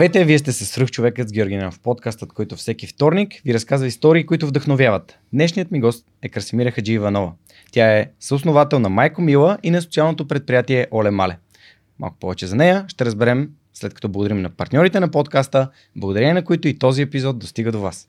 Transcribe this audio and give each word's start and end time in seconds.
Здравейте, 0.00 0.24
вие 0.24 0.38
сте 0.38 0.52
с 0.52 0.86
човекът 0.86 1.28
с 1.28 1.32
Георгина 1.32 1.70
в 1.70 1.80
подкастът, 1.80 2.32
който 2.32 2.56
всеки 2.56 2.86
вторник 2.86 3.40
ви 3.44 3.54
разказва 3.54 3.86
истории, 3.86 4.26
които 4.26 4.46
вдъхновяват. 4.46 5.18
Днешният 5.32 5.70
ми 5.70 5.80
гост 5.80 6.06
е 6.22 6.28
Красимира 6.28 6.70
Хаджи 6.70 6.92
Иванова. 6.92 7.32
Тя 7.72 7.98
е 7.98 8.10
съосновател 8.20 8.78
на 8.78 8.88
Майко 8.88 9.22
Мила 9.22 9.58
и 9.62 9.70
на 9.70 9.82
социалното 9.82 10.28
предприятие 10.28 10.86
Оле 10.92 11.10
Мале. 11.10 11.38
Малко 11.98 12.16
повече 12.20 12.46
за 12.46 12.56
нея 12.56 12.84
ще 12.88 13.04
разберем 13.04 13.50
след 13.74 13.94
като 13.94 14.08
благодарим 14.08 14.42
на 14.42 14.50
партньорите 14.50 15.00
на 15.00 15.10
подкаста, 15.10 15.70
благодарение 15.96 16.34
на 16.34 16.44
които 16.44 16.68
и 16.68 16.78
този 16.78 17.02
епизод 17.02 17.38
достига 17.38 17.72
до 17.72 17.80
вас. 17.80 18.08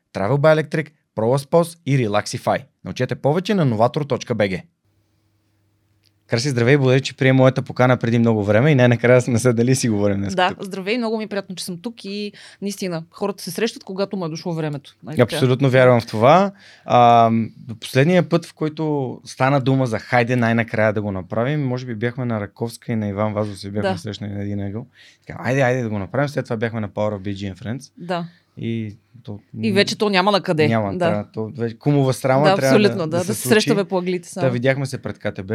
Travel 0.13 0.37
by 0.37 0.63
Electric, 0.63 0.87
ProLaspos 1.15 1.77
и 1.85 1.97
Relaxify. 1.97 2.63
Научете 2.85 3.15
повече 3.15 3.53
на 3.53 3.65
novator.bg. 3.65 4.61
Краси, 6.31 6.49
здравей, 6.49 6.77
благодаря, 6.77 6.99
че 7.01 7.13
приема 7.15 7.37
моята 7.37 7.61
покана 7.61 7.97
преди 7.97 8.19
много 8.19 8.43
време 8.43 8.71
и 8.71 8.75
най-накрая 8.75 9.21
сме 9.21 9.39
се 9.39 9.53
дали 9.53 9.75
си 9.75 9.89
говорим 9.89 10.17
днес. 10.17 10.35
Да, 10.35 10.49
тук. 10.49 10.63
здравей, 10.63 10.97
много 10.97 11.17
ми 11.17 11.23
е 11.23 11.27
приятно, 11.27 11.55
че 11.55 11.65
съм 11.65 11.77
тук 11.81 12.05
и 12.05 12.31
наистина 12.61 13.03
хората 13.11 13.43
се 13.43 13.51
срещат, 13.51 13.83
когато 13.83 14.17
му 14.17 14.25
е 14.25 14.29
дошло 14.29 14.53
времето. 14.53 14.95
Нали 15.03 15.21
Абсолютно 15.21 15.69
вярвам 15.69 16.01
в 16.01 16.05
това. 16.05 16.51
А, 16.85 17.31
последния 17.79 18.29
път, 18.29 18.45
в 18.45 18.53
който 18.53 19.17
стана 19.25 19.61
дума 19.61 19.85
за 19.85 19.99
хайде 19.99 20.35
най-накрая 20.35 20.93
да 20.93 21.01
го 21.01 21.11
направим, 21.11 21.67
може 21.67 21.85
би 21.85 21.95
бяхме 21.95 22.25
на 22.25 22.41
Раковска 22.41 22.91
и 22.91 22.95
на 22.95 23.07
Иван 23.07 23.33
Вазов 23.33 23.59
се 23.59 23.71
бяхме 23.71 23.91
да. 23.91 23.97
срещнали 23.97 24.31
на 24.31 24.41
един 24.41 24.61
ъгъл. 24.61 24.85
Така, 25.27 25.39
айде, 25.43 25.61
айде 25.61 25.83
да 25.83 25.89
го 25.89 25.99
направим. 25.99 26.29
След 26.29 26.45
това 26.45 26.57
бяхме 26.57 26.79
на 26.79 26.89
Power 26.89 27.17
of 27.17 27.19
BG 27.19 27.53
and 27.53 27.63
Friends. 27.63 27.91
Да. 27.97 28.25
И, 28.57 28.97
то, 29.23 29.39
и 29.61 29.71
вече 29.71 29.97
то 29.97 30.09
няма 30.09 30.31
на 30.31 30.41
къде. 30.41 30.67
Няма. 30.67 30.91
Да. 30.93 30.97
Трябва, 30.97 31.25
то, 31.33 31.51
вече, 31.57 31.77
кумова 31.77 32.13
срама 32.13 32.49
да, 32.49 32.55
трябва 32.55 32.77
абсолютно, 32.77 32.97
да, 32.97 33.17
да, 33.17 33.25
да, 33.25 33.35
се 33.35 33.47
срещаме 33.47 33.83
по 33.83 33.97
аглите. 33.97 34.29
Да, 34.35 34.49
видяхме 34.49 34.85
се 34.85 35.01
пред 35.01 35.19
КТБ. 35.19 35.51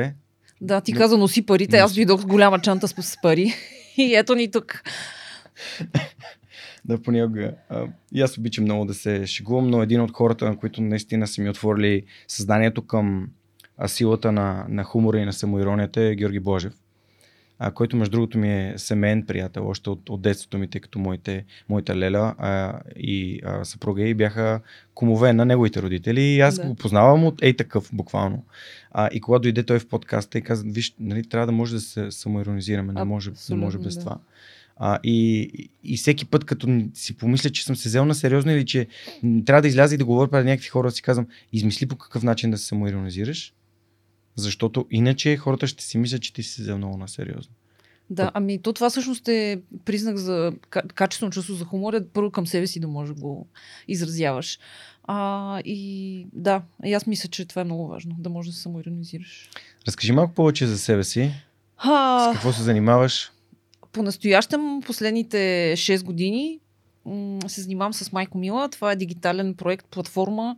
Да, 0.60 0.80
ти 0.80 0.92
каза 0.92 1.18
носи 1.18 1.46
парите, 1.46 1.76
аз 1.76 1.94
дойдох 1.94 2.20
с 2.20 2.24
голяма 2.24 2.58
чанта 2.58 2.88
с 2.88 3.16
пари. 3.22 3.54
И 3.96 4.14
ето 4.14 4.34
ни 4.34 4.50
тук. 4.50 4.82
да, 6.84 7.02
понякога. 7.02 7.52
И 8.14 8.22
аз 8.22 8.38
обичам 8.38 8.64
много 8.64 8.84
да 8.84 8.94
се 8.94 9.26
шегувам, 9.26 9.68
но 9.68 9.82
един 9.82 10.00
от 10.00 10.12
хората, 10.12 10.44
на 10.44 10.56
които 10.56 10.82
наистина 10.82 11.26
са 11.26 11.42
ми 11.42 11.50
отворили 11.50 12.02
съзнанието 12.28 12.86
към 12.86 13.28
силата 13.86 14.32
на, 14.32 14.66
на 14.68 14.84
хумора 14.84 15.18
и 15.18 15.24
на 15.24 15.32
самоиронията 15.32 16.02
е 16.02 16.14
Георги 16.14 16.40
Божев 16.40 16.72
а, 17.58 17.70
който 17.70 17.96
между 17.96 18.12
другото 18.12 18.38
ми 18.38 18.52
е 18.52 18.74
семейен 18.76 19.26
приятел, 19.26 19.68
още 19.68 19.90
от, 19.90 20.08
от 20.08 20.22
детството 20.22 20.58
ми, 20.58 20.68
тъй 20.68 20.80
като 20.80 20.98
моите, 20.98 21.44
моята 21.68 21.96
леля 21.96 22.34
а, 22.38 22.80
и 22.96 23.40
а, 23.44 23.64
съпруга 23.64 24.02
и 24.02 24.14
бяха 24.14 24.60
кумове 24.94 25.32
на 25.32 25.44
неговите 25.44 25.82
родители 25.82 26.20
и 26.20 26.40
аз 26.40 26.56
да. 26.56 26.66
го 26.66 26.74
познавам 26.74 27.24
от 27.24 27.42
ей 27.42 27.56
такъв, 27.56 27.90
буквално. 27.92 28.44
А, 28.90 29.08
и 29.12 29.20
когато 29.20 29.42
дойде 29.42 29.62
той 29.62 29.78
в 29.78 29.88
подкаста 29.88 30.38
и 30.38 30.42
каза, 30.42 30.64
виж, 30.66 30.94
нали, 31.00 31.28
трябва 31.28 31.46
да 31.46 31.52
може 31.52 31.74
да 31.74 31.80
се 31.80 32.10
самоиронизираме, 32.10 32.92
не 32.92 33.04
може, 33.04 33.30
не 33.50 33.56
може 33.56 33.78
без 33.78 33.94
да. 33.94 34.00
това. 34.00 34.18
А, 34.76 34.98
и, 35.04 35.50
и 35.84 35.96
всеки 35.96 36.26
път, 36.26 36.44
като 36.44 36.82
си 36.94 37.16
помисля, 37.16 37.50
че 37.50 37.64
съм 37.64 37.76
се 37.76 37.88
взел 37.88 38.04
на 38.04 38.14
сериозно 38.14 38.52
или 38.52 38.66
че 38.66 38.86
трябва 39.46 39.62
да 39.62 39.68
изляза 39.68 39.94
и 39.94 39.98
да 39.98 40.04
говоря 40.04 40.30
пред 40.30 40.46
някакви 40.46 40.68
хора, 40.68 40.90
си 40.90 41.02
казвам, 41.02 41.26
измисли 41.52 41.86
по 41.86 41.96
какъв 41.96 42.22
начин 42.22 42.50
да 42.50 42.58
се 42.58 42.66
самоиронизираш 42.66 43.52
защото 44.36 44.86
иначе 44.90 45.36
хората 45.36 45.66
ще 45.66 45.84
си 45.84 45.98
мислят, 45.98 46.22
че 46.22 46.32
ти 46.32 46.42
си 46.42 46.62
взел 46.62 46.78
много 46.78 46.96
на 46.96 47.08
сериозно. 47.08 47.54
Да, 48.10 48.30
ами 48.34 48.58
то 48.58 48.72
това 48.72 48.90
всъщност 48.90 49.28
е 49.28 49.60
признак 49.84 50.16
за 50.16 50.52
качествено 50.70 51.32
чувство 51.32 51.54
за 51.54 51.64
хумор, 51.64 51.94
е 51.94 52.06
първо 52.06 52.30
към 52.30 52.46
себе 52.46 52.66
си 52.66 52.80
да 52.80 52.88
можеш 52.88 53.14
да 53.14 53.20
го 53.20 53.46
изразяваш. 53.88 54.58
А, 55.04 55.60
и 55.64 56.26
да, 56.32 56.62
и 56.84 56.94
аз 56.94 57.06
мисля, 57.06 57.28
че 57.28 57.44
това 57.44 57.62
е 57.62 57.64
много 57.64 57.88
важно, 57.88 58.16
да 58.18 58.30
можеш 58.30 58.50
да 58.50 58.56
се 58.56 58.62
самоиронизираш. 58.62 59.50
Разкажи 59.86 60.12
малко 60.12 60.34
повече 60.34 60.66
за 60.66 60.78
себе 60.78 61.04
си. 61.04 61.32
А... 61.76 62.30
С 62.30 62.34
какво 62.34 62.52
се 62.52 62.62
занимаваш? 62.62 63.32
По-настоящем, 63.92 64.80
последните 64.86 65.72
6 65.76 66.04
години 66.04 66.60
се 67.46 67.60
занимавам 67.60 67.92
с 67.92 68.12
Майко 68.12 68.38
Мила. 68.38 68.68
Това 68.68 68.92
е 68.92 68.96
дигитален 68.96 69.54
проект, 69.54 69.86
платформа, 69.90 70.56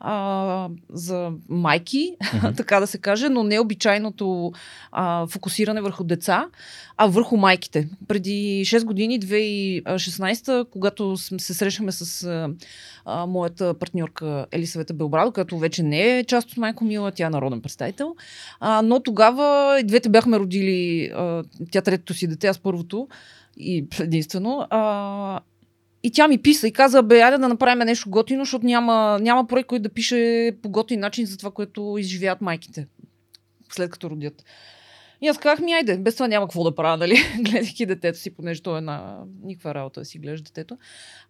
а, 0.00 0.68
за 0.92 1.32
майки, 1.48 2.16
mm-hmm. 2.22 2.56
така 2.56 2.80
да 2.80 2.86
се 2.86 2.98
каже, 2.98 3.28
но 3.28 3.42
не 3.42 3.60
обичайното 3.60 4.52
а, 4.92 5.26
фокусиране 5.26 5.80
върху 5.80 6.04
деца, 6.04 6.46
а 6.96 7.06
върху 7.06 7.36
майките. 7.36 7.88
Преди 8.08 8.62
6 8.66 8.84
години, 8.84 9.20
2016, 9.20 10.70
когато 10.70 11.16
се 11.16 11.54
срещахме 11.54 11.92
с 11.92 12.24
а, 12.24 12.48
а, 13.04 13.26
моята 13.26 13.74
партньорка 13.74 14.46
Елисавета 14.52 14.94
Белбрадо, 14.94 15.32
която 15.32 15.58
вече 15.58 15.82
не 15.82 16.18
е 16.18 16.24
част 16.24 16.50
от 16.50 16.56
Майко 16.56 16.84
Мила, 16.84 17.12
тя 17.12 17.26
е 17.26 17.30
народен 17.30 17.60
представител, 17.60 18.14
а, 18.60 18.82
но 18.82 19.00
тогава 19.02 19.80
и 19.80 19.84
двете 19.84 20.08
бяхме 20.08 20.38
родили, 20.38 21.10
а, 21.14 21.44
тя 21.70 21.82
третото 21.82 22.14
си 22.14 22.26
дете, 22.26 22.46
аз 22.46 22.58
първото 22.58 23.08
и 23.56 23.86
единствено. 24.00 24.66
А, 24.70 25.40
и 26.06 26.10
тя 26.10 26.28
ми 26.28 26.38
писа 26.38 26.68
и 26.68 26.72
каза, 26.72 27.02
бе, 27.02 27.20
айде 27.20 27.38
да 27.38 27.48
направим 27.48 27.86
нещо 27.86 28.10
готино, 28.10 28.44
защото 28.44 28.66
няма, 28.66 29.18
няма 29.20 29.46
проект, 29.46 29.66
който 29.66 29.82
да 29.82 29.88
пише 29.88 30.52
по 30.62 30.68
готин 30.68 31.00
начин 31.00 31.26
за 31.26 31.38
това, 31.38 31.50
което 31.50 31.96
изживяват 31.98 32.40
майките, 32.40 32.86
след 33.72 33.90
като 33.90 34.10
родят. 34.10 34.44
И 35.20 35.28
аз 35.28 35.38
казах 35.38 35.60
ми, 35.60 35.72
айде, 35.72 35.98
без 35.98 36.14
това 36.14 36.28
няма 36.28 36.46
какво 36.46 36.64
да 36.64 36.74
правя, 36.74 36.96
нали? 36.96 37.16
Гледайки 37.40 37.86
детето 37.86 38.18
си, 38.18 38.30
понеже 38.30 38.62
то 38.62 38.76
е 38.76 38.80
на 38.80 39.16
никаква 39.42 39.74
работа 39.74 40.00
да 40.00 40.06
си 40.06 40.18
гледаш 40.18 40.42
детето. 40.42 40.76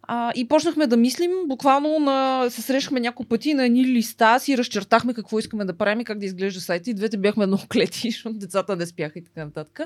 А, 0.03 0.31
и 0.35 0.47
почнахме 0.47 0.87
да 0.87 0.97
мислим, 0.97 1.31
буквално 1.45 1.99
на... 1.99 2.49
се 2.49 2.61
срещахме 2.61 2.99
няколко 2.99 3.29
пъти 3.29 3.53
на 3.53 3.65
едни 3.65 3.85
листа, 3.85 4.39
си 4.39 4.57
разчертахме 4.57 5.13
какво 5.13 5.39
искаме 5.39 5.65
да 5.65 5.77
правим 5.77 5.99
и 5.99 6.05
как 6.05 6.19
да 6.19 6.25
изглежда 6.25 6.61
сайта. 6.61 6.89
И 6.89 6.93
двете 6.93 7.17
бяхме 7.17 7.45
много 7.47 7.63
клети, 7.71 8.11
защото 8.11 8.35
децата 8.35 8.75
не 8.75 8.85
спяха 8.85 9.19
и 9.19 9.23
така 9.23 9.45
нататък. 9.45 9.79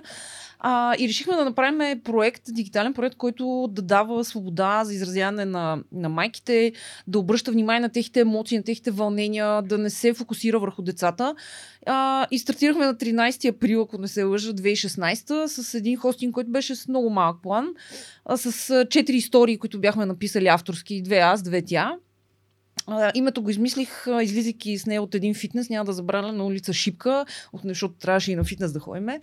А, 0.59 0.95
и 0.99 1.07
решихме 1.07 1.35
да 1.35 1.45
направим 1.45 2.01
проект, 2.03 2.43
дигитален 2.49 2.93
проект, 2.93 3.15
който 3.15 3.69
да 3.71 3.81
дава 3.81 4.25
свобода 4.25 4.83
за 4.85 4.93
изразяване 4.93 5.45
на, 5.45 5.83
на 5.91 6.09
майките, 6.09 6.71
да 7.07 7.19
обръща 7.19 7.51
внимание 7.51 7.79
на 7.79 7.89
техните 7.89 8.19
емоции, 8.19 8.57
на 8.57 8.63
техните 8.63 8.91
вълнения, 8.91 9.61
да 9.61 9.77
не 9.77 9.89
се 9.89 10.13
фокусира 10.13 10.59
върху 10.59 10.81
децата. 10.81 11.35
А, 11.85 12.27
и 12.31 12.39
стартирахме 12.39 12.85
на 12.85 12.95
13 12.95 13.49
април, 13.49 13.81
ако 13.81 13.97
не 13.97 14.07
се 14.07 14.23
лъжа, 14.23 14.53
2016 14.53 15.45
с 15.45 15.73
един 15.73 15.97
хостинг, 15.97 16.33
който 16.33 16.51
беше 16.51 16.75
с 16.75 16.87
много 16.87 17.09
малък 17.09 17.41
план, 17.43 17.67
а, 18.25 18.37
с 18.37 18.85
четири 18.89 19.17
истории, 19.17 19.57
които 19.57 19.81
бяхме 19.81 20.05
написали 20.05 20.47
авторски, 20.47 21.01
две 21.01 21.17
аз, 21.17 21.41
две 21.41 21.61
тя. 21.61 21.95
А, 22.87 23.11
името 23.15 23.41
го 23.41 23.49
измислих, 23.49 24.05
излизайки 24.21 24.77
с 24.77 24.85
нея 24.85 25.01
от 25.01 25.15
един 25.15 25.33
фитнес, 25.33 25.69
няма 25.69 25.85
да 25.85 25.93
забравя 25.93 26.31
на 26.33 26.45
улица 26.45 26.73
Шипка, 26.73 27.25
защото 27.63 27.93
трябваше 27.93 28.31
и 28.31 28.35
на 28.35 28.43
фитнес 28.43 28.71
да 28.71 28.79
ходиме. 28.79 29.19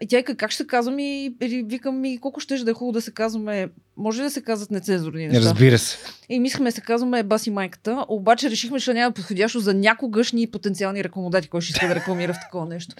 И 0.00 0.06
тя 0.06 0.22
как 0.22 0.50
ще 0.50 0.66
казвам 0.66 0.98
и 0.98 1.34
викам 1.40 2.00
ми, 2.00 2.18
колко 2.18 2.40
ще 2.40 2.56
да 2.56 2.70
е 2.70 2.74
хубаво 2.74 2.92
да 2.92 3.00
се 3.00 3.10
казваме, 3.10 3.68
може 3.96 4.20
ли 4.20 4.24
да 4.24 4.30
се 4.30 4.42
казват 4.42 4.70
нецензурни 4.70 5.28
неща? 5.28 5.48
Разбира 5.48 5.78
се. 5.78 5.98
И 6.28 6.40
мислихме 6.40 6.70
се 6.70 6.80
казваме 6.80 7.22
баси 7.22 7.50
майката, 7.50 8.04
обаче 8.08 8.50
решихме, 8.50 8.80
че 8.80 8.94
няма 8.94 9.14
подходящо 9.14 9.60
за 9.60 9.74
някогашни 9.74 10.46
потенциални 10.46 11.04
рекламодати, 11.04 11.48
кой 11.48 11.60
ще 11.60 11.72
иска 11.72 11.88
да 11.88 11.94
рекламира 11.94 12.34
в 12.34 12.40
такова 12.42 12.66
нещо. 12.66 12.94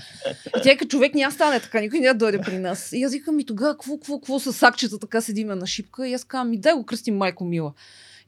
И 0.58 0.60
тя 0.62 0.76
като 0.76 0.88
човек 0.88 1.14
няма 1.14 1.32
стане 1.32 1.60
така, 1.60 1.80
никой 1.80 2.00
няма 2.00 2.14
да 2.14 2.18
дойде 2.18 2.38
при 2.40 2.58
нас. 2.58 2.92
И 2.92 3.02
аз 3.02 3.12
викам 3.12 3.36
ми 3.36 3.46
тогава, 3.46 3.72
какво, 3.72 3.96
какво, 3.96 4.20
какво 4.20 4.38
с 4.38 4.52
сакчета 4.52 4.98
така 4.98 5.20
седиме 5.20 5.54
на 5.54 5.66
шипка 5.66 6.08
и 6.08 6.14
аз 6.14 6.24
казвам 6.24 6.50
ми 6.50 6.58
дай 6.58 6.72
го 6.72 6.86
кръстим 6.86 7.16
майко 7.16 7.44
мила. 7.44 7.72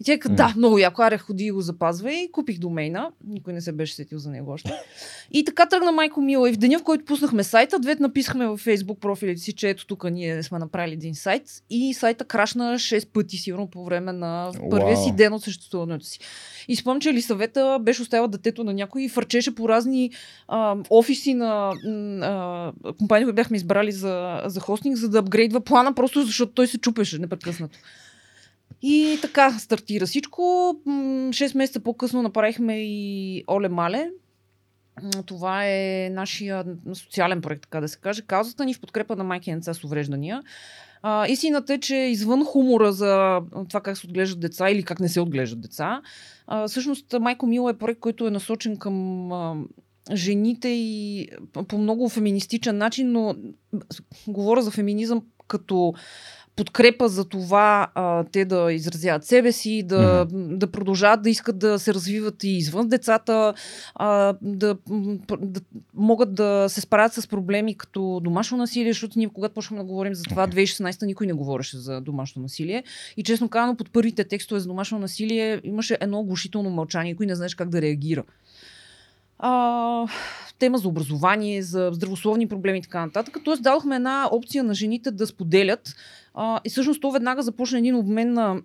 И 0.00 0.04
тя 0.04 0.18
каза, 0.18 0.34
да, 0.34 0.54
много 0.56 0.78
яко, 0.78 1.02
аре, 1.02 1.18
ходи 1.18 1.44
и 1.44 1.50
го 1.50 1.60
запазва 1.60 2.12
и 2.12 2.32
купих 2.32 2.58
домейна. 2.58 3.10
Никой 3.26 3.52
не 3.52 3.60
се 3.60 3.72
беше 3.72 3.94
сетил 3.94 4.18
за 4.18 4.30
него 4.30 4.50
още. 4.50 4.72
И 5.32 5.44
така 5.44 5.66
тръгна 5.66 5.92
майко 5.92 6.20
Мила. 6.20 6.50
И 6.50 6.52
в 6.52 6.56
деня, 6.56 6.78
в 6.78 6.82
който 6.82 7.04
пуснахме 7.04 7.44
сайта, 7.44 7.78
двете 7.78 8.02
написахме 8.02 8.46
във 8.46 8.64
Facebook 8.64 8.98
профилите 8.98 9.40
си, 9.40 9.52
че 9.52 9.70
ето 9.70 9.86
тук 9.86 10.10
ние 10.10 10.42
сме 10.42 10.58
направили 10.58 10.92
един 10.92 11.14
сайт. 11.14 11.42
И 11.70 11.94
сайта 11.94 12.24
крашна 12.24 12.74
6 12.74 13.06
пъти, 13.06 13.36
сигурно 13.36 13.66
по 13.66 13.84
време 13.84 14.12
на 14.12 14.52
първия 14.70 14.96
си 14.96 15.12
ден 15.12 15.32
от 15.32 15.42
съществуването 15.42 16.06
си. 16.06 16.20
И 16.68 16.76
спомням, 16.76 17.00
че 17.00 17.10
Елисавета 17.10 17.78
беше 17.82 18.02
оставила 18.02 18.28
детето 18.28 18.64
на 18.64 18.74
някой 18.74 19.02
и 19.02 19.08
фърчеше 19.08 19.54
по 19.54 19.68
разни 19.68 20.10
а, 20.48 20.76
офиси 20.90 21.34
на 21.34 21.72
а, 22.22 22.92
компании, 22.98 23.24
които 23.24 23.34
бяхме 23.34 23.56
избрали 23.56 23.92
за, 23.92 24.42
за 24.46 24.60
хостинг, 24.60 24.96
за 24.96 25.08
да 25.08 25.18
апгрейдва 25.18 25.60
плана, 25.60 25.94
просто 25.94 26.22
защото 26.22 26.52
той 26.52 26.66
се 26.66 26.78
чупеше 26.78 27.18
непрекъснато. 27.18 27.78
И 28.82 29.18
така 29.22 29.58
стартира 29.58 30.06
всичко. 30.06 30.42
6 30.86 31.56
месеца 31.56 31.80
по-късно 31.80 32.22
направихме 32.22 32.74
и 32.78 33.44
Оле 33.48 33.68
Мале. 33.68 34.10
Това 35.26 35.66
е 35.66 36.10
нашия 36.12 36.64
социален 36.94 37.40
проект, 37.40 37.62
така 37.62 37.80
да 37.80 37.88
се 37.88 37.98
каже. 37.98 38.22
Казата 38.22 38.64
ни 38.64 38.74
в 38.74 38.80
подкрепа 38.80 39.16
на 39.16 39.24
майки 39.24 39.54
деца 39.54 39.74
с 39.74 39.84
увреждания. 39.84 40.42
А, 41.02 41.26
истината 41.26 41.74
е, 41.74 41.78
че 41.78 41.96
извън 41.96 42.44
хумора 42.44 42.92
за 42.92 43.40
това 43.68 43.80
как 43.80 43.98
се 43.98 44.06
отглеждат 44.06 44.40
деца 44.40 44.70
или 44.70 44.82
как 44.82 45.00
не 45.00 45.08
се 45.08 45.20
отглеждат 45.20 45.60
деца, 45.60 46.02
а, 46.46 46.68
всъщност 46.68 47.14
Майко 47.20 47.46
Мило 47.46 47.70
е 47.70 47.78
проект, 47.78 48.00
който 48.00 48.26
е 48.26 48.30
насочен 48.30 48.76
към 48.76 49.32
а, 49.32 49.56
жените 50.12 50.68
и 50.68 51.28
по 51.68 51.78
много 51.78 52.08
феминистичен 52.08 52.78
начин, 52.78 53.12
но 53.12 53.36
говоря 54.28 54.62
за 54.62 54.70
феминизъм 54.70 55.22
като 55.48 55.94
подкрепа 56.58 57.08
за 57.08 57.24
това 57.24 57.88
а, 57.94 58.24
те 58.24 58.44
да 58.44 58.72
изразяват 58.72 59.24
себе 59.24 59.52
си, 59.52 59.82
да, 59.82 60.26
mm-hmm. 60.26 60.56
да 60.56 60.66
продължават 60.66 61.22
да 61.22 61.30
искат 61.30 61.58
да 61.58 61.78
се 61.78 61.94
развиват 61.94 62.44
и 62.44 62.48
извън 62.48 62.88
децата, 62.88 63.54
а, 63.94 64.34
да, 64.42 64.76
да 65.40 65.60
могат 65.94 66.34
да 66.34 66.66
се 66.68 66.80
справят 66.80 67.12
с 67.12 67.28
проблеми 67.28 67.74
като 67.74 68.20
домашно 68.24 68.58
насилие, 68.58 68.92
защото 68.92 69.18
ние 69.18 69.28
когато 69.28 69.54
почнахме 69.54 69.78
да 69.78 69.88
говорим 69.88 70.14
за 70.14 70.22
това, 70.22 70.48
2016 70.48 71.06
никой 71.06 71.26
не 71.26 71.32
говореше 71.32 71.78
за 71.78 72.00
домашно 72.00 72.42
насилие. 72.42 72.84
И 73.16 73.22
честно 73.22 73.48
казано, 73.48 73.76
под 73.76 73.90
първите 73.92 74.24
текстове 74.24 74.60
за 74.60 74.66
домашно 74.66 74.98
насилие 74.98 75.60
имаше 75.64 75.98
едно 76.00 76.20
оглушително 76.20 76.70
мълчание, 76.70 77.16
кой 77.16 77.26
не 77.26 77.34
знаеш 77.34 77.54
как 77.54 77.68
да 77.68 77.82
реагира. 77.82 78.24
А, 79.38 80.06
тема 80.58 80.78
за 80.78 80.88
образование, 80.88 81.62
за 81.62 81.90
здравословни 81.92 82.48
проблеми 82.48 82.78
и 82.78 82.82
така 82.82 83.06
нататък. 83.06 83.36
Тоест 83.44 83.62
дадохме 83.62 83.96
една 83.96 84.28
опция 84.32 84.64
на 84.64 84.74
жените 84.74 85.10
да 85.10 85.26
споделят 85.26 85.94
а, 86.40 86.60
и 86.64 86.70
всъщност 86.70 87.00
то 87.00 87.10
веднага 87.10 87.42
започна 87.42 87.78
един 87.78 87.96
обмен 87.96 88.32
на, 88.32 88.62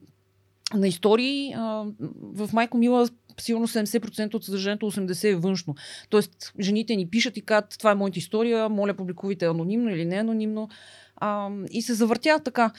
на 0.74 0.88
истории. 0.88 1.54
А, 1.58 1.86
в 2.22 2.50
Майко 2.54 2.78
Мила 2.78 3.08
сигурно 3.42 3.68
70% 3.68 4.34
от 4.34 4.46
съдържанието, 4.46 4.92
80% 4.92 5.30
е 5.30 5.36
външно. 5.36 5.76
Тоест, 6.10 6.54
жените 6.60 6.96
ни 6.96 7.10
пишат 7.10 7.38
и 7.38 7.42
казват, 7.42 7.76
това 7.80 7.92
е 7.92 7.96
моята 7.96 8.20
история, 8.20 8.70
моля 8.70 8.94
публикувайте 8.94 9.46
анонимно 9.46 9.90
или 9.90 10.06
не 10.06 10.16
анонимно. 10.16 10.70
А, 11.16 11.50
и 11.72 11.82
се 11.82 11.94
завъртяват 11.94 12.44
така. 12.44 12.72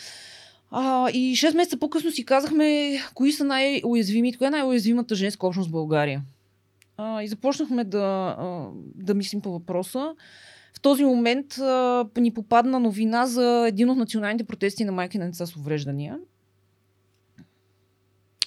А, 0.70 1.10
и 1.10 1.36
6 1.36 1.56
месеца 1.56 1.76
по-късно 1.76 2.10
си 2.10 2.24
казахме, 2.24 2.98
кои 3.14 3.32
са 3.32 3.44
най-уязвимите, 3.44 4.38
коя 4.38 4.48
е 4.48 4.50
най-уязвимата 4.50 5.14
женска 5.14 5.46
общност 5.46 5.68
в 5.68 5.72
България. 5.72 6.22
А, 6.96 7.22
и 7.22 7.28
започнахме 7.28 7.84
да, 7.84 8.36
а, 8.38 8.66
да 8.94 9.14
мислим 9.14 9.40
по 9.40 9.52
въпроса. 9.52 10.14
Този 10.84 11.04
момент 11.04 11.58
а, 11.58 12.06
ни 12.16 12.30
попадна 12.30 12.80
новина 12.80 13.26
за 13.26 13.64
един 13.68 13.90
от 13.90 13.98
националните 13.98 14.44
протести 14.44 14.84
на 14.84 14.92
майки 14.92 15.18
на 15.18 15.26
деца 15.26 15.46
с 15.46 15.56
увреждания. 15.56 16.18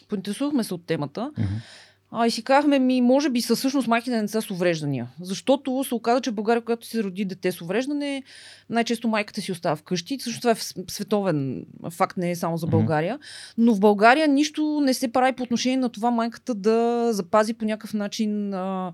Поинтересувахме 0.10 0.64
се 0.64 0.74
от 0.74 0.86
темата. 0.86 1.32
Uh-huh. 1.38 1.46
А, 2.12 2.28
и 2.28 2.32
си 2.32 2.44
казахме, 2.44 2.80
ми, 2.80 3.02
може 3.02 3.30
би 3.30 3.42
са 3.42 3.56
всъщност 3.56 3.88
майки 3.88 4.10
на 4.10 4.22
деца 4.22 4.42
с 4.42 4.52
увреждания. 4.52 5.08
Защото 5.22 5.84
се 5.84 5.96
оказа, 5.96 6.22
че 6.22 6.32
в 6.32 6.34
България, 6.34 6.62
когато 6.62 6.88
се 6.88 7.04
роди 7.04 7.26
дете 7.26 7.52
с 7.52 7.62
увреждане, 7.62 8.24
най-често 8.70 9.08
майката 9.08 9.42
си 9.42 9.52
остава 9.52 9.76
вкъщи. 9.76 10.20
Също 10.20 10.42
това 10.42 10.52
е 10.52 10.56
световен 10.92 11.66
факт, 11.90 12.18
не 12.18 12.32
е 12.32 12.36
само 12.36 12.58
за 12.58 12.68
България. 12.68 13.20
Но 13.58 13.74
в 13.76 13.80
България 13.80 14.28
нищо 14.28 14.82
не 14.84 14.94
се 14.94 15.12
прави 15.12 15.36
по 15.36 15.44
отношение 15.44 15.78
на 15.78 15.90
това 15.90 16.12
майката 16.12 16.56
да 16.56 17.10
запази 17.14 17.54
по 17.54 17.66
някакъв 17.66 17.94
начин 17.94 18.54
а, 18.54 18.94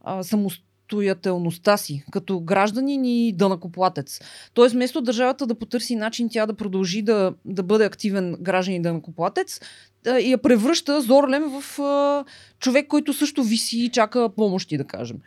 а, 0.00 0.22
самостоятелност 0.22 0.73
самостоятелността 0.94 1.76
си 1.76 2.04
като 2.10 2.40
гражданин 2.40 3.04
и 3.04 3.32
дънакоплатец. 3.32 4.20
Тоест, 4.54 4.74
вместо 4.74 5.00
държавата 5.00 5.46
да 5.46 5.54
потърси 5.54 5.96
начин 5.96 6.28
тя 6.30 6.46
да 6.46 6.54
продължи 6.54 7.02
да, 7.02 7.34
да 7.44 7.62
бъде 7.62 7.84
активен 7.84 8.36
гражданин 8.40 8.80
и 8.80 8.82
дънакоплатец, 8.82 9.60
и 10.06 10.30
я 10.30 10.38
превръща 10.38 11.00
Зорлем 11.00 11.44
в 11.60 11.80
а, 11.82 12.24
човек, 12.58 12.86
който 12.88 13.12
също 13.12 13.42
виси 13.42 13.78
и 13.78 13.88
чака 13.88 14.28
помощи, 14.28 14.76
да 14.76 14.84
кажем. 14.84 15.18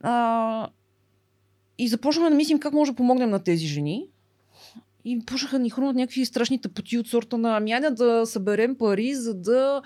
А, 0.00 0.68
и 1.78 1.88
започваме 1.88 2.30
да 2.30 2.36
мислим 2.36 2.58
как 2.58 2.72
може 2.72 2.90
да 2.90 2.96
помогнем 2.96 3.30
на 3.30 3.38
тези 3.38 3.66
жени. 3.66 4.06
И 5.04 5.24
почнаха 5.26 5.58
ни 5.58 5.70
хрумват 5.70 5.96
някакви 5.96 6.26
страшни 6.26 6.60
тъпоти 6.60 6.98
от 6.98 7.08
сорта 7.08 7.38
на 7.38 7.56
ами 7.56 7.72
да 7.90 8.26
съберем 8.26 8.78
пари, 8.78 9.14
за 9.14 9.34
да 9.34 9.82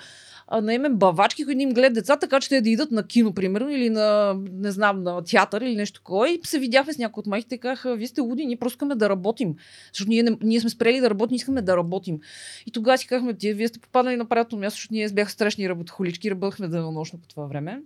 наемем 0.61 0.97
бавачки, 0.97 1.45
които 1.45 1.61
им 1.61 1.73
гледат 1.73 1.95
деца, 1.95 2.17
така 2.17 2.41
че 2.41 2.49
те 2.49 2.61
да 2.61 2.71
идат 2.71 2.91
на 2.91 3.07
кино, 3.07 3.35
примерно, 3.35 3.71
или 3.71 3.91
на, 3.91 4.37
не 4.53 4.71
знам, 4.71 5.03
на 5.03 5.23
театър 5.23 5.61
или 5.61 5.77
нещо 5.77 6.01
такова. 6.01 6.31
И 6.31 6.41
се 6.45 6.59
видяхме 6.59 6.93
с 6.93 6.99
някои 6.99 7.21
от 7.21 7.27
майките 7.27 7.55
и 7.55 7.59
казаха, 7.59 7.97
вие 7.97 8.07
сте 8.07 8.21
луди, 8.21 8.47
ние 8.47 8.57
просто 8.57 8.77
искаме 8.77 8.95
да 8.95 9.09
работим. 9.09 9.55
Защото 9.93 10.09
ние, 10.09 10.23
не, 10.23 10.37
ние 10.43 10.61
сме 10.61 10.71
спрели 10.71 11.01
да 11.01 11.11
работим, 11.11 11.35
искаме 11.35 11.63
да 11.63 11.77
работим. 11.77 12.21
И 12.67 12.71
тогава 12.71 12.99
си 12.99 13.07
казахме, 13.07 13.35
тие, 13.35 13.55
вие 13.55 13.69
сте 13.69 13.79
попаднали 13.79 14.17
на 14.17 14.25
правилното 14.25 14.57
място, 14.57 14.77
защото 14.77 14.95
ние 14.95 15.09
бяха 15.09 15.31
страшни 15.31 15.69
работохолички, 15.69 16.31
работехме 16.31 16.69
денонощно 16.69 17.19
по 17.19 17.29
това 17.29 17.47
време 17.47 17.81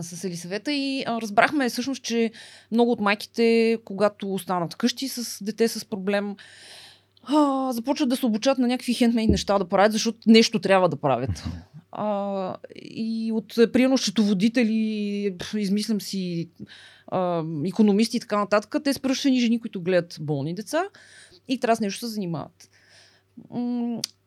с 0.00 0.24
Елисавета 0.24 0.72
и 0.72 1.04
а, 1.06 1.20
разбрахме 1.20 1.68
всъщност, 1.68 2.02
че 2.02 2.30
много 2.72 2.92
от 2.92 3.00
майките, 3.00 3.78
когато 3.84 4.34
останат 4.34 4.74
къщи 4.74 5.08
с 5.08 5.44
дете 5.44 5.68
с 5.68 5.84
проблем, 5.84 6.36
а, 7.22 7.72
започват 7.72 8.08
да 8.08 8.16
се 8.16 8.26
обучат 8.26 8.58
на 8.58 8.66
някакви 8.66 8.94
хендмейд 8.94 9.30
неща 9.30 9.58
да 9.58 9.68
правят, 9.68 9.92
защото 9.92 10.18
нещо 10.26 10.58
трябва 10.58 10.88
да 10.88 10.96
правят. 10.96 11.44
А, 11.92 12.56
и 12.82 13.32
от, 13.32 13.54
примерно, 13.72 13.98
счетоводители, 13.98 15.36
измислям 15.56 16.00
си, 16.00 16.48
а, 17.06 17.44
економисти 17.66 18.16
и 18.16 18.20
така 18.20 18.38
нататък, 18.38 18.76
те 18.84 18.92
спръщани 18.92 19.40
жени, 19.40 19.60
които 19.60 19.82
гледат 19.82 20.18
болни 20.20 20.54
деца 20.54 20.84
и 21.48 21.60
трябва 21.60 21.76
с 21.76 21.80
нещо 21.80 22.06
се 22.06 22.12
занимават. 22.12 22.70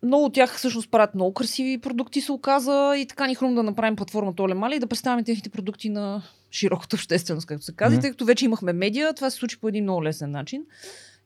много 0.03 0.25
от 0.25 0.33
тях 0.33 0.57
всъщност 0.57 0.91
правят 0.91 1.15
много 1.15 1.33
красиви 1.33 1.77
продукти, 1.77 2.21
се 2.21 2.31
оказа 2.31 2.93
и 2.97 3.05
така 3.05 3.27
ни 3.27 3.35
хрум 3.35 3.55
да 3.55 3.63
направим 3.63 3.95
платформата 3.95 4.43
Оле 4.43 4.53
Мали 4.53 4.75
и 4.75 4.79
да 4.79 4.87
представим 4.87 5.25
техните 5.25 5.49
продукти 5.49 5.89
на 5.89 6.21
широката 6.51 6.95
общественост, 6.95 7.47
както 7.47 7.65
се 7.65 7.75
казва. 7.75 7.97
Mm-hmm. 7.97 8.01
Тъй 8.01 8.11
като 8.11 8.25
вече 8.25 8.45
имахме 8.45 8.73
медиа, 8.73 9.13
това 9.13 9.29
се 9.29 9.37
случи 9.37 9.59
по 9.59 9.67
един 9.67 9.83
много 9.83 10.03
лесен 10.03 10.31
начин. 10.31 10.65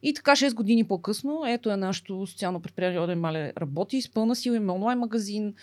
И 0.08 0.14
така 0.14 0.32
6 0.32 0.54
години 0.54 0.84
по-късно, 0.84 1.44
ето 1.48 1.72
е 1.72 1.78
нашето 1.78 2.28
социално 2.28 2.60
предприятие 2.60 3.00
Оден 3.00 3.20
Мале 3.20 3.54
работи 3.58 4.02
с 4.02 4.10
пълна 4.10 4.36
сила, 4.36 4.56
има 4.56 4.74
онлайн 4.74 5.00
магазин, 5.00 5.54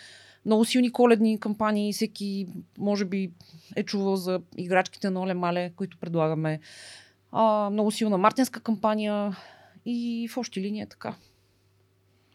много 0.47 0.65
силни 0.65 0.93
коледни 0.93 1.41
кампании, 1.41 1.93
всеки 1.93 2.47
може 2.79 3.05
би 3.05 3.31
е 3.77 3.83
чувал 3.83 4.17
за 4.17 4.41
играчките 4.57 5.11
на 5.11 5.21
Оле 5.21 5.35
Мале, 5.35 5.73
които 5.77 5.99
предлагаме. 5.99 6.61
А, 7.33 7.71
много 7.71 7.91
силна 7.91 8.19
мартинска 8.19 8.61
кампания 8.61 9.37
и 9.87 10.29
в 10.29 10.37
още 10.37 10.61
линия 10.61 10.87
така. 10.87 11.15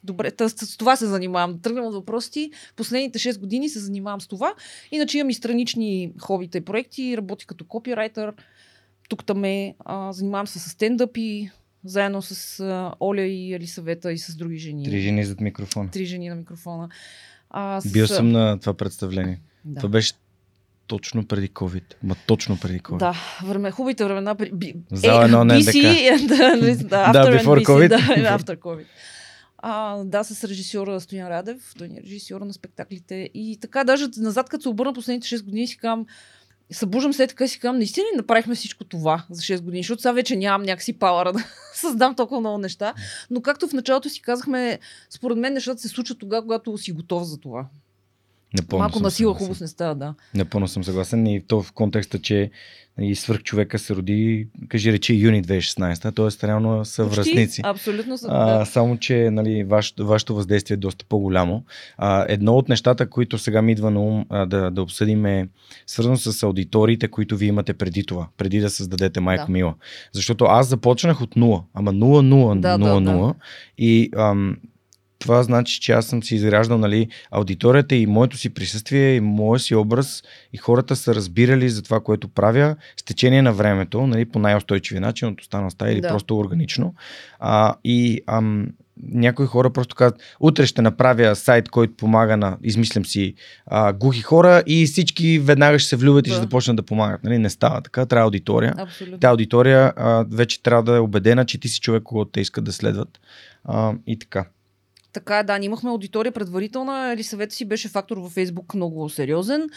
Добре, 0.03 0.31
с 0.39 0.77
това 0.77 0.95
се 0.95 1.07
занимавам. 1.07 1.59
Тръгвам 1.61 1.85
от 1.85 1.93
въпросите. 1.93 2.49
Последните 2.75 3.19
6 3.19 3.39
години 3.39 3.69
се 3.69 3.79
занимавам 3.79 4.21
с 4.21 4.27
това. 4.27 4.53
Иначе 4.91 5.17
имам 5.17 5.29
и 5.29 5.33
странични 5.33 6.13
хобита 6.19 6.57
и 6.57 6.61
проекти. 6.61 7.17
Работи 7.17 7.47
като 7.47 7.65
копирайтер. 7.65 8.33
Тук 9.09 9.25
там 9.25 9.43
е. 9.43 9.75
занимавам 10.11 10.47
се 10.47 10.59
с 10.59 10.69
стендъп 10.69 11.17
и 11.17 11.49
заедно 11.83 12.21
с 12.21 12.59
а, 12.59 12.93
Оля 12.99 13.21
и 13.21 13.53
Елисавета 13.53 14.11
и 14.11 14.17
с 14.17 14.35
други 14.35 14.57
жени. 14.57 14.85
Три 14.85 15.01
жени 15.01 15.25
зад 15.25 15.41
микрофона. 15.41 15.89
Три 15.91 16.05
жени 16.05 16.29
на 16.29 16.35
микрофона. 16.35 16.89
А, 17.49 17.81
с... 17.81 17.91
Бил 17.91 18.07
съм 18.07 18.31
на 18.31 18.59
това 18.59 18.73
представление. 18.73 19.41
Да. 19.65 19.79
Това 19.79 19.89
беше 19.89 20.13
точно 20.87 21.25
преди 21.25 21.49
COVID. 21.49 21.83
Ма 22.03 22.15
точно 22.27 22.59
преди 22.59 22.79
COVID. 22.79 22.97
Да, 22.97 23.15
време, 23.45 23.71
хубавите 23.71 24.05
времена. 24.05 24.35
Би, 24.53 24.75
Зала 24.91 25.25
едно 25.25 25.45
на 25.45 25.59
НДК. 25.59 25.73
да, 26.89 27.11
да, 27.11 27.39
before 27.39 27.65
COVID. 27.65 27.87
Да, 27.87 27.97
after 28.39 28.57
COVID. 28.57 28.85
А, 29.61 30.03
да, 30.03 30.23
с 30.23 30.43
режисьора 30.43 30.99
Стоян 30.99 31.27
Радев, 31.27 31.73
той 31.77 31.87
е 31.87 32.01
режисьора 32.03 32.45
на 32.45 32.53
спектаклите. 32.53 33.29
И 33.33 33.57
така, 33.61 33.83
даже 33.83 34.07
назад, 34.17 34.49
като 34.49 34.61
се 34.61 34.69
обърна 34.69 34.93
последните 34.93 35.27
6 35.27 35.43
години, 35.43 35.67
си 35.67 35.77
казвам, 35.77 36.05
събуждам 36.71 37.13
след 37.13 37.29
така 37.29 37.47
си 37.47 37.59
казвам, 37.59 37.77
наистина 37.77 38.05
направихме 38.15 38.55
всичко 38.55 38.83
това 38.83 39.25
за 39.29 39.41
6 39.41 39.61
години, 39.61 39.83
защото 39.83 40.01
сега 40.01 40.11
вече 40.11 40.35
нямам 40.35 40.63
някакси 40.63 40.99
пауъра 40.99 41.33
да 41.33 41.39
създам 41.73 42.15
толкова 42.15 42.39
много 42.39 42.57
неща. 42.57 42.93
Но 43.29 43.41
както 43.41 43.67
в 43.67 43.73
началото 43.73 44.09
си 44.09 44.21
казахме, 44.21 44.79
според 45.09 45.37
мен 45.37 45.53
нещата 45.53 45.81
се 45.81 45.87
случат 45.87 46.19
тогава, 46.19 46.41
когато 46.41 46.77
си 46.77 46.91
готов 46.91 47.23
за 47.23 47.37
това. 47.37 47.65
Напълно 48.53 48.81
Малко 48.81 48.93
съм 48.93 49.03
на 49.03 49.11
сила 49.11 49.33
хубост 49.33 49.61
не 49.61 49.67
става, 49.67 49.95
да. 49.95 50.13
Напълно 50.35 50.67
съм 50.67 50.83
съгласен 50.83 51.27
и 51.27 51.41
то 51.41 51.61
в 51.61 51.71
контекста, 51.71 52.19
че 52.19 52.51
и 53.01 53.15
свърх 53.15 53.43
човека 53.43 53.79
се 53.79 53.95
роди, 53.95 54.47
кажи 54.67 54.91
речи, 54.93 55.13
юни 55.15 55.43
2016, 55.43 56.15
т.е. 56.39 56.47
реално 56.47 56.85
са 56.85 57.03
Почти, 57.03 57.15
връзници. 57.15 57.61
Абсолютно. 57.63 58.17
са- 58.17 58.27
А, 58.29 58.57
да. 58.59 58.65
само, 58.65 58.97
че 58.97 59.29
нали, 59.31 59.63
ваш, 59.63 59.93
вашето 59.99 60.35
въздействие 60.35 60.75
е 60.75 60.77
доста 60.77 61.05
по-голямо. 61.05 61.63
А, 61.97 62.25
едно 62.27 62.53
от 62.53 62.69
нещата, 62.69 63.09
които 63.09 63.37
сега 63.37 63.61
ми 63.61 63.71
идва 63.71 63.91
на 63.91 63.99
ум 64.01 64.25
а, 64.29 64.45
да, 64.45 64.71
да 64.71 64.81
обсъдим 64.81 65.25
е 65.25 65.47
свързано 65.87 66.17
с 66.17 66.43
аудиториите, 66.43 67.07
които 67.07 67.37
вие 67.37 67.47
имате 67.49 67.73
преди 67.73 68.03
това, 68.03 68.27
преди 68.37 68.59
да 68.59 68.69
създадете 68.69 69.19
Майко 69.19 69.45
Да. 69.45 69.51
Мила. 69.51 69.73
Защото 70.13 70.45
аз 70.45 70.67
започнах 70.67 71.21
от 71.21 71.35
0, 71.35 71.63
ама 71.73 71.93
0, 71.93 71.95
0, 71.95 72.59
Да, 72.59 72.77
0, 72.77 73.03
да, 73.03 73.11
0 73.11 73.33
и 73.77 74.09
ам, 74.17 74.57
това 75.19 75.43
значи, 75.43 75.81
че 75.81 75.91
аз 75.91 76.05
съм 76.05 76.23
си 76.23 76.35
изграждал 76.35 76.77
нали, 76.77 77.07
аудиторията 77.31 77.95
и 77.95 78.05
моето 78.05 78.37
си 78.37 78.53
присъствие 78.53 79.15
и 79.15 79.19
моят 79.19 79.61
си 79.61 79.75
образ 79.75 80.23
и 80.53 80.57
хората 80.57 80.95
са 80.95 81.15
разбирали 81.15 81.69
за 81.69 81.81
това, 81.81 81.99
което 81.99 82.27
правя 82.27 82.75
с 82.97 83.03
течение 83.03 83.41
на 83.41 83.53
времето, 83.53 84.07
нали, 84.07 84.25
по 84.25 84.39
най-устойчиви 84.39 84.99
начин 84.99 85.27
от 85.27 85.41
останалостта 85.41 85.91
или 85.91 86.01
Да. 86.01 86.07
просто 86.07 86.37
органично. 86.37 86.93
А, 87.39 87.75
и 87.83 88.21
ам, 88.27 88.67
някои 89.03 89.45
хора 89.45 89.69
просто 89.69 89.95
казват, 89.95 90.21
утре 90.39 90.65
ще 90.65 90.81
направя 90.81 91.35
сайт, 91.35 91.69
който 91.69 91.93
помага 91.97 92.37
на, 92.37 92.57
измислям 92.63 93.05
си, 93.05 93.33
а, 93.65 93.93
глухи 93.93 94.21
хора 94.21 94.63
и 94.67 94.85
всички 94.85 95.39
веднага 95.39 95.79
ще 95.79 95.89
се 95.89 95.95
влюбят 95.95 96.27
и 96.27 96.29
Да. 96.29 96.35
ще 96.35 96.41
започнат 96.43 96.75
да 96.77 96.83
помагат. 96.83 97.23
Нали? 97.23 97.37
Не 97.37 97.49
става 97.49 97.81
така, 97.81 98.05
трябва 98.05 98.23
аудитория. 98.25 98.73
Абсолютно. 98.77 99.19
Тя 99.19 99.29
аудитория 99.29 99.93
а, 99.95 100.25
вече 100.31 100.63
трябва 100.63 100.83
да 100.83 100.95
е 100.95 100.99
убедена, 100.99 101.45
че 101.45 101.59
ти 101.59 101.67
си 101.67 101.79
човек, 101.79 102.03
когато 102.03 102.31
те 102.31 102.41
искат 102.41 102.63
да 102.63 102.73
следват. 102.73 103.19
А, 103.65 103.93
и 104.07 104.19
така. 104.19 104.45
Така 105.13 105.39
е, 105.39 105.43
да, 105.43 105.57
ние 105.57 105.65
имахме 105.65 105.89
аудитория 105.89 106.31
предварителна. 106.31 107.11
Елисавета 107.11 107.55
си 107.55 107.65
беше 107.65 107.89
фактор 107.89 108.17
във 108.17 108.31
Фейсбук 108.31 108.73
много 108.73 109.09
сериозен. 109.09 109.69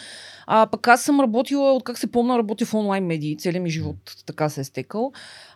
А 0.47 0.67
пък 0.67 0.89
аз 0.89 1.03
съм 1.03 1.21
работила, 1.21 1.73
от 1.73 1.85
как 1.85 1.99
се 1.99 2.07
помня, 2.07 2.39
работя 2.39 2.67
в 2.67 2.75
онлайн 2.75 3.07
медии. 3.07 3.37
Целият 3.37 3.63
ми 3.63 3.71
живот 3.71 3.97
така 4.27 4.49
се 4.49 4.61
е 4.61 4.65
стекал. 4.65 5.13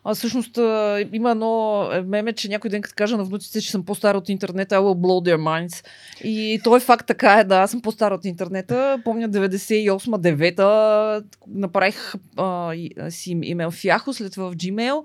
А 0.08 0.14
всъщност 0.14 0.58
а, 0.58 1.04
има 1.12 1.30
едно 1.30 1.82
е, 1.92 2.02
меме, 2.02 2.32
че 2.32 2.48
някой 2.48 2.70
ден 2.70 2.82
като 2.82 2.94
кажа 2.96 3.16
на 3.16 3.24
внуците, 3.24 3.60
че 3.60 3.70
съм 3.70 3.84
по-стара 3.84 4.18
от 4.18 4.28
интернета, 4.28 4.74
I 4.74 4.78
will 4.78 5.00
blow 5.00 5.30
their 5.30 5.36
minds. 5.36 5.86
И 6.24 6.60
той 6.64 6.80
факт 6.80 7.06
така 7.06 7.40
е, 7.40 7.44
да, 7.44 7.56
аз 7.56 7.70
съм 7.70 7.82
по-стара 7.82 8.14
от 8.14 8.24
интернета. 8.24 9.00
Помня 9.04 9.28
98-9 9.28 11.24
направих 11.48 12.14
а, 12.36 12.74
си 13.10 13.38
имейл 13.42 13.70
в 13.70 13.82
Yahoo, 13.82 14.12
след 14.12 14.32
това 14.32 14.50
в 14.50 14.56
Gmail. 14.56 15.02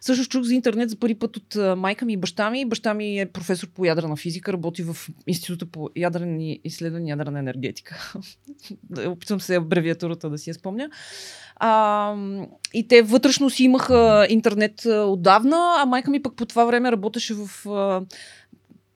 Също 0.00 0.28
чух 0.28 0.42
за 0.42 0.54
интернет 0.54 0.90
за 0.90 0.96
първи 0.96 1.14
път 1.14 1.36
от 1.36 1.56
майка 1.76 2.04
ми 2.04 2.12
и 2.12 2.16
баща 2.16 2.50
ми. 2.50 2.64
Баща 2.64 2.94
ми 2.94 3.20
е 3.20 3.26
професор 3.26 3.68
по 3.68 3.84
ядрена 3.84 4.16
физика, 4.16 4.52
работи 4.52 4.82
в 4.82 4.96
Института 5.26 5.66
по 5.66 5.90
ядрени 5.96 6.60
изследвания, 6.64 7.12
ядрена 7.12 7.38
енергетика. 7.38 8.12
Опитвам 9.06 9.40
се 9.40 9.54
абревиатурата 9.54 10.30
да 10.30 10.38
си 10.38 10.50
я 10.50 10.54
спомня. 10.54 10.90
А, 11.56 12.14
и 12.74 12.88
те 12.88 13.02
вътрешно 13.02 13.50
си 13.50 13.64
имаха 13.64 14.26
интернет 14.30 14.86
отдавна, 14.86 15.74
а 15.78 15.86
майка 15.86 16.10
ми 16.10 16.22
пък 16.22 16.36
по 16.36 16.46
това 16.46 16.64
време 16.64 16.92
работеше 16.92 17.34
в 17.34 17.66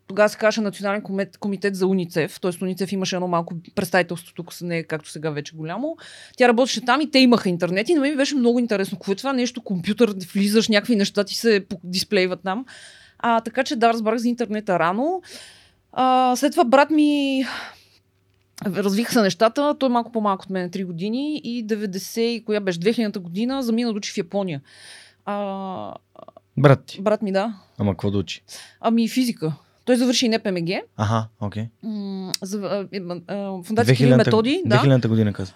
тогава 0.09 0.29
се 0.29 0.39
казваше 0.39 0.61
Национален 0.61 1.03
комит- 1.03 1.39
комитет 1.39 1.77
за 1.77 1.87
УНИЦЕФ, 1.87 2.41
т.е. 2.41 2.65
УНИЦЕФ 2.65 2.93
имаше 2.93 3.17
едно 3.17 3.29
малко 3.29 3.55
представителство 3.75 4.35
тук, 4.35 4.61
не 4.63 4.79
е 4.79 4.83
както 4.83 5.11
сега 5.11 5.31
вече 5.31 5.57
голямо. 5.57 5.97
Тя 6.37 6.49
работеше 6.49 6.85
там 6.85 7.01
и 7.01 7.11
те 7.11 7.19
имаха 7.19 7.49
интернет 7.49 7.89
и 7.89 7.95
на 7.95 8.01
мен 8.01 8.11
ми 8.11 8.17
беше 8.17 8.37
много 8.37 8.59
интересно. 8.59 8.99
Какво 8.99 9.13
е 9.13 9.17
това 9.17 9.33
нещо, 9.33 9.63
компютър, 9.63 10.15
влизаш, 10.33 10.69
някакви 10.69 10.97
неща 10.97 11.25
ти 11.25 11.35
се 11.35 11.67
дисплейват 11.85 12.41
там. 12.45 12.65
А, 13.19 13.41
така 13.41 13.65
че 13.65 13.77
да, 13.77 13.93
разбрах 13.93 14.19
за 14.19 14.29
интернета 14.29 14.79
рано. 14.79 15.23
А, 15.93 16.37
след 16.37 16.53
това 16.53 16.65
брат 16.65 16.91
ми 16.91 17.45
развиха 18.67 19.13
се 19.13 19.23
нещата. 19.23 19.75
Той 19.79 19.89
е 19.89 19.93
малко 19.93 20.13
по-малко 20.13 20.43
от 20.43 20.51
мен, 20.51 20.71
3 20.71 20.85
години 20.87 21.41
и 21.45 21.67
90, 21.67 22.21
и 22.21 22.45
коя 22.45 22.61
беше, 22.61 22.79
2000-та 22.79 23.21
година 23.21 23.63
замина 23.63 23.93
да 23.93 23.97
учи 23.97 24.13
в 24.13 24.19
Япония. 24.19 24.61
А, 25.25 25.95
Брат 26.57 26.85
ти. 26.85 27.03
брат 27.03 27.23
ми, 27.23 27.33
да. 27.33 27.55
Ама 27.79 27.93
какво 27.93 28.11
да 28.11 28.19
учи? 28.19 28.43
Ами 28.81 29.09
физика. 29.09 29.53
Той 29.85 29.97
завърши 29.97 30.29
НПМГ. 30.29 30.71
Аха, 30.97 31.29
окей. 31.41 31.67
А, 31.85 32.87
фундация 33.63 33.97
Кирил 33.97 34.11
2000-та 34.11 34.17
Методи, 34.17 34.63
да. 34.67 34.77
2000-та 34.77 35.09
година 35.09 35.33
каза. 35.33 35.53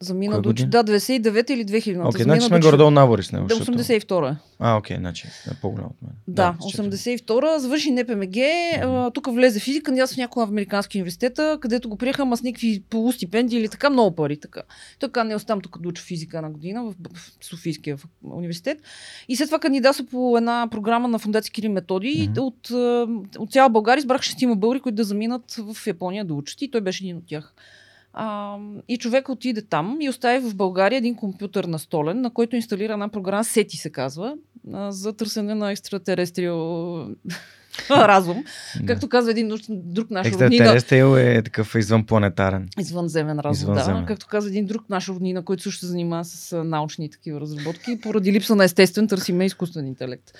Замина 0.00 0.32
Коя 0.32 0.42
да 0.42 0.48
учи. 0.48 0.64
година? 0.64 0.82
Да, 0.82 0.92
99 0.92 1.50
или 1.50 1.64
2000. 1.64 2.08
Окей, 2.08 2.22
значи 2.22 2.46
сме 2.46 2.60
горе-долу 2.60 2.90
набори 2.90 3.22
с 3.22 3.32
него. 3.32 3.46
Да, 3.46 3.54
защото- 3.54 3.78
82 3.78 4.30
е. 4.30 4.36
А, 4.58 4.76
окей, 4.76 4.96
значи 4.96 5.26
е 5.26 5.54
по-голям 5.62 5.86
от 5.86 6.02
мен. 6.02 6.12
Да, 6.28 6.56
считам. 6.68 6.86
82-а, 6.90 7.58
завърши 7.58 7.90
НПМГ, 7.90 8.36
а, 8.82 9.10
тук 9.10 9.26
влезе 9.34 9.60
физика, 9.60 9.92
аз 10.02 10.14
в 10.14 10.16
някоя 10.16 10.46
американски 10.46 10.98
университета, 10.98 11.58
където 11.60 11.88
го 11.88 11.96
приеха, 11.96 12.22
ама 12.22 12.36
с 12.36 12.42
някакви 12.42 12.82
полустипендии 12.90 13.58
или 13.58 13.68
така, 13.68 13.90
много 13.90 14.16
пари. 14.16 14.40
Така. 14.40 14.62
Каза, 15.12 15.24
не 15.24 15.34
оставам 15.36 15.60
тук 15.60 15.82
да 15.82 15.88
уча 15.88 16.02
физика 16.02 16.42
на 16.42 16.50
година 16.50 16.84
в, 16.84 16.94
Софийския 17.40 17.96
университет. 18.24 18.78
И 19.28 19.36
след 19.36 19.48
това 19.48 19.58
кандидатства 19.58 20.06
по 20.06 20.36
една 20.38 20.68
програма 20.70 21.08
на 21.08 21.18
фундация 21.18 21.52
Кирил 21.52 21.72
Методи. 21.72 22.28
Мгм. 22.30 22.40
От, 22.42 22.70
от 23.38 23.52
цяла 23.52 23.68
България 23.68 24.00
избрах 24.00 24.22
шестима 24.22 24.56
българи, 24.56 24.80
които 24.80 24.96
да 24.96 25.04
заминат 25.04 25.56
в 25.74 25.86
Япония 25.86 26.24
да 26.24 26.34
учат. 26.34 26.62
И 26.62 26.70
той 26.70 26.80
беше 26.80 27.04
един 27.04 27.16
от 27.16 27.26
тях. 27.26 27.54
А, 28.18 28.56
и 28.88 28.98
човек 28.98 29.28
отиде 29.28 29.62
там 29.62 29.98
и 30.00 30.08
остави 30.08 30.38
в 30.38 30.54
България 30.54 30.96
един 30.96 31.14
компютър 31.14 31.64
настолен, 31.64 32.20
на 32.20 32.30
който 32.30 32.56
инсталира 32.56 32.92
една 32.92 33.08
програма, 33.08 33.44
SETI 33.44 33.76
се 33.76 33.90
казва, 33.90 34.34
а, 34.72 34.92
за 34.92 35.12
търсене 35.12 35.54
на 35.54 35.70
екстратерестриал 35.70 37.08
разум. 37.90 38.44
Да. 38.80 38.86
Както 38.86 39.08
казва 39.08 39.30
един 39.30 39.48
друг, 39.48 39.60
друг 39.68 40.10
наш 40.10 40.26
роднина, 40.32 40.54
Екстратерестриал 40.54 41.16
е 41.16 41.42
такъв 41.42 41.74
извънпланетарен. 41.74 42.68
извънземен 42.78 43.38
разум, 43.38 43.72
Извънземен. 43.72 44.00
да. 44.00 44.06
Както 44.06 44.26
казва 44.26 44.50
един 44.50 44.66
друг 44.66 44.84
наш 44.90 45.08
роднина, 45.08 45.44
който 45.44 45.62
също 45.62 45.80
се 45.80 45.86
занимава 45.86 46.24
с 46.24 46.64
научни 46.64 47.10
такива 47.10 47.40
разработки, 47.40 48.00
поради 48.00 48.32
липса 48.32 48.56
на 48.56 48.64
естествен 48.64 49.08
търсиме 49.08 49.44
изкуствен 49.46 49.86
интелект. 49.86 50.32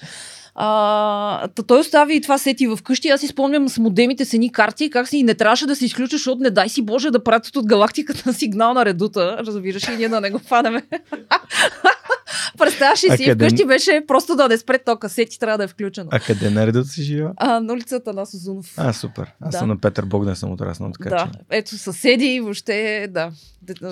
А, 0.58 1.48
та 1.48 1.62
той 1.62 1.80
остави 1.80 2.16
и 2.16 2.20
това 2.20 2.38
сети 2.38 2.68
вкъщи. 2.76 3.08
Аз 3.08 3.20
си 3.20 3.26
спомням 3.26 3.68
с 3.68 3.78
модемите 3.78 4.24
с 4.24 4.34
едни 4.34 4.52
карти, 4.52 4.90
как 4.90 5.08
си 5.08 5.18
и 5.18 5.22
не 5.22 5.34
трябваше 5.34 5.66
да 5.66 5.76
се 5.76 5.84
изключиш, 5.84 6.12
защото 6.12 6.42
не 6.42 6.50
дай 6.50 6.68
си 6.68 6.82
Боже 6.82 7.10
да 7.10 7.24
пратят 7.24 7.56
от 7.56 7.66
галактиката 7.66 8.32
сигнал 8.32 8.74
на 8.74 8.84
редута. 8.84 9.36
Разбираш 9.40 9.84
и 9.84 9.96
ние 9.96 10.08
да 10.08 10.20
не 10.20 10.30
го 10.30 10.38
фанеме. 10.38 10.82
Представяш 12.58 13.04
ли 13.04 13.16
си, 13.16 13.24
къде- 13.24 13.34
вкъщи 13.46 13.66
беше 13.66 14.02
просто 14.06 14.36
да 14.36 14.48
не 14.48 14.58
спре 14.58 14.78
тока. 14.78 15.08
Сети 15.08 15.38
трябва 15.38 15.58
да 15.58 15.64
е 15.64 15.68
включено. 15.68 16.08
А 16.12 16.20
къде 16.20 16.50
наредът 16.50 16.86
си 16.86 17.02
жива? 17.02 17.32
А, 17.36 17.60
на 17.60 17.72
улицата 17.72 18.12
на 18.12 18.26
Сузунов. 18.26 18.74
А, 18.76 18.92
супер. 18.92 19.32
Аз 19.40 19.50
Да. 19.50 19.58
съм 19.58 19.68
на 19.68 19.78
Петър 19.78 20.04
Богдан 20.04 20.36
съм 20.36 20.52
отраснал, 20.52 20.92
така 20.92 21.10
да, 21.10 21.18
че. 21.24 21.38
ето 21.50 21.78
съседи, 21.78 22.40
въобще, 22.40 23.06
да. 23.10 23.30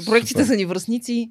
Проектите 0.07 0.33
Супер. 0.35 0.45
са 0.45 0.57
ни 0.57 0.65
връзници. 0.65 1.31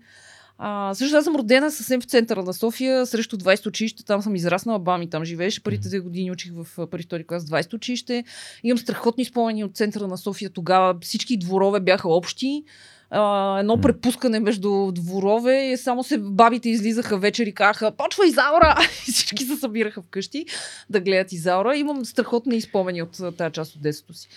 А, 0.57 0.93
също 0.93 1.17
аз 1.17 1.23
съм 1.23 1.35
родена 1.35 1.71
съвсем 1.71 2.01
в 2.01 2.05
центъра 2.05 2.43
на 2.43 2.53
София, 2.53 3.05
срещу 3.05 3.37
20 3.37 3.67
училище, 3.67 4.05
там 4.05 4.21
съм 4.21 4.35
израснала, 4.35 4.79
баба 4.79 4.97
ми 4.97 5.09
там 5.09 5.25
живееше, 5.25 5.63
първите 5.63 5.87
две 5.87 5.99
години 5.99 6.31
учих 6.31 6.51
в 6.55 6.87
първи 6.87 7.03
втори 7.03 7.27
клас 7.27 7.45
20 7.45 7.73
училище. 7.73 8.23
Имам 8.63 8.77
страхотни 8.77 9.25
спомени 9.25 9.63
от 9.63 9.75
центъра 9.75 10.07
на 10.07 10.17
София 10.17 10.49
тогава, 10.49 10.95
всички 11.01 11.37
дворове 11.37 11.79
бяха 11.79 12.09
общи. 12.09 12.63
А, 13.09 13.59
едно 13.59 13.81
препускане 13.81 14.39
между 14.39 14.91
дворове, 14.91 15.71
и 15.71 15.77
само 15.77 16.03
се 16.03 16.17
бабите 16.17 16.69
излизаха 16.69 17.17
вечер 17.17 17.45
и 17.45 17.53
казаха, 17.53 17.91
почва 17.91 18.27
Изаура! 18.27 18.77
И 19.07 19.11
всички 19.11 19.45
се 19.45 19.55
събираха 19.55 20.01
вкъщи 20.01 20.45
да 20.89 20.99
гледат 20.99 21.31
Изаура. 21.31 21.77
Имам 21.77 22.05
страхотни 22.05 22.61
спомени 22.61 23.01
от 23.01 23.37
тази 23.37 23.53
част 23.53 23.75
от 23.75 23.81
детството 23.81 24.13
си. 24.13 24.27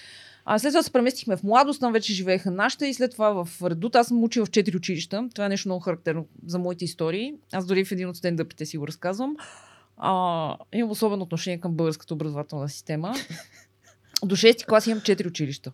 А 0.49 0.59
след 0.59 0.73
това 0.73 0.83
се 0.83 0.91
преместихме 0.91 1.37
в 1.37 1.43
младост, 1.43 1.81
там 1.81 1.93
вече 1.93 2.13
живееха 2.15 2.51
нашите 2.51 2.87
и 2.87 2.95
след 2.95 3.13
това 3.13 3.45
в 3.45 3.63
Редут. 3.63 3.97
Аз 3.97 4.07
съм 4.07 4.25
учила 4.25 4.47
в 4.47 4.51
четири 4.51 4.77
училища. 4.77 5.29
Това 5.35 5.47
е 5.47 5.49
нещо 5.49 5.69
много 5.69 5.81
характерно 5.81 6.27
за 6.47 6.59
моите 6.59 6.85
истории. 6.85 7.35
Аз 7.53 7.67
дори 7.67 7.85
в 7.85 7.93
един 7.93 8.09
от 8.09 8.17
стендъпите 8.17 8.67
си 8.67 8.79
го 8.79 8.87
разказвам. 8.87 9.37
А, 9.97 10.57
имам 10.75 10.91
особено 10.91 11.23
отношение 11.23 11.61
към 11.61 11.73
българската 11.73 12.15
образователна 12.15 12.69
система. 12.69 13.15
До 14.25 14.37
6 14.37 14.67
клас 14.67 14.87
имам 14.87 15.01
4 15.01 15.27
училища. 15.27 15.73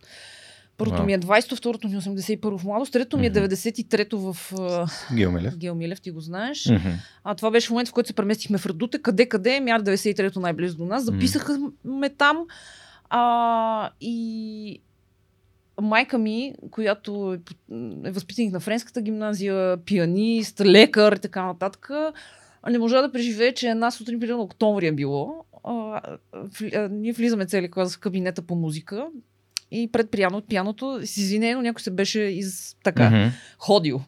Първото 0.77 1.03
ми 1.03 1.13
е 1.13 1.19
20-то, 1.19 1.57
второто 1.57 1.89
ми 1.89 1.95
е 1.95 1.99
81 1.99 2.59
в 2.59 2.65
младост, 2.65 2.93
третото 2.93 3.19
ми 3.19 3.27
е 3.27 3.31
Мгм. 3.31 3.39
93-то 3.39 4.33
в 4.33 4.53
а, 4.59 4.87
Геомилев. 5.15 5.57
Гео 5.57 5.75
Милев, 5.75 6.01
ти 6.01 6.11
го 6.11 6.21
знаеш. 6.21 6.67
Мгм. 6.67 6.89
А 7.25 7.35
това 7.35 7.51
беше 7.51 7.73
момент, 7.73 7.89
в 7.89 7.93
който 7.93 8.07
се 8.07 8.13
преместихме 8.13 8.59
в 8.59 8.67
Радуте. 8.67 8.99
Къде, 9.03 9.27
къде? 9.27 9.61
Мяр 9.61 9.83
93-то 9.83 10.41
най-близо 10.41 10.77
до 10.77 10.85
нас. 10.85 11.05
Записаха 11.05 11.59
ме 11.85 12.11
там. 12.11 12.47
А, 13.15 13.91
и 14.01 14.81
майка 15.81 16.19
ми, 16.19 16.55
която 16.71 17.35
е, 17.35 17.41
е 18.05 18.11
възпитаник 18.11 18.53
на 18.53 18.61
френската 18.61 19.03
гимназия, 19.03 19.77
пианист, 19.77 20.61
лекар 20.61 21.13
и 21.13 21.19
така 21.19 21.45
нататък, 21.45 21.91
не 22.71 22.79
можа 22.79 23.03
да 23.03 23.13
преживее, 23.13 23.55
че 23.55 23.69
една 23.69 23.91
сутрин, 23.91 24.21
примерно 24.21 24.43
октомври 24.43 24.87
е 24.87 24.93
било, 24.93 25.45
а, 25.65 26.01
а, 26.75 26.89
ние 26.89 27.13
влизаме 27.13 27.47
цели 27.47 27.71
клас 27.71 27.97
в 27.97 28.01
кабинета 28.01 28.43
по 28.43 28.55
музика 28.55 29.09
и 29.73 29.89
пред 29.93 30.11
пиано, 30.11 30.41
пианото, 30.41 31.01
с 31.05 31.17
извинено, 31.17 31.63
някой 31.63 31.81
се 31.83 31.91
беше 31.91 32.21
из, 32.21 32.77
така, 32.85 33.11
Мгм. 33.11 33.29
ходил 33.59 34.01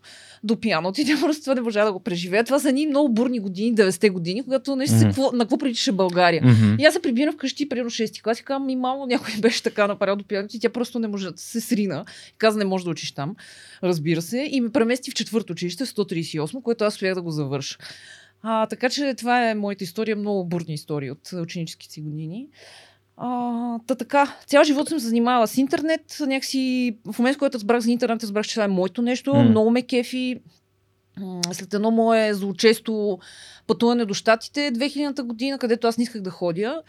до 0.45 0.61
пианото 0.61 1.01
и 1.01 1.05
тя 1.05 1.17
просто 1.21 1.43
това 1.43 1.55
не 1.55 1.61
можа 1.61 1.85
да 1.85 1.93
го 1.93 2.01
преживее. 2.01 2.45
Това 2.45 2.59
са 2.59 2.69
едни 2.69 2.87
много 2.87 3.09
бурни 3.09 3.39
години, 3.41 3.75
90-те 3.75 4.11
години, 4.11 4.43
когато 4.43 4.77
наистина 4.77 5.01
Мгм. 5.01 5.09
какво, 5.09 5.33
на 5.33 5.45
какво 5.45 5.59
приличаше 5.59 5.93
България. 5.93 6.43
Мгм. 6.45 6.77
И 6.79 6.85
аз 6.85 6.95
се 6.95 7.03
прибирам 7.03 7.35
вкъщи, 7.35 7.69
примерно 7.69 7.91
6 7.91 8.23
клас 8.23 8.41
и 8.41 8.45
казвам, 8.45 8.67
ми 8.67 8.77
мамо, 8.77 9.07
някой 9.07 9.35
беше 9.41 9.63
така 9.63 9.87
направил 9.87 10.17
до 10.17 10.25
пианото 10.25 10.57
и 10.57 10.61
тя 10.61 10.69
просто 10.69 10.99
не 10.99 11.09
може 11.09 11.31
да 11.31 11.33
се 11.37 11.61
срина. 11.61 12.05
И 12.29 12.39
каза, 12.39 12.59
не 12.59 12.65
може 12.65 12.85
да 12.85 12.91
учиш 12.91 13.13
там, 13.13 13.37
разбира 13.83 14.23
се. 14.23 14.49
И 14.51 14.61
ме 14.61 14.71
премести 14.71 15.11
в 15.11 15.15
четвърто 15.15 15.53
училище, 15.53 15.85
в 15.85 15.89
138, 15.89 16.63
което 16.63 16.85
аз 16.85 16.95
успях 16.95 17.15
да 17.15 17.23
го 17.23 17.31
завърша. 17.31 17.79
А, 18.43 18.67
така 18.67 18.89
че 18.89 19.15
това 19.15 19.51
е 19.51 19.55
моята 19.55 19.85
история, 19.85 20.17
много 20.17 20.45
бурни 20.45 20.75
истории 20.75 21.11
от 21.11 21.33
ученическите 21.33 21.93
си 21.93 22.01
години. 22.01 22.47
А, 23.17 23.79
та 23.87 23.95
така, 23.95 24.37
цял 24.47 24.65
живот 24.65 24.89
съм 24.89 25.01
се 25.01 25.07
занимавала 25.07 25.47
с 25.47 25.59
интернет. 25.59 26.17
Някакси, 26.21 26.97
в 27.13 27.19
момента, 27.19 27.37
в 27.37 27.39
който 27.39 27.55
разбрах 27.55 27.81
за 27.81 27.91
интернет, 27.91 28.23
разбрах, 28.23 28.47
че 28.47 28.55
това 28.55 28.65
е 28.65 28.69
моето 28.69 29.03
нещо. 29.03 29.35
М. 29.35 29.43
Много 29.43 29.71
ме 29.71 29.83
кефи. 29.83 30.41
След 31.53 31.75
едно 31.75 31.91
мое 31.91 32.35
злочесто 32.35 33.19
пътуване 33.67 34.05
до 34.05 34.15
Штатите 34.15 34.73
2000-та 34.73 35.23
година, 35.23 35.59
където 35.59 35.87
аз 35.87 35.99
не 35.99 36.03
исках 36.03 36.23
да 36.23 36.31
ходя, 36.31 36.83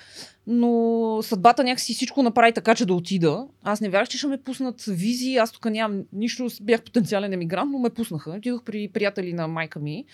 но 0.48 1.20
съдбата 1.22 1.63
някакси 1.63 1.94
всичко 1.94 2.24
направи 2.24 2.53
така, 2.53 2.75
че 2.75 2.86
да 2.86 2.94
отида. 2.94 3.48
Аз 3.63 3.82
не 3.82 3.89
вярвах, 3.89 4.10
че 4.10 4.17
ще 4.17 4.27
ме 4.27 4.38
пуснат 4.38 4.84
визи, 4.88 5.36
аз 5.36 5.51
тук 5.51 5.65
нямам 5.65 6.03
нищо, 6.13 6.48
бях 6.62 6.82
потенциален 6.82 7.34
емигрант, 7.34 7.72
но 7.72 7.79
ме 7.79 7.89
пуснаха. 7.89 8.32
Отидох 8.32 8.63
при 8.63 8.88
приятели 8.88 9.34
на 9.34 9.48
майка 9.48 9.79
ми 9.79 10.05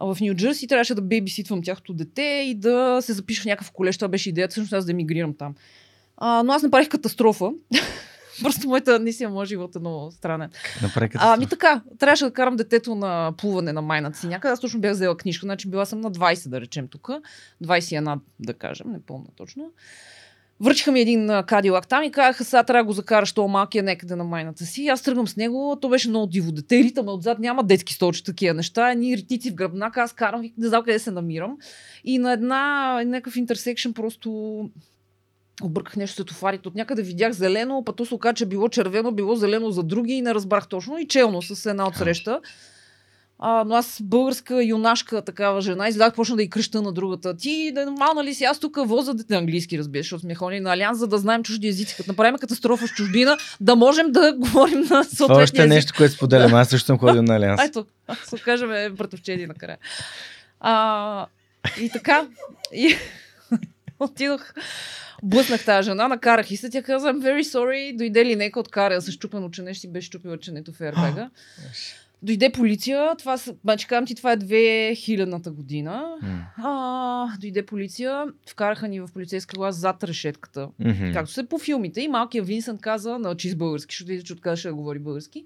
в 0.00 0.16
Нью 0.20 0.34
Джерси, 0.34 0.66
трябваше 0.66 0.94
да 0.94 1.02
бейбиситвам 1.02 1.62
тяхното 1.62 1.94
дете 1.94 2.22
и 2.46 2.54
да 2.54 2.98
се 3.02 3.12
запиша 3.12 3.42
в 3.42 3.44
някакъв 3.44 3.70
колеж. 3.70 3.96
Това 3.96 4.08
беше 4.08 4.28
идеята, 4.28 4.50
всъщност 4.50 4.72
аз 4.72 4.84
да 4.84 4.92
емигрирам 4.92 5.34
там. 5.34 5.54
А, 6.16 6.42
но 6.42 6.52
аз 6.52 6.62
направих 6.62 6.88
катастрофа. 6.88 7.50
Просто 8.42 8.68
моята 8.68 9.00
наистина 9.00 9.30
моят 9.30 9.48
живот 9.48 9.76
е 9.76 9.78
много 9.78 10.10
странен. 10.10 10.50
Направи 10.82 11.08
като 11.08 11.24
Ами 11.26 11.46
така, 11.46 11.82
трябваше 11.98 12.24
да 12.24 12.32
карам 12.32 12.56
детето 12.56 12.94
на 12.94 13.32
плуване 13.36 13.72
на 13.72 13.82
майната 13.82 14.18
си 14.18 14.26
някъде. 14.26 14.52
Аз 14.52 14.60
точно 14.60 14.80
бях 14.80 14.92
взела 14.92 15.16
книжка, 15.16 15.46
значи 15.46 15.70
била 15.70 15.86
съм 15.86 16.00
на 16.00 16.12
20, 16.12 16.48
да 16.48 16.60
речем 16.60 16.88
тук. 16.88 17.10
21, 17.64 18.18
да 18.40 18.54
кажем, 18.54 18.90
не 18.90 19.00
помня 19.02 19.28
точно. 19.36 19.70
Връчиха 20.62 20.92
ми 20.92 21.00
един 21.00 21.30
кадилак 21.46 21.88
там 21.88 22.02
и 22.02 22.10
казаха, 22.10 22.44
сега 22.44 22.62
трябва 22.62 22.82
да 22.82 22.86
го 22.86 22.92
закараш 22.92 23.32
този 23.32 23.50
малкия 23.50 23.82
някъде 23.82 24.16
на 24.16 24.24
майната 24.24 24.64
си. 24.64 24.86
Аз 24.86 25.02
тръгвам 25.02 25.28
с 25.28 25.36
него, 25.36 25.78
то 25.80 25.88
беше 25.88 26.08
много 26.08 26.26
диво 26.26 26.52
дете. 26.52 26.76
Ритаме 26.76 27.10
отзад, 27.10 27.38
няма 27.38 27.64
детски 27.64 27.94
столче, 27.94 28.24
такива 28.24 28.54
неща. 28.54 28.90
Едни 28.90 29.16
ритници 29.16 29.50
в 29.50 29.54
гръбнака, 29.54 30.02
аз 30.02 30.12
карам, 30.12 30.42
не 30.58 30.68
знам 30.68 30.82
къде 30.82 30.98
се 30.98 31.10
намирам. 31.10 31.56
И 32.04 32.18
на 32.18 32.32
една, 32.32 32.92
някакъв 33.04 33.36
интерсекшн 33.36 33.92
просто 33.92 34.60
обърках 35.62 35.96
нещо 35.96 36.14
светофарите. 36.14 36.68
От 36.68 36.74
някъде 36.74 37.02
видях 37.02 37.32
зелено, 37.32 37.84
то 37.96 38.06
се 38.06 38.14
оказа, 38.14 38.34
че 38.34 38.46
било 38.46 38.68
червено, 38.68 39.12
било 39.12 39.34
зелено 39.34 39.70
за 39.70 39.82
други 39.82 40.12
и 40.12 40.22
не 40.22 40.34
разбрах 40.34 40.68
точно. 40.68 40.98
И 40.98 41.08
челно 41.08 41.42
с 41.42 41.70
една 41.70 41.88
отсреща. 41.88 42.40
А, 43.42 43.64
но 43.64 43.74
аз 43.74 43.98
българска 44.02 44.64
юнашка 44.64 45.22
такава 45.22 45.60
жена, 45.60 45.88
излязах, 45.88 46.14
почна 46.14 46.36
да 46.36 46.42
и 46.42 46.50
кръща 46.50 46.82
на 46.82 46.92
другата. 46.92 47.36
Ти 47.36 47.72
да 47.74 47.86
нормална 47.86 48.24
ли 48.24 48.34
си? 48.34 48.44
Аз 48.44 48.58
тук 48.58 48.78
воза 48.84 49.14
дете 49.14 49.34
английски, 49.34 49.78
разбираш, 49.78 50.06
защото 50.06 50.20
сме 50.20 50.34
ходили 50.34 50.60
на 50.60 50.72
Алианс, 50.72 50.98
за 50.98 51.06
да 51.06 51.18
знаем 51.18 51.42
чужди 51.42 51.68
езици. 51.68 51.96
Като 51.96 52.10
направим 52.10 52.38
катастрофа 52.38 52.86
с 52.86 52.90
чужбина, 52.90 53.38
да 53.60 53.76
можем 53.76 54.12
да 54.12 54.32
говорим 54.38 54.78
на 54.78 54.86
Това 54.86 55.00
още 55.00 55.16
съответния 55.16 55.62
е 55.62 55.66
език. 55.66 55.74
нещо, 55.74 55.92
което 55.96 56.14
споделям. 56.14 56.54
Аз 56.54 56.68
също 56.68 56.86
съм 56.86 56.98
ходил 56.98 57.22
на 57.22 57.36
Алианс. 57.36 57.60
Ето, 57.64 57.86
се 58.24 58.38
кажем 58.38 58.94
братовчеди 58.94 59.46
накрая. 59.46 59.78
А, 60.60 61.26
и 61.80 61.90
така, 61.90 62.26
и 62.74 62.96
отидох, 63.98 64.52
блъснах 65.22 65.64
тази 65.64 65.86
жена, 65.86 66.08
накарах 66.08 66.50
и 66.50 66.56
се, 66.56 66.70
тя 66.70 66.82
каза, 66.82 67.14
I'm 67.14 67.18
very 67.18 67.42
sorry, 67.42 67.96
дойде 67.96 68.24
ли 68.24 68.36
нека 68.36 68.60
откара 68.60 69.00
с 69.00 69.10
щупено 69.10 69.50
чене, 69.50 69.74
ще 69.74 69.80
си 69.80 69.92
беше 69.92 70.06
щупила 70.06 70.38
ченето 70.38 70.72
в 70.72 70.80
Ербега. 70.80 71.30
Дойде 72.22 72.52
полиция, 72.52 73.16
това, 73.18 73.38
са- 73.38 73.54
значи 73.62 73.86
казвам 73.86 74.06
ти, 74.06 74.14
това 74.14 74.32
е 74.32 74.36
2000-та 74.36 75.50
година. 75.50 76.16
М. 76.22 76.46
А, 76.56 77.38
дойде 77.40 77.66
полиция, 77.66 78.24
вкараха 78.50 78.88
ни 78.88 79.00
в 79.00 79.08
полицейска 79.12 79.54
глас 79.56 79.76
зад 79.76 80.04
решетката. 80.04 80.68
Мгм. 80.78 81.12
Както 81.12 81.32
се 81.32 81.48
по 81.48 81.58
филмите. 81.58 82.00
И 82.00 82.08
малкият 82.08 82.46
Винсент 82.46 82.80
каза, 82.80 83.18
научи 83.18 83.50
с 83.50 83.56
български, 83.56 83.92
защото 83.94 84.08
видите, 84.08 84.26
че 84.26 84.32
отказваше 84.32 84.68
да 84.68 84.74
говори 84.74 84.98
български. 84.98 85.44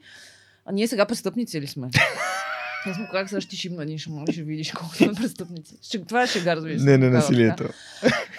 А 0.64 0.73
ние 0.73 0.88
сега 0.88 1.07
престъпници 1.07 1.61
ли 1.61 1.66
сме? 1.66 1.88
Аз 2.87 2.99
му 2.99 3.07
казах, 3.11 3.29
сега 3.29 3.41
ще 3.41 3.57
шибна 3.57 3.83
един 3.83 3.99
шамон, 3.99 4.26
ще 4.33 4.43
видиш 4.43 4.73
колко 4.73 4.95
сме 4.95 5.12
престъпници. 5.12 5.76
Ще, 5.83 6.05
това 6.05 6.23
е 6.23 6.26
шега, 6.26 6.57
разбира 6.57 6.79
се. 6.79 6.85
Не, 6.85 6.99
не 6.99 7.11
насилието. 7.11 7.64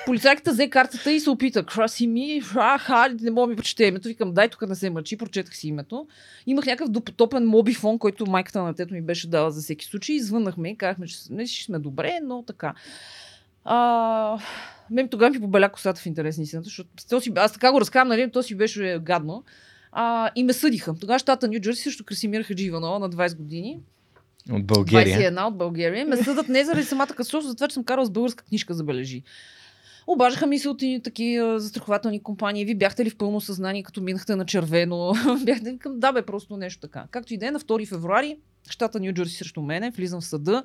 Полицайката 0.06 0.52
взе 0.52 0.70
картата 0.70 1.12
и 1.12 1.20
се 1.20 1.30
опита. 1.30 1.66
Краси 1.66 2.08
ми, 2.08 2.42
аха, 2.56 3.10
не 3.22 3.32
мога 3.32 3.48
да 3.48 3.50
ми 3.50 3.56
прочете 3.56 3.84
името. 3.84 4.08
Викам, 4.08 4.34
дай 4.34 4.50
тук 4.50 4.62
не 4.62 4.76
се 4.76 4.90
мъчи, 4.90 5.18
прочетах 5.18 5.58
си 5.58 5.68
името. 5.68 6.08
Имах 6.46 6.66
някакъв 6.66 6.90
допотопен 6.90 7.46
мобифон, 7.48 8.00
който 8.00 8.26
майката 8.26 8.62
на 8.62 8.74
детето 8.74 8.94
ми 8.94 9.02
беше 9.02 9.30
дала 9.30 9.52
за 9.52 9.62
всеки 9.62 9.86
случай. 9.86 10.16
Извъннахме 10.16 10.70
и 10.70 10.78
казахме, 10.78 11.08
че 11.08 11.18
не, 11.30 11.48
ще 11.48 11.66
сме 11.66 11.80
добре, 11.80 12.20
но 12.24 12.44
така. 12.44 12.74
А, 13.64 14.40
мен 14.92 15.08
тогава 15.08 15.32
ми 15.32 15.40
побеля 15.40 15.70
косата 15.70 16.02
в 16.02 16.06
интересни 16.06 16.44
истината, 16.44 16.66
защото 16.66 16.90
то 17.10 17.22
си, 17.22 17.32
аз 17.36 17.54
така 17.54 17.72
го 17.72 17.82
разказвам, 17.82 18.08
нали, 18.08 18.32
то 18.32 18.44
си 18.44 18.56
беше 18.56 19.00
гадно. 19.02 19.44
А, 19.92 20.32
и 20.36 20.44
ме 20.44 20.54
съдиха. 20.54 20.96
Тогава 21.00 21.20
щата 21.20 21.48
Нью 21.48 21.60
Джерси 21.60 21.82
също 21.82 22.06
Красимир 22.06 22.44
Хадживанова 22.44 23.00
на 23.00 23.10
20 23.10 23.38
години. 23.38 23.80
От 24.52 24.66
България. 24.66 25.32
21 25.32 25.48
от 25.48 25.58
България. 25.58 26.06
Ме 26.06 26.18
съдат 26.18 26.50
не 26.50 26.66
заради 26.66 26.84
самата 26.84 27.08
катастрофа, 27.08 27.48
за 27.48 27.56
това, 27.56 27.68
че 27.68 27.74
съм 27.74 27.84
карал 27.84 28.06
с 28.06 28.10
българска 28.10 28.44
книжка, 28.44 28.74
забележи. 28.74 29.24
Обажаха 30.08 30.48
ми 30.48 30.60
се 30.60 30.70
от 30.70 30.82
едни 30.82 31.02
такива 31.02 31.60
застрахователни 31.60 32.24
компании. 32.24 32.66
Ви 32.66 32.76
бяхте 32.76 33.06
ли 33.06 33.10
в 33.10 33.18
пълно 33.18 33.42
съзнание, 33.42 33.84
като 33.84 34.02
минахте 34.02 34.36
на 34.36 34.46
червено? 34.46 35.14
бяхте 35.46 35.74
ли 35.74 35.78
към 35.78 36.00
да 36.00 36.12
бе, 36.12 36.22
просто 36.22 36.58
нещо 36.58 36.82
така. 36.82 37.06
Както 37.12 37.34
и 37.34 37.38
да 37.38 37.48
е, 37.48 37.52
на 37.52 37.60
2 37.60 37.88
февруари, 37.88 38.38
щата 38.70 39.00
Нью 39.00 39.14
Джерси 39.14 39.36
срещу 39.36 39.62
мене, 39.62 39.92
влизам 39.92 40.22
в 40.22 40.26
съда. 40.26 40.64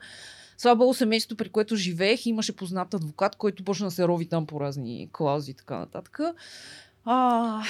Слава 0.59 0.77
Богу, 0.77 0.95
семейството, 0.95 1.37
при 1.37 1.49
което 1.49 1.77
живеех, 1.77 2.27
имаше 2.27 2.57
познат 2.57 2.95
адвокат, 2.95 3.37
който 3.37 3.65
почна 3.65 3.87
да 3.87 3.91
се 3.91 4.09
рови 4.09 4.27
там 4.27 4.47
по 4.47 4.61
разни 4.61 5.09
клаузи 5.13 5.51
и 5.51 5.55
така 5.55 5.79
нататък. 5.79 6.21
А, 7.05 7.63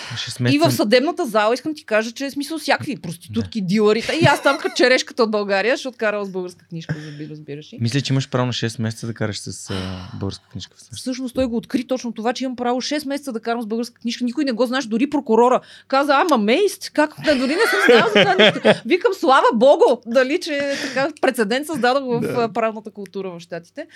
и 0.50 0.58
в 0.58 0.70
съдебната 0.70 1.26
зала 1.26 1.54
искам 1.54 1.74
ти 1.74 1.84
кажа, 1.84 2.12
че 2.12 2.24
е 2.26 2.30
смисъл 2.30 2.58
всякакви 2.58 2.96
проститутки, 2.96 3.60
дилърите. 3.60 4.12
И 4.22 4.24
аз 4.24 4.42
там 4.42 4.58
като 4.58 4.74
черешката 4.76 5.22
от 5.22 5.30
България, 5.30 5.76
ще 5.76 5.88
откарала 5.88 6.24
с 6.24 6.30
българска 6.30 6.66
книжка, 6.66 6.94
заби, 7.00 7.28
разбираш 7.30 7.72
ли. 7.72 7.78
Мисля, 7.80 8.00
че 8.00 8.12
имаш 8.12 8.28
право 8.30 8.46
на 8.46 8.52
6 8.52 8.82
месеца 8.82 9.06
да 9.06 9.14
караш 9.14 9.40
с 9.40 9.70
а, 9.70 9.74
българска 10.20 10.48
книжка. 10.48 10.76
всъщност. 10.76 11.00
Всъщност 11.00 11.34
той 11.34 11.46
го 11.46 11.56
откри 11.56 11.84
точно 11.86 12.12
това, 12.12 12.32
че 12.32 12.44
имам 12.44 12.56
право 12.56 12.80
6 12.80 13.08
месеца 13.08 13.32
да 13.32 13.40
карам 13.40 13.62
с 13.62 13.66
българска 13.66 14.00
книжка. 14.00 14.24
Никой 14.24 14.44
не 14.44 14.52
го 14.52 14.66
знаеш, 14.66 14.84
дори 14.84 15.10
прокурора. 15.10 15.60
Каза, 15.88 16.14
ама 16.14 16.38
мейст, 16.38 16.90
как 16.90 17.14
да, 17.24 17.38
дори 17.38 17.54
не 17.54 17.62
съм 17.70 17.80
знала 17.86 18.10
за 18.14 18.20
това 18.20 18.34
нещо. 18.34 18.82
Викам, 18.86 19.12
слава 19.14 19.46
богу, 19.54 19.84
дали, 20.06 20.40
че 20.40 20.74
така 20.82 21.08
прецедент 21.20 21.66
създадох 21.66 22.04
в 22.04 22.20
Да. 22.20 22.32
да. 22.32 22.52
правната 22.52 22.90
култура 22.90 23.30
в 23.30 23.40
Штатите. 23.40 23.86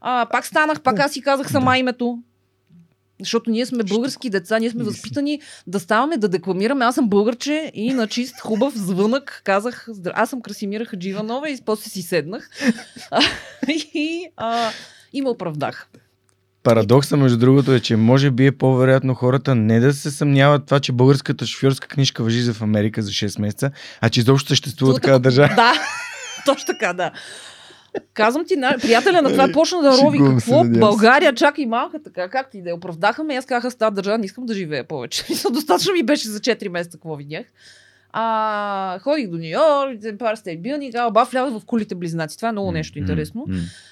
А, 0.00 0.26
пак 0.32 0.46
станах, 0.46 0.80
пак 0.80 0.98
аз 0.98 1.12
си 1.12 1.22
казах 1.22 1.50
сама 1.50 1.70
Да. 1.70 1.78
името. 1.78 2.18
Защото 3.20 3.50
ние 3.50 3.66
сме 3.66 3.84
български 3.84 4.30
деца, 4.30 4.58
ние 4.58 4.70
сме 4.70 4.84
възпитани 4.84 5.40
да 5.66 5.80
ставаме, 5.80 6.16
да 6.16 6.28
декламираме. 6.28 6.84
Аз 6.84 6.94
съм 6.94 7.08
българче 7.08 7.72
и 7.74 7.92
на 7.92 8.06
чист, 8.06 8.40
хубав 8.40 8.74
звънък 8.76 9.40
казах, 9.44 9.86
«Здра- 9.88 10.12
аз 10.14 10.30
съм 10.30 10.42
Красимира 10.42 10.84
Хадживанова 10.84 11.50
и 11.50 11.58
после 11.66 11.90
си 11.90 12.02
седнах. 12.02 12.50
и, 13.94 14.26
а, 14.36 14.70
и 15.12 15.22
ме 15.22 15.28
оправдах. 15.28 15.88
Парадокса, 16.62 17.16
между 17.16 17.38
другото, 17.38 17.72
е, 17.72 17.80
че 17.80 17.96
може 17.96 18.30
би 18.30 18.46
е 18.46 18.52
по-вероятно 18.52 19.14
хората 19.14 19.54
не 19.54 19.80
да 19.80 19.92
се 19.94 20.10
съмняват 20.10 20.66
това, 20.66 20.80
че 20.80 20.92
българската 20.92 21.46
шофьорска 21.46 21.88
книжка 21.88 22.22
въжи 22.22 22.40
за 22.42 22.54
в 22.54 22.62
Америка 22.62 23.02
за 23.02 23.10
6 23.10 23.40
месеца, 23.40 23.70
а 24.00 24.08
че 24.10 24.20
изобщо 24.20 24.48
съществува 24.48 24.92
Тук- 24.92 25.00
такава 25.02 25.20
държава. 25.20 25.54
Да, 25.56 25.72
точно 26.46 26.66
така, 26.66 26.92
да. 26.92 27.10
Казвам 28.14 28.44
ти, 28.46 28.54
приятеля 28.82 29.22
на 29.22 29.30
това 29.30 29.48
почна 29.52 29.82
да 29.82 29.98
рови 30.02 30.18
какво. 30.18 30.64
България 30.64 31.34
чак 31.34 31.58
и 31.58 31.66
малка 31.66 32.02
така, 32.02 32.28
както 32.28 32.56
и 32.56 32.62
да 32.62 32.70
е. 32.70 32.72
Оправдаха 32.72 33.24
ме, 33.24 33.34
аз 33.34 33.46
казах, 33.46 33.64
аз 33.64 33.74
тази 33.74 33.94
държава 33.94 34.18
не 34.18 34.24
искам 34.24 34.46
да 34.46 34.54
живея 34.54 34.84
повече. 34.84 35.24
Достатъчно 35.52 35.92
ми 35.92 36.02
беше 36.02 36.28
за 36.28 36.40
4 36.40 36.68
месеца, 36.68 36.98
какво 36.98 37.16
видях. 37.16 37.46
А, 38.12 38.98
ходих 38.98 39.28
до 39.28 39.36
Нью 39.36 39.44
Йорк, 39.44 40.00
Empire 40.00 40.34
State 40.34 40.60
Building, 40.60 40.94
а 40.98 41.06
оба 41.06 41.24
влязах 41.24 41.60
в 41.60 41.64
кулите 41.64 41.94
близнаци. 41.94 42.36
Това 42.36 42.48
е 42.48 42.52
много 42.52 42.72
нещо 42.72 42.98
М, 42.98 43.02
интересно. 43.02 43.46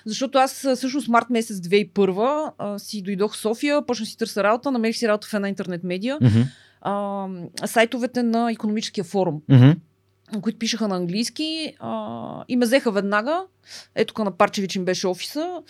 Защото 0.06 0.38
аз 0.38 0.52
всъщност 0.76 1.08
март 1.08 1.30
месец 1.30 1.56
2001 1.56 2.52
а, 2.58 2.78
си 2.78 3.02
дойдох 3.02 3.34
в 3.34 3.36
София, 3.36 3.86
почнах 3.86 4.08
си 4.08 4.18
търся 4.18 4.42
работа, 4.42 4.70
намерих 4.70 4.96
си 4.96 5.08
работа 5.08 5.28
в 5.30 5.34
една 5.34 5.48
интернет 5.48 5.84
медия. 5.84 6.18
Мгм, 6.20 6.40
А, 6.80 7.26
сайтовете 7.64 8.22
на 8.22 8.50
економическия 8.52 9.04
форум 9.04 9.42
мгм. 9.48 9.70
Които 10.42 10.58
пишеха 10.58 10.88
на 10.88 10.96
английски 10.96 11.74
а, 11.80 12.44
и 12.48 12.56
ме 12.56 12.66
взеха 12.66 12.90
веднага. 12.90 13.44
Ето 13.94 14.14
тук 14.14 14.24
на 14.24 14.30
Парчевич 14.30 14.76
им 14.76 14.84
беше 14.84 15.06
офиса. 15.06 15.62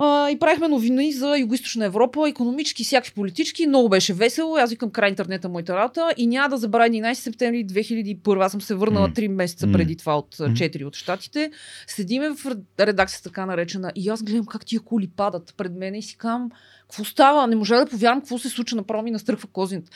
А, 0.00 0.30
и 0.30 0.38
правихме 0.38 0.68
новини 0.68 1.12
за 1.12 1.26
Юго-Источна 1.26 1.84
Европа, 1.84 2.28
економически, 2.28 2.84
всякакви 2.84 3.14
политически. 3.14 3.66
Много 3.66 3.88
беше 3.88 4.14
весело. 4.14 4.56
Аз 4.56 4.70
викам 4.70 4.90
край 4.90 5.10
интернета 5.10 5.48
моята 5.48 5.76
работа. 5.76 6.12
И 6.16 6.26
няма 6.26 6.48
да 6.48 6.56
забравя 6.56 6.88
11 6.88 7.12
септември 7.14 7.66
2001. 7.66 8.44
Аз 8.44 8.52
съм 8.52 8.60
се 8.60 8.74
върнала 8.74 9.08
М. 9.08 9.14
3 9.14 9.28
месеца 9.28 9.68
преди 9.72 9.96
това 9.96 10.18
от 10.18 10.40
а, 10.40 10.48
М. 10.48 10.54
4 10.54 10.84
от 10.84 10.96
щатите. 10.96 11.50
Седиме 11.86 12.30
в 12.30 12.56
редакцията 12.80 13.28
така 13.30 13.46
наречена. 13.46 13.92
И 13.94 14.08
аз 14.08 14.22
гледам 14.22 14.46
как 14.46 14.66
тия 14.66 14.80
кули 14.80 15.08
падат 15.16 15.54
пред 15.56 15.72
мен 15.72 15.94
и 15.94 16.02
си 16.02 16.16
кам, 16.16 16.50
какво 16.90 17.04
става? 17.04 17.46
Не 17.46 17.56
можа 17.56 17.76
да 17.78 17.86
повярвам 17.86 18.20
какво 18.20 18.38
се 18.38 18.48
случва, 18.48 18.76
направо 18.76 19.02
ми 19.02 19.10
настръхва 19.10 19.48
козината. 19.52 19.90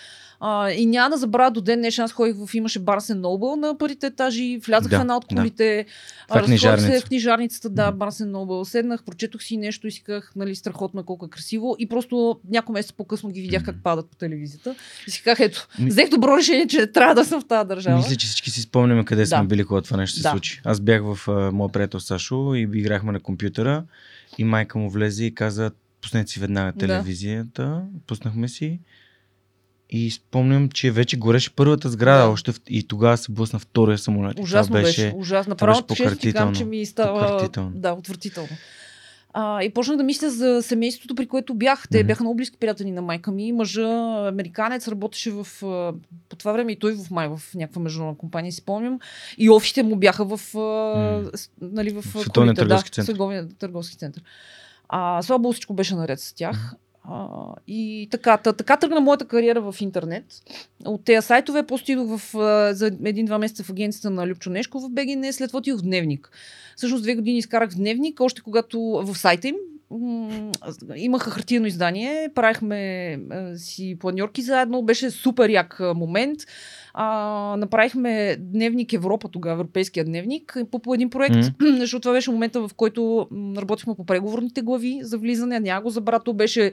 А, 0.45 0.71
и 0.71 0.87
няма 0.87 1.11
да 1.11 1.17
забравя 1.17 1.51
до 1.51 1.61
ден 1.61 1.79
днешен. 1.79 2.05
Аз 2.05 2.13
ходих 2.13 2.37
в 2.47 2.55
имаше 2.55 2.79
Барсен 2.79 3.21
Нобъл 3.21 3.57
на 3.57 3.79
първите 3.79 4.07
етажи, 4.07 4.59
влязах 4.67 4.91
Да, 4.91 4.97
една 5.01 5.17
от 5.17 5.25
колите, 5.25 5.87
Това 6.29 6.41
е 6.41 6.43
разходих 6.43 6.81
се 6.81 7.01
в 7.01 7.05
книжарницата, 7.05 7.71
да. 7.71 7.93
Барсен 7.93 8.31
Нобъл. 8.31 8.65
Седнах, 8.65 9.05
прочетох 9.05 9.43
си 9.43 9.57
нещо 9.57 9.87
и 9.87 9.91
си 9.91 10.03
казах, 10.03 10.33
нали, 10.37 10.55
страхотно 10.55 11.01
е 11.01 11.05
колко 11.05 11.27
е 11.27 11.31
красиво. 11.31 11.77
И 11.79 11.89
просто 11.89 12.41
няколко 12.51 12.73
месеца 12.73 12.95
по-късно 12.97 13.31
ги 13.31 13.41
видях 13.41 13.65
как 13.65 13.77
падат 13.83 14.11
по 14.11 14.17
телевизията. 14.17 14.75
И 15.09 15.11
си 15.11 15.23
казах, 15.23 15.41
ето, 15.41 15.69
взех 15.81 16.09
добро 16.09 16.37
решение, 16.37 16.67
че 16.67 16.87
трябва 16.87 17.15
да 17.15 17.25
съм 17.25 17.41
в 17.41 17.45
тази 17.45 17.69
държава. 17.69 17.97
Мисля, 17.97 18.17
че 18.17 18.27
всички 18.27 18.51
си 18.51 18.61
спомняме 18.61 19.05
къде 19.05 19.27
сме 19.27 19.39
Да. 19.39 19.45
били, 19.45 19.65
когато 19.65 19.85
това 19.85 19.97
нещо 19.97 20.17
се 20.17 20.23
Да. 20.23 20.31
случи. 20.31 20.61
Аз 20.65 20.81
бях 20.81 21.03
в 21.05 21.29
а, 21.29 21.53
моя 21.53 21.73
приятел 21.73 22.01
Сашо 22.01 22.55
и 22.55 22.69
играхме 22.75 23.13
на 23.13 23.21
компютъра 23.21 23.85
и 24.39 24.45
майка 24.45 24.79
му 24.79 24.91
влезе 24.91 25.25
и 25.25 25.35
каза, 25.35 25.71
пуснете 26.03 26.31
си 26.31 26.41
веднага 26.41 26.73
Да. 26.73 26.79
телевизията. 26.79 27.83
Пуснахме 28.07 28.49
си. 28.49 28.81
И 29.91 30.11
спомням, 30.11 30.69
че 30.69 30.91
вече 30.91 31.17
гореше 31.17 31.51
първата 31.57 31.89
сграда, 31.91 32.23
Да. 32.23 32.29
още 32.29 32.53
в... 32.53 32.61
и 32.69 32.89
тогава 32.89 33.17
се 33.17 33.33
блъсна 33.33 33.59
втория 33.59 33.99
самолет. 33.99 34.39
Ужасно 34.39 34.71
това 34.71 34.83
беше, 34.83 35.03
беше... 35.03 35.15
ужасно. 35.17 35.55
беше 35.55 35.83
често 35.95 36.19
ти 36.19 36.33
казвам, 36.33 36.55
че 36.55 36.65
ми 36.65 36.87
става 36.87 37.51
да, 37.75 37.93
отвратително. 37.93 38.49
А, 39.35 39.63
и 39.63 39.71
почнах 39.71 39.97
да 39.97 40.03
мисля 40.03 40.31
за 40.31 40.63
семейството, 40.63 41.15
при 41.15 41.27
което 41.27 41.55
бях. 41.55 41.89
Те 41.91 42.05
бяха 42.05 42.25
много 42.25 42.37
близки 42.37 42.57
приятели 42.59 42.91
на 42.91 43.03
майка 43.03 43.33
ми. 43.33 43.53
Мъжа, 43.53 44.29
американец, 44.29 44.89
работеше 44.89 45.31
в, 45.31 45.47
по 46.29 46.37
това 46.39 46.53
време 46.53 46.73
и 46.73 46.79
той 46.79 46.95
в 46.95 47.11
май 47.11 47.29
в 47.29 47.43
някаква 47.55 47.83
международна 47.83 48.19
компания, 48.19 48.53
си 48.53 48.59
спомням. 48.59 48.99
И 49.39 49.51
офисите 49.51 49.83
му 49.83 49.97
бяха 49.97 50.25
в, 50.25 50.39
с- 50.39 51.51
нали, 51.61 51.91
в 51.91 52.03
Световния 52.03 52.55
колите, 52.55 52.55
търговски 52.55 52.91
да, 52.91 52.95
център. 52.95 53.13
Световния 53.13 53.49
търговски 53.49 53.97
център. 53.97 54.23
А, 54.95 55.23
слава 55.23 55.39
богу, 55.39 55.53
всичко 55.53 55.75
беше 55.75 55.95
наред 55.95 56.21
с 56.21 56.33
тях. 56.33 56.75
А, 57.05 57.27
и 57.69 58.09
така, 58.11 58.37
та, 58.37 58.53
така 58.53 58.77
тръгна 58.77 59.01
моята 59.01 59.25
кариера 59.25 59.73
в 59.73 59.81
интернет. 59.81 60.25
От 60.85 61.05
тези 61.05 61.27
сайтове 61.27 61.67
после 61.67 61.83
отидох 61.83 62.19
в, 62.19 62.33
за 62.75 62.87
един-два 62.87 63.39
месеца 63.39 63.65
в 63.65 63.71
агенцията 63.71 64.11
на 64.11 64.27
Любчо 64.27 64.51
Нешков 64.51 64.83
в 64.83 64.91
БГН, 64.91 65.33
след 65.33 65.51
това 65.51 65.59
отидох 65.59 65.81
в 65.81 65.83
Дневник. 65.83 66.31
Всъщност 66.77 67.03
две 67.03 67.15
години 67.15 67.39
изкарах 67.39 67.71
в 67.71 67.77
Дневник, 67.77 68.21
още 68.21 68.43
когато 68.43 68.81
в 68.81 69.19
сайта 69.19 69.49
им 69.49 69.57
имаха 70.97 71.31
хартиено 71.31 71.67
издание, 71.67 72.29
правихме 72.35 73.19
си 73.57 73.97
планьорки 74.01 74.43
заедно, 74.43 74.83
беше 74.83 75.11
супер 75.11 75.49
як 75.49 75.81
момент. 75.95 76.41
А, 76.95 77.57
направихме 77.59 78.37
дневник 78.41 78.93
Европа 78.93 79.29
тогава, 79.29 79.55
европейския 79.55 80.05
дневник, 80.05 80.57
по, 80.71 80.79
по 80.79 80.95
един 80.95 81.11
проект, 81.11 81.37
Мгм. 81.37 81.77
защото 81.81 82.01
това 82.01 82.13
беше 82.13 82.31
момента, 82.31 82.69
в 82.69 82.71
който 82.77 83.29
работихме 83.57 83.95
по 83.95 84.07
преговорните 84.07 84.63
глави 84.63 85.01
за 85.03 85.19
влизане. 85.19 85.61
Няма 85.61 85.83
го 85.83 85.91
забра, 85.91 86.21
то 86.21 86.33
беше 86.33 86.73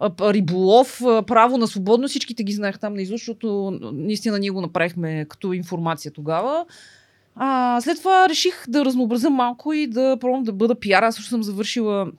а, 0.00 0.10
риболов, 0.32 1.02
а, 1.02 1.22
право 1.22 1.58
на 1.58 1.66
свободно, 1.66 2.08
всичките 2.08 2.44
ги 2.44 2.52
знаех 2.52 2.78
там 2.78 2.94
наизуст, 2.94 3.20
защото 3.20 3.78
наистина 3.92 4.38
ние 4.38 4.50
го 4.50 4.60
направихме 4.60 5.26
като 5.28 5.52
информация 5.52 6.12
тогава. 6.12 6.66
А, 7.36 7.80
след 7.80 7.98
това 7.98 8.28
реших 8.28 8.64
да 8.68 8.84
разнообразя 8.84 9.30
малко 9.30 9.72
и 9.72 9.86
да 9.86 10.16
пробвам 10.20 10.42
да 10.42 10.52
бъда 10.52 10.74
пиар. 10.74 11.02
Аз 11.02 11.14
също 11.14 11.30
съм 11.30 11.42
завършила 11.42 12.12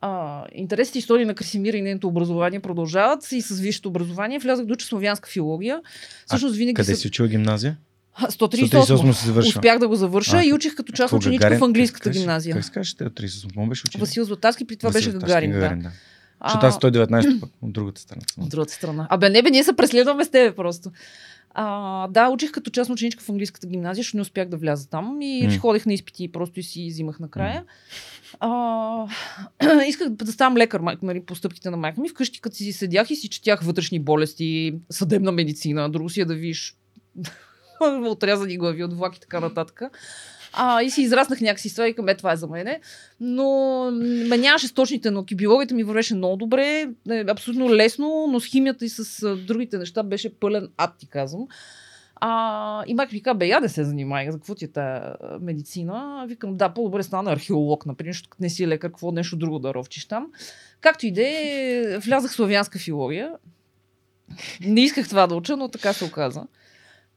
а, 0.00 0.44
интересите 0.52 0.98
и 0.98 1.00
истории 1.00 1.24
на 1.24 1.34
Красимира 1.34 1.76
и 1.76 1.82
нейното 1.82 2.08
образование 2.08 2.60
продължават 2.60 3.32
и 3.32 3.40
с 3.40 3.60
висшето 3.60 3.88
образование. 3.88 4.38
Влязах 4.38 4.66
уча 4.66 4.86
славянска 4.86 5.30
филология. 5.30 5.80
Всъщност 6.26 6.56
винаги 6.56 6.74
Къде 6.74 6.94
са- 6.94 7.00
си 7.00 7.06
учил 7.08 7.26
гимназия? 7.26 7.76
Ха, 8.14 8.26
138. 8.26 8.68
138 8.70 9.12
се 9.12 9.26
завършва. 9.26 9.48
Успях 9.48 9.78
да 9.78 9.88
го 9.88 9.96
завърша 9.96 10.36
А, 10.36 10.44
и 10.44 10.52
учих 10.52 10.74
като 10.74 10.92
част 10.92 11.12
ученичка 11.12 11.40
Гагарин? 11.40 11.58
в 11.58 11.64
английската 11.64 12.04
Как 12.04 12.12
гимназия. 12.12 12.54
Как 12.54 12.64
се 12.64 12.70
казваш, 12.70 12.94
те 12.94 13.04
от 13.04 13.12
38 13.12 13.68
беше 13.68 13.82
учил? 13.88 14.00
Васил 14.00 14.24
Златарски, 14.24 14.64
при 14.66 14.76
това 14.76 14.88
Васил 14.88 14.98
беше 14.98 15.10
Златарски, 15.10 15.48
Гагарин. 15.48 15.78
да. 15.78 15.82
да. 15.82 15.90
Защото 16.44 16.66
аз 16.66 16.76
119 16.76 17.40
пък 17.40 17.50
от 17.62 17.72
другата 17.72 18.00
страна. 18.00 18.22
От 18.38 18.48
другата 18.48 18.72
страна. 18.72 19.06
Абе, 19.10 19.30
не 19.30 19.42
бе, 19.42 19.50
ние 19.50 19.64
се 19.64 19.72
преследваме 19.72 20.24
с 20.24 20.30
тебе 20.30 20.54
просто. 20.56 20.90
А, 21.58 22.08
да, 22.08 22.28
учих 22.28 22.52
като 22.52 22.70
частна 22.70 22.92
ученичка 22.92 23.24
в 23.24 23.28
английската 23.28 23.66
гимназия, 23.66 24.02
защото 24.02 24.16
не 24.16 24.20
успях 24.20 24.48
да 24.48 24.56
вляза 24.56 24.90
там 24.90 25.18
и 25.22 25.46
М. 25.46 25.58
ходех 25.58 25.86
на 25.86 25.94
изпити 25.94 26.24
и 26.24 26.32
просто 26.32 26.60
и 26.60 26.62
си 26.62 26.86
взимах 26.88 27.20
накрая. 27.20 27.64
А, 28.40 29.06
исках 29.88 30.08
да 30.08 30.32
ставам 30.32 30.56
лекар 30.56 30.80
нали, 31.02 31.20
по 31.20 31.34
стъпките 31.34 31.70
на 31.70 31.76
майка 31.76 32.00
ми. 32.00 32.08
Вкъщи, 32.08 32.40
като 32.40 32.56
си 32.56 32.72
седях 32.72 33.10
и 33.10 33.16
си 33.16 33.28
четях 33.28 33.60
вътрешни 33.62 34.00
болести, 34.00 34.74
съдебна 34.90 35.32
медицина, 35.32 35.90
друго 35.90 36.10
си 36.10 36.20
е 36.20 36.24
да 36.24 36.34
виж 36.34 36.76
отрязани 38.06 38.58
глави 38.58 38.84
от 38.84 38.92
влак 38.92 39.16
и 39.16 39.20
така 39.20 39.40
нататък. 39.40 39.82
А, 40.58 40.82
и 40.82 40.90
си 40.90 41.02
израснах 41.02 41.40
някакси 41.40 41.72
това 41.72 41.88
и 41.88 41.94
към, 41.94 42.08
е, 42.08 42.14
това 42.14 42.32
е 42.32 42.36
за 42.36 42.46
мене. 42.46 42.80
Но 43.20 43.90
ме 44.28 44.38
нямаше 44.38 44.68
с 44.68 44.72
точните 44.72 45.10
науки. 45.10 45.34
Биологията 45.34 45.74
ми 45.74 45.84
вървеше 45.84 46.14
много 46.14 46.36
добре, 46.36 46.88
е, 47.10 47.24
абсолютно 47.28 47.74
лесно, 47.74 48.26
но 48.30 48.40
с 48.40 48.46
химията 48.46 48.84
и 48.84 48.88
с 48.88 49.36
другите 49.36 49.78
неща 49.78 50.02
беше 50.02 50.34
пълен 50.34 50.68
ад, 50.76 50.94
ти 50.98 51.06
казвам. 51.06 51.46
А, 52.20 52.84
и 52.86 52.94
майка 52.94 53.14
ми 53.14 53.22
каза, 53.22 53.34
бе, 53.34 53.46
я 53.46 53.60
да 53.60 53.68
се 53.68 53.84
занимай, 53.84 54.30
за 54.30 54.38
какво 54.38 54.54
ти 54.54 54.64
е 54.64 54.68
тая 54.68 55.16
а, 55.20 55.38
медицина? 55.40 56.26
Викам, 56.28 56.56
да, 56.56 56.68
по-добре 56.68 57.02
стана 57.02 57.32
археолог, 57.32 57.86
например, 57.86 58.12
защото 58.12 58.36
не 58.40 58.50
си 58.50 58.68
лекар, 58.68 58.88
какво 58.88 59.12
нещо 59.12 59.36
друго 59.36 59.58
да 59.58 59.74
ровчиш 59.74 60.04
там. 60.04 60.26
Както 60.80 61.06
и 61.06 61.12
да 61.12 61.22
е, 61.22 61.98
влязах 61.98 62.30
в 62.30 62.34
славянска 62.34 62.78
филология. 62.78 63.32
Не 64.60 64.80
исках 64.80 65.08
това 65.08 65.26
да 65.26 65.34
уча, 65.34 65.56
но 65.56 65.68
така 65.68 65.92
се 65.92 66.04
оказа. 66.04 66.42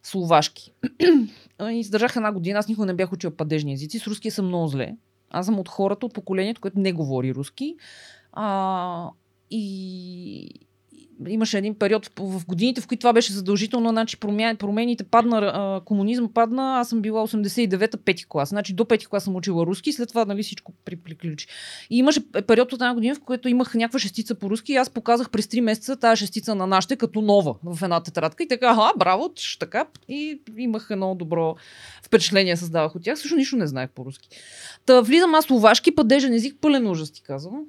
Словашки. 0.04 0.74
И 1.70 1.80
издържах 1.80 2.16
една 2.16 2.32
година. 2.32 2.60
Аз 2.60 2.68
никога 2.68 2.86
не 2.86 2.94
бях 2.94 3.14
учила 3.14 3.36
падежни 3.36 3.74
езици. 3.74 4.00
С 4.00 4.08
руския 4.08 4.32
съм 4.32 4.48
много 4.48 4.68
зле. 4.68 4.96
Аз 5.30 5.46
съм 5.46 5.60
от 5.60 5.70
хората, 5.70 6.06
от 6.06 6.14
поколението, 6.14 6.62
което 6.62 6.80
не 6.80 6.94
говори 6.94 7.34
руски. 7.34 7.76
А, 8.32 9.10
и 9.52 10.50
имаше 11.28 11.58
един 11.58 11.76
период 11.76 12.06
в 12.06 12.40
в 12.40 12.46
годините, 12.46 12.82
в 12.82 12.88
които 12.88 13.00
това 13.00 13.14
беше 13.14 13.34
задължително, 13.34 13.90
значи 13.90 14.18
промя... 14.18 14.56
промените 14.60 15.04
падна, 15.04 15.38
а, 15.38 15.82
комунизъм 15.86 16.34
падна, 16.34 16.80
аз 16.80 16.90
съм 16.90 17.02
била 17.02 17.28
89-та, 17.28 17.98
пети 17.98 18.26
клас. 18.30 18.50
Значи 18.50 18.74
до 18.74 18.86
пети 18.86 19.06
клас 19.06 19.24
съм 19.24 19.36
учила 19.36 19.66
руски, 19.66 19.94
след 19.94 20.10
това 20.10 20.26
нали, 20.26 20.44
всичко 20.44 20.74
при- 20.86 20.96
приключи. 20.96 21.48
И 21.90 21.98
имаше 21.98 22.32
период 22.32 22.74
от 22.74 22.82
една 22.82 22.94
година, 22.94 23.16
в 23.16 23.20
който 23.20 23.50
имах 23.50 23.76
някаква 23.76 24.00
шестица 24.00 24.36
по 24.36 24.50
руски 24.50 24.74
и 24.74 24.76
аз 24.76 24.90
показах 24.90 25.30
през 25.30 25.46
3 25.46 25.62
месеца 25.62 25.96
тази 25.96 26.20
шестица 26.20 26.56
на 26.56 26.68
нашите 26.68 26.96
като 26.96 27.22
нова 27.22 27.56
в 27.64 27.84
една 27.84 28.04
тетрадка 28.04 28.44
и 28.44 28.48
така, 28.48 28.68
ага, 28.68 28.92
браво, 28.98 29.34
така. 29.60 29.86
И 30.08 30.42
имах 30.58 30.88
едно 30.90 31.16
добро 31.16 31.56
впечатление 32.04 32.58
създавах 32.58 32.96
от 32.96 33.04
тях. 33.04 33.20
Също 33.20 33.36
нищо 33.36 33.56
не 33.56 33.68
знаех 33.68 33.90
по 33.90 34.06
руски. 34.06 34.30
Та 34.86 35.02
влизам 35.02 35.36
аз 35.36 35.46
словашки, 35.46 35.96
падежен 35.96 36.34
език, 36.34 36.56
пълен 36.62 36.88
ужас 36.88 37.12
ти 37.12 37.22
казвам. 37.22 37.66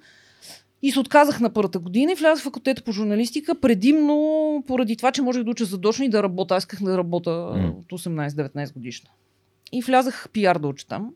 И 0.82 0.90
се 0.92 1.00
отказах 1.00 1.40
на 1.40 1.52
първата 1.52 1.78
година 1.78 2.12
и 2.12 2.14
влязах 2.14 2.42
в 2.42 2.44
факултета 2.44 2.82
по 2.82 2.92
журналистика, 2.92 3.60
предимно 3.60 4.64
поради 4.66 4.96
това, 4.96 5.12
че 5.12 5.22
можех 5.22 5.44
да 5.44 5.50
уча 5.50 5.64
задочно 5.64 6.04
и 6.04 6.08
да 6.08 6.22
работя. 6.22 6.54
Аз 6.54 6.62
исках 6.62 6.82
да 6.82 6.98
работя 6.98 7.30
М. 7.30 7.74
от 7.78 7.92
18-19 7.92 8.72
годишна. 8.72 9.10
И 9.72 9.82
влязах 9.82 10.28
пиар 10.32 10.58
да 10.58 10.68
уча 10.68 10.86
там. 10.86 11.10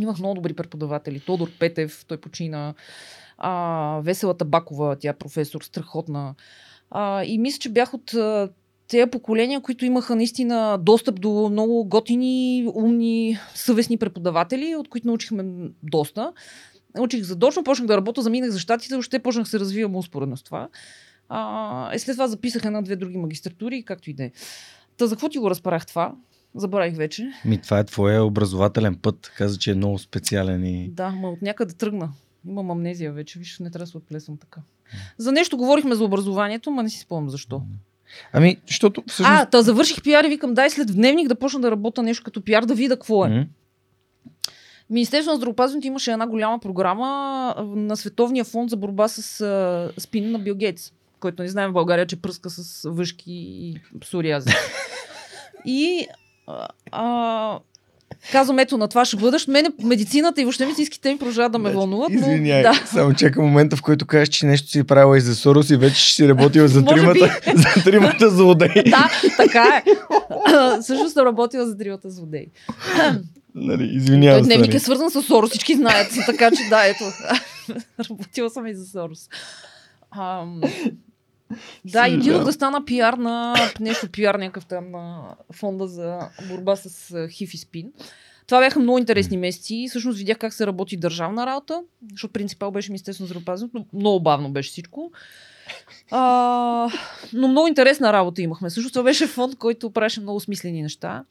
Имах 0.00 0.18
много 0.18 0.34
добри 0.34 0.54
преподаватели. 0.54 1.20
Тодор 1.20 1.50
Петев, 1.58 2.04
той 2.08 2.16
почина. 2.16 2.74
А, 3.38 4.00
Весела 4.04 4.36
Табакова, 4.36 4.96
тя 4.96 5.08
е 5.08 5.18
професор, 5.18 5.62
страхотна. 5.62 6.34
А, 6.90 7.24
и 7.24 7.38
мисля, 7.38 7.58
че 7.58 7.68
бях 7.68 7.94
от 7.94 8.14
тези 8.88 9.10
поколения, 9.10 9.60
които 9.60 9.84
имаха 9.84 10.16
наистина 10.16 10.78
достъп 10.82 11.20
до 11.20 11.48
много 11.52 11.84
готини, 11.84 12.70
умни, 12.74 13.38
съвестни 13.54 13.96
преподаватели, 13.96 14.76
от 14.76 14.88
които 14.88 15.06
научихме 15.06 15.44
доста. 15.82 16.32
Учих 16.98 17.22
задочно, 17.22 17.64
почнах 17.64 17.86
да 17.86 17.96
работя, 17.96 18.22
заминах 18.22 18.50
за 18.50 18.58
щатите, 18.58 18.94
още 18.94 19.18
почнах 19.18 19.44
да 19.44 19.50
се 19.50 19.60
развивам 19.60 19.96
успоредно 19.96 20.36
с 20.36 20.42
това. 20.42 20.68
А, 21.28 21.94
и 21.94 21.98
след 21.98 22.14
това 22.14 22.28
записах 22.28 22.64
една-две 22.64 22.96
други 22.96 23.16
магистратури, 23.16 23.82
както 23.82 24.10
и 24.10 24.12
да 24.12 24.24
е. 24.24 24.30
Та 24.96 25.06
за 25.06 25.14
какво 25.14 25.28
ти 25.28 25.38
го 25.38 25.50
разпарах 25.50 25.86
това? 25.86 26.14
Забравих 26.54 26.96
вече. 26.96 27.32
Ми, 27.44 27.58
това 27.58 27.78
е 27.78 27.84
твоя 27.84 28.24
образователен 28.24 28.94
път. 28.94 29.32
Каза, 29.36 29.58
че 29.58 29.70
е 29.70 29.74
много 29.74 29.98
специален 29.98 30.64
и... 30.64 30.90
Да, 30.90 31.10
ма 31.10 31.30
от 31.30 31.42
някъде 31.42 31.74
тръгна. 31.74 32.12
Имам 32.48 32.70
амнезия 32.70 33.12
вече, 33.12 33.38
виж, 33.38 33.58
не 33.58 33.70
трябва 33.70 33.84
да 33.84 33.90
се 33.90 33.96
отплесвам 33.96 34.36
така. 34.36 34.60
За 35.18 35.32
нещо 35.32 35.56
говорихме 35.56 35.94
за 35.94 36.04
образованието, 36.04 36.70
ма 36.70 36.82
не 36.82 36.90
си 36.90 36.98
спомням 36.98 37.30
защо. 37.30 37.62
Ами, 38.32 38.56
защото 38.66 39.02
всъщност... 39.06 39.40
А, 39.40 39.46
та 39.46 39.62
завърших 39.62 40.02
пиар 40.02 40.24
и 40.24 40.28
викам, 40.28 40.54
дай 40.54 40.70
след 40.70 40.94
дневник 40.94 41.28
да 41.28 41.34
почна 41.34 41.60
да 41.60 41.70
работя 41.70 42.02
нещо 42.02 42.24
като 42.24 42.40
пиар, 42.40 42.64
да 42.64 42.74
видя 42.74 42.94
какво 42.94 43.24
е. 43.24 43.28
М? 43.28 43.46
Министерството 44.90 45.32
на 45.32 45.36
здравеопазването 45.36 45.86
имаше 45.86 46.12
една 46.12 46.26
голяма 46.26 46.58
програма 46.58 47.54
на 47.76 47.96
Световния 47.96 48.44
фонд 48.44 48.70
за 48.70 48.76
борба 48.76 49.08
с 49.08 49.40
а, 49.40 50.00
спин 50.00 50.30
на 50.30 50.38
Бил 50.38 50.54
Гейтс, 50.54 50.92
който 51.20 51.42
не 51.42 51.48
знаем 51.48 51.70
в 51.70 51.72
България, 51.72 52.06
че 52.06 52.22
пръска 52.22 52.50
с 52.50 52.88
въшки 52.90 53.32
и 53.32 53.80
псориази. 54.00 54.50
и 55.64 56.06
а, 56.46 56.68
а, 56.92 57.58
казвам, 58.32 58.58
ето 58.58 58.78
на 58.78 58.88
това 58.88 59.04
ще 59.04 59.16
бъдеш. 59.16 59.46
Мене 59.46 59.68
медицината 59.84 60.40
и 60.40 60.44
въобще 60.44 60.64
медицинските 60.64 61.12
ми 61.12 61.18
продължават 61.18 61.52
да 61.52 61.58
ме 61.58 61.70
вълнуват. 61.70 62.10
Но, 62.12 62.38
да. 62.62 62.82
само 62.86 63.14
чакам 63.14 63.44
момента, 63.44 63.76
в 63.76 63.82
който 63.82 64.06
кажеш, 64.06 64.28
че 64.28 64.46
нещо 64.46 64.68
си 64.68 64.84
правила 64.84 65.18
и 65.18 65.20
за 65.20 65.36
Сорос 65.36 65.70
и 65.70 65.76
вече 65.76 66.02
ще 66.02 66.14
си 66.14 66.28
работила 66.28 66.68
за 66.68 66.84
тримата, 66.84 67.40
за 67.54 67.84
тримата 67.84 68.30
злодеи. 68.30 68.90
да, 68.90 69.10
така 69.36 69.82
е. 69.86 69.90
Също 70.82 71.10
съм 71.10 71.26
работила 71.26 71.66
за 71.66 71.78
тримата 71.78 72.10
злодеи. 72.10 72.46
Нали, 73.54 73.90
извинявам 73.94 74.42
се. 74.42 74.46
дневник 74.46 74.68
нали. 74.68 74.76
е 74.76 74.80
свързан 74.80 75.10
с 75.10 75.22
Соро, 75.22 75.46
всички 75.46 75.74
знаят, 75.74 76.12
така 76.26 76.50
че 76.50 76.68
да, 76.68 76.86
ето. 76.86 77.04
Работила 78.10 78.50
съм 78.50 78.66
и 78.66 78.74
за 78.74 78.86
Сорос. 78.86 79.28
Ам, 80.10 80.60
да, 81.84 82.08
и 82.08 82.16
да 82.16 82.52
стана 82.52 82.84
пиар 82.84 83.14
на 83.14 83.54
нещо 83.80 84.08
пиар 84.08 84.34
някакъв 84.34 84.66
там 84.66 84.90
на 84.90 85.34
фонда 85.52 85.86
за 85.86 86.18
борба 86.48 86.76
с 86.76 87.14
хив 87.28 87.54
и 87.54 87.58
спин. 87.58 87.92
Това 88.46 88.60
бяха 88.60 88.80
много 88.80 88.98
интересни 88.98 89.36
месеци. 89.36 89.86
Всъщност 89.88 90.18
видях 90.18 90.38
как 90.38 90.52
се 90.52 90.66
работи 90.66 90.96
държавна 90.96 91.46
работа, 91.46 91.82
защото 92.12 92.32
принципал 92.32 92.70
беше 92.70 92.90
Министерство 92.92 93.22
на 93.22 93.26
здравеопазването, 93.26 93.78
но 93.78 94.00
много 94.00 94.20
бавно 94.20 94.50
беше 94.50 94.70
всичко. 94.70 95.12
А, 96.10 96.90
но 97.32 97.48
много 97.48 97.68
интересна 97.68 98.12
работа 98.12 98.42
имахме. 98.42 98.70
Също 98.70 98.90
това 98.90 99.02
беше 99.02 99.26
фонд, 99.26 99.56
който 99.56 99.90
правеше 99.90 100.20
много 100.20 100.40
смислени 100.40 100.82
неща 100.82 101.24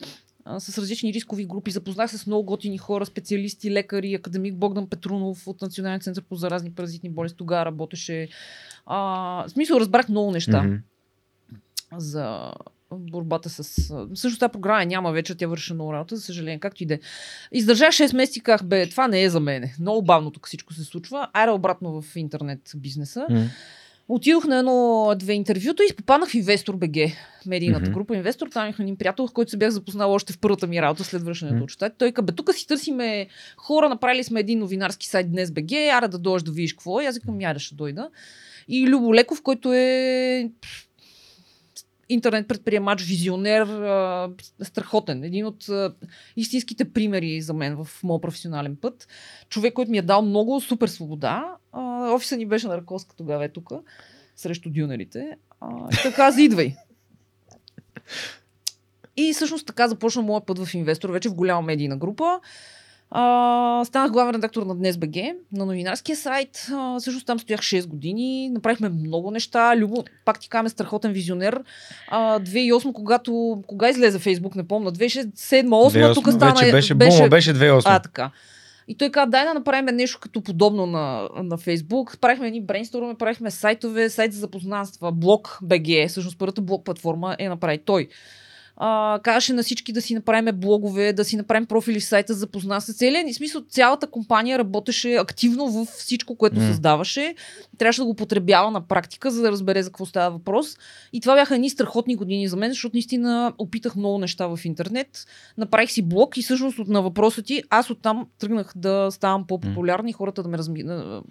а, 0.49 0.59
с 0.59 0.77
различни 0.77 1.13
рискови 1.13 1.45
групи. 1.45 1.71
Запознах 1.71 2.12
се 2.12 2.17
с 2.17 2.27
много 2.27 2.43
готини 2.43 2.77
хора, 2.77 3.05
специалисти, 3.05 3.71
лекари, 3.71 4.13
академик 4.13 4.55
Богдан 4.55 4.89
Петрунов 4.89 5.47
от 5.47 5.62
Националния 5.62 5.99
център 5.99 6.23
по 6.23 6.35
заразни 6.35 6.71
паразитни 6.71 7.09
болести. 7.09 7.38
Тогава 7.38 7.65
работеше. 7.65 8.27
А, 8.85 8.97
в 9.47 9.49
смисъл, 9.49 9.79
разбрах 9.79 10.09
много 10.09 10.31
неща 10.31 10.63
Мгм. 10.63 10.75
за 11.97 12.53
борбата 12.91 13.49
с... 13.49 13.63
Също 14.15 14.39
тази 14.39 14.51
програма 14.51 14.85
няма 14.85 15.12
вече, 15.12 15.35
тя 15.35 15.47
върши 15.47 15.73
много 15.73 15.93
работа, 15.93 16.15
за 16.15 16.21
съжаление, 16.21 16.59
както 16.59 16.83
и 16.83 16.85
да 16.85 16.93
е. 16.93 16.99
Издържах 17.51 17.89
6 17.89 18.15
месеца 18.15 18.39
и 18.39 18.41
казах, 18.41 18.67
бе, 18.67 18.89
това 18.89 19.07
не 19.07 19.23
е 19.23 19.29
за 19.29 19.39
мене. 19.39 19.75
Много 19.79 20.01
бавно 20.01 20.31
тук 20.31 20.47
всичко 20.47 20.73
се 20.73 20.83
случва. 20.83 21.27
Айде 21.33 21.51
обратно 21.51 22.01
в 22.01 22.15
интернет 22.15 22.71
бизнеса. 22.75 23.25
М. 23.29 23.49
Отидох 24.12 24.45
на 24.48 24.58
едно-две 24.58 25.34
интервюта 25.34 25.84
и 25.84 25.95
попаднах 25.95 26.30
в 26.30 26.34
Инвестор 26.34 26.76
БГ, 26.76 26.95
медийната 27.45 27.86
Мгм. 27.86 27.93
група 27.93 28.15
Инвестор. 28.15 28.48
Там 28.48 28.65
имах 28.65 28.80
един 28.80 28.98
приятел, 28.98 29.28
с 29.28 29.32
който 29.32 29.52
се 29.52 29.58
бях 29.58 29.69
запознал 29.69 30.13
още 30.13 30.34
в 30.34 30.39
първата 30.39 30.67
ми 30.67 30.82
работа 30.82 31.04
след 31.04 31.24
връщането 31.24 31.56
Мгм. 31.56 31.63
от 31.63 31.69
щат. 31.69 31.93
Той 31.98 32.12
каза, 32.12 32.28
тук 32.28 32.54
си 32.54 32.67
търсиме 32.67 33.28
хора, 33.58 33.89
направили 33.89 34.24
сме 34.24 34.39
един 34.39 34.60
новинарски 34.60 35.08
сайт 35.08 35.32
днес 35.32 35.52
БГ, 35.52 35.72
аре 35.72 36.08
да 36.08 36.17
дойдеш 36.17 36.43
да 36.43 36.52
видиш 36.52 36.74
какво 36.74 37.00
е. 37.00 37.04
И 37.04 37.08
Аз 37.08 37.15
викам, 37.15 37.41
яре 37.41 37.60
ще 37.60 37.76
дойда. 37.76 38.10
И 38.67 38.88
Любо 38.88 39.15
Леков, 39.15 39.41
който 39.41 39.74
е 39.74 40.50
интернет 42.10 42.48
предприемач, 42.48 43.04
визионер, 43.04 43.62
а, 43.62 44.30
страхотен. 44.62 45.24
Един 45.24 45.45
от 45.45 45.69
а, 45.69 45.93
истинските 46.38 46.86
примери 46.86 47.41
за 47.41 47.54
мен 47.54 47.84
в 47.84 48.04
моят 48.04 48.22
професионален 48.22 48.76
път. 48.76 49.08
Човек, 49.50 49.74
който 49.74 49.91
ми 49.91 49.98
е 49.98 50.02
дал 50.02 50.22
много 50.22 50.62
супер 50.62 50.88
свобода. 50.88 51.56
А, 51.73 52.12
офиса 52.13 52.38
ни 52.38 52.45
беше 52.45 52.67
на 52.67 52.77
Раковска 52.77 53.15
тогава 53.15 53.45
е 53.45 53.49
тук, 53.49 53.71
срещу 54.36 54.69
дюнерите. 54.69 55.38
А, 55.62 55.67
и 55.93 55.95
така, 56.03 56.32
идвай. 56.39 56.75
И 59.17 59.34
всъщност 59.34 59.67
така 59.67 59.88
започна 59.88 60.21
моят 60.21 60.45
път 60.45 60.65
в 60.65 60.73
инвестор, 60.73 61.10
вече 61.10 61.29
в 61.29 61.36
голяма 61.36 61.62
медийна 61.62 61.97
група. 61.97 62.39
А, 63.12 63.86
станах 63.86 64.12
главен 64.12 64.36
редактор 64.36 64.63
на 64.63 64.75
Днес 64.75 64.97
БГ, 64.97 65.15
на 65.51 65.65
новинарския 65.65 66.15
сайт. 66.15 66.67
А, 66.73 66.99
всъщност 66.99 67.27
там 67.27 67.39
стоях 67.39 67.60
6 67.60 67.88
години. 67.88 68.49
Направихме 68.49 68.89
много 68.89 69.32
неща. 69.32 69.77
Любо, 69.77 70.03
пак 70.25 70.39
ти 70.39 70.49
каме 70.49 70.69
страхотен 70.69 71.12
визионер. 71.12 71.63
А, 72.08 72.39
2008, 72.39 72.93
когато, 72.93 73.63
кога 73.67 73.89
излезе 73.89 74.19
Фейсбук, 74.19 74.55
не 74.55 74.67
помня. 74.67 74.91
2007-2008, 74.91 76.13
тук 76.13 76.27
2008 76.27 76.36
стана... 76.36 76.53
Вече 76.53 76.71
беше, 76.71 76.95
беше... 76.95 77.29
беше 77.29 77.53
2008. 77.53 77.82
А, 77.86 77.99
така. 77.99 78.32
И 78.89 78.95
той 78.95 79.10
каза, 79.10 79.30
дай 79.30 79.45
да 79.45 79.54
направим 79.54 79.95
нещо 79.95 80.19
като 80.21 80.41
подобно 80.41 80.86
на, 80.86 81.30
на 81.43 81.58
Фейсбук. 81.58 82.17
Правихме 82.21 82.47
едни 82.47 82.62
брейнстороми, 82.62 83.15
правихме 83.15 83.52
сайтове, 83.52 84.10
сайт 84.10 84.34
за 84.34 84.39
запознанства, 84.39 85.12
блог 85.12 85.60
BG, 85.63 86.08
всъщност 86.08 86.38
първата 86.38 86.62
блог 86.62 86.86
платформа 86.86 87.36
е 87.39 87.49
направи 87.49 87.78
той. 87.78 88.08
А, 88.81 89.19
казаше 89.23 89.53
на 89.53 89.63
всички 89.63 89.93
да 89.93 90.01
си 90.01 90.15
направим 90.15 90.55
блогове, 90.55 91.13
да 91.13 91.25
си 91.25 91.37
направим 91.37 91.65
профили 91.65 91.99
в 91.99 92.05
сайта, 92.05 92.33
за 92.33 92.39
запозна 92.39 92.81
се. 92.81 92.93
Целият, 92.93 93.29
в 93.29 93.35
смисъл, 93.35 93.61
цялата 93.69 94.07
компания 94.07 94.59
работеше 94.59 95.15
активно 95.15 95.67
в 95.67 95.85
всичко, 95.85 96.35
което 96.35 96.55
М. 96.59 96.67
създаваше. 96.67 97.35
Трябваше 97.77 98.01
да 98.01 98.05
го 98.05 98.13
потребява 98.13 98.71
на 98.71 98.81
практика, 98.81 99.31
за 99.31 99.41
да 99.41 99.51
разбере 99.51 99.83
за 99.83 99.89
какво 99.89 100.05
става 100.05 100.31
въпрос. 100.31 100.77
И 101.13 101.21
това 101.21 101.35
бяха 101.35 101.55
едни 101.55 101.69
страхотни 101.69 102.15
години 102.15 102.47
за 102.47 102.57
мен, 102.57 102.69
защото 102.71 102.95
наистина 102.95 103.53
опитах 103.57 103.95
много 103.95 104.17
неща 104.17 104.47
в 104.47 104.59
интернет. 104.63 105.07
Направих 105.57 105.91
си 105.91 106.01
блог 106.01 106.37
и 106.37 106.41
всъщност 106.41 106.77
на 106.87 107.01
въпроса 107.01 107.41
ти, 107.41 107.63
аз 107.69 107.89
оттам 107.89 108.27
тръгнах 108.39 108.71
да 108.75 109.07
ставам 109.11 109.47
по-популярна 109.47 110.09
и 110.09 110.13
хората 110.13 110.43
да 110.43 110.49
ме 110.49 110.57
разми... 110.57 110.83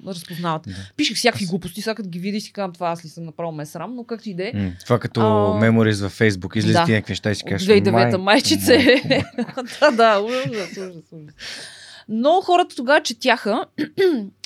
разпознават. 0.07 0.63
Да. 0.67 0.73
Пишех 0.97 1.17
всякакви 1.17 1.45
Аз- 1.45 1.51
глупости, 1.51 1.83
сега 1.83 1.95
като 1.95 2.09
ги 2.09 2.19
видя 2.19 2.37
и 2.37 2.41
си 2.41 2.53
казвам, 2.53 2.73
това 2.73 2.89
аз 2.89 3.05
ли 3.05 3.09
съм 3.09 3.25
направо 3.25 3.53
ме 3.53 3.63
е 3.63 3.67
срам, 3.67 3.95
но 3.95 4.05
както 4.05 4.29
и 4.29 4.35
да 4.35 4.45
е. 4.45 4.53
М, 4.55 4.71
Това 4.85 4.99
като 4.99 5.21
А, 5.21 5.59
меморис 5.59 6.01
във 6.01 6.13
Фейсбук. 6.13 6.57
Излизат 6.57 6.87
да. 6.87 6.93
някакви 6.93 7.11
неща 7.13 7.31
и 7.31 7.35
си 7.39 7.45
кажеш. 7.45 7.69
2009 7.69 7.91
май- 7.91 8.17
майчице. 8.19 8.79
май- 8.79 9.23
да, 9.81 9.91
да, 9.91 10.21
ужас, 10.21 10.47
ужас, 10.73 10.95
ужас. 11.13 11.35
Но 12.09 12.41
хората 12.41 12.77
тогава 12.77 13.03
четяха 13.03 13.65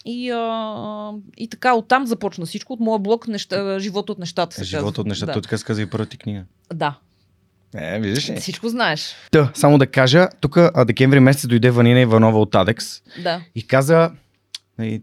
и, 0.04 0.30
а, 0.30 1.10
и 1.36 1.48
така 1.48 1.74
оттам 1.74 2.06
започна 2.06 2.46
всичко. 2.46 2.72
От 2.72 2.80
моя 2.80 2.98
блог 2.98 3.28
неща, 3.28 3.78
живота 3.78 4.12
от 4.12 4.18
нещата. 4.18 4.64
се 4.64 4.76
казва. 4.76 4.88
от 4.88 5.06
нещата. 5.06 5.32
Да. 5.32 5.40
Тук 5.40 5.64
каза 5.64 5.82
и 5.82 5.86
първата 5.86 6.10
ти 6.10 6.18
книга. 6.18 6.44
да. 6.74 6.94
Е, 7.76 8.00
виждаш 8.00 8.30
ли? 8.30 8.36
Всичко 8.36 8.68
знаеш. 8.68 9.14
Та, 9.30 9.50
само 9.54 9.78
да 9.78 9.86
кажа, 9.86 10.28
тук 10.40 10.58
декември 10.86 11.20
месец 11.20 11.46
дойде 11.46 11.70
Ванина 11.70 12.00
Иванова 12.00 12.38
от 12.40 12.54
Адекс 12.54 12.86
Да. 13.22 13.40
и 13.54 13.66
каза, 13.66 14.10
и, 14.86 15.02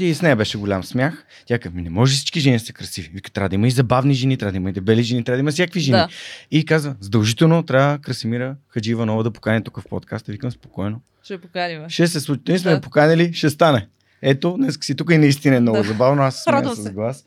и, 0.00 0.04
и 0.04 0.14
с 0.14 0.22
нея 0.22 0.36
беше 0.36 0.58
голям 0.58 0.84
смях. 0.84 1.24
Тя 1.46 1.58
каза, 1.58 1.74
«Ми 1.74 1.82
не 1.82 1.90
може 1.90 2.14
всички 2.14 2.40
жени 2.40 2.58
са 2.58 2.72
красиви. 2.72 3.10
Вика, 3.14 3.30
трябва 3.30 3.48
да 3.48 3.54
има 3.54 3.66
и 3.66 3.70
забавни 3.70 4.14
жени, 4.14 4.36
трябва 4.36 4.52
да 4.52 4.56
има 4.56 4.70
и 4.70 4.72
дебели 4.72 5.02
жени, 5.02 5.24
трябва 5.24 5.36
да 5.36 5.40
има 5.40 5.50
всякакви 5.50 5.80
жени. 5.80 5.98
Да. 5.98 6.08
И 6.50 6.64
каза, 6.64 6.96
задължително 7.00 7.62
трябва 7.62 7.98
Красимира 7.98 8.56
Хаджи 8.68 8.90
Иванова 8.90 9.22
да 9.22 9.30
покани 9.30 9.64
тук 9.64 9.80
в 9.80 9.84
подкаста. 9.90 10.32
Викам, 10.32 10.50
спокойно. 10.50 11.00
Ще 11.24 11.38
поканим. 11.38 11.88
Ще 11.88 12.06
се 12.06 12.20
случи. 12.20 12.42
Ние 12.48 12.58
сме 12.58 12.70
Да. 12.70 12.80
поканили, 12.80 13.32
ще 13.32 13.50
стане. 13.50 13.86
Ето, 14.22 14.54
днес 14.58 14.78
си 14.82 14.94
тук 14.94 15.10
и 15.10 15.18
наистина 15.18 15.56
е 15.56 15.60
много 15.60 15.78
Да. 15.78 15.84
забавно. 15.84 16.22
Аз 16.22 16.42
смея 16.42 16.56
Радвам 16.56 16.74
с 16.74 16.90
глас. 16.90 17.24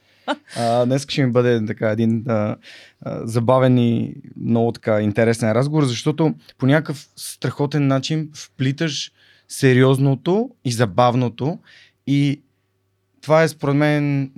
А, 0.57 0.85
днес 0.85 1.05
ще 1.09 1.25
ми 1.25 1.31
бъде 1.31 1.65
така 1.65 1.89
един 1.89 2.23
а, 2.27 2.55
а, 3.01 3.27
забавен 3.27 3.77
и 3.77 4.13
много 4.45 4.71
така 4.71 5.01
интересен 5.01 5.51
разговор, 5.51 5.85
защото 5.85 6.35
по 6.57 6.65
някакъв 6.65 7.07
страхотен 7.15 7.87
начин 7.87 8.29
вплиташ 8.35 9.11
сериозното 9.47 10.49
и 10.65 10.71
забавното. 10.71 11.59
И 12.07 12.41
това 13.21 13.43
е 13.43 13.47
според 13.47 13.75
мен 13.75 14.31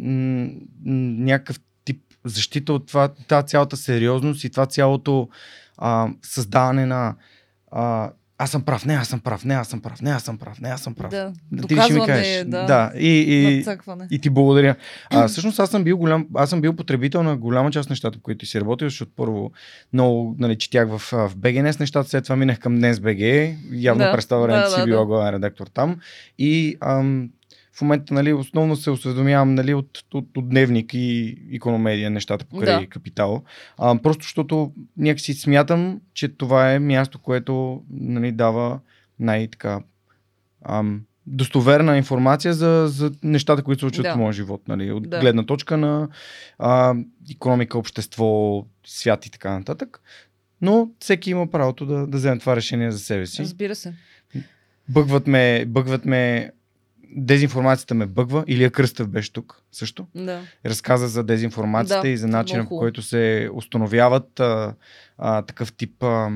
някакъв 1.25 1.59
тип 1.85 2.01
защита 2.25 2.73
от 2.73 2.87
това, 2.87 3.07
тази 3.07 3.47
цялата 3.47 3.77
сериозност 3.77 4.43
и 4.43 4.49
това 4.49 4.65
цялото 4.65 5.29
а, 5.77 6.09
създаване 6.21 6.85
на 6.85 7.15
а, 7.71 8.11
аз 8.39 8.51
съм 8.51 8.61
прав, 8.61 8.85
не, 8.85 8.93
аз 8.93 9.07
съм 9.07 9.19
прав, 9.19 9.45
не, 9.45 9.53
аз 9.53 9.67
съм 9.67 9.79
прав, 9.79 10.01
не, 10.01 10.09
аз 10.11 10.23
съм 10.23 10.37
прав, 10.37 10.59
не, 10.61 10.69
аз 10.69 10.81
съм 10.81 10.95
прав. 10.95 11.11
Да. 11.11 11.33
Ти 11.67 11.77
ще 11.81 11.93
ми 11.93 12.05
кажеш. 12.05 12.45
да. 12.45 12.65
да 12.65 12.91
и, 12.95 13.07
и, 13.07 13.65
и 14.11 14.19
ти 14.19 14.29
благодаря. 14.29 14.75
А, 15.09 15.27
всъщност 15.27 15.59
аз 15.59 15.69
съм 15.69 15.83
бил 15.83 15.97
голям, 15.97 16.27
аз 16.35 16.49
съм 16.49 16.61
бил 16.61 16.73
потребител 16.73 17.23
на 17.23 17.37
голяма 17.37 17.71
част 17.71 17.85
от 17.85 17.89
нещата, 17.89 18.17
по 18.17 18.23
които 18.23 18.45
си 18.45 18.61
работил, 18.61 18.87
защото 18.89 19.11
първо 19.15 19.51
много 19.93 20.35
нали, 20.39 20.57
четях 20.57 20.87
в, 20.87 20.97
в 20.97 21.35
BGNS 21.37 21.79
нещата, 21.79 22.09
след 22.09 22.23
това 22.23 22.35
минах 22.35 22.59
към 22.59 22.75
Днес 22.75 22.99
BG, 22.99 23.55
явно 23.71 24.03
Да, 24.03 24.11
през 24.11 24.25
това 24.25 24.41
време 24.41 24.59
да, 24.59 24.69
си 24.69 24.79
да, 24.79 24.85
била 24.85 24.99
да. 24.99 25.05
главен 25.05 25.33
редактор 25.33 25.67
там. 25.67 25.99
И 26.37 26.77
ам, 26.81 27.29
в 27.77 27.81
момента 27.81 28.13
нали, 28.13 28.33
основно 28.33 28.75
се 28.75 28.91
осведомявам 28.91 29.55
нали, 29.55 29.73
от, 29.73 30.03
от, 30.13 30.37
от 30.37 30.49
дневник 30.49 30.93
и 30.93 31.37
икономедия, 31.49 32.09
нещата 32.09 32.45
покрай 32.45 32.79
Да. 32.79 32.87
капитал. 32.87 33.43
А, 33.77 33.97
просто 34.01 34.23
защото 34.23 34.71
някакси 34.97 35.33
смятам, 35.33 36.01
че 36.13 36.27
това 36.27 36.71
е 36.73 36.79
място, 36.79 37.19
което 37.19 37.83
нали, 37.89 38.31
дава 38.31 38.79
най-така 39.19 39.79
ам, 40.65 41.01
достоверна 41.27 41.97
информация 41.97 42.53
за, 42.53 42.85
за 42.87 43.11
нещата, 43.23 43.63
които 43.63 43.79
се 43.79 43.83
случват 43.83 44.03
Да. 44.03 44.13
в 44.13 44.17
моя 44.17 44.33
живот. 44.33 44.67
Нали? 44.67 44.91
От 44.91 45.09
Да. 45.09 45.19
гледна 45.19 45.43
точка 45.43 45.77
на 45.77 46.09
а, 46.59 46.95
економика, 47.31 47.77
общество, 47.77 48.65
свят 48.85 49.25
и 49.25 49.31
така 49.31 49.51
нататък. 49.51 50.01
Но 50.61 50.89
всеки 50.99 51.29
има 51.29 51.47
правото 51.47 51.85
да, 51.85 52.07
да 52.07 52.17
вземе 52.17 52.39
това 52.39 52.55
решение 52.55 52.91
за 52.91 52.99
себе 52.99 53.25
си. 53.25 53.41
Разбира 53.41 53.75
се. 53.75 53.93
Бъгват 54.89 55.27
ме, 55.27 55.65
бъгват 55.67 56.05
ме, 56.05 56.51
дезинформацията 57.15 57.93
ме 57.93 58.05
бъгва. 58.05 58.43
Илия 58.47 58.71
Кръстев 58.71 59.07
беше 59.07 59.33
тук 59.33 59.61
също. 59.71 60.07
Да. 60.15 60.41
Разказа 60.65 61.07
за 61.07 61.23
дезинформацията 61.23 62.01
Да, 62.01 62.07
и 62.07 62.17
за 62.17 62.27
начина 62.27 62.67
по 62.67 62.77
който 62.77 63.01
се 63.01 63.49
установяват 63.53 64.39
а, 64.39 64.73
а, 65.17 65.41
такъв 65.41 65.73
тип 65.73 66.03
а, 66.03 66.31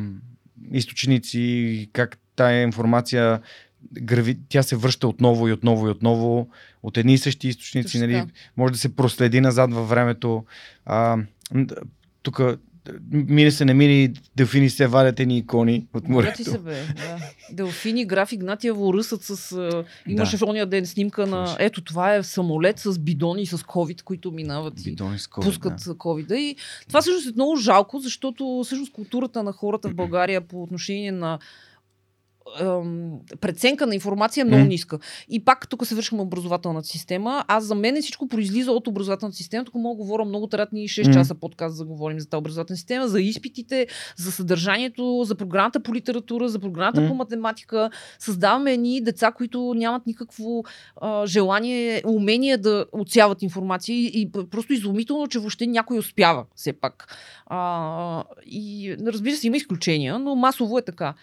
източници, 0.72 1.90
как 1.94 2.18
тая 2.36 2.64
информация 2.64 3.42
грави, 4.02 4.40
тя 4.50 4.64
се 4.64 4.76
връща 4.76 5.08
отново 5.08 5.48
и 5.48 5.54
отново 5.54 5.88
и 5.88 5.92
отново 5.92 6.50
от 6.84 6.98
едни 6.98 7.14
и 7.14 7.18
същи 7.18 7.48
източници. 7.48 8.00
Точно 8.00 8.08
Нали, 8.08 8.26
може 8.58 8.74
да 8.74 8.80
се 8.80 8.96
проследи 8.96 9.42
назад 9.42 9.74
във 9.74 9.90
времето. 9.90 10.46
А, 10.86 11.18
тук 12.22 12.42
мине 13.12 13.52
се, 13.52 13.66
не 13.66 13.74
мини, 13.74 14.14
делфини 14.36 14.70
се 14.70 14.88
вадят 14.88 15.20
едни 15.20 15.38
икони 15.38 15.86
от 15.94 16.08
морето. 16.08 16.44
се, 16.44 16.58
бе. 16.58 16.84
Да. 16.96 17.18
Делфини, 17.52 18.06
граф 18.06 18.32
Игнатиево, 18.32 18.94
ръсът 18.94 19.24
с... 19.24 19.52
а, 19.52 19.84
Имаше 20.08 20.38
Да. 20.38 20.46
в 20.46 20.50
ония 20.50 20.66
ден 20.66 20.86
снимка 20.86 21.28
на... 21.28 21.56
Ето, 21.60 21.82
това 21.82 22.16
е 22.16 22.24
самолет 22.24 22.80
с 22.80 23.00
бидони 23.00 23.42
и 23.42 23.46
с 23.46 23.58
COVID, 23.58 24.02
които 24.02 24.32
минават 24.32 24.86
и 24.86 24.90
Бидони 24.90 25.20
с 25.20 25.28
COVID, 25.28 25.44
пускат 25.44 25.74
да. 25.86 25.94
COVID. 25.94 26.36
И 26.36 26.56
това 26.88 27.02
всъщност 27.02 27.28
е 27.28 27.34
много 27.36 27.56
жалко, 27.56 28.00
защото 28.00 28.62
всъщност 28.66 28.94
културата 28.94 29.44
на 29.44 29.52
хората 29.52 29.90
в 29.90 29.96
България 29.96 30.42
по 30.42 30.64
отношение 30.64 31.12
на 31.12 31.40
ем, 32.60 33.12
преценка 33.42 33.88
на 33.88 33.96
информация 33.96 34.42
е 34.42 34.46
много 34.46 34.66
ниска. 34.66 35.00
И 35.30 35.46
пак 35.46 35.70
тук 35.70 35.86
се 35.86 35.96
вършим 35.96 36.20
образователната 36.20 36.88
система. 36.88 37.46
Аз 37.48 37.64
за 37.64 37.76
мен 37.76 38.02
всичко 38.02 38.28
произлиза 38.28 38.72
от 38.72 38.88
образователната 38.88 39.38
система. 39.38 39.66
Тук 39.66 39.76
мога 39.76 39.98
да 39.98 40.04
говоря 40.04 40.26
много, 40.26 40.48
трябва 40.48 40.68
ни 40.74 40.88
6 40.88 41.08
М. 41.08 41.14
часа 41.14 41.36
подкаст 41.36 41.78
да 41.78 41.86
говорим 41.86 42.20
за 42.20 42.30
тази 42.30 42.40
образователна 42.40 42.78
система, 42.78 43.08
за 43.08 43.22
изпитите, 43.22 43.88
за 44.18 44.32
съдържанието, 44.32 45.24
за 45.26 45.36
програмата 45.36 45.80
по 45.80 45.96
литература, 45.96 46.50
за 46.50 46.60
програмата 46.60 47.08
по 47.08 47.16
математика. 47.16 47.90
Създаваме 48.20 48.74
едни 48.74 49.02
деца, 49.02 49.32
които 49.32 49.74
нямат 49.78 50.08
никакво 50.08 50.64
а, 51.02 51.26
желание, 51.26 52.02
умение 52.06 52.58
да 52.58 52.86
отсяват 52.92 53.42
информация 53.42 53.96
и, 53.96 54.22
и 54.22 54.32
просто 54.32 54.74
изумително, 54.74 55.28
че 55.28 55.40
въобще 55.40 55.68
някой 55.68 55.98
успява 55.98 56.46
все 56.56 56.74
пак. 56.74 57.16
А, 57.46 58.24
и 58.46 58.96
разбира 59.06 59.36
се, 59.36 59.48
има 59.48 59.58
изключения, 59.58 60.20
но 60.20 60.36
масово 60.36 60.78
е 60.78 60.82
така. 60.82 61.14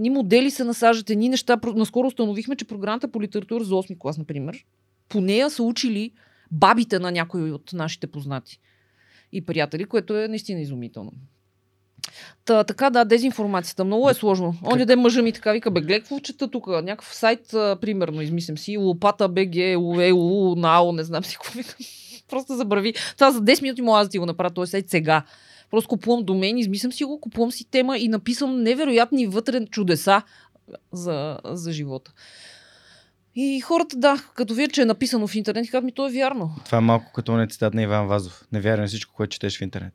Ни 0.00 0.10
модели 0.10 0.50
се 0.50 0.64
насаждат, 0.64 1.10
едни 1.10 1.28
неща. 1.28 1.58
Наскоро 1.74 2.06
установихме, 2.06 2.56
че 2.56 2.64
програмата 2.64 3.08
по 3.08 3.22
литература 3.22 3.64
за 3.64 3.74
8 3.74 3.98
клас, 3.98 4.18
например, 4.18 4.64
по 5.08 5.20
нея 5.20 5.50
са 5.50 5.62
учили 5.62 6.10
бабите 6.50 6.98
на 6.98 7.12
някои 7.12 7.52
от 7.52 7.72
нашите 7.72 8.06
познати 8.06 8.58
и 9.32 9.44
приятели, 9.44 9.84
което 9.84 10.16
е 10.16 10.28
наистина 10.28 10.60
изумително. 10.60 11.12
Та, 12.44 12.64
така, 12.64 12.90
да, 12.90 13.04
дезинформацията. 13.04 13.84
Много 13.84 14.10
е 14.10 14.14
сложно. 14.14 14.54
Оня 14.72 14.86
ден 14.86 15.00
мъжа 15.00 15.22
ми 15.22 15.32
така 15.32 15.52
вика, 15.52 15.70
бе, 15.70 15.80
гледай 15.80 16.00
какво 16.00 16.20
чета 16.20 16.48
тук. 16.48 16.66
Някакъв 16.66 17.14
сайт, 17.14 17.54
а, 17.54 17.76
примерно, 17.80 18.22
измислям 18.22 18.58
си, 18.58 18.76
лопата 18.76 19.28
БГ, 19.28 19.54
УЕУ, 19.78 20.54
НАО, 20.56 20.92
не 20.92 21.04
знам 21.04 21.24
си 21.24 21.36
какво. 21.36 21.60
Просто 22.28 22.56
забрави. 22.56 22.94
Това 23.14 23.30
за 23.30 23.40
10 23.40 23.62
минути 23.62 23.82
мога 23.82 24.00
аз 24.00 24.06
да 24.06 24.10
ти 24.10 24.18
го 24.18 24.26
направя 24.26 24.50
този 24.50 24.70
сайт 24.70 24.90
сега. 24.90 25.22
Просто 25.72 25.88
купувам 25.88 26.24
домен, 26.24 26.58
измислям 26.58 26.92
си 26.92 27.04
го, 27.04 27.20
купувам 27.20 27.52
си 27.52 27.70
тема 27.70 27.98
и 27.98 28.08
написвам 28.08 28.62
невероятни 28.62 29.26
вътре 29.26 29.66
чудеса 29.66 30.22
за, 30.92 31.38
за 31.44 31.72
живота. 31.72 32.12
И 33.34 33.60
хората, 33.60 33.96
да, 33.96 34.24
като 34.34 34.54
видят, 34.54 34.72
че 34.72 34.82
е 34.82 34.84
написано 34.84 35.26
в 35.26 35.34
интернет, 35.34 35.70
казват 35.70 35.84
ми, 35.84 35.92
то 35.92 36.08
е 36.08 36.12
вярно. 36.12 36.50
Това 36.64 36.78
е 36.78 36.80
малко 36.80 37.12
като 37.12 37.32
на 37.32 37.46
цитат 37.46 37.74
на 37.74 37.82
Иван 37.82 38.06
Вазов. 38.06 38.44
Не 38.52 38.60
вярвай 38.60 38.86
всичко, 38.86 39.14
което 39.14 39.32
четеш 39.32 39.58
в 39.58 39.62
интернет. 39.62 39.92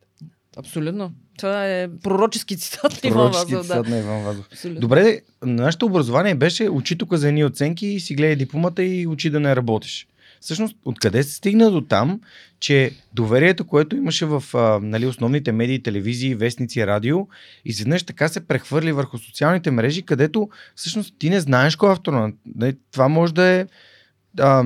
Абсолютно. 0.58 1.12
Това 1.38 1.68
е 1.68 1.88
пророчески 2.04 2.58
цитат. 2.58 3.04
на 3.04 3.10
Иван 3.10 3.32
Пророчески 3.32 3.56
Вазов, 3.56 3.68
цитат 3.68 3.86
да. 3.86 3.92
на 3.92 3.98
Иван 3.98 4.24
Вазов. 4.24 4.48
Абсолютно. 4.52 4.82
Добре, 4.82 5.22
нашето 5.44 5.86
образование 5.86 6.36
беше 6.36 6.70
учи 6.70 6.98
тук 6.98 7.14
за 7.14 7.28
едни 7.28 7.46
оценки 7.46 7.88
и 7.88 8.00
си 8.00 8.16
гледай 8.16 8.36
дипломата 8.36 8.84
и 8.84 9.08
учи 9.08 9.30
да 9.30 9.40
не 9.40 9.56
работиш. 9.56 10.08
Всъщност, 10.48 10.76
откъде 10.86 11.24
се 11.24 11.36
стигна 11.36 11.72
до 11.72 11.82
там, 11.82 12.22
че 12.60 12.92
доверието, 13.14 13.68
което 13.68 13.96
имаше 13.96 14.26
в 14.26 14.44
а, 14.54 14.80
нали, 14.82 15.06
основните 15.06 15.52
медии, 15.52 15.84
телевизии, 15.84 16.36
вестници, 16.36 16.88
радио, 16.88 17.28
изведнъж 17.66 18.04
така 18.04 18.28
се 18.28 18.48
прехвърли 18.48 18.92
върху 18.92 19.18
социалните 19.18 19.72
мрежи, 19.72 20.02
където 20.02 20.50
всъщност 20.76 21.16
ти 21.20 21.30
не 21.30 21.40
знаеш 21.40 21.76
кой 21.76 21.90
е 21.90 21.92
автор. 21.92 22.32
Нали, 22.56 22.78
Това 22.92 23.08
може 23.08 23.34
да 23.34 23.46
е... 23.46 23.66
А, 24.40 24.64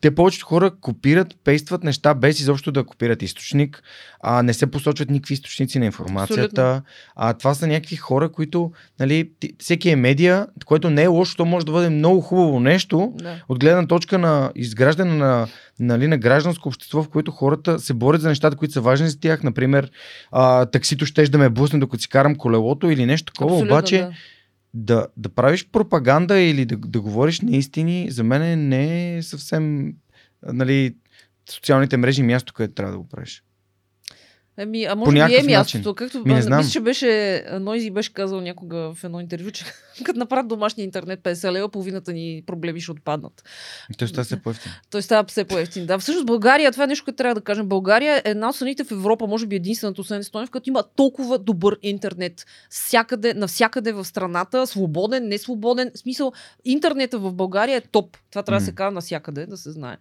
те- 0.00 0.14
повечето 0.14 0.46
хора 0.46 0.70
копират, 0.80 1.36
пействат 1.44 1.84
неща 1.84 2.14
без 2.14 2.40
изобщо 2.40 2.72
да 2.72 2.84
копират 2.84 3.22
източник, 3.22 3.82
а 4.22 4.42
не 4.42 4.54
се 4.54 4.66
посочват 4.66 5.10
никакви 5.10 5.34
източници 5.34 5.78
на 5.78 5.84
информацията. 5.86 6.82
А 7.16 7.32
това 7.32 7.54
са 7.54 7.66
някакви 7.66 7.96
хора, 7.96 8.28
които, 8.32 8.72
нали, 9.00 9.30
всеки 9.58 9.90
е 9.90 9.96
медия, 9.96 10.46
което 10.64 10.90
не 10.90 11.02
е 11.02 11.06
лошо, 11.06 11.36
то 11.36 11.44
може 11.44 11.66
да 11.66 11.72
бъде 11.72 11.88
много 11.90 12.20
хубаво 12.20 12.60
нещо, 12.60 13.12
Да. 13.14 13.42
от 13.48 13.58
гледна 13.60 13.86
точка 13.86 14.18
на 14.18 14.52
изграждане 14.54 15.14
на, 15.14 15.46
нали, 15.80 16.06
на 16.06 16.18
гражданско 16.18 16.68
общество, 16.68 17.02
в 17.02 17.08
което 17.08 17.30
хората 17.30 17.78
се 17.78 17.94
борят 17.94 18.20
за 18.20 18.28
нещата, 18.28 18.56
които 18.56 18.72
са 18.74 18.80
важни 18.80 19.08
за 19.08 19.20
тях. 19.20 19.42
Например, 19.42 19.90
а, 20.32 20.66
таксито 20.66 21.06
щеш 21.06 21.28
да 21.28 21.38
ме 21.38 21.48
бусне, 21.48 21.78
докато 21.78 22.02
си 22.02 22.08
карам 22.08 22.36
колелото 22.36 22.90
или 22.90 23.06
нещо 23.06 23.32
такова. 23.32 23.54
Абсолютно, 23.54 23.74
Обаче 23.76 23.98
да. 23.98 24.12
Да, 24.74 25.06
да 25.16 25.28
правиш 25.28 25.68
пропаганда 25.72 26.40
или 26.40 26.64
да, 26.64 26.76
да 26.76 27.00
говориш 27.00 27.40
неистини, 27.40 28.10
за 28.10 28.24
мен 28.24 28.68
не 28.68 29.16
е 29.16 29.22
съвсем 29.22 29.94
нали, 30.42 30.96
социалните 31.50 31.96
мрежи 31.96 32.22
място, 32.22 32.54
където 32.54 32.74
трябва 32.74 32.92
да 32.92 32.98
го 32.98 33.08
правиш. 33.08 33.44
Еми, 34.60 34.84
а 34.84 34.90
По 34.90 34.96
може 34.96 35.26
би 35.26 35.34
е 35.34 35.42
мястото. 35.42 35.94
Както 35.94 36.18
Ми 36.18 36.34
не 36.34 36.42
знам. 36.42 36.58
мисля, 36.58 36.70
че 36.70 36.80
беше, 36.80 37.44
Нойзи 37.60 37.90
беше 37.90 38.12
казал 38.12 38.40
някога 38.40 38.94
в 38.94 39.04
едно 39.04 39.20
интервю, 39.20 39.50
че 39.50 39.64
като 40.04 40.18
направят 40.18 40.48
домашния 40.48 40.84
интернет 40.84 41.20
50 41.20 41.52
лева, 41.52 41.68
половината 41.68 42.12
ни 42.12 42.42
проблеми 42.46 42.80
ще 42.80 42.90
отпаднат. 42.90 43.44
Тоест, 43.98 44.14
това 44.14 44.24
се 44.24 44.42
по-ефтин. 44.42 44.72
Той 44.90 45.02
става 45.02 45.24
все 45.28 45.44
по-ефтин. 45.44 45.86
Да, 45.86 45.98
всъщност 45.98 46.26
България, 46.26 46.72
това 46.72 46.84
е 46.84 46.86
нещо, 46.86 47.04
което 47.04 47.16
трябва 47.16 47.34
да 47.34 47.40
кажем. 47.40 47.66
България 47.66 48.16
е 48.16 48.30
една 48.30 48.48
от 48.48 48.56
страните 48.56 48.84
в 48.84 48.90
Европа, 48.90 49.26
може 49.26 49.46
би 49.46 49.56
единствената 49.56 50.00
освен 50.00 50.20
Естония, 50.20 50.46
в 50.46 50.50
която 50.50 50.68
има 50.68 50.84
толкова 50.96 51.38
добър 51.38 51.78
интернет. 51.82 52.46
Всякъде, 52.70 53.34
навсякъде 53.34 53.92
в 53.92 54.04
страната, 54.04 54.66
свободен, 54.66 55.28
не 55.28 55.38
свободен. 55.38 55.90
В 55.94 55.98
смисъл, 55.98 56.32
интернета 56.64 57.18
в 57.18 57.32
България 57.32 57.76
е 57.76 57.80
топ. 57.80 58.16
Това 58.30 58.42
трябва 58.42 58.60
да 58.60 58.64
се 58.64 58.72
казва 58.72 58.90
навсякъде, 58.90 59.46
да 59.46 59.56
се 59.56 59.70
знае. 59.70 59.96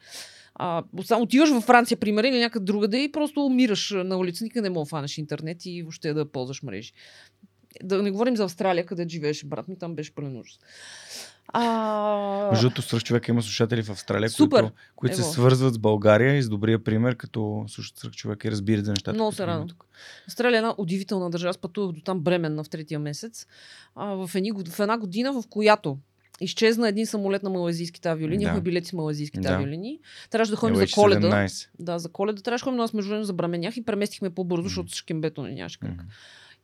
А, 0.61 0.83
отиваш 1.19 1.49
във 1.49 1.63
Франция, 1.63 1.97
пример, 1.97 2.23
или 2.23 2.39
някъде 2.39 2.65
другаде 2.65 3.03
и 3.03 3.11
просто 3.11 3.45
умираш 3.45 3.93
на 3.95 4.17
улица, 4.17 4.43
никъде 4.43 4.61
не 4.61 4.69
мога 4.69 4.85
да 4.85 4.89
фанеш 4.89 5.17
интернет 5.17 5.65
и 5.65 5.81
въобще 5.81 6.13
да 6.13 6.31
ползваш 6.31 6.63
мрежи. 6.63 6.91
Да 7.83 8.03
не 8.03 8.11
говорим 8.11 8.35
за 8.35 8.43
Австралия, 8.43 8.85
където 8.85 9.09
живееше 9.09 9.47
брат 9.47 9.67
ми, 9.67 9.77
там 9.79 9.95
беше 9.95 10.15
пълен 10.15 10.39
ужас. 10.39 10.59
А... 11.53 12.49
Между 12.51 12.63
другото, 12.63 12.81
свръх 12.81 13.03
човека 13.03 13.31
има 13.31 13.41
слушатели 13.41 13.83
в 13.83 13.89
Австралия, 13.89 14.29
Супер. 14.29 14.61
които, 14.61 14.75
които 14.95 15.15
се 15.15 15.23
свързват 15.23 15.73
с 15.73 15.77
България 15.77 16.35
и 16.35 16.43
с 16.43 16.49
добрия 16.49 16.83
пример, 16.83 17.15
като 17.15 17.65
слушат 17.67 17.97
свръх 17.97 18.13
човека 18.13 18.47
и 18.47 18.51
разбират 18.51 18.85
за 18.85 18.91
нещата. 18.91 19.13
Много 19.13 19.31
се 19.31 19.47
радвам. 19.47 19.67
тук. 19.67 19.85
Австралия 20.27 20.57
е 20.57 20.59
една 20.59 20.75
удивителна 20.77 21.29
държава. 21.29 21.49
Аз 21.49 21.57
пътувах 21.57 21.91
до 21.91 22.01
там 22.01 22.19
бременна 22.19 22.63
в 22.63 22.69
третия 22.69 22.99
месец. 22.99 23.45
А, 23.95 24.05
в, 24.05 24.35
едни, 24.35 24.51
в 24.51 24.79
една 24.79 24.97
година, 24.97 25.33
в 25.33 25.43
която 25.49 25.97
изчезна 26.41 26.87
един 26.89 27.05
самолет 27.05 27.43
на 27.43 27.49
малазийските 27.49 28.09
авиолини. 28.09 28.45
Да. 28.45 28.61
Билети 28.61 28.87
с 28.89 28.93
малазийските 28.93 29.41
Да. 29.47 29.53
авиолини. 29.53 29.99
Трябваше 30.29 30.51
да 30.51 30.57
ходим 30.57 30.75
за 30.75 30.83
LH17. 30.85 30.93
коледа. 30.95 31.47
Да, 31.79 31.99
за 31.99 32.09
коледа 32.09 32.41
трябваше 32.41 32.61
да 32.61 32.63
ходим, 32.63 32.77
но 32.77 32.83
аз 32.83 32.93
между 32.93 33.09
време 33.09 33.23
забременях 33.23 33.77
и 33.77 33.85
преместихме 33.85 34.29
по-бързо, 34.29 34.61
Мгм. 34.61 34.67
защото 34.69 34.91
с 34.91 34.95
шкембето 34.95 35.43
не 35.43 35.51
нямаше 35.51 35.79
как. 35.79 35.89
Мгм. 35.91 36.01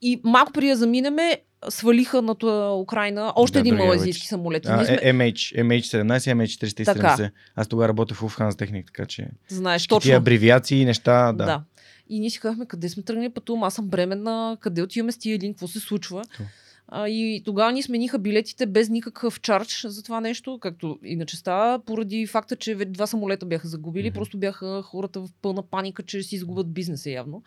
И 0.02 0.22
малко 0.24 0.52
преди 0.54 0.68
да 0.68 0.76
заминеме, 0.76 1.38
свалиха 1.70 2.22
над 2.22 2.44
а, 2.44 2.72
Украина 2.74 3.34
още 3.36 3.54
Да, 3.54 3.60
един 3.60 3.76
малазийски 3.76 4.28
самолет. 4.28 4.66
А, 4.66 4.86
сме... 4.86 4.96
MH, 4.98 5.62
MH17 5.62 6.32
и 6.32 6.36
MH370. 6.36 6.86
Така. 6.86 7.32
Аз 7.56 7.68
тогава 7.68 7.88
работя 7.88 8.16
в 8.16 8.22
Lufthansa 8.22 8.58
Техник, 8.58 8.86
така 8.86 9.06
че 9.06 9.28
Знаеш, 9.48 9.88
точно. 9.88 10.00
тия 10.10 10.18
абревиации 10.18 10.82
и 10.82 10.86
неща, 10.86 11.34
да. 11.34 11.46
Да. 11.46 11.64
И 12.10 12.20
ние 12.20 12.30
си 12.30 12.40
казахме, 12.40 12.66
къде 12.66 12.90
сме 12.90 13.04
тръгнали 13.04 13.30
пътувам, 13.30 13.64
аз 13.64 13.74
съм 13.74 13.88
бременна, 13.88 14.58
къде 14.60 14.82
отиваме 14.82 15.12
с 15.12 15.18
тия 15.18 15.36
един, 15.36 15.54
какво 15.54 15.68
се 15.68 15.80
случва. 15.80 16.24
То. 16.38 16.44
А, 16.88 17.10
и 17.10 17.42
тогава 17.46 17.72
ни 17.72 17.84
смениха 17.84 18.20
билетите 18.20 18.66
без 18.66 18.90
никакъв 18.90 19.42
чардж 19.42 19.86
за 19.88 20.04
това 20.04 20.22
нещо, 20.22 20.60
както 20.62 21.00
иначе 21.04 21.38
става, 21.38 21.80
поради 21.80 22.28
факта, 22.28 22.56
че 22.56 22.76
два 22.76 23.08
самолета 23.08 23.46
бяха 23.46 23.68
загубили, 23.68 24.10
Мгм. 24.10 24.16
просто 24.16 24.38
бяха 24.38 24.82
хората 24.82 25.20
в 25.20 25.28
пълна 25.42 25.64
паника, 25.64 26.04
че 26.04 26.24
си 26.24 26.36
изгубят 26.36 26.74
бизнеса 26.74 27.10
явно. 27.10 27.44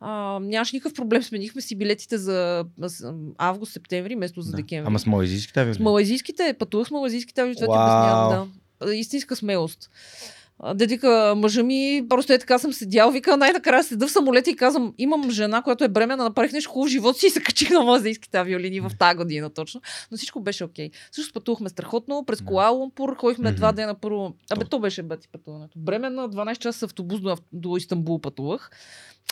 А, 0.00 0.38
нямаше 0.42 0.76
никакъв 0.76 0.94
проблем, 0.94 1.22
сменихме 1.22 1.60
си 1.60 1.76
билетите 1.76 2.18
за 2.18 2.64
август, 3.38 3.72
септември, 3.72 4.14
вместо 4.14 4.40
за 4.40 4.50
Да. 4.50 4.56
декември. 4.56 4.86
Ама 4.86 4.98
с 4.98 5.06
малайзийските 5.06 5.60
авиоли. 5.60 5.74
С 5.74 5.78
малайзийските, 5.78 6.54
пътувах 6.58 6.88
с 6.88 6.90
малайзийските 6.90 7.40
авиоли, 7.40 7.54
това 7.56 7.66
ти 7.66 7.70
Вау. 7.78 7.86
обяснявам, 7.86 8.52
да. 8.86 8.94
Истинска 8.94 9.36
смелост. 9.36 9.90
Да 10.74 10.86
вика, 10.86 11.34
мъжа 11.36 11.62
ми, 11.62 12.06
просто 12.08 12.32
е 12.32 12.38
така 12.38 12.58
съм 12.58 12.72
седял, 12.72 13.10
вика, 13.10 13.36
най-накрая 13.36 13.84
седа 13.84 14.06
в 14.06 14.10
самолета 14.10 14.50
и 14.50 14.56
казвам, 14.56 14.94
имам 14.98 15.30
жена, 15.30 15.62
която 15.62 15.84
е 15.84 15.88
бременна, 15.88 16.24
направих 16.24 16.52
нещо 16.52 16.70
хубаво 16.70 16.86
в 16.88 16.90
живота 16.90 17.18
си 17.18 17.26
и 17.26 17.30
се 17.30 17.40
качих 17.40 17.70
на 17.70 17.80
малазийските 17.80 18.38
авиолини 18.38 18.80
в 18.80 18.90
тази 18.98 19.16
година 19.16 19.50
точно. 19.50 19.80
Но 20.10 20.16
всичко 20.16 20.40
беше 20.40 20.64
окей. 20.64 20.90
Също 21.12 21.32
пътувахме 21.32 21.68
страхотно, 21.68 22.24
през. 22.26 22.40
Куала 22.40 22.70
Лумпур, 22.70 23.16
ходихме 23.16 23.50
Мгм. 23.50 23.56
два 23.56 23.72
дена 23.72 23.94
първо. 23.94 24.34
Абе, 24.50 24.64
То. 24.64 24.68
то 24.68 24.78
беше 24.78 25.02
бати 25.02 25.28
пътуването. 25.28 25.78
Бременна, 25.78 26.28
12 26.28 26.58
часа 26.58 26.84
автобус 26.84 27.20
до, 27.20 27.36
до 27.52 27.76
Истанбул 27.76 28.20
пътувах. 28.20 28.70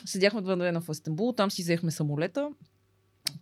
Седяхме 0.04 0.40
два 0.40 0.56
дена 0.56 0.80
в 0.80 0.88
Истанбул, 0.92 1.32
там 1.32 1.50
си 1.50 1.62
взехме 1.62 1.90
самолета. 1.90 2.48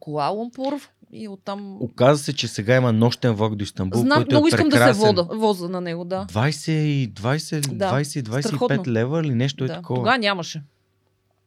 Куала 0.01 0.31
Лумпур 0.37 0.81
и 1.13 1.29
оттам... 1.29 1.77
Оказва 1.81 2.25
се, 2.25 2.33
че 2.33 2.49
сега 2.49 2.77
има 2.77 2.93
нощен 2.93 3.33
влак 3.33 3.55
до 3.55 3.65
Истанбул, 3.65 4.01
Знам, 4.01 4.19
който 4.19 4.35
много 4.35 4.47
е 4.47 4.49
искам 4.49 4.69
да 4.69 4.77
се 4.77 4.83
прекрасен. 4.83 5.07
вода, 5.07 5.23
воза 5.23 5.69
на 5.69 5.81
него, 5.81 6.05
да. 6.05 6.27
20 6.33 6.71
и 6.71 7.13
20, 7.13 7.75
Да, 7.75 7.93
20 7.93 8.23
25 8.23 8.47
страхотно. 8.47 8.83
лева 8.87 9.21
или 9.21 9.35
нещо 9.35 9.65
е 9.65 9.67
да. 9.67 9.75
такова. 9.75 10.01
Тогава 10.01 10.19
нямаше. 10.19 10.63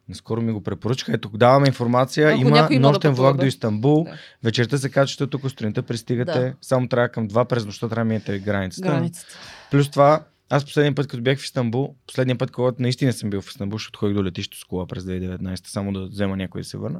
Наскоро 0.10 0.42
ми 0.42 0.52
го 0.52 0.64
препоръчаха. 0.64 1.14
Ето, 1.14 1.30
даваме 1.30 1.68
информация. 1.68 2.30
Ако 2.30 2.42
има 2.42 2.68
да 2.72 2.80
нощен 2.80 3.12
пътува, 3.12 3.14
влак 3.14 3.36
да. 3.36 3.42
до 3.42 3.46
Истанбул. 3.46 4.04
Да. 4.04 4.18
Вечерта 4.44 4.78
се 4.78 4.90
качвате 4.90 5.30
тук, 5.30 5.42
сутринта 5.42 5.84
пристигате. 5.84 6.40
Да. 6.40 6.54
Само 6.62 6.88
трябва 6.88 7.10
към 7.10 7.30
2 7.30 7.46
през 7.46 7.66
нощта 7.66 7.90
трябва 7.90 8.06
да 8.06 8.08
минете 8.08 8.40
границата. 8.40 8.88
Границата. 8.88 9.34
Плюс 9.72 9.90
това, 9.92 10.24
аз 10.50 10.66
последния 10.66 10.96
път, 10.96 11.08
като 11.08 11.24
бях 11.24 11.40
в 11.40 11.44
Истанбул, 11.44 11.96
последния 12.08 12.38
път, 12.38 12.52
когато 12.52 12.82
наистина 12.82 13.14
съм 13.14 13.30
бил 13.30 13.42
в 13.42 13.50
Истанбул, 13.50 13.78
защото 13.78 14.00
ходих 14.00 14.16
до 14.16 14.24
летището 14.24 14.60
с 14.60 14.64
кола 14.64 14.88
през 14.88 15.04
2019, 15.04 15.68
само 15.68 15.94
да 15.94 16.06
взема 16.06 16.38
някой 16.38 16.62
да 16.62 16.66
се 16.68 16.78
върна. 16.78 17.00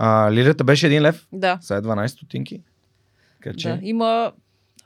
А, 0.00 0.32
лирата 0.32 0.64
беше 0.64 0.86
1 0.86 1.00
лев, 1.00 1.26
Да, 1.32 1.58
сега 1.60 1.78
е 1.78 1.82
12 1.82 2.06
стотинки. 2.06 2.60
Така 3.42 3.56
че, 3.56 3.68
да. 3.68 3.78
Има 3.82 4.32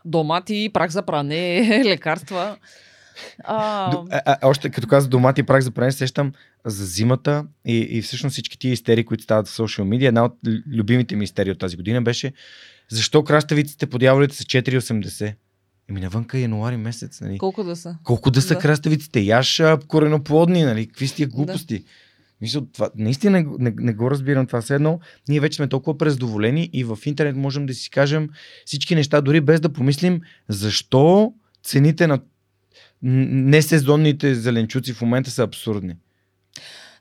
домати, 0.05 0.70
прах 0.72 0.91
за 0.91 1.03
пране, 1.03 1.82
лекарства. 1.86 2.57
А, 3.45 3.91
До, 3.91 4.07
а, 4.11 4.20
а, 4.26 4.49
още 4.49 4.70
като 4.70 4.86
каза 4.86 5.09
домати 5.09 5.41
и 5.41 5.45
прах 5.45 5.62
за 5.62 5.70
пране, 5.70 5.93
сещам 5.93 6.32
за 6.64 6.84
зимата 6.86 7.45
и, 7.66 7.76
и 7.78 8.03
всъщност 8.03 8.32
всички 8.32 8.59
тия 8.59 8.72
истерии, 8.72 9.05
които 9.05 9.24
стават 9.24 9.49
в 9.49 9.51
социал 9.51 9.86
медиа. 9.86 10.09
Една 10.09 10.24
от 10.24 10.32
любимите 10.72 11.16
ми 11.16 11.24
истерии 11.24 11.53
от 11.53 11.59
тази 11.59 11.76
година 11.76 12.03
беше 12.03 12.32
защо 12.89 13.24
краставиците 13.24 13.86
по 13.86 13.99
дяволите 13.99 14.36
са 14.36 14.45
4,80? 14.45 15.34
Еми 15.91 16.01
навънка 16.01 16.39
е 16.39 16.41
януари 16.41 16.76
месец, 16.76 17.20
нали? 17.20 17.39
Колко 17.39 17.64
да 17.64 17.76
са? 17.76 17.97
Колко 18.05 18.30
да 18.30 18.43
са 18.43 18.55
Да. 18.55 18.61
краставиците? 18.61 19.20
Яш 19.20 19.62
кореноплодни, 19.89 20.62
нали? 20.62 20.86
Какви 20.86 21.09
сте 21.09 21.26
глупости? 21.26 21.84
Мисля, 22.43 22.62
това, 22.72 22.90
наистина 22.97 23.45
не, 23.59 23.74
не, 23.78 23.93
го 23.93 24.11
разбирам 24.11 24.47
това. 24.47 24.61
Все 24.61 24.74
едно, 24.74 25.01
ние 25.28 25.40
вече 25.40 25.57
сме 25.57 25.68
толкова 25.68 25.99
презадоволени 25.99 26.70
и 26.72 26.84
в 26.84 26.99
интернет 27.05 27.36
можем 27.36 27.66
да 27.66 27.74
си 27.74 27.90
кажем 27.90 28.28
всички 28.66 28.95
неща, 28.95 29.20
дори 29.20 29.40
без 29.40 29.61
да 29.61 29.72
помислим 29.72 30.20
защо 30.49 31.34
цените 31.64 32.07
на 32.07 32.20
несезонните 33.03 34.34
зеленчуци 34.34 34.93
в 34.93 35.01
момента 35.01 35.30
са 35.30 35.43
абсурдни. 35.43 35.95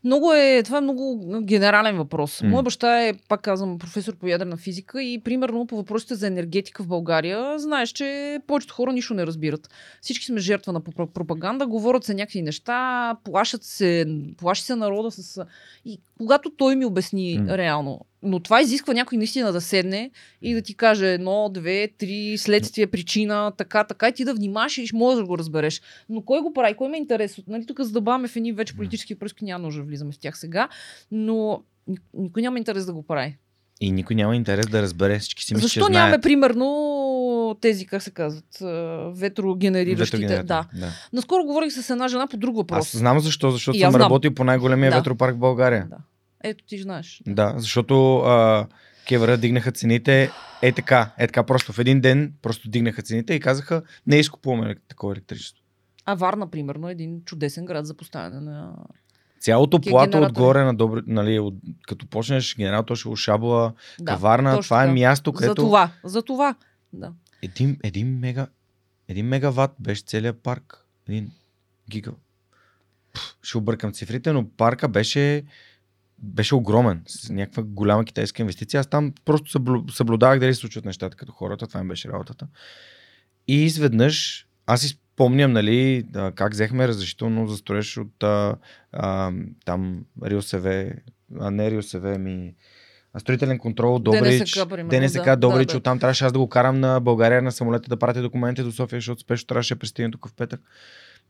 Много 0.04 0.34
е, 0.34 0.64
това 0.64 0.78
е 0.78 0.82
много 0.82 1.20
генерален 1.44 1.98
въпрос. 1.98 2.42
М. 2.42 2.50
Моя 2.50 2.64
баща 2.64 3.02
е, 3.02 3.14
пак 3.28 3.42
казвам, 3.42 3.80
професор 3.80 4.16
по 4.16 4.28
ядрена 4.28 4.58
физика 4.58 5.04
и 5.04 5.22
примерно 5.24 5.68
по 5.68 5.76
въпросите 5.76 6.16
за 6.16 6.28
енергетика 6.28 6.84
в 6.84 6.88
България, 6.88 7.60
знаеш, 7.60 7.90
че 7.90 8.40
повечето 8.48 8.74
хора 8.74 8.94
нищо 8.94 9.14
не 9.14 9.26
разбират. 9.26 9.70
Всички 10.02 10.26
сме 10.26 10.40
жертва 10.40 10.74
на 10.74 10.82
пропа- 10.82 11.14
пропаганда, 11.14 11.68
говорят 11.68 12.04
се 12.04 12.14
някакви 12.14 12.42
неща, 12.42 13.16
плашат 13.24 13.64
се, 13.64 14.06
плаши 14.38 14.64
се 14.64 14.76
народа 14.76 15.12
с... 15.12 15.46
И 15.86 16.00
когато 16.22 16.50
той 16.50 16.76
ми 16.76 16.86
обясни 16.86 17.38
М. 17.40 17.58
реално, 17.58 18.00
но 18.24 18.40
това 18.40 18.62
изисква 18.62 18.94
някой 18.94 19.18
наистина 19.18 19.52
да 19.52 19.62
седне 19.62 20.12
и 20.42 20.54
да 20.54 20.62
ти 20.62 20.76
каже 20.76 21.08
едно, 21.08 21.50
две, 21.50 21.88
три, 21.90 22.36
следствие, 22.38 22.88
причина, 22.88 23.52
така, 23.58 23.84
така, 23.84 24.08
и 24.08 24.14
ти 24.14 24.26
да 24.26 24.34
внимаваш 24.34 24.78
и 24.78 24.90
можеш 24.94 25.20
да 25.20 25.26
го 25.26 25.38
разбереш. 25.38 25.82
Но 26.10 26.22
кой 26.22 26.42
го 26.42 26.54
прави? 26.54 26.74
Кой 26.74 26.88
има 26.88 26.98
интерес? 26.98 27.38
от- 27.38 27.48
Нали, 27.48 27.66
тук 27.66 27.82
задъбаваме 27.82 28.28
в 28.28 28.36
едни 28.36 28.52
вече 28.52 28.76
политически 28.76 29.16
пръски, 29.16 29.46
няма 29.46 29.60
нужда 29.60 29.82
да 29.82 29.88
влизаме 29.88 30.12
в 30.12 30.20
тях 30.20 30.38
сега, 30.38 30.70
но 31.12 31.64
ни- 31.88 31.98
никой 32.14 32.42
няма 32.42 32.58
интерес 32.58 32.86
да 32.86 32.94
го 32.94 33.04
прави. 33.04 33.38
И 33.84 33.92
никой 33.92 34.16
няма 34.16 34.36
интерес 34.36 34.68
да 34.68 34.82
разбере. 34.82 35.20
Всички 35.20 35.44
си 35.44 35.54
мислят, 35.54 35.64
Защо 35.64 35.80
че 35.80 35.92
нямаме, 35.92 36.10
знаят. 36.10 36.24
примерно, 36.24 37.58
тези, 37.62 37.86
как 37.86 38.02
се 38.02 38.12
казват, 38.12 38.46
ветрогенериращите? 39.16 40.28
Да. 40.38 40.66
да. 40.74 40.90
Наскоро 41.14 41.44
говорих 41.44 41.74
с 41.74 41.90
една 41.90 42.08
жена 42.08 42.28
по 42.28 42.38
друг 42.38 42.56
въпрос. 42.56 42.80
Аз 42.80 42.98
знам 42.98 43.20
защо, 43.20 43.52
защото 43.52 43.80
съм 43.80 43.90
знам. 43.92 44.02
работил 44.02 44.34
по 44.34 44.44
най-големия 44.44 44.92
Да. 44.92 44.98
ветропарк 44.98 45.36
в 45.36 45.40
България. 45.40 45.88
Да. 45.90 45.98
Ето 46.44 46.64
ти 46.66 46.82
знаеш. 46.82 47.22
Да, 47.28 47.54
защото 47.58 48.18
а, 48.18 48.68
Кевра 49.08 49.38
дигнаха 49.38 49.72
цените 49.72 50.32
е 50.62 50.72
така, 50.72 51.12
е 51.18 51.28
така 51.28 51.44
просто 51.44 51.74
в 51.74 51.80
един 51.80 52.02
ден 52.02 52.34
просто 52.42 52.70
дигнаха 52.70 53.02
цените 53.02 53.34
и 53.34 53.40
казаха 53.40 53.82
не 54.08 54.16
изкупуваме 54.16 54.76
такова 54.88 55.14
електричество. 55.14 55.64
А 56.06 56.16
Варна, 56.16 56.52
примерно, 56.52 56.90
е 56.90 56.92
един 56.92 57.22
чудесен 57.26 57.66
град 57.66 57.86
за 57.86 57.94
поставяне 57.94 58.40
на... 58.40 58.74
Цялото 59.40 59.80
Ки 59.80 59.90
плато 59.90 60.22
отгоре 60.22 60.64
на 60.64 60.74
добри, 60.74 61.02
нали, 61.08 61.40
от, 61.40 61.56
като 61.88 62.08
почнеш 62.08 62.56
генератор 62.56 62.96
ще 62.96 63.16
Шабла, 63.16 63.74
Да, 64.00 64.14
Каварна, 64.14 64.56
точно 64.56 64.64
това 64.64 64.84
е 64.84 64.92
място, 64.92 65.32
За 65.32 65.38
където 65.38 65.56
това. 65.56 65.92
За 66.04 66.22
това. 66.22 66.56
Да. 66.94 67.14
един, 67.42 67.78
един, 67.84 68.20
мега, 68.20 68.48
един 69.08 69.26
мегаватт 69.26 69.74
беше 69.80 70.04
целият 70.04 70.44
парк. 70.44 70.86
Един 71.08 71.32
гига. 71.90 72.12
Пф, 73.14 73.38
Ще 73.42 73.58
объркам 73.58 73.94
цифрите, 73.94 74.34
но 74.34 74.50
парка 74.50 74.88
беше 74.88 75.44
беше 76.22 76.56
огромен, 76.56 77.02
с 77.08 77.30
някаква 77.30 77.64
голяма 77.64 78.06
китайска 78.06 78.42
инвестиция. 78.42 78.80
Аз 78.80 78.88
там 78.88 79.14
просто 79.26 79.60
съблю- 79.60 79.92
съблюдавах 79.92 80.40
дали 80.40 80.54
се 80.54 80.60
случват 80.60 80.86
нещата 80.86 81.18
като 81.18 81.32
хората, 81.32 81.68
това 81.68 81.84
ми 81.84 81.90
беше 81.90 82.10
работата. 82.10 82.48
И 83.48 83.64
изведнъж, 83.64 84.48
аз 84.66 84.82
си 84.82 84.88
спомням, 84.88 85.52
нали, 85.52 86.06
как 86.36 86.52
взехме 86.52 86.88
разрешително 86.88 87.48
за 87.48 87.58
строеж 87.58 87.98
от 87.98 88.24
а, 88.24 88.56
а, 88.92 89.32
там 89.66 90.06
РИОСВ, 90.26 90.94
а 91.40 91.52
не 91.52 91.72
РИОСВ, 91.72 92.18
ми 92.20 92.54
строителен 93.18 93.60
контрол, 93.60 94.00
Добрич, 94.00 94.40
ДНСК, 94.40 94.70
примерно, 94.70 94.90
ДНСК, 94.90 95.26
да, 95.26 95.36
Добрич, 95.36 95.68
да, 95.68 95.72
да. 95.72 95.78
оттам 95.78 96.00
трябваше 96.00 96.26
аз 96.26 96.34
да 96.34 96.40
го 96.40 96.50
карам 96.50 96.80
на 96.80 97.00
България 97.00 97.42
на 97.42 97.52
самолета 97.52 97.90
да 97.90 97.98
пратя 97.98 98.22
документи 98.22 98.64
до 98.64 98.72
София, 98.72 98.98
защото 98.98 99.22
спешно 99.22 99.48
трябваше 99.48 99.76
да 99.76 99.80
пристигне 99.80 100.12
тук 100.12 100.28
в 100.28 100.34
петък. 100.34 100.62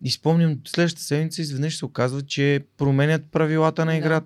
И 0.04 0.12
спомням, 0.12 0.60
следващата 0.68 1.04
седмица 1.04 1.42
изведнъж 1.42 1.78
се 1.78 1.86
оказва, 1.86 2.22
че 2.22 2.66
променят 2.78 3.22
правилата 3.32 3.86
на 3.86 4.02
Да. 4.02 4.22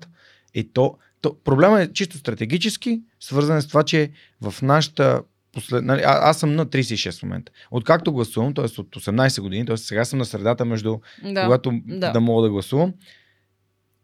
И 0.56 0.74
то, 0.74 0.98
то, 1.22 1.36
проблема 1.44 1.82
е 1.82 1.94
чисто 1.94 2.18
стратегически, 2.18 3.02
свързан 3.20 3.62
с 3.62 3.68
това, 3.68 3.84
че 3.84 4.12
в 4.42 4.62
нашата 4.62 5.22
послед... 5.54 5.84
нали, 5.84 6.02
а, 6.06 6.30
аз 6.30 6.40
съм 6.40 6.56
на 6.56 6.66
36 6.66 7.20
в 7.20 7.24
момента. 7.24 7.52
Откакто 7.72 8.14
гласувам, 8.14 8.54
т.е. 8.54 8.66
от 8.66 8.96
18 8.96 9.42
години, 9.42 9.66
т.е. 9.66 9.78
сега 9.78 10.06
съм 10.06 10.20
на 10.20 10.26
средата 10.26 10.66
между 10.66 10.98
Да. 11.24 11.44
когато 11.44 11.72
да. 11.86 12.12
да. 12.12 12.20
мога 12.20 12.44
да 12.44 12.50
гласувам, 12.50 12.94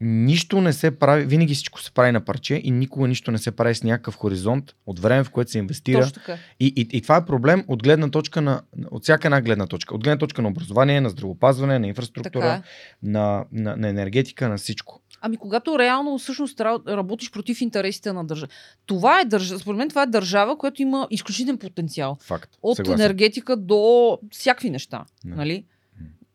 нищо 0.01 0.61
не 0.61 0.73
се 0.73 0.91
прави, 0.91 1.25
винаги 1.25 1.53
всичко 1.53 1.81
се 1.81 1.91
прави 1.91 2.11
на 2.11 2.21
парче 2.21 2.61
и 2.63 2.71
никога 2.71 3.07
нищо 3.07 3.31
не 3.31 3.37
се 3.37 3.51
прави 3.51 3.75
с 3.75 3.83
някакъв 3.83 4.15
хоризонт 4.15 4.75
от 4.85 4.99
време, 4.99 5.23
в 5.23 5.29
което 5.29 5.51
се 5.51 5.59
инвестира. 5.59 6.11
И, 6.59 6.73
и, 6.75 6.97
и 6.97 7.01
това 7.01 7.15
е 7.15 7.25
проблем 7.25 7.63
от 7.67 7.83
гледна 7.83 8.09
точка 8.09 8.41
на, 8.41 8.61
от 8.91 9.03
всяка 9.03 9.27
една 9.27 9.41
гледна 9.41 9.67
точка. 9.67 9.95
От 9.95 10.03
гледна 10.03 10.17
точка 10.17 10.41
на 10.41 10.47
образование, 10.47 11.01
на 11.01 11.09
здравопазване, 11.09 11.79
на 11.79 11.87
инфраструктура, 11.87 12.43
Така 12.43 12.53
е. 12.53 12.61
на, 13.03 13.45
на, 13.51 13.75
на 13.75 13.89
енергетика, 13.89 14.49
на 14.49 14.57
всичко. 14.57 15.01
Ами 15.21 15.37
когато 15.37 15.79
реално 15.79 16.17
всъщност 16.17 16.59
ра- 16.59 16.97
работиш 16.97 17.31
против 17.31 17.61
интересите 17.61 18.13
на 18.13 18.25
държава. 18.25 18.51
Това 18.85 19.21
е 19.21 19.25
държава, 19.25 19.59
според 19.59 19.77
мен 19.77 19.89
това 19.89 20.03
е 20.03 20.07
държава, 20.07 20.57
която 20.57 20.81
има 20.81 21.07
изключителен 21.11 21.57
потенциал. 21.57 22.17
Факт. 22.21 22.57
От 22.61 22.75
Съгласен. 22.75 23.05
енергетика 23.05 23.57
до 23.57 24.17
всякакви 24.31 24.69
неща. 24.69 25.05
Да. 25.25 25.35
Нали? 25.35 25.65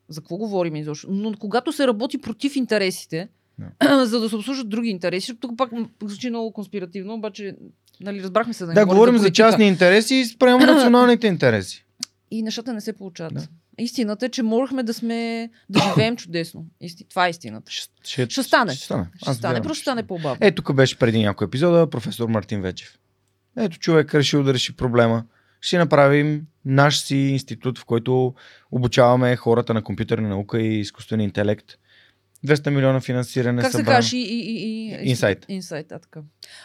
За 0.09 0.21
какво 0.21 0.37
говорим 0.37 0.77
изобщо? 0.77 1.07
Но 1.11 1.35
когато 1.39 1.73
се 1.73 1.87
работи 1.87 2.19
против 2.21 2.57
интересите, 2.57 3.29
за 4.05 4.21
да 4.21 4.29
се 4.29 4.37
обслужат 4.37 4.69
други 4.69 4.89
интереси, 4.89 5.37
тук 5.41 5.57
пак 5.57 5.71
звучи 6.03 6.31
много 6.31 6.53
конспиративно, 6.53 7.15
обаче 7.15 7.57
нали, 8.01 8.23
разбрахме 8.23 8.55
се 8.55 8.65
да, 8.65 8.69
не 8.71 8.75
Да, 8.75 8.87
говорим 8.87 9.19
за 9.19 9.33
частни 9.33 9.67
интереси 9.67 10.25
спрямо 10.25 10.67
националните 10.67 11.27
интереси. 11.27 11.85
И 12.31 12.43
нещата 12.43 12.73
не 12.73 12.81
се 12.81 12.93
получават. 12.93 13.35
Да. 13.35 13.47
Истината 13.79 14.27
е, 14.27 14.29
че 14.29 14.43
можехме 14.43 14.83
да 14.83 14.95
сме, 14.95 15.51
да 15.69 15.81
живеем 15.81 16.17
чудесно. 16.17 16.67
Исти... 16.81 17.05
Това 17.09 17.27
е 17.27 17.31
истината. 17.31 17.73
Ще, 17.73 17.93
ще, 18.05 18.31
Ще 18.31 18.43
стане. 18.43 18.75
Ще 18.75 18.85
стане. 18.85 19.07
Ще 19.17 19.35
стане, 19.35 19.53
вярвам, 19.53 19.63
просто 19.63 19.75
ще 19.75 19.83
стане 19.83 20.03
по-бавно. 20.03 20.39
Е, 20.41 20.53
тук 20.53 20.75
беше 20.75 20.99
преди 20.99 21.23
някой 21.23 21.47
епизода 21.47 21.91
професор 21.91 22.29
Мартин 22.29 22.63
Вечев. 22.63 22.99
Ето 23.57 23.79
човек 23.79 24.15
решил 24.15 24.43
да 24.43 24.55
реши 24.55 24.77
проблема. 24.77 25.25
Ще 25.61 25.79
направим 25.79 26.47
наш 26.65 27.01
си 27.01 27.17
институт, 27.17 27.79
в 27.79 27.85
който 27.85 28.35
обучаваме 28.71 29.37
хората 29.37 29.75
на 29.75 29.83
компютърна 29.83 30.29
наука 30.29 30.61
и 30.61 30.81
изкуствен 30.81 31.21
интелект. 31.21 31.79
200 32.47 32.71
милиона 32.71 33.01
финансиране 33.01 33.63
Как 33.63 33.73
се 33.73 33.83
казваш? 33.83 34.13
И, 34.13 34.17
и, 34.17 34.41
и, 34.41 35.11
Инсайт. 35.11 35.47
Инсайт, 35.49 35.93
а 35.93 35.99
така. 35.99 36.21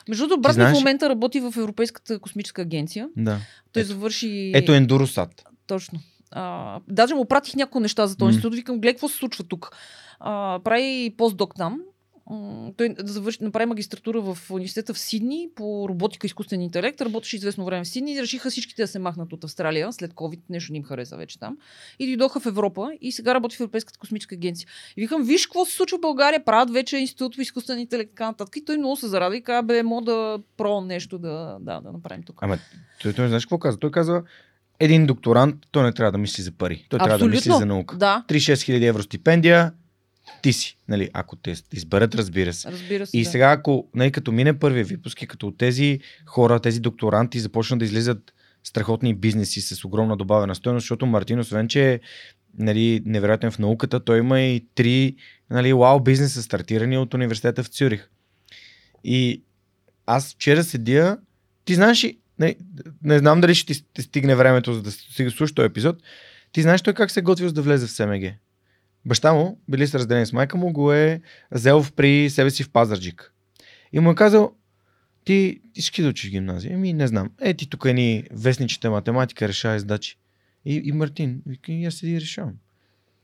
Между 0.09 0.28
другото, 0.28 0.41
брат 0.41 0.57
ми 0.57 0.64
в 0.64 0.72
момента 0.72 1.09
работи 1.09 1.39
в 1.39 1.53
Европейската 1.57 2.20
космическа 2.20 2.62
агенция. 2.62 3.07
Да. 3.18 3.39
Той 3.72 3.82
Ето. 3.82 3.88
завърши... 3.88 4.51
Ето 4.55 4.74
Ендуросат. 4.74 5.45
Точно. 5.68 5.99
А, 6.32 6.79
даже 6.88 7.15
му 7.15 7.25
пратих 7.25 7.55
някои 7.55 7.82
неща 7.82 8.07
за 8.07 8.17
този 8.17 8.25
М. 8.27 8.32
институт. 8.32 8.55
Викам, 8.55 8.75
гледай 8.75 8.93
какво 8.93 9.09
се 9.09 9.17
случва 9.17 9.43
тук. 9.43 9.71
А, 10.19 10.59
прави 10.63 11.13
постдок 11.17 11.55
там. 11.55 11.82
Той 12.77 12.95
завърши, 12.97 13.43
направи 13.43 13.65
магистратура 13.65 14.21
в 14.21 14.51
университета 14.51 14.93
в 14.93 14.99
Сидни 14.99 15.49
по 15.55 15.89
роботика 15.89 16.25
и 16.25 16.29
изкуствен 16.29 16.61
интелект. 16.61 17.01
Работеше 17.01 17.36
известно 17.36 17.65
време 17.65 17.84
в 17.84 17.88
Сидни 17.88 18.13
и 18.13 18.21
решиха 18.21 18.49
всичките 18.49 18.82
да 18.82 18.88
се 18.88 18.99
махнат 18.99 19.34
от 19.34 19.43
Австралия 19.43 19.93
след 19.93 20.13
COVID. 20.13 20.39
Нещо 20.49 20.71
не 20.71 20.77
им 20.77 20.84
хареса 20.84 21.17
вече 21.17 21.39
там. 21.39 21.57
И 21.99 22.07
дойдоха 22.07 22.39
в 22.39 22.45
Европа 22.45 22.91
и 23.01 23.11
сега 23.11 23.34
работи 23.34 23.55
в 23.55 23.59
Европейската 23.59 23.99
космическа 23.99 24.36
агенция. 24.36 24.67
И 24.97 25.01
викам, 25.01 25.23
виж 25.23 25.47
какво 25.47 25.65
се 25.65 25.75
случва 25.75 25.97
в 25.97 26.01
България. 26.01 26.45
Правят 26.45 26.73
вече 26.73 26.97
институт 26.97 27.36
по 27.36 27.41
изкуствен 27.41 27.79
интелект 27.79 28.11
и 28.11 28.15
така 28.15 28.25
нататък. 28.25 28.55
И 28.57 28.65
той 28.65 28.77
много 28.77 28.95
се 28.95 29.07
зарада 29.07 29.36
и 29.36 29.43
каза, 29.43 29.63
бе, 29.63 29.84
мога 29.84 30.11
да 30.11 30.39
пробвам 30.57 30.88
нещо 30.88 31.17
да, 31.17 31.57
да, 31.61 31.82
да 31.82 31.91
направим 31.91 32.23
тук. 32.23 32.39
Ама 32.41 32.57
той, 33.01 33.13
той 33.13 33.27
знаеш 33.27 33.45
какво 33.45 33.59
каза? 33.59 33.79
Той 33.79 33.91
каза, 33.91 34.23
един 34.82 35.05
докторант, 35.05 35.55
той 35.71 35.84
не 35.84 35.91
трябва 35.91 36.11
да 36.11 36.17
мисли 36.17 36.43
за 36.43 36.51
пари. 36.51 36.86
Той 36.89 36.99
трябва 36.99 37.17
да 37.17 37.27
мисли 37.27 37.51
за 37.51 37.65
наука. 37.65 37.97
Да, 37.97 38.23
3-6 38.27 38.61
хиляди 38.61 38.86
евро 38.86 39.03
стипендия, 39.03 39.71
ти 40.41 40.53
си, 40.53 40.77
нали, 40.88 41.09
ако 41.13 41.36
те 41.36 41.55
те 41.69 41.77
изберат, 41.77 42.15
разбира 42.15 42.53
се. 42.53 42.71
разбира 42.71 43.07
се. 43.07 43.17
И 43.17 43.23
да. 43.23 43.29
сега, 43.29 43.51
ако, 43.51 43.88
нали, 43.95 44.11
като 44.11 44.32
мине 44.32 44.59
първия 44.59 44.86
випуск 44.86 45.21
и 45.21 45.27
като 45.27 45.47
от 45.47 45.57
тези 45.57 45.99
хора, 46.25 46.59
тези 46.59 46.79
докторанти 46.79 47.39
започнат 47.39 47.79
да 47.79 47.86
излизат 47.86 48.34
страхотни 48.63 49.15
бизнеси 49.15 49.61
с 49.61 49.86
огромна 49.86 50.17
добавена 50.17 50.55
стоеност, 50.55 50.84
защото 50.84 51.05
Мартин, 51.05 51.39
освен 51.39 51.67
че 51.67 51.93
е 51.93 51.99
нали, 52.57 53.01
невероятен 53.05 53.51
в 53.51 53.59
науката, 53.59 53.99
той 53.99 54.19
има 54.19 54.41
и 54.41 54.65
три 54.75 55.15
нали, 55.49 55.73
вау 55.73 55.99
бизнеса 55.99 56.43
стартирани 56.43 56.97
от 56.97 57.13
университета 57.13 57.63
в 57.63 57.67
Цюрих. 57.67 58.09
И 59.03 59.43
аз 60.05 60.34
вчера 60.34 60.63
седя, 60.63 61.17
ти 61.65 61.75
знаеш, 61.75 62.03
ли, 62.03 62.17
не, 62.41 62.55
не 63.03 63.19
знам 63.19 63.41
дали 63.41 63.55
ще 63.55 63.73
ти 63.73 63.85
ти 63.93 64.01
стигне 64.01 64.35
времето, 64.35 64.73
за 64.73 64.81
да 64.81 64.91
си 64.91 65.29
слушаш 65.29 65.53
този 65.53 65.65
епизод, 65.65 65.97
ти 66.51 66.61
знаеш 66.61 66.81
той 66.81 66.93
как 66.93 67.11
се 67.11 67.19
е 67.19 67.23
готвил 67.23 67.51
да 67.51 67.61
влезе 67.61 67.87
в 67.87 67.91
СМГ. 67.91 68.23
Баща 69.05 69.33
му, 69.33 69.59
били 69.67 69.87
са 69.87 69.99
разделени 69.99 70.25
с 70.25 70.33
майка 70.33 70.57
му, 70.57 70.71
го 70.71 70.93
е 70.93 71.21
взел 71.51 71.85
при 71.95 72.29
себе 72.29 72.49
си 72.49 72.63
в 72.63 72.69
Пазарджик. 72.69 73.33
И 73.93 73.99
му 73.99 74.11
е 74.11 74.15
казал, 74.15 74.53
ти, 75.25 75.61
ти 75.73 75.81
ще 75.81 76.01
да 76.01 76.09
учиш 76.09 76.31
гимназия? 76.31 76.73
Еми, 76.73 76.93
не 76.93 77.07
знам. 77.07 77.29
Е, 77.41 77.53
ти 77.53 77.69
тук 77.69 77.85
ни 77.85 78.23
вестничите 78.31 78.89
математика, 78.89 79.47
решава 79.47 79.79
задачи. 79.79 80.17
И, 80.65 80.81
и 80.85 80.91
Мартин, 80.91 81.41
вика, 81.45 81.71
аз 81.87 81.93
седи 81.93 82.13
и 82.13 82.21
решавам. 82.21 82.53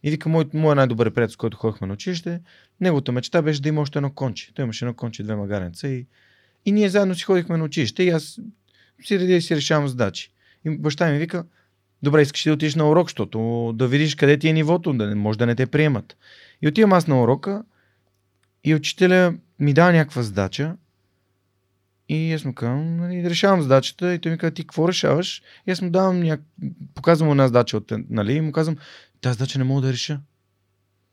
И 0.03 0.09
вика, 0.09 0.29
мой, 0.29 0.45
мой 0.53 0.75
най-добър 0.75 1.13
приятел, 1.13 1.33
с 1.33 1.37
който 1.37 1.57
ходихме 1.57 1.87
на 1.87 1.93
училище, 1.93 2.41
неговата 2.81 3.11
мечта 3.11 3.41
беше 3.41 3.61
да 3.61 3.69
има 3.69 3.81
още 3.81 3.99
едно 3.99 4.11
конче. 4.11 4.53
Той 4.53 4.63
имаше 4.63 4.85
едно 4.85 4.93
конче, 4.93 5.23
две 5.23 5.35
магаренца 5.35 5.87
и, 5.87 6.05
и 6.65 6.71
ние 6.71 6.89
заедно 6.89 7.15
си 7.15 7.23
ходихме 7.23 7.57
на 7.57 7.63
училище 7.63 8.03
и 8.03 8.09
аз 8.09 8.39
си 9.03 9.19
реди 9.19 9.35
и 9.35 9.41
си 9.41 9.55
решавам 9.55 9.87
задачи. 9.87 10.31
И 10.65 10.69
баща 10.69 11.11
ми 11.11 11.17
вика, 11.17 11.45
добре, 12.03 12.21
искаш 12.21 12.43
да 12.43 12.53
отидеш 12.53 12.75
на 12.75 12.89
урок, 12.89 13.09
защото 13.09 13.73
да 13.75 13.87
видиш 13.87 14.15
къде 14.15 14.39
ти 14.39 14.49
е 14.49 14.53
нивото, 14.53 14.93
да 14.93 15.07
не, 15.07 15.15
може 15.15 15.39
да 15.39 15.45
не 15.45 15.55
те 15.55 15.65
приемат. 15.65 16.17
И 16.61 16.67
отивам 16.67 16.93
аз 16.93 17.07
на 17.07 17.21
урока 17.21 17.63
и 18.63 18.75
учителя 18.75 19.33
ми 19.59 19.73
дава 19.73 19.91
някаква 19.91 20.23
задача 20.23 20.75
и 22.09 22.33
аз 22.33 22.45
му 22.45 22.53
казвам, 22.53 22.97
нали, 22.97 23.29
решавам 23.29 23.61
задачата 23.61 24.13
и 24.13 24.19
той 24.19 24.31
ми 24.31 24.37
казва, 24.37 24.53
ти 24.53 24.63
какво 24.63 24.87
решаваш? 24.87 25.41
И 25.67 25.71
аз 25.71 25.81
му 25.81 25.89
давам, 25.89 26.19
няк... 26.19 26.41
показвам 26.95 27.31
една 27.31 27.47
задача, 27.47 27.77
от, 27.77 27.91
нали, 28.09 28.33
и 28.33 28.41
му 28.41 28.51
казвам, 28.51 28.77
тази 29.21 29.33
задача 29.33 29.59
не 29.59 29.65
мога 29.65 29.81
да 29.81 29.93
реша. 29.93 30.21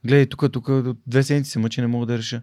Гледай, 0.05 0.27
тук, 0.27 0.53
тук, 0.53 0.71
две 1.07 1.23
седмици 1.23 1.51
се 1.51 1.59
мъчи, 1.59 1.81
не 1.81 1.87
мога 1.87 2.07
да 2.07 2.19
реша. 2.19 2.43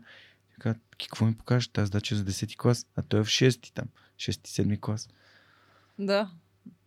Така, 0.54 0.76
какво 1.00 1.26
ми 1.26 1.34
покажеш? 1.34 1.68
Тази 1.68 1.86
задача 1.86 2.16
за 2.16 2.26
10 2.26 2.58
клас, 2.58 2.86
а 2.96 3.02
той 3.02 3.20
е 3.20 3.24
в 3.24 3.28
6 3.28 3.74
там, 3.74 3.86
6-7 4.18 4.80
клас. 4.80 5.10
Да. 6.06 6.30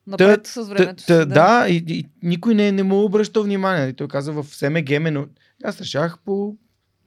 Напред 0.07 0.43
та, 0.43 0.51
с 0.51 0.69
времето. 0.69 1.05
Та, 1.07 1.25
да, 1.25 1.25
да 1.25 1.69
и, 1.69 1.85
и, 1.89 2.07
никой 2.23 2.55
не, 2.55 2.73
не 2.73 2.83
му 2.83 3.05
обръща 3.05 3.43
внимание. 3.43 3.89
И 3.89 3.93
той 3.93 4.09
каза 4.09 4.33
в 4.33 4.45
СМГ, 4.45 5.13
но 5.13 5.27
аз 5.65 5.81
решах 5.81 6.19
по, 6.25 6.57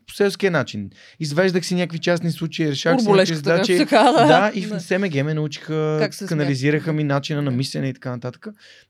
по 0.07 0.13
селския 0.13 0.51
начин. 0.51 0.89
Извеждах 1.19 1.65
си 1.65 1.75
някакви 1.75 1.99
частни 1.99 2.31
случаи, 2.31 2.71
решах 2.71 3.01
си 3.01 3.07
някакви 3.07 3.35
задачи. 3.35 3.77
Така, 3.77 4.03
да. 4.03 4.27
да, 4.27 4.51
и 4.55 4.65
в 4.65 4.79
СМГ 4.79 5.13
ме 5.13 5.33
научиха, 5.33 6.09
канализираха 6.27 6.93
ми 6.93 7.03
начина 7.03 7.41
на 7.41 7.51
мислене 7.51 7.89
и 7.89 7.93
така 7.93 8.09
нататък. 8.09 8.47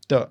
Та, 0.07 0.26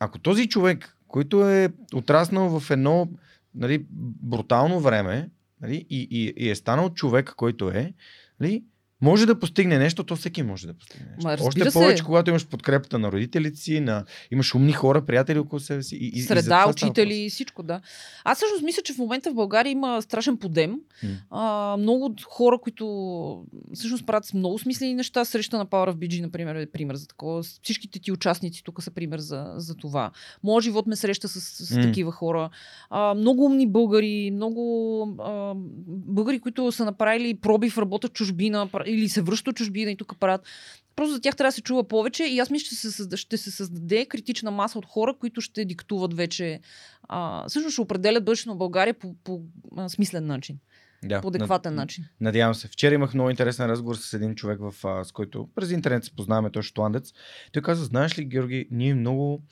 ако 0.00 0.18
този 0.18 0.48
човек, 0.48 0.96
който 1.08 1.50
е 1.50 1.68
отраснал 1.94 2.60
в 2.60 2.70
едно 2.70 3.08
нали, 3.54 3.86
брутално 4.22 4.80
време 4.80 5.30
нали, 5.60 5.86
и, 5.90 6.08
и, 6.10 6.34
и 6.36 6.50
е 6.50 6.54
станал 6.54 6.90
човек, 6.90 7.32
който 7.36 7.70
е, 7.70 7.92
нали, 8.40 8.64
може 9.02 9.26
да 9.26 9.38
постигне 9.38 9.78
нещо, 9.78 10.04
то 10.04 10.16
всеки 10.16 10.42
може 10.42 10.66
да 10.66 10.74
постигне 10.74 11.06
нещо. 11.06 11.28
Ма, 11.28 11.36
Още 11.48 11.70
се. 11.70 11.78
повече, 11.78 12.04
когато 12.04 12.30
имаш 12.30 12.46
подкрепата 12.46 12.98
на 12.98 13.12
родителите 13.12 13.56
си, 13.56 13.80
на... 13.80 14.04
имаш 14.30 14.54
умни 14.54 14.72
хора, 14.72 15.04
приятели 15.04 15.38
около 15.38 15.60
себе 15.60 15.82
си. 15.82 15.96
И, 15.96 16.22
Среда, 16.22 16.64
и 16.66 16.70
учители 16.70 17.14
и 17.14 17.30
всичко, 17.30 17.62
да. 17.62 17.80
Аз 18.24 18.38
всъщност 18.38 18.62
мисля, 18.62 18.82
че 18.82 18.94
в 18.94 18.98
момента 18.98 19.30
в 19.30 19.34
България 19.34 19.70
има 19.70 20.02
страшен 20.02 20.36
подем. 20.36 20.74
А, 21.30 21.76
много 21.76 22.14
хора, 22.24 22.58
които 22.62 23.44
всъщност 23.74 24.06
правят 24.06 24.34
много 24.34 24.58
смислени 24.58 24.94
неща. 24.94 25.24
Среща 25.24 25.58
на 25.58 25.66
Power 25.66 25.92
of 25.92 25.94
BG, 25.94 26.20
например, 26.20 26.54
е 26.54 26.66
пример 26.66 26.94
за 26.94 27.08
такова. 27.08 27.42
Всичките 27.42 27.98
ти 27.98 28.12
участници 28.12 28.64
тук 28.64 28.82
са 28.82 28.90
пример 28.90 29.18
за, 29.18 29.52
за 29.56 29.74
това. 29.74 30.10
Моят 30.42 30.64
живот 30.64 30.86
ме 30.86 30.96
среща 30.96 31.28
с, 31.28 31.40
с 31.40 31.74
такива 31.82 32.12
хора. 32.12 32.50
А, 32.90 33.14
много 33.14 33.44
умни 33.44 33.66
българи, 33.66 34.30
много 34.30 35.02
а, 35.20 35.52
българи, 35.88 36.40
които 36.40 36.72
са 36.72 36.84
направили 36.84 37.34
пробив, 37.34 37.78
работят 37.78 38.12
чужбина 38.12 38.68
или 38.86 39.08
се 39.08 39.22
връщат 39.22 39.48
от 39.48 39.56
чужбина 39.56 39.90
и 39.90 39.96
тук 39.96 40.18
правят. 40.20 40.40
Просто 40.96 41.14
за 41.14 41.20
тях 41.20 41.36
трябва 41.36 41.48
да 41.48 41.52
се 41.52 41.62
чува 41.62 41.88
повече 41.88 42.24
и 42.24 42.38
аз 42.38 42.50
мисля, 42.50 42.66
че 42.68 42.74
се 42.74 42.90
създа, 42.92 43.16
ще 43.16 43.36
се 43.36 43.50
създаде 43.50 44.06
критична 44.06 44.50
маса 44.50 44.78
от 44.78 44.86
хора, 44.86 45.14
които 45.20 45.40
ще 45.40 45.64
диктуват 45.64 46.14
вече. 46.14 46.60
А, 47.02 47.48
всъщност 47.48 47.72
ще 47.72 47.80
определят 47.80 48.24
бъдещето 48.24 48.50
на 48.50 48.56
България 48.56 48.94
по, 48.94 49.14
по 49.24 49.40
а, 49.76 49.88
смислен 49.88 50.26
начин, 50.26 50.58
Да, 51.04 51.20
по 51.20 51.28
адекватен 51.28 51.72
над- 51.72 51.76
начин. 51.76 52.04
Надявам 52.20 52.54
се. 52.54 52.68
Вчера 52.68 52.94
имах 52.94 53.14
много 53.14 53.30
интересен 53.30 53.66
разговор 53.66 53.96
с 53.96 54.12
един 54.12 54.34
човек, 54.34 54.58
в, 54.60 54.74
а, 54.84 55.04
с 55.04 55.12
който 55.12 55.48
през 55.54 55.70
интернет 55.70 56.04
се 56.04 56.16
познаваме, 56.16 56.50
той 56.50 56.60
е 56.60 56.62
шотландец. 56.62 57.12
Той 57.52 57.62
каза, 57.62 57.84
знаеш 57.84 58.18
ли, 58.18 58.24
Георги, 58.24 58.68
ние 58.70 58.94
много 58.94 59.42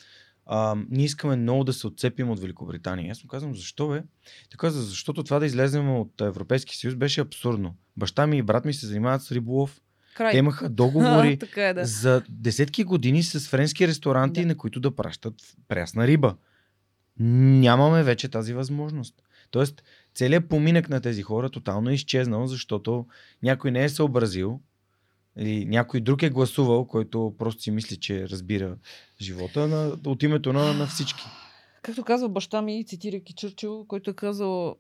а, 0.47 0.77
ние 0.91 1.05
искаме 1.05 1.37
много 1.37 1.65
да 1.65 1.73
се 1.73 1.87
отцепим 1.87 2.31
от 2.31 2.41
Великобритания. 2.41 3.13
Аз 3.13 3.25
му 3.25 3.29
казвам, 3.29 3.55
защо 3.55 3.89
бе? 3.89 4.03
Той 4.51 4.57
каза, 4.59 4.83
защото 4.83 5.25
това 5.25 5.39
да 5.39 5.47
излезем 5.47 5.97
от 5.97 6.21
Европейски 6.21 6.77
съюз 6.77 6.95
беше 6.95 7.21
абсурдно. 7.21 7.75
Баща 7.97 8.27
ми 8.27 8.39
и 8.39 8.43
брат 8.43 8.65
ми 8.65 8.75
се 8.75 8.87
занимават 8.87 9.23
с 9.23 9.33
риболов. 9.33 9.81
Край. 10.15 10.33
Те 10.33 10.39
имаха 10.39 10.69
договори 10.69 11.37
така 11.41 11.69
е, 11.69 11.75
да. 11.75 11.85
за 11.85 12.23
десетки 12.29 12.85
години 12.85 13.23
с 13.23 13.49
френски 13.49 13.89
ресторанти, 13.89 14.41
Да. 14.41 14.47
на 14.47 14.57
които 14.57 14.81
да 14.81 14.97
пращат 14.97 15.35
прясна 15.69 16.07
риба. 16.07 16.35
Нямаме 17.19 18.03
вече 18.03 18.29
тази 18.29 18.55
възможност. 18.55 19.15
Тоест, 19.51 19.83
целият 20.15 20.49
поминък 20.49 20.89
на 20.89 21.01
тези 21.01 21.23
хора 21.23 21.51
тотално 21.51 21.91
е 21.91 21.95
изчезнал, 21.95 22.47
защото 22.47 23.07
някой 23.43 23.71
не 23.71 23.85
е 23.85 23.89
съобразил 23.89 24.61
или 25.39 25.65
някой 25.65 26.01
друг 26.01 26.23
е 26.23 26.31
гласувал, 26.31 26.87
който 26.87 27.35
просто 27.39 27.63
си 27.63 27.71
мисли, 27.71 27.97
че 27.97 28.29
разбира 28.29 28.77
живота 29.21 29.69
на, 29.69 29.97
от 30.07 30.23
името 30.23 30.53
на, 30.53 30.73
на 30.73 30.87
всички. 30.87 31.25
Както 31.83 32.05
казва 32.05 32.29
баща 32.29 32.63
ми, 32.63 32.85
цитирайки 32.87 33.33
Чърчил, 33.33 33.85
който 33.89 34.11
е 34.11 34.15
казал 34.15 34.77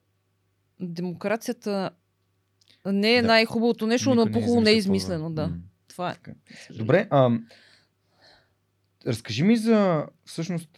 демокрацията 0.80 1.90
не 2.86 3.14
е 3.14 3.22
Да. 3.22 3.28
най-хубавото 3.28 3.86
нещо, 3.86 4.14
но 4.14 4.24
Никой 4.24 4.30
напухало 4.40 4.60
не 4.60 4.70
е 4.70 4.76
измислено. 4.76 5.30
Да. 5.30 5.46
М. 5.46 5.54
Това 5.88 6.10
е. 6.10 6.14
Така. 6.14 6.32
Добре, 6.70 7.08
а, 7.10 7.30
разкажи 9.06 9.42
ми 9.42 9.56
за 9.56 10.06
всъщност 10.24 10.68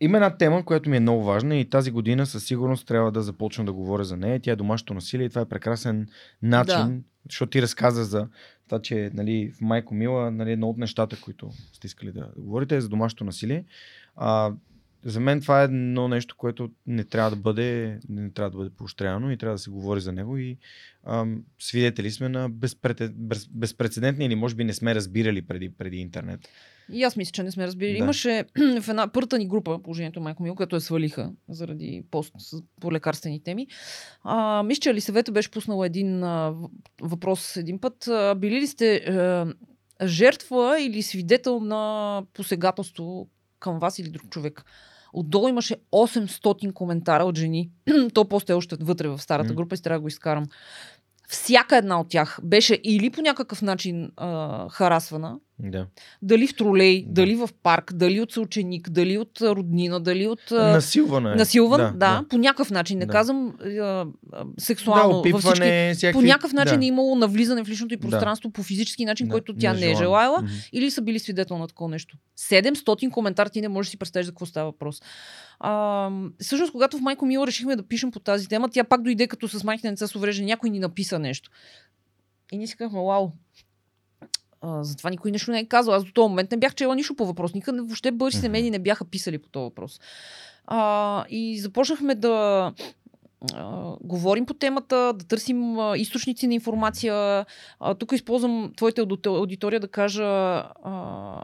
има 0.00 0.16
една 0.16 0.36
тема, 0.36 0.64
която 0.64 0.90
ми 0.90 0.96
е 0.96 1.00
много 1.00 1.24
важна 1.24 1.56
и 1.56 1.68
тази 1.70 1.90
година 1.90 2.26
със 2.26 2.44
сигурност 2.44 2.86
трябва 2.86 3.12
да 3.12 3.22
започна 3.22 3.64
да 3.64 3.72
говоря 3.72 4.04
за 4.04 4.16
нея. 4.16 4.40
Тя 4.40 4.50
е 4.52 4.56
домашното 4.56 4.94
насилие 4.94 5.26
и 5.26 5.28
това 5.28 5.40
е 5.40 5.48
прекрасен 5.48 6.08
начин, 6.42 6.74
Да. 6.76 7.00
защото 7.30 7.50
ти 7.50 7.62
разказа 7.62 8.04
за 8.04 8.28
това, 8.66 8.82
че 8.82 9.10
нали, 9.14 9.52
в 9.56 9.60
Майко 9.60 9.94
Мила 9.94 10.30
нали, 10.30 10.52
едно 10.52 10.68
от 10.68 10.78
нещата, 10.78 11.20
които 11.20 11.50
сте 11.72 11.86
искали 11.86 12.12
да, 12.12 12.28
говорите 12.36 12.76
е 12.76 12.80
за 12.80 12.88
домашното 12.88 13.24
насилие. 13.24 13.64
А, 14.16 14.52
за 15.04 15.20
мен 15.20 15.40
това 15.40 15.60
е 15.60 15.64
едно 15.64 16.08
нещо, 16.08 16.36
което 16.38 16.70
не 16.86 17.04
трябва 17.04 17.30
да 17.30 17.36
бъде, 17.36 18.00
не 18.08 18.30
трябва 18.30 18.50
да 18.50 18.56
бъде 18.56 18.70
поощряно 18.70 19.32
и 19.32 19.36
трябва 19.36 19.54
да 19.54 19.58
се 19.58 19.70
говори 19.70 20.00
за 20.00 20.12
него 20.12 20.36
и 20.36 20.56
ам, 21.04 21.44
свидетели 21.58 22.10
сме 22.10 22.28
на 22.28 22.48
безпредседентни 23.50 24.24
или 24.24 24.34
може 24.34 24.54
би 24.54 24.64
не 24.64 24.72
сме 24.72 24.94
разбирали 24.94 25.42
преди, 25.42 25.70
преди 25.70 25.96
интернет. 25.96 26.48
И 26.92 27.02
аз 27.02 27.16
мисля, 27.16 27.32
че 27.32 27.42
не 27.42 27.50
сме 27.50 27.66
разбирали. 27.66 27.92
Да. 27.92 27.98
Имаше 27.98 28.44
в 28.80 28.88
една 28.88 29.08
първата 29.08 29.38
ни 29.38 29.48
група, 29.48 29.82
положението 29.82 30.20
майко 30.20 30.42
Мил, 30.42 30.54
която 30.54 30.76
я 30.76 30.80
свалиха 30.80 31.32
заради 31.48 32.02
пост 32.10 32.34
по 32.80 32.92
лекарствени 32.92 33.42
теми. 33.42 33.66
А, 34.22 34.62
мисля, 34.62 34.80
че 34.80 34.90
Елисавета 34.90 35.32
беше 35.32 35.50
пуснала 35.50 35.86
един 35.86 36.24
а, 36.24 36.54
въпрос 37.00 37.56
един 37.56 37.80
път. 37.80 38.08
А, 38.08 38.34
били 38.34 38.60
ли 38.60 38.66
сте 38.66 38.96
а, 38.96 39.46
жертва 40.04 40.80
или 40.80 41.02
свидетел 41.02 41.60
на 41.60 42.22
посегателство 42.34 43.28
към 43.60 43.78
вас 43.78 43.98
или 43.98 44.08
друг 44.08 44.30
човек? 44.30 44.64
Отдолу 45.12 45.48
имаше 45.48 45.76
800 45.92 46.72
коментара 46.72 47.24
от 47.24 47.38
жени. 47.38 47.70
То 48.14 48.24
после 48.24 48.52
е 48.52 48.56
още 48.56 48.76
вътре 48.80 49.08
в 49.08 49.18
старата 49.18 49.54
група 49.54 49.74
и 49.74 49.78
трябва 49.78 49.98
да 49.98 50.02
го 50.02 50.08
изкарам. 50.08 50.46
Всяка 51.28 51.76
една 51.76 52.00
от 52.00 52.08
тях 52.08 52.38
беше 52.42 52.80
или 52.84 53.10
по 53.10 53.20
някакъв 53.20 53.62
начин 53.62 54.10
а, 54.16 54.68
харасвана, 54.68 55.38
Да. 55.58 55.86
дали 56.22 56.46
в 56.46 56.56
тролей, 56.56 57.04
Да. 57.06 57.12
дали 57.12 57.34
в 57.34 57.48
парк, 57.62 57.92
дали 57.94 58.20
от 58.20 58.32
съученик, 58.32 58.90
дали 58.90 59.18
от 59.18 59.40
роднина, 59.40 60.00
дали 60.00 60.26
от... 60.26 60.52
а, 60.52 60.72
Насилвана 60.72 61.32
е. 61.32 61.34
Насилван, 61.34 61.80
да, 61.80 61.92
да, 61.92 62.24
по 62.28 62.38
някакъв 62.38 62.70
начин. 62.70 62.98
Не 62.98 63.06
Да. 63.06 63.12
казвам 63.12 63.56
а, 63.64 63.68
а, 63.70 64.06
сексуално. 64.58 65.22
да, 65.22 65.30
във 65.30 65.40
всички... 65.40 65.48
опипване, 65.48 65.94
всякакви... 65.94 66.22
По 66.22 66.26
някакъв 66.26 66.52
начин 66.52 66.78
да. 66.78 66.84
е 66.84 66.88
имало 66.88 67.14
навлизане 67.14 67.64
в 67.64 67.68
личното 67.68 67.94
и 67.94 67.96
Да. 67.96 68.00
пространство 68.08 68.50
по 68.50 68.62
физически 68.62 69.04
начин, 69.04 69.26
Да, 69.26 69.30
който 69.32 69.54
тя 69.54 69.72
не 69.72 69.76
е 69.78 69.80
нежелано. 69.80 69.98
желаяла. 69.98 70.38
Мгм. 70.42 70.50
Или 70.72 70.90
са 70.90 71.02
били 71.02 71.18
свидетел 71.18 71.58
на 71.58 71.68
такова 71.68 71.90
нещо. 71.90 72.16
700 72.38 73.10
коментар 73.10 73.46
ти 73.46 73.60
не 73.60 73.68
можеш 73.68 73.88
да 73.88 73.90
си 73.90 73.98
представиш 73.98 74.26
за 74.26 74.32
какво 74.32 74.46
става 74.46 74.70
въпрос. 74.70 75.02
А, 75.60 76.10
всъщност, 76.40 76.72
когато 76.72 76.98
в 76.98 77.00
Майко 77.00 77.26
Мила 77.26 77.46
решихме 77.46 77.76
да 77.76 77.82
пишем 77.82 78.10
по 78.10 78.20
тази 78.20 78.48
тема, 78.48 78.68
тя 78.68 78.84
пак 78.84 79.02
дойде 79.02 79.26
като 79.26 79.48
с 79.48 79.64
майките 79.64 79.90
деца 79.90 80.06
с 80.06 80.14
увреждане. 80.16 80.46
Някой 80.46 80.70
ни 80.70 80.78
написа 80.78 81.18
нещо. 81.18 81.50
И 82.52 82.58
ние 82.58 82.66
си 82.66 82.76
казахме, 82.76 83.00
вау, 83.00 83.30
а, 84.66 84.84
затова 84.84 85.10
никой 85.10 85.30
нещо 85.30 85.50
не 85.50 85.58
е 85.58 85.66
казал. 85.66 85.94
Аз 85.94 86.04
до 86.04 86.12
този 86.12 86.28
момент 86.28 86.50
не 86.50 86.56
бях 86.56 86.74
чела 86.74 86.96
нищо 86.96 87.14
по 87.14 87.26
въпросника. 87.26 87.72
не- 87.72 87.82
Въобще 87.82 88.12
българските 88.12 88.48
медии 88.48 88.70
не 88.70 88.78
бяха 88.78 89.04
писали 89.04 89.38
по 89.38 89.48
този 89.48 89.64
въпрос. 89.64 90.00
А, 90.66 90.80
и 91.28 91.58
започнахме 91.58 92.14
да 92.14 92.72
а, 93.54 93.72
говорим 94.00 94.46
по 94.46 94.54
темата, 94.54 95.12
да 95.12 95.24
търсим 95.26 95.78
а, 95.78 95.98
източници 95.98 96.46
на 96.46 96.54
информация. 96.54 97.46
А, 97.80 97.94
тук 97.94 98.12
използвам 98.12 98.72
аудито- 98.72 99.38
аудитория 99.38 99.80
да 99.80 99.88
кажа 99.88 100.24
а, 100.24 101.42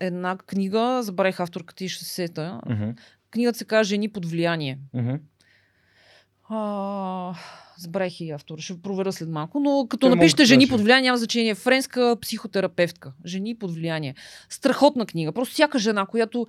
една 0.00 0.36
книга, 0.36 1.02
забравих 1.02 1.40
авторката 1.40 1.84
и 1.84 1.88
ще 1.88 2.04
се 2.04 2.10
сета. 2.10 2.60
Мгм. 2.68 2.90
Книгата 3.30 3.58
се 3.58 3.64
казва 3.64 3.84
Жени 3.84 4.08
под 4.08 4.26
влияние. 4.26 4.78
Мгм. 4.94 5.14
А, 6.48 7.34
забравих 7.82 8.20
и 8.20 8.30
автора, 8.30 8.62
ще 8.62 8.82
проверя 8.82 9.12
след 9.12 9.28
малко, 9.28 9.60
но 9.60 9.86
като 9.88 10.00
Той 10.00 10.16
напишете 10.16 10.44
Жени 10.44 10.68
под 10.68 10.80
влияние, 10.80 11.08
няма 11.08 11.18
значение. 11.18 11.54
Френска 11.54 12.16
психотерапевтка. 12.20 13.12
Жени 13.26 13.54
под 13.58 13.74
влияние. 13.74 14.14
Страхотна 14.48 15.06
книга. 15.06 15.32
Просто 15.32 15.52
всяка 15.52 15.78
жена, 15.78 16.06
която 16.06 16.46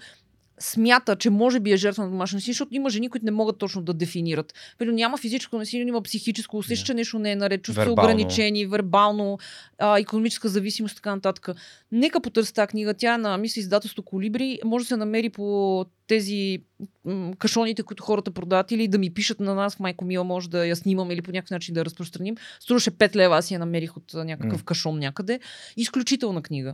смята, 0.60 1.16
че 1.16 1.30
може 1.30 1.60
би 1.60 1.72
е 1.72 1.78
жертва 1.78 2.04
на 2.04 2.10
домашно 2.10 2.38
насилие, 2.38 2.54
защото 2.54 2.76
има 2.76 2.90
жени, 2.90 3.10
които 3.10 3.26
не 3.26 3.32
могат 3.32 3.58
точно 3.58 3.82
да 3.82 3.94
дефинират. 3.94 4.54
Примерно 4.78 4.96
няма 4.96 5.18
физическо 5.18 5.58
насилие, 5.58 5.88
има 5.88 6.02
психическо, 6.02 6.58
усеща, 6.58 6.86
че 6.86 6.94
нещо 6.94 7.20
не 7.20 7.32
е 7.32 7.36
наред, 7.36 7.64
чувства 7.64 7.86
Вербално. 7.86 8.10
ограничени, 8.10 8.66
вербално, 8.66 9.40
а, 9.78 10.00
економическа 10.00 10.50
зависимост 10.50 10.92
и 10.94 10.96
така 10.96 11.16
нататък. 11.16 11.50
Нека 11.92 12.20
потърси 12.22 12.54
тази 12.54 12.68
книга. 12.68 12.94
Тя 12.94 13.14
е 13.14 13.18
на, 13.18 13.38
мисля, 13.38 13.60
издателство 13.60 14.04
Колибри. 14.04 14.60
Може 14.66 14.84
да 14.84 14.88
се 14.88 14.98
намери 14.98 15.30
по 15.30 15.86
тези 16.08 16.60
м- 17.06 17.34
кашоните, 17.40 17.84
които 17.84 18.04
хората 18.04 18.32
продават 18.32 18.72
или 18.72 18.88
да 18.88 18.98
ми 18.98 19.14
пишат 19.14 19.40
на 19.40 19.56
нас 19.56 19.80
Майко 19.80 20.06
Мила, 20.06 20.24
може 20.24 20.50
да 20.50 20.66
я 20.66 20.76
снимам 20.76 21.12
или 21.12 21.22
по 21.22 21.32
някакъв 21.32 21.52
начин 21.52 21.74
да 21.74 21.80
я 21.80 21.86
разпространим. 21.86 22.36
Струваше 22.60 22.92
5 22.92 23.16
лева, 23.16 23.38
аз 23.38 23.52
я 23.52 23.60
намерих 23.60 23.98
от 23.98 24.14
някакъв 24.14 24.60
М. 24.60 24.66
кашон 24.66 25.00
някъде. 25.00 25.40
Изключителна 25.78 26.42
книга. 26.42 26.74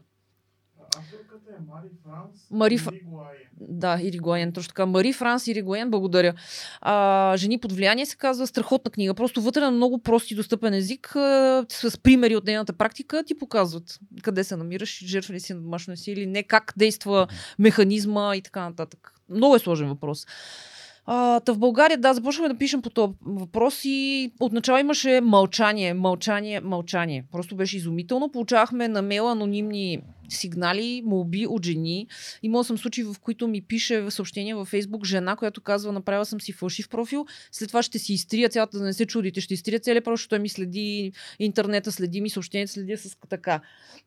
Авторката 0.98 1.39
Мари 2.52 2.78
Франс. 2.78 2.98
Да, 3.62 4.00
Иригоен, 4.02 4.54
точно 4.54 4.68
така. 4.68 4.86
Мари 4.86 5.14
Франс 5.14 5.48
Иригоен, 5.48 5.90
благодаря. 5.90 6.34
А, 6.82 7.38
Жени 7.38 7.60
под 7.60 7.72
влияние 7.72 8.06
се 8.06 8.16
казва 8.16 8.48
страхотна 8.48 8.92
книга. 8.92 9.14
Просто 9.14 9.42
вътре 9.42 9.62
на 9.62 9.72
много 9.72 10.00
прост 10.00 10.32
и 10.32 10.36
достъпен 10.36 10.74
език, 10.74 11.16
а, 11.16 11.66
с 11.70 11.98
примери 11.98 12.36
от 12.36 12.46
нейната 12.46 12.74
практика, 12.74 13.24
ти 13.24 13.38
показват 13.38 14.00
къде 14.22 14.44
се 14.44 14.56
намираш, 14.56 15.06
жертва 15.06 15.34
ли 15.34 15.40
си 15.40 15.54
на 15.54 15.62
домашно 15.62 15.92
насилие 15.92 16.24
или 16.24 16.32
не, 16.32 16.44
как 16.44 16.74
действа 16.78 17.28
механизма 17.60 18.36
и 18.36 18.42
така 18.42 18.70
нататък. 18.70 19.14
Много 19.30 19.56
е 19.56 19.60
сложен 19.60 19.88
въпрос. 19.88 20.26
А, 21.06 21.40
та 21.40 21.54
в 21.54 21.58
България, 21.58 21.98
да, 21.98 22.14
започваме 22.14 22.50
да 22.50 22.58
пишем 22.58 22.82
по 22.82 22.90
този 22.90 23.14
въпрос 23.26 23.82
и 23.84 24.32
отначало 24.40 24.78
имаше 24.78 25.22
мълчание, 25.22 25.94
мълчание, 25.94 26.60
мълчание. 26.60 27.26
Просто 27.32 27.56
беше 27.56 27.78
изумително. 27.78 28.32
Получавахме 28.32 28.88
на 28.88 29.02
мейла 29.02 29.32
анонимни 29.32 30.02
сигнали, 30.30 31.02
молби 31.06 31.48
от 31.48 31.66
жени. 31.66 32.08
Имала 32.44 32.64
съм 32.64 32.78
случаи, 32.78 33.04
в 33.04 33.16
които 33.22 33.48
ми 33.48 33.62
пише 33.62 34.02
в 34.02 34.12
съобщение 34.12 34.56
във 34.56 34.68
Фейсбук 34.68 35.06
жена, 35.06 35.36
която 35.36 35.62
казва, 35.62 35.92
направила 35.92 36.26
съм 36.26 36.42
си 36.42 36.52
фалшив 36.52 36.90
профил, 36.90 37.26
след 37.52 37.68
това 37.68 37.84
ще 37.84 38.00
си 38.00 38.14
изтрия 38.14 38.50
цялата, 38.50 38.78
да 38.78 38.84
не 38.84 38.94
се 38.94 39.06
чудите, 39.06 39.42
ще 39.42 39.54
изтрия 39.54 39.80
целият 39.80 40.06
профил, 40.06 40.16
защото 40.16 40.30
той 40.30 40.40
ми 40.40 40.50
следи 40.50 41.12
интернета, 41.40 41.92
следи 41.92 42.22
ми 42.22 42.30
съобщенията, 42.30 42.74
следи 42.74 42.98
с 42.98 43.18
така. 43.30 43.62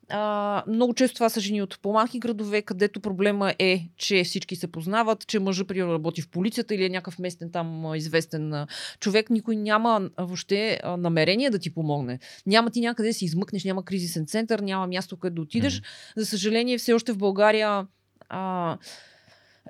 А, 0.09 0.65
много 0.69 0.95
често 0.95 1.15
това 1.15 1.29
са 1.29 1.41
жени 1.41 1.63
от 1.63 1.79
по-малки 1.83 2.19
градове, 2.19 2.63
където 2.63 3.01
проблема 3.01 3.55
е, 3.59 3.89
че 3.97 4.25
всички 4.25 4.57
се 4.57 4.67
познават, 4.67 5.27
че 5.27 5.39
мъжа 5.39 5.65
примерно 5.65 5.93
работи 5.93 6.23
в 6.23 6.29
полицията 6.29 6.75
или 6.75 6.85
е 6.85 6.89
някакъв 6.89 7.19
местен 7.19 7.51
там 7.53 7.95
известен 7.95 8.67
човек. 9.01 9.31
Никой 9.31 9.57
няма 9.57 10.11
въобще 10.19 10.81
намерение 10.99 11.51
да 11.51 11.59
ти 11.59 11.75
помогне. 11.75 12.19
Няма 12.47 12.71
ти 12.71 12.81
някъде 12.81 13.13
си 13.13 13.25
измъкнеш, 13.25 13.65
няма 13.65 13.85
кризисен 13.85 14.27
център, 14.27 14.61
няма 14.61 14.87
място, 14.87 15.17
където 15.17 15.35
да 15.35 15.43
отидеш. 15.43 15.83
За 16.17 16.27
съжаление, 16.27 16.79
все 16.79 16.93
още 16.93 17.13
в 17.13 17.19
България 17.19 17.87
а, 18.29 18.77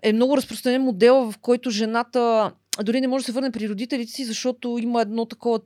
е 0.02 0.12
много 0.12 0.36
разпространен 0.36 0.82
модел, 0.82 1.30
в 1.32 1.38
който 1.38 1.70
жената 1.70 2.52
дори 2.82 3.00
не 3.00 3.08
може 3.08 3.22
да 3.22 3.26
се 3.26 3.32
върне 3.32 3.50
при 3.50 3.68
родителите 3.68 4.12
си, 4.12 4.24
защото 4.24 4.78
има 4.80 5.02
едно 5.02 5.26
такова 5.26 5.60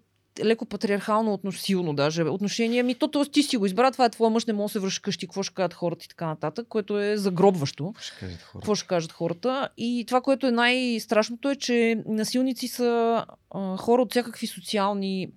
леко 0.44 0.66
патриархално 0.66 1.40
силно 1.52 1.94
даже 1.94 2.22
отношение. 2.22 2.82
Ми 2.82 2.94
то, 2.94 3.24
ти 3.24 3.42
си 3.42 3.56
го 3.56 3.66
избра, 3.66 3.90
това 3.90 4.04
е 4.04 4.10
твоя 4.10 4.30
мъж, 4.30 4.46
не 4.46 4.52
може 4.52 4.72
да 4.72 4.72
се 4.72 4.78
връща 4.78 5.02
къщи, 5.02 5.26
какво 5.26 5.42
ще 5.42 5.54
кажат 5.54 5.74
хората 5.74 6.04
и 6.04 6.08
така 6.08 6.26
нататък, 6.26 6.66
което 6.68 7.00
е 7.00 7.16
загробващо. 7.16 7.94
Ще. 8.00 8.38
Какво 8.52 8.74
ще 8.74 8.86
кажат 8.86 9.12
хората? 9.12 9.68
И 9.76 10.04
това, 10.06 10.20
което 10.20 10.46
е 10.46 10.50
най-страшното 10.50 11.50
е, 11.50 11.56
че 11.56 12.02
насилници 12.06 12.68
са 12.68 13.24
а, 13.50 13.76
хора 13.76 14.02
от 14.02 14.10
всякакви 14.10 14.46
социални 14.46 15.28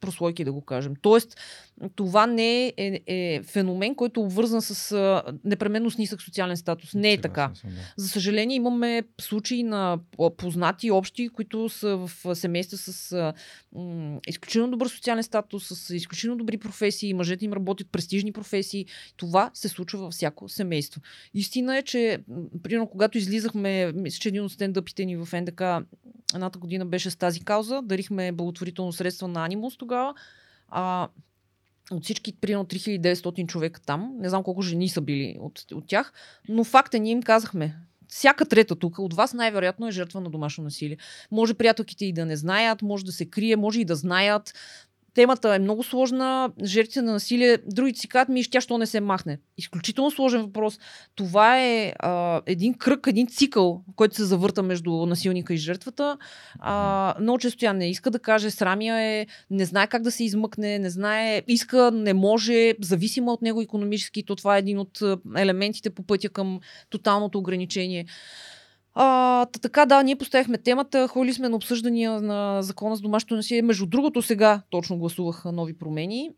прослойки, 0.00 0.44
да 0.44 0.52
го 0.52 0.60
кажем. 0.60 0.94
Тоест, 1.02 1.36
това 1.94 2.26
не 2.26 2.66
е, 2.66 2.72
е, 2.76 3.00
е 3.06 3.42
феномен, 3.42 3.94
който 3.94 4.20
е 4.20 4.24
обвързан 4.24 4.62
с 4.62 4.92
а, 4.92 5.22
непременно 5.44 5.90
с 5.90 5.98
нисък 5.98 6.22
социален 6.22 6.56
статус. 6.56 6.94
Не 6.94 7.12
е 7.12 7.16
Съгласен 7.16 7.22
така. 7.22 7.54
съм, 7.54 7.70
да. 7.70 7.80
За 7.96 8.08
съжаление, 8.08 8.56
имаме 8.56 9.02
случаи 9.20 9.62
на 9.62 9.98
познати 10.36 10.90
общи, 10.90 11.28
които 11.28 11.68
са 11.68 11.96
в 11.96 12.34
семейства 12.34 12.78
с 12.78 13.12
а, 13.12 13.32
м, 13.74 14.20
изключително 14.28 14.70
добър 14.70 14.88
социален 14.88 15.22
статус, 15.22 15.68
с 15.68 15.94
изключително 15.94 16.36
добри 16.36 16.58
професии, 16.58 17.14
мъжете 17.14 17.44
им 17.44 17.52
работят 17.52 17.88
престижни 17.92 18.32
професии. 18.32 18.86
Това 19.16 19.50
се 19.54 19.68
случва 19.68 19.98
във 19.98 20.12
всяко 20.12 20.48
семейство. 20.48 21.00
Истина 21.34 21.78
е, 21.78 21.82
че, 21.82 22.18
примерно, 22.62 22.86
когато 22.86 23.18
излизахме, 23.18 23.92
мисля, 23.92 24.18
че 24.20 24.28
един 24.28 24.44
от 24.44 24.52
стендъпите 24.52 25.04
ни 25.04 25.16
в 25.16 25.28
НДК 25.40 25.62
едната 26.34 26.58
година 26.58 26.86
беше 26.86 27.10
с 27.10 27.16
тази 27.16 27.40
кауза, 27.40 27.82
дарихме 27.82 28.32
благотворително 28.32 28.92
средство 28.92 29.28
на 29.28 29.44
Анимус 29.44 29.76
тогава. 29.76 30.14
А, 30.68 31.08
от 31.90 32.04
всички, 32.04 32.32
примерно 32.40 32.64
3900 32.64 33.46
човека 33.46 33.80
там, 33.80 34.14
не 34.18 34.28
знам 34.28 34.42
колко 34.42 34.62
жени 34.62 34.88
са 34.88 35.00
били 35.00 35.36
от, 35.40 35.64
от 35.72 35.86
тях, 35.86 36.12
но 36.48 36.64
факт 36.64 36.94
е, 36.94 36.98
ние 36.98 37.12
им 37.12 37.22
казахме, 37.22 37.76
всяка 38.08 38.46
трета 38.46 38.76
тук 38.76 38.98
от 38.98 39.14
вас 39.14 39.34
най-вероятно 39.34 39.88
е 39.88 39.90
жертва 39.90 40.20
на 40.20 40.30
домашно 40.30 40.64
насилие. 40.64 40.96
Може 41.30 41.54
приятелките 41.54 42.04
и 42.04 42.12
да 42.12 42.26
не 42.26 42.36
знаят, 42.36 42.82
може 42.82 43.04
да 43.04 43.12
се 43.12 43.24
крие, 43.24 43.56
може 43.56 43.80
и 43.80 43.84
да 43.84 43.96
знаят. 43.96 44.54
Темата 45.14 45.54
е 45.54 45.58
много 45.58 45.82
сложна, 45.82 46.50
жертвите 46.64 47.02
на 47.02 47.12
насилие, 47.12 47.58
другите 47.66 48.00
си 48.00 48.08
казват 48.08 48.28
ми, 48.28 48.44
тя 48.50 48.60
що 48.60 48.78
не 48.78 48.86
се 48.86 49.00
махне. 49.00 49.38
Изключително 49.58 50.10
сложен 50.10 50.42
въпрос. 50.42 50.78
Това 51.14 51.60
е 51.60 51.92
а, 51.98 52.40
един 52.46 52.74
кръг, 52.74 53.06
един 53.06 53.26
цикъл, 53.26 53.82
който 53.96 54.16
се 54.16 54.24
завърта 54.24 54.62
между 54.62 54.90
насилника 54.90 55.54
и 55.54 55.56
жертвата. 55.56 56.18
А, 56.58 57.14
много 57.20 57.38
често 57.38 57.58
тя 57.58 57.72
не 57.72 57.90
иска 57.90 58.10
да 58.10 58.18
каже, 58.18 58.50
срамя 58.50 59.02
е, 59.02 59.26
не 59.50 59.64
знае 59.64 59.86
как 59.86 60.02
да 60.02 60.10
се 60.10 60.24
измъкне, 60.24 60.78
не 60.78 60.90
знае, 60.90 61.42
иска, 61.48 61.90
не 61.90 62.14
може, 62.14 62.74
зависима 62.80 63.32
от 63.32 63.42
него 63.42 63.62
економически, 63.62 64.22
то 64.22 64.36
това 64.36 64.56
е 64.56 64.58
един 64.58 64.78
от 64.78 65.02
елементите 65.36 65.90
по 65.90 66.02
пътя 66.02 66.28
към 66.28 66.60
тоталното 66.90 67.38
ограничение. 67.38 68.06
А, 68.94 69.46
та, 69.46 69.60
така, 69.60 69.86
да, 69.86 70.02
ние 70.02 70.16
поставихме 70.16 70.58
темата, 70.58 71.08
ходили 71.08 71.32
сме 71.34 71.48
на 71.48 71.56
обсъждания 71.56 72.20
на 72.20 72.62
закона 72.62 72.96
за 72.96 73.02
домашното 73.02 73.36
насилие. 73.36 73.62
Между 73.62 73.86
другото, 73.86 74.22
сега 74.22 74.62
точно 74.70 74.98
гласуваха 74.98 75.52
нови 75.52 75.78
промени. 75.78 76.30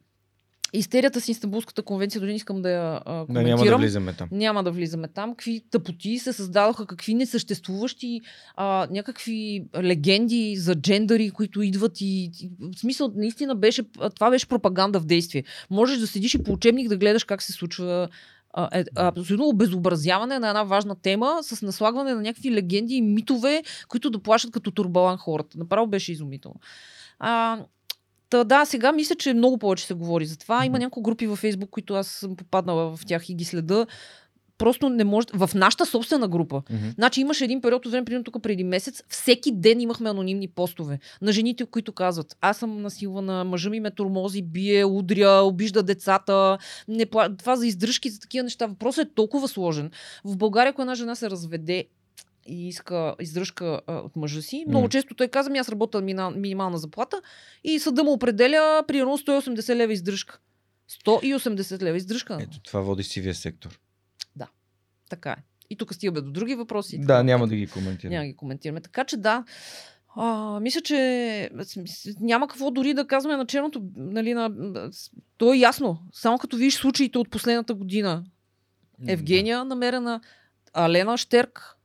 Истерията 0.75 1.21
с 1.21 1.29
Истанбулската 1.29 1.83
конвенция, 1.83 2.21
дори 2.21 2.31
не 2.31 2.37
искам 2.37 2.63
да 2.63 2.71
я 2.71 3.01
а, 3.05 3.15
Да, 3.21 3.27
коментирам. 3.27 3.59
няма 3.59 3.65
да 3.71 3.77
влизаме 3.77 4.13
там. 4.13 4.29
Няма 4.33 4.65
да 4.65 4.71
влизаме 4.71 5.09
там. 5.09 5.31
Какви 5.31 5.63
тъпоти 5.71 6.19
се 6.19 6.33
създадоха, 6.33 6.87
какви 6.87 7.15
несъществуващи 7.15 8.21
а, 8.57 8.87
някакви 8.91 9.65
легенди 9.83 10.57
за 10.57 10.75
джендъри, 10.75 11.31
които 11.31 11.63
идват 11.63 12.01
и, 12.01 12.25
и 12.41 12.51
в 12.75 12.79
смисъл 12.79 13.13
наистина 13.17 13.55
беше, 13.55 13.83
това 14.15 14.31
беше 14.31 14.49
пропаганда 14.49 15.01
в 15.01 15.05
действие. 15.05 15.45
Можеш 15.71 15.99
да 15.99 16.07
седиш 16.07 16.35
и 16.35 16.43
по 16.43 16.53
учебник 16.53 16.89
да 16.89 16.97
гледаш 16.97 17.25
как 17.25 17.43
се 17.43 17.53
случва 17.53 18.09
а, 18.53 18.79
е, 18.79 18.85
абсолютно 18.97 19.49
обезобразяване 19.49 20.39
на 20.39 20.49
една 20.49 20.63
важна 20.63 20.95
тема 20.95 21.39
с 21.43 21.63
наслагване 21.63 22.15
на 22.15 22.23
някакви 22.23 22.53
легенди 22.53 22.95
и 22.95 23.03
митове, 23.03 23.63
които 23.89 24.11
да 24.11 24.19
плашат 24.19 24.51
като 24.51 24.71
турбалан 24.71 25.17
хората. 25.17 25.59
Направо 25.59 25.87
беше 25.87 26.13
изумително. 26.13 26.61
А, 27.19 27.59
Та, 28.33 28.45
да, 28.45 28.65
сега 28.65 28.93
мисля, 28.93 29.15
че 29.15 29.35
много 29.35 29.59
повече 29.59 29.87
се 29.87 29.95
говори 29.95 30.27
за 30.27 30.39
това. 30.39 30.65
Има 30.67 30.79
няколко 30.79 31.03
групи 31.03 31.27
във 31.27 31.39
Фейсбук, 31.39 31.71
които 31.71 31.95
аз 31.95 32.07
съм 32.07 32.37
попаднала 32.37 32.97
в 32.97 33.07
тях 33.07 33.29
и 33.29 33.35
ги 33.35 33.45
следа. 33.45 33.87
Просто 34.63 34.89
не 34.89 35.05
може. 35.05 35.27
В 35.35 35.51
нашата 35.55 35.87
собствена 35.87 36.29
група. 36.29 36.63
Мгм. 36.71 36.89
Значи 36.95 37.21
имаше 37.21 37.45
един 37.45 37.61
период 37.61 37.87
от 37.87 37.93
време, 37.93 38.05
примерно 38.05 38.25
тук 38.25 38.43
преди 38.43 38.65
месец, 38.65 39.03
всеки 39.09 39.53
ден 39.53 39.81
имахме 39.81 40.11
анонимни 40.11 40.49
постове 40.49 40.99
на 41.23 41.33
жените, 41.33 41.67
които 41.67 41.93
казват, 41.93 42.37
аз 42.41 42.57
съм 42.57 42.83
насилвана, 42.83 43.45
мъжа 43.45 43.71
ми 43.71 43.81
ме 43.81 43.91
тормози, 43.91 44.43
бие, 44.43 44.85
удря, 44.85 45.43
обижда 45.43 45.83
децата, 45.83 46.59
не 46.89 47.07
пла... 47.07 47.37
това 47.37 47.57
за 47.57 47.67
издръжки, 47.67 48.11
за 48.11 48.21
такива 48.21 48.43
неща. 48.43 48.67
Въпросът 48.67 49.09
е 49.09 49.15
толкова 49.15 49.49
сложен. 49.49 49.91
В 50.25 50.37
България, 50.37 50.71
ако 50.71 50.83
една 50.83 50.95
жена 50.95 51.15
се 51.15 51.31
разведе 51.31 51.85
и 52.47 52.69
иска 52.69 53.15
издръжка 53.21 53.81
а, 53.87 53.95
от 53.95 54.17
мъжа 54.17 54.43
си. 54.43 54.65
Много 54.69 54.85
Мгм. 54.85 54.91
често 54.91 55.15
той 55.15 55.29
каза, 55.29 55.51
ми 55.51 55.59
аз 55.59 55.69
работя 55.69 56.01
минимална 56.37 56.79
заплата 56.79 57.21
и 57.65 57.79
съда 57.79 58.05
му 58.05 58.13
определя 58.13 58.85
примерно 58.89 59.19
180 59.19 59.75
лева 59.77 59.93
издръжка. 59.93 60.39
180 61.07 61.83
лева 61.83 61.97
издръжка. 61.97 62.39
Ето 62.41 62.61
това 62.61 62.81
води 62.81 63.03
сивия 63.03 63.35
сектор. 63.35 63.79
Така 65.13 65.31
е. 65.31 65.37
И 65.71 65.77
тук 65.77 65.95
стигаме 65.95 66.21
до 66.21 66.31
други 66.31 66.55
въпроси. 66.55 66.99
Да, 66.99 67.23
няма 67.23 67.49
да 67.49 67.57
ги 67.57 67.67
коментирам. 67.67 68.11
Няма 68.13 68.23
да 68.23 68.29
ги 68.29 68.37
коментираме. 68.37 68.81
Така 68.81 69.05
че 69.05 69.17
да. 69.17 69.45
А, 70.17 70.61
мисля, 70.61 70.81
че 70.81 71.51
няма 72.21 72.49
какво 72.49 72.71
дори 72.71 72.95
да 72.95 73.07
казваме 73.07 73.37
на 73.37 73.47
черното. 73.47 73.83
Нали, 73.97 74.35
на, 74.35 74.51
то 75.37 75.53
е 75.53 75.57
ясно. 75.57 75.99
Само 76.13 76.39
като 76.39 76.57
видиш 76.57 76.75
случаите 76.75 77.19
от 77.19 77.31
последната 77.31 77.75
година. 77.75 78.25
Евгения 79.07 79.65
намерена, 79.65 80.21
Алена 80.75 81.19
Штерк, 81.19 81.77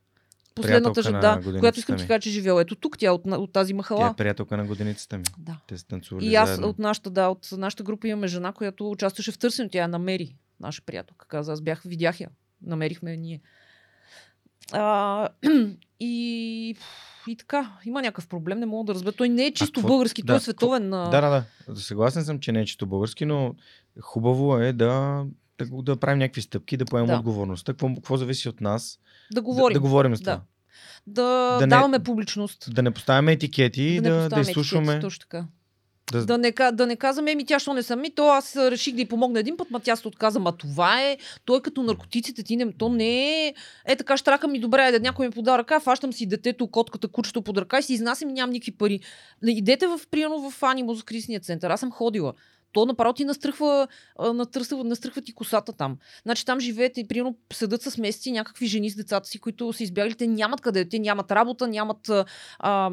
последната 0.55 1.01
жена, 1.01 1.21
на 1.35 1.51
да, 1.51 1.59
която 1.59 1.79
искам 1.79 1.97
ти 1.97 2.03
ми. 2.03 2.07
кажа, 2.07 2.19
че 2.19 2.29
живела. 2.29 2.61
Ето 2.61 2.75
тук, 2.75 2.97
тя 2.97 3.11
от, 3.13 3.21
от 3.27 3.53
тази 3.53 3.73
Тя 3.73 3.77
махала. 3.77 4.07
е 4.07 4.13
приятелка 4.17 4.57
на 4.57 4.65
годиницата 4.65 5.17
ми. 5.17 5.23
Да. 5.37 5.57
Те 5.67 5.77
са 5.77 5.87
танцували 5.87 6.25
И 6.25 6.35
аз 6.35 6.49
заедно. 6.49 6.67
от 6.67 6.79
нашата, 6.79 7.09
да, 7.09 7.27
от 7.27 7.47
нашата 7.51 7.83
група 7.83 8.07
имаме 8.07 8.27
жена, 8.27 8.51
която 8.51 8.91
участваше 8.91 9.31
в 9.31 9.37
търсенето. 9.37 9.71
Тя 9.71 9.79
я 9.79 9.87
намери, 9.87 10.35
наша 10.59 10.81
приятелка. 10.85 11.27
Каза, 11.27 11.51
аз 11.53 11.61
бях, 11.61 11.81
видях 11.85 12.19
я. 12.19 12.29
Намерихме 12.61 13.17
ние. 13.17 13.41
А, 14.71 15.29
и, 15.99 16.75
и 17.27 17.35
така, 17.35 17.77
има 17.85 18.01
някакъв 18.01 18.27
проблем, 18.27 18.59
не 18.59 18.65
мога 18.65 18.85
да 18.85 18.93
разбера. 18.93 19.11
Той 19.11 19.29
не 19.29 19.45
е 19.45 19.51
чисто 19.51 19.73
какво- 19.73 19.87
български, 19.87 20.21
да, 20.21 20.27
той 20.27 20.37
е 20.37 20.39
световен. 20.39 20.93
а, 20.93 21.09
Да, 21.09 21.21
да, 21.21 21.43
да. 21.67 21.75
Съгласен 21.75 22.23
съм, 22.23 22.39
че 22.39 22.51
не 22.51 22.61
е 22.61 22.65
чисто 22.65 22.87
български, 22.87 23.25
но 23.25 23.55
хубаво 24.01 24.57
е 24.57 24.73
да 24.73 25.23
да, 25.59 25.65
да 25.73 25.97
правим 25.97 26.19
някакви 26.19 26.41
стъпки, 26.41 26.77
да 26.77 26.85
поемем 26.85 27.07
Да. 27.07 27.15
отговорността. 27.15 27.73
Какво, 27.73 27.95
какво 27.95 28.17
зависи 28.17 28.49
от 28.49 28.61
нас? 28.61 28.99
Да 29.31 29.41
говорим. 29.41 29.73
Да, 29.73 29.73
да 29.73 29.81
говорим 29.81 30.15
с 30.15 30.19
това. 30.19 30.33
Да. 30.33 30.41
Да, 31.07 31.23
Да 31.53 31.61
не- 31.61 31.67
даваме 31.67 31.99
публичност. 31.99 32.73
Да 32.73 32.83
не 32.83 32.91
поставяме 32.91 33.31
етикети 33.31 33.83
и 33.83 33.95
да, 33.95 34.09
да, 34.09 34.23
поставяме 34.23 34.41
изслушваме. 34.41 34.85
етикети, 34.85 35.01
Точно 35.01 35.19
така. 35.19 35.45
Да, 36.11 36.25
Да 36.25 36.37
не, 36.37 36.53
да 36.73 36.87
не 36.87 36.95
казваме, 36.95 37.31
еми 37.31 37.45
тя 37.45 37.59
що 37.59 37.73
не 37.73 37.83
съм 37.83 38.01
ми, 38.01 38.11
то 38.11 38.27
аз 38.27 38.55
реших 38.55 38.95
да 38.95 39.01
й 39.01 39.05
помогна 39.05 39.39
един 39.39 39.57
път, 39.57 39.71
ма 39.71 39.79
тя 39.79 39.95
се 39.95 40.07
отказа, 40.07 40.39
ма 40.39 40.51
това 40.51 41.01
е, 41.01 41.17
той 41.45 41.57
е 41.57 41.61
като 41.61 41.83
наркотиците, 41.83 42.43
ти 42.43 42.55
не, 42.55 42.73
то 42.73 42.89
не 42.89 43.47
е, 43.47 43.53
е 43.85 43.95
така 43.95 44.17
штрака 44.17 44.47
ми, 44.47 44.59
добре, 44.59 44.91
да 44.91 44.99
някой 44.99 45.27
ми 45.27 45.31
пода 45.31 45.57
ръка, 45.57 45.79
фащам 45.79 46.13
си 46.13 46.25
детето, 46.25 46.67
котката, 46.67 47.07
кучето 47.07 47.41
под 47.41 47.57
ръка 47.57 47.79
и 47.79 47.83
си 47.83 47.93
изнасям 47.93 48.29
и 48.29 48.33
нямам 48.33 48.53
никакви 48.53 48.71
пари. 48.71 48.99
Идете 49.43 49.87
в, 49.87 49.99
примерно 50.11 50.51
в 50.51 50.63
Анимо 50.63 50.93
за 50.93 51.03
кризисния 51.03 51.39
център, 51.39 51.69
аз 51.69 51.79
съм 51.79 51.91
ходила. 51.91 52.33
То 52.71 52.85
направо 52.85 53.13
ти 53.13 53.25
настръхва, 53.25 53.87
настръхва, 54.33 54.83
настръхва 54.83 55.21
ти 55.21 55.33
косата 55.33 55.73
там. 55.73 55.97
Значи 56.23 56.45
там 56.45 56.59
живеете, 56.59 57.05
примерно 57.07 57.37
седат 57.53 57.81
с 57.81 57.97
месеци 57.97 58.31
някакви 58.31 58.65
жени 58.65 58.89
с 58.89 58.95
децата 58.95 59.27
си, 59.27 59.39
които 59.39 59.73
са 59.73 59.83
избягали, 59.83 60.15
те 60.15 60.27
нямат 60.27 60.61
къде, 60.61 60.89
те 60.89 60.99
нямат 60.99 61.31
работа, 61.31 61.67
нямат 61.67 62.11
а, 62.59 62.91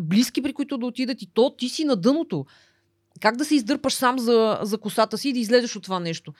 близки, 0.00 0.42
при 0.42 0.52
които 0.52 0.78
да 0.78 0.86
отидат 0.86 1.22
и 1.22 1.30
то 1.34 1.56
ти 1.56 1.68
си 1.68 1.84
на 1.84 1.96
дъното. 1.96 2.46
Как 3.20 3.36
да 3.36 3.44
се 3.44 3.54
издърпаш 3.54 3.94
сам 3.94 4.18
за, 4.18 4.58
за 4.62 4.78
косата 4.78 5.18
си 5.18 5.28
и 5.28 5.32
да 5.32 5.38
излезеш 5.38 5.76
от 5.76 5.82
това 5.82 6.00
нещо? 6.00 6.32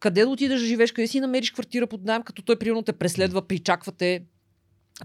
Къде 0.00 0.20
да 0.20 0.28
отидеш 0.28 0.60
да 0.60 0.66
живееш? 0.66 0.92
Къде 0.92 1.06
си 1.06 1.20
намериш 1.20 1.52
квартира 1.52 1.86
под 1.86 2.04
найем, 2.04 2.22
като 2.22 2.42
той 2.42 2.56
примерно 2.56 2.82
те 2.82 2.92
преследва, 2.92 3.42
причаквате? 3.42 4.24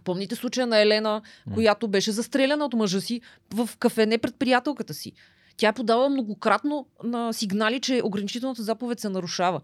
Помните 0.03 0.35
случая 0.35 0.67
на 0.67 0.79
Елена, 0.79 1.21
която 1.53 1.87
беше 1.87 2.11
застреляна 2.11 2.65
от 2.65 2.73
мъжа 2.73 3.01
си 3.01 3.21
в 3.53 3.69
кафене 3.79 4.17
пред 4.17 4.35
приятелката 4.35 4.93
си. 4.93 5.13
Тя 5.59 5.67
е 5.67 5.73
подава 5.73 6.09
многократно 6.09 6.85
на 7.03 7.33
сигнали, 7.33 7.79
че 7.79 8.01
ограничителната 8.03 8.63
заповед 8.63 8.99
се 8.99 9.09
нарушава. 9.09 9.61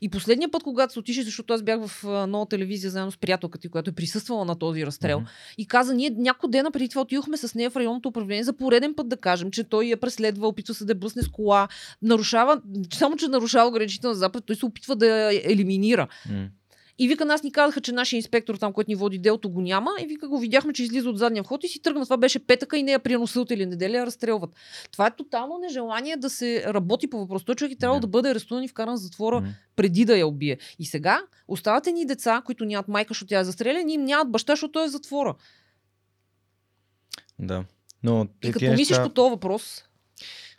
И 0.00 0.08
последния 0.08 0.50
път, 0.50 0.62
когато 0.62 0.92
се 0.92 0.98
отише, 0.98 1.22
защото 1.22 1.54
аз 1.54 1.62
бях 1.62 1.86
в 1.86 2.04
нова 2.28 2.46
телевизия 2.46 2.90
заедно 2.90 3.12
с 3.12 3.16
приятелката, 3.16 3.62
ти, 3.62 3.68
която 3.68 3.90
е 3.90 3.94
присъствала 3.94 4.44
на 4.44 4.54
този 4.58 4.86
разстрел, 4.86 5.20
Мгм. 5.20 5.28
и 5.58 5.66
каза, 5.66 5.94
ние 5.94 6.10
няколко 6.10 6.48
дена 6.48 6.70
преди 6.70 6.88
това 6.88 7.02
отидохме 7.02 7.36
с 7.36 7.54
нея 7.54 7.70
в 7.70 7.76
районното 7.76 8.08
управление 8.08 8.44
за 8.44 8.52
пореден 8.52 8.94
път 8.94 9.08
да 9.08 9.16
кажем, 9.16 9.50
че 9.50 9.64
той 9.64 9.84
я 9.84 9.96
преследва, 9.96 10.48
опитва 10.48 10.74
се 10.74 10.84
да 10.84 10.90
я 10.90 10.94
блъсне 10.98 11.22
с 11.22 11.28
кола, 11.28 11.68
нарушава, 12.02 12.60
само 12.92 13.16
че 13.16 13.28
нарушава 13.28 13.68
ограничителна 13.68 14.14
заповед, 14.14 14.44
той 14.46 14.56
се 14.56 14.66
опитва 14.66 14.96
да 14.96 15.06
я 15.06 15.52
елиминира. 15.52 16.08
М. 16.30 16.48
И 16.98 17.08
вика, 17.08 17.24
нас 17.24 17.42
ни 17.42 17.52
казаха, 17.52 17.80
че 17.80 17.92
нашия 17.92 18.16
инспектор 18.16 18.54
там, 18.54 18.72
който 18.72 18.90
ни 18.90 18.94
води 18.94 19.18
делото, 19.18 19.48
го 19.48 19.60
няма. 19.60 19.90
И 20.00 20.06
вика, 20.06 20.28
го 20.28 20.38
видяхме, 20.38 20.72
че 20.72 20.82
излиза 20.82 21.10
от 21.10 21.18
задния 21.18 21.42
вход 21.42 21.64
и 21.64 21.68
си 21.68 21.82
тръгна. 21.82 22.04
Това 22.04 22.16
беше 22.16 22.38
петъка 22.38 22.78
и 22.78 22.82
нея 22.82 22.98
приема 22.98 23.26
събота 23.26 23.54
или 23.54 23.66
неделя 23.66 23.96
я 23.96 24.06
разстрелват. 24.06 24.50
Това 24.92 25.06
е 25.06 25.10
тотално 25.10 25.58
нежелание 25.58 26.16
да 26.16 26.30
се 26.30 26.64
работи 26.66 27.10
по 27.10 27.18
въпрос. 27.18 27.44
Той 27.44 27.54
човек 27.54 27.72
е 27.72 27.76
трябвало 27.76 28.00
Да. 28.00 28.06
да 28.06 28.10
бъде 28.10 28.30
арестуван 28.30 28.64
и 28.64 28.68
вкаран 28.68 28.94
в 28.94 29.00
затвора 29.00 29.40
М. 29.40 29.48
преди 29.76 30.04
да 30.04 30.16
я 30.16 30.26
убие. 30.26 30.58
И 30.78 30.86
сега 30.86 31.20
оставате 31.48 31.92
ни 31.92 32.06
деца, 32.06 32.42
които 32.44 32.64
нямат 32.64 32.88
майка, 32.88 33.08
защото 33.08 33.28
тя 33.28 33.38
е 33.38 33.44
застреляна, 33.44 33.90
и 33.90 33.94
им 33.94 34.04
нямат 34.04 34.30
баща, 34.30 34.52
защото 34.52 34.72
той 34.72 34.84
е 34.84 34.88
в 34.88 34.92
затвора. 34.92 35.34
Да. 37.38 37.64
Но 38.02 38.26
И 38.42 38.46
като 38.46 38.58
тия 38.58 38.70
помислиш 38.70 38.88
неща- 38.88 39.02
по 39.02 39.08
този 39.10 39.30
въпрос, 39.30 39.84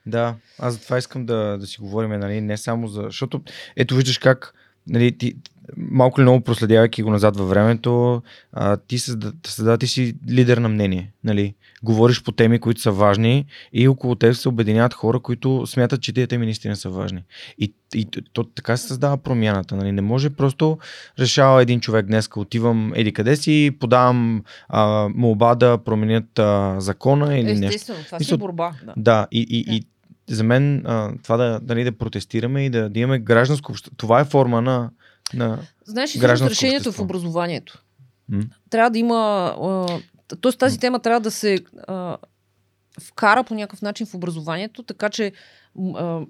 Да, 0.06 0.36
аз 0.60 0.74
затова 0.74 0.98
искам 0.98 1.26
да, 1.26 1.58
да 1.58 1.68
си 1.68 1.78
говорим, 1.80 2.10
нали, 2.12 2.42
не 2.42 2.58
само 2.58 2.88
за... 2.88 3.02
Защото 3.02 3.42
ето 3.76 3.96
виждаш 3.96 4.18
как, 4.18 4.54
нали, 4.90 5.18
ти, 5.18 5.36
малко 5.78 6.22
или 6.22 6.26
много 6.26 6.42
проследявайки 6.42 7.04
го 7.04 7.10
назад 7.10 7.38
във 7.38 7.50
времето, 7.50 8.22
а, 8.54 8.78
ти, 8.78 9.00
създа, 9.00 9.32
създа, 9.48 9.78
ти 9.78 9.88
си 9.88 10.16
лидер 10.30 10.58
на 10.58 10.70
мнение, 10.70 11.12
нали. 11.24 11.56
Говориш 11.84 12.24
по 12.24 12.32
теми, 12.32 12.60
които 12.60 12.82
са 12.82 12.92
важни 12.92 13.46
и 13.74 13.88
около 13.88 14.16
теб 14.16 14.36
се 14.36 14.50
обединяват 14.50 14.94
хора, 14.94 15.20
които 15.20 15.68
смятат, 15.68 16.02
че 16.02 16.14
тези 16.14 16.28
теми 16.28 16.46
наистина 16.46 16.76
са 16.76 16.90
важни. 16.90 17.24
И, 17.58 17.74
и 17.96 18.08
то, 18.34 18.44
така 18.44 18.78
се 18.78 18.88
създава 18.88 19.18
промяната, 19.18 19.76
нали. 19.76 19.92
Не 19.92 20.02
може 20.02 20.30
просто 20.30 20.78
решава 21.20 21.62
един 21.62 21.80
човек 21.80 22.06
днес, 22.06 22.30
отивам 22.36 22.92
еди 22.96 23.14
къде 23.14 23.36
си, 23.36 23.72
подавам 23.80 24.44
а, 24.70 25.10
молба 25.16 25.56
да 25.56 25.78
променят 25.78 26.40
а, 26.40 26.76
закона 26.80 27.38
или 27.38 27.54
нещо. 27.54 27.66
естествено, 27.66 28.00
това 28.06 28.20
си 28.20 28.34
е 28.34 28.38
борба. 28.38 28.72
Да. 28.86 28.94
Да, 28.98 29.28
и, 29.32 29.46
и, 29.50 29.64
Да. 29.66 29.74
и 29.74 29.84
за 30.30 30.44
мен 30.44 30.86
а, 30.86 31.14
това 31.24 31.38
да, 31.38 31.60
нали, 31.64 31.84
да 31.84 31.98
протестираме 31.98 32.66
и 32.66 32.70
да, 32.70 32.90
да 32.90 33.00
имаме 33.00 33.20
гражданско 33.20 33.72
общество, 33.72 33.96
това 33.98 34.20
е 34.20 34.26
форма 34.26 34.62
на... 34.62 34.90
на 35.34 35.60
Знаеш 35.86 36.16
ли, 36.16 36.22
решението 36.22 36.76
е 36.76 36.80
в 36.80 36.88
общество. 36.88 37.04
образованието. 37.04 37.84
М. 38.30 38.44
Трябва 38.70 38.90
да 38.90 39.00
има. 39.00 39.56
А, 39.62 40.36
тоест 40.42 40.60
тази 40.60 40.80
тема 40.80 41.00
трябва 41.00 41.20
да 41.20 41.32
се 41.32 41.60
а, 41.88 42.18
вкара 43.02 43.44
по 43.44 43.56
някакъв 43.56 43.82
начин 43.82 44.08
в 44.08 44.14
образованието, 44.14 44.84
така 44.84 45.10
че 45.10 45.32
а, 45.96 46.22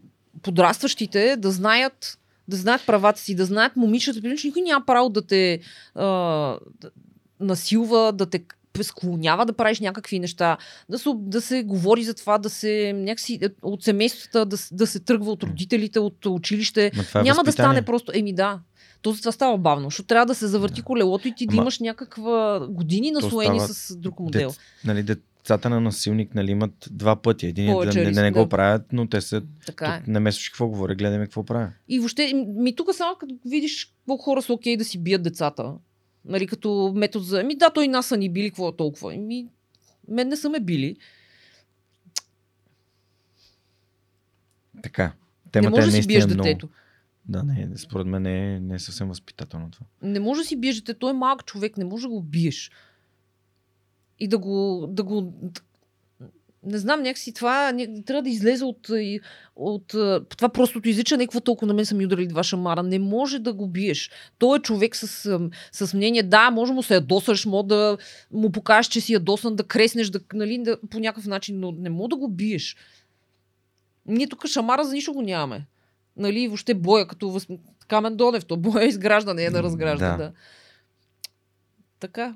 подрастващите 0.41 1.35
да 1.37 1.51
знаят 1.51 2.19
да 2.47 2.55
знаят 2.57 2.85
правата 2.85 3.19
си, 3.19 3.35
да 3.35 3.45
знаят 3.45 3.75
момичета, 3.75 4.35
че 4.37 4.47
никой 4.47 4.61
няма 4.61 4.85
право 4.85 5.09
да 5.09 5.21
те 5.21 5.59
а, 5.95 6.57
насилва, 7.39 8.13
да 8.13 8.25
те 8.25 8.43
склонява 8.83 9.45
да 9.45 9.53
правиш 9.53 9.79
някакви 9.79 10.19
неща, 10.19 10.57
да 10.89 10.99
се, 10.99 11.09
да 11.15 11.41
се 11.41 11.63
говори 11.63 12.03
за 12.03 12.13
това, 12.13 12.37
да 12.37 12.49
се 12.49 12.93
някакси 12.93 13.39
е, 13.41 13.49
от 13.61 13.83
семействата, 13.83 14.45
да, 14.45 14.57
да 14.71 14.87
се 14.87 14.99
тръгва 14.99 15.31
от 15.31 15.43
родителите, 15.43 15.99
от 15.99 16.25
училище, 16.25 16.91
това 16.91 17.19
е 17.19 17.23
няма 17.23 17.35
да 17.35 17.43
възпитание. 17.43 17.53
стане 17.53 17.81
просто. 17.85 18.11
Еми 18.15 18.33
да. 18.33 18.59
То 19.01 19.11
затова 19.11 19.31
става 19.31 19.57
бавно, 19.57 19.87
защото 19.89 20.07
трябва 20.07 20.25
да 20.25 20.35
се 20.35 20.47
завърти 20.47 20.81
колелото 20.81 21.27
и 21.27 21.35
ти 21.35 21.47
да 21.47 21.53
Ама- 21.53 21.61
имаш 21.61 21.79
някаква 21.79 22.67
години 22.69 23.11
наслоени 23.11 23.59
става 23.59 23.73
с 23.73 23.95
друг 23.95 24.19
модел. 24.19 24.49
Дет, 24.49 24.59
нали, 24.85 25.03
децата 25.03 25.69
на 25.69 25.81
насилник 25.81 26.35
нали, 26.35 26.51
имат 26.51 26.87
два 26.91 27.15
пъти. 27.15 27.47
Един 27.47 27.69
е 27.69 27.85
да, 27.85 27.93
не, 27.93 28.11
да 28.11 28.21
не 28.21 28.31
го 28.31 28.39
да. 28.39 28.49
правят, 28.49 28.85
но 28.91 29.07
те 29.07 29.21
са... 29.21 29.41
Така 29.65 29.85
е. 29.85 29.97
Тук 29.99 30.07
не 30.07 30.19
ме 30.19 30.31
какво 30.31 30.67
говоря, 30.67 30.95
гледаме 30.95 31.25
какво 31.25 31.43
правя. 31.43 31.71
И 31.87 31.99
въобще, 31.99 32.33
ми 32.47 32.75
тук 32.75 32.87
само 32.93 33.15
като 33.19 33.35
видиш 33.45 33.93
колко 34.07 34.23
хора 34.23 34.41
са 34.41 34.53
окей 34.53 34.77
да 34.77 34.85
си 34.85 34.97
бият 34.97 35.23
децата. 35.23 35.73
Нали, 36.27 36.47
като 36.47 36.93
метод 36.95 37.25
за... 37.25 37.43
Ми 37.43 37.55
да, 37.55 37.69
той 37.69 37.87
нас 37.87 38.05
са 38.05 38.17
ни 38.17 38.29
били, 38.29 38.49
какво 38.49 38.69
е 38.69 38.75
толкова? 38.75 39.15
Ми, 39.15 39.47
мен 40.07 40.27
не 40.27 40.37
са 40.37 40.49
ме 40.49 40.59
били. 40.59 40.97
Така. 44.83 45.03
не 45.03 45.51
Темата 45.51 45.69
може 45.71 45.87
е 45.87 45.91
да 45.91 46.01
си 46.01 46.07
биеш 46.07 46.25
много... 46.25 46.43
детето. 46.43 46.69
Да, 47.25 47.43
не, 47.43 47.77
според 47.77 48.07
мен 48.07 48.21
не 48.21 48.55
е, 48.55 48.59
не 48.59 48.75
е 48.75 48.79
съвсем 48.79 49.07
възпитателно 49.07 49.71
това. 49.71 49.85
Не 50.01 50.19
може 50.19 50.41
да 50.41 50.45
си 50.45 50.55
биеш 50.55 50.75
детето. 50.75 50.99
Той 50.99 51.09
е 51.09 51.13
малък 51.13 51.45
човек, 51.45 51.77
не 51.77 51.85
може 51.85 52.03
да 52.03 52.09
го 52.09 52.21
биеш. 52.21 52.71
И 54.19 54.27
да 54.27 54.37
го... 54.37 54.87
Да 54.89 55.03
го 55.03 55.33
не 56.67 56.77
знам, 56.77 57.01
някакси 57.01 57.33
това 57.33 57.71
ня- 57.73 58.05
трябва 58.05 58.21
да 58.21 58.29
излезе 58.29 58.65
от, 58.65 58.89
от 59.55 59.93
а, 59.93 60.25
това 60.37 60.49
простото 60.49 60.89
изричане, 60.89 61.25
какво 61.25 61.39
толкова 61.39 61.67
на 61.67 61.73
мен 61.73 61.85
са 61.85 61.95
ми 61.95 62.05
ударили 62.05 62.27
два 62.27 62.43
шамара. 62.43 62.83
Не 62.83 62.99
може 62.99 63.39
да 63.39 63.53
го 63.53 63.67
биеш. 63.67 64.11
Той 64.37 64.57
е 64.57 64.61
човек 64.61 64.95
с, 64.95 65.39
с 65.71 65.93
мнение, 65.93 66.23
да, 66.23 66.51
може 66.51 66.73
му 66.73 66.83
се 66.83 66.93
ядосаш, 66.93 67.45
може 67.45 67.67
да 67.67 67.97
му 68.31 68.51
покажеш, 68.51 68.87
че 68.89 69.01
си 69.01 69.13
ядосан, 69.13 69.55
да 69.55 69.63
креснеш, 69.63 70.09
да, 70.09 70.19
нали, 70.33 70.57
да, 70.57 70.77
по 70.89 70.99
някакъв 70.99 71.27
начин, 71.27 71.59
но 71.59 71.71
не 71.71 71.89
може 71.89 72.09
да 72.09 72.15
го 72.15 72.27
биеш. 72.27 72.75
Ние 74.05 74.27
тук 74.27 74.47
шамара 74.47 74.83
за 74.83 74.93
нищо 74.93 75.13
го 75.13 75.21
нямаме. 75.21 75.65
Нали, 76.17 76.47
въобще 76.47 76.73
боя, 76.73 77.07
като 77.07 77.29
въз... 77.29 77.47
Камен 77.87 78.15
Донев, 78.15 78.45
то 78.45 78.57
боя 78.57 78.83
е 78.83 78.87
изграждане, 78.87 79.43
е 79.43 79.49
да 79.49 79.63
разгражда. 79.63 80.11
да. 80.11 80.17
Да. 80.17 80.31
Така. 81.99 82.35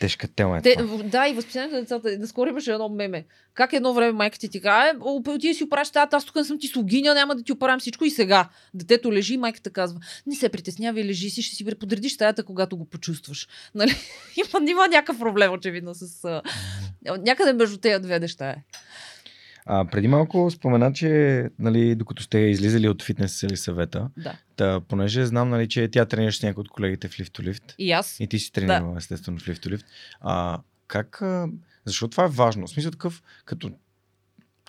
Тежка 0.00 0.28
тема 0.28 0.58
е 0.58 0.62
Те, 0.62 0.76
това. 0.76 1.02
да, 1.02 1.28
и 1.28 1.34
възпитанието 1.34 1.74
на 1.74 1.80
децата. 1.80 2.18
Наскоро 2.18 2.50
имаше 2.50 2.72
едно 2.72 2.88
меме. 2.88 3.24
Как 3.54 3.72
едно 3.72 3.94
време 3.94 4.12
майка 4.12 4.38
ти 4.38 4.48
ти 4.48 4.58
е, 4.58 4.92
о, 5.00 5.22
отиди 5.28 5.54
си 5.54 5.64
оправиш 5.64 5.88
стаята, 5.88 6.16
аз 6.16 6.24
тук 6.24 6.36
не 6.36 6.44
съм 6.44 6.58
ти 6.58 6.66
слугиня, 6.66 7.14
няма 7.14 7.34
да 7.34 7.42
ти 7.42 7.52
оправям 7.52 7.80
всичко 7.80 8.04
и 8.04 8.10
сега. 8.10 8.48
Детето 8.74 9.12
лежи 9.12 9.36
майката 9.36 9.70
казва, 9.70 10.00
не 10.26 10.34
се 10.34 10.48
притеснявай, 10.48 11.04
лежи 11.04 11.30
си, 11.30 11.42
ще 11.42 11.56
си 11.56 11.64
преподредиш 11.64 12.12
стаята, 12.12 12.44
когато 12.44 12.76
го 12.76 12.84
почувстваш. 12.84 13.48
Нали? 13.74 13.96
има, 14.36 14.70
има 14.70 14.88
някакъв 14.88 15.18
проблем, 15.18 15.52
очевидно, 15.52 15.94
с... 15.94 16.42
Някъде 17.18 17.52
между 17.52 17.78
тези 17.78 18.02
две 18.02 18.20
неща 18.20 18.50
е. 18.50 18.56
А, 19.68 19.84
преди 19.84 20.08
малко 20.08 20.50
спомена, 20.50 20.92
че 20.92 21.50
нали, 21.58 21.94
докато 21.94 22.22
сте 22.22 22.38
излизали 22.38 22.88
от 22.88 23.02
фитнес 23.02 23.42
или 23.42 23.56
съвета, 23.56 24.10
Да. 24.16 24.38
да, 24.56 24.80
понеже 24.80 25.26
знам, 25.26 25.48
нали, 25.48 25.68
че 25.68 25.88
тя 25.88 26.04
тренираш 26.04 26.38
с 26.38 26.42
някой 26.42 26.60
от 26.60 26.68
колегите 26.68 27.08
в 27.08 27.20
лифт 27.20 27.40
лифт. 27.40 27.74
И 27.78 27.92
аз. 27.92 28.20
И 28.20 28.26
ти 28.26 28.38
си 28.38 28.52
тренирала, 28.52 28.92
да. 28.92 28.98
естествено, 28.98 29.38
в 29.38 29.48
лифт 29.48 29.66
лифт. 29.66 29.86
А, 30.20 30.58
как, 30.86 31.22
защо 31.84 32.08
това 32.08 32.24
е 32.24 32.28
важно? 32.28 32.66
В 32.66 32.70
смисъл 32.70 32.90
такъв, 32.90 33.22
като 33.44 33.70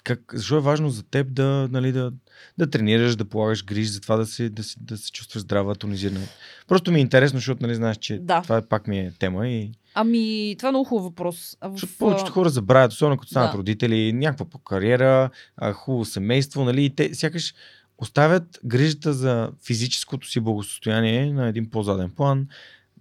как, 0.08 0.20
защо 0.34 0.58
е 0.58 0.62
важно 0.62 0.90
за 0.90 1.04
теб 1.04 1.34
да, 1.34 1.68
нали, 1.72 1.92
да, 1.92 2.12
да 2.58 2.70
тренираш, 2.70 3.16
да 3.16 3.26
полагаш 3.26 3.66
грижи 3.66 3.90
за 3.90 4.02
това 4.02 4.16
да 4.16 4.26
се, 4.26 4.50
да, 4.50 4.64
се, 4.64 4.76
да 4.82 4.98
се 4.98 5.12
чувстваш 5.12 5.44
здрава, 5.44 5.76
тонизирана? 5.76 6.26
Просто 6.68 6.92
ми 6.92 6.98
е 6.98 7.02
интересно, 7.02 7.40
защото 7.40 7.64
нали, 7.64 7.76
знаеш, 7.76 7.98
че 7.98 8.20
Да. 8.20 8.42
това 8.42 8.58
е 8.58 8.62
пак 8.62 8.88
ми 8.88 9.00
е 9.00 9.14
тема 9.20 9.48
и 9.48 9.72
Ами, 9.94 10.56
това 10.58 10.70
е 10.70 10.72
много 10.72 10.86
хубав 10.86 11.04
въпрос. 11.04 11.58
В, 11.62 11.72
защото 11.72 11.94
повечето 12.00 12.32
хора 12.32 12.50
забравят, 12.50 12.92
особено 12.92 13.18
като 13.18 13.30
станат 13.30 13.52
Да. 13.52 13.58
родители, 13.58 14.14
някаква 14.14 14.46
по 14.46 14.58
кариера, 14.58 15.30
хубаво 15.74 16.06
семейство, 16.06 16.66
нали, 16.66 16.86
и 16.86 16.90
те 16.90 17.16
сякаш 17.16 17.54
оставят 17.98 18.60
грижата 18.66 19.14
за 19.14 19.50
физическото 19.66 20.28
си 20.28 20.40
благосостояние 20.40 21.34
на 21.34 21.48
един 21.48 21.70
по-заден 21.70 22.10
план, 22.10 22.48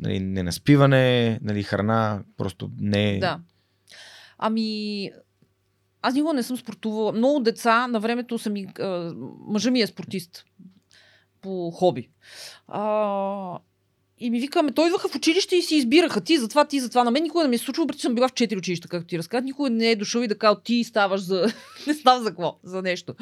нали, 0.00 0.20
ненаспиване, 0.20 1.38
нали, 1.42 1.62
храна, 1.62 2.20
просто 2.36 2.70
не 2.78 3.11
е... 3.11 3.18
Да. 3.18 3.38
Ами, 4.38 5.11
Аз 6.07 6.14
никога 6.14 6.34
не 6.34 6.42
съм 6.42 6.57
спортувала. 6.57 7.12
Много 7.12 7.40
деца 7.40 7.86
на 7.86 8.00
времето 8.00 8.38
са 8.38 8.50
ми... 8.50 8.66
А, 8.80 9.14
мъжа 9.48 9.70
ми 9.70 9.80
е 9.80 9.86
спортист 9.86 10.44
по 11.42 11.70
хоби. 11.70 12.09
А, 12.68 13.59
и 14.18 14.30
ми 14.30 14.40
викаме, 14.40 14.72
той 14.72 14.86
идваха 14.86 15.09
в 15.09 15.14
училище 15.14 15.57
и 15.57 15.62
си 15.62 15.76
избираха 15.76 16.20
ти, 16.20 16.38
затова, 16.38 16.64
ти, 16.64 16.80
затова. 16.80 17.04
На 17.04 17.11
мен 17.11 17.22
никога 17.22 17.44
не 17.44 17.48
ми 17.48 17.57
е 17.57 17.59
случвало, 17.59 17.88
че 17.88 18.00
съм 18.00 18.14
била 18.14 18.28
в 18.28 18.34
четири 18.34 18.59
училища, 18.59 18.88
както 18.88 19.07
ти 19.07 19.18
разказах. 19.18 19.44
Никога 19.44 19.70
не 19.70 19.90
е 19.90 19.96
дошъл 19.96 20.20
и 20.20 20.28
да 20.28 20.38
казва, 20.38 20.62
ти 20.62 20.84
ставаш 20.84 21.20
за... 21.20 21.46
не 21.86 21.92
знам 21.92 22.22
за 22.22 22.28
какво, 22.28 22.59
за 22.62 22.82
нещо. 22.82 23.14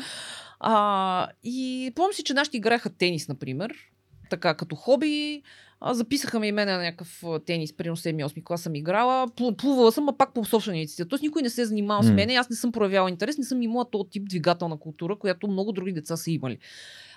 А, 0.61 1.29
и 1.43 1.93
помня 1.95 2.13
си, 2.13 2.25
че 2.25 2.35
нашите 2.35 2.57
играеха 2.57 2.91
тенис, 2.91 3.29
например, 3.29 3.75
така 4.31 4.55
като 4.55 4.77
хоби. 4.77 5.43
А, 5.87 5.95
записаха 5.95 6.41
ме 6.41 6.47
и 6.47 6.53
мене 6.53 6.73
на 6.73 6.83
някакъв 6.83 7.23
тенис, 7.47 7.73
примерно 7.73 7.97
7-8 7.97 8.45
клас 8.45 8.63
съм 8.63 8.75
играла. 8.75 9.29
Плу- 9.29 9.57
Плувала 9.57 9.93
съм, 9.93 10.09
а 10.09 10.17
пак 10.17 10.35
по 10.35 10.45
собствена 10.45 10.77
инициатива. 10.77 11.09
Тоест 11.09 11.23
никой 11.23 11.43
не 11.43 11.51
се 11.51 11.63
е 11.63 11.65
занимавал 11.65 12.03
с 12.03 12.09
М. 12.09 12.15
мен. 12.15 12.31
Аз 12.31 12.51
не 12.51 12.57
съм 12.57 12.73
проявявала 12.73 13.11
интерес, 13.11 13.39
не 13.39 13.45
съм 13.45 13.63
имала 13.63 13.91
този 13.91 14.11
тип 14.11 14.29
двигателна 14.29 14.79
култура, 14.79 15.17
която 15.17 15.49
много 15.49 15.73
други 15.73 15.93
деца 15.93 16.17
са 16.17 16.31
имали. 16.31 16.59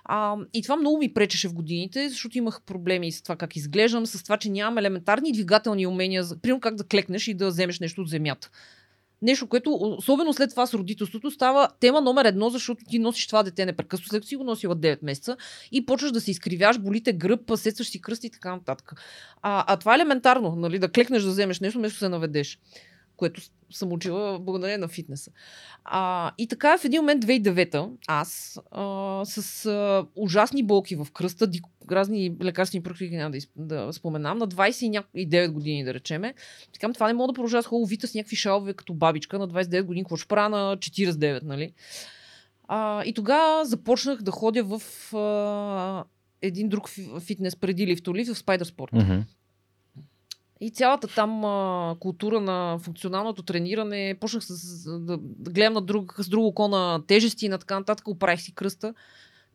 А, 0.05 0.35
и 0.53 0.61
това 0.61 0.75
много 0.75 0.97
ми 0.97 1.13
пречеше 1.13 1.47
в 1.47 1.53
годините, 1.53 2.09
защото 2.09 2.37
имах 2.37 2.61
проблеми 2.61 3.11
с 3.11 3.21
това 3.21 3.35
как 3.35 3.55
изглеждам, 3.55 4.05
с 4.05 4.23
това, 4.23 4.37
че 4.37 4.49
нямам 4.49 4.77
елементарни 4.77 5.31
двигателни 5.31 5.87
умения, 5.87 6.23
примерно 6.41 6.59
как 6.61 6.75
да 6.75 6.83
клекнеш 6.83 7.27
и 7.27 7.33
да 7.33 7.47
вземеш 7.47 7.79
нещо 7.79 8.01
от 8.01 8.09
земята. 8.09 8.49
Нещо, 9.21 9.47
което, 9.47 9.73
особено 9.73 10.33
след 10.33 10.49
това 10.49 10.67
с 10.67 10.73
родителството, 10.73 11.31
става 11.31 11.69
тема 11.79 12.01
номер 12.01 12.25
едно, 12.25 12.49
защото 12.49 12.85
ти 12.89 12.99
носиш 12.99 13.27
това 13.27 13.43
дете 13.43 13.65
непрекъснато, 13.65 14.09
след 14.09 14.19
като 14.21 14.27
си 14.27 14.35
го 14.35 14.43
носила 14.43 14.75
9 14.75 14.97
месеца 15.01 15.37
и 15.71 15.85
почваш 15.85 16.11
да 16.11 16.21
се 16.21 16.31
изкривяш, 16.31 16.79
болите 16.79 17.13
гръб, 17.13 17.51
сецваш 17.55 17.89
си 17.89 18.01
кръст 18.01 18.23
и 18.23 18.29
така 18.29 18.55
нататък. 18.55 18.93
А, 19.41 19.63
а 19.67 19.77
това 19.77 19.93
е 19.93 19.95
елементарно, 19.95 20.55
нали, 20.55 20.79
да 20.79 20.89
клекнеш 20.89 21.23
да 21.23 21.29
вземеш 21.29 21.59
нещо, 21.59 21.79
вместо 21.79 21.99
се 21.99 22.09
наведеш 22.09 22.59
което 23.17 23.41
съм 23.71 23.93
учила 23.93 24.39
благодарение 24.39 24.77
на 24.77 24.87
фитнеса. 24.87 25.31
А, 25.85 26.31
и 26.37 26.47
така 26.47 26.77
в 26.77 26.85
един 26.85 27.01
момент, 27.01 27.25
2009 27.25 27.89
аз 28.07 28.59
а, 28.71 29.25
с 29.25 29.65
а, 29.65 30.05
ужасни 30.15 30.63
болки 30.63 30.95
в 30.95 31.07
кръста, 31.13 31.49
разни 31.91 32.35
лекарствени 32.43 32.83
продукти, 32.83 33.09
няма 33.09 33.31
да, 33.31 33.39
да 33.85 33.93
споменам, 33.93 34.37
на 34.37 34.47
29 34.47 35.51
години 35.51 35.83
да 35.83 35.93
речеме. 35.93 36.33
Така, 36.73 36.93
това 36.93 37.07
не 37.07 37.13
мога 37.13 37.33
да 37.33 37.35
продължава 37.35 37.63
с 37.63 37.89
вита 37.89 38.07
с 38.07 38.13
някакви 38.13 38.35
шалове 38.35 38.73
като 38.73 38.93
бабичка 38.93 39.39
на 39.39 39.47
29 39.47 39.83
години, 39.83 40.03
какво 40.03 40.17
ще 40.17 40.27
правя 40.27 40.49
на 40.49 40.77
49, 40.77 41.43
нали? 41.43 41.73
А, 42.67 43.03
и 43.03 43.13
тогава 43.13 43.65
започнах 43.65 44.21
да 44.21 44.31
ходя 44.31 44.63
в 44.63 44.81
а, 45.15 46.03
един 46.41 46.69
друг 46.69 46.89
фи- 46.89 47.19
фитнес 47.19 47.55
преди 47.55 47.87
лифтолифт 47.87 48.33
в 48.33 48.43
Spider. 48.43 48.93
Мгм. 48.93 49.21
И 50.61 50.71
цялата 50.71 51.07
там 51.07 51.45
а, 51.45 51.95
култура 51.99 52.41
на 52.41 52.77
функционалното 52.79 53.43
трениране, 53.43 54.15
почнах 54.19 54.43
с, 54.43 54.83
да, 54.99 55.17
да 55.21 55.51
гледам 55.51 55.73
на 55.73 55.81
друг, 55.81 56.15
с 56.19 56.29
друго 56.29 56.47
око 56.47 56.67
на 56.67 57.01
тежести 57.07 57.45
и 57.45 57.49
на 57.49 57.57
така 57.57 57.79
нататък, 57.79 58.07
оправих 58.07 58.41
си 58.41 58.55
кръста. 58.55 58.93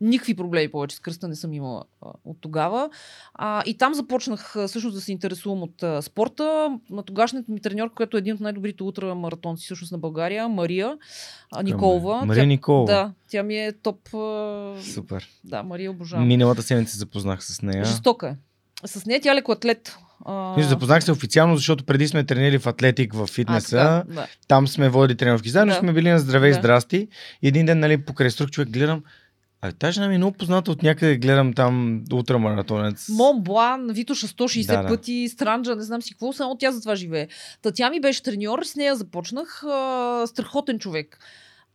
Никакви 0.01 0.35
проблеми 0.35 0.71
повече 0.71 0.95
с 0.95 0.99
кръста 0.99 1.27
не 1.27 1.35
съм 1.35 1.53
имала 1.53 1.83
а, 2.01 2.09
от 2.25 2.37
тогава. 2.41 2.89
А, 3.33 3.63
и 3.65 3.77
там 3.77 3.93
започнах 3.93 4.55
а, 4.55 4.67
всъщност 4.67 4.95
да 4.95 5.01
се 5.01 5.11
интересувам 5.11 5.63
от 5.63 5.83
а, 5.83 6.01
спорта. 6.01 6.77
На 6.89 7.03
тогашният 7.03 7.47
ми 7.47 7.61
треньор, 7.61 7.93
който 7.93 8.17
е 8.17 8.19
един 8.19 8.35
от 8.35 8.39
най-добрите 8.39 8.83
ултрамаратонци 8.83 9.65
всъщност 9.65 9.91
на 9.91 9.97
България, 9.97 10.49
Мария 10.49 10.97
а, 11.51 11.63
Николова. 11.63 12.25
Мария 12.25 12.43
тя, 12.43 12.47
Николова. 12.47 12.85
Да, 12.85 13.11
тя 13.29 13.43
ми 13.43 13.57
е 13.57 13.71
топ. 13.71 14.13
А, 14.13 14.75
Супер. 14.93 15.29
да, 15.43 15.63
Мария 15.63 15.91
обожавам. 15.91 16.27
Миналата 16.27 16.63
седмица 16.63 16.91
се 16.91 16.99
запознах 16.99 17.45
с 17.45 17.61
нея. 17.61 17.85
Жестока 17.85 18.27
е. 18.27 18.35
С 18.87 19.05
нея 19.05 19.21
тя 19.21 19.31
е 19.31 19.35
лекоатлет. 19.35 19.97
А, 20.25 20.61
запознах 20.61 21.03
се 21.03 21.11
официално, 21.11 21.55
защото 21.55 21.83
преди 21.83 22.07
сме 22.07 22.23
тренирали 22.23 22.59
в 22.59 22.67
Атлетик 22.67 23.13
в 23.13 23.21
а, 23.21 23.27
фитнеса. 23.27 23.69
така, 23.69 24.13
да. 24.13 24.27
Там 24.47 24.67
сме 24.67 24.89
водили 24.89 25.17
тренировки 25.17 25.49
заедно, 25.49 25.73
Да. 25.73 25.79
сме 25.79 25.93
били 25.93 26.09
на 26.09 26.19
здраве 26.19 26.47
и 26.47 26.51
Да. 26.51 26.55
здрасти. 26.55 27.07
Един 27.41 27.65
ден, 27.65 27.79
нали, 27.79 27.97
покрай 27.97 28.29
струк 28.29 28.51
човек 28.51 28.69
гледам, 28.69 29.03
а 29.61 29.71
тази 29.71 29.93
жена 29.93 30.07
ми 30.07 30.15
е 30.15 30.17
много 30.17 30.37
позната 30.37 30.71
от 30.71 30.83
някъде, 30.83 31.17
гледам 31.17 31.53
там 31.53 32.03
ултрамаратонец. 32.13 33.09
Мон 33.09 33.41
Блан, 33.41 33.87
Витоша 33.91 34.27
160 34.27 34.67
Да, 34.67 34.81
да. 34.81 34.87
пъти, 34.87 35.29
Странджа, 35.31 35.75
не 35.75 35.83
знам 35.83 36.01
си 36.01 36.13
какво, 36.13 36.33
само 36.33 36.57
тя 36.57 36.71
за 36.71 36.81
това 36.81 36.95
живее. 36.95 37.27
Та 37.61 37.71
тя 37.71 37.89
ми 37.89 38.01
беше 38.01 38.23
треньор, 38.23 38.63
с 38.63 38.75
нея 38.75 38.95
започнах. 38.95 39.63
А, 39.63 40.23
страхотен 40.27 40.79
човек. 40.79 41.19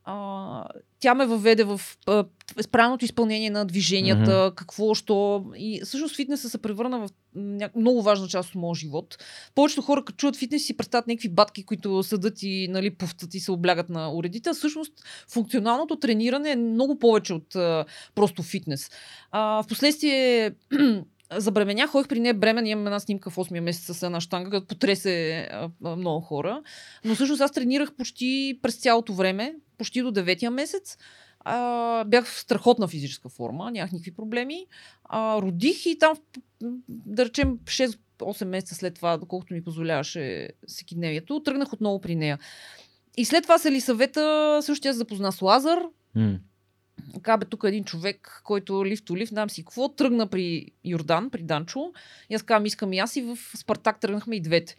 А, 0.05 0.65
тя 1.01 1.15
ме 1.15 1.27
въведе 1.27 1.65
в 1.65 1.81
а, 2.07 2.25
правилното 2.73 3.05
изпълнение 3.05 3.51
на 3.51 3.65
движенията, 3.65 4.45
Мгм. 4.47 4.55
какво, 4.55 4.95
що. 4.95 5.45
И 5.57 5.81
всъщност 5.85 6.17
фитнеса 6.17 6.51
се 6.51 6.59
превърна 6.59 6.99
в 6.99 7.09
ня... 7.35 7.71
много 7.77 8.03
важна 8.03 8.29
част 8.29 8.49
от 8.49 8.55
моя 8.55 8.75
живот. 8.75 9.19
Повечето 9.55 9.83
хора, 9.83 10.05
като 10.05 10.17
чуят 10.17 10.37
фитнес, 10.37 10.67
си 10.67 10.77
представят 10.77 11.07
някакви 11.07 11.29
батки, 11.29 11.65
които 11.65 12.03
съдат 12.03 12.43
и 12.43 12.69
нали, 12.71 12.91
пуфтат 12.91 13.35
и 13.35 13.41
се 13.41 13.53
облягат 13.53 13.89
на 13.89 14.13
уредите. 14.15 14.51
А 14.51 14.55
всъщност 14.55 14.93
функционалното 15.29 15.97
трениране 15.97 16.51
е 16.51 16.57
много 16.57 16.99
повече 16.99 17.35
от 17.35 17.57
а, 17.57 17.85
просто 18.15 18.43
фитнес. 18.43 18.91
А, 19.31 19.63
впоследствие 19.63 20.51
забременях, 21.37 21.91
ходих 21.91 22.09
при 22.09 22.21
нея 22.21 22.35
бремен, 22.35 22.67
имам 22.67 22.87
една 22.87 23.01
снимка 23.01 23.31
в 23.31 23.37
8 23.37 23.61
месеца 23.61 23.95
с 23.95 24.03
една 24.03 24.21
штанга, 24.21 24.51
като 24.51 24.67
потресе 24.67 25.39
а, 25.53 25.69
а, 25.85 25.97
много 25.97 26.21
хора. 26.21 26.63
Но 27.05 27.15
всъщност 27.15 27.43
аз 27.43 27.53
тренирах 27.53 27.93
почти 27.93 28.59
през 28.63 28.77
цялото 28.77 29.15
време, 29.15 29.55
почти 29.79 30.03
до 30.03 30.13
9-я 30.13 30.51
месец. 30.51 30.99
А, 31.41 32.05
бях 32.05 32.27
в 32.27 32.41
страхотна 32.41 32.89
физическа 32.89 33.29
форма, 33.29 33.71
нямах 33.71 33.93
никакви 33.93 34.15
проблеми. 34.15 34.67
А, 35.05 35.43
родих 35.43 35.87
и 35.87 35.99
там, 35.99 36.17
да 36.89 37.25
речем, 37.25 37.59
6-8 37.59 38.45
месеца 38.45 38.75
след 38.75 38.95
това, 38.95 39.17
доколкото 39.17 39.55
ми 39.55 39.65
позволяваше 39.65 40.51
всекидневието, 40.67 41.43
тръгнах 41.43 41.73
отново 41.73 42.01
при 42.01 42.17
нея. 42.17 42.39
И 43.17 43.25
след 43.25 43.43
това 43.43 43.59
се 43.59 43.73
ли 43.73 43.81
съвета, 43.81 44.59
също 44.63 44.83
тя 44.83 44.93
се 44.93 44.99
запозна 44.99 45.33
с 45.33 45.43
Лазар. 45.43 45.79
Кабе 47.23 47.47
тук 47.47 47.65
е 47.65 47.69
един 47.69 47.85
човек, 47.85 48.41
който 48.45 48.87
лифт 48.87 49.05
то 49.05 49.15
знам 49.25 49.51
си 49.51 49.65
какво, 49.65 49.89
тръгна 49.89 50.27
при 50.27 50.67
Йордан, 50.85 51.31
при 51.31 51.43
Данчо. 51.43 51.93
И 52.31 52.35
аз 52.35 52.43
казвам, 52.43 52.67
искам 52.67 52.93
и 52.93 52.99
аз 52.99 53.17
и 53.17 53.23
в 53.23 53.39
Спартак 53.57 54.01
тръгнахме 54.01 54.37
и 54.37 54.41
двете. 54.41 54.77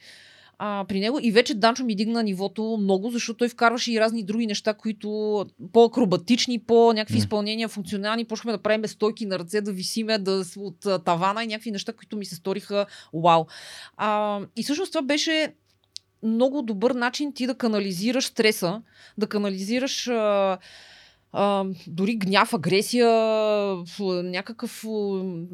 А, 0.62 0.86
при 0.88 0.99
него 0.99 1.20
и 1.22 1.32
вече 1.32 1.53
Данчо 1.53 1.84
ми 1.84 1.95
дигна 1.95 2.24
нивото 2.24 2.78
много, 2.82 3.10
защото 3.10 3.38
той 3.38 3.49
вкарваше 3.49 3.93
и 3.93 3.99
разни 3.99 4.24
други 4.24 4.47
неща, 4.47 4.74
които 4.74 5.45
по-акробатични, 5.74 6.60
по-някакви 6.60 7.16
М. 7.16 7.20
изпълнения, 7.20 7.68
функционални. 7.68 8.26
Почнахме 8.26 8.51
да 8.51 8.62
правим 8.62 8.88
стойки 8.88 9.26
на 9.26 9.39
ръце, 9.39 9.62
да 9.62 9.72
висиме 9.72 10.18
да, 10.18 10.43
от 10.57 10.86
а, 10.86 10.99
тавана 10.99 11.43
и 11.43 11.47
някакви 11.47 11.72
неща, 11.72 11.93
които 11.93 12.18
ми 12.18 12.26
се 12.26 12.36
сториха 12.36 12.86
вау. 13.14 13.45
А, 13.97 14.39
и 14.55 14.64
всъщност 14.64 14.91
това 14.91 15.01
беше 15.01 15.53
много 16.24 16.62
добър 16.62 16.91
начин 16.91 17.34
ти 17.34 17.47
да 17.47 17.55
канализираш 17.55 18.26
стреса, 18.26 18.82
да 19.18 19.28
канализираш 19.28 20.07
а, 20.07 20.57
а, 21.32 21.66
дори 21.88 22.16
гняв, 22.16 22.53
агресия, 22.53 23.07
някакъв 24.10 24.86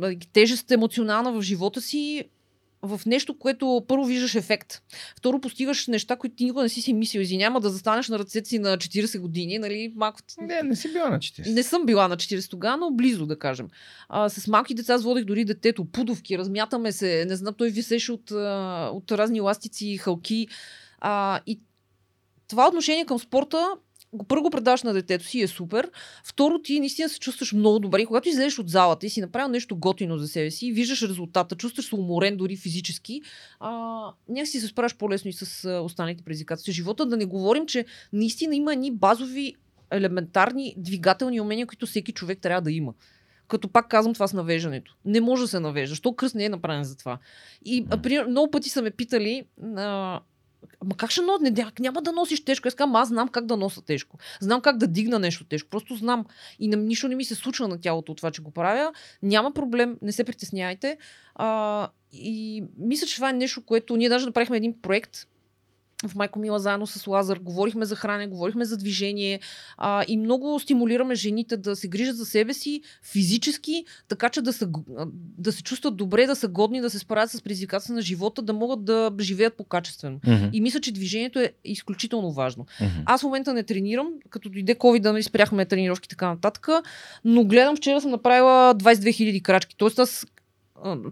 а, 0.01 0.15
тежест 0.33 0.71
емоционална 0.71 1.31
в 1.31 1.41
живота 1.41 1.81
си 1.81 2.23
в 2.85 3.01
нещо, 3.05 3.39
което 3.39 3.85
първо 3.87 4.05
виждаш 4.05 4.35
ефект. 4.35 4.81
Второ, 5.17 5.39
постигаш 5.39 5.87
неща, 5.87 6.15
които 6.15 6.35
ти 6.35 6.45
никога 6.45 6.63
не 6.63 6.69
си 6.69 6.81
си 6.81 6.93
мислил. 6.93 7.21
Извиняма 7.21 7.61
да 7.61 7.69
застанеш 7.69 8.09
на 8.09 8.19
ръцете 8.19 8.49
си 8.49 8.59
на 8.59 8.77
40 8.77 9.19
години, 9.19 9.59
нали? 9.59 9.93
Малко... 9.95 10.19
Не, 10.41 10.63
не 10.63 10.75
си 10.75 10.93
била 10.93 11.09
на 11.09 11.19
40. 11.19 11.53
Не 11.53 11.63
съм 11.63 11.85
била 11.85 12.07
на 12.07 12.17
40 12.17 12.49
тогава, 12.49 12.77
но 12.77 12.91
близо, 12.91 13.25
да 13.25 13.39
кажем. 13.39 13.67
А, 14.09 14.29
с 14.29 14.47
малки 14.47 14.73
деца 14.73 14.93
аз 14.93 15.03
водих 15.03 15.25
дори 15.25 15.45
детето, 15.45 15.85
пудовки, 15.85 16.37
размятаме 16.37 16.91
се, 16.91 17.25
не 17.27 17.35
знам, 17.35 17.53
той 17.53 17.69
висеше 17.69 18.11
от, 18.11 18.31
от 18.95 19.11
разни 19.11 19.41
ластици 19.41 19.87
и 19.87 19.97
халки. 19.97 20.47
А, 20.99 21.39
и 21.47 21.59
това 22.47 22.67
отношение 22.67 23.05
към 23.05 23.19
спорта 23.19 23.67
първо 24.27 24.43
го 24.43 24.49
предаваш 24.49 24.83
на 24.83 24.93
детето 24.93 25.25
си 25.25 25.41
е 25.41 25.47
супер. 25.47 25.91
Второ, 26.23 26.59
ти 26.59 26.79
наистина 26.79 27.09
се 27.09 27.19
чувстваш 27.19 27.53
много 27.53 27.79
добре. 27.79 28.01
И 28.01 28.05
когато 28.05 28.29
излезеш 28.29 28.59
от 28.59 28.69
залата 28.69 29.05
и 29.05 29.09
си 29.09 29.21
направил 29.21 29.51
нещо 29.51 29.75
готино 29.75 30.17
за 30.17 30.27
себе 30.27 30.51
си, 30.51 30.71
виждаш 30.71 31.01
резултата, 31.01 31.55
чувстваш 31.55 31.85
се 31.85 31.95
уморен 31.95 32.37
дори 32.37 32.55
физически, 32.55 33.21
а, 33.59 33.71
някакси 34.29 34.59
се 34.59 34.67
справяш 34.67 34.95
по-лесно 34.95 35.29
и 35.29 35.33
с 35.33 35.69
останалите 35.83 36.23
предизвикателства 36.23 36.73
живота. 36.73 37.05
Да 37.05 37.17
не 37.17 37.25
говорим, 37.25 37.65
че 37.65 37.85
наистина 38.13 38.55
има 38.55 38.73
едни 38.73 38.91
базови, 38.91 39.55
елементарни 39.91 40.73
двигателни 40.77 41.41
умения, 41.41 41.67
които 41.67 41.85
всеки 41.85 42.11
човек 42.11 42.39
трябва 42.41 42.61
да 42.61 42.71
има. 42.71 42.93
Като 43.47 43.69
пак 43.69 43.89
казвам 43.89 44.13
това 44.13 44.27
с 44.27 44.33
навеждането. 44.33 44.95
Не 45.05 45.21
може 45.21 45.41
да 45.41 45.47
се 45.47 45.59
навежда. 45.59 45.89
Защо 45.89 46.13
кръст 46.13 46.35
не 46.35 46.45
е 46.45 46.49
направен 46.49 46.83
за 46.83 46.97
това? 46.97 47.17
И, 47.65 47.85
а, 47.89 48.01
пример, 48.01 48.25
много 48.25 48.51
пъти 48.51 48.69
са 48.69 48.81
ме 48.81 48.91
питали, 48.91 49.43
а, 49.75 50.19
Ама 50.81 50.97
как 50.97 51.11
ще 51.11 51.21
носи? 51.21 51.79
Няма 51.79 52.01
да 52.01 52.11
носиш 52.11 52.45
тежко. 52.45 52.67
Аз 52.67 52.75
аз 52.99 53.07
знам 53.07 53.27
как 53.27 53.45
да 53.45 53.57
нося 53.57 53.81
тежко. 53.81 54.17
Знам 54.39 54.61
как 54.61 54.77
да 54.77 54.87
дигна 54.87 55.19
нещо 55.19 55.43
тежко. 55.43 55.69
Просто 55.69 55.95
знам. 55.95 56.25
И 56.59 56.67
не, 56.67 56.75
нищо 56.75 57.07
не 57.07 57.15
ми 57.15 57.25
се 57.25 57.35
случва 57.35 57.67
на 57.67 57.81
тялото 57.81 58.11
от 58.11 58.17
това, 58.17 58.31
че 58.31 58.41
го 58.41 58.51
правя. 58.51 58.93
Няма 59.23 59.53
проблем, 59.53 59.97
не 60.01 60.11
се 60.11 60.23
притесняйте. 60.23 60.97
А, 61.35 61.89
и 62.13 62.63
мисля, 62.77 63.07
че 63.07 63.15
това 63.15 63.29
е 63.29 63.33
нещо, 63.33 63.65
което 63.65 63.97
ние 63.97 64.09
даже 64.09 64.25
направихме 64.25 64.57
един 64.57 64.81
проект 64.81 65.27
в 66.07 66.15
Майко 66.15 66.39
Мила 66.39 66.59
заедно 66.59 66.87
с 66.87 67.07
Лазар. 67.07 67.37
Говорихме 67.37 67.85
за 67.85 67.95
хранене, 67.95 68.27
говорихме 68.27 68.65
за 68.65 68.77
движение 68.77 69.39
а, 69.77 70.05
и 70.07 70.17
много 70.17 70.59
стимулираме 70.59 71.15
жените 71.15 71.57
да 71.57 71.75
се 71.75 71.87
грижат 71.87 72.17
за 72.17 72.25
себе 72.25 72.53
си 72.53 72.81
физически, 73.03 73.85
така 74.07 74.29
че 74.29 74.41
да, 74.41 74.53
са, 74.53 74.69
да 75.37 75.51
се 75.51 75.63
чувстват 75.63 75.95
добре, 75.95 76.25
да 76.25 76.35
са 76.35 76.47
годни, 76.47 76.81
да 76.81 76.89
се 76.89 76.99
справят 76.99 77.31
с 77.31 77.41
предизвикателства 77.41 77.95
на 77.95 78.01
живота, 78.01 78.41
да 78.41 78.53
могат 78.53 78.85
да 78.85 79.11
живеят 79.19 79.57
по-качествено. 79.57 80.19
Мгм. 80.27 80.49
И 80.53 80.61
мисля, 80.61 80.81
че 80.81 80.91
движението 80.91 81.39
е 81.39 81.51
изключително 81.65 82.31
важно. 82.31 82.65
Мгм. 82.81 82.91
Аз 83.05 83.21
в 83.21 83.23
момента 83.23 83.53
не 83.53 83.63
тренирам, 83.63 84.07
като 84.29 84.49
дойде 84.49 84.75
COVID, 84.75 84.99
да 84.99 85.11
нали, 85.11 85.23
спряхме 85.23 85.65
тренировки 85.65 86.05
и 86.05 86.09
така 86.09 86.27
нататък, 86.27 86.67
но 87.25 87.45
гледам, 87.45 87.77
вчера 87.77 88.01
съм 88.01 88.11
направила 88.11 88.75
22 88.75 89.09
000 89.09 89.41
крачки. 89.41 89.75
Тоест 89.77 89.99
аз 89.99 90.25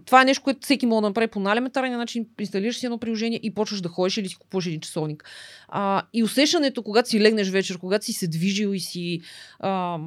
това 0.04 0.22
е 0.22 0.24
нещо, 0.24 0.44
което 0.44 0.60
всеки 0.62 0.86
може 0.86 1.02
да 1.02 1.08
направи 1.08 1.26
по 1.26 1.40
най-елементарен 1.40 1.92
начин. 1.92 2.26
Инсталираш 2.40 2.76
си 2.76 2.86
едно 2.86 2.98
приложение 2.98 3.40
и 3.42 3.54
почваш 3.54 3.80
да 3.80 3.88
ходиш 3.88 4.16
или 4.16 4.28
си 4.28 4.36
купуваш 4.36 4.66
един 4.66 4.80
часовник. 4.80 5.24
А, 5.68 6.02
и 6.12 6.22
усещането, 6.22 6.82
когато 6.82 7.08
си 7.08 7.20
легнеш 7.20 7.48
вечер, 7.50 7.78
когато 7.78 8.04
си 8.04 8.12
се 8.12 8.28
движил 8.28 8.74
и 8.74 8.80
си, 8.80 9.20
а, 9.60 9.98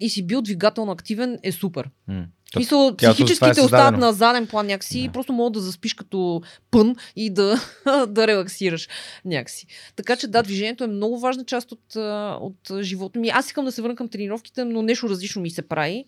и 0.00 0.08
си 0.08 0.26
бил 0.26 0.42
двигателно 0.42 0.92
активен, 0.92 1.38
е 1.42 1.52
супер. 1.52 1.90
М. 2.08 2.24
В 2.44 2.54
смисъл, 2.54 2.78
тялото 2.78 2.96
за 2.96 3.00
това 3.00 3.10
е 3.10 3.14
психическите 3.14 3.60
остават 3.60 4.00
на 4.00 4.12
заден 4.12 4.46
план 4.46 4.66
някакси 4.66 4.98
Да. 4.98 5.04
и 5.04 5.08
просто 5.08 5.32
мога 5.32 5.50
да 5.50 5.60
заспиш 5.60 5.94
като 5.94 6.42
пън 6.70 6.96
и 7.16 7.30
да, 7.30 7.60
да 8.08 8.26
релаксираш 8.26 8.88
някакси. 9.24 9.66
Така 9.96 10.16
че 10.16 10.26
да, 10.26 10.42
движението 10.42 10.84
е 10.84 10.86
много 10.86 11.20
важна 11.20 11.44
част 11.44 11.72
от, 11.72 11.96
от 12.40 12.82
живота 12.82 13.18
ми. 13.18 13.28
Аз 13.28 13.46
искам 13.46 13.64
да 13.64 13.72
се 13.72 13.82
върна 13.82 13.96
към 13.96 14.08
тренировките, 14.08 14.64
но 14.64 14.82
нещо 14.82 15.08
различно 15.08 15.42
ми 15.42 15.50
се 15.50 15.62
прави. 15.62 16.04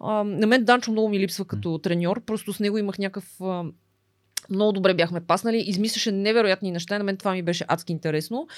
А, 0.00 0.24
на 0.24 0.46
мен 0.46 0.64
Данчо 0.64 0.90
много 0.92 1.08
ми 1.08 1.18
липсва 1.18 1.44
като 1.44 1.78
треньор, 1.78 2.20
просто 2.20 2.52
с 2.52 2.60
него 2.60 2.78
имах 2.78 2.98
някакъв... 2.98 3.40
Много 4.50 4.72
добре 4.72 4.94
бяхме 4.94 5.20
паснали, 5.20 5.56
измисляше 5.58 6.12
невероятни 6.12 6.70
неща, 6.70 6.98
на 6.98 7.04
мен 7.04 7.16
това 7.16 7.32
ми 7.32 7.42
беше 7.42 7.64
адски 7.68 7.92
интересно. 7.92 8.48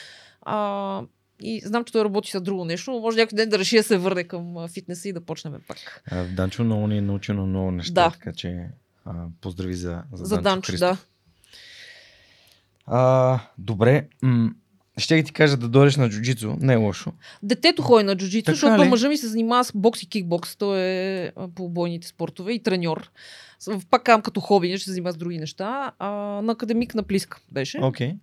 А, 0.42 1.02
и 1.40 1.60
знам, 1.64 1.84
че 1.84 1.92
той 1.92 2.04
работи 2.04 2.30
с 2.30 2.40
друго 2.40 2.64
нещо, 2.64 2.90
но 2.90 3.00
може 3.00 3.18
някой 3.18 3.36
ден 3.36 3.48
да 3.48 3.58
реши 3.58 3.76
да 3.76 3.82
се 3.82 3.98
върне 3.98 4.24
към 4.24 4.68
фитнеса 4.68 5.08
и 5.08 5.12
да 5.12 5.20
почнем 5.20 5.54
пак. 5.68 6.02
А, 6.10 6.24
Данчо 6.24 6.64
много 6.64 6.86
ни 6.86 6.98
е 6.98 7.02
научил 7.02 7.34
на 7.34 7.46
много 7.46 7.70
неща, 7.70 7.92
Да. 7.94 8.10
така 8.10 8.32
че 8.32 8.68
а, 9.04 9.12
поздрави 9.40 9.74
за, 9.74 10.02
за, 10.12 10.24
За 10.24 10.38
Данчо, 10.38 10.72
Христов. 10.72 10.78
да. 10.90 10.96
А, 12.86 13.40
добре, 13.58 14.08
м- 14.22 14.50
ще 14.98 15.22
ти 15.22 15.32
кажа 15.32 15.56
да 15.56 15.68
дойдеш 15.68 15.96
на 15.96 16.08
джуджицу, 16.10 16.56
не 16.60 16.72
е 16.72 16.76
лошо. 16.76 17.12
Детето 17.42 17.82
ходи 17.82 18.04
на 18.04 18.16
джуджицу, 18.16 18.44
Така 18.44 18.54
защото 18.54 18.84
ли? 18.84 18.88
мъжа 18.88 19.08
ми 19.08 19.16
се 19.16 19.28
занимава 19.28 19.64
с 19.64 19.72
бокс 19.74 20.02
и 20.02 20.08
кикбокс. 20.08 20.56
Той 20.56 20.78
е 20.80 21.32
по 21.54 21.68
бойните 21.68 22.06
спортове 22.06 22.52
и 22.52 22.62
треньор. 22.62 23.10
Пак 23.90 24.02
казвам 24.02 24.22
като 24.22 24.40
хоби, 24.40 24.68
не 24.68 24.76
ще 24.76 24.84
се 24.84 24.90
занимава 24.90 25.12
с 25.12 25.16
други 25.16 25.38
неща. 25.38 25.92
А, 25.98 26.08
на 26.42 26.52
академик 26.52 26.94
на 26.94 27.02
Плиска 27.02 27.38
беше, 27.52 27.78
Окей. 27.78 28.14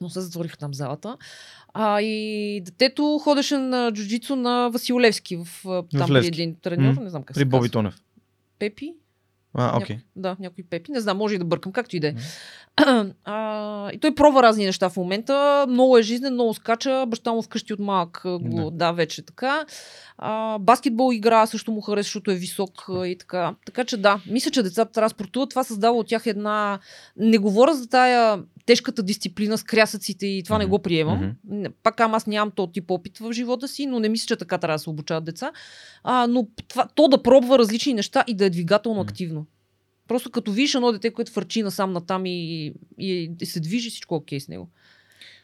но 0.00 0.08
се 0.08 0.20
затвориха 0.20 0.56
там 0.56 0.74
залата. 0.74 1.16
А, 1.68 2.00
и 2.00 2.60
детето 2.60 3.18
ходеше 3.18 3.56
на 3.56 3.92
джуджицу 3.92 4.36
на 4.36 4.68
Васил 4.68 5.00
Левски, 5.00 5.36
в, 5.36 5.46
там 5.90 6.10
Левски. 6.10 6.28
един 6.28 6.54
треньор, 6.54 6.94
М, 6.94 7.02
не 7.02 7.10
знам 7.10 7.22
как 7.22 7.34
При 7.34 7.40
се 7.40 7.44
Боби. 7.44 7.68
Тонев. 7.68 7.94
Пепи? 8.58 8.92
А, 9.54 9.76
окей. 9.76 9.96
Няко... 9.96 10.08
Да, 10.16 10.36
някой 10.40 10.64
Пепи. 10.64 10.92
Не 10.92 11.00
знам, 11.00 11.16
може 11.16 11.34
и 11.34 11.38
да 11.38 11.44
бъркам, 11.44 11.72
както 11.72 11.96
и 11.96 12.00
да 12.00 12.08
е. 12.08 12.14
И 13.92 13.98
той 14.00 14.14
пробва 14.14 14.42
разни 14.42 14.64
неща 14.64 14.88
в 14.88 14.96
момента. 14.96 15.66
Много 15.68 15.98
е 15.98 16.02
жизнен, 16.02 16.32
много 16.32 16.54
скача. 16.54 17.04
Баща 17.08 17.32
му 17.32 17.42
вкъщи 17.42 17.72
от 17.72 17.80
малък 17.80 18.20
го 18.24 18.40
Да. 18.40 18.70
да, 18.70 18.92
вече 18.92 19.26
така. 19.26 19.64
А, 20.18 20.58
баскетбол 20.58 21.12
игра 21.12 21.46
също 21.46 21.72
му 21.72 21.80
харесва, 21.80 22.02
защото 22.02 22.30
е 22.30 22.34
висок 22.34 22.84
и 23.04 23.16
така. 23.18 23.54
Така 23.66 23.84
че 23.84 23.96
да, 23.96 24.20
мисля, 24.30 24.50
че 24.50 24.62
децата 24.62 24.92
трябва 24.92 25.06
да 25.08 25.14
спортуват. 25.14 25.50
Това 25.50 25.64
създава 25.64 25.98
от 25.98 26.06
тях 26.06 26.26
една... 26.26 26.78
Не 27.16 27.38
говоря 27.38 27.74
за 27.74 27.88
тая 27.88 28.42
тежката 28.66 29.02
дисциплина 29.02 29.58
с 29.58 29.62
крясъците 29.62 30.26
и 30.26 30.42
това 30.42 30.58
не 30.58 30.64
Мгм. 30.64 30.70
го 30.70 30.78
приемам. 30.78 31.34
Не- 31.44 31.70
Пак 31.70 32.00
ам, 32.00 32.14
аз 32.14 32.26
нямам 32.26 32.50
този 32.50 32.72
тип 32.72 32.90
опит 32.90 33.18
в 33.18 33.32
живота 33.32 33.68
си, 33.68 33.86
но 33.86 34.00
не 34.00 34.08
мисля, 34.08 34.26
че 34.26 34.36
така 34.36 34.58
трябва 34.58 34.74
да 34.74 34.78
се 34.78 34.90
обучават 34.90 35.24
деца. 35.24 35.52
А, 36.04 36.26
но 36.26 36.46
това, 36.68 36.88
то 36.94 37.08
да 37.08 37.22
пробва 37.22 37.58
различни 37.58 37.94
неща 37.94 38.24
и 38.26 38.34
да 38.34 38.44
е 38.44 38.50
двигателно 38.50 39.00
Мгм. 39.00 39.08
активно. 39.08 39.46
Просто 40.08 40.30
като 40.30 40.52
видиш 40.52 40.74
едно 40.74 40.92
дете, 40.92 41.10
което 41.12 41.32
фърчи 41.32 41.62
насам 41.62 41.92
натам 41.92 42.26
и, 42.26 42.66
и, 42.98 43.30
и 43.40 43.46
се 43.46 43.60
движи, 43.60 43.90
всичко 43.90 44.14
е 44.14 44.18
окей 44.18 44.40
с 44.40 44.48
него. 44.48 44.68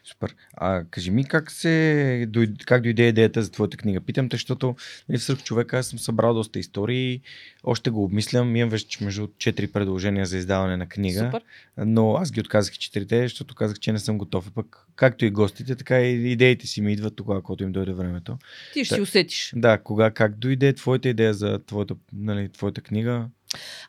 Супер. 0.09 0.35
А 0.53 0.83
кажи 0.91 1.11
ми 1.11 1.25
как 1.25 1.51
се 1.51 2.27
как 2.65 2.83
дойде 2.83 3.07
идеята 3.07 3.43
за 3.43 3.51
твоята 3.51 3.77
книга? 3.77 4.01
Питам 4.01 4.29
те, 4.29 4.35
защото 4.35 4.75
нали, 5.09 5.17
в 5.19 5.23
Сърх 5.23 5.43
човека 5.43 5.77
аз 5.77 5.87
съм 5.87 5.99
събрал 5.99 6.33
доста 6.33 6.59
истории, 6.59 7.21
още 7.63 7.89
го 7.89 8.03
обмислям, 8.03 8.55
имам 8.55 8.69
вече 8.69 9.03
между 9.03 9.27
4 9.27 9.71
предложения 9.71 10.25
за 10.25 10.37
издаване 10.37 10.77
на 10.77 10.87
книга, 10.87 11.19
Супер. 11.19 11.41
но 11.77 12.13
аз 12.15 12.31
ги 12.31 12.39
отказах 12.39 12.73
четирите, 12.73 13.23
защото 13.23 13.55
казах, 13.55 13.79
че 13.79 13.91
не 13.91 13.99
съм 13.99 14.17
готов. 14.17 14.47
А 14.47 14.51
пък 14.51 14.87
както 14.95 15.25
и 15.25 15.29
гостите, 15.29 15.75
така 15.75 16.01
и 16.01 16.31
идеите 16.31 16.67
си 16.67 16.81
ми 16.81 16.93
идват 16.93 17.15
тогава, 17.15 17.41
когато 17.41 17.63
им 17.63 17.71
дойде 17.71 17.93
времето. 17.93 18.37
Ти 18.73 18.85
ще 18.85 18.91
Да. 18.91 18.95
си 18.95 19.01
усетиш. 19.01 19.53
Да, 19.55 19.77
кога, 19.77 20.11
как 20.11 20.37
дойде 20.37 20.73
твоята 20.73 21.09
идея 21.09 21.33
за 21.33 21.59
твоята, 21.59 21.95
нали, 22.13 22.49
твоята 22.49 22.81
книга? 22.81 23.25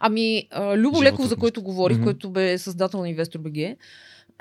Ами, 0.01 0.49
Любо 0.77 0.97
Животът 0.97 1.03
Леков, 1.03 1.27
за 1.27 1.37
който 1.37 1.63
говорих, 1.63 2.03
който 2.03 2.31
бе 2.31 2.59
създател 2.59 3.01
на 3.01 3.09
Инвестор 3.09 3.41
БГ, 3.41 3.77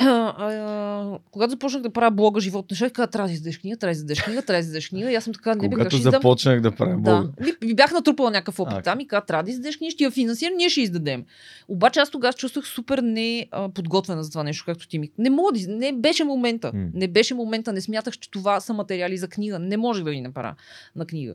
а, 0.02 1.18
когато 1.32 1.52
започнах 1.52 1.82
да 1.82 1.90
правя 1.90 2.12
блога 2.12 2.42
Живот 2.42 2.66
неща, 2.72 2.90
каза, 2.90 3.08
трябва 3.08 3.28
да 3.28 3.34
издадеш 3.34 3.60
книга, 3.60 3.78
трябва 3.78 3.92
да 3.92 3.98
издадеш 3.98 4.24
книга, 4.24 4.42
трябва 4.42 4.58
да 4.58 4.66
издадеш 4.66 4.90
книга. 4.90 5.12
И 5.12 5.16
аз 5.16 5.24
съм 5.24 5.34
така, 5.34 5.56
не 5.56 5.70
бе, 5.70 5.76
Когато 5.76 5.90
ще 5.90 5.98
издам? 5.98 6.12
започнах 6.12 6.62
да 6.62 6.72
правя 6.72 6.98
блога. 6.98 7.30
Да. 7.40 7.68
Ви 7.68 7.74
бях 7.74 7.92
натрупала 7.92 8.32
някакъв 8.32 8.60
опит 8.60 8.84
там 8.84 9.00
и 9.00 9.08
каза, 9.08 9.22
трябва 9.22 9.44
да 9.44 9.52
издадеш 9.52 9.78
книга, 9.78 9.92
ще 9.92 10.04
я 10.04 10.12
финансирам, 10.12 10.58
ние 10.58 10.70
ще 10.70 10.82
издадем. 10.82 11.26
Обаче 11.68 12.00
аз 12.00 12.10
тогава 12.10 12.34
чувствах 12.34 12.68
супер 12.68 12.98
не 12.98 13.48
подготвена 13.74 14.24
за 14.24 14.30
това 14.30 14.44
нещо, 14.44 14.64
както 14.66 14.88
ти 14.88 15.00
ми. 15.00 15.12
Не 15.18 15.30
мога 15.30 15.52
да, 15.54 15.60
не 15.68 15.94
беше 15.94 16.24
момента. 16.24 16.72
Не 16.74 17.08
беше 17.08 17.34
момента, 17.34 17.74
не 17.74 17.82
смятах, 17.82 18.18
че 18.18 18.32
това 18.32 18.60
са 18.60 18.74
материали 18.74 19.18
за 19.18 19.28
книга. 19.28 19.60
Не 19.60 19.78
можех 19.78 20.04
да 20.04 20.14
ги 20.14 20.22
направя 20.22 20.56
на 20.96 21.06
книга. 21.06 21.34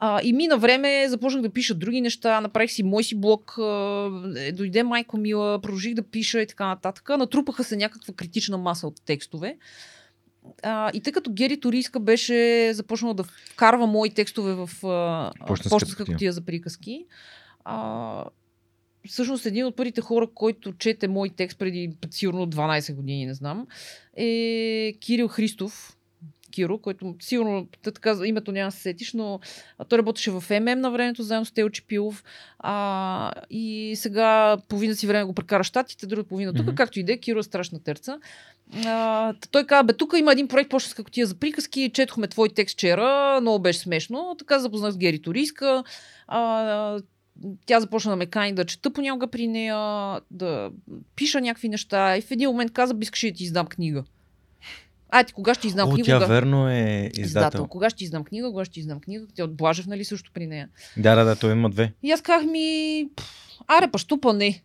А, 0.00 0.20
и 0.22 0.32
мина 0.32 0.58
време, 0.58 1.08
започнах 1.08 1.42
да 1.42 1.50
пиша 1.50 1.74
други 1.74 2.00
неща, 2.00 2.40
направих 2.40 2.70
си 2.70 2.82
мой 2.82 3.04
си 3.04 3.20
блог, 3.20 3.54
е, 4.36 4.52
дойде 4.52 4.82
майко 4.82 5.16
Мила, 5.16 5.60
продължих 5.60 5.94
да 5.94 6.02
пиша 6.02 6.42
и 6.42 6.46
така 6.46 6.66
нататък. 6.66 7.08
Натрупаха 7.08 7.64
се 7.64 7.76
някаква 7.76 8.14
критична 8.14 8.58
маса 8.58 8.86
от 8.86 9.02
текстове. 9.04 9.56
А, 10.62 10.90
и 10.94 11.00
тъй 11.00 11.12
като 11.12 11.32
Гери 11.32 11.60
Торийска 11.60 12.00
беше 12.00 12.70
започнала 12.74 13.14
да 13.14 13.24
вкарва 13.24 13.86
мои 13.86 14.10
текстове 14.10 14.54
в 14.54 14.70
почтенска 15.68 16.04
кутия 16.04 16.32
за 16.32 16.40
приказки, 16.44 17.06
а, 17.64 18.24
всъщност 19.08 19.46
един 19.46 19.66
от 19.66 19.76
първите 19.76 20.00
хора, 20.00 20.28
който 20.34 20.72
чете 20.72 21.08
мой 21.08 21.30
текст 21.30 21.58
преди 21.58 21.92
сигурно 22.10 22.46
12 22.46 22.94
години, 22.94 23.26
не 23.26 23.34
знам, 23.34 23.66
е 24.16 24.94
Кирил 25.00 25.28
Христов. 25.28 25.97
Киро, 26.58 26.78
който 26.78 27.14
сигурно 27.20 27.66
така, 27.82 28.16
името 28.24 28.52
няма 28.52 28.68
да 28.68 28.72
се 28.72 28.80
сетиш, 28.80 29.12
но 29.12 29.40
той 29.88 29.98
работеше 29.98 30.30
в 30.30 30.44
ММ 30.50 30.80
на 30.80 30.90
времето, 30.90 31.22
заедно 31.22 31.44
с 31.44 31.52
Тео 31.52 31.70
Чипилов. 31.70 32.24
А, 32.58 33.32
и 33.50 33.92
сега 33.96 34.56
половина 34.68 34.94
си 34.94 35.06
време 35.06 35.24
го 35.24 35.32
прекара 35.32 35.64
щатите, 35.64 36.06
друга 36.06 36.24
половина 36.24 36.54
тук, 36.54 36.66
Мгм. 36.66 36.74
както 36.74 37.00
и 37.00 37.02
да 37.02 37.12
е, 37.12 37.16
Киро 37.16 37.38
е 37.38 37.42
страшна 37.42 37.82
терца. 37.82 38.18
А, 38.86 39.34
той 39.50 39.66
каза, 39.66 39.82
бе, 39.84 39.92
тук 39.92 40.14
има 40.18 40.32
един 40.32 40.48
проект 40.48 40.70
почтенска 40.70 41.04
кутия 41.04 41.26
за 41.26 41.34
приказки, 41.34 41.90
четохме 41.94 42.28
твой 42.28 42.48
текст 42.48 42.74
вчера, 42.74 43.38
много 43.40 43.62
беше 43.62 43.78
смешно. 43.78 44.36
Така 44.38 44.58
запознах 44.58 44.92
с 44.92 44.98
Гери 44.98 45.22
Торийска. 45.22 45.84
А, 46.26 47.00
тя 47.66 47.80
започна 47.80 48.10
да 48.10 48.16
ме 48.16 48.26
кани 48.26 48.52
да 48.52 48.64
чета 48.64 48.90
понякога 48.90 49.26
при 49.26 49.46
нея, 49.46 49.76
да 50.30 50.70
пиша 51.16 51.40
някакви 51.40 51.68
неща 51.68 52.16
и 52.16 52.20
в 52.20 52.30
един 52.30 52.50
момент 52.50 52.72
каза, 52.72 52.94
би 52.94 53.04
искаш 53.04 53.20
да 53.20 53.32
ти 53.32 53.44
издам 53.44 53.66
книга. 53.66 54.04
А, 55.10 55.24
ти 55.24 55.32
кога 55.32 55.54
ще 55.54 55.66
издам 55.66 55.88
О, 55.88 55.92
книга? 55.92 56.04
тя 56.06 56.14
Кога? 56.16 56.26
верно 56.26 56.68
е 56.70 57.10
издател. 57.14 57.22
Издател. 57.24 57.66
Кога 57.66 57.90
ще 57.90 58.04
издам 58.04 58.24
книга? 58.24 58.48
Кога 58.48 58.64
ще 58.64 58.80
издам 58.80 59.00
книга? 59.00 59.26
Тя 59.34 59.44
от 59.44 59.56
Блажев, 59.56 59.86
нали, 59.86 60.04
също 60.04 60.30
при 60.34 60.46
нея. 60.46 60.68
Да, 60.96 61.14
да, 61.14 61.24
да, 61.24 61.36
той 61.36 61.52
има 61.52 61.70
две. 61.70 61.92
И 62.02 62.10
аз 62.10 62.20
казах 62.22 62.46
ми, 62.50 63.08
«Пф, 63.16 63.26
аре, 63.66 63.90
па, 63.90 63.98
що 63.98 64.20
па 64.20 64.32
не? 64.32 64.62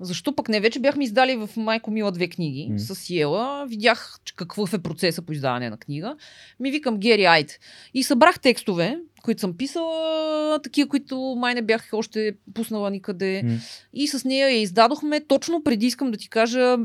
Защо 0.00 0.36
пък 0.36 0.48
не? 0.48 0.60
Вече 0.60 0.80
бяхме 0.80 1.04
издали 1.04 1.36
в 1.36 1.50
Майко 1.56 1.90
Мила 1.90 2.12
две 2.12 2.28
книги 2.28 2.68
М. 2.70 2.78
с 2.78 3.10
Йела. 3.10 3.66
Видях 3.68 4.18
какъв 4.36 4.72
е 4.72 4.78
процеса 4.78 5.22
по 5.22 5.32
издаване 5.32 5.70
на 5.70 5.76
книга. 5.76 6.16
Ми 6.60 6.70
викам 6.70 6.98
Гери 6.98 7.24
Айд. 7.24 7.58
И 7.94 8.02
събрах 8.02 8.40
текстове, 8.40 8.98
които 9.22 9.40
съм 9.40 9.56
писала, 9.56 10.60
такива, 10.62 10.88
които 10.88 11.34
май 11.38 11.54
не 11.54 11.62
бях 11.62 11.88
още 11.92 12.32
пуснала 12.54 12.90
никъде. 12.90 13.42
М. 13.44 13.58
И 13.92 14.08
с 14.08 14.24
нея 14.24 14.48
я 14.48 14.60
издадохме 14.60 15.20
точно 15.28 15.62
преди, 15.64 15.86
искам 15.86 16.10
да 16.10 16.18
ти 16.18 16.28
кажа, 16.28 16.76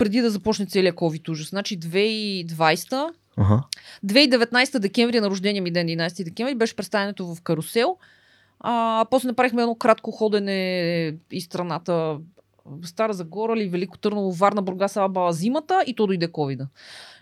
преди 0.00 0.20
да 0.20 0.30
започне 0.30 0.66
целият 0.66 0.96
COVID 0.96 1.28
ужас. 1.28 1.48
Значи 1.48 1.80
2020 1.80 3.10
Ага. 3.36 3.62
2019 4.06 4.78
декември 4.78 5.20
на 5.20 5.30
рождения 5.30 5.62
ми 5.62 5.70
ден, 5.70 5.86
11 5.86 6.24
декември, 6.24 6.54
беше 6.54 6.76
представянето 6.76 7.34
в 7.34 7.42
Карусел. 7.42 7.96
А, 8.60 9.04
после 9.10 9.28
направихме 9.28 9.62
едно 9.62 9.74
кратко 9.74 10.10
ходене 10.10 11.16
из 11.30 11.44
страната 11.44 12.18
Стара 12.84 13.12
Загора 13.12 13.56
ли, 13.56 13.68
Велико 13.68 13.98
Търново, 13.98 14.32
Варна, 14.32 14.62
Бургас, 14.62 14.96
Алба, 14.96 15.32
зимата 15.32 15.84
и 15.86 15.94
то 15.94 16.06
дойде 16.06 16.28
ковида. 16.28 16.68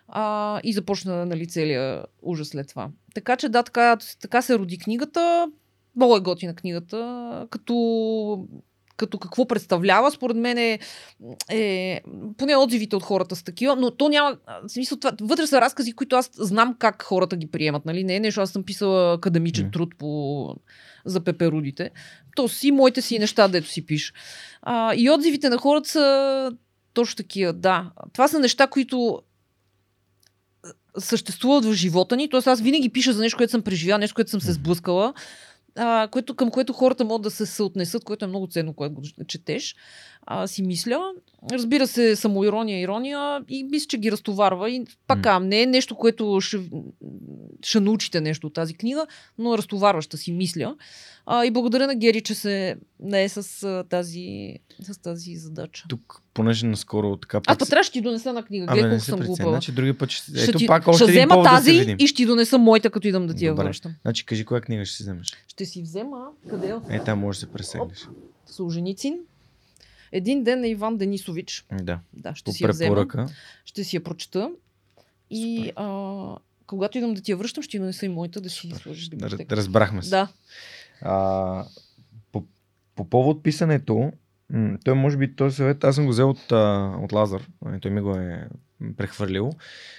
А, 0.09 0.61
и 0.65 0.73
започна 0.73 1.27
нали, 1.27 1.47
целият 1.47 2.07
ужас 2.23 2.49
след 2.49 2.69
това. 2.69 2.89
Така 3.15 3.37
че 3.37 3.49
да, 3.49 3.63
така, 3.63 3.97
така 4.21 4.43
се 4.43 4.59
роди 4.59 4.79
книгата. 4.79 5.51
Много 5.97 6.17
е 6.17 6.21
готина 6.21 6.55
книгата. 6.55 7.47
Като 7.51 7.75
като 8.99 9.19
какво 9.19 9.47
представлява, 9.47 10.11
според 10.11 10.37
мен 10.37 10.59
е, 10.59 10.79
е 11.51 12.01
поне 12.37 12.57
отзивите 12.57 12.97
от 12.97 13.03
хората 13.03 13.37
са 13.37 13.45
такива, 13.45 13.77
но 13.77 13.91
то 13.91 14.09
няма, 14.09 14.37
в 14.65 14.69
смисъл, 14.69 14.99
това, 14.99 15.13
вътре 15.21 15.47
са 15.47 15.61
разкази, 15.61 15.93
които 15.93 16.17
аз 16.17 16.31
знам 16.35 16.77
как 16.79 17.03
хората 17.03 17.37
ги 17.37 17.47
приемат, 17.47 17.85
нали? 17.85 18.05
Не 18.05 18.17
е 18.17 18.21
нещо, 18.21 18.41
аз 18.41 18.51
съм 18.51 18.63
писала 18.63 19.15
академичен 19.15 19.65
Мгм. 19.65 19.73
труд 19.73 19.95
по, 19.99 20.55
за 21.05 21.21
пеперудите. 21.21 21.91
То 22.37 22.49
си 22.49 22.71
моите 22.71 23.03
си 23.03 23.19
неща, 23.19 23.49
дето 23.49 23.69
си 23.69 23.87
пиша. 23.87 24.13
А, 24.63 24.95
и 24.95 25.11
отзивите 25.11 25.49
на 25.49 25.59
хората 25.59 25.89
са 25.89 26.53
точно 26.95 27.17
такива, 27.17 27.53
да. 27.53 27.91
Това 28.13 28.29
са 28.29 28.39
неща, 28.39 28.67
които 28.67 29.23
съществуват 30.99 31.65
в 31.65 31.73
живота 31.73 32.17
ни. 32.17 32.31
Тоест 32.31 32.47
аз 32.47 32.61
винаги 32.61 32.89
пиша 32.89 33.13
за 33.13 33.21
нещо, 33.21 33.37
което 33.37 33.51
съм 33.51 33.63
преживяла, 33.63 33.99
нещо, 33.99 34.15
което 34.15 34.31
съм 34.31 34.41
се 34.41 34.53
сблъскала, 34.53 35.15
а, 35.79 36.09
което, 36.09 36.35
към 36.35 36.51
което 36.51 36.73
хората 36.73 37.05
могат 37.05 37.23
да 37.23 37.31
се 37.31 37.47
съотнесат, 37.47 38.05
което 38.05 38.25
е 38.25 38.29
много 38.29 38.47
ценно, 38.47 38.75
когато 38.75 38.95
го 38.95 39.03
четеш. 39.27 39.77
А, 40.27 40.47
си 40.47 40.63
мисля. 40.63 41.13
Разбира 41.53 41.87
се, 41.87 42.17
самоирония, 42.17 42.81
ирония 42.81 43.45
и 43.49 43.65
мисля, 43.65 43.87
че 43.87 43.99
ги 43.99 44.13
разтоварва. 44.13 44.71
И 44.71 44.85
пак 45.07 45.23
казвам, 45.23 45.49
не 45.49 45.63
е 45.63 45.67
нещо, 45.67 45.95
което 45.95 46.39
ще, 46.41 46.61
ще 47.63 47.81
научите 47.81 48.21
нещо 48.21 48.47
от 48.47 48.55
тази 48.55 48.75
книга, 48.75 49.07
но 49.39 49.55
е 49.55 49.59
разтоварваща 49.59 50.17
си 50.17 50.33
мисля. 50.33 50.77
А, 51.27 51.45
и 51.45 51.51
благодаря 51.51 51.87
на 51.87 51.95
Гери, 51.95 52.21
че 52.21 52.35
се 52.35 52.77
не 53.01 53.25
е 53.25 53.29
с, 53.29 53.63
а, 53.63 53.85
тази, 53.89 54.57
с 54.83 54.99
тази 54.99 55.37
задача. 55.37 55.85
Тук, 55.89 56.23
понеже 56.35 56.67
наскоро 56.67 57.17
така 57.17 57.41
Аз 57.47 57.59
път 57.59 57.71
трябваше 57.71 57.91
да 57.91 57.93
ти 57.93 58.01
донеса 58.01 58.33
на 58.33 58.43
книга. 58.43 58.67
Гледай 58.67 58.91
колко 58.91 59.05
съм 59.05 59.21
глупава. 59.21 59.51
Значи 59.51 59.73
други 59.73 59.93
път 59.93 60.11
ще... 60.11 60.39
Ще, 60.39 60.51
Ето 60.51 60.59
ти, 60.59 60.67
пак 60.67 60.89
още 60.89 61.05
ще 61.05 61.13
взема 61.13 61.37
да 61.37 61.43
тази 61.43 61.71
се 61.71 61.79
видим. 61.79 61.97
и 62.01 62.07
ще 62.07 62.17
ти 62.17 62.27
донеса 62.27 62.59
моята, 62.59 62.91
като 62.91 63.09
идам 63.09 63.27
да 63.27 63.35
ти 63.35 63.47
я 63.47 63.53
Добре. 63.53 63.65
връщам. 63.65 63.95
Значи 64.03 64.27
кажи 64.27 64.45
коя 64.45 64.61
книга 64.61 64.85
ще 64.85 64.97
си 64.97 65.03
вземеш. 65.03 65.37
Ще 65.49 65.65
си 65.65 65.83
взема, 65.83 66.27
къде 66.51 66.75
е? 66.91 66.97
Е, 66.97 67.05
там 67.05 67.19
може 67.19 67.37
да 67.37 67.41
се 67.41 67.53
пресегнеш. 67.53 68.09
Солженицин. 68.47 69.19
Един 70.13 70.45
ден 70.45 70.61
на 70.61 70.69
Иван 70.69 70.97
Денисович. 70.97 71.67
Да, 71.83 72.01
Да, 72.13 72.35
ще 72.35 72.45
по 72.45 72.53
си 72.53 72.65
я 72.65 72.71
взема. 72.71 72.95
препоръка. 72.95 73.27
Ще 73.65 73.85
си 73.85 73.97
я 73.97 74.05
прочета. 74.05 74.51
И 75.31 75.73
а, 75.77 76.37
когато 76.67 76.99
идам 76.99 77.15
да 77.15 77.21
ти 77.23 77.31
я 77.31 77.37
връщам, 77.37 77.63
ще 77.63 77.79
донеса 77.79 78.07
и 78.07 78.09
моята 78.09 78.41
да 78.41 78.51
си 78.51 78.71
сложиш 78.71 79.09
в 79.09 79.13
Р- 79.13 79.17
библиотека. 79.17 79.57
Разбрахме 79.57 80.03
се. 80.03 80.11
Да. 80.11 80.29
А, 81.01 81.65
по, 82.33 82.45
по 82.95 83.11
повод 83.11 83.43
писането, 83.43 84.13
той 84.85 84.95
може 84.95 85.17
би 85.17 85.37
този 85.37 85.57
съвет, 85.57 85.85
аз 85.85 85.95
съм 85.95 86.05
го 86.05 86.11
взел 86.11 86.31
от, 86.31 86.53
от 87.05 87.13
Лазар, 87.13 87.49
а, 87.65 87.81
той 87.81 87.91
ми 87.91 88.01
го 88.01 88.15
е 88.17 88.49
прехвърлил, 88.97 89.51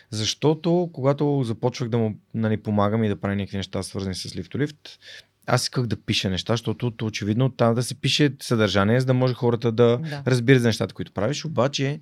защото 0.10 0.90
когато 0.94 1.44
започвах 1.44 1.90
да 1.90 1.98
му 1.98 2.18
нали, 2.34 2.58
помагам 2.58 3.04
и 3.04 3.10
да 3.10 3.16
правя 3.22 3.36
някакви 3.36 3.58
неща, 3.58 3.84
свързани 3.84 4.16
с 4.16 4.36
лифтолифт, 4.36 5.00
аз 5.50 5.64
исках 5.64 5.86
да 5.86 5.96
пиша 5.96 6.30
неща, 6.30 6.54
защото 6.54 6.92
то, 6.92 7.06
очевидно 7.06 7.50
там 7.50 7.76
да 7.76 7.84
се 7.84 7.96
пише 7.96 8.36
съдържание, 8.42 9.00
за 9.00 9.06
да 9.06 9.14
може 9.14 9.34
хората 9.34 9.72
да 9.72 9.98
Да. 9.98 10.24
разбират 10.28 10.62
за 10.62 10.68
нещата, 10.68 10.94
които 10.94 11.12
правиш, 11.12 11.46
обаче 11.46 12.00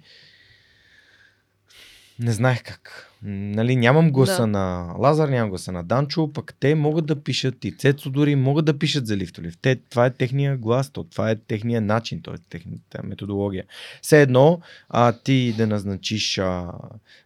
не 2.19 2.31
знаех 2.31 2.63
как. 2.63 3.06
Нали, 3.23 3.75
нямам 3.75 4.11
гласа 4.11 4.41
Да. 4.41 4.47
на 4.47 4.93
Лазар, 4.97 5.29
нямам 5.29 5.49
гласа 5.49 5.71
на 5.71 5.83
Данчо, 5.83 6.33
пък 6.33 6.53
те 6.59 6.75
могат 6.75 7.05
да 7.05 7.23
пишат 7.23 7.65
и 7.65 7.77
Цецо 7.77 8.09
дори 8.09 8.35
могат 8.35 8.65
да 8.65 8.79
пишат 8.79 9.07
за 9.07 9.17
лифтолифт. 9.17 9.59
Те, 9.61 9.75
това 9.75 10.05
е 10.05 10.09
техния 10.09 10.57
глас, 10.57 10.89
то, 10.89 11.03
това 11.03 11.31
е 11.31 11.35
техния 11.35 11.81
начин, 11.81 12.21
то 12.21 12.33
е 12.33 12.37
техната 12.49 13.03
методология. 13.03 13.63
Все 14.01 14.21
едно 14.21 14.59
а, 14.89 15.11
ти 15.11 15.53
да 15.57 15.67
назначиш 15.67 16.37
а, 16.37 16.71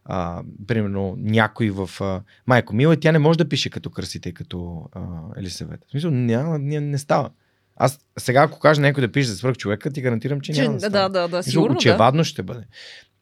а, 0.06 0.44
примерно 0.68 1.16
някой 1.18 1.70
в 1.70 1.90
а, 2.02 2.22
Майко 2.48 2.76
Мила, 2.76 2.98
тя 2.98 3.12
не 3.12 3.20
може 3.20 3.38
да 3.38 3.50
пише 3.50 3.70
като 3.70 3.90
красите 3.90 4.32
като 4.32 4.90
а, 4.92 5.02
Елисавета. 5.38 5.88
В 5.88 5.92
смисъл, 5.92 6.12
няма, 6.12 6.60
не, 6.60 6.80
не 6.80 6.98
става. 6.98 7.30
Аз 7.76 8.00
сега, 8.18 8.42
ако 8.42 8.60
кажа 8.60 8.82
някой 8.82 9.02
да 9.08 9.12
пише 9.12 9.30
за 9.30 9.36
свръх 9.36 9.58
човека, 9.58 9.92
ти 9.92 10.02
гарантирам, 10.02 10.42
че, 10.42 10.52
няма 10.52 10.78
да, 10.78 10.90
да, 10.90 11.10
да, 11.10 11.28
да, 11.28 11.44
сигурно 11.44 11.74
да. 11.74 11.78
очевадно 11.78 12.24
ще 12.24 12.44
бъде. 12.44 12.64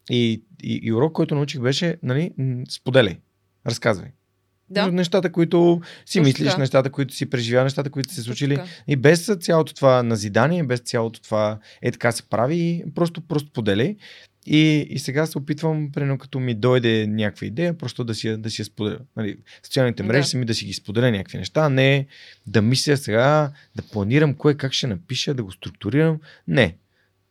И, 0.09 0.43
и, 0.63 0.79
и 0.83 0.93
урок, 0.93 1.13
който 1.13 1.35
научих 1.35 1.61
беше, 1.61 1.97
нали, 2.03 2.31
споделяй, 2.69 3.17
разказвай. 3.67 4.09
Да. 4.71 4.91
Нещата, 4.91 5.31
които 5.31 5.81
си 6.05 6.19
Точно 6.19 6.27
мислиш, 6.27 6.47
така. 6.49 6.59
нещата, 6.59 6.89
които 6.89 7.13
си 7.13 7.29
преживял, 7.29 7.63
нещата, 7.63 7.89
които 7.89 8.09
се 8.09 8.15
Точно 8.15 8.23
случили. 8.23 8.55
така. 8.55 8.67
И 8.87 8.95
без 8.95 9.31
цялото 9.39 9.73
това 9.73 10.03
назидание, 10.03 10.63
без 10.63 10.79
цялото 10.79 11.21
това 11.21 11.59
е 11.81 11.91
така 11.91 12.11
се 12.11 12.23
прави, 12.23 12.83
просто, 12.95 13.21
просто 13.21 13.51
поделяй. 13.51 13.95
И, 14.45 14.87
и 14.89 14.99
сега 14.99 15.25
се 15.25 15.37
опитвам, 15.37 15.91
примерно 15.91 16.17
като 16.17 16.39
ми 16.39 16.53
дойде 16.53 17.07
някаква 17.07 17.47
идея, 17.47 17.77
просто 17.77 18.03
да 18.03 18.15
си, 18.15 18.37
да 18.37 18.49
си 18.49 18.61
я 18.61 18.65
споделя. 18.65 18.99
Нали, 19.17 19.37
социалните 19.63 20.03
мрежи 20.03 20.21
Да. 20.21 20.27
сами 20.27 20.45
да 20.45 20.53
си 20.53 20.65
ги 20.65 20.73
споделя 20.73 21.11
някакви 21.11 21.37
неща, 21.37 21.61
а 21.65 21.69
не 21.69 22.05
да 22.47 22.61
мисля 22.61 22.97
сега, 22.97 23.51
да 23.75 23.83
планирам 23.91 24.33
кое 24.33 24.53
как 24.53 24.73
ще 24.73 24.87
напиша, 24.87 25.33
да 25.33 25.43
го 25.43 25.51
структурирам. 25.51 26.17
Не. 26.47 26.75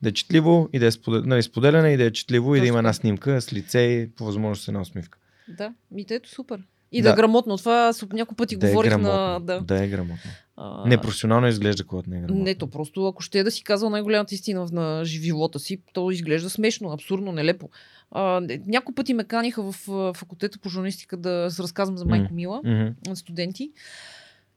Да 0.02 0.08
е 0.08 0.12
четливо 0.12 0.68
и 0.72 0.78
да 0.78 0.86
е 0.86 0.90
споделяне, 0.90 1.28
нали, 1.28 1.42
споделяне 1.42 1.88
и 1.92 1.96
да 1.96 2.04
е 2.04 2.10
четливо 2.10 2.56
и 2.56 2.60
да 2.60 2.66
има 2.66 2.78
една 2.78 2.92
снимка 2.92 3.40
с 3.40 3.52
лице 3.52 3.80
и 3.80 4.10
по 4.10 4.24
възможност 4.24 4.68
една 4.68 4.80
усмивка. 4.80 5.18
Да, 5.48 5.72
ми 5.90 6.06
ето 6.10 6.28
супер. 6.28 6.62
И 6.92 7.02
Да. 7.02 7.08
да, 7.08 7.12
е 7.12 7.16
грамотно. 7.16 7.56
Това 7.58 7.92
няколко 8.12 8.34
пъти 8.34 8.56
Да 8.56 8.66
е 8.66 8.70
говорих 8.70 8.90
грамотно. 8.90 9.12
на... 9.12 9.40
Да. 9.40 9.60
да 9.60 9.84
е 9.84 9.88
грамотно. 9.88 10.30
А, 10.56 10.88
Непрофесионално 10.88 11.46
изглежда, 11.46 11.84
когато 11.84 12.10
не 12.10 12.16
е 12.16 12.20
грамотно. 12.20 12.44
Не, 12.44 12.54
то 12.54 12.66
просто 12.66 13.06
ако 13.06 13.22
ще 13.22 13.38
е 13.38 13.44
да 13.44 13.50
си 13.50 13.64
казал 13.64 13.90
най-голямата 13.90 14.34
истина 14.34 14.66
на 14.72 15.04
живота 15.04 15.58
си, 15.58 15.80
то 15.92 16.10
изглежда 16.10 16.50
смешно, 16.50 16.92
абсурдно, 16.92 17.32
нелепо. 17.32 17.70
А, 18.10 18.42
няколко 18.66 18.94
пъти 18.94 19.14
ме 19.14 19.24
каниха 19.24 19.62
в 19.62 19.72
факултета 20.14 20.58
по 20.58 20.68
журналистика 20.68 21.16
да 21.16 21.46
се 21.50 21.62
разказвам 21.62 21.98
за 21.98 22.04
Майко 22.04 22.34
Мила 22.34 22.60
на 23.06 23.16
студенти. 23.16 23.70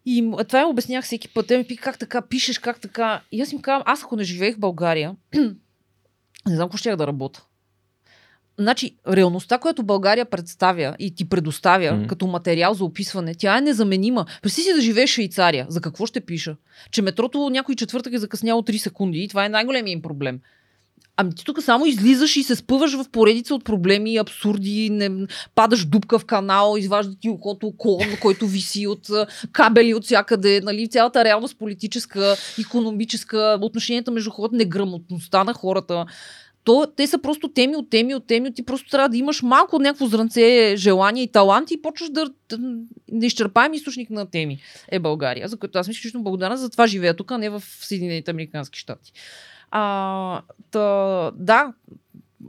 И 0.06 0.32
това 0.48 0.62
им 0.62 0.68
обяснях 0.68 1.06
всеки 1.06 1.28
път. 1.28 1.48
Те 1.48 1.58
ми 1.58 1.64
пика 1.64 1.84
как 1.84 2.00
така 2.00 2.22
пишеш, 2.22 2.60
как 2.60 2.80
така. 2.80 3.22
И 3.32 3.42
аз 3.42 3.52
им 3.52 3.62
казвам, 3.62 3.84
аз 3.86 4.04
ако 4.04 4.16
не 4.16 4.24
живеех 4.24 4.56
в 4.56 4.60
България, 4.60 5.16
не 6.48 6.56
знам 6.56 6.68
какво 6.68 6.78
ще 6.78 6.96
да 6.96 7.08
работя. 7.08 7.44
Значи, 8.60 8.96
реалността, 9.08 9.58
която 9.58 9.84
България 9.84 10.26
представя 10.26 10.96
и 11.00 11.16
ти 11.16 11.30
предоставя 11.30 11.92
Мгм. 11.94 12.08
като 12.08 12.28
материал 12.28 12.74
за 12.74 12.86
описване, 12.86 13.36
тя 13.36 13.58
е 13.58 13.62
незаменима. 13.62 14.26
Представи 14.42 14.64
си 14.64 14.74
да 14.74 14.82
живееш 14.82 15.10
в 15.10 15.14
Швейцария. 15.14 15.66
За 15.70 15.82
какво 15.82 16.06
ще 16.06 16.22
пиша? 16.22 16.56
Че 16.92 17.02
метрото 17.02 17.50
някой 17.50 17.76
четвъртък 17.76 18.14
е 18.14 18.18
закъсняло 18.18 18.62
3 18.62 18.78
секунди 18.78 19.20
и 19.20 19.28
това 19.28 19.46
е 19.46 19.50
най-големият 19.50 19.96
им 19.96 20.02
проблем. 20.02 20.40
Ами 21.22 21.36
ти 21.36 21.46
тук 21.46 21.62
само 21.62 21.86
излизаш 21.86 22.36
и 22.36 22.44
се 22.44 22.56
спъваш 22.56 22.94
в 22.96 23.10
поредица 23.12 23.56
от 23.56 23.66
проблеми, 23.66 24.18
абсурди, 24.18 24.90
не, 24.90 25.28
падаш 25.56 25.86
дупка 25.86 26.20
в 26.20 26.26
канал, 26.26 26.76
изважда 26.78 27.16
ти 27.22 27.30
окото 27.30 27.74
клон, 27.78 28.18
който 28.22 28.48
виси 28.48 28.88
от 28.88 29.08
кабели 29.52 29.94
от 29.94 30.04
всякъде, 30.04 30.62
нали, 30.64 30.88
цялата 30.88 31.24
реалност 31.24 31.58
политическа, 31.58 32.36
економическа, 32.60 33.58
отношенията 33.62 34.12
между 34.12 34.32
хората, 34.32 34.56
неграмотността 34.56 35.44
на 35.44 35.54
хората. 35.54 36.06
То, 36.64 36.88
те 36.98 37.08
са 37.08 37.22
просто 37.22 37.48
теми 37.48 37.76
от 37.76 37.90
теми 37.90 38.16
от 38.16 38.28
теми. 38.28 38.54
Ти 38.54 38.66
просто 38.66 38.90
трябва 38.90 39.10
да 39.10 39.18
имаш 39.18 39.42
малко 39.42 39.80
някакво 39.80 40.08
зранце 40.08 40.74
желание 40.78 41.24
и 41.24 41.32
талант 41.32 41.72
и 41.72 41.82
почваш 41.82 42.10
да, 42.10 42.26
да 42.50 42.58
не 43.12 43.26
изчерпаем 43.26 43.74
източник 43.74 44.10
на 44.10 44.26
теми 44.26 44.60
е 44.88 45.00
България, 45.00 45.48
за 45.48 45.58
което 45.58 45.80
аз 45.80 45.86
съм 45.86 45.92
изключително 45.92 46.24
благодарна, 46.24 46.58
за 46.58 46.70
това 46.70 46.88
живея 46.88 47.14
тук, 47.14 47.32
а 47.32 47.38
не 47.38 47.50
в 47.50 47.64
Съединените 47.82 48.32
Американски 48.32 48.80
щати. 48.80 49.14
А, 49.72 50.42
та, 50.72 51.32
да, 51.36 51.74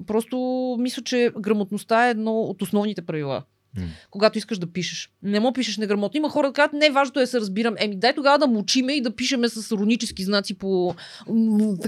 просто 0.06 0.36
мисля, 0.80 1.02
че 1.02 1.30
грамотността 1.38 2.06
е 2.06 2.10
едно 2.10 2.40
от 2.40 2.62
основните 2.62 3.02
правила. 3.02 3.42
Когато 4.10 4.38
искаш 4.38 4.58
да 4.58 4.72
пишеш. 4.72 5.10
Не 5.22 5.40
му 5.40 5.52
пишеш 5.52 5.76
неграмотно. 5.76 6.18
Има 6.18 6.30
хора, 6.30 6.46
които 6.46 6.54
казват, 6.54 6.72
не, 6.72 6.90
важното 6.90 7.20
е 7.20 7.22
да 7.22 7.26
се 7.26 7.40
разбирам. 7.40 7.74
Еми, 7.78 7.96
дай 7.96 8.14
тогава 8.14 8.38
да 8.38 8.46
мучиме 8.46 8.92
и 8.92 9.00
да 9.00 9.16
пишеме 9.16 9.48
с 9.48 9.72
рунически 9.72 10.24
знаци 10.24 10.54
по, 10.54 10.94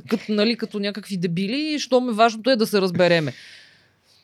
като, 0.08 0.24
нали, 0.28 0.56
като 0.56 0.78
някакви 0.78 1.16
дебили, 1.16 1.78
що 1.78 2.00
ме 2.00 2.12
важното 2.12 2.50
е 2.50 2.56
да 2.56 2.66
се 2.66 2.80
разбереме. 2.80 3.32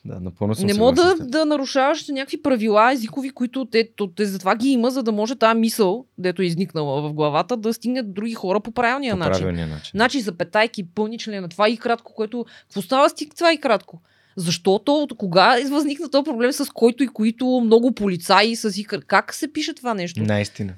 Да, 0.05 0.19
напълно 0.19 0.55
съм 0.55 0.67
Не 0.67 0.73
мога 0.73 0.93
да, 0.93 1.15
да 1.15 1.45
нарушаваш 1.45 2.07
някакви 2.07 2.41
правила 2.41 2.93
езикови, 2.93 3.29
които 3.29 3.65
те, 3.65 3.89
то, 3.95 4.07
те 4.07 4.25
затова 4.25 4.55
ги 4.55 4.69
има, 4.69 4.91
за 4.91 5.03
да 5.03 5.11
може 5.11 5.35
тази 5.35 5.59
мисъл, 5.59 6.05
дето 6.17 6.41
е 6.41 6.45
изникнала 6.45 7.01
в 7.01 7.13
главата, 7.13 7.57
да 7.57 7.73
стигне 7.73 8.03
до 8.03 8.11
други 8.11 8.33
хора 8.33 8.59
по 8.59 8.71
правилния 8.71 9.13
По 9.13 9.19
начин. 9.19 9.41
правилния 9.41 9.67
начин. 9.67 9.91
Значи 9.91 10.21
запетайки, 10.21 10.83
пълнични 10.95 11.39
на 11.39 11.49
това 11.49 11.69
и 11.69 11.77
кратко, 11.77 12.13
което... 12.13 12.45
Какво 12.61 12.81
става 12.81 13.09
с 13.09 13.13
ти 13.13 13.29
това 13.37 13.53
и 13.53 13.57
кратко? 13.57 14.01
Защото 14.35 14.93
от 14.93 15.17
кога 15.17 15.57
възникна 15.69 16.09
този 16.09 16.23
проблем 16.23 16.51
с 16.51 16.69
който 16.69 17.03
и 17.03 17.07
които 17.07 17.61
много 17.65 17.91
полицаи 17.91 18.55
с 18.55 18.77
и 18.77 18.83
кратко? 18.83 19.07
Как 19.07 19.33
се 19.33 19.53
пише 19.53 19.73
това 19.73 19.93
нещо? 19.93 20.23
Наистина. 20.23 20.73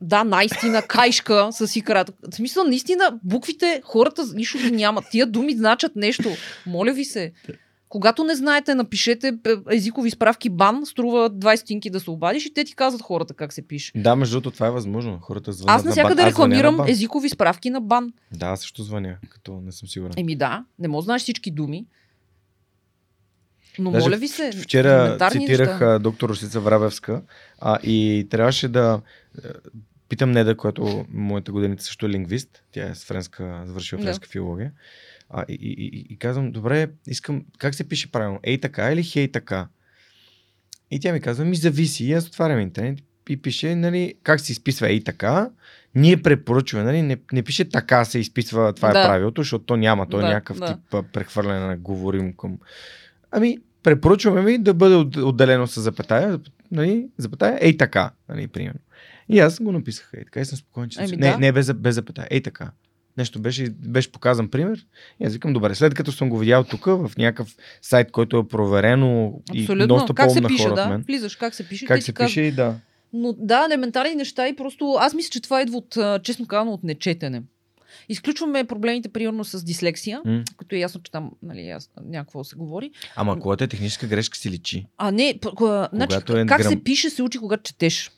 Да, 0.00 0.24
наистина, 0.24 0.82
кайшка 0.88 1.48
с 1.52 1.76
и 1.76 1.82
кратко. 1.82 2.18
В 2.32 2.34
смисъл, 2.34 2.64
наистина, 2.64 3.18
буквите, 3.24 3.80
хората 3.84 4.24
нищо 4.34 4.58
ги 4.58 4.70
нямат. 4.70 5.04
Тия 5.10 5.26
думи 5.26 5.52
значат 5.52 5.96
нещо. 5.96 6.28
Моля 6.66 6.92
ви 6.92 7.04
се. 7.04 7.32
Когато 7.92 8.24
не 8.24 8.34
знаете, 8.34 8.74
напишете 8.74 9.28
е, 9.28 9.76
езикови 9.76 10.10
справки 10.10 10.50
бан, 10.50 10.86
струва 10.86 11.30
20 11.30 11.56
стотинки 11.56 11.90
да 11.90 12.00
се 12.00 12.10
обадиш 12.10 12.46
и 12.46 12.54
те 12.54 12.64
ти 12.64 12.74
казват 12.74 13.02
хората 13.02 13.34
как 13.34 13.52
се 13.52 13.62
пише. 13.62 13.92
Да, 13.94 14.16
между 14.16 14.34
другото, 14.34 14.50
това 14.50 14.66
е 14.66 14.70
възможно. 14.70 15.18
Хората 15.22 15.52
звънят 15.52 15.76
Аз 15.76 15.84
на 15.84 15.88
навсякъде 15.88 16.22
на 16.22 16.28
рекламирам 16.28 16.76
бан. 16.76 16.88
езикови 16.88 17.28
справки 17.28 17.70
на 17.70 17.80
бан. 17.80 18.12
Да, 18.32 18.56
също 18.56 18.82
звъня, 18.82 19.16
като 19.28 19.60
не 19.60 19.72
съм 19.72 19.88
сигурен. 19.88 20.12
Еми 20.16 20.36
да, 20.36 20.64
не 20.78 20.88
мога 20.88 21.02
да 21.02 21.04
знаеш 21.04 21.22
всички 21.22 21.50
думи. 21.50 21.86
Но 23.78 23.90
Даже 23.90 24.04
моля 24.06 24.16
ви 24.16 24.28
се, 24.28 24.52
Вчера 24.52 25.28
цитирах 25.30 25.70
неща. 25.70 25.98
доктор 25.98 26.28
Русица 26.28 26.60
Врабевска 26.60 27.22
а, 27.60 27.78
и 27.82 28.26
трябваше 28.30 28.68
да... 28.68 29.00
а, 29.44 29.48
питам 30.08 30.30
Неда, 30.32 30.56
която 30.56 31.04
моята 31.08 31.52
годиница 31.52 31.84
също 31.84 32.06
е 32.06 32.10
лингвист. 32.10 32.64
Тя 32.72 32.88
е 32.90 32.94
с 32.94 33.04
френска, 33.04 33.62
завършила 33.66 33.98
Да. 33.98 34.04
френска 34.04 34.28
филология. 34.28 34.72
А, 35.34 35.44
и, 35.48 35.54
и, 35.54 36.06
и, 36.10 36.16
казвам, 36.16 36.52
добре, 36.52 36.88
искам, 37.06 37.44
как 37.58 37.74
се 37.74 37.88
пише 37.88 38.12
правилно? 38.12 38.40
Ей 38.42 38.60
така 38.60 38.92
или 38.92 39.02
хей 39.02 39.28
така? 39.28 39.68
И 40.90 41.00
тя 41.00 41.12
ми 41.12 41.20
казва, 41.20 41.44
ми 41.44 41.56
зависи. 41.56 42.04
И 42.04 42.12
аз 42.12 42.26
отварям 42.26 42.60
интернет 42.60 42.98
и 43.28 43.36
пише, 43.36 43.74
нали, 43.74 44.14
как 44.22 44.40
се 44.40 44.52
изписва 44.52 44.88
ей 44.88 45.04
така. 45.04 45.50
Ние 45.94 46.22
препоръчваме, 46.22 46.84
нали, 46.84 47.02
не, 47.02 47.16
не 47.32 47.42
пише 47.42 47.64
така 47.64 48.04
се 48.04 48.18
изписва, 48.18 48.72
това 48.72 48.92
Да. 48.92 49.00
е 49.00 49.04
правилото, 49.04 49.40
защото 49.42 49.64
то 49.64 49.76
няма, 49.76 50.08
то 50.08 50.18
е 50.18 50.22
Да, 50.22 50.28
някакъв 50.28 50.58
да. 50.58 50.66
тип 50.66 50.78
прехвърляне 51.12 51.66
на 51.66 51.76
говорим 51.76 52.32
към... 52.32 52.58
Ами, 53.30 53.58
препоръчваме 53.82 54.42
ви 54.42 54.58
да 54.58 54.74
бъде 54.74 54.94
от- 54.94 55.16
отделено 55.16 55.66
с 55.66 55.80
запетая, 55.80 56.40
нали, 56.70 57.08
запетая, 57.18 57.58
ей 57.60 57.76
така, 57.76 58.10
нали, 58.28 58.48
примерно. 58.48 58.80
И 59.28 59.38
аз 59.38 59.60
го 59.60 59.72
написах, 59.72 60.10
ей 60.14 60.24
така, 60.24 60.40
и 60.40 60.44
съм 60.44 60.58
спокоен, 60.58 60.88
че... 60.88 61.00
Не, 61.00 61.16
да. 61.16 61.38
не 61.38 61.52
без, 61.52 61.66
за- 61.66 61.74
без 61.74 61.94
запетая, 61.94 62.28
ей 62.30 62.42
така. 62.42 62.70
Нещо 63.16 63.40
беше, 63.40 63.70
беше 63.70 64.12
показан 64.12 64.48
пример. 64.48 64.86
И 65.20 65.26
аз 65.26 65.32
викам, 65.32 65.52
добре, 65.52 65.74
след 65.74 65.94
като 65.94 66.12
съм 66.12 66.28
го 66.30 66.38
видял 66.38 66.64
тук, 66.64 66.84
в 66.84 67.10
някакъв 67.18 67.56
сайт, 67.82 68.10
който 68.10 68.38
е 68.38 68.48
проверено 68.48 69.40
и 69.54 69.60
Абсолютно. 69.60 69.86
доста 69.86 70.14
Как 70.14 70.30
се 70.30 70.42
пише, 70.42 70.62
хора 70.62 70.72
от 70.72 70.76
да? 70.76 70.88
мен. 70.88 71.02
Влизаш 71.02 71.36
как 71.36 71.54
се 71.54 71.68
пише. 71.68 71.86
Как 71.86 72.02
се 72.02 72.12
пише 72.14 72.40
и 72.40 72.52
да. 72.52 72.74
Но 73.12 73.32
да, 73.32 73.64
елементарни 73.66 74.14
неща 74.14 74.48
и 74.48 74.56
просто 74.56 74.96
аз 75.00 75.14
мисля, 75.14 75.30
че 75.30 75.40
това 75.42 75.62
идва 75.62 75.76
от, 75.78 75.96
честно 76.22 76.46
казано, 76.46 76.72
от 76.72 76.84
нечетене. 76.84 77.42
Изключваме 78.08 78.64
проблемите, 78.64 79.08
примерно 79.08 79.44
с 79.44 79.64
дислексия, 79.64 80.20
М. 80.24 80.42
като 80.56 80.74
е 80.74 80.78
ясно, 80.78 81.00
че 81.02 81.12
там 81.12 81.30
нали, 81.42 81.66
ясно, 81.66 81.92
някакво 82.04 82.44
се 82.44 82.56
говори. 82.56 82.90
Ама 83.16 83.38
когато 83.38 83.64
е 83.64 83.68
техническа 83.68 84.06
грешка 84.06 84.38
си 84.38 84.50
личи. 84.50 84.86
А 84.98 85.10
не, 85.10 85.38
п- 85.40 85.48
к- 85.48 85.88
значи, 85.92 86.16
е 86.16 86.20
как 86.46 86.60
грам- 86.60 86.68
се 86.68 86.84
пише, 86.84 87.10
се 87.10 87.22
учи, 87.22 87.38
когато 87.38 87.62
четеш. 87.62 88.10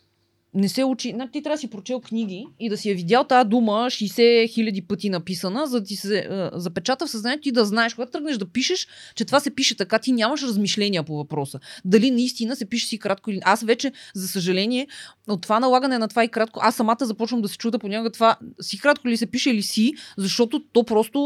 Не 0.54 0.68
се 0.68 0.84
учи. 0.84 1.12
Значи, 1.14 1.32
ти 1.32 1.42
трябва 1.42 1.54
да 1.54 1.60
си 1.60 1.70
прочел 1.70 2.00
книги 2.00 2.46
и 2.60 2.68
да 2.68 2.76
си 2.76 2.88
я 2.88 2.94
видял 2.94 3.24
тази 3.24 3.48
дума 3.48 3.72
60 3.72 4.50
хиляди 4.50 4.82
пъти 4.82 5.10
написана, 5.10 5.66
за 5.66 5.80
да 5.80 5.86
ти 5.86 5.96
се 5.96 6.18
а, 6.18 6.50
запечата 6.54 7.06
в 7.06 7.10
съзнанието 7.10 7.48
и 7.48 7.52
да 7.52 7.64
знаеш, 7.64 7.94
когато 7.94 8.12
тръгнеш 8.12 8.36
да 8.36 8.46
пишеш, 8.46 8.88
че 9.14 9.24
това 9.24 9.40
се 9.40 9.54
пише 9.54 9.76
така, 9.76 9.98
ти 9.98 10.12
нямаш 10.12 10.42
размишления 10.42 11.02
по 11.02 11.16
въпроса. 11.16 11.60
Дали 11.84 12.10
наистина 12.10 12.56
се 12.56 12.66
пише 12.66 12.86
си 12.86 12.98
кратко 12.98 13.30
или... 13.30 13.40
Аз 13.44 13.62
вече, 13.62 13.92
за 14.14 14.28
съжаление, 14.28 14.86
от 15.28 15.42
това 15.42 15.60
налагане 15.60 15.98
на 15.98 16.08
това 16.08 16.24
и 16.24 16.28
кратко, 16.28 16.60
аз 16.62 16.74
самата 16.74 16.96
започвам 17.00 17.42
да 17.42 17.48
се 17.48 17.58
чуда 17.58 17.78
понякога 17.78 18.10
това 18.10 18.36
си 18.60 18.78
кратко 18.78 19.08
ли 19.08 19.16
се 19.16 19.26
пише 19.26 19.50
или 19.50 19.62
си, 19.62 19.94
защото 20.16 20.62
то 20.72 20.84
просто 20.84 21.18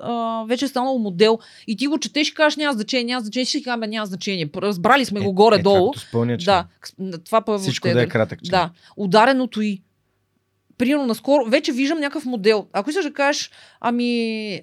а, 0.00 0.44
вече 0.48 0.64
е 0.64 0.68
станало 0.68 0.98
модел. 0.98 1.38
И 1.66 1.76
ти 1.76 1.86
го 1.86 1.98
четеш 1.98 2.28
и 2.28 2.34
кажеш 2.34 2.56
няма 2.56 2.72
значение, 2.72 3.04
няма 3.04 3.20
значение, 3.20 3.44
ще 3.44 3.62
кажем 3.62 3.90
няма 3.90 4.06
значение. 4.06 4.50
Разбрали 4.56 5.04
сме 5.04 5.20
го 5.20 5.32
горе-долу. 5.32 5.92
Е. 6.14 6.36
Да, 6.36 6.66
това 7.24 7.40
пък 7.40 7.60
Всичко 7.60 7.88
въобще 7.88 7.94
да 7.94 8.02
е 8.02 8.08
кратък. 8.08 8.38
Да, 8.42 8.70
удареното 8.96 9.60
и. 9.60 9.82
Примерно 10.78 11.06
наскоро, 11.06 11.44
вече 11.44 11.72
виждам 11.72 12.00
някакъв 12.00 12.24
модел. 12.24 12.66
Ако 12.72 12.90
искаш 12.90 13.04
да 13.04 13.12
кажеш, 13.12 13.50
ами, 13.80 14.62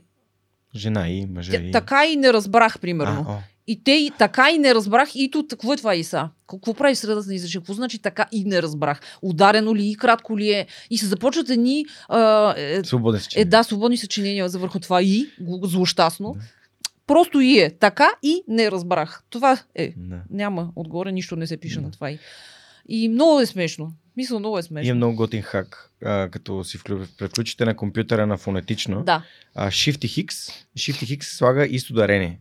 Жена 0.76 1.10
и 1.10 1.26
мъжа 1.26 1.52
тя, 1.52 1.62
и... 1.62 1.72
така 1.72 2.06
и 2.06 2.16
не 2.16 2.34
разбрах, 2.34 2.80
примерно. 2.80 3.26
А, 3.28 3.32
о, 3.32 3.38
И 3.68 3.84
те 3.84 3.92
и 3.92 4.12
така 4.18 4.52
и 4.52 4.58
не 4.58 4.76
разбрах. 4.76 5.10
И 5.16 5.32
тут, 5.32 5.50
какво 5.50 5.74
е 5.74 5.78
това 5.78 5.96
Иса? 5.96 6.30
Какво 6.48 6.74
прави 6.74 6.96
в 6.96 6.98
средата 6.98 7.28
на 7.28 7.36
изречение? 7.36 7.62
Какво 7.62 7.74
значи 7.74 8.00
така 8.00 8.26
и 8.32 8.46
не 8.46 8.62
разбрах? 8.62 9.02
Ударено 9.22 9.76
ли 9.76 9.88
и 9.88 9.96
кратко 9.96 10.40
ли 10.40 10.50
е? 10.50 10.68
И 10.90 10.98
се 10.98 11.06
започват 11.06 11.50
едни... 11.50 11.86
А, 12.10 12.54
е, 12.58 12.84
свободен 12.84 13.22
си 13.22 13.30
е, 13.36 13.46
да, 13.46 13.64
свободни 13.64 13.98
съчинения 13.98 14.50
за 14.50 14.60
върху 14.60 14.80
това 14.80 15.02
и, 15.02 15.30
злощастно. 15.64 16.34
Да. 16.34 16.42
Просто 17.08 17.40
и 17.40 17.60
е. 17.60 17.70
Така 17.70 18.10
и 18.24 18.44
не 18.48 18.72
разбрах. 18.72 19.24
Това 19.30 19.58
е. 19.76 19.94
Да. 19.98 20.22
Няма. 20.30 20.72
Отгоре 20.76 21.12
нищо 21.12 21.36
не 21.36 21.48
се 21.48 21.58
пише 21.58 21.76
Да. 21.76 21.82
на 21.82 21.92
това 21.92 22.12
и. 22.12 22.20
И 22.90 23.10
много 23.10 23.40
е 23.40 23.46
смешно. 23.46 23.94
Мисля, 24.18 24.40
много 24.40 24.58
е 24.58 24.64
смешно. 24.64 24.88
И 24.88 24.90
е 24.90 24.94
много 24.94 25.16
готин 25.16 25.42
хак, 25.42 25.92
а, 26.06 26.30
като 26.30 26.64
си 26.64 26.78
вклю... 26.78 27.00
преключите 27.18 27.66
на 27.66 27.76
компютъра 27.76 28.28
на 28.28 28.38
фонетично. 28.38 29.04
Да. 29.04 29.24
А, 29.56 29.68
Shift 29.68 30.06
и 30.06 30.10
Hix, 30.10 30.52
Shift 30.78 31.04
и 31.04 31.18
Hix 31.18 31.24
слага 31.24 31.66
и 31.66 31.80
с 31.80 31.90
ударение. 31.90 32.40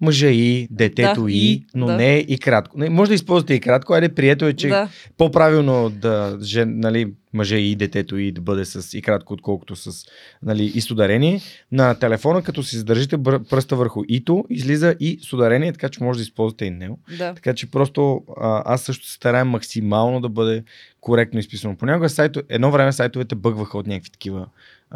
Мъжа 0.00 0.28
и, 0.28 0.68
детето 0.70 1.24
Да, 1.24 1.32
и, 1.32 1.64
но 1.74 1.86
да. 1.86 1.96
не 1.96 2.24
и 2.28 2.38
кратко. 2.38 2.78
Не, 2.78 2.90
може 2.90 3.08
да 3.08 3.14
използвате 3.14 3.54
и 3.54 3.60
кратко, 3.60 3.92
айде 3.92 4.08
прието 4.08 4.44
е, 4.44 4.52
че 4.52 4.68
да. 4.68 4.88
по-правилно 5.16 5.90
да 5.90 6.38
жен, 6.42 6.80
нали, 6.80 7.12
мъже 7.32 7.56
и 7.56 7.76
детето 7.76 8.16
и 8.18 8.32
да 8.32 8.40
бъде 8.40 8.64
с 8.64 8.98
и 8.98 9.02
кратко, 9.02 9.34
отколкото 9.34 9.76
с 9.76 10.06
нали, 10.42 10.64
и 10.64 10.80
с 10.80 10.90
ударение. 10.90 11.40
На 11.72 11.94
телефона, 11.94 12.42
като 12.42 12.62
си 12.62 12.76
задържите 12.76 13.22
пръста 13.22 13.76
върху 13.76 14.02
ито, 14.08 14.44
излиза 14.50 14.94
и 15.00 15.18
с 15.22 15.32
ударение, 15.32 15.72
така 15.72 15.88
че 15.88 16.04
може 16.04 16.18
да 16.18 16.22
използвате 16.22 16.64
и 16.64 16.70
него. 16.70 16.98
да. 17.18 17.34
Така 17.34 17.54
че 17.54 17.70
просто 17.70 18.22
а, 18.40 18.62
аз 18.66 18.82
също 18.82 19.06
се 19.06 19.12
стараем 19.12 19.48
максимално 19.48 20.20
да 20.20 20.28
бъде 20.28 20.64
коректно 21.00 21.40
изписано. 21.40 21.76
Понякога 21.76 22.08
сайто, 22.08 22.42
едно 22.48 22.70
време 22.70 22.92
сайтовете 22.92 23.34
бъгваха 23.34 23.78
от 23.78 23.86
някакви 23.86 24.10
такива 24.10 24.46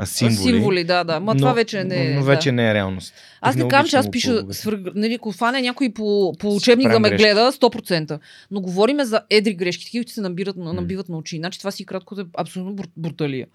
символи. 0.05 0.37
Символи, 0.37 0.85
да, 0.85 1.05
да. 1.05 1.21
Ма 1.21 1.37
това 1.37 1.53
вече 1.53 1.85
не 1.85 2.07
е. 2.07 2.09
Но, 2.09 2.21
но 2.21 2.27
вече 2.27 2.53
не 2.53 2.71
е 2.71 2.75
реалност. 2.75 3.15
Аз 3.41 3.57
не 3.57 3.69
казвам, 3.69 3.89
че 3.89 3.97
аз 3.97 4.11
пиша, 4.11 4.29
по-обогатя. 4.29 4.55
свър... 4.55 4.81
нали, 4.95 5.15
ако 5.15 5.33
фане 5.33 5.61
някой 5.63 5.93
по, 5.93 6.33
по 6.39 6.57
учебник 6.57 6.89
да 6.91 7.01
ме 7.01 7.09
грешки. 7.09 7.25
гледа, 7.25 7.53
100%. 7.53 8.19
Но 8.51 8.61
говориме 8.61 9.05
за 9.05 9.21
едри 9.31 9.55
грешки, 9.55 9.85
такива, 9.85 10.05
се 10.09 10.21
набират, 10.21 10.57
на- 10.57 10.73
набиват 10.73 11.09
на 11.09 11.19
очи. 11.19 11.37
Значи 11.37 11.59
това 11.59 11.71
си 11.71 11.87
кратко 11.87 12.21
е 12.21 12.25
абсолютно 12.37 12.75
бур- 12.75 12.91
бруталия. 12.97 13.47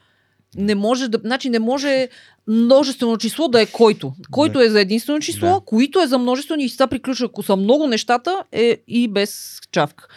Не 0.56 0.76
може 0.76 1.08
да, 1.08 1.18
значи 1.18 1.50
не 1.50 1.60
може 1.60 2.08
множествено 2.48 3.18
число 3.18 3.48
да 3.48 3.62
е 3.62 3.66
който. 3.66 4.14
Който 4.32 4.62
е 4.62 4.70
за 4.70 4.82
единствено 4.82 5.20
число, 5.20 5.50
Да. 5.50 5.60
които 5.66 6.02
е 6.02 6.08
за 6.08 6.18
множествено 6.18 6.62
и 6.62 6.70
с 6.70 6.74
това 6.74 6.88
приключва. 6.88 7.26
Ако 7.26 7.44
са 7.44 7.56
много 7.56 7.88
нещата, 7.88 8.44
е 8.52 8.78
и 8.88 9.08
без 9.08 9.60
чавка. 9.72 10.08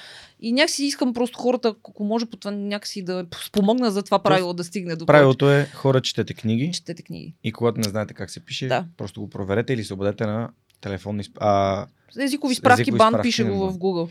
И 0.45 0.53
някакси 0.53 0.85
искам 0.85 1.15
просто 1.15 1.39
хората, 1.39 1.69
ако 1.69 2.05
може 2.05 2.27
по 2.27 2.37
това 2.37 2.51
някакси 2.51 3.03
да 3.03 3.27
спомогна 3.47 3.91
за 3.91 4.03
това 4.03 4.19
правило 4.19 4.53
да 4.55 4.65
стигне 4.65 4.97
до 4.97 5.07
Правилото 5.07 5.51
е 5.51 5.67
хора 5.75 6.01
четете 6.01 6.35
книги. 6.35 6.71
Четете 6.73 7.03
книги. 7.03 7.35
и 7.45 7.53
когато 7.53 7.81
не 7.81 7.89
знаете 7.89 8.15
как 8.15 8.31
се 8.31 8.41
пише, 8.41 8.69
Да. 8.69 8.87
просто 8.97 9.21
го 9.21 9.31
проверете 9.31 9.73
или 9.73 9.85
се 9.85 9.95
обадете 9.95 10.27
на 10.27 10.51
телефонни... 10.81 11.25
А, 11.41 11.87
Езикови 12.21 12.55
справки, 12.55 12.83
езикови 12.83 12.99
бан 12.99 13.11
справки, 13.11 13.29
пише 13.29 13.45
го 13.45 13.71
в 13.71 13.75
Google. 13.75 14.11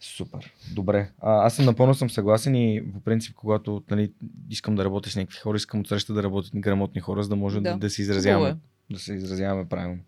Супер. 0.00 0.52
Добре. 0.74 1.10
А, 1.18 1.46
аз 1.46 1.54
съм 1.54 1.64
напълно 1.64 1.94
съм 1.94 2.10
съгласен 2.10 2.54
и 2.54 2.92
по 2.92 3.00
принцип, 3.00 3.34
когато 3.34 3.82
нали, 3.90 4.12
искам 4.50 4.74
да 4.74 4.84
работя 4.84 5.10
с 5.10 5.16
някакви 5.16 5.38
хора, 5.38 5.56
искам 5.56 5.80
отсреща 5.80 6.12
да 6.14 6.22
работят 6.22 6.52
грамотни 6.54 7.00
хора, 7.00 7.22
за 7.22 7.28
да 7.28 7.36
може 7.36 7.60
да, 7.60 7.70
Да. 7.70 7.76
да, 7.76 7.90
се 7.90 8.02
изразяваме. 8.02 8.48
е. 8.48 8.54
Да 8.94 8.98
се 8.98 9.14
изразяваме 9.14 9.68
правилно. 9.68 9.98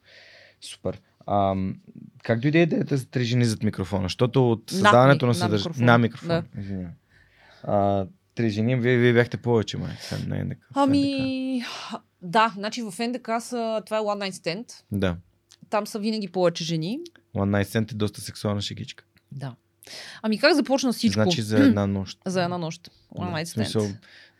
Супер. 0.60 1.00
А, 1.30 1.54
как 2.22 2.40
дойде 2.40 2.62
идеята 2.62 2.96
за 2.96 3.06
три 3.06 3.24
жени 3.24 3.44
зад 3.44 3.62
микрофона? 3.62 4.04
Защото 4.04 4.50
от 4.52 4.70
На 4.72 4.72
създаването 4.72 5.26
на 5.26 5.30
на 5.30 5.34
съдържание... 5.34 5.86
На 5.86 5.98
микрофона. 5.98 6.44
Извинявай. 6.58 6.94
А, 7.62 8.06
три 8.34 8.50
жени, 8.50 8.76
вие, 8.76 8.96
вие 8.96 9.12
бяхте 9.12 9.36
повече, 9.36 9.76
май. 9.78 9.90
Не, 10.26 10.44
не, 10.44 10.56
Ами, 10.74 11.62
да, 12.22 12.52
значи 12.56 12.82
в 12.82 12.94
НДК 12.98 13.30
са, 13.40 13.82
това 13.86 13.98
е 13.98 14.00
One 14.00 14.30
Night 14.30 14.32
Stand. 14.32 14.82
Да. 14.92 15.16
Там 15.70 15.86
са 15.86 15.98
винаги 15.98 16.28
повече 16.28 16.64
жени. 16.64 16.98
One 17.36 17.62
Night 17.62 17.64
Stand 17.64 17.92
е 17.92 17.94
доста 17.94 18.20
сексуална 18.20 18.60
шегичка. 18.60 19.04
Да. 19.32 19.54
Ами 20.22 20.38
как 20.38 20.54
започна 20.54 20.92
всичко? 20.92 21.22
Значи 21.22 21.42
за 21.42 21.58
една 21.58 21.86
нощ. 21.86 22.18
За 22.26 22.42
една 22.42 22.58
нощ. 22.58 22.90
One 23.14 23.30
Да, 23.30 23.36
Night 23.36 23.44
в 23.44 23.48
смисъл, 23.48 23.88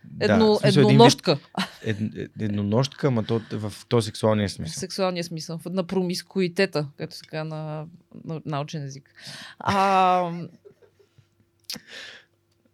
Да, 0.05 0.25
Едно, 0.25 0.55
в 0.55 0.59
смисъл 0.59 0.81
един 0.81 0.83
вид 0.83 0.93
еднонощка. 0.93 1.39
Ед, 1.85 1.97
ед, 2.17 2.31
еднонощка, 2.41 3.07
ама 3.07 3.25
то 3.25 3.41
в 3.53 3.73
този 3.89 4.07
сексуалния 4.07 4.49
В 4.49 4.53
смисъл. 4.53 4.81
сексуалния 4.81 5.25
смисъл. 5.25 5.61
На 5.67 5.85
промискуитета, 5.85 6.89
както 6.97 7.17
се 7.17 7.27
казва 7.27 7.45
на, 7.47 7.87
на 8.25 8.41
научен 8.47 8.85
език. 8.85 9.15
А, 9.59 10.33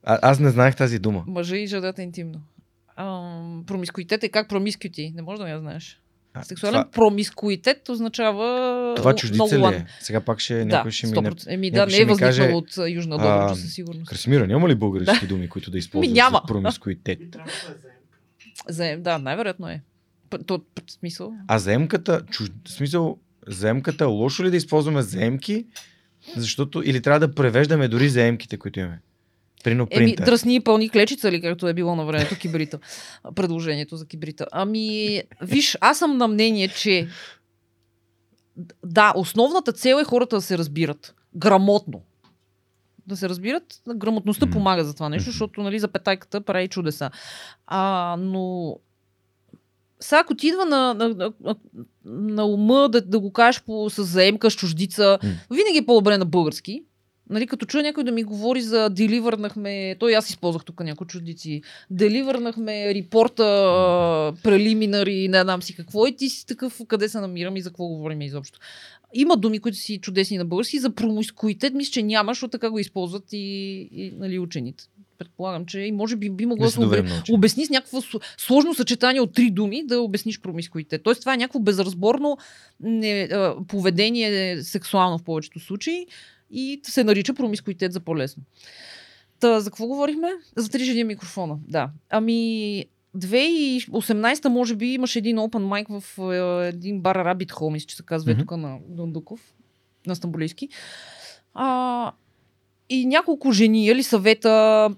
А, 0.02 0.18
аз 0.22 0.38
не 0.38 0.51
знаех 0.51 0.76
тази 0.76 0.98
дума. 0.98 1.24
мъжа 1.26 1.56
и 1.56 1.66
жената 1.66 2.02
интимно. 2.02 2.40
А, 2.96 3.30
промискуитет 3.66 4.22
е 4.24 4.28
как 4.28 4.48
промискюти. 4.48 5.12
Не 5.14 5.22
може 5.22 5.42
да 5.42 5.48
я 5.48 5.60
знаеш. 5.60 6.01
А, 6.34 6.42
Сексуален 6.42 6.80
това, 6.82 6.90
промискуитет 6.90 7.88
означава 7.88 8.46
това 8.96 9.14
чуждица 9.14 9.58
ли 9.58 9.74
е? 9.74 9.86
Сега 10.00 10.20
пак 10.20 10.40
ще 10.40 10.58
Да, 10.58 10.64
някой 10.64 10.90
ще 10.90 11.06
ми... 11.06 11.12
Не... 11.12 11.18
100%. 11.18 11.44
Еми 11.46 11.70
да, 11.70 11.86
не 11.86 11.98
е 11.98 12.04
възникнал 12.04 12.30
каже, 12.30 12.42
от 12.42 12.78
Южна 12.88 13.18
Добруджа 13.18 13.56
със 13.56 13.72
сигурност. 13.72 14.08
Красимира, 14.08 14.46
няма 14.46 14.68
ли 14.68 14.74
български 14.74 15.26
думи, 15.26 15.48
които 15.48 15.70
да 15.70 15.78
използваш 15.78 16.12
няма. 16.12 16.40
за 16.42 16.46
промискуитет? 16.48 17.18
Трябва 17.32 18.96
да 18.98 19.14
е 19.14 19.18
най-вероятно 19.18 19.68
е. 19.68 19.80
То, 20.46 20.60
смисъл. 20.88 21.32
А 21.48 21.58
заемката, 21.58 22.22
чуж... 22.30 22.50
смисъл, 22.68 23.18
заемката, 23.46 24.06
лошо 24.06 24.44
ли 24.44 24.50
да 24.50 24.56
използваме 24.56 25.02
заемки? 25.02 25.66
Защото 26.36 26.82
или 26.84 27.02
трябва 27.02 27.20
да 27.20 27.34
превеждаме 27.34 27.88
дори 27.88 28.08
заемките, 28.08 28.56
които 28.56 28.80
имаме? 28.80 29.00
Прино 29.64 29.86
Еми, 29.90 30.16
дръсни 30.16 30.54
и 30.54 30.60
пълни 30.60 30.88
клечица 30.88 31.32
ли, 31.32 31.40
както 31.40 31.68
е 31.68 31.74
било 31.74 31.96
на 31.96 32.04
времето 32.04 32.38
кибрита. 32.38 32.78
Предложението 33.34 33.96
за 33.96 34.06
кибрита. 34.06 34.46
Ами, 34.52 35.22
виж, 35.42 35.78
аз 35.80 35.98
съм 35.98 36.16
на 36.16 36.28
мнение, 36.28 36.68
че 36.68 37.08
да, 38.85 39.12
основната 39.16 39.72
цел 39.72 39.97
е 39.97 40.05
хората 40.05 40.36
да 40.36 40.43
се 40.43 40.59
разбират. 40.59 41.14
Грамотно. 41.36 42.02
Да 43.06 43.16
се 43.16 43.28
разбират, 43.28 43.82
грамотността 43.97 44.47
Мгм. 44.47 44.52
помага 44.52 44.85
за 44.85 44.94
това 44.94 45.09
нещо, 45.09 45.31
защото 45.31 45.62
нали, 45.62 45.78
запетайката 45.78 46.40
прави 46.40 46.68
чудеса. 46.68 47.10
А, 47.66 48.16
но 48.18 48.76
сега 50.01 50.20
ако 50.20 50.35
ти 50.35 50.47
идва 50.47 50.64
на, 50.64 50.94
на, 50.94 51.32
на, 51.40 51.56
на 52.05 52.44
ума 52.44 52.89
да, 52.89 53.01
да 53.01 53.20
го 53.20 53.32
кажеш 53.32 53.62
по, 53.62 53.90
с 53.90 54.05
заемка, 54.05 54.51
с 54.51 54.55
чуждица, 54.56 55.18
М. 55.22 55.31
винаги 55.51 55.78
е 55.78 55.86
по-добре 55.86 56.18
на 56.18 56.24
български. 56.24 56.85
Нали, 57.30 57.46
като 57.46 57.66
чуя 57.66 57.82
някой 57.82 58.05
да 58.05 58.12
ми 58.12 58.22
говори 58.22 58.62
за 58.62 58.90
деливърнахме, 58.90 59.96
той 59.98 60.16
аз 60.16 60.30
използвах 60.30 60.64
тук 60.64 60.80
някои 60.80 61.06
чудици, 61.06 61.62
деливърнахме 61.90 62.94
репорта, 62.94 63.44
прелиминари, 64.42 65.28
не 65.28 65.42
знам 65.42 65.62
си 65.62 65.74
какво, 65.74 66.06
и 66.06 66.16
ти 66.16 66.28
си 66.28 66.46
такъв, 66.46 66.80
къде 66.88 67.09
се 67.09 67.20
намирам 67.20 67.56
и 67.56 67.60
за 67.60 67.70
какво 67.70 67.86
говорим 67.86 68.22
изобщо. 68.22 68.59
Има 69.14 69.36
думи, 69.36 69.59
които 69.59 69.78
си 69.78 69.98
чудесни 69.98 70.38
на 70.38 70.44
български, 70.44 70.78
за 70.78 70.94
промискуитет 70.94 71.74
мисля, 71.74 71.90
че 71.90 72.02
няма, 72.02 72.30
защото 72.30 72.51
така 72.51 72.70
го 72.70 72.78
използват 72.78 73.24
и, 73.32 73.36
и 73.92 74.12
нали, 74.18 74.38
учените. 74.38 74.84
Предполагам, 75.18 75.66
че 75.66 75.80
и 75.80 75.92
може 75.92 76.16
би 76.16 76.30
би 76.30 76.46
могло 76.46 76.64
да 76.64 76.70
се 76.70 76.80
обясни 77.32 77.66
с 77.66 77.70
някакво 77.70 77.98
сложно 78.38 78.74
съчетание 78.74 79.20
от 79.20 79.34
три 79.34 79.51
думи 79.51 79.82
да 79.86 80.01
обясниш 80.01 80.40
промискуитет. 80.40 81.02
Тоест 81.02 81.20
това 81.20 81.34
е 81.34 81.36
някакво 81.36 81.59
безразборно 81.59 82.38
не, 82.80 83.28
поведение 83.68 84.62
сексуално 84.62 85.18
в 85.18 85.24
повечето 85.24 85.60
случаи 85.60 86.06
и 86.55 86.81
се 86.82 87.05
нарича 87.05 87.35
промискуитет 87.35 87.93
за 87.93 88.01
по-лесно. 88.01 88.43
Та, 89.40 89.60
за 89.60 89.70
какво 89.70 89.86
говорихме? 89.86 90.28
За 90.56 90.68
три 90.68 90.85
жени 90.85 91.05
микрофона, 91.05 91.59
да. 91.68 91.90
Ами, 92.10 92.85
2018 93.16 94.48
може 94.48 94.76
би 94.76 94.86
имаше 94.86 95.18
един 95.18 95.36
open 95.36 95.85
mic 95.86 96.01
в 96.01 96.18
е, 96.32 96.68
един 96.68 97.01
бар 97.01 97.16
Rabbit 97.16 97.52
Hole, 97.52 97.86
че 97.86 97.97
се 97.97 98.02
казва 98.02 98.32
mm-hmm. 98.32 98.39
тук 98.39 98.51
на 98.51 98.78
Дундуков, 98.89 99.55
на 100.06 100.16
Стамбулийски. 100.16 100.68
А, 101.55 102.12
и 102.89 103.06
няколко 103.06 103.52
жени, 103.52 103.86
или 103.86 104.02
съвета, 104.02 104.90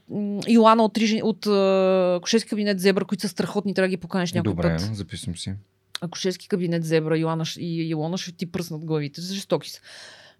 Йоана 0.48 0.84
от, 0.84 0.92
три 0.92 1.20
от 1.22 1.46
а, 1.46 2.18
Кошевски 2.22 2.50
кабинет 2.50 2.80
Зебра, 2.80 3.04
които 3.04 3.20
са 3.20 3.28
страхотни, 3.28 3.74
трябва 3.74 3.86
да 3.86 3.90
ги 3.90 3.96
поканеш 3.96 4.32
някой 4.32 4.52
Добре, 4.52 4.76
път. 4.76 4.94
записвам 4.94 5.36
си. 5.36 5.52
Акушерски 6.00 6.48
кабинет 6.48 6.84
Зебра, 6.84 7.18
Йоана 7.18 7.44
и 7.58 7.88
Илона 7.88 8.18
ще 8.18 8.32
ти 8.32 8.46
пръснат 8.46 8.84
главите. 8.84 9.20
Жестоки 9.20 9.70
са. 9.70 9.80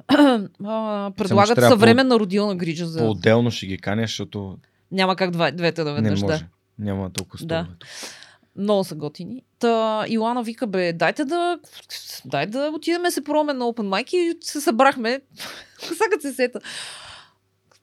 А, 0.09 1.11
предлагат 1.13 1.59
съвременна 1.61 2.19
родилна 2.19 2.57
грижа 2.57 2.87
за... 2.87 2.99
По-отделно 2.99 3.51
ще 3.51 3.67
ги 3.67 3.79
каня, 3.79 4.03
защото 4.03 4.59
Няма 4.93 5.17
как 5.17 5.31
два, 5.31 5.51
двете 5.51 5.85
да 5.85 5.91
не 5.91 5.95
веднъж. 5.95 6.21
може. 6.21 6.39
Да. 6.39 6.45
Няма 6.79 7.11
толкова 7.11 7.39
Да. 7.39 7.55
столове. 7.55 7.69
Много 8.57 8.85
са 8.85 8.95
готини. 8.95 9.43
Та 9.59 10.05
Илана 10.09 10.43
вика, 10.43 10.67
бе, 10.67 10.93
дайте 10.93 11.25
да, 11.25 11.59
дай 12.25 12.47
да 12.47 12.73
отидем 12.75 13.03
да 13.03 13.11
се 13.11 13.25
пробваме 13.25 13.53
на 13.53 13.65
Open 13.65 13.89
Mic 14.03 14.11
и 14.11 14.39
се 14.41 14.61
събрахме. 14.61 15.21
Сега 15.79 16.21
се 16.21 16.33
сета. 16.33 16.61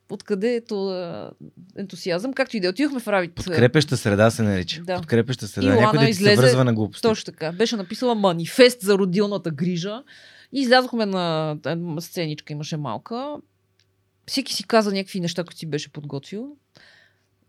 Откъде 0.09 0.55
е 0.55 0.61
то 0.61 0.89
а, 0.89 1.31
ентусиазъм? 1.77 2.33
Както 2.33 2.57
и 2.57 2.59
да 2.59 2.67
е, 2.67 2.69
отидохме 2.69 2.99
в 2.99 3.07
Равит. 3.07 3.35
Подкрепеща 3.35 3.97
среда 3.97 4.31
се 4.31 4.43
нарича. 4.43 4.81
Да. 4.81 4.95
Подкрепеща 4.95 5.47
среда. 5.47 5.67
Илана 5.67 5.81
Някой 5.81 5.99
да 5.99 6.05
излезе- 6.05 6.35
се 6.35 6.41
връзва 6.41 6.63
на 6.63 6.73
глупости. 6.73 7.01
Точно 7.01 7.25
така. 7.25 7.51
Беше 7.51 7.75
написала 7.75 8.15
манифест 8.15 8.81
за 8.81 8.93
родилната 8.93 9.51
грижа. 9.51 10.03
И 10.53 10.59
излязохме 10.59 11.05
на 11.05 11.57
сценичка, 11.99 12.53
имаше 12.53 12.77
малка. 12.77 13.37
Всеки 14.27 14.53
си 14.53 14.63
каза 14.63 14.91
някакви 14.91 15.19
неща, 15.19 15.43
които 15.43 15.57
си 15.57 15.65
беше 15.65 15.89
подготвил. 15.91 16.57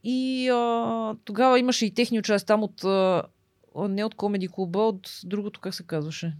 И 0.04 0.48
а, 0.48 1.16
тогава 1.24 1.58
имаше 1.58 1.86
и 1.86 1.94
техни 1.94 2.18
участия 2.18 2.46
там 2.46 2.62
от... 2.62 2.84
А, 2.84 3.22
не 3.76 4.04
от 4.04 4.14
комеди 4.14 4.48
клуба, 4.48 4.78
от 4.78 5.20
другото, 5.24 5.60
как 5.60 5.74
се 5.74 5.82
казваше? 5.82 6.36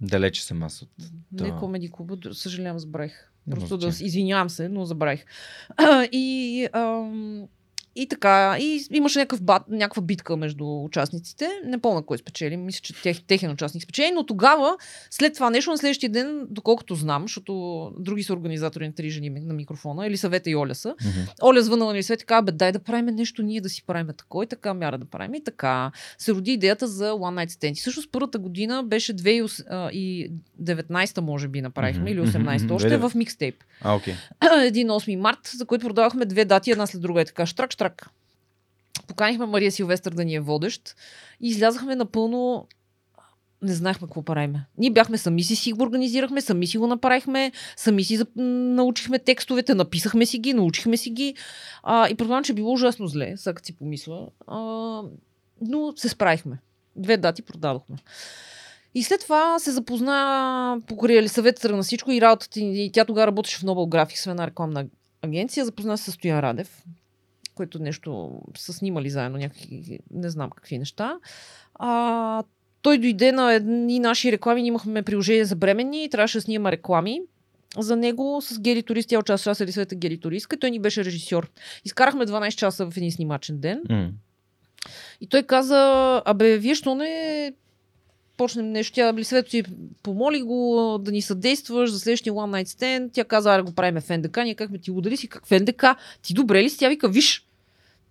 Далече 0.00 0.44
съм 0.44 0.62
аз 0.62 0.82
от... 0.82 0.88
Не 1.32 1.50
Да. 1.50 1.56
комеди 1.56 1.90
клуба, 1.90 2.16
съжалявам, 2.32 2.78
забравих. 2.78 3.30
Просто 3.50 3.78
да 3.78 3.86
извинявам 3.86 4.50
се, 4.50 4.68
но 4.68 4.84
забравих. 4.84 5.24
и, 6.12 6.68
ам, 6.72 7.48
и 7.96 8.08
така, 8.08 8.56
и 8.60 8.86
имаше 8.90 9.18
някакъв 9.18 9.42
бат, 9.42 9.62
някаква 9.68 10.02
битка 10.02 10.36
между 10.36 10.84
участниците. 10.84 11.48
Не 11.64 11.78
помня 11.78 12.02
кой 12.02 12.18
спечели, 12.18 12.56
мисля, 12.56 12.80
че 12.82 13.02
тех, 13.02 13.22
техен 13.22 13.50
участник 13.50 13.82
спечели, 13.82 14.10
но 14.14 14.26
тогава, 14.26 14.76
след 15.10 15.34
това 15.34 15.50
нещо, 15.50 15.70
на 15.70 15.78
следващия 15.78 16.10
ден, 16.10 16.46
доколкото 16.50 16.94
знам, 16.94 17.22
защото 17.22 17.52
други 17.98 18.22
са 18.22 18.32
организатори 18.32 18.86
на 18.86 18.94
три 18.94 19.10
жени 19.10 19.30
на 19.30 19.54
микрофона, 19.54 20.06
или 20.06 20.16
съвета 20.16 20.50
и 20.50 20.56
Оля 20.56 20.74
са, 20.74 20.94
Мгм. 21.04 21.20
Оля 21.42 21.62
звънала 21.62 21.90
на 21.92 21.96
Елисавета 21.96 22.22
и 22.22 22.26
каза, 22.26 22.42
бе, 22.42 22.52
дай 22.52 22.72
да 22.72 22.78
правим 22.78 23.06
нещо, 23.06 23.42
ние 23.42 23.60
да 23.60 23.68
си 23.68 23.82
правим 23.86 24.06
такова 24.18 24.44
и 24.44 24.46
така, 24.46 24.74
мяра 24.74 24.98
да 24.98 25.04
правим 25.04 25.34
и 25.34 25.44
така. 25.44 25.90
Се 26.18 26.32
роди 26.32 26.52
идеята 26.52 26.88
за 26.88 27.04
One 27.04 27.44
Night 27.44 27.50
Stand. 27.50 27.72
И 27.72 27.74
Всъщност 27.74 28.08
първата 28.12 28.38
година 28.38 28.82
беше 28.82 29.14
2019 29.14 30.30
може 31.20 31.48
би 31.48 31.62
направихме, 31.62 32.00
Мгм, 32.00 32.08
или 32.08 32.20
мгм, 32.20 32.30
18 32.30 32.64
мгм, 32.64 32.74
още 32.74 32.88
две- 32.88 32.96
в 32.98 33.12
микстейп. 33.14 33.56
А, 33.82 33.94
окей. 33.94 34.14
Един 34.64 34.88
8 34.88 35.16
март, 35.16 35.38
за 35.46 35.64
който 35.64 35.86
продавахме 35.86 36.24
две 36.24 36.44
дати, 36.44 36.70
една 36.70 36.86
след 36.86 37.02
друга 37.02 37.20
е 37.20 37.24
така, 37.24 37.46
штрак, 37.46 37.72
штрак. 37.72 37.83
Поканихме 39.08 39.46
Мария 39.46 39.72
Силвестър 39.72 40.12
да 40.12 40.24
ни 40.24 40.34
е 40.34 40.40
водещ 40.40 40.96
и 41.40 41.48
излязахме 41.48 41.96
напълно 41.96 42.66
не 43.64 43.74
знаехме 43.74 44.06
какво 44.06 44.22
правиме. 44.22 44.66
Ние 44.78 44.90
бяхме 44.90 45.18
сами 45.18 45.42
си 45.42 45.56
си 45.56 45.72
го 45.72 45.82
организирахме, 45.82 46.40
сами 46.40 46.66
си 46.66 46.78
го 46.78 46.86
направихме, 46.86 47.52
сами 47.76 48.04
си 48.04 48.20
научихме 48.36 49.18
текстовете, 49.18 49.74
написахме 49.74 50.26
си 50.26 50.38
ги, 50.38 50.54
научихме 50.54 50.96
си 50.96 51.10
ги. 51.10 51.34
А, 51.82 52.08
и 52.08 52.14
предполагам, 52.14 52.44
че 52.44 52.52
е 52.52 52.54
било 52.54 52.72
ужасно 52.72 53.06
зле, 53.06 53.36
сега 53.36 53.60
си 53.62 53.76
помисля. 53.76 54.28
А, 54.46 54.56
но 55.60 55.92
се 55.96 56.08
справихме. 56.08 56.58
Две 56.96 57.16
дати 57.16 57.42
продадохме. 57.42 57.96
И 58.94 59.02
след 59.02 59.20
това 59.20 59.58
се 59.58 59.70
запозна 59.70 60.80
покрай 60.86 61.18
Елисавета 61.18 61.76
на 61.76 61.82
всичко 61.82 62.10
и 62.10 62.20
работата 62.20 62.60
и 62.60 62.90
тя 62.92 63.04
тогава 63.04 63.26
работеше 63.26 63.58
в 63.58 63.62
Nobel 63.62 64.04
Graphics, 64.04 64.24
в 64.24 64.30
една 64.30 64.46
рекламна 64.46 64.86
агенция. 65.22 65.64
Запозна 65.64 65.98
се 65.98 66.10
с 66.10 66.14
Стоян 66.14 66.40
Радев, 66.40 66.84
който 67.54 67.78
нещо 67.78 68.40
са 68.56 68.72
снимали 68.72 69.10
заедно 69.10 69.38
някакви, 69.38 69.98
не 70.10 70.30
знам 70.30 70.50
какви 70.50 70.78
неща. 70.78 71.18
А, 71.74 72.42
той 72.82 72.98
дойде 72.98 73.32
на 73.32 73.54
едни 73.54 73.98
наши 73.98 74.32
реклами, 74.32 74.62
ние 74.62 74.68
имахме 74.68 75.02
приложение 75.02 75.44
за 75.44 75.56
бременни 75.56 76.04
и 76.04 76.08
трябваше 76.08 76.38
да 76.38 76.42
снимаме 76.42 76.72
реклами 76.72 77.20
за 77.78 77.96
него 77.96 78.40
с 78.42 78.60
Гери 78.60 78.82
Турист. 78.82 79.08
Тя 79.08 79.18
участва 79.18 79.50
аз 79.50 79.60
Елисавета 79.60 79.94
Гери 79.94 80.18
Туристка. 80.18 80.56
Той 80.56 80.70
ни 80.70 80.78
беше 80.78 81.04
режисьор. 81.04 81.50
Изкарахме 81.84 82.26
12 82.26 82.50
часа 82.50 82.90
в 82.90 82.96
един 82.96 83.12
снимачен 83.12 83.58
ден. 83.58 83.82
М. 83.90 84.10
И 85.20 85.26
той 85.26 85.42
каза, 85.42 86.22
абе, 86.24 86.58
вие 86.58 86.74
що 86.74 86.94
не 86.94 87.52
почнем 88.36 88.72
нещо. 88.72 88.94
Тя 88.94 89.08
Елисавета 89.08 89.50
си 89.50 89.62
помоли 90.02 90.42
го 90.42 90.98
да 91.02 91.12
ни 91.12 91.22
съдействаш 91.22 91.90
за 91.90 92.00
следващия 92.00 92.32
One 92.32 92.62
Night 92.62 92.68
Stand. 92.68 93.10
Тя 93.12 93.24
каза, 93.24 93.54
аре 93.54 93.62
го 93.62 93.74
правим 93.74 94.00
в 94.00 94.18
НДК. 94.18 94.36
Ние 94.36 94.54
как 94.54 94.70
ти 94.82 94.90
удари 94.90 95.16
си, 95.16 95.28
как 95.28 95.46
в 95.46 95.60
НДК? 95.60 95.84
Ти 96.22 96.34
добре 96.34 96.62
ли 96.62 96.70
си? 96.70 96.78
Тя 96.78 96.88
вика, 96.88 97.08
виж, 97.08 97.46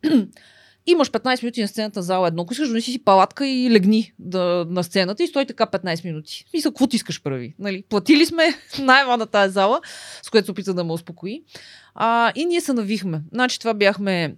имаш 0.88 1.12
15 1.12 1.44
минути 1.44 1.62
на 1.62 1.68
сцената 1.68 2.02
зала 2.02 2.28
едно. 2.28 2.42
Ако 2.42 2.54
искаш, 2.54 2.68
донеси 2.68 2.92
си 2.92 3.04
палатка 3.04 3.48
и 3.48 3.72
легни 3.72 4.14
да, 4.20 4.66
на 4.70 4.84
сцената 4.84 5.24
и 5.24 5.28
стой 5.28 5.46
така 5.46 5.66
15 5.66 6.06
минути. 6.06 6.46
Мисля, 6.54 6.70
какво 6.70 6.88
ти 6.88 6.96
искаш 6.96 7.22
прави? 7.22 7.56
Нали? 7.60 7.84
Платили 7.90 8.26
сме 8.26 8.44
найема 8.80 9.18
на 9.18 9.26
тази 9.26 9.54
зала, 9.54 9.82
с 10.24 10.30
което 10.30 10.46
се 10.46 10.52
опита 10.52 10.74
да 10.74 10.84
ме 10.84 10.94
успокои. 10.94 11.44
А, 11.96 12.32
и 12.36 12.46
ние 12.46 12.62
се 12.62 12.74
навихме. 12.74 13.22
Значи 13.32 13.60
това 13.60 13.74
бяхме 13.74 14.36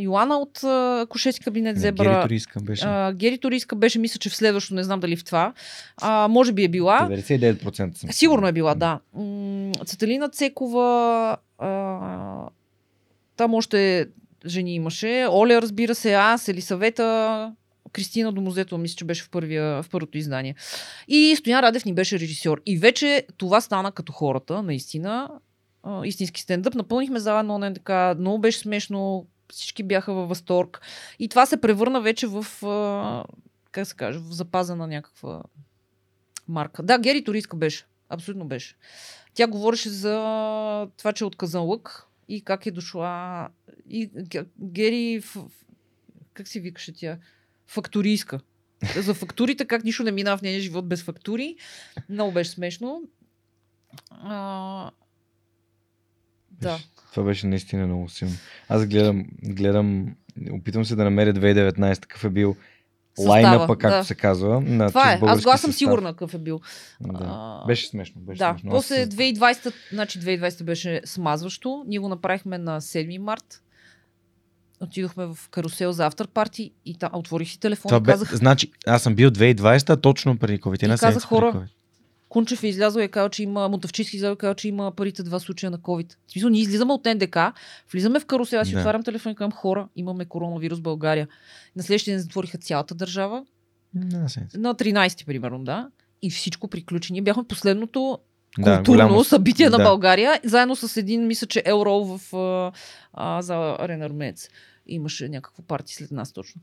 Йоана 0.00 0.38
от 0.38 0.64
а, 0.64 1.06
Кошески 1.08 1.44
кабинет 1.44 1.74
Не, 1.74 1.80
Зебра. 1.80 2.04
Гери 2.04 2.22
Туриска 2.22 2.60
беше. 2.60 2.84
А, 2.86 3.12
Гери 3.12 3.38
Ториска 3.38 3.76
беше, 3.76 3.98
мисля, 3.98 4.18
че 4.18 4.30
в 4.30 4.36
следващото, 4.36 4.74
не 4.74 4.84
знам 4.84 5.00
дали 5.00 5.16
в 5.16 5.24
това. 5.24 5.52
А, 5.96 6.28
може 6.28 6.52
би 6.52 6.64
е 6.64 6.68
била. 6.68 7.08
99% 7.10 7.96
съм. 7.96 8.12
Сигурно 8.12 8.46
е 8.46 8.52
била, 8.52 8.74
да. 8.74 9.00
М, 9.14 9.72
Цекова, 10.32 11.36
а, 11.58 12.48
там 13.36 13.54
още 13.54 14.06
жени 14.46 14.74
имаше. 14.74 15.26
Оля, 15.30 15.62
разбира 15.62 15.94
се, 15.94 16.14
аз, 16.14 16.48
Елисавета, 16.48 17.52
Кристина 17.92 18.32
Домозетова, 18.32 18.78
мисля, 18.78 18.96
че 18.96 19.04
беше 19.04 19.24
в, 19.24 19.30
първия, 19.30 19.82
в 19.82 19.88
първото 19.90 20.18
издание. 20.18 20.54
И 21.08 21.36
Стоян 21.38 21.60
Радев 21.60 21.84
ни 21.84 21.94
беше 21.94 22.18
режисьор. 22.18 22.60
И 22.66 22.78
вече 22.78 23.26
това 23.36 23.60
стана 23.60 23.92
като 23.92 24.12
хората, 24.12 24.62
наистина. 24.62 25.30
А, 25.82 26.06
истински 26.06 26.40
стендъп. 26.40 26.74
Напълнихме 26.74 27.18
зала 27.18 27.42
на 27.42 27.58
НДК, 27.58 27.90
много 28.18 28.38
беше 28.38 28.58
смешно, 28.58 29.26
всички 29.52 29.82
бяха 29.82 30.12
във 30.12 30.28
възторг. 30.28 30.80
И 31.18 31.28
това 31.28 31.46
се 31.46 31.60
превърна 31.60 32.00
вече 32.00 32.26
в, 32.26 32.46
как 33.70 33.86
се 33.86 33.96
каже, 33.96 34.18
в 34.18 34.32
запазена 34.32 34.86
някаква 34.86 35.42
марка. 36.48 36.82
Да, 36.82 36.98
Гери 36.98 37.24
Ториска 37.24 37.56
беше. 37.56 37.86
Абсолютно 38.08 38.44
беше. 38.44 38.76
Тя 39.34 39.46
говореше 39.46 39.90
за 39.90 40.12
това, 40.96 41.12
че 41.12 41.24
е 41.24 41.26
от 41.26 41.36
Казанлък 41.36 42.06
и 42.28 42.40
как 42.40 42.66
е 42.66 42.70
дошла. 42.70 43.48
И 43.90 44.10
Гери, 44.60 45.22
как 46.34 46.48
си 46.48 46.60
викаше 46.60 46.92
тя? 46.92 47.18
Фактурийска. 47.66 48.40
За 48.96 49.14
фактурите, 49.14 49.64
как 49.64 49.84
нищо 49.84 50.02
не 50.02 50.10
минава 50.10 50.36
в 50.36 50.42
нейния 50.42 50.62
живот 50.62 50.88
без 50.88 51.02
фактури. 51.02 51.56
Много 52.08 52.32
беше 52.32 52.50
смешно. 52.50 53.02
А, 54.10 54.90
да. 56.60 56.78
Това 57.10 57.22
беше 57.22 57.46
наистина 57.46 57.86
много 57.86 58.08
силно. 58.08 58.34
Аз 58.68 58.86
гледам, 58.86 59.26
гледам, 59.42 60.16
опитвам 60.52 60.84
се 60.84 60.96
да 60.96 61.04
намеря 61.04 61.34
2019 61.34 62.00
какъв 62.00 62.24
е 62.24 62.30
бил 62.30 62.56
лайнъпа, 63.18 63.78
както 63.78 63.96
да. 63.96 64.04
се 64.04 64.14
казва. 64.14 64.60
На 64.60 64.88
Това 64.88 65.12
е. 65.12 65.18
Аз 65.22 65.22
аз 65.22 65.42
съм 65.42 65.52
състав. 65.52 65.74
сигурна 65.74 66.12
какъв 66.12 66.34
е 66.34 66.38
бил. 66.38 66.60
Да. 67.00 67.62
Беше 67.66 67.88
смешно. 67.88 68.20
Беше 68.20 68.38
да, 68.38 68.50
смешно. 68.50 68.70
После 68.70 68.94
се- 68.94 69.08
2020, 69.08 69.72
значи 69.92 70.20
2020 70.20 70.62
беше 70.62 71.00
смазващо. 71.04 71.84
Ние 71.86 71.98
го 71.98 72.08
направихме 72.08 72.58
на 72.58 72.80
7 72.80 73.18
март. 73.18 73.62
Отидохме 74.80 75.26
в 75.26 75.38
карусел 75.50 75.92
за 75.92 76.06
автор 76.06 76.28
парти 76.28 76.72
и 76.84 76.98
там 76.98 77.10
отворих 77.12 77.48
си 77.48 77.60
телефона 77.60 77.88
Това 77.88 78.00
бе, 78.00 78.12
казах, 78.12 78.34
значи, 78.34 78.72
аз 78.86 79.02
съм 79.02 79.14
бил 79.14 79.30
2020, 79.30 80.02
точно 80.02 80.38
преди 80.38 80.60
COVID. 80.60 80.94
И 80.94 80.98
казах, 80.98 81.22
хора. 81.22 81.68
Кунчев 82.28 82.62
е 82.62 82.68
излязъл 82.68 83.00
и 83.00 83.04
е 83.04 83.08
казал, 83.08 83.28
че 83.28 83.42
има, 83.42 83.68
Мотавчийски 83.68 84.16
излязъл 84.16 84.32
и 84.32 84.34
е 84.34 84.38
казал, 84.38 84.54
че 84.54 84.68
има 84.68 84.92
парите 84.92 85.22
два 85.22 85.38
случая 85.38 85.70
на 85.70 85.78
COVID. 85.78 86.12
В 86.26 86.32
смисъл, 86.32 86.50
ние 86.50 86.60
излизаме 86.60 86.92
от 86.92 87.04
НДК, 87.06 87.36
влизаме 87.92 88.20
в 88.20 88.26
карусел, 88.26 88.60
аз 88.60 88.68
си 88.68 88.74
Да. 88.74 88.80
отварям 88.80 89.02
телефон 89.02 89.32
и 89.32 89.36
казвам 89.36 89.52
хора, 89.52 89.88
имаме 89.96 90.24
коронавирус 90.24 90.78
в 90.78 90.82
България. 90.82 91.28
На 91.76 91.82
следващия 91.82 92.12
ден 92.12 92.20
затвориха 92.20 92.58
цялата 92.58 92.94
държава, 92.94 93.44
Да, 93.94 94.26
на 94.54 94.74
13 94.74 95.26
примерно, 95.26 95.58
да. 95.58 95.88
И 96.22 96.30
всичко 96.30 96.68
приключи. 96.68 97.12
Ние 97.12 97.22
бяхме 97.22 97.44
последното 97.44 98.18
Да, 98.58 98.76
културно 98.76 98.96
голямо- 98.98 99.24
събитие 99.24 99.70
на 99.70 99.76
да. 99.76 99.84
България, 99.84 100.40
заедно 100.44 100.76
с 100.76 100.96
един, 100.96 101.26
мисля, 101.26 101.46
че 101.46 101.62
Елрол 101.66 102.04
в 102.08 102.36
а, 102.36 102.72
а, 103.14 103.42
за 103.42 103.76
Арена 103.78 104.04
Армеец. 104.04 104.48
Имаше 104.86 105.28
някакво 105.28 105.62
парти 105.62 105.94
след 105.94 106.10
нас 106.10 106.32
точно. 106.32 106.60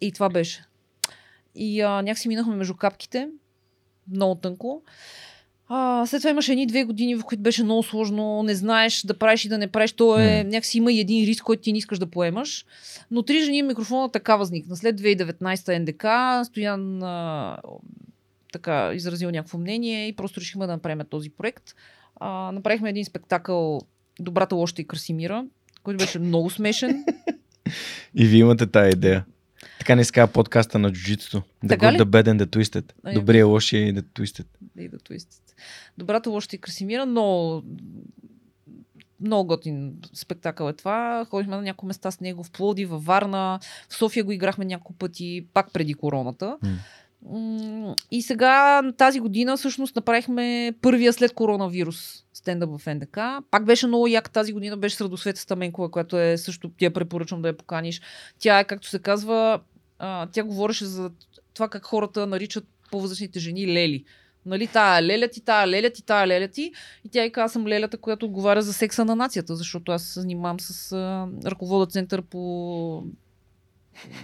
И 0.00 0.12
това 0.12 0.28
беше. 0.28 0.64
И 1.54 1.80
а, 1.80 2.02
някакси 2.02 2.28
минахме 2.28 2.56
между 2.56 2.74
капките, 2.74 3.28
много 4.10 4.34
тънко. 4.34 4.82
А, 5.68 6.06
след 6.06 6.20
това 6.20 6.30
имаше 6.30 6.52
едни 6.52 6.66
две 6.66 6.84
години, 6.84 7.16
в 7.16 7.24
които 7.24 7.42
беше 7.42 7.64
много 7.64 7.82
сложно, 7.82 8.42
не 8.42 8.54
знаеш 8.54 9.02
да 9.02 9.18
правиш 9.18 9.44
и 9.44 9.48
да 9.48 9.58
не 9.58 9.66
правиш. 9.66 9.92
То 9.92 10.18
е, 10.18 10.44
М. 10.44 10.50
някакси 10.50 10.78
има 10.78 10.92
и 10.92 11.00
един 11.00 11.26
риск, 11.26 11.44
който 11.44 11.62
ти 11.62 11.72
не 11.72 11.78
искаш 11.78 11.98
да 11.98 12.06
поемаш. 12.06 12.66
Но 13.10 13.22
три 13.22 13.42
жени 13.44 13.62
микрофона 13.62 14.08
така 14.08 14.36
възникна. 14.36 14.76
След 14.76 15.00
2019 15.00 15.78
НДК, 15.78 16.06
Стоян 16.46 17.02
а, 17.02 17.56
така 18.52 18.92
изразил 18.94 19.30
някакво 19.30 19.58
мнение 19.58 20.08
и 20.08 20.16
просто 20.16 20.40
решихме 20.40 20.66
да 20.66 20.72
направим 20.72 21.06
този 21.10 21.30
проект. 21.30 21.74
А, 22.20 22.52
направихме 22.52 22.90
един 22.90 23.04
спектакъл 23.04 23.80
Добрата, 24.20 24.54
лошата 24.54 24.82
и 24.82 24.86
Красимира, 24.86 25.44
който 25.82 25.98
беше 25.98 26.18
много 26.18 26.50
смешен. 26.50 27.04
И 28.14 28.26
вие 28.26 28.40
имате 28.40 28.66
тая 28.66 28.88
идея. 28.88 29.24
Така 29.78 29.94
не 29.96 30.04
казва 30.04 30.32
подкаста 30.32 30.78
на 30.78 30.92
джуджитото. 30.92 31.42
The 31.64 31.68
Така 31.68 31.86
good, 31.86 31.92
ли? 31.92 31.98
the 31.98 32.04
bad 32.04 32.24
and 32.28 32.44
the 32.44 32.46
twisted. 32.46 33.14
Добрия, 33.14 33.46
лошия 33.46 33.88
и 33.88 33.94
the 33.94 34.02
twisted. 34.02 34.46
и 34.78 34.88
да 34.88 34.98
твистят. 34.98 35.54
Добрата, 35.98 36.30
лошата 36.30 36.56
и 36.56 36.58
Красимира, 36.58 37.06
но 37.06 37.62
много 39.20 39.46
готин 39.48 39.92
спектакъл 40.14 40.68
е 40.68 40.72
това. 40.72 41.26
Ходихме 41.30 41.56
на 41.56 41.62
няколко 41.62 41.86
места 41.86 42.10
с 42.10 42.20
него 42.20 42.44
в 42.44 42.50
Плоди, 42.50 42.84
във 42.84 43.04
Варна. 43.04 43.60
В 43.88 43.94
София 43.94 44.24
го 44.24 44.32
играхме 44.32 44.64
няколко 44.64 44.92
пъти, 44.92 45.46
пак 45.54 45.72
преди 45.72 45.94
короната. 45.94 46.56
М, 47.30 47.94
И 48.10 48.22
сега 48.22 48.82
тази 48.98 49.20
година 49.20 49.56
всъщност 49.56 49.96
направихме 49.96 50.72
първия 50.82 51.12
след 51.12 51.34
коронавирус 51.34 52.24
стендъп 52.48 52.80
в 52.80 52.94
НДК. 52.94 53.18
Пак 53.50 53.64
беше 53.64 53.86
много 53.86 54.06
як 54.06 54.30
тази 54.30 54.52
година, 54.52 54.76
беше 54.76 54.96
с 54.96 55.00
Радосвета 55.00 55.40
Стаменкова, 55.40 55.90
която 55.90 56.18
е 56.18 56.36
също, 56.36 56.68
ти 56.68 56.84
я 56.84 56.92
препоръчвам 56.92 57.42
да 57.42 57.48
я 57.48 57.56
поканиш. 57.56 58.00
Тя 58.38 58.58
е, 58.58 58.64
както 58.64 58.88
се 58.88 58.98
казва, 58.98 59.60
а, 59.98 60.26
тя 60.26 60.44
говореше 60.44 60.84
за 60.84 61.10
това 61.54 61.68
как 61.68 61.84
хората 61.84 62.26
наричат 62.26 62.64
по-възрастните 62.90 63.40
жени 63.40 63.66
лели. 63.66 64.04
Нали, 64.46 64.66
тая 64.66 65.02
леля 65.02 65.28
ти, 65.28 65.40
тая 65.40 65.68
леля 65.68 65.90
ти, 65.90 66.04
тая 66.04 66.26
леля 66.26 66.48
ти. 66.48 66.72
И 67.04 67.08
тя 67.08 67.24
и 67.24 67.32
каза, 67.32 67.44
аз 67.44 67.52
съм 67.52 67.66
лелята, 67.66 67.98
която 67.98 68.26
отговаря 68.26 68.62
за 68.62 68.72
секса 68.72 69.04
на 69.04 69.16
нацията, 69.16 69.56
защото 69.56 69.92
аз 69.92 70.02
се 70.02 70.20
занимавам 70.20 70.60
с 70.60 70.92
а, 70.92 71.28
ръковода 71.44 71.86
център 71.86 72.22
по 72.22 73.04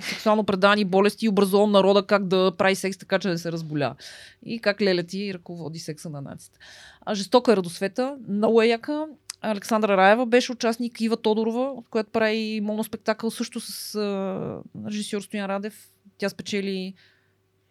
сексуално 0.00 0.44
предани 0.44 0.84
болести 0.84 1.26
и 1.26 1.28
образувам 1.28 1.70
народа 1.72 2.06
как 2.06 2.26
да 2.26 2.52
прави 2.58 2.74
секс 2.74 2.98
така, 2.98 3.18
че 3.18 3.28
да 3.28 3.38
се 3.38 3.52
разболя. 3.52 3.94
И 4.42 4.58
как 4.58 4.80
леля 4.80 5.02
ти 5.02 5.34
ръководи 5.34 5.78
секса 5.78 6.10
на 6.10 6.20
нацията. 6.20 6.58
А 7.06 7.14
жестока 7.14 7.52
е 7.52 7.56
радосвета, 7.56 8.16
много 8.28 8.62
е 8.62 8.66
яка. 8.66 9.06
Александра 9.40 9.96
Раева 9.96 10.26
беше 10.26 10.52
участник, 10.52 11.00
Ива 11.00 11.16
Тодорова, 11.16 11.74
която 11.90 12.10
прави 12.10 12.60
моноспектакъл 12.60 13.30
също 13.30 13.60
с 13.60 13.94
а, 13.94 14.62
режисьор 14.86 15.20
Стоян 15.22 15.46
Радев. 15.46 15.88
Тя 16.18 16.28
спечели 16.28 16.94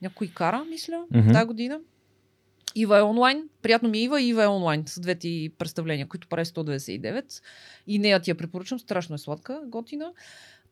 някой 0.02 0.28
кара, 0.28 0.66
мисля, 0.70 1.04
Мгм. 1.12 1.32
тази 1.32 1.46
година. 1.46 1.80
Ива 2.76 2.98
е 3.00 3.02
онлайн. 3.02 3.50
Приятно 3.62 3.90
ми 3.90 3.98
е 3.98 4.02
Ива 4.02 4.22
и 4.22 4.28
Ива 4.28 4.44
е 4.44 4.48
онлайн 4.48 4.84
с 4.88 5.00
двете 5.00 5.50
представления, 5.58 6.08
които 6.08 6.28
прави 6.28 6.46
199. 6.46 7.42
И 7.88 8.00
нея 8.00 8.20
ти 8.20 8.30
я 8.32 8.36
препоръчвам. 8.36 8.80
Страшно 8.80 9.16
е 9.16 9.18
сладка, 9.18 9.62
готина. 9.66 10.12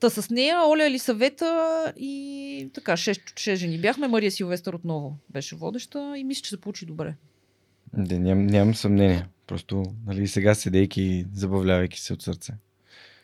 Та 0.02 0.10
с 0.10 0.30
нея, 0.30 0.58
Оля 0.66 0.86
Елисавета 0.86 1.94
и 1.98 2.70
така, 2.74 2.92
6, 2.92 3.34
6 3.34 3.56
жени 3.56 3.78
бяхме. 3.78 4.08
Мария 4.08 4.32
Силвестър 4.32 4.74
отново 4.74 5.18
беше 5.30 5.56
водеща 5.56 6.14
и 6.18 6.24
мисля, 6.24 6.42
че 6.42 6.50
се 6.50 6.62
получи 6.62 6.86
добре. 6.86 7.16
Да, 7.94 8.20
ням, 8.20 8.48
нямам 8.48 8.76
съмнение. 8.76 9.26
Просто, 9.48 9.84
нали, 10.08 10.28
сега 10.28 10.56
седейки 10.56 11.26
забавлявайки 11.34 12.00
се 12.00 12.14
от 12.14 12.22
сърце. 12.22 12.54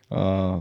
А, 0.10 0.60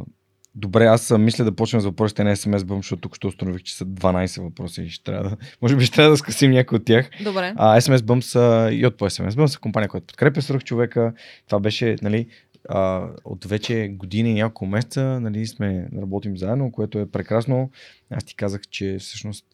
добре, 0.54 0.84
аз 0.84 1.10
мисля 1.18 1.44
да 1.44 1.56
почнем 1.56 1.80
с 1.80 1.84
въпросите 1.84 2.24
на 2.24 2.36
SMS 2.36 2.58
Bump, 2.58 2.76
защото 2.76 3.00
тук 3.00 3.16
ще 3.16 3.26
установих, 3.26 3.62
че 3.62 3.76
са 3.76 3.84
12 3.84 4.42
въпроса 4.42 4.82
и 4.82 4.90
ще 4.90 5.04
трябва 5.04 5.30
да, 5.30 5.36
може 5.62 5.76
би 5.76 5.84
ще 5.84 5.94
трябва 5.94 6.10
да 6.10 6.16
скъсим 6.16 6.50
някой 6.50 6.76
от 6.76 6.84
тях. 6.84 7.10
Добре. 7.24 7.54
А, 7.56 7.80
SMS 7.80 7.98
Bump 7.98 8.20
са 8.20 8.68
и 8.72 8.86
от 8.86 8.96
по 8.96 9.04
SMS 9.04 9.30
Bump 9.30 9.46
са 9.46 9.58
компания, 9.58 9.88
която 9.88 10.06
подкрепя 10.06 10.42
свръх 10.42 10.64
човека. 10.64 11.12
Това 11.46 11.60
беше, 11.60 11.96
нали, 12.02 12.26
а, 12.68 13.08
от 13.24 13.44
вече 13.44 13.88
години 13.88 14.30
и 14.30 14.34
няколко 14.34 14.66
месеца, 14.66 15.20
нали, 15.20 15.46
сме 15.46 15.88
работим 16.00 16.36
заедно, 16.36 16.72
което 16.72 16.98
е 16.98 17.10
прекрасно. 17.10 17.70
Аз 18.10 18.24
ти 18.24 18.36
казах, 18.36 18.60
че 18.70 18.96
всъщност 19.00 19.46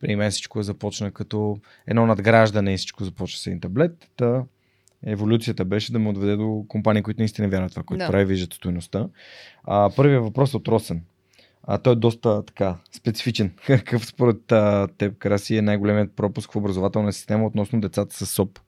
при 0.00 0.16
мен 0.16 0.30
всичко 0.30 0.62
започна 0.62 1.10
като 1.10 1.58
едно 1.86 2.06
надграждане 2.06 2.74
и 2.74 2.76
всичко 2.76 3.04
започва 3.04 3.40
с 3.40 3.46
един 3.46 3.60
таблет. 3.60 4.10
Та 4.16 4.44
еволюцията 5.06 5.64
беше 5.64 5.92
да 5.92 5.98
ме 5.98 6.08
отведе 6.08 6.36
до 6.36 6.64
компании, 6.68 7.02
които 7.02 7.20
наистина 7.20 7.48
вярват 7.48 7.70
това, 7.70 7.82
което 7.82 8.04
Да. 8.04 8.10
прави, 8.10 8.24
виждат 8.24 8.54
стоеността. 8.54 9.08
А, 9.64 9.90
първият 9.96 10.24
въпрос 10.24 10.54
е 10.54 10.56
от 10.56 10.68
Росен. 10.68 11.02
А, 11.62 11.78
той 11.78 11.92
е 11.92 11.96
доста 11.96 12.44
така 12.44 12.76
специфичен. 12.92 13.52
Какъв 13.66 14.06
според 14.06 14.52
а, 14.52 14.88
теб, 14.98 15.18
Краси, 15.18 15.56
е 15.56 15.62
най-големият 15.62 16.16
пропуск 16.16 16.52
в 16.52 16.56
образователна 16.56 17.12
система 17.12 17.46
относно 17.46 17.80
децата 17.80 18.16
с 18.16 18.26
СОП? 18.26 18.58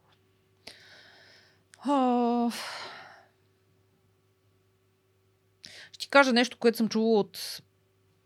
Ще 5.92 5.99
ти 6.10 6.12
кажа 6.12 6.32
нещо, 6.32 6.56
което 6.60 6.76
съм 6.76 6.88
чувала 6.88 7.20
от 7.20 7.62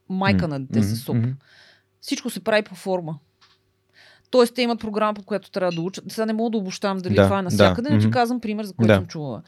майка 0.09 0.49
на 0.49 0.61
дете 0.61 0.83
с 0.83 0.97
СОП. 0.97 1.17
Мгм. 1.17 1.31
Всичко 2.01 2.31
се 2.31 2.45
прави 2.45 2.63
по 2.63 2.75
форма. 2.75 3.19
Тоест, 4.31 4.55
те 4.55 4.63
имат 4.63 4.81
програма, 4.81 5.15
по 5.15 5.23
която 5.23 5.51
трябва 5.51 5.73
да 5.73 5.81
учат. 5.81 6.05
Сега 6.09 6.27
не 6.27 6.33
мога 6.33 6.51
да 6.51 6.59
обощавам 6.59 6.99
дали 6.99 7.15
Да, 7.15 7.25
това 7.25 7.39
е 7.39 7.43
навсякъде, 7.43 7.91
но 7.91 8.01
ти 8.01 8.11
казвам 8.11 8.41
пример, 8.41 8.65
за 8.65 8.75
който 8.75 8.87
Да. 8.89 8.95
съм 8.95 9.07
чувала. 9.07 9.43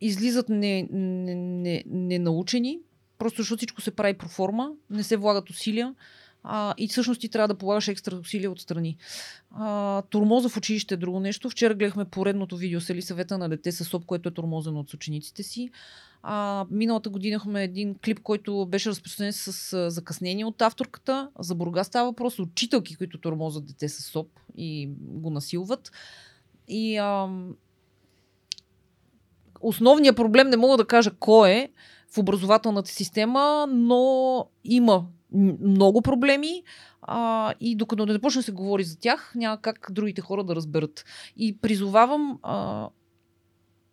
Излизат 0.00 0.48
не, 0.48 0.88
не, 0.92 1.34
не, 1.34 1.84
ненаучени, 1.86 2.78
просто 3.18 3.42
защото 3.42 3.56
всичко 3.56 3.80
се 3.80 3.90
прави 3.90 4.18
про 4.18 4.28
форма, 4.28 4.70
не 4.90 5.02
се 5.02 5.16
влагат 5.16 5.50
усилия 5.50 5.94
а, 6.44 6.74
и 6.78 6.88
всъщност 6.88 7.20
ти 7.20 7.28
трябва 7.28 7.48
да 7.48 7.54
полагаш 7.54 7.88
екстра 7.88 8.16
усилия 8.16 8.50
отстрани. 8.50 8.96
А, 9.50 10.02
турмоза 10.02 10.48
в 10.48 10.56
училище 10.56 10.94
е 10.94 10.96
друго 10.96 11.20
нещо. 11.20 11.50
Вчера 11.50 11.74
гледахме 11.74 12.04
поредното 12.04 12.56
видео 12.56 12.80
с 12.80 12.90
Елисавета 12.90 13.38
на 13.38 13.48
дете 13.48 13.72
с 13.72 13.84
СОП, 13.84 14.06
което 14.06 14.28
е 14.28 14.32
турмозено 14.32 14.80
от 14.80 14.94
учениците 14.94 15.42
си. 15.42 15.70
А, 16.22 16.66
миналата 16.70 17.10
година 17.10 17.32
имахме 17.32 17.64
един 17.64 17.94
клип, 18.04 18.20
който 18.20 18.66
беше 18.66 18.90
разпространен 18.90 19.32
с 19.32 19.72
а, 19.72 19.90
закъснение 19.90 20.44
от 20.44 20.62
авторката. 20.62 21.28
За 21.38 21.54
Бурга 21.54 21.84
става 21.84 22.10
въпрос. 22.10 22.38
Учителки, 22.38 22.96
които 22.96 23.18
тормозят 23.18 23.66
дете 23.66 23.88
с 23.88 24.02
СОП 24.02 24.28
и 24.56 24.88
го 25.00 25.30
насилват. 25.30 25.92
И 26.68 26.96
ам, 26.96 27.56
основният 29.60 30.16
проблем, 30.16 30.48
не 30.48 30.56
мога 30.56 30.76
да 30.76 30.84
кажа 30.84 31.10
кой 31.18 31.50
е 31.50 31.68
в 32.14 32.18
образователната 32.18 32.90
система, 32.90 33.66
но 33.70 34.46
има 34.64 35.06
много 35.32 36.02
проблеми 36.02 36.62
а, 37.02 37.54
и 37.60 37.76
докато 37.76 38.06
не 38.06 38.18
почне 38.18 38.38
да 38.38 38.42
се 38.42 38.52
говори 38.52 38.84
за 38.84 38.98
тях, 38.98 39.32
няма 39.34 39.60
как 39.60 39.88
другите 39.90 40.20
хора 40.20 40.44
да 40.44 40.56
разберат. 40.56 41.04
И 41.36 41.58
призовавам 41.58 42.38
а, 42.42 42.88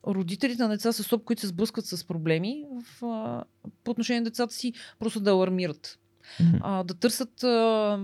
родителите 0.08 0.64
на 0.64 0.70
деца 0.70 0.92
с 0.92 1.04
СОП, 1.04 1.24
които 1.24 1.42
се 1.42 1.48
сблъскват 1.48 1.86
с 1.86 2.08
проблеми 2.08 2.66
в, 2.82 3.06
а, 3.06 3.44
по 3.84 3.92
отношение 3.92 4.22
на 4.22 4.30
децата 4.30 4.54
си, 4.54 4.74
просто 5.00 5.20
да 5.20 5.32
алармират. 5.32 6.00
Мгм. 6.40 6.58
А, 6.62 6.84
да 6.84 6.94
търсят 6.94 7.44
а, 7.44 8.00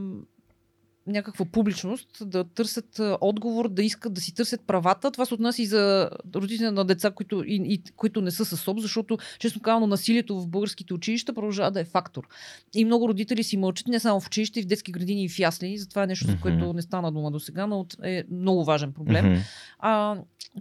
някаква 1.08 1.46
публичност, 1.46 2.08
да 2.22 2.44
търсят 2.44 3.00
отговор, 3.22 3.70
да 3.70 3.84
искат 3.84 4.14
да 4.14 4.22
си 4.22 4.34
търсят 4.34 4.62
правата. 4.68 5.12
Това 5.12 5.26
се 5.26 5.34
отнася 5.34 5.62
и 5.62 5.66
за 5.66 6.10
родителите 6.36 6.72
на 6.72 6.86
деца, 6.86 7.12
които, 7.12 7.44
и, 7.48 7.56
и, 7.66 7.84
които 7.96 8.22
не 8.22 8.32
са 8.32 8.46
с 8.46 8.58
СОП, 8.58 8.80
защото, 8.80 9.18
честно 9.40 9.62
казано, 9.62 9.88
насилието 9.88 10.42
в 10.42 10.48
българските 10.48 10.94
училища 10.94 11.34
продължава 11.34 11.72
да 11.72 11.80
е 11.80 11.86
фактор. 11.86 12.28
И 12.76 12.86
много 12.86 13.10
родители 13.10 13.44
си 13.44 13.58
мълчат 13.58 13.88
не 13.88 14.00
само 14.00 14.20
в 14.20 14.28
училище, 14.28 14.60
и 14.60 14.64
в 14.64 14.68
детски 14.68 14.92
градини 14.92 15.24
и 15.24 15.30
в 15.30 15.40
ясли. 15.40 15.78
Затова 15.78 16.04
е 16.04 16.08
нещо, 16.08 16.28
за 16.28 16.40
което 16.40 16.74
не 16.74 16.82
стана 16.82 17.12
дума 17.12 17.32
до 17.32 17.40
сега, 17.40 17.68
но 17.68 17.86
е 18.04 18.24
много 18.32 18.64
важен 18.64 18.94
проблем. 18.94 19.42
А, 19.80 20.16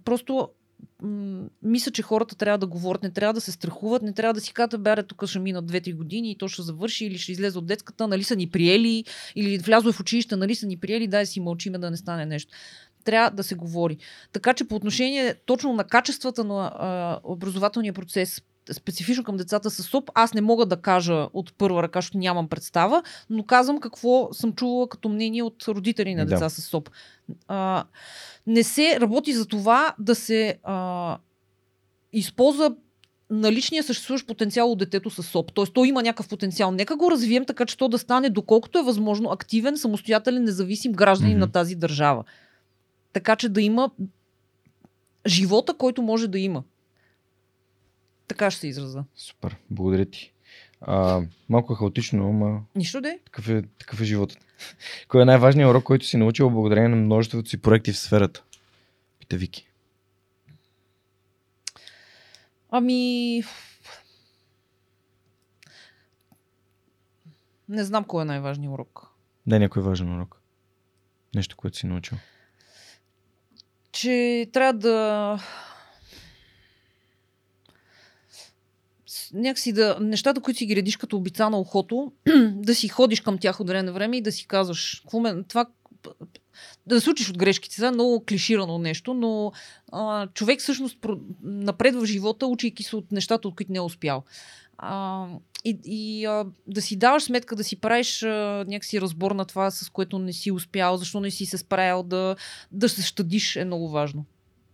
просто 0.05 0.49
мисля, 1.63 1.91
че 1.93 2.03
хората 2.03 2.37
трябва 2.37 2.59
да 2.59 2.67
говорят, 2.67 3.03
не 3.03 3.11
трябва 3.11 3.35
да 3.35 3.41
се 3.41 3.53
страхуват, 3.53 4.03
не 4.03 4.13
трябва 4.13 4.35
да 4.35 4.41
си 4.41 4.53
казват, 4.53 4.83
бе, 4.83 5.03
тук 5.03 5.27
ще 5.27 5.39
минат 5.39 5.73
2-3 5.73 5.97
години 5.97 6.31
и 6.31 6.39
то 6.39 6.49
ще 6.49 6.63
завърши 6.63 7.05
или 7.07 7.19
ще 7.19 7.33
излезе 7.33 7.59
от 7.59 7.67
детската, 7.67 8.09
нали 8.09 8.25
са 8.25 8.37
ни 8.37 8.51
приели, 8.51 9.05
или 9.37 9.59
влязло 9.59 9.91
е 9.91 9.93
в 9.93 10.01
училище, 10.01 10.37
нали 10.37 10.55
са 10.55 10.67
ни 10.67 10.77
приели, 10.77 11.07
дай 11.07 11.27
си 11.27 11.41
мълчиме 11.41 11.79
да 11.79 11.91
не 11.91 11.97
стане 11.97 12.27
нещо. 12.27 12.53
Трябва 13.05 13.31
да 13.31 13.43
се 13.43 13.55
говори. 13.55 13.97
Така 14.33 14.55
че 14.55 14.69
по 14.69 14.75
отношение 14.75 15.35
точно 15.47 15.73
на 15.73 15.85
качествата 15.85 16.45
на 16.45 16.73
а, 16.75 17.21
образователния 17.25 17.93
процес 17.93 18.43
специфично 18.73 19.25
към 19.25 19.37
децата 19.37 19.71
с 19.71 19.83
СОП, 19.83 20.11
аз 20.15 20.35
не 20.35 20.41
мога 20.41 20.67
да 20.67 20.77
кажа 20.77 21.29
от 21.33 21.55
първа 21.55 21.83
ръка, 21.83 22.01
защото 22.01 22.19
нямам 22.19 22.49
представа, 22.49 23.03
но 23.31 23.45
казвам 23.45 23.81
какво 23.81 24.29
съм 24.33 24.53
чувала 24.53 24.89
като 24.89 25.09
мнение 25.09 25.43
от 25.43 25.65
родители 25.69 26.15
на 26.15 26.27
Да. 26.27 26.35
деца 26.35 26.49
с 26.49 26.63
СОП. 26.63 26.91
А, 27.49 27.85
не 28.47 28.63
се 28.63 29.01
работи 29.01 29.33
за 29.33 29.47
това 29.47 29.95
да 29.99 30.15
се 30.15 30.59
а, 30.63 31.19
използва 32.13 32.75
наличния 33.31 33.83
съществуващ 33.83 34.27
потенциал 34.27 34.73
от 34.73 34.79
детето 34.79 35.11
с 35.11 35.23
СОП. 35.23 35.53
Тоест, 35.53 35.73
то 35.73 35.85
има 35.85 36.03
някакъв 36.03 36.29
потенциал. 36.29 36.71
Нека 36.71 36.97
го 36.97 37.11
развием 37.11 37.45
така, 37.45 37.67
че 37.67 37.77
то 37.77 37.89
да 37.89 37.99
стане 37.99 38.31
доколкото 38.31 38.79
е 38.79 38.83
възможно 38.83 39.31
активен, 39.31 39.79
самостоятелен, 39.79 40.45
независим 40.45 40.93
гражданин 40.93 41.33
Мгм. 41.37 41.41
на 41.41 41.53
тази 41.53 41.75
държава. 41.75 42.25
Така 43.13 43.37
че 43.37 43.49
да 43.49 43.61
има 43.63 43.91
живота, 45.27 45.75
който 45.75 46.03
може 46.03 46.29
да 46.29 46.39
има. 46.39 46.63
Така 48.29 48.51
ще 48.51 48.61
се 48.61 48.69
израза. 48.69 49.05
Супер, 49.17 49.57
благодаря 49.71 50.05
ти. 50.05 50.33
А, 50.81 51.23
малко 51.49 51.73
е 51.73 51.77
хаотично, 51.77 52.29
ама 52.29 52.63
Нищо 52.75 53.01
де. 53.01 53.19
такъв 53.25 53.49
е, 53.49 53.63
такъв 53.79 54.01
е 54.01 54.05
животът. 54.05 54.39
Кой 55.09 55.23
е 55.23 55.25
най-важният 55.25 55.71
урок, 55.71 55.85
който 55.85 56.07
си 56.07 56.17
научил 56.17 56.51
благодарение 56.51 56.89
на 56.89 56.97
множеството 56.97 57.49
си 57.49 57.63
проекти 57.63 57.93
в 57.93 57.99
сферата? 57.99 58.43
Пита 59.19 59.37
Вики. 59.37 59.69
Ами... 62.71 63.43
Не 67.69 67.85
знам 67.85 68.05
кой 68.05 68.23
е 68.23 68.25
най-важният 68.25 68.73
урок. 68.75 69.07
Дай 69.47 69.59
някой 69.59 69.83
важен 69.83 70.17
урок. 70.17 70.41
Нещо, 71.35 71.57
което 71.57 71.77
си 71.77 71.87
научил. 71.87 72.19
че 73.93 74.47
трябва 74.53 74.73
да 74.73 75.39
някакси 79.35 79.73
да, 79.73 79.99
нещата, 80.01 80.41
които 80.41 80.59
си 80.59 80.67
ги 80.67 80.77
редиш 80.77 80.97
като 80.97 81.17
обица 81.17 81.51
на 81.51 81.59
ухото, 81.59 82.13
да 82.53 82.75
си 82.75 82.89
ходиш 82.89 83.21
към 83.21 83.39
тях 83.39 83.61
от 83.61 83.69
време 83.69 83.83
на 83.83 83.93
време 83.93 84.17
и 84.17 84.23
да 84.23 84.33
си 84.33 84.47
казваш, 84.47 85.03
ме, 85.21 85.43
това 85.43 85.67
да 86.87 87.01
се 87.01 87.11
учиш 87.11 87.31
от 87.31 87.39
грешките. 87.39 87.75
Сега 87.75 87.89
е 87.89 87.91
много 87.91 88.25
клиширано 88.29 88.79
нещо, 88.79 89.15
но 89.15 89.53
а, 89.93 90.27
човек 90.27 90.61
всъщност 90.61 90.99
напредва 91.43 92.01
в 92.01 92.05
живота, 92.05 92.47
учейки 92.47 92.83
се 92.83 92.97
от 92.97 93.13
нещата, 93.13 93.49
от 93.49 93.57
които 93.57 93.73
не 93.73 93.79
е 93.79 93.81
успял. 93.81 94.25
А, 94.79 95.27
и 95.65 95.79
и 95.85 96.25
а, 96.25 96.47
да 96.67 96.83
си 96.83 96.97
даваш 96.97 97.23
сметка, 97.23 97.57
да 97.57 97.65
си 97.65 97.81
правиш 97.81 98.23
а, 98.23 98.65
някакси 98.69 99.01
разбор 99.01 99.31
на 99.31 99.45
това, 99.45 99.71
с 99.71 99.91
което 99.91 100.19
не 100.19 100.33
си 100.33 100.51
успял, 100.51 100.97
защо 100.97 101.21
не 101.21 101.31
си 101.31 101.47
се 101.47 101.59
справил, 101.59 102.03
да, 102.03 102.37
да 102.73 102.89
се 102.89 103.03
щадиш 103.03 103.57
е 103.57 103.65
много 103.65 103.89
важно. 103.89 104.25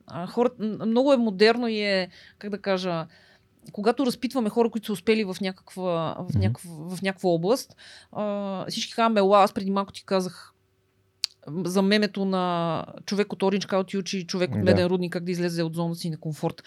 А, 0.06 0.26
хората, 0.26 0.64
много 0.86 1.12
е 1.12 1.16
модерно 1.16 1.68
и 1.68 1.80
е, 1.80 2.08
как 2.38 2.50
да 2.50 2.58
кажа, 2.58 3.06
когато 3.72 4.06
разпитваме 4.06 4.50
хора, 4.50 4.70
които 4.70 4.86
са 4.86 4.92
успели 4.92 5.24
в 5.24 5.36
някаква, 5.40 6.16
в 6.30 6.34
някаква, 6.34 6.70
в 6.96 7.02
някаква 7.02 7.30
област, 7.30 7.76
а, 8.12 8.66
всички 8.68 8.94
казваме, 8.94 9.20
ела, 9.20 9.42
аз 9.42 9.52
преди 9.52 9.70
малко 9.70 9.92
ти 9.92 10.04
казах 10.04 10.52
за 11.48 11.82
мемето 11.82 12.24
на 12.24 12.86
човек 13.06 13.32
от 13.32 13.42
Orange 13.42 13.70
County 13.70 13.98
учи 13.98 14.26
човек 14.26 14.50
от 14.50 14.58
Да. 14.58 14.64
Меден 14.64 14.86
рудник 14.86 15.12
как 15.12 15.24
да 15.24 15.30
излезе 15.30 15.62
от 15.62 15.74
зоната 15.74 16.00
си 16.00 16.10
на 16.10 16.16
комфорт. 16.16 16.62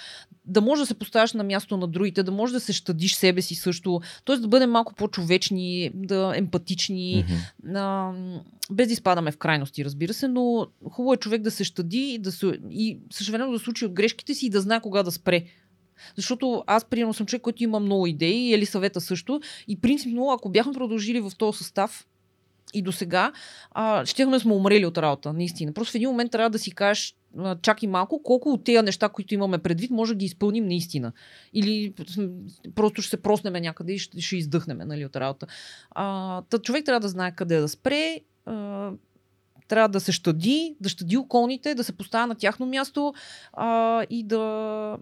Да 0.46 0.62
може 0.62 0.82
да 0.82 0.86
се 0.86 0.94
поставяш 0.94 1.34
на 1.34 1.44
място 1.44 1.78
на 1.78 1.88
другите, 1.88 2.24
да 2.24 2.32
може 2.32 2.54
да 2.54 2.60
се 2.60 2.74
щадиш 2.74 3.16
себе 3.16 3.42
си 3.42 3.56
също, 3.56 4.02
т.е. 4.26 4.38
да 4.38 4.48
бъдем 4.48 4.72
малко 4.72 4.94
по-човечни, 4.94 5.92
да 5.94 6.34
емпатични, 6.36 7.26
Мгм. 7.64 7.76
а, 7.76 8.14
без 8.72 8.88
да 8.88 8.94
изпадаме 8.94 9.32
в 9.32 9.38
крайности, 9.38 9.86
разбира 9.86 10.14
се, 10.14 10.28
но 10.28 10.68
хубаво 10.92 11.14
е 11.14 11.18
човек 11.18 11.42
да 11.42 11.52
се 11.52 11.64
щади 11.64 12.14
и, 12.14 12.20
да 12.20 12.32
се, 12.32 12.60
и 12.70 13.00
съжалено 13.12 13.52
да 13.52 13.60
се 13.60 13.70
учи 13.70 13.86
от 13.86 13.94
грешките 13.94 14.34
си 14.34 14.46
и 14.46 14.50
да 14.50 14.62
знае 14.62 14.82
кога 14.82 15.04
да 15.04 15.12
спре. 15.12 15.46
Защото 16.16 16.64
аз, 16.68 16.86
примерно, 16.86 17.14
съм 17.14 17.26
човек, 17.26 17.42
който 17.42 17.64
има 17.64 17.80
много 17.80 18.08
идеи, 18.08 18.50
и 18.50 18.54
Ели 18.54 18.66
съвета 18.66 19.02
също. 19.02 19.42
И 19.68 19.82
принципно, 19.82 20.32
ако 20.32 20.50
бяхме 20.50 20.74
продължили 20.74 21.20
в 21.20 21.32
този 21.38 21.58
състав 21.58 22.08
и 22.74 22.82
до 22.82 22.92
сега, 22.92 23.32
щехме 24.06 24.40
сме 24.40 24.54
умрели 24.54 24.86
от 24.86 24.98
работа, 24.98 25.34
наистина. 25.34 25.74
Просто 25.74 25.92
в 25.92 25.96
един 25.96 26.10
момент 26.10 26.32
трябва 26.32 26.50
да 26.50 26.60
си 26.60 26.72
кажеш, 26.72 27.16
чакай 27.62 27.90
малко, 27.90 28.24
колко 28.24 28.50
от 28.50 28.64
тези 28.64 28.82
неща, 28.82 29.10
които 29.10 29.34
имаме 29.34 29.58
предвид, 29.58 29.92
може 29.92 30.14
да 30.14 30.18
ги 30.18 30.26
изпълним 30.26 30.66
наистина. 30.66 31.12
Или 31.54 31.94
просто 32.76 33.02
ще 33.02 33.10
се 33.10 33.22
проснем 33.22 33.54
някъде 33.54 33.94
и 33.94 34.00
ще, 34.00 34.22
ще 34.22 34.38
издъхнем 34.38 34.78
нали, 34.78 35.06
от 35.06 35.16
работа. 35.16 35.48
А, 35.92 36.42
та 36.42 36.60
човек 36.60 36.86
трябва 36.86 37.00
да 37.00 37.10
знае 37.10 37.36
къде 37.36 37.60
да 37.60 37.68
спре, 37.68 38.20
а, 38.46 38.92
трябва 39.68 39.90
да 39.90 40.00
се 40.00 40.12
щади, 40.12 40.76
да 40.82 40.90
щади 40.90 41.18
околните, 41.18 41.76
да 41.76 41.84
се 41.84 41.98
поставя 41.98 42.28
на 42.28 42.36
тяхно 42.36 42.66
място 42.66 43.14
а, 43.54 44.04
и 44.10 44.24
да, 44.24 44.98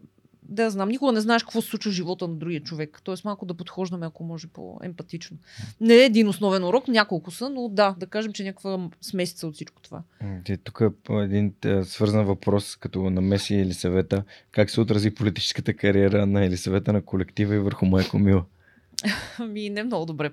да 0.50 0.70
знам, 0.70 0.90
никога 0.90 1.12
не 1.12 1.22
знаеш 1.22 1.44
какво 1.44 1.62
се 1.62 1.70
случва 1.70 1.92
в 1.92 1.96
живота 1.96 2.28
на 2.28 2.36
другия 2.36 2.64
човек. 2.64 3.02
Тоест 3.04 3.26
малко 3.26 3.46
да 3.46 3.54
подхождаме, 3.54 4.06
ако 4.06 4.24
може, 4.24 4.48
по-емпатично. 4.48 5.38
Не 5.82 5.94
е 5.94 6.06
един 6.06 6.28
основен 6.28 6.64
урок, 6.64 6.88
няколко 6.88 7.32
са, 7.32 7.50
но 7.50 7.70
да, 7.70 7.96
да 8.00 8.08
кажем, 8.08 8.34
че 8.34 8.44
някаква 8.44 8.90
смесица 9.02 9.48
от 9.48 9.54
всичко 9.54 9.82
това. 9.82 10.04
Те, 10.46 10.58
тук 10.58 10.82
е 11.10 11.14
един 11.14 11.54
е, 11.66 11.84
свързан 11.84 12.26
въпрос, 12.26 12.76
като 12.76 13.10
на 13.10 13.22
Меси 13.22 13.56
или 13.56 13.74
съвета. 13.74 14.24
Как 14.52 14.70
се 14.70 14.82
отрази 14.82 15.12
политическата 15.12 15.74
кариера 15.74 16.26
на 16.26 16.46
Елисавета 16.46 16.94
на 16.94 17.02
колектива 17.02 17.56
и 17.56 17.60
върху 17.60 17.86
Майко 17.86 18.20
Мила? 18.20 18.46
Ами, 19.40 19.70
не 19.70 19.84
много 19.84 20.06
добре. 20.06 20.32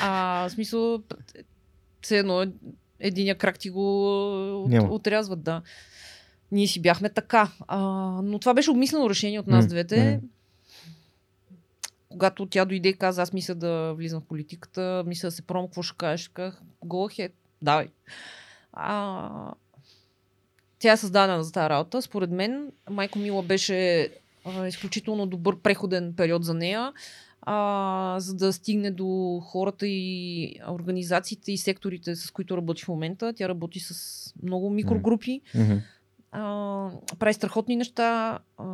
А, 0.00 0.48
в 0.48 0.52
смисъл, 0.52 1.02
все 2.02 2.18
едно 2.18 2.46
единия 3.00 3.34
крак 3.34 3.58
ти 3.58 3.70
го 3.70 4.14
от, 4.64 4.72
отрязват, 4.90 5.42
да. 5.42 5.62
Ние 6.52 6.66
си 6.66 6.82
бяхме 6.82 7.08
така. 7.08 7.50
А, 7.68 7.78
но 8.22 8.38
това 8.38 8.54
беше 8.54 8.70
обмислено 8.70 9.10
решение 9.10 9.40
от 9.40 9.46
нас 9.46 9.64
М, 9.64 9.68
двете. 9.68 10.20
Когато 12.08 12.46
тя 12.46 12.64
дойде 12.64 12.88
и 12.88 12.96
каза, 12.96 13.22
аз 13.22 13.32
мисля 13.32 13.54
да 13.54 13.94
влизам 13.96 14.20
в 14.20 14.24
политиката, 14.24 15.04
мисля 15.06 15.26
да 15.26 15.32
се 15.32 15.42
пробвам, 15.42 15.66
какво 15.66 15.82
ще 15.82 15.96
кажеш, 15.96 16.28
казах, 16.28 16.62
go 16.84 16.88
ahead, 17.10 17.32
давай. 17.62 17.88
А, 18.72 19.52
тя 20.78 20.92
е 20.92 20.96
създадена 20.96 21.44
за 21.44 21.52
тази 21.52 21.68
работа. 21.70 22.02
Според 22.02 22.30
мен, 22.30 22.72
Майко 22.90 23.18
Мила 23.18 23.42
беше 23.42 24.08
а, 24.44 24.66
изключително 24.66 25.26
добър 25.26 25.58
преходен 25.58 26.14
период 26.16 26.44
за 26.44 26.54
нея, 26.54 26.92
а, 27.42 28.16
за 28.18 28.34
да 28.34 28.52
стигне 28.52 28.90
до 28.90 29.40
хората 29.44 29.86
и 29.86 30.54
организациите 30.68 31.52
и 31.52 31.58
секторите, 31.58 32.16
с 32.16 32.30
които 32.30 32.56
работи 32.56 32.84
в 32.84 32.88
момента. 32.88 33.32
Тя 33.32 33.48
работи 33.48 33.80
с 33.80 33.94
много 34.42 34.70
микрогрупи, 34.70 35.40
Мгм. 35.54 35.74
Прави 37.18 37.34
страхотни 37.34 37.76
неща, 37.76 38.38
а, 38.58 38.64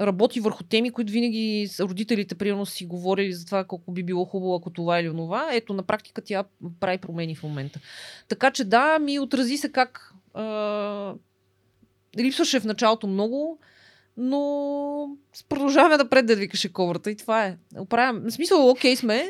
работи 0.00 0.40
върху 0.40 0.64
теми, 0.64 0.90
които 0.90 1.12
винаги 1.12 1.68
родителите, 1.80 2.34
примерно, 2.34 2.66
си 2.66 2.86
говорили 2.86 3.32
за 3.32 3.46
това 3.46 3.64
колко 3.64 3.92
би 3.92 4.02
било 4.02 4.24
хубаво, 4.24 4.54
ако 4.54 4.70
това 4.70 5.00
или 5.00 5.08
онова. 5.08 5.48
Ето, 5.52 5.74
на 5.74 5.82
практика 5.82 6.22
тя 6.22 6.44
прави 6.80 6.98
промени 6.98 7.34
в 7.34 7.42
момента. 7.42 7.80
Така 8.28 8.50
че 8.50 8.64
да, 8.64 8.98
ми 8.98 9.18
отрази 9.18 9.56
се 9.56 9.72
как 9.72 10.14
а, 10.34 11.14
липсваше 12.18 12.60
в 12.60 12.64
началото 12.64 13.06
много, 13.06 13.58
но 14.16 15.16
продължаваме 15.48 15.96
да 15.96 16.08
пред 16.08 16.26
да 16.26 16.36
викаше 16.36 16.72
коврата 16.72 17.10
и 17.10 17.16
това 17.16 17.44
е. 17.44 17.56
Оправям. 17.78 18.22
В 18.26 18.30
смисъл, 18.30 18.70
окей 18.70 18.96
сме. 18.96 19.28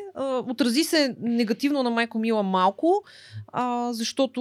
Отрази 0.49 0.85
се 0.85 1.17
негативно 1.21 1.83
на 1.83 1.91
Майко 1.91 2.19
Мила 2.19 2.43
малко, 2.43 3.05
а, 3.49 3.93
защото 3.93 4.41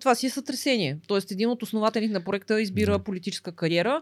това 0.00 0.14
си 0.14 0.26
е 0.26 0.30
сътресение. 0.30 0.98
Тоест, 1.06 1.30
един 1.30 1.48
от 1.48 1.62
основателите 1.62 2.12
на 2.12 2.24
проекта 2.24 2.60
избира 2.60 2.98
политическа 2.98 3.52
кариера. 3.52 4.00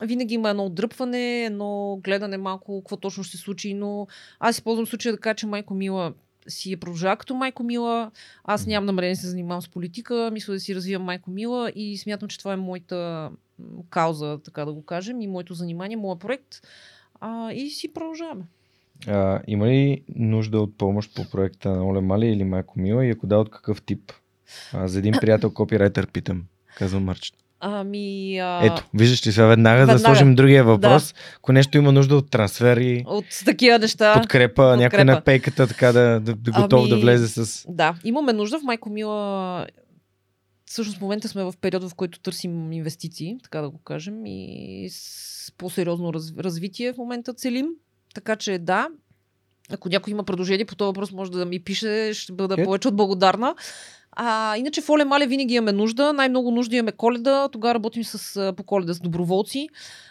Винаги 0.00 0.34
има 0.34 0.50
едно 0.50 0.64
отдръпване, 0.64 1.44
едно 1.44 2.00
гледане 2.04 2.36
малко 2.36 2.82
какво 2.82 2.96
точно 2.96 3.24
ще 3.24 3.36
се 3.36 3.42
случи, 3.42 3.74
но 3.74 4.06
аз 4.40 4.56
използвам 4.56 4.86
случая 4.86 5.12
да 5.12 5.20
кажа, 5.20 5.34
че 5.34 5.46
Майко 5.46 5.74
Мила 5.74 6.12
си 6.48 6.72
е 6.72 6.76
продължава 6.76 7.16
като 7.16 7.34
Майко 7.34 7.62
Мила. 7.62 8.10
Аз 8.44 8.66
нямам 8.66 8.86
намерение 8.86 9.14
да 9.14 9.20
се 9.20 9.28
занимавам 9.28 9.62
с 9.62 9.68
политика, 9.68 10.30
мисля 10.32 10.52
да 10.52 10.60
си 10.60 10.74
развивам 10.74 11.02
Майко 11.02 11.30
Мила 11.30 11.72
и 11.74 11.98
смятам, 11.98 12.28
че 12.28 12.38
това 12.38 12.52
е 12.52 12.56
моята 12.56 13.30
кауза, 13.90 14.38
така 14.44 14.64
да 14.64 14.72
го 14.72 14.84
кажем, 14.84 15.20
и 15.20 15.26
моето 15.26 15.54
занимание, 15.54 15.96
моят 15.96 16.20
проект. 16.20 16.60
А, 17.20 17.52
и 17.52 17.70
си 17.70 17.92
продължаваме. 17.94 18.44
А, 19.06 19.40
има 19.46 19.66
ли 19.66 20.04
нужда 20.16 20.60
от 20.60 20.78
помощ 20.78 21.14
по 21.14 21.30
проекта 21.30 21.70
на 21.70 21.86
Оле 21.86 22.00
Мали 22.00 22.26
или 22.26 22.44
Майко 22.44 22.80
Мила 22.80 23.06
и 23.06 23.10
ако 23.10 23.26
да, 23.26 23.38
от 23.38 23.50
какъв 23.50 23.82
тип? 23.82 24.12
А, 24.72 24.88
за 24.88 24.98
един 24.98 25.14
приятел 25.20 25.50
копирайтер 25.54 26.06
питам, 26.06 26.44
казва 26.78 27.00
Мърчет. 27.00 27.34
Ами, 27.64 28.38
а, 28.38 28.66
Ето, 28.66 28.84
виждаш 28.94 29.26
ли 29.26 29.32
сега 29.32 29.46
веднага, 29.46 29.80
да 29.80 29.86
Веднага. 29.86 29.98
сложим 29.98 30.34
другия 30.34 30.64
въпрос. 30.64 31.14
Ако 31.36 31.52
нещо 31.52 31.78
има 31.78 31.92
нужда 31.92 32.16
от 32.16 32.30
трансфери, 32.30 33.04
от 33.06 33.24
такива 33.44 33.78
неща. 33.78 34.14
подкрепа, 34.14 34.62
някой 34.62 34.84
подкрепа. 34.84 35.04
на 35.04 35.20
пейката, 35.20 35.66
така 35.66 35.92
да, 35.92 36.20
да, 36.20 36.34
да 36.34 36.50
готов 36.50 36.80
Ами, 36.80 36.90
да 36.90 36.96
влезе 36.96 37.28
с... 37.28 37.64
Да, 37.68 37.94
имаме 38.04 38.32
нужда 38.32 38.58
в 38.58 38.62
Майко 38.62 38.90
Мила. 38.90 39.66
Всъщност 40.72 40.98
в 40.98 41.00
момента 41.00 41.28
сме 41.28 41.44
в 41.44 41.54
период, 41.60 41.90
в 41.90 41.94
който 41.94 42.20
търсим 42.20 42.72
инвестиции, 42.72 43.38
така 43.42 43.60
да 43.60 43.70
го 43.70 43.78
кажем, 43.78 44.26
и 44.26 44.88
с 44.90 45.52
по-сериозно 45.58 46.14
раз, 46.14 46.32
развитие 46.38 46.92
в 46.92 46.98
момента 46.98 47.34
целим. 47.34 47.68
Така 48.14 48.36
че 48.36 48.58
да, 48.58 48.88
ако 49.70 49.88
някой 49.88 50.10
има 50.10 50.24
предложение 50.24 50.64
по 50.64 50.76
този 50.76 50.86
въпрос, 50.86 51.12
може 51.12 51.30
да 51.30 51.46
ми 51.46 51.60
пише, 51.60 52.14
ще 52.14 52.32
бъда 52.32 52.54
Ето. 52.54 52.64
повече 52.64 52.88
от 52.88 52.96
благодарна. 52.96 53.54
А, 54.12 54.56
иначе 54.56 54.80
в 54.80 54.90
Оле 54.90 55.04
Мале 55.04 55.26
винаги 55.26 55.54
имаме 55.54 55.72
нужда. 55.72 56.12
Най-много 56.12 56.50
нужда 56.50 56.76
имаме 56.76 56.92
коледа. 56.92 57.48
Тогава 57.48 57.74
работим 57.74 58.04
с, 58.04 58.52
по 58.56 58.64
коледа 58.64 58.94
с 58.94 59.00
доброволци. 59.00 59.68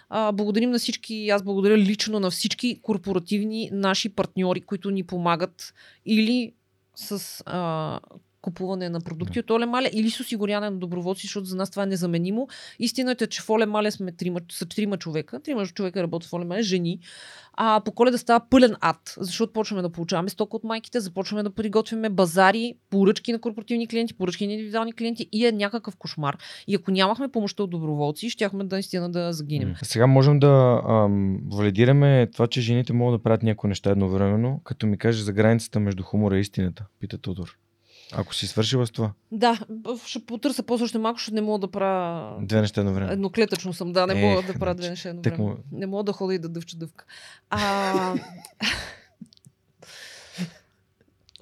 А, 0.10 0.32
благодарим 0.32 0.72
на 0.72 0.80
всички, 0.80 1.30
аз 1.30 1.44
благодаря 1.44 1.78
лично 1.78 2.20
на 2.20 2.32
всички 2.32 2.82
корпоративни 2.82 3.70
наши 3.74 4.10
партньори, 4.10 4.62
които 4.62 4.92
ни 4.92 5.04
помагат 5.04 5.74
или 6.06 6.54
с 6.96 7.44
а, 7.46 8.00
купуване 8.42 8.90
на 8.90 9.02
продукти 9.02 9.40
от 9.40 9.52
Оле 9.52 9.66
Мале 9.66 9.90
или 9.94 10.10
с 10.10 10.20
осигуряване 10.20 10.70
на 10.70 10.78
доброволци, 10.78 11.28
защото 11.28 11.46
за 11.46 11.56
нас 11.56 11.70
това 11.70 11.84
е 11.84 11.86
незаменимо. 11.86 12.48
Истината 12.80 13.24
е, 13.24 13.28
че 13.28 13.42
в 13.42 13.50
Оле 13.50 13.66
Мале 13.66 13.92
сме 13.92 14.12
трима, 14.12 14.40
са 14.52 14.66
трима 14.66 14.98
човека. 14.98 15.40
Трима 15.40 15.66
човека 15.66 16.04
работят 16.04 16.30
в 16.30 16.34
Оле 16.34 16.46
Мале, 16.46 16.62
жени. 16.62 17.00
А 17.54 17.82
по 17.86 17.92
коледа 17.92 18.18
става 18.18 18.46
пълен 18.50 18.76
ад, 18.82 19.16
защото 19.18 19.54
почваме 19.54 19.82
да 19.82 19.90
получаваме 19.90 20.30
стока 20.30 20.56
от 20.56 20.64
майките, 20.64 21.00
започваме 21.00 21.44
да 21.44 21.50
приготвяме 21.50 22.10
базари, 22.10 22.76
поръчки 22.90 23.32
на 23.32 23.40
корпоративни 23.40 23.88
клиенти, 23.88 24.14
поръчки 24.14 24.48
на 24.48 24.54
индивидуални 24.54 24.94
клиенти 24.94 25.30
и 25.32 25.46
е 25.46 25.52
някакъв 25.52 25.96
кошмар. 25.96 26.38
И 26.68 26.76
ако 26.76 26.92
нямахме 26.92 27.28
помощта 27.28 27.64
от 27.64 27.70
доброволци, 27.70 28.30
щяхме 28.30 28.64
да 28.64 28.76
наистина 28.76 29.12
да 29.12 29.34
загинем. 29.34 29.74
Сега 29.84 30.08
можем 30.08 30.40
да 30.40 30.82
ам, 30.88 31.40
валидираме 31.52 32.28
това, 32.34 32.48
че 32.48 32.62
жените 32.62 32.94
могат 32.94 33.20
да 33.20 33.24
правят 33.24 33.44
някои 33.44 33.68
неща 33.68 33.90
едновременно, 33.90 34.62
като 34.64 34.88
ми 34.88 34.98
кажеш 34.98 35.22
за 35.22 35.34
границата 35.34 35.80
между 35.80 36.04
хумора 36.04 36.38
и 36.38 36.42
истината, 36.42 36.86
пита 37.00 37.18
Тодор. 37.18 37.58
Ако 38.14 38.36
си 38.36 38.48
свършила 38.48 38.88
с 38.88 38.92
това. 38.92 39.12
Да, 39.32 39.60
ще 40.06 40.20
потърся 40.20 40.64
после 40.64 40.84
още 40.84 40.98
малко, 40.98 41.18
защото 41.18 41.36
не 41.36 41.42
мога 41.42 41.60
да 41.60 41.68
правя 41.70 42.36
Две 42.42 42.62
неща 42.62 42.82
едновременно. 42.82 43.14
Едноклетъчно 43.14 43.74
съм, 43.74 43.94
да, 43.94 44.08
не 44.08 44.14
Ех, 44.14 44.22
мога 44.22 44.42
да 44.44 44.60
правя 44.60 44.76
две 44.76 44.86
значи, 44.86 45.08
неща 45.08 45.22
тък 45.22 45.34
едновременно. 45.34 45.50
му- 45.72 45.78
Не 45.80 45.86
мога 45.86 46.04
да 46.04 46.14
ходя 46.14 46.34
и 46.34 46.40
да 46.40 46.50
дъвча 46.50 46.78
дъвка. 46.78 47.06
А... 47.50 48.14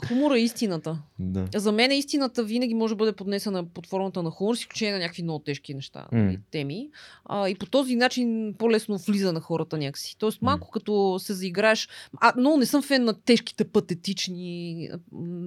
Хумора 0.07 0.37
е 0.37 0.41
истината. 0.41 1.01
Да. 1.19 1.47
За 1.55 1.71
мен 1.71 1.91
истината 1.91 2.43
винаги 2.43 2.73
може 2.73 2.91
да 2.91 2.95
бъде 2.95 3.11
поднесена 3.11 3.65
под 3.65 3.87
формата 3.87 4.23
на 4.23 4.31
хумор, 4.31 4.55
с 4.55 4.59
изключение 4.59 4.93
на 4.93 4.99
някакви 4.99 5.23
много 5.23 5.43
тежки 5.43 5.73
неща 5.73 6.07
mm. 6.13 6.39
теми. 6.51 6.89
А, 7.25 7.49
и 7.49 7.55
по 7.55 7.65
този 7.65 7.95
начин 7.95 8.55
по-лесно 8.57 8.97
влиза 8.97 9.33
на 9.33 9.41
хората 9.41 9.77
някакси. 9.77 10.17
Тоест 10.17 10.41
малко 10.41 10.67
mm. 10.67 10.71
като 10.71 11.19
се 11.19 11.33
заиграеш... 11.33 11.89
А, 12.21 12.33
но 12.37 12.57
не 12.57 12.65
съм 12.65 12.81
фен 12.81 13.03
на 13.03 13.13
тежките 13.13 13.63
патетични 13.63 14.89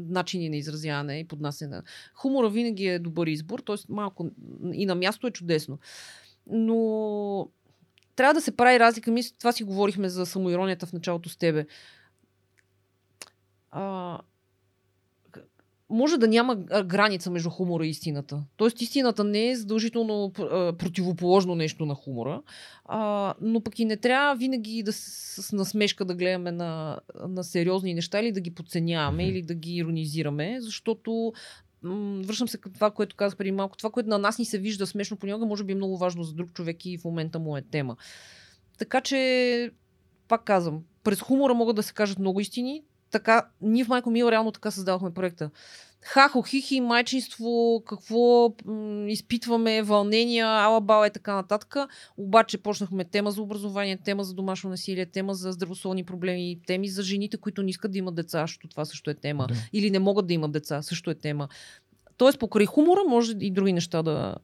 начини 0.09 0.49
на 0.49 0.57
изразяване 0.57 1.19
и 1.19 1.29
поднасяне. 1.29 1.81
Хумора 2.15 2.51
винаги 2.51 2.87
е 2.87 2.99
добър 2.99 3.27
избор, 3.27 3.59
т.е. 3.59 3.77
малко 3.89 4.31
и 4.73 4.87
на 4.87 4.95
място 4.95 5.27
е 5.27 5.31
чудесно. 5.31 5.79
Но 6.47 7.49
трябва 8.17 8.35
да 8.35 8.41
се 8.41 8.57
прави 8.57 8.79
разлика. 8.79 9.11
Мисля, 9.11 9.37
това 9.39 9.53
си 9.53 9.65
говорихме 9.65 10.09
за 10.09 10.27
самоиронията 10.27 10.87
в 10.87 10.93
началото 10.93 11.29
с 11.29 11.37
тебе. 11.37 11.67
А, 13.71 14.19
може 15.93 16.19
да 16.19 16.29
няма 16.29 16.57
граница 16.85 17.31
между 17.31 17.51
хумора 17.51 17.87
и 17.87 17.91
истината. 17.91 18.45
Тоест 18.57 18.81
истината 18.81 19.25
не 19.25 19.51
е 19.51 19.57
задължително 19.57 20.33
противоположно 20.79 21.55
нещо 21.55 21.87
на 21.87 21.95
хумора, 21.95 22.43
а, 22.85 23.35
но 23.41 23.61
пък 23.61 23.79
и 23.79 23.85
не 23.85 23.97
трябва 23.97 24.37
винаги 24.37 24.83
да 24.83 24.93
с, 24.93 24.99
с 25.43 25.53
насмешка 25.53 26.05
да 26.05 26.15
гледаме 26.15 26.53
на, 26.53 27.01
на 27.29 27.45
сериозни 27.45 27.95
неща 27.95 28.21
или 28.21 28.33
да 28.33 28.41
ги 28.41 28.55
подценяваме 28.55 29.29
или 29.29 29.43
да 29.43 29.55
ги 29.55 29.77
иронизираме, 29.77 30.57
защото 30.61 31.33
връщам 32.25 32.49
се 32.49 32.59
към 32.59 32.73
това, 32.73 32.91
което 32.91 33.17
казах 33.17 33.39
преди 33.39 33.53
малко. 33.53 33.77
Това, 33.77 33.91
което 33.91 34.09
на 34.09 34.19
нас 34.19 34.39
ни 34.39 34.45
се 34.45 34.59
вижда 34.59 34.87
смешно 34.87 35.17
понякога, 35.17 35.47
може 35.47 35.65
би 35.65 35.73
е 35.73 35.77
много 35.77 35.99
важно 35.99 36.23
за 36.23 36.35
друг 36.35 36.53
човек 36.53 36.87
и 36.87 36.99
в 36.99 37.05
момента 37.05 37.39
му 37.39 37.57
е 37.57 37.63
тема. 37.63 37.97
Така 38.79 39.01
че, 39.01 39.71
пак 40.29 40.45
казвам, 40.45 40.83
през 41.05 41.21
хумора 41.21 41.55
могат 41.55 41.77
да 41.77 41.83
се 41.83 41.95
кажат 41.95 42.19
много 42.19 42.41
истини. 42.41 42.83
Така, 43.13 43.49
ние 43.61 43.85
в 43.85 43.89
Майко 43.89 44.11
Мил 44.11 44.29
реално 44.29 44.53
така 44.53 44.71
създавахме 44.71 45.15
проекта. 45.15 45.51
Хахо, 46.01 46.43
хихи, 46.43 46.81
майчинство, 46.81 47.83
какво 47.87 48.55
м- 48.65 49.11
изпитваме, 49.11 49.83
вълнения, 49.83 50.47
алабала 50.47 51.07
и 51.07 51.11
така 51.11 51.35
нататък. 51.35 51.77
Обаче 52.17 52.59
почнахме 52.59 53.05
тема 53.05 53.31
за 53.31 53.43
образование, 53.43 53.97
тема 53.97 54.25
за 54.25 54.35
домашно 54.35 54.71
насилие, 54.71 55.07
тема 55.07 55.35
за 55.35 55.53
здравословни 55.53 56.05
проблеми, 56.05 56.61
теми 56.67 56.89
за 56.89 57.03
жените, 57.03 57.37
които 57.37 57.63
не 57.63 57.71
искат 57.71 57.93
да 57.93 57.99
имат 57.99 58.15
деца, 58.15 58.41
защото 58.41 58.69
това 58.69 58.85
също 58.85 59.11
е 59.11 59.15
тема. 59.15 59.47
Да. 59.49 59.55
Или 59.73 59.91
не 59.91 59.99
могат 59.99 60.27
да 60.27 60.35
имат 60.35 60.53
деца, 60.53 60.83
също 60.83 61.11
е 61.11 61.15
тема. 61.15 61.49
Тоест, 62.17 62.39
покрай 62.39 62.67
хумора 62.67 63.01
може 63.09 63.33
и 63.41 63.51
други 63.51 63.73
неща 63.73 64.03
да 64.03 64.35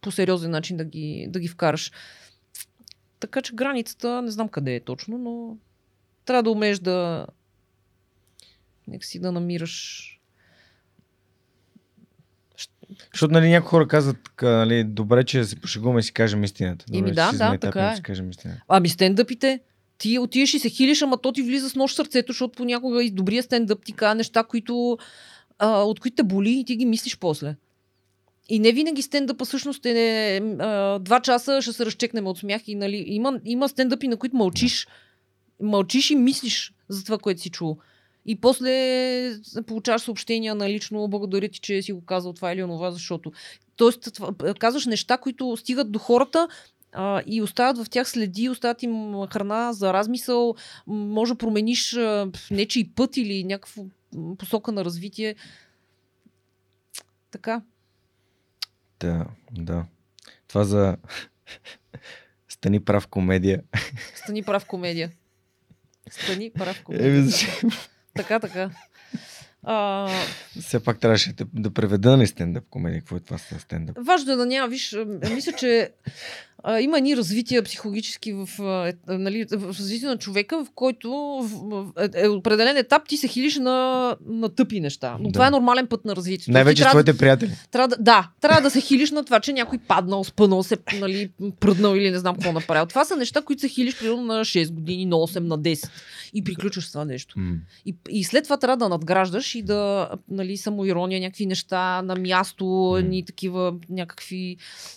по 0.00 0.10
сериозен 0.10 0.50
начин 0.50 0.76
да 0.76 0.84
ги, 0.84 1.26
да 1.30 1.40
ги 1.40 1.48
вкараш. 1.48 1.92
Така 3.20 3.42
че 3.42 3.54
границата 3.54 4.22
не 4.22 4.30
знам 4.30 4.48
къде 4.48 4.74
е 4.74 4.80
точно, 4.80 5.18
но 5.18 5.56
трябва 6.24 6.42
да 6.42 6.50
умееш 6.50 6.78
да 6.78 7.26
нека 8.88 9.06
си 9.06 9.18
да 9.18 9.32
намираш 9.32 10.04
Защото 13.12 13.32
нали, 13.32 13.48
някои 13.48 13.68
хора 13.68 13.88
казват, 13.88 14.16
нали, 14.42 14.84
добре, 14.84 15.24
че 15.24 15.44
се 15.44 15.56
пошегуваме 15.56 16.00
и 16.00 16.02
си 16.02 16.12
кажем 16.12 16.44
истината. 16.44 16.84
Добре, 16.88 16.98
Еми 16.98 17.12
да, 17.12 17.32
да, 17.32 17.58
така 17.58 17.90
е. 17.90 17.96
си 17.96 18.02
кажем 18.02 18.30
истината. 18.30 18.62
Ами 18.68 18.88
стендъпите, 18.88 19.60
ти 19.98 20.18
отиваш 20.18 20.54
и 20.54 20.58
се 20.58 20.68
хилиш, 20.68 21.02
ама 21.02 21.18
то 21.18 21.32
ти 21.32 21.42
влиза 21.42 21.70
с 21.70 21.74
нож 21.74 21.92
в 21.92 21.94
сърцето, 21.94 22.32
защото 22.32 22.56
понякога 22.56 23.04
и 23.04 23.10
добрия 23.10 23.42
стендъп 23.42 23.84
ти 23.84 23.92
казва 23.92 24.14
неща, 24.14 24.44
които, 24.44 24.98
а, 25.58 25.82
от 25.82 26.00
които 26.00 26.14
те 26.14 26.22
боли 26.22 26.50
и 26.50 26.64
ти 26.64 26.76
ги 26.76 26.86
мислиш 26.86 27.18
после. 27.18 27.56
И 28.48 28.58
не 28.58 28.72
винаги 28.72 29.02
стендъпа 29.02 29.44
всъщност 29.44 29.86
е 29.86 30.36
а, 30.58 30.98
два 30.98 31.20
часа 31.20 31.62
ще 31.62 31.72
се 31.72 31.86
разчекнем 31.86 32.26
от 32.26 32.38
смях 32.38 32.62
и 32.66 32.74
нали, 32.74 33.04
има, 33.06 33.40
има 33.44 33.68
стендъпи, 33.68 34.08
на 34.08 34.16
които 34.16 34.36
мълчиш. 34.36 34.88
Мълчиш 35.62 36.10
и 36.10 36.16
мислиш 36.16 36.72
за 36.88 37.04
това, 37.04 37.18
което 37.18 37.40
си 37.40 37.50
чул. 37.50 37.78
И 38.28 38.40
после 38.40 39.40
получаваш 39.66 40.02
съобщения 40.02 40.54
на 40.54 40.70
лично, 40.70 41.08
благодаря 41.08 41.48
ти, 41.48 41.60
че 41.60 41.82
си 41.82 41.92
го 41.92 42.00
казал 42.00 42.32
това 42.32 42.52
или 42.52 42.62
онова, 42.62 42.90
защото. 42.90 43.32
Тоест, 43.76 44.20
казваш 44.58 44.86
неща, 44.86 45.18
които 45.18 45.56
стигат 45.56 45.92
до 45.92 45.98
хората 45.98 46.48
а, 46.92 47.22
и 47.26 47.42
остават 47.42 47.78
в 47.78 47.90
тях 47.90 48.08
следи, 48.08 48.48
остават 48.48 48.82
им 48.82 49.14
храна 49.32 49.72
за 49.72 49.92
размисъл, 49.92 50.54
може 50.86 51.32
да 51.32 51.38
промениш 51.38 51.96
а, 51.96 52.30
нечий 52.50 52.90
път 52.94 53.16
или 53.16 53.44
някаква 53.44 53.82
посока 54.38 54.72
на 54.72 54.84
развитие. 54.84 55.34
Така. 57.30 57.62
Да, 59.00 59.26
да. 59.52 59.86
Това 60.48 60.64
за 60.64 60.96
Стани 62.48 62.80
прав 62.80 63.06
комедия. 63.06 63.62
Стани 64.14 64.42
прав 64.42 64.64
комедия. 64.64 65.10
Стани 66.10 66.50
прав 66.50 66.84
комедия. 66.84 67.18
Еми? 67.18 67.32
Така, 68.14 68.40
така. 68.40 68.70
А, 69.62 70.08
Все 70.60 70.84
пак 70.84 71.00
трябваше 71.00 71.32
да, 71.32 71.46
да 71.54 71.70
преведа 71.70 72.16
на 72.16 72.26
стендъп 72.26 72.64
комедия. 72.70 73.00
Какво 73.00 73.16
е 73.16 73.20
това 73.20 73.38
с 73.38 73.58
стендъп? 73.60 73.96
Важно 74.00 74.32
е 74.32 74.36
да 74.36 74.46
няма, 74.46 74.68
виж, 74.68 74.96
мисля, 75.30 75.52
че 75.52 75.90
а, 76.64 76.80
има 76.80 76.98
едни 76.98 77.16
развития 77.16 77.62
психологически 77.62 78.32
в, 78.32 78.48
а, 78.60 78.88
е, 78.88 78.94
нали, 79.08 79.46
в 79.52 79.68
развитие 79.68 80.08
на 80.08 80.18
човека, 80.18 80.64
в 80.64 80.68
който 80.74 81.10
в, 81.10 81.48
в, 81.62 81.86
е, 81.98 82.24
е 82.24 82.28
определен 82.28 82.76
етап 82.76 83.08
ти 83.08 83.16
се 83.16 83.28
хилиш 83.28 83.56
на, 83.56 84.16
на 84.26 84.48
тъпи 84.48 84.80
неща. 84.80 85.16
Но 85.20 85.28
Да. 85.28 85.32
това 85.32 85.46
е 85.46 85.50
нормален 85.50 85.86
път 85.86 86.04
на 86.04 86.16
развитието. 86.16 86.52
Най-вече 86.52 86.82
с 86.82 86.88
твоите 86.88 87.18
приятели. 87.18 87.50
трябва 87.70 87.88
да, 87.88 87.96
да, 88.00 88.30
трябва 88.40 88.60
да 88.60 88.70
се 88.70 88.80
хилиш 88.80 89.10
на 89.10 89.24
това, 89.24 89.40
че 89.40 89.52
някой 89.52 89.78
паднал, 89.78 90.24
спънал 90.24 90.62
се, 90.62 90.76
нали, 91.00 91.30
пръднал 91.60 91.94
или 91.96 92.10
не 92.10 92.18
знам 92.18 92.34
какво 92.34 92.52
направил. 92.52 92.86
Това 92.86 93.04
са 93.04 93.16
неща, 93.16 93.42
които 93.42 93.60
се 93.60 93.68
хилиш 93.68 93.98
примерно 93.98 94.22
на 94.22 94.44
6 94.44 94.72
години, 94.72 95.06
на 95.06 95.16
8, 95.16 95.38
на 95.38 95.58
10 95.58 95.90
и 96.34 96.44
приключваш 96.44 96.86
с 96.86 96.92
това 96.92 97.04
нещо. 97.04 97.34
И, 97.86 97.96
и 98.10 98.24
след 98.24 98.44
това 98.44 98.56
трябва 98.56 98.76
да 98.76 98.88
надграждаш 98.88 99.54
и 99.54 99.62
да, 99.62 100.10
нали, 100.30 100.56
самоирония, 100.56 101.20
някакви 101.20 101.46
неща 101.46 102.02
на 102.02 102.16
място, 102.16 102.98
ни 103.04 103.24
такива 103.24 103.74
някакви 103.90 104.56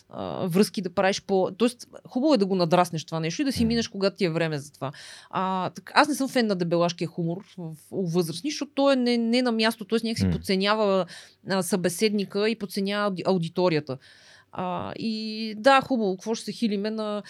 а, 0.09 0.47
връзки 0.47 0.81
да 0.81 0.89
правиш 0.89 1.21
по... 1.21 1.50
Тоест, 1.57 1.87
хубаво 2.07 2.33
е 2.33 2.37
да 2.37 2.45
го 2.45 2.55
надраснеш 2.55 3.05
това 3.05 3.19
нещо 3.19 3.41
и 3.41 3.45
да 3.45 3.51
си 3.51 3.63
М. 3.63 3.67
минеш, 3.67 3.87
когато 3.87 4.15
ти 4.15 4.25
е 4.25 4.29
време 4.29 4.57
за 4.57 4.71
това. 4.73 4.91
А, 5.29 5.69
так, 5.69 5.91
аз 5.95 6.07
не 6.07 6.15
съм 6.15 6.29
фен 6.29 6.47
на 6.47 6.55
дебелашкия 6.55 7.07
хумор 7.07 7.37
в, 7.57 7.75
у 7.91 8.07
възрастни, 8.07 8.49
защото 8.51 8.71
той 8.75 8.93
е 8.93 8.95
не, 8.95 9.17
не 9.17 9.41
на 9.41 9.51
място, 9.51 9.85
т.е. 9.85 9.99
някакси 10.03 10.31
подценява 10.31 11.05
а, 11.49 11.63
събеседника 11.63 12.49
и 12.49 12.55
подценява 12.55 13.11
ауди- 13.11 13.23
аудиторията. 13.25 13.97
А, 14.51 14.93
и 14.93 15.53
да, 15.57 15.81
хубаво, 15.81 16.15
какво 16.17 16.35
ще 16.35 16.45
се 16.45 16.51
хилиме 16.51 16.89
на 16.89 17.23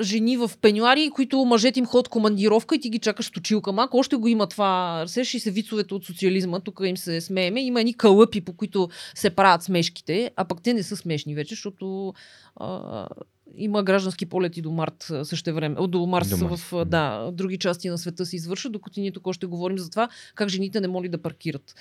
жени 0.00 0.36
в 0.36 0.50
пенюари, 0.60 1.10
които 1.14 1.44
мъжете 1.44 1.78
им 1.78 1.86
ходят 1.86 2.08
командировка 2.08 2.74
и 2.74 2.80
ти 2.80 2.90
ги 2.90 2.98
чакаш 2.98 3.26
с 3.26 3.30
точилка. 3.30 3.72
Малко 3.72 3.96
още 3.96 4.16
го 4.16 4.28
има 4.28 4.46
това. 4.46 5.04
Сеш 5.06 5.34
и 5.34 5.40
се 5.40 5.50
вицовете 5.50 5.94
от 5.94 6.04
социализма, 6.04 6.60
тук 6.60 6.80
им 6.84 6.96
се 6.96 7.20
смееме. 7.20 7.60
Има 7.60 7.80
едни 7.80 7.94
кълъпи, 7.94 8.40
по 8.40 8.52
които 8.52 8.88
се 9.14 9.30
правят 9.30 9.62
смешките, 9.62 10.30
а 10.36 10.44
пък 10.44 10.62
те 10.62 10.74
не 10.74 10.82
са 10.82 10.96
смешни 10.96 11.34
вече, 11.34 11.54
защото 11.54 12.14
а, 12.56 13.08
има 13.56 13.82
граждански 13.82 14.26
полети 14.26 14.62
до 14.62 14.70
март 14.70 15.12
също 15.22 15.54
време. 15.54 15.76
До 15.88 16.06
Марс, 16.06 16.28
До 16.28 16.48
Марс, 16.48 16.62
в 16.62 16.84
да, 16.84 17.30
други 17.32 17.58
части 17.58 17.88
на 17.88 17.98
света 17.98 18.26
се 18.26 18.36
извършват, 18.36 18.72
докато 18.72 19.00
ние 19.00 19.12
тук 19.12 19.26
още 19.26 19.46
говорим 19.46 19.78
за 19.78 19.90
това 19.90 20.08
как 20.34 20.48
жените 20.48 20.80
не 20.80 20.88
могат 20.88 21.10
да 21.10 21.22
паркират. 21.22 21.74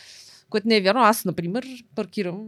Което 0.49 0.67
не 0.67 0.77
е 0.77 0.81
вярно. 0.81 1.01
Аз, 1.01 1.25
например, 1.25 1.65
паркирам 1.95 2.47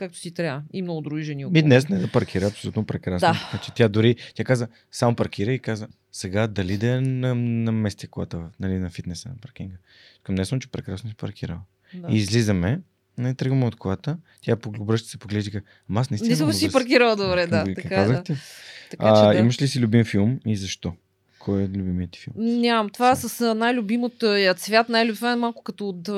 както 0.00 0.18
си 0.18 0.34
трябва. 0.34 0.62
И 0.72 0.82
много 0.82 1.00
други 1.00 1.22
жени. 1.22 1.44
Ми 1.44 1.48
около. 1.48 1.62
днес 1.62 1.88
не 1.88 1.98
да 1.98 2.08
паркира, 2.08 2.46
абсолютно 2.46 2.84
прекрасно. 2.84 3.28
Да. 3.28 3.48
Значи, 3.50 3.70
тя 3.74 3.88
дори, 3.88 4.16
тя 4.34 4.44
каза, 4.44 4.68
само 4.92 5.16
паркира 5.16 5.52
и 5.52 5.58
каза, 5.58 5.88
сега 6.12 6.46
дали 6.46 6.76
да 6.76 6.86
я 6.86 7.00
на, 7.00 7.34
намести 7.34 8.06
колата 8.06 8.50
нали, 8.60 8.78
на 8.78 8.90
фитнеса 8.90 9.28
на 9.28 9.34
паркинга. 9.36 9.76
Към 10.22 10.34
днес 10.34 10.48
съм, 10.48 10.60
че 10.60 10.68
прекрасно 10.68 11.10
си 11.10 11.16
паркирала. 11.16 11.60
Да. 11.94 12.08
И 12.10 12.16
излизаме, 12.16 12.80
не 13.18 13.34
тръгваме 13.34 13.66
от 13.66 13.76
колата, 13.76 14.18
тя 14.40 14.56
обръща 14.66 15.08
се 15.08 15.18
поглежда 15.18 15.58
и 15.58 15.60
аз 15.94 16.10
наистина 16.10 16.30
Не 16.30 16.36
съм 16.36 16.52
си 16.52 16.72
паркирала 16.72 17.16
добре, 17.16 17.46
да. 17.46 17.64
Така, 17.74 18.02
е, 18.02 18.06
да. 18.06 18.22
така 18.90 19.14
че 19.14 19.22
да. 19.22 19.34
Имаш 19.34 19.62
ли 19.62 19.68
си 19.68 19.80
любим 19.80 20.04
филм 20.04 20.40
и 20.46 20.56
защо? 20.56 20.94
Кой 21.40 21.62
е 21.62 21.68
любимият 21.68 22.10
ти 22.10 22.18
филм? 22.18 22.34
Нямам. 22.60 22.88
Това 22.88 23.14
Сега. 23.14 23.28
с 23.28 23.40
а, 23.40 23.54
най-любимото 23.54 24.26
я 24.26 24.54
цвят, 24.54 24.88
най 24.88 25.08
това 25.08 25.32
е 25.32 25.36
малко 25.36 25.62
като 25.62 25.88
от, 25.88 26.10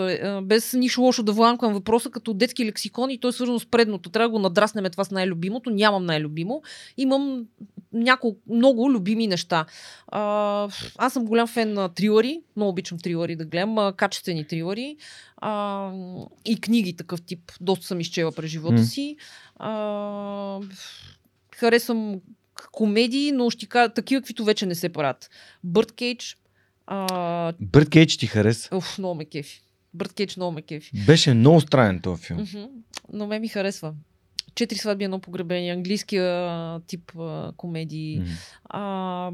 без 0.47 0.73
нищо 0.73 1.01
лошо 1.01 1.23
да 1.23 1.33
вламкам 1.33 1.73
въпроса, 1.73 2.11
като 2.11 2.35
детски 2.35 2.67
лексикон 2.67 3.11
и 3.11 3.19
той 3.19 3.29
е 3.29 3.33
свързано 3.33 3.59
с 3.59 3.67
предното. 3.67 4.11
Трябва 4.11 4.29
да 4.29 4.33
го 4.33 4.39
надраснем 4.39 4.85
това 4.91 5.05
с 5.05 5.11
най-любимото. 5.11 5.71
Нямам 5.71 6.07
най-любимо. 6.07 6.63
Имам 6.97 7.45
няколко, 7.93 8.41
много 8.51 8.91
любими 8.91 9.27
неща. 9.27 9.67
А, 10.09 10.69
аз 10.99 11.13
съм 11.13 11.25
голям 11.25 11.47
фен 11.47 11.73
на 11.73 11.89
трилъри. 11.89 12.41
Много 12.57 12.71
обичам 12.71 12.99
трилъри 12.99 13.37
да 13.37 13.45
гледам. 13.45 13.93
Качествени 13.97 14.47
трилъри. 14.47 14.97
А, 15.37 15.91
и 16.45 16.61
книги 16.61 16.97
такъв 16.97 17.23
тип. 17.23 17.53
Доста 17.61 17.87
съм 17.87 18.01
изчела 18.01 18.33
през 18.33 18.51
живота 18.51 18.85
си. 18.85 19.17
А, 19.57 20.61
харесвам 21.57 22.21
комедии, 22.73 23.33
но 23.33 23.51
ще 23.51 23.67
кажа 23.67 23.93
такива, 23.95 24.21
каквито 24.21 24.45
вече 24.45 24.67
не 24.67 24.75
се 24.75 24.89
правят. 24.89 25.31
Бърт 25.65 25.93
Кейдж. 25.93 26.37
А, 26.87 27.53
Бърт 27.61 27.91
Кейдж 27.91 28.17
ти 28.17 28.27
хареса? 28.27 28.77
уф, 28.77 28.99
много 28.99 29.15
ме 29.15 29.25
кефи. 29.25 29.63
Бърт 29.95 30.13
Кейдж 30.13 30.37
много 30.37 30.53
ме 30.53 30.63
кефи. 30.63 30.91
Беше 31.07 31.35
много 31.35 31.61
странен 31.61 32.01
този 32.01 32.23
филм. 32.23 32.41
Мгм. 32.41 32.65
Но 33.13 33.27
ме 33.27 33.39
ми 33.39 33.49
харесва. 33.49 33.95
Четири 34.55 34.79
сватби, 34.79 35.05
едно 35.05 35.19
погребение, 35.19 35.73
английския 35.73 36.81
тип 36.87 37.13
а, 37.19 37.53
комедии. 37.57 38.19
Мгм. 38.21 38.31
А, 38.65 39.33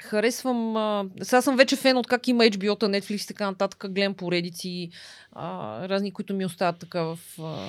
харесвам. 0.00 0.76
А, 0.76 1.04
сега 1.22 1.42
съм 1.42 1.56
вече 1.56 1.76
фен 1.76 1.96
от 1.96 2.06
как 2.06 2.28
има 2.28 2.44
HBO-та, 2.44 2.86
Netflix 2.86 3.24
и 3.24 3.26
така 3.26 3.50
нататък. 3.50 3.84
Гледам 3.92 4.14
поредици, 4.14 4.90
а, 5.32 5.88
разни, 5.88 6.10
които 6.12 6.34
ми 6.34 6.46
остават 6.46 6.78
така 6.78 7.02
в 7.02 7.18
а, 7.38 7.66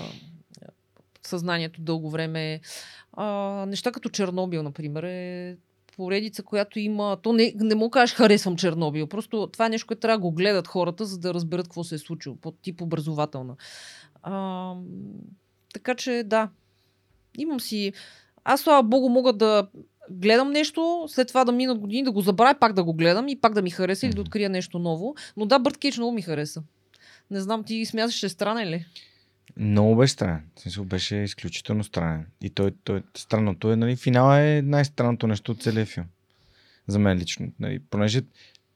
съзнанието 1.27 1.81
дълго 1.81 2.09
време. 2.09 2.59
А, 3.13 3.25
неща 3.67 3.91
като 3.91 4.09
Чернобил, 4.09 4.63
например, 4.63 5.03
е 5.03 5.57
поредица, 5.95 6.43
която 6.43 6.79
има... 6.79 7.17
То 7.21 7.33
не, 7.33 7.53
не 7.55 7.75
му 7.75 7.89
кажеш 7.89 8.15
харесвам 8.15 8.57
Чернобил. 8.57 9.07
Просто 9.07 9.47
това 9.47 9.65
е 9.65 9.69
нещо, 9.69 9.87
което 9.87 9.99
трябва 9.99 10.17
да 10.17 10.21
го 10.21 10.31
гледат 10.31 10.67
хората, 10.67 11.05
за 11.05 11.17
да 11.17 11.33
разберат 11.33 11.67
какво 11.67 11.83
се 11.83 11.95
е 11.95 11.97
случило. 11.97 12.35
По 12.35 12.51
тип 12.51 12.81
образователна. 12.81 13.55
А, 14.23 14.73
така 15.73 15.95
че 15.95 16.23
да. 16.25 16.49
Имам 17.37 17.59
си... 17.59 17.93
Аз, 18.43 18.61
слава 18.61 18.83
богу, 18.83 19.09
мога 19.09 19.33
да 19.33 19.67
гледам 20.09 20.51
нещо, 20.51 21.05
след 21.07 21.27
това 21.27 21.45
да 21.45 21.51
минат 21.51 21.79
години, 21.79 22.03
да 22.03 22.11
го 22.11 22.21
забравя, 22.21 22.59
пак 22.59 22.73
да 22.73 22.83
го 22.83 22.93
гледам 22.93 23.27
и 23.27 23.41
пак 23.41 23.53
да 23.53 23.61
ми 23.61 23.69
хареса 23.69 24.05
или 24.05 24.13
да 24.13 24.21
открия 24.21 24.49
нещо 24.49 24.79
ново. 24.79 25.15
Но 25.37 25.45
да, 25.45 25.59
Бърт 25.59 25.77
Кейдж 25.77 25.97
много 25.97 26.13
ми 26.13 26.21
хареса. 26.21 26.63
Не 27.31 27.39
знам, 27.39 27.63
ти 27.63 27.85
смяташ, 27.85 28.15
че 28.15 28.25
е 28.25 28.29
странен 28.29 28.69
ли? 28.69 28.85
Много 29.57 29.95
беше 29.95 30.13
странен. 30.13 30.43
В 30.55 30.61
смисъл 30.61 30.85
беше 30.85 31.15
изключително 31.15 31.83
странен. 31.83 32.25
И 32.41 32.49
той, 32.49 32.71
той 32.83 33.01
странното 33.17 33.71
е, 33.71 33.75
нали, 33.75 33.95
финала 33.95 34.39
е 34.41 34.61
най-странното 34.61 35.27
нещо 35.27 35.51
от 35.51 35.61
целия 35.61 35.85
филм. 35.85 36.05
За 36.87 36.99
мен 36.99 37.17
лично. 37.17 37.47
Нали, 37.59 37.79
понеже 37.89 38.21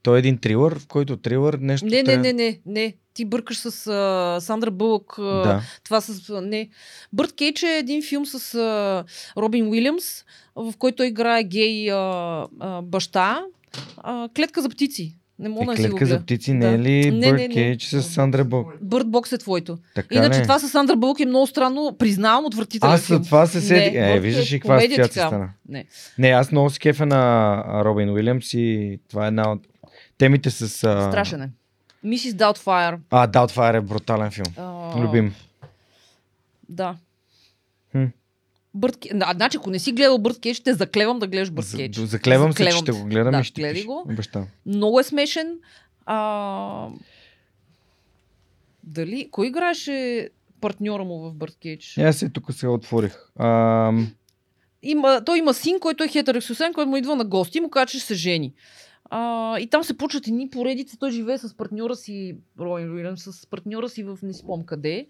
той 0.03 0.17
е 0.17 0.19
един 0.19 0.37
трилър, 0.37 0.79
в 0.79 0.87
който 0.87 1.17
трилър 1.17 1.53
нещо. 1.53 1.85
Не, 1.85 2.03
не, 2.03 2.17
не, 2.17 2.33
не, 2.33 2.59
не. 2.65 2.95
Ти 3.13 3.25
бъркаш 3.25 3.57
с 3.57 3.87
а, 3.87 4.41
Сандра 4.41 4.71
Бълък. 4.71 5.19
А, 5.19 5.21
Да. 5.23 5.61
Това 5.83 6.01
с... 6.01 6.29
а, 6.29 6.41
Не. 6.41 6.69
Бърт 7.13 7.33
Кейдж 7.33 7.63
е 7.63 7.77
един 7.77 8.03
филм 8.03 8.25
с 8.25 8.55
а, 8.55 9.03
Робин 9.37 9.67
Уилямс, 9.67 10.25
в 10.55 10.73
който 10.77 10.95
той 10.95 11.07
играе 11.07 11.43
гей 11.43 11.91
а, 11.91 11.97
а, 12.59 12.81
баща. 12.81 13.41
А, 13.97 14.29
клетка 14.35 14.61
за 14.61 14.69
птици. 14.69 15.15
Не 15.41 15.49
мога 15.49 15.73
Е, 15.73 15.75
да 15.75 15.81
си 15.81 15.89
клетка 15.89 16.05
за 16.05 16.19
птици 16.19 16.51
Да. 16.51 16.57
не 16.57 16.73
е 16.73 16.79
ли 16.79 17.11
Не, 17.11 17.27
Бърт 17.29 17.39
не, 17.39 17.47
не. 17.47 17.77
С 17.79 18.43
Бълк? 18.45 18.67
Бърт 18.81 19.07
Бокс 19.07 19.31
е 19.31 19.37
твоето. 19.37 19.77
Така 19.95 20.15
Иначе 20.15 20.37
не. 20.39 20.43
това 20.43 20.59
с 20.59 20.95
Бълък 20.97 21.19
е 21.19 21.25
много 21.25 21.47
странно. 21.47 21.95
Признавам 21.99 22.45
отвратителен 22.45 22.93
Аз 22.93 23.07
за 23.07 23.21
това 23.21 23.45
се 23.47 23.61
седих. 23.61 23.93
Не, 23.93 24.15
Е, 24.15 24.19
виждаш 24.19 24.53
ли 24.53 24.59
каква 24.59 24.77
асоциация 24.77 25.27
стана. 25.27 25.49
Не. 25.69 25.85
Не, 26.17 26.27
аз 26.27 26.51
много 26.51 26.69
си 26.69 26.79
кефа 26.79 27.05
на 27.05 27.63
Робин 27.85 28.09
Уилямс 28.09 28.53
и 28.53 28.99
това 29.09 29.25
е 29.25 29.27
една 29.27 29.51
от 29.51 29.59
темите 30.17 30.49
с... 30.49 30.83
А... 30.83 31.09
Страшен 31.11 31.41
е. 31.41 31.49
Мисис 32.03 32.33
Даутфайр. 32.33 32.97
А, 33.09 33.27
Doubtfire 33.27 33.77
е 33.77 33.81
брутален 33.81 34.31
филм. 34.31 34.45
А, 34.57 34.99
Любим. 35.01 35.33
Да. 36.69 36.95
Хм. 38.71 38.79
Бърт 38.79 38.95
Ке- 38.95 39.13
Да, 39.15 39.31
значи, 39.35 39.57
ако 39.57 39.69
не 39.69 39.79
си 39.79 39.91
гледал 39.91 40.17
Бърт 40.17 40.39
Кейдж, 40.39 40.57
ще 40.57 40.73
заклевам 40.73 41.19
да 41.19 41.27
гледаш 41.27 41.51
Бърт 41.51 41.65
За- 41.65 41.77
Кейдж. 41.77 41.97
Заклевам 41.97 42.53
се, 42.53 42.57
че 42.57 42.63
Заклевам 42.63 42.81
ще 42.83 42.91
го 42.93 43.05
гледам 43.05 43.31
Да, 43.31 43.39
и 43.39 43.43
ще 43.43 43.61
гледай 43.61 43.83
го. 43.83 44.03
Обещавам. 44.05 44.47
Много 44.65 44.99
е 44.99 45.03
смешен. 45.03 45.57
А... 46.05 46.87
Дали... 48.83 49.27
Кой 49.31 49.47
играеше 49.47 50.29
партньора 50.61 51.03
му 51.03 51.19
в 51.19 51.33
Бърт 51.33 51.57
Кейдж? 51.61 51.97
И 51.97 52.01
Аз 52.01 52.17
се 52.17 52.29
тук 52.29 52.53
сега 52.53 52.71
отворих. 52.71 53.17
Ам, 53.39 54.11
Има, 54.83 55.21
той 55.25 55.37
има 55.37 55.53
син, 55.53 55.79
който 55.79 56.03
е 56.03 56.07
хетеросексуален, 56.07 56.73
който 56.73 56.89
му 56.89 56.97
идва 56.97 57.15
на 57.15 57.25
гости 57.25 57.57
и 57.57 57.61
му 57.61 57.69
казва, 57.69 57.85
че 57.85 57.99
се 57.99 58.13
жени. 58.15 58.53
А, 59.13 59.59
и 59.59 59.67
там 59.67 59.83
се 59.83 59.97
почват 59.97 60.27
едни 60.27 60.49
поредици. 60.49 60.99
Той 60.99 61.11
живее 61.11 61.37
с 61.37 61.57
партньора 61.57 61.95
си, 61.95 62.35
Роин 62.59 62.91
Уилям, 62.91 63.17
с 63.17 63.47
партньора 63.47 63.89
си 63.89 64.03
в 64.03 64.17
не 64.23 64.33
спомням 64.33 64.65
къде. 64.65 65.07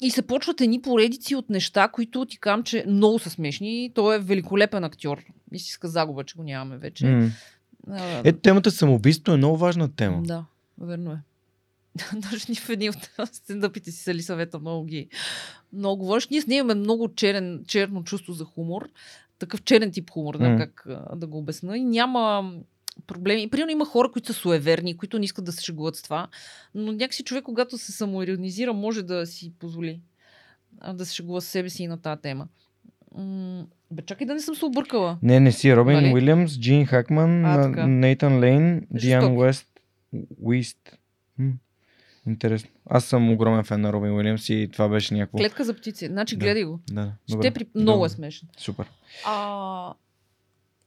И 0.00 0.10
се 0.10 0.22
почват 0.22 0.60
едни 0.60 0.82
поредици 0.82 1.34
от 1.34 1.50
неща, 1.50 1.88
които 1.88 2.24
ти 2.24 2.38
казвам, 2.38 2.62
че 2.62 2.84
много 2.88 3.18
са 3.18 3.30
смешни. 3.30 3.92
Той 3.94 4.16
е 4.16 4.18
великолепен 4.18 4.84
актьор. 4.84 5.24
Истинска 5.52 5.88
загуба, 5.88 6.24
че 6.24 6.36
го 6.36 6.42
нямаме 6.42 6.78
вече. 6.78 7.06
м. 7.06 7.30
А, 7.90 8.22
Е, 8.24 8.32
темата 8.32 8.70
самоубийство 8.70 9.32
е 9.32 9.36
много 9.36 9.56
важна 9.56 9.92
тема. 9.92 10.22
Да, 10.22 10.44
верно 10.78 11.12
е. 11.12 11.18
Даже 12.16 12.46
ни 12.48 12.54
в 12.54 12.68
едни 12.70 12.90
от 12.90 13.10
стендъпите 13.32 13.90
си 13.90 14.02
Сали 14.02 14.22
съвета 14.22 14.58
много 14.58 14.84
ги 14.84 15.08
много 15.72 15.96
говориш. 15.96 16.28
Ние 16.28 16.40
с 16.40 16.46
нея 16.46 16.58
имаме 16.58 16.74
много 16.74 17.08
черен, 17.08 17.64
черно 17.66 18.04
чувство 18.04 18.32
за 18.32 18.44
хумор. 18.44 18.88
Такъв 19.38 19.62
черен 19.62 19.92
тип 19.92 20.10
хумор, 20.10 20.36
знам 20.36 20.52
М. 20.52 20.58
как 20.58 20.86
да 21.16 21.26
го 21.26 21.38
обясна. 21.38 21.78
И 21.78 21.84
няма 21.84 22.52
проблеми. 23.06 23.42
И 23.42 23.50
примерно 23.50 23.72
има 23.72 23.84
хора, 23.86 24.10
които 24.12 24.26
са 24.26 24.32
суеверни, 24.34 24.96
които 24.96 25.18
не 25.18 25.24
искат 25.24 25.44
да 25.44 25.52
се 25.52 25.64
шегуват 25.64 25.96
с 25.96 26.02
това. 26.02 26.28
Но 26.74 26.92
някакси 26.92 27.24
човек, 27.24 27.44
когато 27.44 27.78
се 27.78 27.92
самоиронизира, 27.92 28.72
може 28.72 29.02
да 29.02 29.26
си 29.26 29.52
позволи 29.58 30.00
да 30.94 31.06
се 31.06 31.14
шегува 31.14 31.40
с 31.40 31.46
себе 31.46 31.70
си 31.70 31.82
и 31.82 31.86
на 31.86 31.96
тази 31.98 32.22
тема. 32.22 32.48
М- 33.14 33.66
Бе, 33.90 34.02
чакай 34.02 34.26
да 34.26 34.34
не 34.34 34.40
съм 34.40 34.54
се 34.54 34.64
объркала. 34.64 35.18
Не, 35.22 35.40
не 35.40 35.52
си. 35.52 35.76
Робин 35.76 35.94
Нали? 35.94 36.12
Уилямс, 36.14 36.60
Джин 36.60 36.86
Хакман, 36.86 37.44
А, 37.44 37.62
така. 37.62 37.86
Нейтан 37.86 38.40
Лейн, 38.40 38.86
Диан. 38.90 39.36
Уест, 39.36 39.66
Уист. 40.38 40.98
М, 41.38 41.52
Интересно. 42.26 42.70
Аз 42.86 43.04
съм 43.04 43.30
огромен 43.30 43.64
фен 43.64 43.80
на 43.80 43.92
Робин 43.92 44.12
Уилямс 44.12 44.48
и 44.48 44.68
това 44.72 44.88
беше 44.88 45.14
някакво... 45.14 45.38
Клетка 45.38 45.64
за 45.64 45.74
птици. 45.74 46.06
Значи 46.06 46.36
Да. 46.36 46.44
гледай 46.44 46.64
го. 46.64 46.80
Да, 46.90 47.12
Ще 47.28 47.36
добре. 47.36 47.50
при... 47.50 47.66
Много 47.74 47.98
Добре. 47.98 48.06
е 48.06 48.10
смешен. 48.10 48.48
Супер. 48.58 48.86
А, 49.26 49.94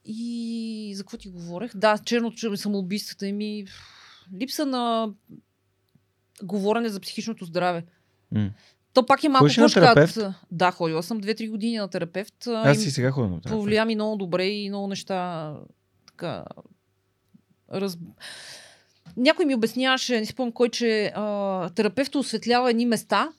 и 0.08 0.94
за 0.96 1.04
какво 1.04 1.18
ти 1.18 1.30
говорех? 1.30 1.72
Да, 1.76 1.98
черното 1.98 2.38
че- 2.38 2.58
самоубийствата 2.58 3.26
ми. 3.26 3.66
Липса 4.40 4.66
на 4.66 5.10
говорене 6.44 6.90
за 6.90 7.00
психичното 7.00 7.46
здраве. 7.46 7.86
М. 8.32 8.50
То 8.94 9.06
пак 9.06 9.24
е 9.24 9.30
малко 9.30 9.44
Ходиш 9.44 9.58
на 9.58 9.70
терапевт? 9.70 10.18
Да, 10.52 10.72
ходила 10.72 11.04
съм 11.04 11.22
2-3 11.22 11.50
години 11.50 11.78
на 11.78 11.88
терапевт. 11.88 12.48
Аз 12.48 12.86
и 12.86 12.92
сега 12.92 13.12
ходя 13.12 13.28
на 13.28 13.42
терапевт. 13.42 13.60
Повлия 13.60 13.86
ми 13.86 13.96
много 13.96 14.18
добре 14.18 14.46
и 14.46 14.70
много 14.70 14.88
неща. 14.88 15.54
Така. 16.08 16.46
Раз... 17.74 17.98
Някой 19.18 19.46
ми 19.46 19.56
обясняваше, 19.56 20.20
не 20.20 20.26
спомням 20.26 20.52
кой, 20.52 20.70
че 20.70 21.12
а, 21.16 21.70
терапевта 21.70 22.20
осветлява 22.20 22.70
едни 22.70 22.86
места 22.86 23.30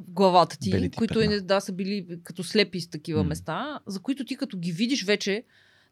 в 0.00 0.10
главата 0.10 0.58
ти, 0.58 0.70
Белите 0.70 0.96
които 0.96 1.14
петна. 1.14 1.34
е, 1.34 1.40
да, 1.40 1.60
са 1.60 1.72
били 1.72 2.06
като 2.24 2.44
слепи 2.44 2.80
с 2.80 2.90
такива 2.90 3.22
М. 3.22 3.28
места, 3.28 3.80
за 3.86 4.00
които 4.00 4.24
ти 4.24 4.36
като 4.36 4.58
ги 4.58 4.72
видиш 4.72 5.04
вече, 5.04 5.44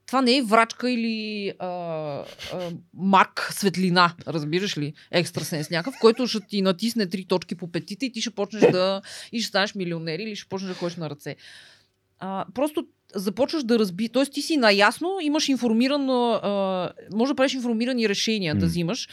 това 0.09 0.22
не 0.22 0.36
е 0.36 0.43
врачка 0.43 0.90
или 0.90 1.52
а, 1.59 1.68
а, 1.68 2.24
мак 2.94 3.48
светлина, 3.52 4.14
разбираш 4.26 4.78
ли? 4.78 4.94
Екстрасенс 5.10 5.70
някакъв, 5.70 5.94
който 6.01 6.26
ще 6.26 6.40
ти 6.40 6.62
натисне 6.62 7.06
три 7.06 7.24
точки 7.24 7.55
по 7.55 7.72
петите 7.72 8.06
и 8.06 8.12
ти 8.12 8.20
ще 8.20 8.30
почнеш 8.30 8.72
да... 8.72 9.02
и 9.32 9.40
ще 9.40 9.48
станеш 9.48 9.74
милионер 9.74 10.18
или 10.18 10.36
ще 10.36 10.48
почнеш 10.48 10.68
да 10.68 10.74
ходиш 10.74 10.97
на 10.97 11.10
ръце. 11.10 11.36
А, 12.18 12.47
просто 12.55 12.86
започваш 13.14 13.64
да 13.64 13.78
разби... 13.78 14.09
Тоест 14.09 14.32
ти 14.32 14.43
си 14.43 14.56
наясно, 14.56 15.18
имаш 15.22 15.48
информиран... 15.48 16.10
А, 16.10 16.93
може 17.12 17.32
да 17.32 17.36
правиш 17.36 17.55
информирани 17.55 18.09
решения 18.09 18.55
да 18.55 18.64
М. 18.64 18.66
взимаш 18.66 19.09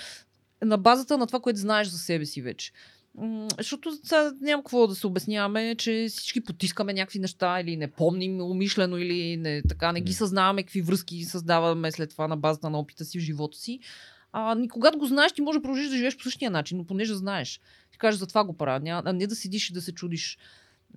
на 0.61 0.77
базата 0.77 1.17
на 1.17 1.27
това, 1.27 1.39
което 1.39 1.59
знаеш 1.59 1.87
за 1.87 1.97
себе 1.97 2.25
си 2.25 2.41
вече. 2.41 2.71
Защото 3.57 3.91
сега 4.03 4.31
няма 4.41 4.63
какво 4.63 4.87
да 4.87 4.95
се 4.95 5.07
обясняваме, 5.07 5.75
че 5.75 6.07
всички 6.09 6.41
потискаме 6.41 6.93
някакви 6.93 7.19
неща 7.19 7.59
или 7.61 7.77
не 7.77 7.91
помним 7.91 8.41
умишлено 8.41 8.97
или 8.97 9.37
не, 9.37 9.61
така 9.69 9.91
не 9.91 10.01
ги 10.01 10.13
съзнаваме 10.13 10.63
какви 10.63 10.81
връзки 10.81 11.23
създаваме 11.23 11.91
след 11.91 12.09
това 12.09 12.27
на 12.27 12.37
базата 12.37 12.69
на 12.69 12.79
опита 12.79 13.05
си 13.05 13.19
в 13.19 13.21
живота 13.21 13.57
си. 13.57 13.79
А, 14.31 14.59
и 14.61 14.67
когато 14.67 14.97
го 14.97 15.05
знаеш, 15.05 15.31
ти 15.31 15.41
може 15.41 15.59
да 15.59 15.61
продължиш 15.61 15.89
да 15.89 15.95
живееш 15.95 16.17
по 16.17 16.23
същия 16.23 16.51
начин, 16.51 16.77
но 16.77 16.85
понеже 16.85 17.13
знаеш. 17.13 17.61
Ти 17.91 17.97
кажеш, 17.97 18.19
за 18.19 18.27
това 18.27 18.43
го 18.43 18.57
правя, 18.57 19.01
а 19.05 19.13
не 19.13 19.27
да 19.27 19.35
седиш 19.35 19.69
и 19.69 19.73
да 19.73 19.81
се 19.81 19.91
чудиш 19.91 20.37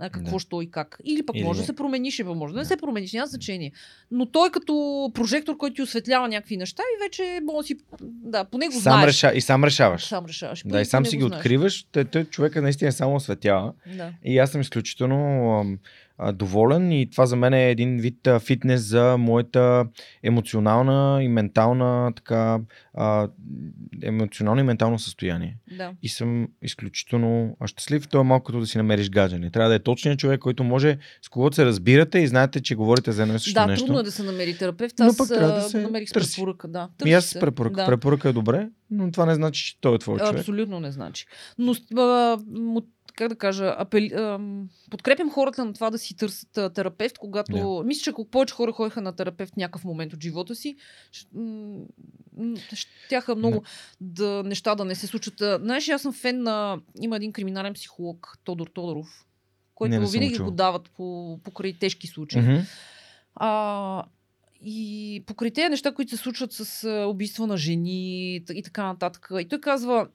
а, 0.00 0.10
какво 0.10 0.32
Да. 0.32 0.38
що 0.38 0.62
и 0.62 0.70
как. 0.70 0.98
Или 1.04 1.26
пък 1.26 1.36
Или 1.36 1.44
може 1.44 1.60
да 1.60 1.66
се 1.66 1.76
промениш, 1.76 2.18
или 2.18 2.28
може 2.28 2.52
да 2.52 2.58
не 2.58 2.62
Да. 2.64 2.68
се 2.68 2.76
промениш, 2.76 3.12
няма 3.12 3.26
значение. 3.26 3.72
Но 4.10 4.26
той 4.26 4.50
като 4.50 5.10
прожектор, 5.14 5.56
който 5.56 5.74
ти 5.74 5.82
осветлява 5.82 6.28
някакви 6.28 6.56
неща 6.56 6.82
и 6.82 7.04
вече 7.04 7.40
може 7.44 7.56
да 7.58 7.66
си... 7.66 7.76
Да, 8.02 8.44
поне 8.44 8.66
го 8.66 8.72
Сам 8.72 8.80
знаеш. 8.80 9.08
реша... 9.08 9.32
И 9.34 9.40
сам 9.40 9.64
решаваш. 9.64 10.04
Сам 10.04 10.26
решаваш. 10.26 10.62
Да, 10.66 10.80
и 10.80 10.84
сам 10.84 11.06
си 11.06 11.16
ги 11.16 11.24
откриваш. 11.24 11.86
Той, 11.92 12.04
той 12.04 12.24
човека 12.24 12.62
наистина 12.62 12.92
само 12.92 13.14
осветява. 13.14 13.72
Да. 13.96 14.12
И 14.24 14.38
аз 14.38 14.50
съм 14.50 14.60
изключително 14.60 15.78
а, 16.18 16.32
доволен 16.32 16.92
и 16.92 17.10
това 17.10 17.26
за 17.26 17.36
мен 17.36 17.52
е 17.54 17.70
един 17.70 17.98
вид 17.98 18.26
а, 18.26 18.40
фитнес 18.40 18.80
за 18.82 19.16
моята 19.18 19.86
емоционална 20.22 21.18
и 21.22 21.28
ментална 21.28 22.12
така 22.16 22.60
а, 22.94 23.28
емоционално 24.02 24.60
и 24.60 24.64
ментално 24.64 24.98
състояние. 24.98 25.56
да. 25.76 25.92
И 26.02 26.08
съм 26.08 26.48
изключително 26.62 27.56
щастлив. 27.66 28.08
То 28.08 28.20
е 28.20 28.24
малко 28.24 28.44
като 28.44 28.60
да 28.60 28.66
си 28.66 28.78
намериш 28.78 29.10
гаджани. 29.10 29.50
Трябва 29.50 29.68
да 29.68 29.74
е 29.74 29.78
точният 29.78 30.18
човек, 30.18 30.40
който 30.40 30.64
може 30.64 30.98
с 31.22 31.28
когото 31.28 31.56
се 31.56 31.64
разбирате 31.64 32.18
и 32.18 32.26
знаете, 32.26 32.60
че 32.60 32.74
говорите 32.74 33.12
за 33.12 33.22
едно 33.22 33.34
и 33.34 33.38
също 33.38 33.54
Да, 33.54 33.66
нещо. 33.66 33.84
трудно 33.86 34.00
е 34.00 34.02
да 34.02 34.12
се 34.12 34.22
намери 34.22 34.58
терапевт. 34.58 35.00
Аз 35.00 35.16
пък 35.16 35.28
трябва 35.28 35.54
да 35.54 35.62
се 35.62 35.80
намерих 35.82 36.12
търси. 36.12 36.36
препоръка. 36.36 36.68
Да. 36.68 36.88
И 37.04 37.12
аз 37.12 37.24
Търси 37.24 37.28
с 37.28 37.32
се. 37.32 37.40
препоръка. 37.40 37.76
Да. 37.76 37.86
Препоръка 37.86 38.28
е 38.28 38.32
добре, 38.32 38.68
но 38.90 39.10
това 39.12 39.26
не 39.26 39.34
значи, 39.34 39.64
че 39.64 39.80
той 39.80 39.94
е 39.94 39.98
твой 39.98 40.18
човек. 40.18 40.34
Абсолютно 40.34 40.80
не 40.80 40.92
значи. 40.92 41.26
Но 41.58 41.74
а, 41.96 42.38
как 43.18 43.28
да 43.28 43.36
кажа, 43.36 43.74
апели, 43.78 44.38
подкрепям 44.90 45.30
хората 45.30 45.64
на 45.64 45.72
това 45.72 45.90
да 45.90 45.98
си 45.98 46.16
търсят 46.16 46.58
а, 46.58 46.70
терапевт, 46.70 47.18
когато... 47.18 47.52
Да. 47.52 47.84
Мисля, 47.84 48.02
че 48.02 48.10
ако 48.10 48.24
повече 48.24 48.54
хора 48.54 48.72
ходеха 48.72 49.00
на 49.00 49.12
терапевт 49.12 49.52
в 49.52 49.56
някакъв 49.56 49.84
момент 49.84 50.12
от 50.12 50.22
живота 50.22 50.54
си, 50.54 50.76
щяха 53.06 53.36
много 53.36 53.62
да, 54.00 54.42
неща 54.46 54.74
да 54.74 54.84
не 54.84 54.94
се 54.94 55.06
случат. 55.06 55.40
А, 55.40 55.58
Знаеш, 55.62 55.88
аз 55.88 56.02
съм 56.02 56.12
фен 56.12 56.42
на... 56.42 56.80
Има 57.00 57.16
един 57.16 57.32
криминален 57.32 57.74
психолог, 57.74 58.38
Тодор 58.44 58.66
Тодоров, 58.66 59.26
който 59.74 59.90
Не, 59.90 59.98
не 59.98 60.06
винаги 60.06 60.38
го 60.38 60.50
дават 60.50 60.90
по, 60.90 61.38
покрай 61.44 61.78
тежки 61.78 62.06
случаи. 62.06 62.40
Мгм. 62.40 62.60
А, 63.34 64.04
и 64.64 65.22
покрай 65.26 65.50
тези 65.50 65.68
неща, 65.68 65.92
които 65.92 66.10
се 66.10 66.16
случват 66.16 66.52
с 66.52 66.88
убийства 67.08 67.46
на 67.46 67.56
жени 67.56 68.34
и 68.36 68.62
така 68.64 68.84
нататък. 68.84 69.28
И 69.40 69.48
той 69.48 69.60
казва, 69.60 70.08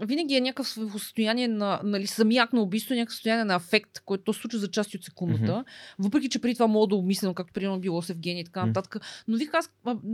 винаги 0.00 0.34
е 0.34 0.40
някакъв 0.40 0.68
състояние 0.92 1.48
на, 1.48 1.80
нали, 1.84 2.06
самия 2.06 2.42
акт 2.42 2.52
на 2.52 2.60
убийство, 2.60 2.94
някакво 2.94 3.12
състояние 3.12 3.44
на 3.44 3.54
афект, 3.54 4.00
което 4.04 4.32
се 4.32 4.40
случва 4.40 4.58
за 4.58 4.70
части 4.70 4.96
от 4.96 5.04
секундата. 5.04 5.52
Мгм. 5.52 5.62
Въпреки, 5.98 6.28
че 6.28 6.38
преди 6.38 6.54
това 6.54 6.66
мога 6.66 6.86
да 6.86 6.94
обмислям, 6.94 7.34
както 7.34 7.52
примерно 7.52 7.80
било 7.80 8.02
с 8.02 8.10
Евгений 8.10 8.42
и 8.42 8.44
така 8.44 8.66
нататък. 8.66 8.96
Но 9.28 9.36
вих 9.36 9.54
аз 9.54 9.70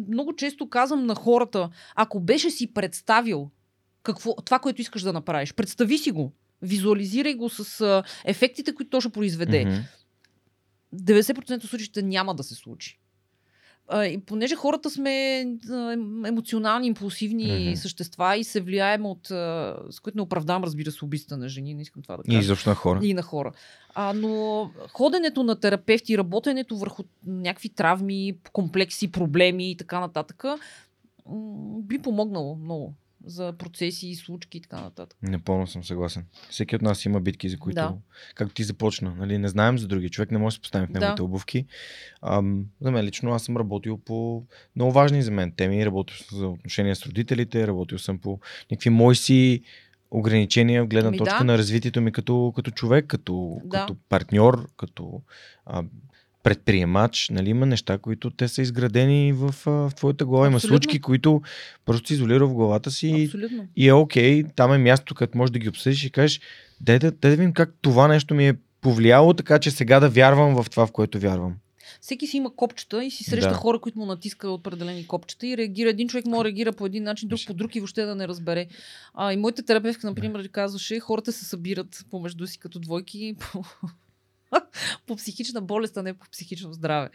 много 0.08 0.36
често 0.36 0.68
казвам 0.68 1.06
на 1.06 1.14
хората, 1.14 1.70
ако 1.94 2.20
беше 2.20 2.50
си 2.50 2.72
представил 2.74 3.50
какво, 4.02 4.34
това, 4.34 4.58
което 4.58 4.80
искаш 4.80 5.02
да 5.02 5.12
направиш, 5.12 5.54
представи 5.54 5.98
си 5.98 6.10
го. 6.10 6.32
Визуализирай 6.62 7.34
го 7.34 7.48
с 7.48 8.02
ефектите, 8.24 8.74
които 8.74 8.90
то 8.90 9.00
ще 9.00 9.10
произведе. 9.10 9.64
Мгм. 9.64 9.76
90% 10.94 11.64
от 11.64 11.70
случаите 11.70 12.02
няма 12.02 12.34
да 12.34 12.42
се 12.42 12.54
случи. 12.54 12.99
А, 13.92 14.06
и 14.06 14.18
понеже 14.18 14.54
хората 14.54 14.90
сме 14.90 15.10
а, 15.70 15.92
ем- 15.92 16.24
емоционални, 16.24 16.86
импулсивни 16.86 17.66
Мгм. 17.66 17.76
същества 17.76 18.36
и 18.36 18.44
се 18.44 18.60
влияем 18.60 19.06
от... 19.06 19.30
а, 19.30 19.76
с 19.90 20.00
които 20.00 20.18
не 20.18 20.22
оправдавам, 20.22 20.64
разбира 20.64 20.90
се, 20.90 21.04
убийства 21.04 21.36
на 21.36 21.48
жени, 21.48 21.74
не 21.74 21.82
искам 21.82 22.02
това 22.02 22.16
да 22.16 22.22
И 22.26 22.30
кажа. 22.30 22.38
изобщо 22.40 22.68
на 22.68 22.74
хора. 22.74 23.00
И 23.02 23.14
на 23.14 23.22
хора. 23.22 23.52
А, 23.94 24.12
но 24.12 24.30
ходенето 24.88 25.42
на 25.42 25.56
терапевти, 25.56 26.18
работенето 26.18 26.76
върху 26.76 27.02
някакви 27.26 27.68
травми, 27.68 28.34
комплекси, 28.52 29.12
проблеми 29.12 29.70
и 29.70 29.76
така 29.76 30.00
нататък, 30.00 30.44
би 31.78 31.98
помогнало 31.98 32.56
много 32.56 32.94
за 33.24 33.52
процеси, 33.52 34.14
случки 34.14 34.58
и 34.58 34.60
така 34.60 34.80
нататък. 34.80 35.18
Напълно 35.22 35.66
съм 35.66 35.84
съгласен. 35.84 36.24
Всеки 36.50 36.76
от 36.76 36.82
нас 36.82 37.04
има 37.04 37.20
битки, 37.20 37.48
за 37.48 37.58
които, 37.58 37.74
Да. 37.74 37.94
както 38.34 38.54
ти 38.54 38.64
започна, 38.64 39.14
нали, 39.14 39.38
не 39.38 39.48
знаем 39.48 39.78
за 39.78 39.88
други. 39.88 40.10
Човек 40.10 40.30
не 40.30 40.38
може 40.38 40.54
да 40.54 40.58
се 40.58 40.60
поставим 40.60 40.88
в 40.88 40.92
Да. 40.92 41.00
неговите 41.00 41.22
обувки. 41.22 41.66
Ам, 42.22 42.66
за 42.80 42.90
мен 42.90 43.04
лично 43.04 43.30
аз 43.30 43.44
съм 43.44 43.56
работил 43.56 43.98
по 43.98 44.44
много 44.76 44.92
важни 44.92 45.22
за 45.22 45.30
мен 45.30 45.52
теми. 45.52 45.86
Работил 45.86 46.16
съм 46.16 46.38
за 46.38 46.48
отношения 46.48 46.96
с 46.96 47.06
родителите, 47.06 47.66
работил 47.66 47.98
съм 47.98 48.18
по 48.18 48.40
някакви 48.70 48.90
мои 48.90 49.16
си 49.16 49.62
ограничения 50.10 50.84
в 50.84 50.88
гледна 50.88 51.08
Ами 51.08 51.18
точка 51.18 51.38
да. 51.38 51.44
на 51.44 51.58
развитието 51.58 52.00
ми 52.00 52.12
като, 52.12 52.52
като 52.56 52.70
човек, 52.70 53.06
като, 53.06 53.60
Да. 53.64 53.80
като 53.80 53.96
партньор, 54.08 54.68
като 54.76 55.22
а, 55.66 55.82
предприемач. 56.42 57.28
Нали, 57.28 57.50
има 57.50 57.66
неща, 57.66 57.98
които 57.98 58.30
те 58.30 58.48
са 58.48 58.62
изградени 58.62 59.32
в, 59.32 59.54
в 59.66 59.92
твоята 59.96 60.24
глава. 60.24 60.46
Има 60.46 60.56
Абсолютно. 60.56 60.74
случки, 60.76 61.00
които 61.00 61.42
просто 61.84 62.08
си 62.08 62.14
изолира 62.14 62.46
в 62.46 62.54
главата 62.54 62.90
си 62.90 63.08
и 63.08 63.24
Абсолютно. 63.24 63.66
и 63.76 63.88
е 63.88 63.92
окей, 63.92 64.44
там 64.56 64.72
е 64.72 64.78
място, 64.78 65.14
където 65.14 65.38
можеш 65.38 65.50
да 65.50 65.58
ги 65.58 65.68
обсъдиш 65.68 66.04
и 66.04 66.10
кажеш, 66.10 66.40
дай 66.80 66.98
да, 66.98 67.10
дай 67.10 67.30
да 67.30 67.36
видим 67.36 67.52
как 67.52 67.74
това 67.82 68.08
нещо 68.08 68.34
ми 68.34 68.48
е 68.48 68.54
повлияло, 68.80 69.34
така 69.34 69.58
че 69.58 69.70
сега 69.70 70.00
да 70.00 70.08
вярвам 70.08 70.62
в 70.62 70.70
това, 70.70 70.86
в 70.86 70.92
което 70.92 71.18
вярвам. 71.20 71.54
Всеки 72.00 72.26
си 72.26 72.36
има 72.36 72.56
копчета 72.56 73.04
и 73.04 73.10
си 73.10 73.24
среща 73.24 73.48
Да. 73.48 73.54
хора, 73.54 73.78
които 73.78 73.98
му 73.98 74.06
натиска 74.06 74.50
определени 74.50 75.06
копчета 75.06 75.46
и 75.46 75.56
реагира. 75.56 75.88
Един 75.90 76.08
човек 76.08 76.26
може 76.26 76.38
да 76.38 76.44
реагира 76.44 76.72
по 76.72 76.86
един 76.86 77.02
начин, 77.02 77.28
друг 77.28 77.40
по 77.46 77.54
друг 77.54 77.76
и 77.76 77.80
въобще 77.80 78.04
да 78.04 78.14
не 78.14 78.28
разбере. 78.28 78.66
А, 79.14 79.32
и 79.32 79.36
моята 79.36 79.62
терапевтка, 79.62 80.06
например, 80.06 80.48
казваше, 80.48 81.00
хората 81.00 81.32
се 81.32 81.44
събират 81.44 82.04
помежду 82.10 82.46
си 82.46 82.58
като 82.58 82.78
двойки 82.78 83.34
по, 83.40 83.64
по 85.06 85.16
психична 85.16 85.60
болест, 85.60 85.96
а 85.96 86.02
не 86.02 86.14
по 86.14 86.26
психично 86.30 86.72
здраве. 86.72 87.10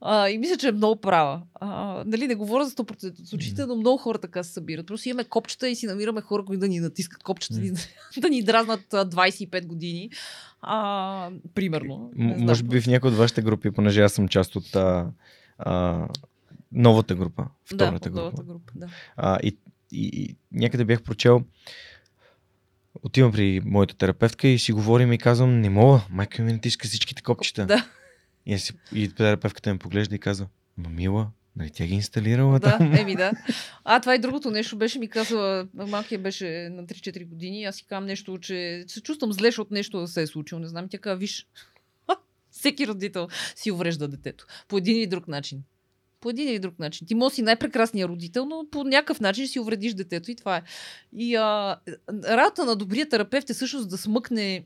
А, 0.00 0.28
и 0.28 0.38
мисля, 0.38 0.56
че 0.56 0.68
е 0.68 0.72
много 0.72 1.00
права. 1.00 1.42
А, 1.54 2.02
нали, 2.06 2.26
не 2.26 2.34
говоря 2.34 2.64
за 2.64 2.70
100% 2.70 3.20
от 3.20 3.28
случаите, 3.28 3.66
но 3.66 3.76
много 3.76 3.98
хора 3.98 4.18
така 4.18 4.42
се 4.42 4.52
събират. 4.52 4.86
Просто 4.86 5.08
имаме 5.08 5.24
копчета 5.24 5.68
и 5.68 5.76
си 5.76 5.86
намираме 5.86 6.20
хора, 6.20 6.44
които 6.44 6.60
да 6.60 6.68
ни 6.68 6.80
натискат 6.80 7.22
копчета, 7.22 7.60
М. 7.60 7.76
да, 8.20 8.28
ни 8.28 8.42
дразнат 8.42 8.94
а, 8.94 9.06
25 9.10 9.66
години. 9.66 10.10
А, 10.62 11.30
примерно. 11.54 12.10
М- 12.16 12.34
може 12.38 12.62
би 12.62 12.80
в 12.80 12.86
някои 12.86 13.10
от 13.10 13.16
вашите 13.16 13.42
групи, 13.42 13.70
понеже 13.70 14.02
аз 14.02 14.12
съм 14.12 14.28
част 14.28 14.56
от 14.56 14.76
а, 14.76 15.10
а, 15.58 16.06
новата 16.72 17.14
група, 17.14 17.46
втората 17.64 17.98
да, 17.98 18.10
група. 18.10 18.20
новата 18.20 18.42
група. 18.42 18.72
Да. 18.74 18.88
А, 19.16 19.38
и, 19.42 19.56
и, 19.92 20.06
и 20.06 20.36
някъде 20.52 20.84
бях 20.84 21.02
прочел, 21.02 21.42
отивам 23.04 23.32
при 23.32 23.60
моята 23.64 23.94
терапевтка 23.96 24.48
и 24.48 24.58
си 24.58 24.72
говорим 24.72 25.12
и 25.12 25.18
казвам, 25.18 25.60
не 25.60 25.70
мога, 25.70 26.00
майка 26.10 26.42
ми 26.42 26.52
натиска 26.52 26.88
всичките 26.88 27.22
копчета. 27.22 27.66
Да. 27.66 27.88
И, 28.46 28.58
си, 28.58 28.72
и 28.94 29.08
терапевтката 29.08 29.72
ме 29.72 29.78
поглежда 29.78 30.14
и 30.14 30.18
казва, 30.18 30.46
ма 30.76 30.88
мила, 30.88 31.30
нали 31.56 31.70
тя 31.70 31.86
ги 31.86 31.94
инсталирала 31.94 32.58
Да, 32.58 32.78
там? 32.78 32.94
еми 32.94 33.16
да. 33.16 33.32
А, 33.84 34.00
това 34.00 34.14
и 34.14 34.18
другото 34.18 34.50
нещо 34.50 34.78
беше 34.78 34.98
ми 34.98 35.08
казала, 35.08 35.66
малкият 35.74 36.22
беше 36.22 36.68
на 36.72 36.86
3-4 36.86 37.28
години, 37.28 37.64
аз 37.64 37.76
си 37.76 37.84
казвам 37.86 38.06
нещо, 38.06 38.38
че 38.38 38.84
се 38.88 39.02
чувствам 39.02 39.32
зле, 39.32 39.48
защото 39.48 39.74
нещо 39.74 40.00
да 40.00 40.08
се 40.08 40.22
е 40.22 40.26
случило. 40.26 40.60
Не 40.60 40.68
знам, 40.68 40.88
тя 40.88 40.98
казва, 40.98 41.16
виж, 41.16 41.46
всеки 42.50 42.86
родител 42.86 43.28
си 43.56 43.70
уврежда 43.70 44.08
детето. 44.08 44.46
По 44.68 44.78
един 44.78 44.96
или 44.96 45.06
друг 45.06 45.28
начин. 45.28 45.62
По 46.24 46.30
един 46.30 46.48
или 46.48 46.58
друг 46.58 46.78
начин. 46.78 47.06
Ти 47.06 47.14
може 47.14 47.34
си 47.34 47.42
най-прекрасният 47.42 48.08
родител, 48.08 48.46
но 48.46 48.66
по 48.70 48.84
някакъв 48.84 49.20
начин 49.20 49.48
си 49.48 49.60
увредиш 49.60 49.94
детето 49.94 50.30
и 50.30 50.34
това 50.34 50.56
е. 50.56 50.62
И 51.16 51.34
а, 51.36 51.76
работа 52.24 52.64
на 52.64 52.76
добрия 52.76 53.08
терапевт 53.08 53.50
е 53.50 53.54
всъщност 53.54 53.88
да 53.88 53.98
смъкне 53.98 54.64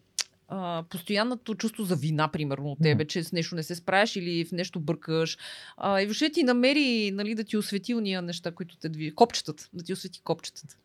а, 0.48 0.84
постоянното 0.90 1.54
чувство 1.54 1.84
за 1.84 1.96
вина, 1.96 2.28
примерно, 2.28 2.70
от 2.70 2.78
тебе, 2.82 3.04
че 3.04 3.24
с 3.24 3.32
нещо 3.32 3.54
не 3.54 3.62
се 3.62 3.74
справяш 3.74 4.16
или 4.16 4.44
в 4.44 4.52
нещо 4.52 4.80
бъркаш. 4.80 5.38
А, 5.76 6.00
и 6.00 6.06
въобще 6.06 6.30
ти 6.30 6.42
намери 6.42 7.10
нали, 7.10 7.34
да 7.34 7.44
ти 7.44 7.56
освети 7.56 7.94
уния 7.94 8.22
неща, 8.22 8.50
които 8.50 8.76
те 8.76 8.88
движат. 8.88 9.14
Копчетата, 9.14 9.68
да 9.72 9.84
ти 9.84 9.92
освети 9.92 10.20
копчетата. 10.20 10.76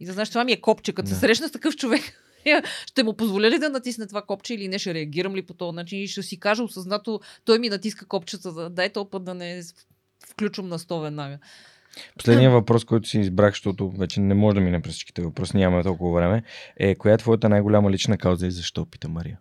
И 0.00 0.06
да 0.06 0.12
знаеш, 0.12 0.28
това 0.28 0.44
ми 0.44 0.52
е 0.52 0.60
копче. 0.60 0.92
Като 0.92 1.08
Да. 1.08 1.14
се 1.14 1.20
срещна 1.20 1.48
с 1.48 1.52
такъв 1.52 1.76
човек, 1.76 2.02
ще 2.86 3.02
му 3.02 3.12
позволя 3.16 3.50
ли 3.50 3.58
да 3.58 3.68
натисне 3.68 4.06
това 4.06 4.22
копче 4.22 4.54
или 4.54 4.68
не, 4.68 4.78
ще 4.78 4.94
реагирам 4.94 5.36
ли 5.36 5.42
по 5.42 5.54
този 5.54 5.74
начин 5.74 6.02
и 6.02 6.08
ще 6.08 6.22
си 6.22 6.40
кажа 6.40 6.62
осъзнато, 6.62 7.20
той 7.44 7.58
ми 7.58 7.68
натиска 7.68 8.06
копчета, 8.06 8.52
да 8.52 8.70
дай 8.70 8.92
този 8.92 9.08
път 9.10 9.24
да 9.24 9.34
не 9.34 9.62
включвам 10.38 10.68
на 10.68 10.78
100 10.78 11.02
веднага. 11.02 11.38
Последният 12.16 12.52
въпрос, 12.52 12.84
който 12.84 13.08
си 13.08 13.20
избрах, 13.20 13.52
защото 13.52 13.90
вече 13.90 14.20
не 14.20 14.34
може 14.34 14.54
да 14.54 14.60
мине 14.60 14.82
през 14.82 14.92
всичките 14.92 15.22
въпроси, 15.22 15.56
нямаме 15.56 15.82
толкова 15.82 16.20
време, 16.20 16.42
е 16.76 16.94
коя 16.94 17.14
е 17.14 17.18
твоята 17.18 17.48
най-голяма 17.48 17.90
лична 17.90 18.18
кауза 18.18 18.46
и 18.46 18.50
защо, 18.50 18.86
пита 18.86 19.08
Мария? 19.08 19.40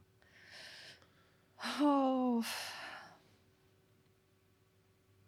О, 1.81 2.41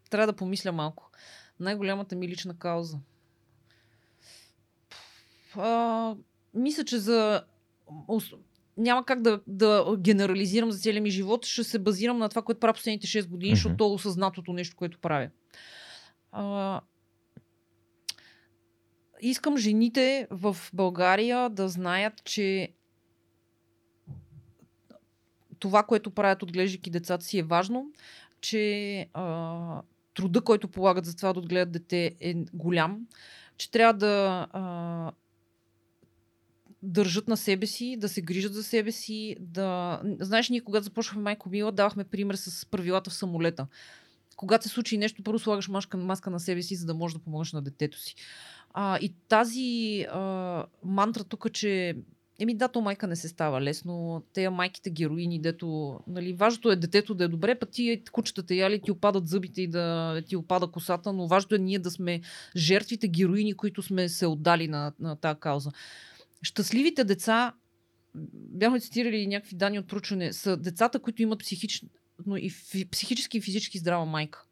Трябва 0.09 0.27
да 0.27 0.35
помисля 0.35 0.71
малко. 0.71 1.11
Най-голямата 1.59 2.15
ми 2.15 2.27
лична 2.27 2.57
кауза. 2.57 2.97
А, 5.55 6.15
мисля, 6.53 6.85
че 6.85 6.97
за. 6.97 7.43
Няма 8.79 9.05
как 9.05 9.21
да, 9.21 9.41
да 9.47 9.95
генерализирам 9.99 10.71
за 10.71 10.79
целия 10.79 11.01
ми 11.01 11.09
живот. 11.09 11.45
Ще 11.45 11.63
се 11.63 11.79
базирам 11.79 12.17
на 12.17 12.29
това, 12.29 12.41
което 12.41 12.59
правя 12.59 12.73
последните 12.73 13.07
6 13.07 13.27
години, 13.27 13.51
Мгм. 13.51 13.55
защото 13.55 13.77
то 13.77 13.89
е 13.89 13.93
осъзнатото 13.93 14.53
нещо, 14.53 14.75
което 14.75 14.99
правя. 14.99 15.29
А, 16.31 16.81
искам 19.21 19.57
жените 19.57 20.27
в 20.31 20.57
България 20.73 21.49
да 21.49 21.69
знаят, 21.69 22.23
че 22.23 22.73
това, 25.59 25.83
което 25.83 26.11
правят 26.11 26.43
отглеждайки 26.43 26.89
децата 26.89 27.25
си 27.25 27.39
е 27.39 27.43
важно, 27.43 27.91
че 28.41 29.07
а, 29.13 29.81
труда, 30.13 30.41
който 30.41 30.67
полагат 30.67 31.05
за 31.05 31.15
това 31.15 31.33
да 31.33 31.39
отгледат 31.39 31.71
дете 31.71 32.15
е 32.19 32.33
голям, 32.53 33.07
че 33.57 33.71
трябва 33.71 33.93
да 33.93 34.47
а, 34.51 35.11
държат 36.83 37.27
на 37.27 37.37
себе 37.37 37.65
си, 37.65 37.97
да 37.97 38.09
се 38.09 38.21
грижат 38.21 38.53
за 38.53 38.63
себе 38.63 38.91
си, 38.91 39.35
да... 39.39 40.01
Знаеш, 40.19 40.49
ние 40.49 40.61
когато 40.61 40.83
започвахме 40.83 41.21
Майко 41.21 41.49
Мила, 41.49 41.71
давахме 41.71 42.03
пример 42.03 42.35
с 42.35 42.65
правилата 42.65 43.09
в 43.09 43.13
самолета. 43.13 43.67
Когато 44.35 44.63
се 44.63 44.69
случи 44.69 44.97
нещо, 44.97 45.23
първо 45.23 45.39
слагаш 45.39 45.67
маска, 45.67 45.97
маска 45.97 46.29
на 46.29 46.39
себе 46.39 46.61
си, 46.61 46.75
за 46.75 46.85
да 46.85 46.93
можеш 46.93 47.17
да 47.17 47.23
помогнеш 47.23 47.53
на 47.53 47.61
детето 47.61 47.99
си. 47.99 48.15
А, 48.73 48.97
и 49.01 49.13
тази 49.27 50.05
а, 50.11 50.65
мантра 50.83 51.23
тук, 51.23 51.51
че 51.51 51.95
Еми 52.41 52.53
да, 52.53 52.67
то 52.67 52.81
майка 52.81 53.07
не 53.07 53.15
се 53.15 53.27
става 53.27 53.61
лесно. 53.61 54.23
Те 54.33 54.49
майките 54.49 54.89
героини, 54.89 55.39
дето... 55.39 55.99
Нали, 56.07 56.33
важното 56.33 56.71
е 56.71 56.75
детето 56.75 57.15
да 57.15 57.23
е 57.23 57.27
добре, 57.27 57.59
пък 57.59 57.69
ти 57.69 58.03
кучетата 58.11 58.55
яли 58.55 58.81
ти 58.81 58.91
опадат 58.91 59.27
зъбите 59.27 59.61
и 59.61 59.67
да 59.67 60.21
ти 60.27 60.35
опада 60.35 60.67
косата, 60.67 61.13
но 61.13 61.27
важното 61.27 61.55
е 61.55 61.57
ние 61.57 61.79
да 61.79 61.91
сме 61.91 62.21
жертвите 62.55 63.07
героини, 63.07 63.53
които 63.53 63.81
сме 63.81 64.09
се 64.09 64.25
отдали 64.25 64.67
на, 64.67 64.93
на 64.99 65.15
тази 65.15 65.39
кауза. 65.39 65.71
Щастливите 66.41 67.03
деца, 67.03 67.53
бяхме 68.33 68.79
цитирали 68.79 69.27
някакви 69.27 69.55
данни 69.55 69.79
от 69.79 69.87
проучване, 69.87 70.33
са 70.33 70.57
децата, 70.57 70.99
които 70.99 71.21
имат 71.21 71.39
психично 71.39 71.89
и 72.37 72.53
психически 72.91 73.37
и 73.37 73.41
физически 73.41 73.77
здрава 73.77 74.05
майка. 74.05 74.45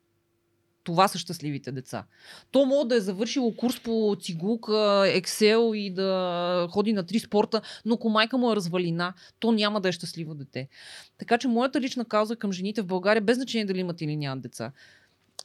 Това 0.84 1.07
са 1.07 1.18
щастливите 1.18 1.72
деца. 1.72 2.05
То 2.51 2.65
може 2.65 2.88
да 2.88 2.95
е 2.95 2.99
завършило 2.99 3.55
курс 3.55 3.80
по 3.80 4.18
цигулка, 4.22 4.72
Excel 5.05 5.76
и 5.76 5.93
да 5.93 6.68
ходи 6.72 6.93
на 6.93 7.05
три 7.05 7.19
спорта, 7.19 7.61
но 7.85 7.95
ако 7.95 8.09
майка 8.09 8.38
му 8.38 8.51
е 8.51 8.55
развалина, 8.55 9.14
то 9.39 9.51
няма 9.51 9.81
да 9.81 9.89
е 9.89 9.91
щастливо 9.91 10.35
дете. 10.35 10.68
Така 11.18 11.38
че 11.38 11.47
моята 11.47 11.81
лична 11.81 12.05
кауза 12.05 12.35
към 12.35 12.51
жените 12.51 12.81
в 12.81 12.85
България, 12.85 13.22
без 13.22 13.38
значение 13.38 13.65
дали 13.65 13.80
имат 13.80 14.01
или 14.01 14.15
нямат 14.15 14.41
деца, 14.41 14.72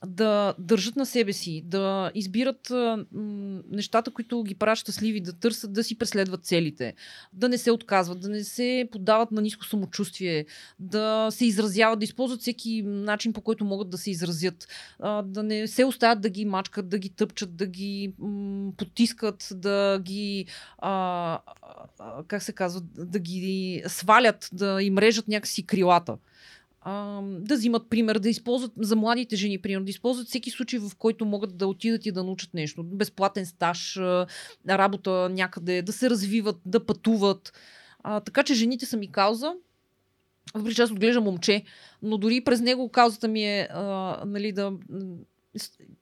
да 0.06 0.54
държат 0.58 0.96
на 0.96 1.06
себе 1.06 1.32
си, 1.32 1.62
да 1.64 2.10
избират 2.14 2.70
м- 2.70 3.04
нещата, 3.70 4.10
които 4.10 4.42
ги 4.42 4.54
правят 4.54 4.78
щастливи, 4.78 5.20
да 5.20 5.32
търсят, 5.32 5.72
да 5.72 5.84
си 5.84 5.98
преследват 5.98 6.44
целите, 6.44 6.94
да 7.32 7.48
не 7.48 7.58
се 7.58 7.70
отказват, 7.70 8.20
да 8.20 8.28
не 8.28 8.44
се 8.44 8.88
подават 8.92 9.30
на 9.30 9.42
ниско 9.42 9.64
самочувствие, 9.64 10.44
да 10.78 11.28
се 11.30 11.46
изразяват, 11.46 11.98
да 11.98 12.04
използват 12.04 12.40
всеки 12.40 12.82
начин, 12.82 13.32
по 13.32 13.40
който 13.40 13.64
могат 13.64 13.90
да 13.90 13.98
се 13.98 14.10
изразят, 14.10 14.68
а, 14.98 15.22
да 15.22 15.42
не 15.42 15.66
се 15.66 15.84
оставят 15.84 16.20
да 16.20 16.30
ги 16.30 16.44
мачкат, 16.44 16.88
да 16.88 16.98
ги 16.98 17.08
тъпчат, 17.08 17.56
да 17.56 17.66
ги 17.66 18.14
м- 18.18 18.72
потискат, 18.76 19.48
да 19.54 19.98
ги, 20.02 20.46
а, 20.78 21.38
а, 21.98 22.24
как 22.28 22.42
се 22.42 22.52
казва, 22.52 22.80
да 22.98 23.18
ги 23.18 23.82
свалят, 23.86 24.48
да 24.52 24.82
им 24.82 24.98
режат 24.98 25.28
някакси 25.28 25.66
крилата 25.66 26.16
да 27.20 27.54
взимат 27.54 27.90
пример, 27.90 28.18
да 28.18 28.28
използват 28.28 28.72
за 28.76 28.96
младите 28.96 29.36
жени, 29.36 29.62
пример, 29.62 29.80
да 29.80 29.90
използват 29.90 30.28
всеки 30.28 30.50
случай, 30.50 30.78
в 30.78 30.90
който 30.98 31.24
могат 31.24 31.56
да 31.56 31.66
отидат 31.66 32.06
и 32.06 32.12
да 32.12 32.24
научат 32.24 32.54
нещо. 32.54 32.82
Безплатен 32.82 33.46
стаж, 33.46 33.96
работа 34.68 35.28
някъде, 35.32 35.82
да 35.82 35.92
се 35.92 36.10
развиват, 36.10 36.56
да 36.66 36.86
пътуват. 36.86 37.52
А, 38.02 38.20
така 38.20 38.42
че 38.42 38.54
жените 38.54 38.86
са 38.86 38.96
ми 38.96 39.12
кауза. 39.12 39.52
Въпреки 40.54 40.76
че 40.76 40.82
аз 40.82 40.90
отглеждам 40.90 41.24
момче, 41.24 41.62
но 42.02 42.18
дори 42.18 42.44
през 42.44 42.60
него 42.60 42.88
каузата 42.88 43.28
ми 43.28 43.44
е 43.44 43.68
а, 43.70 44.22
нали, 44.26 44.52
да 44.52 44.72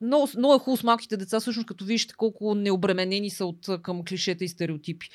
много, 0.00 0.28
много 0.38 0.54
е 0.54 0.58
хубаво 0.58 0.76
с 0.76 0.82
малките 0.82 1.16
деца, 1.16 1.40
всъщност 1.40 1.68
като 1.68 1.84
виждате 1.84 2.14
колко 2.16 2.54
необременени 2.54 3.30
са 3.30 3.46
от 3.46 3.68
към 3.82 4.04
клишета 4.04 4.44
и 4.44 4.48
стереотипи. 4.48 5.08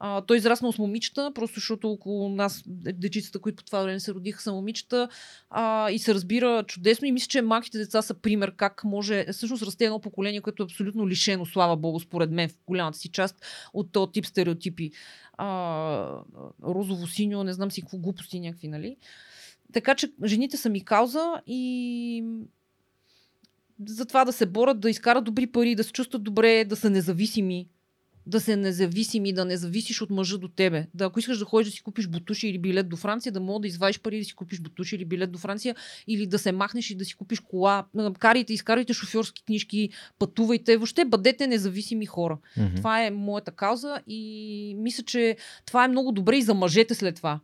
А, 0.00 0.20
той 0.20 0.36
израснал 0.36 0.72
с 0.72 0.78
момичета, 0.78 1.32
просто 1.34 1.54
защото 1.54 1.90
около 1.90 2.28
нас 2.28 2.62
дечицата, 2.66 3.38
които 3.38 3.56
по 3.56 3.64
това 3.64 3.82
време 3.82 4.00
се 4.00 4.14
родиха, 4.14 4.42
са 4.42 4.52
момичета 4.52 5.08
а, 5.50 5.90
и 5.90 5.98
се 5.98 6.14
разбира 6.14 6.64
чудесно. 6.66 7.06
И 7.08 7.12
мисля, 7.12 7.28
че 7.28 7.42
малките 7.42 7.78
деца 7.78 8.02
са 8.02 8.14
пример 8.14 8.56
как 8.56 8.84
може. 8.84 9.26
Всъщност 9.32 9.62
расте 9.62 9.84
едно 9.84 10.00
поколение, 10.00 10.40
което 10.40 10.62
е 10.62 10.64
абсолютно 10.64 11.08
лишено, 11.08 11.46
слава 11.46 11.76
Богу, 11.76 12.00
според 12.00 12.30
мен, 12.30 12.48
в 12.48 12.56
голямата 12.66 12.98
си 12.98 13.08
част 13.08 13.44
от 13.72 13.92
този 13.92 14.12
тип 14.12 14.26
стереотипи. 14.26 14.90
А, 15.32 15.46
розово-синьо, 16.62 17.42
не 17.42 17.52
знам 17.52 17.70
си 17.70 17.80
какво 17.80 17.98
глупости 17.98 18.40
някакви, 18.40 18.68
нали? 18.68 18.96
Така 19.72 19.94
че 19.94 20.12
жените 20.24 20.56
са 20.56 20.68
ми 20.68 20.84
кауза 20.84 21.34
и 21.46 22.24
за 23.86 24.06
това 24.06 24.24
да 24.24 24.32
се 24.32 24.46
борят, 24.46 24.80
да 24.80 24.90
изкарат 24.90 25.24
добри 25.24 25.46
пари, 25.46 25.74
да 25.74 25.84
се 25.84 25.92
чувстват 25.92 26.22
добре, 26.22 26.64
да 26.64 26.76
са 26.76 26.90
независими 26.90 27.68
да 28.28 28.40
се 28.40 28.56
независим 28.56 29.24
и 29.24 29.32
да 29.32 29.44
не 29.44 29.56
зависиш 29.56 30.02
от 30.02 30.10
мъжа 30.10 30.38
до 30.38 30.48
тебе. 30.48 30.86
Да, 30.94 31.04
ако 31.04 31.18
искаш 31.18 31.38
да 31.38 31.44
ходиш 31.44 31.68
да 31.68 31.72
си 31.72 31.82
купиш 31.82 32.08
бутуши 32.08 32.48
или 32.48 32.58
билет 32.58 32.88
до 32.88 32.96
Франция, 32.96 33.32
да 33.32 33.40
мога 33.40 33.60
да 33.60 33.68
извадиш 33.68 34.00
пари 34.00 34.18
да 34.18 34.24
си 34.24 34.34
купиш 34.34 34.60
бутуши 34.60 34.96
или 34.96 35.04
билет 35.04 35.32
до 35.32 35.38
Франция, 35.38 35.76
или 36.06 36.26
да 36.26 36.38
се 36.38 36.52
махнеш 36.52 36.90
и 36.90 36.94
да 36.94 37.04
си 37.04 37.14
купиш 37.14 37.40
кола. 37.40 37.86
Карайте, 38.18 38.52
изкарайте 38.52 38.92
шофьорски 38.92 39.44
книжки, 39.44 39.90
пътувайте. 40.18 40.76
Въобще 40.76 41.04
бъдете 41.04 41.46
независими 41.46 42.06
хора. 42.06 42.38
Mm-hmm. 42.58 42.76
Това 42.76 43.04
е 43.04 43.10
моята 43.10 43.50
кауза 43.50 44.00
и 44.06 44.74
мисля, 44.78 45.02
че 45.02 45.36
това 45.66 45.84
е 45.84 45.88
много 45.88 46.12
добре 46.12 46.36
и 46.36 46.42
за 46.42 46.54
мъжете 46.54 46.94
след 46.94 47.16
това. 47.16 47.40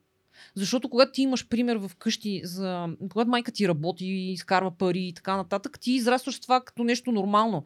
Защото 0.55 0.89
когато 0.89 1.12
ти 1.12 1.23
имаш 1.23 1.48
пример 1.48 1.77
в 1.77 1.90
къщи, 1.98 2.40
за... 2.44 2.89
когато 3.11 3.31
майка 3.31 3.52
ти 3.52 3.69
работи, 3.69 4.06
изкарва 4.06 4.77
пари 4.78 5.02
и 5.02 5.12
така 5.15 5.36
нататък, 5.36 5.81
ти 5.81 5.93
израстваш 5.93 6.40
това 6.40 6.61
като 6.61 6.85
нещо 6.85 7.12
нормално 7.12 7.65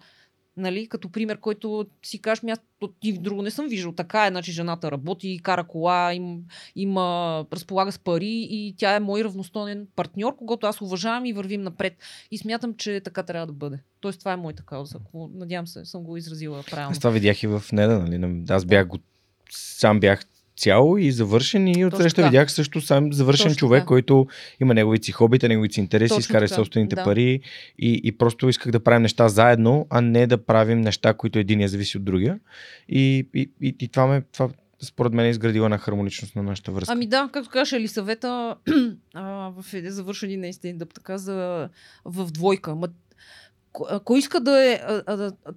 нали, 0.59 0.89
като 0.89 1.09
пример, 1.09 1.39
който 1.41 1.87
си 2.03 2.19
кажеш, 2.19 2.43
ми 2.43 2.51
аз 2.51 2.59
ти 3.01 3.13
друго 3.13 3.43
не 3.43 3.51
съм 3.51 3.69
виждал. 3.69 3.93
Така 3.93 4.27
е, 4.27 4.31
значи 4.31 4.53
жената 4.53 4.91
работи, 4.91 5.41
кара 5.43 5.65
кола, 5.65 6.15
им, 6.15 6.45
има, 6.77 7.47
разполага 7.53 7.93
с 7.93 7.99
пари 7.99 8.49
и 8.51 8.75
тя 8.79 8.95
е 8.95 9.01
мой 9.01 9.25
равностойен 9.25 9.87
партньор, 9.97 10.37
когато 10.37 10.67
аз 10.67 10.81
уважавам 10.81 11.27
и 11.27 11.33
вървим 11.33 11.63
напред. 11.63 11.97
И 12.31 12.39
смятам, 12.39 12.75
че 12.75 13.01
така 13.01 13.23
трябва 13.23 13.47
да 13.47 13.53
бъде. 13.53 13.79
Тоест, 14.01 14.19
това 14.19 14.33
е 14.33 14.37
моята 14.37 14.63
кауза. 14.63 14.99
Надявам 15.35 15.67
се, 15.67 15.85
съм 15.85 16.03
го 16.03 16.17
изразила 16.17 16.63
правилно. 16.71 16.91
Аз 16.91 16.99
това 16.99 17.11
видях 17.11 17.43
и 17.43 17.47
в 17.47 17.63
Неда, 17.73 17.99
нали? 17.99 18.45
Аз 18.49 18.65
бях 18.65 18.87
го 18.87 18.99
сам 19.51 20.01
бях 20.01 20.25
цяло 20.59 20.99
и 20.99 21.13
завършен 21.13 21.69
и 21.69 21.85
отсреща 21.85 22.25
видях 22.25 22.53
също 22.53 22.81
сам 22.81 23.13
завършен 23.13 23.47
Точно 23.47 23.59
човек, 23.59 23.81
така. 23.81 23.87
който 23.87 24.27
има 24.61 24.75
неговите 24.75 25.05
си 25.05 25.13
хобита, 25.13 25.49
неговите 25.49 25.75
си 25.75 25.81
интереси, 25.81 26.09
Точно 26.09 26.21
изкара 26.21 26.47
така. 26.47 26.55
собствените 26.55 26.97
да. 26.97 27.05
пари 27.05 27.41
и, 27.79 28.01
и 28.05 28.13
просто 28.13 28.49
исках 28.49 28.73
да 28.73 28.81
правим 28.81 29.03
неща 29.03 29.29
заедно, 29.29 29.87
а 29.91 30.01
не 30.01 30.27
да 30.27 30.39
правим 30.39 30.81
неща, 30.81 31.15
които 31.15 31.39
един 31.39 31.61
е 31.61 31.69
зависи 31.69 31.97
от 31.97 32.05
другия. 32.05 32.39
И, 32.89 33.27
и, 33.35 33.51
и, 33.63 33.77
и 33.81 33.89
това 33.89 34.07
ме, 34.07 34.23
това, 34.33 34.49
според 34.83 35.13
мен 35.13 35.27
е 35.27 35.31
изградила 35.31 35.69
на 35.69 35.79
хармоничност 35.79 36.37
на 36.37 36.43
нашата 36.43 36.73
връзка. 36.73 36.93
Ами 36.93 37.07
да, 37.07 37.29
както 37.33 37.51
кажеш, 37.51 37.73
Ели 37.73 37.89
съвета 37.89 38.57
в 39.15 39.65
един 39.73 39.91
завършени 39.91 40.37
наистина 40.37 40.79
да 40.79 40.87
така 40.87 41.19
за 41.19 41.69
в 42.05 42.31
двойка. 42.31 42.75
Ма 42.75 42.89
кой 44.05 44.19
иска 44.19 44.41
да 44.41 44.65
е. 44.65 44.81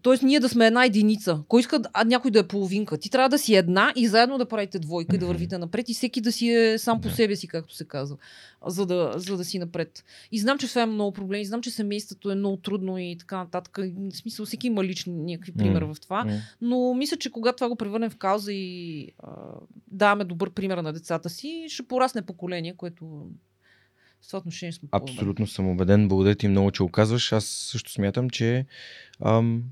Т.е. 0.03 0.25
ние 0.25 0.39
да 0.39 0.49
сме 0.49 0.67
една 0.67 0.85
единица. 0.85 1.39
Кой 1.47 1.59
иска 1.59 1.81
а, 1.93 2.03
някой 2.03 2.31
да 2.31 2.39
е 2.39 2.47
половинка? 2.47 2.97
Ти 2.97 3.09
трябва 3.09 3.29
да 3.29 3.37
си 3.37 3.55
една 3.55 3.93
и 3.95 4.07
заедно 4.07 4.37
да 4.37 4.45
правите 4.45 4.79
двойка 4.79 5.15
и 5.15 5.19
да 5.19 5.25
вървите 5.25 5.57
напред 5.57 5.89
и 5.89 5.93
всеки 5.93 6.21
да 6.21 6.31
си 6.31 6.49
е 6.49 6.77
сам 6.77 7.01
по 7.01 7.09
себе 7.09 7.35
си, 7.35 7.47
както 7.47 7.75
се 7.75 7.85
казва, 7.85 8.17
за 8.65 8.85
да, 8.85 9.13
за 9.15 9.37
да 9.37 9.45
си 9.45 9.59
напред. 9.59 10.03
И 10.31 10.39
знам, 10.39 10.57
че 10.57 10.67
това 10.67 10.81
е 10.81 10.85
много 10.85 11.11
проблеми, 11.11 11.45
знам, 11.45 11.61
че 11.61 11.71
семейството 11.71 12.31
е 12.31 12.35
много 12.35 12.57
трудно 12.57 12.97
и 12.97 13.15
така 13.19 13.37
нататък. 13.37 13.77
В 13.77 14.17
смисъл, 14.17 14.45
всеки 14.45 14.67
има 14.67 14.83
лични 14.83 15.13
някакви 15.13 15.51
примери 15.51 15.85
в 15.85 15.97
това. 16.01 16.25
Но 16.61 16.93
мисля, 16.93 17.17
че 17.17 17.31
когато 17.31 17.55
това 17.55 17.69
го 17.69 17.75
превърнем 17.75 18.09
в 18.09 18.17
кауза 18.17 18.53
и 18.53 19.07
а, 19.19 19.31
даваме 19.91 20.23
добър 20.23 20.49
пример 20.49 20.77
на 20.77 20.93
децата 20.93 21.29
си, 21.29 21.65
ще 21.67 21.83
порасне 21.83 22.21
поколение, 22.21 22.75
което 22.77 23.25
това 24.27 24.39
отношение 24.39 24.73
сме 24.73 24.89
Абсолютно 24.91 25.47
съм 25.47 25.69
убеден. 25.69 26.07
Благодаря 26.07 26.35
ти 26.35 26.47
много, 26.47 26.71
че 26.71 26.83
оказваш. 26.83 27.31
Аз 27.31 27.45
също 27.45 27.91
смятам, 27.91 28.29
че 28.29 28.65
ам, 29.25 29.63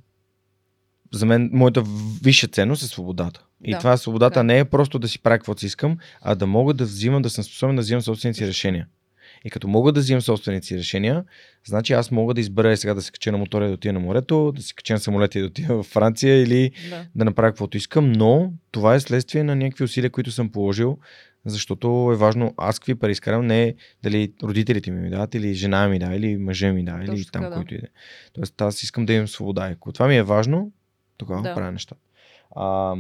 за 1.12 1.26
мен 1.26 1.50
моята 1.54 1.84
висша 2.24 2.48
ценност 2.48 2.84
е 2.84 2.88
свободата. 2.88 3.46
И 3.64 3.72
да, 3.72 3.78
това 3.78 3.98
свободата 3.98 4.40
да. 4.40 4.44
не 4.44 4.60
е 4.60 4.66
просто 4.66 5.00
да 5.00 5.08
си 5.08 5.20
правя 5.20 5.38
каквото 5.38 5.60
си 5.60 5.66
искам, 5.66 5.98
а 6.22 6.36
да 6.36 6.48
мога 6.48 6.74
да 6.74 6.84
взимам, 6.84 7.22
да 7.22 7.30
съм 7.30 7.44
способен 7.44 7.76
да 7.76 7.82
взимам 7.82 8.02
собствените 8.02 8.38
си 8.38 8.48
решения. 8.48 8.88
И 9.46 9.50
като 9.50 9.68
мога 9.68 9.92
да 9.92 10.00
взимам 10.00 10.22
собствените 10.22 10.68
си 10.68 10.78
решения, 10.78 11.24
значи 11.66 11.94
аз 11.94 12.12
мога 12.12 12.34
да 12.34 12.42
избера 12.42 12.78
сега 12.78 12.94
да 12.94 13.02
се 13.02 13.12
кача 13.12 13.32
на 13.32 13.38
мотора 13.38 13.66
и 13.66 13.68
да 13.68 13.74
отида 13.74 13.94
на 13.94 14.00
морето, 14.00 14.52
да 14.56 14.62
се 14.62 14.74
кача 14.74 14.94
на 14.94 15.00
самолета 15.00 15.40
и 15.40 15.42
да 15.42 15.48
отида 15.48 15.76
в 15.76 15.84
Франция 15.84 16.44
или 16.44 16.72
да, 16.90 17.06
да 17.16 17.26
направя 17.26 17.52
каквото 17.52 17.78
искам, 17.78 18.12
но 18.12 18.54
това 18.72 18.96
е 18.96 19.00
следствие 19.00 19.44
на 19.44 19.56
някакви 19.56 19.84
усилия, 19.84 20.10
които 20.10 20.32
съм 20.32 20.50
положил 20.50 20.98
защото 21.46 22.10
е 22.14 22.18
важно 22.18 22.54
аз 22.58 22.80
какви 22.80 22.96
пари 22.96 23.12
изкарам, 23.12 23.48
не 23.48 23.76
дали 24.04 24.34
родителите 24.44 24.92
ми 24.92 25.02
ми 25.02 25.10
дават, 25.10 25.36
или 25.36 25.54
жена 25.54 25.88
ми 25.88 26.00
да, 26.00 26.16
или 26.16 26.38
мъжа 26.38 26.74
ми 26.74 26.84
да, 26.84 27.00
или 27.04 27.26
там, 27.26 27.42
да. 27.42 27.52
който 27.52 27.76
иде. 27.76 27.88
Тоест 28.34 28.62
аз 28.62 28.84
искам 28.84 29.06
да 29.06 29.14
имам 29.14 29.28
свобода. 29.28 29.70
Ако 29.72 29.92
това 29.92 30.08
ми 30.08 30.18
е 30.18 30.24
важно, 30.24 30.72
тогава 31.18 31.42
да. 31.42 31.56
правя 31.56 31.72
неща. 31.72 31.96
А, 32.56 32.96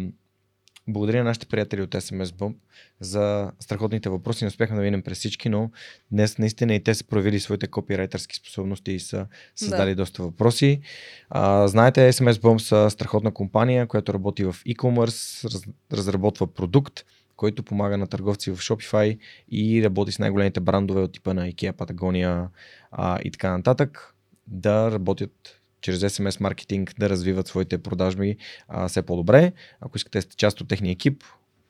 благодаря 0.88 1.18
на 1.18 1.24
нашите 1.24 1.46
приятели 1.46 1.82
от 1.82 1.90
SMS 1.90 2.26
Bump 2.26 2.56
за 3.00 3.52
страхотните 3.60 4.10
въпроси. 4.10 4.44
Не 4.44 4.48
успяхме 4.48 4.76
да 4.76 4.82
минем 4.82 5.02
през 5.02 5.18
всички, 5.18 5.50
но 5.50 5.72
днес 6.12 6.38
наистина 6.38 6.76
и 6.76 6.84
те 6.84 6.96
са 6.96 7.04
проявили 7.04 7.40
своите 7.40 7.68
копирайтерски 7.68 8.36
способности 8.36 8.92
и 8.92 9.00
са 9.00 9.28
създали 9.56 9.90
да. 9.90 9.96
доста 9.96 10.24
въпроси. 10.24 10.82
А, 11.30 11.68
знаете, 11.68 12.14
SMS 12.14 12.32
Bump 12.32 12.58
са 12.58 12.90
страхотна 12.90 13.32
компания, 13.32 13.88
която 13.88 14.14
работи 14.14 14.44
в 14.44 14.56
e-commerce, 14.68 15.54
раз, 15.54 15.64
разработва 15.94 16.48
продукт, 16.48 17.06
който 17.40 17.64
помага 17.64 17.98
на 17.98 18.08
търговци 18.08 18.52
в 18.52 18.58
Shopify 18.58 19.20
и 19.52 19.84
работи 19.84 20.12
с 20.12 20.20
най-големите 20.20 20.60
брандове 20.60 21.02
от 21.02 21.12
типа 21.12 21.34
на 21.34 21.52
IKEA, 21.52 21.74
Patagonia 21.74 22.48
а, 22.92 23.20
и 23.24 23.32
така 23.32 23.58
нататък 23.58 24.16
да 24.48 24.92
работят 24.92 25.62
чрез 25.82 26.00
SMS 26.00 26.42
маркетинг 26.42 26.94
да 27.00 27.10
развиват 27.10 27.48
своите 27.48 27.78
продажби 27.78 28.38
а, 28.68 28.88
все 28.88 29.02
по-добре. 29.02 29.54
Ако 29.82 29.98
искате 29.98 30.22
сте 30.22 30.36
част 30.36 30.62
от 30.62 30.68
техния 30.68 30.92
екип, 30.92 31.24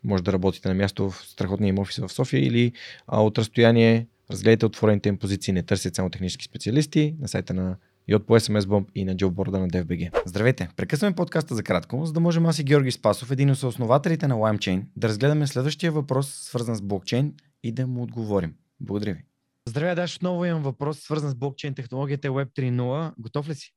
може 0.03 0.23
да 0.23 0.33
работите 0.33 0.67
на 0.67 0.73
място 0.73 1.09
в 1.09 1.25
страхотния 1.25 1.69
им 1.69 1.79
офис 1.79 1.97
в 1.97 2.09
София 2.09 2.45
или 2.45 2.73
а, 3.07 3.23
от 3.23 3.37
разстояние 3.37 4.07
разгледайте 4.31 4.65
отворените 4.65 5.09
им 5.09 5.17
позиции, 5.17 5.53
не 5.53 5.63
търсят 5.63 5.95
само 5.95 6.09
технически 6.09 6.45
специалисти 6.45 7.15
на 7.19 7.27
сайта 7.27 7.53
на 7.53 7.75
и 8.09 8.15
от 8.15 8.25
по 8.25 8.39
SMS 8.39 8.59
Bomb 8.59 8.91
и 8.95 9.05
на 9.05 9.17
джобборда 9.17 9.59
на 9.59 9.67
DFBG. 9.67 10.21
Здравейте! 10.25 10.69
Прекъсваме 10.75 11.15
подкаста 11.15 11.55
за 11.55 11.63
кратко, 11.63 12.05
за 12.05 12.13
да 12.13 12.19
можем 12.19 12.45
аз 12.45 12.59
и 12.59 12.63
Георги 12.63 12.91
Спасов, 12.91 13.31
един 13.31 13.51
от 13.51 13.63
основателите 13.63 14.27
на 14.27 14.35
LimeChain, 14.35 14.83
да 14.95 15.07
разгледаме 15.07 15.47
следващия 15.47 15.91
въпрос, 15.91 16.33
свързан 16.33 16.75
с 16.75 16.81
блокчейн 16.81 17.33
и 17.63 17.71
да 17.71 17.87
му 17.87 18.03
отговорим. 18.03 18.55
Благодаря 18.79 19.13
ви. 19.13 19.25
Здравей, 19.67 19.95
Даш, 19.95 20.15
отново 20.15 20.45
имам 20.45 20.63
въпрос, 20.63 20.99
свързан 20.99 21.29
с 21.29 21.35
блокчейн 21.35 21.75
технологията 21.75 22.27
Web 22.27 22.49
3.0. 22.55 23.13
Готов 23.19 23.49
ли 23.49 23.55
си? 23.55 23.73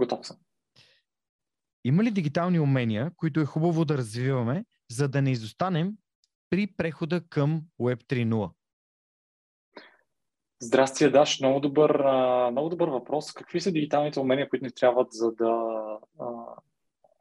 Готов 0.00 0.26
съм. 0.26 0.36
Има 1.84 2.04
ли 2.04 2.10
дигитални 2.10 2.60
умения, 2.60 3.10
които 3.16 3.40
е 3.40 3.44
хубаво 3.44 3.84
да 3.84 3.98
развиваме, 3.98 4.64
за 4.90 5.08
да 5.08 5.22
не 5.22 5.30
изостанем 5.30 5.92
при 6.50 6.66
прехода 6.66 7.20
към 7.28 7.62
Web 7.80 8.04
3.0? 8.04 8.50
Здрасти, 10.60 11.10
Даш. 11.10 11.40
Много 11.40 11.60
добър, 11.60 12.02
много 12.50 12.68
добър 12.68 12.88
въпрос. 12.88 13.32
Какви 13.32 13.60
са 13.60 13.72
дигиталните 13.72 14.20
умения, 14.20 14.48
които 14.48 14.64
ни 14.64 14.72
трябват, 14.72 15.12
за 15.12 15.32
да, 15.32 15.82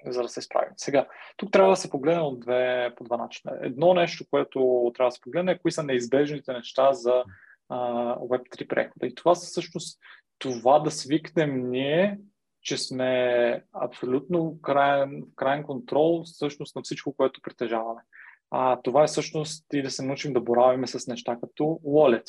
за 0.05 0.21
да 0.21 0.29
се 0.29 0.41
справим? 0.41 0.73
Сега, 0.77 1.07
тук 1.37 1.51
трябва 1.51 1.69
да 1.69 1.75
се 1.75 1.89
погледне 1.89 2.21
от 2.21 2.39
две, 2.39 2.93
по 2.97 3.03
два 3.03 3.17
начина. 3.17 3.57
Едно 3.61 3.93
нещо, 3.93 4.25
което 4.29 4.91
трябва 4.95 5.07
да 5.07 5.15
се 5.15 5.21
погледне 5.21 5.51
е 5.51 5.57
кои 5.57 5.71
са 5.71 5.83
неизбежните 5.83 6.53
неща 6.53 6.93
за 6.93 7.23
Web3 7.71 8.67
прехода. 8.67 9.07
И 9.07 9.15
това 9.15 9.35
са 9.35 9.47
всъщност 9.47 9.99
това 10.39 10.79
да 10.79 10.91
свикнем 10.91 11.69
ние, 11.69 12.19
че 12.61 12.77
сме 12.77 13.63
абсолютно 13.73 14.61
крайен, 14.61 15.23
крайен 15.35 15.63
контрол 15.63 16.23
всъщност 16.23 16.75
на 16.75 16.81
всичко, 16.81 17.13
което 17.13 17.41
притежаваме. 17.41 18.01
А, 18.51 18.81
това 18.81 19.03
е 19.03 19.07
всъщност 19.07 19.65
и 19.73 19.81
да 19.81 19.91
се 19.91 20.05
научим 20.05 20.33
да 20.33 20.41
боравиме 20.41 20.87
с 20.87 21.07
неща 21.07 21.37
като 21.41 21.63
wallet. 21.63 22.25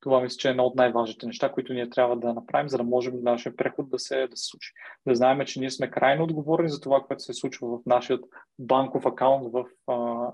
Това 0.00 0.20
мисля, 0.20 0.36
че 0.36 0.48
е 0.48 0.50
едно 0.50 0.64
от 0.64 0.74
най-важните 0.74 1.26
неща, 1.26 1.52
които 1.52 1.72
ние 1.72 1.90
трябва 1.90 2.16
да 2.16 2.34
направим, 2.34 2.68
за 2.68 2.76
да 2.76 2.84
можем 2.84 3.14
нашия 3.22 3.56
преход 3.56 3.90
да 3.90 3.98
се, 3.98 4.26
да 4.26 4.36
се 4.36 4.44
случи. 4.44 4.72
Да 5.06 5.14
знаем, 5.14 5.46
че 5.46 5.60
ние 5.60 5.70
сме 5.70 5.90
крайно 5.90 6.24
отговорни 6.24 6.68
за 6.68 6.80
това, 6.80 7.00
което 7.00 7.22
се 7.22 7.34
случва 7.34 7.68
в 7.68 7.80
нашия 7.86 8.18
банков 8.58 9.06
акаунт 9.06 9.52
в, 9.52 9.64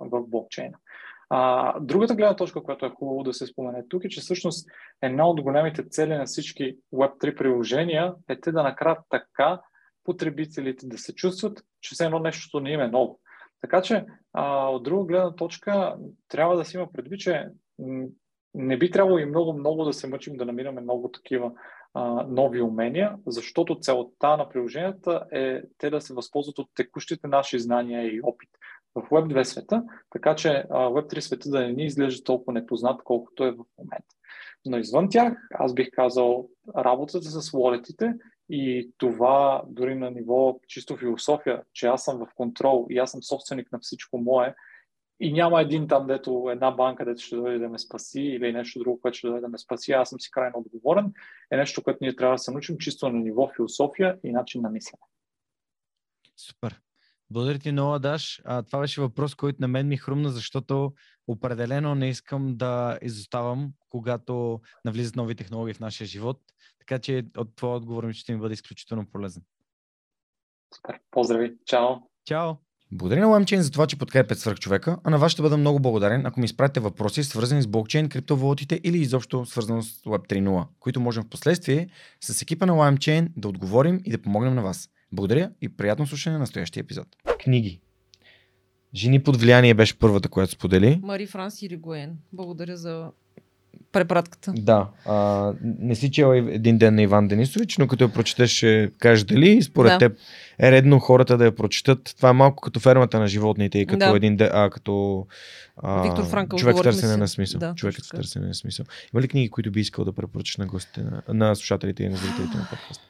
в 0.00 0.26
блокчейна. 0.26 0.78
А, 1.30 1.74
другата 1.80 2.14
гледна 2.14 2.36
точка, 2.36 2.62
която 2.62 2.86
е 2.86 2.90
хубаво 2.90 3.22
да 3.22 3.34
се 3.34 3.46
спомене 3.46 3.88
тук 3.88 4.04
е, 4.04 4.08
че 4.08 4.20
всъщност 4.20 4.68
една 5.02 5.28
от 5.28 5.42
големите 5.42 5.88
цели 5.88 6.14
на 6.14 6.24
всички 6.24 6.76
Web3 6.94 7.36
приложения 7.36 8.14
е 8.28 8.40
те 8.40 8.52
да 8.52 8.62
накарат 8.62 8.98
така 9.10 9.60
потребителите 10.04 10.86
да 10.86 10.98
се 10.98 11.14
чувстват, 11.14 11.62
че 11.80 11.94
все 11.94 12.04
едно 12.04 12.18
нещото 12.18 12.60
не 12.60 12.70
им 12.70 12.80
е 12.80 12.88
ново. 12.88 13.20
Така 13.64 13.82
че, 13.82 14.04
а, 14.32 14.68
от 14.68 14.82
друга 14.82 15.04
гледна 15.04 15.34
точка, 15.34 15.96
трябва 16.28 16.56
да 16.56 16.64
си 16.64 16.76
има 16.76 16.92
предвид, 16.92 17.20
че 17.20 17.46
не 18.54 18.78
би 18.78 18.90
трябвало 18.90 19.18
и 19.18 19.24
много-много 19.24 19.84
да 19.84 19.92
се 19.92 20.06
мъчим 20.06 20.36
да 20.36 20.44
намираме 20.44 20.80
много 20.80 21.10
такива 21.10 21.52
а, 21.94 22.26
нови 22.28 22.62
умения, 22.62 23.16
защото 23.26 23.78
целта 23.80 24.36
на 24.36 24.48
приложенията 24.48 25.24
е 25.32 25.62
те 25.78 25.90
да 25.90 26.00
се 26.00 26.14
възползват 26.14 26.58
от 26.58 26.68
текущите 26.74 27.26
наши 27.26 27.58
знания 27.58 28.06
и 28.06 28.20
опит 28.22 28.48
в 28.94 29.02
Web 29.02 29.32
2 29.34 29.42
света, 29.42 29.84
така 30.10 30.34
че 30.34 30.48
Web 30.70 31.14
3 31.14 31.20
света 31.20 31.50
да 31.50 31.60
не 31.60 31.72
ни 31.72 31.84
изглежда 31.84 32.24
толкова 32.24 32.52
непознат, 32.52 33.00
колкото 33.04 33.44
е 33.44 33.50
в 33.50 33.64
момента. 33.78 34.14
Но 34.66 34.78
извън 34.78 35.08
тях, 35.10 35.34
аз 35.54 35.74
бих 35.74 35.88
казал, 35.92 36.48
работата 36.76 37.24
с 37.24 37.50
walletите 37.50 38.14
и 38.48 38.90
това 38.98 39.62
дори 39.66 39.94
на 39.94 40.10
ниво 40.10 40.60
чисто 40.68 40.96
философия, 40.96 41.62
че 41.72 41.86
аз 41.86 42.04
съм 42.04 42.18
в 42.18 42.34
контрол 42.34 42.86
и 42.90 42.98
аз 42.98 43.10
съм 43.10 43.22
собственик 43.22 43.72
на 43.72 43.78
всичко 43.78 44.18
мое, 44.18 44.54
и 45.20 45.32
няма 45.32 45.60
един 45.60 45.88
там, 45.88 46.06
дето 46.06 46.50
една 46.50 46.70
банка, 46.70 47.04
дето 47.04 47.22
ще 47.22 47.36
дойде 47.36 47.58
да 47.58 47.68
ме 47.68 47.78
спаси 47.78 48.20
или 48.20 48.52
нещо 48.52 48.78
друго, 48.78 49.00
което 49.00 49.18
ще 49.18 49.26
дойде 49.26 49.40
да 49.40 49.48
ме 49.48 49.58
спаси, 49.58 49.92
аз 49.92 50.08
съм 50.08 50.20
си 50.20 50.30
крайно 50.30 50.58
отговорен, 50.58 51.12
е 51.50 51.56
нещо, 51.56 51.82
което 51.82 51.98
ние 52.00 52.16
трябва 52.16 52.34
да 52.34 52.38
се 52.38 52.50
научим 52.50 52.78
чисто 52.78 53.08
на 53.08 53.18
ниво 53.20 53.50
философия 53.56 54.18
и 54.24 54.32
начин 54.32 54.62
на 54.62 54.70
мислене. 54.70 55.02
Супер. 56.36 56.80
Благодаря 57.30 57.58
ти 57.58 57.72
много, 57.72 57.98
Даш. 57.98 58.42
А, 58.44 58.62
това 58.62 58.80
беше 58.80 59.00
въпрос, 59.00 59.34
който 59.34 59.58
на 59.60 59.68
мен 59.68 59.88
ми 59.88 59.96
хрумна, 59.96 60.30
защото 60.30 60.92
определено 61.28 61.94
не 61.94 62.08
искам 62.08 62.56
да 62.56 62.98
изоставам, 63.02 63.72
когато 63.88 64.60
навлизат 64.84 65.16
нови 65.16 65.34
технологии 65.34 65.74
в 65.74 65.80
нашия 65.80 66.06
живот. 66.06 66.40
Така 66.78 66.98
че 66.98 67.26
от 67.36 67.56
твоя 67.56 67.74
отговор 67.74 68.04
ми 68.04 68.14
ще 68.14 68.32
ми 68.32 68.40
бъде 68.40 68.54
изключително 68.54 69.06
полезен. 69.06 69.42
Супер. 70.76 71.00
Поздрави. 71.10 71.54
Чао. 71.66 71.88
Чао. 72.24 72.54
Благодаря 72.92 73.20
на 73.20 73.26
LimeChain 73.26 73.60
за 73.60 73.70
това, 73.70 73.86
че 73.86 73.98
подкрепят 73.98 74.38
свърх 74.38 74.58
човека, 74.58 74.98
а 75.04 75.10
на 75.10 75.18
вас 75.18 75.32
ще 75.32 75.42
бъда 75.42 75.56
много 75.56 75.80
благодарен, 75.80 76.26
ако 76.26 76.40
ми 76.40 76.44
изпратите 76.44 76.80
въпроси, 76.80 77.24
свързани 77.24 77.62
с 77.62 77.66
блокчейн, 77.66 78.08
криптовалутите 78.08 78.80
или 78.84 78.98
изобщо 78.98 79.46
свързано 79.46 79.82
с 79.82 80.02
Web 80.02 80.28
3.0, 80.28 80.66
които 80.80 81.00
можем 81.00 81.22
в 81.22 81.28
последствие 81.28 81.88
с 82.20 82.42
екипа 82.42 82.66
на 82.66 82.72
LimeChain 82.72 83.28
да 83.36 83.48
отговорим 83.48 84.00
и 84.04 84.10
да 84.10 84.22
помогнем 84.22 84.54
на 84.54 84.62
вас. 84.62 84.88
Благодаря 85.14 85.50
и 85.62 85.68
приятно 85.68 86.06
слушане 86.06 86.32
на 86.32 86.38
настоящия 86.38 86.80
епизод. 86.80 87.06
Книги. 87.38 87.80
Жени 88.94 89.22
под 89.22 89.36
влияние 89.36 89.74
беше 89.74 89.98
първата, 89.98 90.28
която 90.28 90.52
сподели. 90.52 91.00
Мари 91.02 91.26
Франс 91.26 91.62
и 91.62 91.70
Ригуен. 91.70 92.18
Благодаря 92.32 92.76
за 92.76 93.10
препратката. 93.92 94.52
Да. 94.56 94.88
А, 95.06 95.52
не 95.62 95.94
си 95.94 96.10
чела 96.10 96.36
един 96.36 96.78
ден 96.78 96.94
на 96.94 97.02
Иван 97.02 97.28
Денисович, 97.28 97.78
но 97.78 97.86
като 97.86 98.04
я 98.04 98.12
прочетеш, 98.12 98.50
ще 98.50 98.90
кажеш 98.98 99.24
дали 99.24 99.62
според 99.62 99.90
да. 99.92 99.98
теб 99.98 100.18
е 100.58 100.70
редно 100.70 100.98
хората 100.98 101.36
да 101.36 101.44
я 101.44 101.54
прочетат. 101.54 102.14
Това 102.16 102.28
е 102.28 102.32
малко 102.32 102.60
като 102.60 102.80
фермата 102.80 103.18
на 103.18 103.26
животните 103.28 103.78
и 103.78 103.86
като 103.86 103.98
Да. 103.98 104.16
един 104.16 104.36
де, 104.36 104.50
а, 104.52 104.70
като 104.70 105.26
а, 105.76 106.02
Виктор 106.02 106.24
Франкъл, 106.24 106.58
човек 106.58 106.76
търсене 106.82 107.12
си. 107.12 107.18
на 107.18 107.28
смисъл. 107.28 107.58
Да, 107.58 107.74
човек 107.74 107.94
търсене 108.14 108.46
на 108.46 108.54
смисъл. 108.54 108.86
Има 109.14 109.22
ли 109.22 109.28
книги, 109.28 109.50
които 109.50 109.70
би 109.70 109.80
искал 109.80 110.04
да 110.04 110.12
препоръчаш 110.12 110.56
на 110.56 110.66
гостите, 110.66 111.02
на, 111.02 111.22
на 111.28 111.56
слушателите 111.56 112.02
и 112.02 112.08
на 112.08 112.16
зрителите 112.16 112.56
на 112.56 112.66
подкаста? 112.70 113.04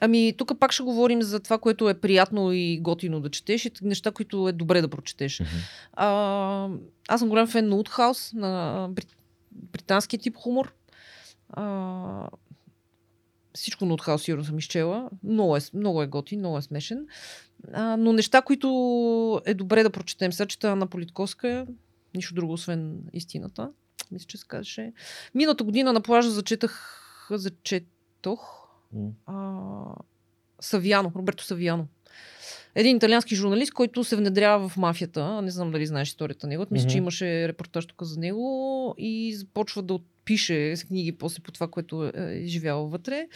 Ами, 0.00 0.34
тук 0.38 0.58
пак 0.60 0.72
ще 0.72 0.82
говорим 0.82 1.22
за 1.22 1.40
това, 1.40 1.58
което 1.58 1.88
е 1.88 2.00
приятно 2.00 2.52
и 2.52 2.80
готино 2.80 3.20
да 3.20 3.30
четеш 3.30 3.64
и 3.64 3.70
неща, 3.82 4.10
които 4.10 4.48
е 4.48 4.52
добре 4.52 4.80
да 4.80 4.88
прочетеш. 4.88 5.40
Мгм. 5.40 5.50
А, 5.92 6.68
аз 7.08 7.20
съм 7.20 7.28
голям 7.28 7.46
фен 7.46 7.68
на 7.68 7.76
Утхаус, 7.76 8.32
на 8.32 8.88
брит, 8.90 9.16
британския 9.52 10.20
тип 10.20 10.36
хумор. 10.36 10.72
А, 11.50 12.28
всичко 13.54 13.86
на 13.86 13.94
Утхаус 13.94 14.22
сигурно 14.22 14.44
съм 14.44 14.58
изчела. 14.58 15.10
Много 15.24 15.56
е, 15.56 15.60
много 15.74 16.02
е 16.02 16.06
готин, 16.06 16.38
много 16.38 16.58
е 16.58 16.62
смешен. 16.62 17.06
А, 17.72 17.96
но 17.96 18.12
неща, 18.12 18.42
които 18.42 19.42
е 19.46 19.54
добре 19.54 19.82
да 19.82 19.90
прочетем. 19.90 20.32
Сега 20.32 20.46
чета 20.46 20.76
на 20.76 20.86
Политковска, 20.86 21.66
нищо 22.14 22.34
друго, 22.34 22.52
освен 22.52 23.02
истината. 23.12 23.70
Мисля, 24.12 24.26
че 24.26 24.38
се 24.38 24.46
казваше. 24.48 24.92
Миналата 25.34 25.64
година 25.64 25.92
на 25.92 26.00
плажа 26.00 26.30
зачетах, 26.30 27.00
зачетох. 27.30 28.65
А, 29.26 29.54
Савиано, 30.60 31.12
Роберто 31.16 31.44
Савиано. 31.44 31.86
Един 32.74 32.96
италиански 32.96 33.34
журналист, 33.34 33.72
който 33.72 34.04
се 34.04 34.16
внедрява 34.16 34.68
в 34.68 34.76
мафията. 34.76 35.42
Не 35.42 35.50
знам 35.50 35.70
дали 35.70 35.86
знаеш 35.86 36.08
историята 36.08 36.46
на 36.46 36.50
него. 36.50 36.66
Мисля, 36.70 36.88
че 36.88 36.96
Мгм. 36.96 37.02
имаше 37.02 37.48
репортаж 37.48 37.86
тук 37.86 38.02
за 38.02 38.20
него 38.20 38.94
и 38.98 39.34
започва 39.34 39.82
да 39.82 39.98
пише 40.24 40.76
с 40.76 40.84
книги 40.84 41.12
после 41.12 41.42
по 41.42 41.52
това, 41.52 41.68
което 41.68 42.04
е 42.14 42.22
изживял 42.32 42.86
вътре. 42.86 43.28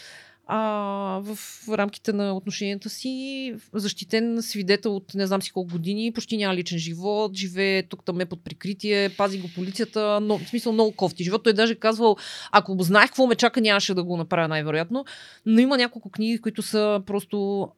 А, 0.52 1.20
в 1.24 1.38
рамките 1.68 2.12
на 2.12 2.36
отношенията 2.36 2.90
си 2.90 3.54
защитен 3.72 4.42
свидетел 4.42 4.96
от 4.96 5.14
не 5.14 5.26
знам 5.26 5.42
си 5.42 5.52
колко 5.52 5.72
години, 5.72 6.12
почти 6.12 6.36
няма 6.36 6.54
личен 6.54 6.78
живот, 6.78 7.36
живее 7.36 7.82
тук 7.82 8.04
там 8.04 8.20
е 8.20 8.24
под 8.24 8.44
прикритие, 8.44 9.08
пази 9.08 9.40
го 9.40 9.48
полицията, 9.54 10.18
но, 10.22 10.38
в 10.38 10.48
смисъл 10.48 10.72
много 10.72 10.92
кофти. 10.92 11.24
Живот 11.24 11.44
той 11.44 11.52
даже 11.52 11.72
е 11.72 11.76
казвал, 11.76 12.16
ако 12.52 12.76
знаех 12.80 13.06
какво 13.06 13.26
ме 13.26 13.34
чака, 13.34 13.60
нямаше 13.60 13.94
да 13.94 14.04
го 14.04 14.16
направя 14.16 14.48
най-вероятно. 14.48 15.04
Но 15.46 15.60
има 15.60 15.76
няколко 15.76 16.10
книги, 16.10 16.40
които 16.40 16.62
са 16.62 17.02
просто 17.06 17.68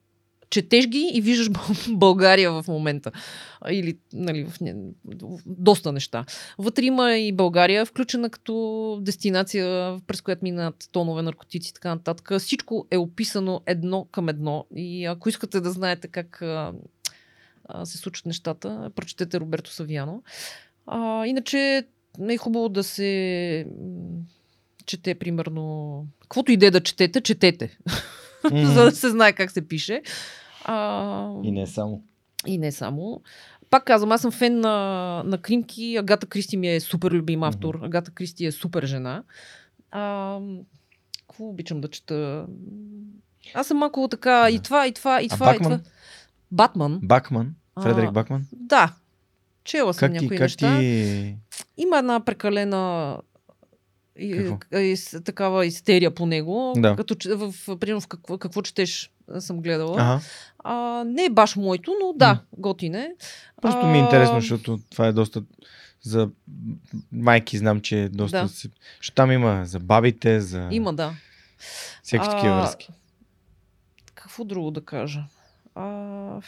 четеш 0.52 0.86
ги 0.86 1.10
и 1.14 1.20
виждаш 1.20 1.50
Бъл- 1.50 1.74
България 1.96 2.52
в 2.52 2.64
момента. 2.68 3.10
Или, 3.70 3.98
нали, 4.12 4.44
в, 4.44 4.60
не- 4.60 4.74
доста 5.46 5.92
неща. 5.92 6.24
Вътре 6.58 6.84
има 6.84 7.16
и 7.16 7.32
България, 7.32 7.86
включена 7.86 8.30
като 8.30 8.98
дестинация, 9.02 9.96
през 10.06 10.20
която 10.20 10.44
минат 10.44 10.88
тонове 10.92 11.22
наркотици 11.22 11.70
и 11.70 11.74
така 11.74 11.88
нататък. 11.88 12.30
Всичко 12.38 12.86
е 12.90 12.96
описано 12.96 13.60
едно 13.66 14.06
към 14.12 14.28
едно. 14.28 14.66
И 14.76 15.04
ако 15.04 15.28
искате 15.28 15.60
да 15.60 15.70
знаете 15.70 16.08
как 16.08 16.42
а, 16.42 16.72
а, 17.64 17.86
се 17.86 17.98
случват 17.98 18.26
нещата, 18.26 18.90
прочетете 18.94 19.40
Роберто 19.40 19.70
Савиано. 19.70 20.22
А, 20.86 21.26
иначе 21.26 21.84
е 22.30 22.36
хубаво 22.36 22.68
да 22.68 22.84
се 22.84 23.66
чете, 24.86 25.14
примерно, 25.14 26.06
каквото 26.20 26.52
и 26.52 26.56
да 26.56 26.66
е 26.66 26.70
да 26.70 26.80
четете, 26.80 27.20
четете, 27.20 27.78
за 28.52 28.84
да 28.84 28.90
се 28.92 29.10
знае 29.10 29.32
как 29.32 29.50
се 29.50 29.68
пише. 29.68 30.02
А, 30.64 31.30
И 31.42 31.52
не 31.52 31.66
само. 31.66 32.02
и 32.46 32.58
не 32.58 32.72
само. 32.72 33.22
Пак 33.70 33.84
казвам, 33.84 34.12
аз 34.12 34.20
съм 34.20 34.30
фен 34.30 34.60
на, 34.60 34.76
на 35.22 35.38
Кримки. 35.38 35.96
Агата 35.96 36.26
Кристи 36.26 36.56
ми 36.56 36.68
е 36.68 36.80
супер 36.80 37.10
любим 37.10 37.42
автор. 37.42 37.78
Агата 37.82 38.10
Кристи 38.10 38.46
е 38.46 38.52
супер 38.52 38.84
жена. 38.84 39.22
А, 39.90 40.38
Какво 41.20 41.44
обичам 41.44 41.80
да 41.80 41.88
чета? 41.88 42.46
Аз 43.54 43.66
съм 43.66 43.78
малко 43.78 44.08
така 44.08 44.50
и 44.50 44.58
това, 44.58 44.86
и 44.86 44.92
това, 44.92 45.22
и 45.22 45.26
А 45.26 45.28
това, 45.28 45.46
и 45.46 45.52
Бакман? 45.52 45.70
това. 45.72 45.90
Батман. 46.52 47.00
Бакман? 47.02 47.54
Фредерик 47.82 48.08
А, 48.08 48.12
Бакман? 48.12 48.46
Да. 48.52 48.94
Чела 49.64 49.94
съм 49.94 50.00
Как 50.06 50.12
някои 50.12 50.28
как 50.30 50.40
неща. 50.40 50.78
ти... 50.78 51.36
Има 51.76 51.98
една 51.98 52.20
прекалена 52.20 53.18
и, 54.18 54.54
и, 54.74 54.96
с- 54.96 55.20
такава 55.20 55.66
истерия 55.66 56.14
по 56.14 56.26
него. 56.26 56.72
Да. 56.76 56.96
Като 56.96 57.14
в, 57.28 57.54
примерно 57.78 58.00
в 58.00 58.08
какво, 58.08 58.38
какво 58.38 58.62
четеш 58.62 59.06
а, 59.06 59.11
съм 59.38 59.60
гледала. 59.60 60.00
Ага. 60.00 60.20
А, 60.58 61.04
не 61.04 61.24
е 61.24 61.30
баш 61.30 61.56
моето, 61.56 61.94
но 62.02 62.12
да, 62.12 62.40
готин 62.58 62.94
е. 62.94 63.14
Просто 63.62 63.86
ми 63.86 63.98
е 63.98 64.00
интересно, 64.00 64.40
защото 64.40 64.78
това 64.90 65.06
е 65.06 65.12
доста 65.12 65.42
за 66.02 66.28
майки 67.12 67.58
знам, 67.58 67.80
че 67.80 68.02
е 68.02 68.08
доста... 68.08 68.42
Да. 68.42 68.48
Си... 68.48 68.70
Там 69.14 69.32
има 69.32 69.64
за 69.64 69.78
бабите, 69.80 70.40
за 70.40 70.68
Има, 70.70 70.94
да. 70.94 71.12
всеки 72.02 72.24
такива 72.24 72.56
връзки. 72.56 72.88
Какво 74.14 74.44
друго 74.44 74.70
да 74.70 74.84
кажа? 74.84 75.24
А... 75.74 76.40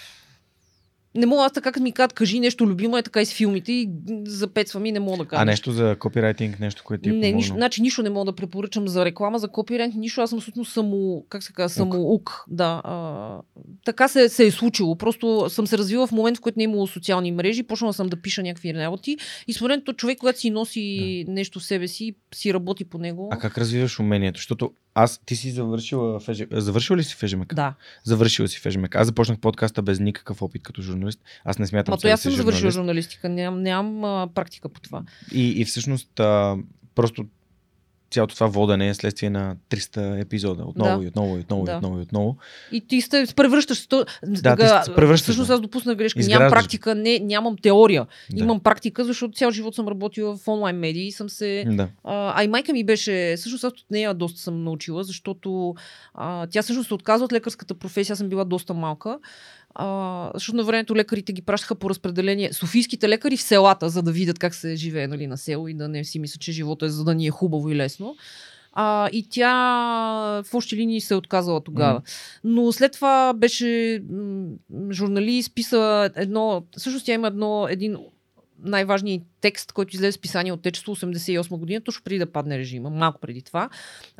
Не 1.16 1.26
мога 1.26 1.44
аз 1.44 1.52
така, 1.52 1.72
като 1.72 1.82
ми 1.82 1.92
кажат, 1.92 2.12
кажи 2.12 2.40
нещо 2.40 2.66
любимо, 2.66 2.98
е 2.98 3.02
така 3.02 3.20
и 3.20 3.26
с 3.26 3.34
филмите 3.34 3.72
и 3.72 3.90
запецвам 4.26 4.86
и 4.86 4.92
не 4.92 5.00
мога 5.00 5.16
да 5.16 5.24
кажа. 5.24 5.42
А 5.42 5.44
нещо 5.44 5.72
за 5.72 5.96
копирайтинг, 5.98 6.60
нещо, 6.60 6.82
което 6.84 7.02
ти 7.02 7.08
е 7.08 7.12
не, 7.12 7.32
нищо, 7.32 7.54
значи 7.54 7.82
нищо 7.82 8.02
не 8.02 8.10
мога 8.10 8.32
да 8.32 8.36
препоръчам 8.36 8.88
за 8.88 9.04
реклама, 9.04 9.38
за 9.38 9.48
копирент, 9.48 9.94
нищо. 9.94 10.20
Аз 10.20 10.30
съм 10.30 10.38
абсолютно 10.38 10.64
само, 10.64 11.24
как 11.28 11.42
се 11.42 11.52
казва, 11.52 11.74
самоук. 11.74 12.44
Да, 12.48 12.80
а, 12.84 13.40
така 13.84 14.08
се, 14.08 14.28
се 14.28 14.46
е 14.46 14.50
случило. 14.50 14.96
Просто 14.96 15.50
съм 15.50 15.66
се 15.66 15.78
развила 15.78 16.06
в 16.06 16.12
момент, 16.12 16.38
в 16.38 16.40
който 16.40 16.58
не 16.58 16.62
е 16.62 16.70
имало 16.70 16.86
социални 16.86 17.32
мрежи, 17.32 17.62
почнала 17.62 17.92
съм 17.92 18.08
да 18.08 18.16
пиша 18.16 18.42
някакви 18.42 18.74
работи 18.74 19.16
и 19.46 19.52
според 19.52 19.86
мен 19.86 19.96
човек, 19.96 20.18
когато 20.18 20.40
си 20.40 20.50
носи 20.50 21.24
нещо 21.28 21.60
в 21.60 21.64
себе 21.64 21.88
си, 21.88 22.14
си 22.34 22.54
работи 22.54 22.84
по 22.84 22.98
него. 22.98 23.28
А 23.32 23.38
как 23.38 23.58
развиваш 23.58 24.00
умението? 24.00 24.38
Защото 24.38 24.70
аз, 24.94 25.20
ти 25.26 25.36
си 25.36 25.50
завършила, 25.50 26.20
ФЖ... 26.20 26.42
завършила 26.52 26.96
ли 26.96 27.04
си 27.04 27.14
ФЖМК? 27.14 27.54
Да. 27.54 27.74
Завършила 28.04 28.48
си 28.48 28.60
ФЖМК. 28.60 28.94
Аз 28.94 29.06
започнах 29.06 29.38
подкаста 29.38 29.82
без 29.82 30.00
никакъв 30.00 30.42
опит 30.42 30.62
като 30.62 30.82
журналист. 30.82 31.20
Аз 31.44 31.58
не 31.58 31.66
смятам, 31.66 31.98
че 31.98 32.08
аз 32.08 32.20
съм 32.20 32.32
завършила 32.32 32.70
журналист. 32.70 32.74
журналистика, 32.74 33.28
нямам, 33.28 33.62
нямам 33.62 34.04
а, 34.04 34.28
практика 34.34 34.68
по 34.68 34.80
това. 34.80 35.02
И, 35.32 35.60
и 35.60 35.64
всъщност 35.64 36.20
а, 36.20 36.56
просто 36.94 37.26
цялото 38.14 38.34
това 38.34 38.46
водене 38.46 38.88
е 38.88 38.94
следствие 38.94 39.30
на 39.30 39.56
300 39.70 40.20
епизода. 40.20 40.64
Отново 40.66 40.98
Да. 40.98 41.04
и 41.04 41.08
отново 41.08 41.36
и 41.36 41.40
отново 41.40 41.64
Да. 41.64 41.72
и 41.72 41.76
отново 41.76 41.98
и 41.98 42.02
отново. 42.02 42.36
И 42.72 42.80
ти 42.80 43.00
се 43.00 43.26
превръщаш. 43.36 43.86
То, 43.86 44.04
Да, 44.22 44.56
ти 44.56 44.66
се 44.84 44.94
превръщаш, 44.94 45.24
Всъщност 45.24 45.50
аз 45.50 45.60
допусна 45.60 45.94
грешка. 45.94 46.20
Изграждаш 46.20 46.38
Нямам 46.38 46.50
практика, 46.50 46.94
не, 46.94 47.18
нямам 47.18 47.56
теория. 47.56 48.06
Да. 48.32 48.44
Имам 48.44 48.60
практика, 48.60 49.04
защото 49.04 49.34
цял 49.34 49.50
живот 49.50 49.74
съм 49.74 49.88
работила 49.88 50.36
в 50.36 50.48
онлайн 50.48 50.76
медии 50.76 51.06
и 51.06 51.12
съм 51.12 51.28
се... 51.28 51.64
Да. 51.66 51.88
А, 52.04 52.40
а 52.40 52.44
и 52.44 52.48
майка 52.48 52.72
ми 52.72 52.84
беше, 52.84 53.34
всъщност 53.36 53.64
аз 53.64 53.72
от 53.72 53.90
нея 53.90 54.14
доста 54.14 54.40
съм 54.40 54.64
научила, 54.64 55.04
защото 55.04 55.74
а, 56.14 56.46
тя 56.46 56.62
всъщност 56.62 56.88
се 56.88 56.94
отказва 56.94 57.24
от 57.24 57.32
лекарската 57.32 57.74
професия, 57.74 58.12
аз 58.12 58.18
съм 58.18 58.28
била 58.28 58.44
доста 58.44 58.74
малка. 58.74 59.18
А, 59.74 60.30
защото 60.34 60.56
на 60.56 60.64
времето 60.64 60.96
лекарите 60.96 61.32
ги 61.32 61.42
пращаха 61.42 61.74
по 61.74 61.90
разпределение. 61.90 62.52
Софийските 62.52 63.08
лекари 63.08 63.36
в 63.36 63.42
селата, 63.42 63.88
за 63.88 64.02
да 64.02 64.12
видят 64.12 64.38
как 64.38 64.54
се 64.54 64.76
живее 64.76 65.06
нали, 65.06 65.26
на 65.26 65.36
село 65.36 65.68
и 65.68 65.74
да 65.74 65.88
не 65.88 66.04
си 66.04 66.18
мислят, 66.18 66.40
че 66.40 66.52
живота 66.52 66.86
е 66.86 66.88
за 66.88 67.04
да 67.04 67.14
ни 67.14 67.26
е 67.26 67.30
хубаво 67.30 67.70
и 67.70 67.76
лесно. 67.76 68.16
А, 68.72 69.08
и 69.12 69.28
тя 69.30 69.52
в 70.44 70.54
общи 70.54 70.76
линии 70.76 71.00
се 71.00 71.14
е 71.14 71.16
отказала 71.16 71.60
тогава. 71.60 72.02
Но 72.44 72.72
след 72.72 72.92
това 72.92 73.32
беше 73.32 74.02
м, 74.10 74.46
журналист, 74.90 75.54
писа 75.54 76.10
едно. 76.16 76.62
Всъщност 76.76 77.06
тя 77.06 77.12
има 77.12 77.26
едно, 77.26 77.66
един 77.70 77.96
най-важният 78.64 79.22
текст, 79.40 79.72
който 79.72 79.96
излезе 79.96 80.12
с 80.12 80.18
писание 80.18 80.52
от 80.52 80.58
Отечество 80.58 80.96
88 80.96 81.58
година, 81.58 81.80
точно 81.80 82.02
преди 82.04 82.18
да 82.18 82.32
падне 82.32 82.58
режима, 82.58 82.90
малко 82.90 83.20
преди 83.20 83.42
това, 83.42 83.68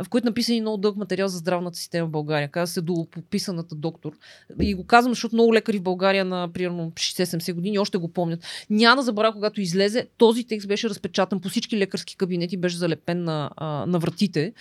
в 0.02 0.08
който 0.08 0.26
написан 0.26 0.54
и 0.54 0.60
много 0.60 0.76
дълъг 0.76 0.96
материал 0.96 1.28
за 1.28 1.38
здравната 1.38 1.76
система 1.76 2.08
в 2.08 2.10
България. 2.10 2.48
Каза 2.48 2.72
се 2.72 2.80
до 2.80 3.06
подписаната 3.10 3.74
доктор. 3.74 4.12
И 4.60 4.74
го 4.74 4.86
казвам, 4.86 5.12
защото 5.14 5.36
много 5.36 5.54
лекари 5.54 5.78
в 5.78 5.82
България 5.82 6.24
на 6.24 6.48
примерно 6.52 6.90
60-70 6.90 7.52
години 7.52 7.78
още 7.78 7.98
го 7.98 8.12
помнят. 8.12 8.44
Няма 8.70 8.96
да 8.96 9.02
забравя, 9.02 9.32
когато 9.32 9.60
излезе, 9.60 10.08
този 10.16 10.44
текст 10.44 10.68
беше 10.68 10.88
разпечатан 10.88 11.40
по 11.40 11.48
всички 11.48 11.78
лекарски 11.78 12.16
кабинети, 12.16 12.56
беше 12.56 12.76
залепен 12.76 13.24
на, 13.24 13.50
на 13.86 13.98
вратите, 13.98 14.52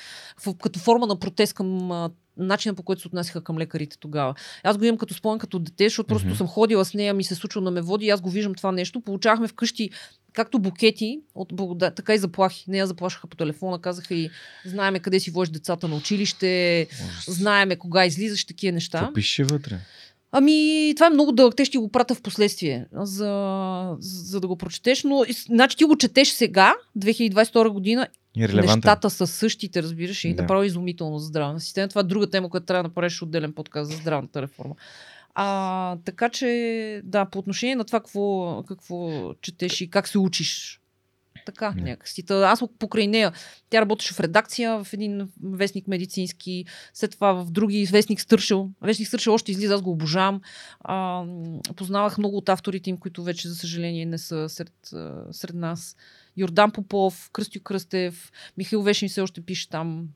в, 0.45 0.55
като 0.57 0.79
форма 0.79 1.07
на 1.07 1.19
протест 1.19 1.53
към 1.53 1.91
начина 2.37 2.75
по 2.75 2.83
който 2.83 3.01
се 3.01 3.07
отнасяха 3.07 3.43
към 3.43 3.57
лекарите 3.57 3.97
тогава. 3.99 4.35
Аз 4.63 4.77
го 4.77 4.85
имам 4.85 4.97
като 4.97 5.13
спомен 5.13 5.39
като 5.39 5.59
дете, 5.59 5.83
защото 5.83 6.07
просто 6.07 6.27
Мгм. 6.27 6.37
съм 6.37 6.47
ходила 6.47 6.85
с 6.85 6.93
нея, 6.93 7.13
ми 7.13 7.23
се 7.23 7.35
случва 7.35 7.61
да 7.61 7.71
ме 7.71 7.81
води 7.81 8.09
аз 8.09 8.21
го 8.21 8.29
виждам 8.29 8.55
това 8.55 8.71
нещо. 8.71 9.01
Получавахме 9.01 9.47
вкъщи 9.47 9.89
както 10.33 10.59
букети 10.59 11.19
от 11.35 11.53
благодат, 11.53 11.95
така 11.95 12.13
и 12.13 12.17
заплахи. 12.17 12.65
Не 12.67 12.77
я 12.77 12.87
заплашаха 12.87 13.27
по 13.27 13.37
телефона, 13.37 13.81
казаха 13.81 14.15
и 14.15 14.29
знаеме 14.65 14.99
къде 14.99 15.19
си 15.19 15.31
водиш 15.31 15.49
децата 15.49 15.87
на 15.87 15.95
училище, 15.95 16.87
знаеме 17.27 17.75
кога 17.75 18.05
излизаш, 18.05 18.45
такива 18.45 18.73
неща. 18.73 18.99
Какво 18.99 19.13
пише 19.13 19.43
вътре? 19.43 19.79
Ами, 20.35 20.53
това 20.95 21.07
е 21.07 21.13
много 21.13 21.31
дълъг. 21.31 21.55
Те 21.55 21.65
ще 21.65 21.77
го 21.77 21.89
пратя 21.89 22.15
в 22.15 22.21
последствие, 22.21 22.85
за, 22.93 23.95
за 23.99 24.39
да 24.39 24.47
го 24.47 24.55
прочетеш. 24.55 25.03
Но, 25.03 25.23
значи 25.47 25.77
ти 25.77 25.83
го 25.83 25.95
четеш 25.95 26.27
сега, 26.29 26.73
2022 26.97 27.69
година, 27.69 28.07
И 28.37 28.47
релевантен. 28.47 28.75
нещата 28.75 29.09
са 29.09 29.27
същите, 29.27 29.83
разбираш, 29.83 30.25
и 30.25 30.33
Да. 30.33 30.41
направо 30.41 30.63
изумително 30.63 31.19
за 31.19 31.25
здравна 31.25 31.59
система. 31.59 31.87
Това 31.87 31.99
е 31.99 32.03
друга 32.03 32.29
тема, 32.29 32.49
която 32.49 32.65
трябва 32.65 32.83
да 32.83 32.87
направиш 32.89 33.21
отделен 33.21 33.53
подкаст 33.53 33.91
за 33.91 33.97
здравната 33.97 34.41
реформа. 34.41 34.75
А, 35.35 35.97
така 36.05 36.29
че, 36.29 37.01
да, 37.03 37.25
по 37.25 37.39
отношение 37.39 37.75
на 37.75 37.83
това 37.83 37.99
какво, 37.99 38.63
какво 38.67 39.09
четеш 39.41 39.81
и 39.81 39.89
как 39.89 40.07
се 40.07 40.17
учиш. 40.19 40.79
Така, 41.45 41.73
Да. 41.77 41.83
някакси. 41.83 42.23
Та, 42.23 42.35
аз 42.35 42.63
покрай 42.79 43.07
нея, 43.07 43.31
тя 43.69 43.81
работеше 43.81 44.13
в 44.13 44.19
редакция 44.19 44.83
в 44.83 44.93
един 44.93 45.29
вестник 45.43 45.87
медицински, 45.87 46.65
след 46.93 47.11
това 47.11 47.33
в 47.33 47.51
други 47.51 47.85
вестник 47.85 48.21
Стършел. 48.21 48.69
Вестник 48.81 49.07
Стършел 49.07 49.33
още 49.33 49.51
излиза, 49.51 49.73
аз 49.73 49.81
го 49.81 49.91
обожавам. 49.91 50.41
А, 50.79 51.23
познавах 51.75 52.17
много 52.17 52.37
от 52.37 52.49
авторите 52.49 52.89
им, 52.89 52.97
които 52.97 53.23
вече, 53.23 53.47
за 53.47 53.55
съжаление, 53.55 54.05
не 54.05 54.17
са 54.17 54.49
сред, 54.49 54.73
сред 55.31 55.55
нас. 55.55 55.95
Йордан 56.37 56.71
Попов, 56.71 57.29
Кръстю 57.33 57.61
Кръстев, 57.61 58.31
Михаил 58.57 58.81
Вешин 58.81 59.09
все 59.09 59.21
още 59.21 59.41
пише 59.41 59.69
там. 59.69 60.07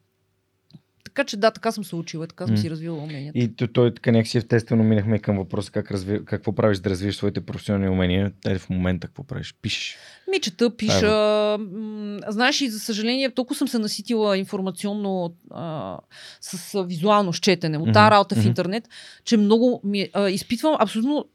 Така 1.18 1.28
че 1.28 1.38
да, 1.38 1.52
така 1.52 1.72
съм 1.72 1.84
се 1.84 1.96
учила, 1.96 2.28
така 2.28 2.48
съм 2.48 2.58
си 2.58 2.70
развила 2.70 2.98
уменията. 2.98 3.40
И 3.40 3.56
то- 3.56 3.68
той 3.68 3.94
така 3.94 4.12
някакси 4.12 4.38
естествено 4.38 4.84
минахме 4.84 5.20
към 5.20 5.38
въпроса 5.38 5.72
как 5.72 5.92
разви... 5.92 6.26
какво 6.26 6.52
правиш 6.52 6.78
да 6.78 6.90
развиеш 6.90 7.16
своите 7.16 7.42
професионални 7.42 7.90
умения. 7.90 8.32
Тай 8.44 8.58
в 8.58 8.70
момента 8.70 9.08
какво 9.08 9.24
правиш? 9.24 9.56
Пишеш. 9.62 9.98
Ми 10.32 10.40
чета, 10.40 10.76
пиша. 10.78 11.58
М, 11.60 12.20
знаеш 12.28 12.62
и 12.62 12.70
за 12.70 12.80
съжаление, 12.80 13.32
толкова 13.32 13.56
съм 13.56 13.68
се 13.68 13.80
наситила 13.80 14.38
информационно 14.38 15.36
а, 15.52 15.98
с 16.42 16.84
визуално 16.84 17.34
щетене 17.34 17.78
от 17.78 17.94
тази 17.94 18.12
работа 18.12 18.36
в 18.36 18.40
мгм. 18.40 18.48
интернет, 18.48 18.90
че 19.26 19.38
много 19.38 19.82
ми, 19.84 20.10
а, 20.14 20.30
изпитвам 20.30 20.76
абсолютно 20.80 21.26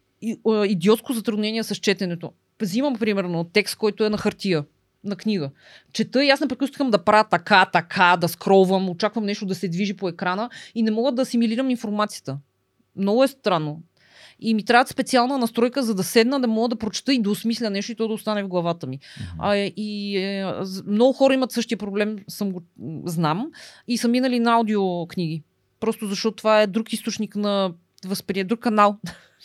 идиотско 0.66 1.12
затруднение 1.12 1.62
с 1.62 1.74
четенето. 1.74 2.32
Взимам 2.60 2.96
примерно 2.96 3.44
текст, 3.44 3.76
който 3.76 4.04
е 4.04 4.10
на 4.10 4.18
хартия 4.18 4.64
на 5.04 5.16
книга. 5.16 5.50
Чета 5.92 6.24
и 6.24 6.30
аз 6.30 6.40
непрекъснато 6.40 6.72
искам 6.72 6.90
да 6.90 7.04
правя 7.04 7.24
така, 7.30 7.66
така, 7.72 8.16
да 8.20 8.28
скролвам, 8.28 8.90
очаквам 8.90 9.24
нещо 9.24 9.46
да 9.46 9.54
се 9.54 9.68
движи 9.68 9.96
по 9.96 10.08
екрана 10.08 10.50
и 10.74 10.82
не 10.82 10.90
мога 10.90 11.12
да 11.12 11.22
асимилирам 11.22 11.70
информацията. 11.70 12.38
Много 12.96 13.24
е 13.24 13.28
странно. 13.28 13.82
И 14.40 14.54
ми 14.54 14.64
трябва 14.64 14.86
специална 14.86 15.38
настройка, 15.38 15.82
за 15.82 15.94
да 15.94 16.02
седна, 16.02 16.40
да 16.40 16.48
мога 16.48 16.68
да 16.68 16.76
прочета 16.76 17.14
и 17.14 17.22
да 17.22 17.30
осмисля 17.30 17.70
нещо 17.70 17.92
и 17.92 17.94
то 17.94 18.08
да 18.08 18.14
остане 18.14 18.42
в 18.42 18.48
главата 18.48 18.86
ми. 18.86 18.98
А, 19.38 19.54
е, 19.54 19.72
и 19.76 20.18
е, 20.18 20.52
много 20.86 21.12
хора 21.12 21.34
имат 21.34 21.52
същия 21.52 21.78
проблем, 21.78 22.18
съм 22.28 22.52
го 22.52 22.62
знам, 23.04 23.50
и 23.88 23.98
са 23.98 24.08
минали 24.08 24.40
на 24.40 24.52
аудиокниги. 24.52 25.42
Просто 25.80 26.06
защото 26.06 26.36
това 26.36 26.62
е 26.62 26.66
друг 26.66 26.92
източник 26.92 27.36
на 27.36 27.72
възприятие, 28.04 28.44
друг 28.44 28.60
канал. 28.60 28.98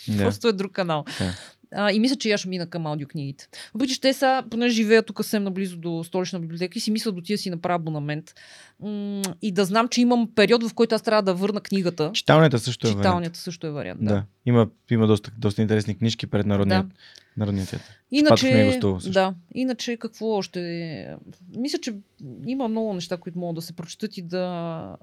Да. 0.08 0.18
Просто 0.24 0.48
е 0.48 0.54
друг 0.54 0.72
канал. 0.72 1.06
Да. 1.20 1.34
А, 1.72 1.92
и 1.92 2.00
мисля, 2.00 2.16
че 2.16 2.30
я 2.30 2.38
ще 2.38 2.50
мина 2.50 2.68
към 2.68 2.88
аудиокнигите. 2.88 3.48
Въпреки, 3.74 3.94
че 3.94 4.02
те 4.02 4.14
са, 4.14 4.44
понеже 4.50 4.76
живея 4.76 5.04
тук 5.04 5.18
съвсем 5.18 5.44
наблизо 5.44 5.78
до 5.78 6.04
столична 6.04 6.40
библиотека 6.40 6.78
и 6.78 6.82
си 6.82 6.92
мисля 6.92 7.12
до 7.12 7.22
тия 7.22 7.38
си 7.38 7.50
направя 7.50 7.76
абонамент. 7.76 8.34
М- 8.80 9.22
и 9.42 9.52
да 9.52 9.66
знам, 9.66 9.88
че 9.88 10.02
имам 10.02 10.30
период, 10.36 10.64
в 10.64 10.74
който 10.74 10.96
аз 10.96 11.02
трябва 11.02 11.22
да 11.24 11.34
върна 11.34 11.62
книгата. 11.62 12.12
Читалнята 12.14 12.60
също 12.60 12.88
е 12.88 12.90
вариант. 12.90 13.04
Читалнята 13.04 13.40
също 13.40 13.68
е 13.68 13.72
вариант. 13.72 14.00
Да. 14.04 14.14
Да. 14.14 14.24
Има, 14.46 14.68
има 14.92 15.08
доста, 15.08 15.32
доста 15.38 15.62
интересни 15.62 15.98
книжки 15.98 16.28
пред 16.28 16.46
народния, 16.46 16.84
Да. 16.84 16.90
народния 17.38 17.66
театър. 17.66 17.88
Шпатов 18.20 18.44
ми 18.44 18.50
е 18.50 18.54
Иначе, 18.54 18.72
също. 18.72 19.12
да, 19.12 19.34
иначе 19.56 19.98
какво 19.98 20.28
още? 20.28 21.16
Мисля, 21.58 21.80
че 21.80 21.94
има 22.46 22.68
много 22.68 22.94
неща, 22.94 23.18
които 23.18 23.40
могат 23.40 23.56
да 23.56 23.62
се 23.62 23.74
прочитат 23.74 24.18
и 24.18 24.22
да 24.22 24.96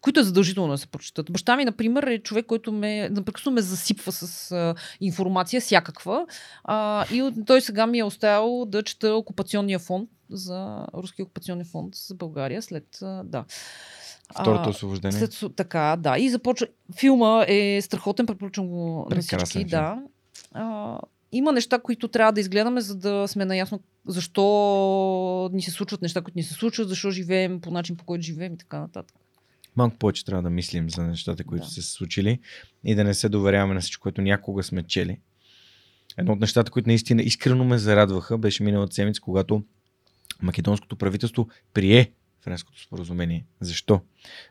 които 0.00 0.20
е 0.20 0.24
задължително 0.24 0.72
да 0.72 0.78
се 0.78 0.86
прочитат. 0.86 1.32
Баща 1.32 1.56
ми, 1.56 1.64
например, 1.64 2.02
е 2.02 2.18
човек, 2.18 2.46
който 2.46 2.72
ме, 2.72 3.08
напрекъснато 3.08 3.54
ме 3.54 3.60
засипва 3.60 4.12
с 4.12 4.52
а, 4.52 4.74
информация, 5.00 5.60
всякаква. 5.60 6.26
А, 6.64 7.06
и 7.12 7.32
той 7.46 7.60
сега 7.60 7.86
ми 7.86 7.98
е 7.98 8.04
оставил 8.04 8.64
да 8.64 8.82
чета 8.82 9.14
окупационния 9.14 9.78
фонд 9.78 10.10
за 10.30 10.86
Руския 10.94 11.24
окупационен 11.24 11.64
фонд 11.64 11.94
за 11.94 12.14
България 12.14 12.62
след, 12.62 12.98
а, 13.02 13.22
да. 13.24 13.44
Второто 14.40 14.68
освобождение. 14.70 15.26
след, 15.26 15.56
така, 15.56 15.96
да. 15.98 16.18
И 16.18 16.30
започва. 16.30 16.66
Филма 16.98 17.44
е 17.48 17.80
страхотен, 17.82 18.26
препоръчвам 18.26 18.68
го 18.68 18.98
на 18.98 19.08
Прекрасен 19.08 19.38
всички. 19.38 19.58
филм. 19.58 19.68
Да. 19.68 20.02
А, 20.52 20.98
има 21.32 21.52
неща, 21.52 21.78
които 21.78 22.08
трябва 22.08 22.32
да 22.32 22.40
изгледаме, 22.40 22.80
за 22.80 22.94
да 22.94 23.28
сме 23.28 23.44
наясно 23.44 23.80
защо 24.06 25.50
ни 25.52 25.62
се 25.62 25.70
случват 25.70 26.02
неща, 26.02 26.22
които 26.22 26.38
ни 26.38 26.42
се 26.42 26.54
случват, 26.54 26.88
защо 26.88 27.10
живеем 27.10 27.60
по 27.60 27.70
начин, 27.70 27.96
по 27.96 28.04
който 28.04 28.22
живеем 28.22 28.54
и 28.54 28.58
така 28.58 28.80
нататък. 28.80 29.16
Малко 29.76 29.96
повече 29.96 30.24
трябва 30.24 30.42
да 30.42 30.50
мислим 30.50 30.90
за 30.90 31.02
нещата, 31.02 31.44
които 31.44 31.64
Да. 31.64 31.70
са 31.70 31.82
се 31.82 31.92
случили 31.92 32.38
и 32.84 32.94
да 32.94 33.04
не 33.04 33.14
се 33.14 33.28
доверяваме 33.28 33.74
на 33.74 33.80
всичко, 33.80 34.02
което 34.02 34.22
някога 34.22 34.62
сме 34.62 34.82
чели. 34.82 35.18
Едно 36.18 36.32
от 36.32 36.40
нещата, 36.40 36.70
които 36.70 36.88
наистина 36.88 37.22
искрено 37.22 37.64
ме 37.64 37.78
зарадваха, 37.78 38.38
беше 38.38 38.62
миналата 38.62 38.94
седмица, 38.94 39.20
когато 39.20 39.62
македонското 40.42 40.96
правителство 40.96 41.48
прие 41.74 42.10
френското 42.40 42.82
споразумение. 42.82 43.44
Защо? 43.60 44.00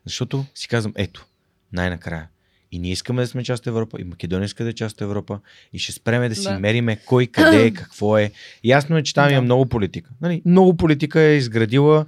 Защото 0.06 0.46
си 0.56 0.68
казвам, 0.68 0.94
ето, 0.98 1.26
най-накрая. 1.74 2.28
И 2.72 2.80
ние 2.80 2.92
искаме 2.92 3.22
да 3.22 3.28
сме 3.28 3.44
част 3.44 3.64
от 3.64 3.68
Европа, 3.68 3.98
и 4.02 4.04
Македония 4.04 4.46
иска 4.46 4.64
да 4.64 4.70
е 4.70 4.74
част 4.74 4.96
от 4.96 5.02
Европа, 5.02 5.40
и 5.74 5.80
ще 5.80 5.92
спреме 5.92 6.30
да 6.30 6.36
си 6.36 6.44
Да. 6.44 6.60
мериме 6.60 7.00
кой 7.06 7.28
къде 7.28 7.66
е, 7.66 7.72
какво 7.74 8.18
е. 8.18 8.32
Ясно 8.64 8.98
е, 8.98 9.04
че 9.04 9.14
там 9.14 9.28
Да. 9.28 9.34
има 9.34 9.42
много 9.42 9.66
политика. 9.66 10.10
Нали? 10.22 10.42
Много 10.46 10.78
политика 10.78 11.22
е 11.22 11.38
изградила 11.38 12.06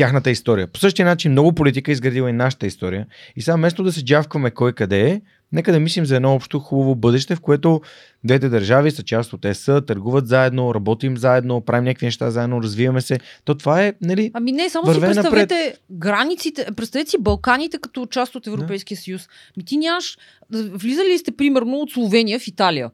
тяхната 0.00 0.30
история. 0.30 0.66
По 0.66 0.78
същия 0.78 1.06
начин 1.06 1.32
много 1.32 1.52
политика 1.52 1.90
е 1.90 1.92
изградила 1.92 2.30
и 2.30 2.32
нашата 2.32 2.66
история. 2.66 3.06
И 3.36 3.42
сега 3.42 3.56
вместо 3.56 3.82
да 3.82 3.92
се 3.92 4.04
джавкваме 4.04 4.50
кой 4.50 4.72
къде 4.72 5.10
е, 5.10 5.20
нека 5.52 5.72
да 5.72 5.80
мислим 5.80 6.06
за 6.06 6.16
едно 6.16 6.34
общо 6.34 6.58
хубаво 6.58 6.94
бъдеще, 6.94 7.36
в 7.36 7.40
което 7.40 7.80
двете 8.24 8.48
държави 8.48 8.90
са 8.90 9.02
част 9.02 9.32
от 9.32 9.44
ЕС, 9.44 9.64
търгуват 9.64 10.28
заедно, 10.28 10.74
работим 10.74 11.16
заедно, 11.16 11.60
правим 11.60 11.84
някакви 11.84 12.06
неща 12.06 12.30
заедно, 12.30 12.62
развиваме 12.62 13.00
се. 13.00 13.18
То 13.44 13.54
това 13.54 13.84
е, 13.84 13.94
нали, 14.02 14.30
Ами 14.34 14.52
не, 14.52 14.70
само 14.70 14.94
си 14.94 15.00
представете 15.00 15.74
границите, 15.90 16.66
представете 16.76 17.10
си 17.10 17.16
Балканите 17.20 17.78
като 17.78 18.06
част 18.06 18.34
от 18.34 18.46
Европейския 18.46 18.96
съюз. 18.96 19.28
Ми 19.56 19.64
ти 19.64 19.76
нямаш, 19.76 20.18
влизали 20.52 21.08
ли 21.08 21.18
сте 21.18 21.30
примерно 21.30 21.76
от 21.76 21.90
Словения 21.90 22.38
в 22.38 22.46
Италия? 22.46 22.90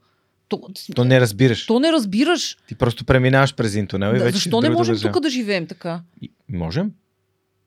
То, 0.48 0.60
то 0.94 1.04
не 1.04 1.20
разбираш. 1.20 1.66
то 1.66 1.80
не 1.80 1.92
разбираш. 1.92 2.56
Ти 2.68 2.74
просто 2.74 3.04
преминаваш 3.04 3.54
през 3.54 3.74
интернет 3.74 4.14
и 4.14 4.18
Да, 4.18 4.24
вече 4.24 4.34
защо 4.34 4.60
не 4.60 4.70
можем 4.70 4.96
тук 4.98 5.20
да 5.20 5.30
живеем 5.30 5.66
така? 5.66 6.00
И- 6.22 6.30
Можем. 6.48 6.92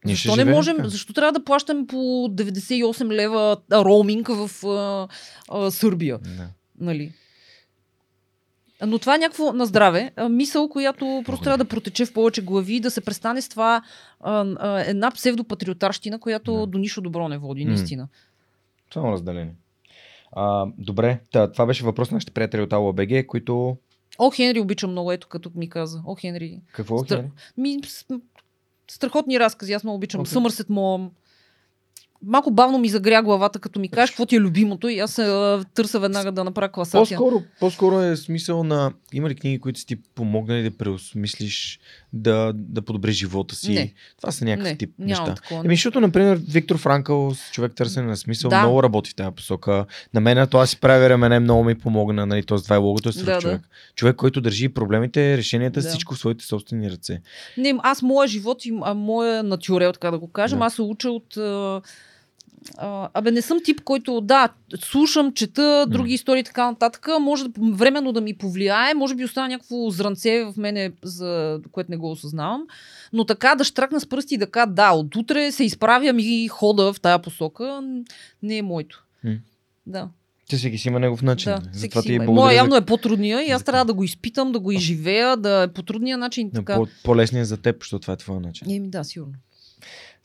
Ние 0.06 0.15
Защо 0.15 0.35
не 0.35 0.45
можем? 0.45 0.76
така. 0.77 0.89
Защо 0.89 1.14
трябва 1.14 1.31
да 1.31 1.43
плащаме 1.43 1.88
по 1.88 1.95
98 2.30 3.07
лева 3.07 3.57
роуминг 3.72 4.27
в 4.27 4.68
а, 4.68 5.07
а, 5.49 5.72
Сърбия? 5.72 6.18
Да. 6.18 6.47
Нали? 6.80 7.14
Но 8.85 8.99
това 8.99 9.15
е 9.15 9.19
някакво 9.19 9.53
на 9.53 9.65
здраве. 9.65 10.11
Мисъл, 10.30 10.69
която 10.69 10.99
просто 10.99 11.23
Благодаря. 11.26 11.43
трябва 11.43 11.57
да 11.57 11.65
протече 11.65 12.06
в 12.06 12.14
повече 12.14 12.41
глави 12.41 12.76
и 12.76 12.80
да 12.80 12.91
се 12.91 13.01
престане 13.01 13.41
с 13.41 13.49
това 13.49 13.81
а, 14.22 14.45
а, 14.57 14.80
една 14.80 15.11
псевдопатриотарщина, 15.11 16.19
която 16.19 16.53
Да. 16.53 16.68
до 16.68 16.77
нищо 16.77 17.01
добро 17.01 17.27
не 17.30 17.38
води, 17.38 17.65
наистина. 17.65 18.07
Само 18.93 19.11
разделение. 19.11 19.53
А, 20.31 20.65
добре, 20.77 21.19
Та, 21.31 21.51
това 21.51 21.65
беше 21.65 21.84
въпрос 21.84 22.11
на 22.11 22.15
нашите 22.15 22.31
приятели 22.34 22.61
от 22.61 22.73
АЛБГ, 22.73 23.26
които... 23.27 23.77
О, 24.19 24.31
Хенри 24.31 24.60
обичам 24.60 24.91
много, 24.91 25.11
ето 25.11 25.27
като 25.27 25.51
ми 25.56 25.69
каза. 25.69 26.01
О, 26.06 26.15
Хенри. 26.15 26.60
Какво, 26.73 26.97
Стра- 26.97 27.15
Хенри? 27.15 27.31
Ми, 27.57 27.77
страхотни 28.91 29.39
разкази, 29.39 29.73
аз 29.73 29.84
много 29.84 29.95
обичам. 29.95 30.26
Okay. 30.26 30.27
Съмърсет 30.27 30.69
Мом. 30.69 31.11
Малко 32.23 32.51
бавно 32.51 32.77
ми 32.77 32.89
загря 32.89 33.23
главата, 33.23 33.60
като 33.60 33.80
ми 33.80 33.89
кажеш 33.89 34.11
какво 34.11 34.26
ти 34.26 34.35
е 34.35 34.39
любимото 34.39 34.88
и 34.88 34.99
аз 34.99 35.11
се 35.11 35.23
търся 35.73 35.99
веднага 35.99 36.31
да 36.31 36.43
направя 36.43 36.72
класация. 36.72 37.18
По-скоро, 37.18 37.43
по-скоро 37.60 37.99
е 38.01 38.15
смисъл 38.15 38.64
на... 38.64 38.93
Има 39.14 39.30
ли 39.30 39.35
книги, 39.35 39.60
които 39.60 39.80
са 39.80 39.85
ти 39.85 39.95
помогнали 40.15 40.64
да 40.64 40.77
преосмислиш, 40.77 41.80
да, 42.14 42.52
да 42.56 42.81
подобриш 42.81 43.15
живота 43.15 43.56
си? 43.56 43.73
Не. 43.73 43.94
Това 44.18 44.31
са 44.31 44.45
някакъв 44.45 44.72
Не, 44.72 44.77
тип 44.77 44.90
неща. 44.99 45.34
такова. 45.34 45.65
Еми, 45.65 45.76
защото, 45.76 46.02
например, 46.02 46.41
Виктор 46.48 46.77
Франкъл, 46.77 47.34
човек 47.52 47.76
търсене 47.76 48.07
на 48.07 48.18
смисъл, 48.18 48.49
Да. 48.49 48.60
много 48.60 48.84
работи 48.84 49.10
в 49.10 49.15
тази 49.15 49.36
посока. 49.36 49.86
На 50.14 50.22
мен 50.22 50.48
това 50.48 50.65
си 50.65 50.80
прави 50.80 51.10
рамене, 51.10 51.40
много 51.40 51.64
ми 51.64 51.76
помогна, 51.76 52.26
нали, 52.26 52.44
този 52.44 52.64
това 52.64 52.76
е 52.76 52.80
логото, 52.80 53.11
Да, 53.11 53.23
да. 53.23 53.40
човек. 53.40 53.61
Човек, 53.95 54.15
който 54.15 54.41
държи 54.41 54.69
проблемите, 54.69 55.38
решенията, 55.38 55.81
Да. 55.81 55.90
всичко 55.90 56.15
в 56.15 56.19
своите 56.19 56.45
собствени 56.45 56.91
ръце. 56.91 57.22
Не, 57.57 57.76
аз 57.84 58.02
моя 58.02 58.27
живот 58.27 58.65
и 58.65 58.72
моя 58.95 59.44
натюрел, 59.44 59.91
така 59.94 60.11
да 60.11 60.19
го 60.19 60.31
кажем, 60.31 60.60
Да. 60.60 60.65
аз 60.65 60.73
се 60.73 60.81
уча 60.81 61.10
от... 61.10 61.38
А, 62.77 63.10
абе, 63.14 63.31
не 63.31 63.41
съм 63.41 63.60
тип, 63.64 63.81
който, 63.81 64.22
да, 64.22 64.49
слушам, 64.80 65.34
чета 65.34 65.86
други 65.90 66.14
истории 66.14 66.40
и 66.40 66.44
така 66.44 66.65
нататък, 66.65 67.07
може 67.19 67.44
да, 67.44 67.49
временно 67.73 68.11
да 68.11 68.22
ми 68.22 68.38
повлияе, 68.38 68.94
може 68.94 69.15
би 69.15 69.26
остана 69.26 69.48
някакво 69.48 69.90
зранце 69.90 70.44
в 70.44 70.53
мене, 70.57 70.91
за 71.03 71.60
което 71.72 71.91
не 71.91 71.98
го 71.98 72.11
осъзнавам, 72.11 72.64
но 73.14 73.26
така 73.26 73.56
да 73.56 73.64
штракна 73.64 73.99
с 73.99 74.10
пръсти 74.10 74.36
и 74.36 74.38
да 74.38 74.48
кажа, 74.48 74.68
да, 74.72 74.91
от 74.91 75.15
утре 75.15 75.52
се 75.52 75.64
изправям 75.64 76.19
и 76.19 76.48
хода 76.48 76.94
в 76.94 77.02
тая 77.02 77.19
посока, 77.19 77.84
не 78.44 78.57
е 78.57 78.61
моето. 78.61 79.06
М. 79.23 79.36
Да. 79.88 80.10
Ти 80.49 80.56
всеки 80.57 80.77
си 80.77 80.88
има 80.88 80.99
негов 80.99 81.22
начин. 81.22 81.52
Да, 81.52 81.61
Затова 81.73 82.02
ти 82.02 82.18
благодаря 82.18 82.34
Моя 82.34 82.56
явно 82.56 82.76
е 82.76 82.86
по-трудния 82.86 83.41
и 83.41 83.52
аз 83.52 83.64
трябва 83.64 83.86
да 83.86 83.94
го 83.94 84.03
изпитам, 84.03 84.52
да 84.52 84.60
го 84.60 84.72
изживея, 84.72 85.38
да 85.38 85.64
е 85.64 85.68
по 85.68 85.84
трудния 85.84 86.18
начин. 86.18 86.52
на 86.53 86.60
Така. 86.60 86.76
по- 86.76 86.88
по-лесния 87.03 87.45
за 87.45 87.57
теб, 87.57 87.84
защото 87.84 88.02
това 88.02 88.14
е 88.14 88.18
твоя 88.18 88.40
начин. 88.40 88.72
Еми 88.72 88.90
да, 88.90 89.03
сигурно. 89.03 89.34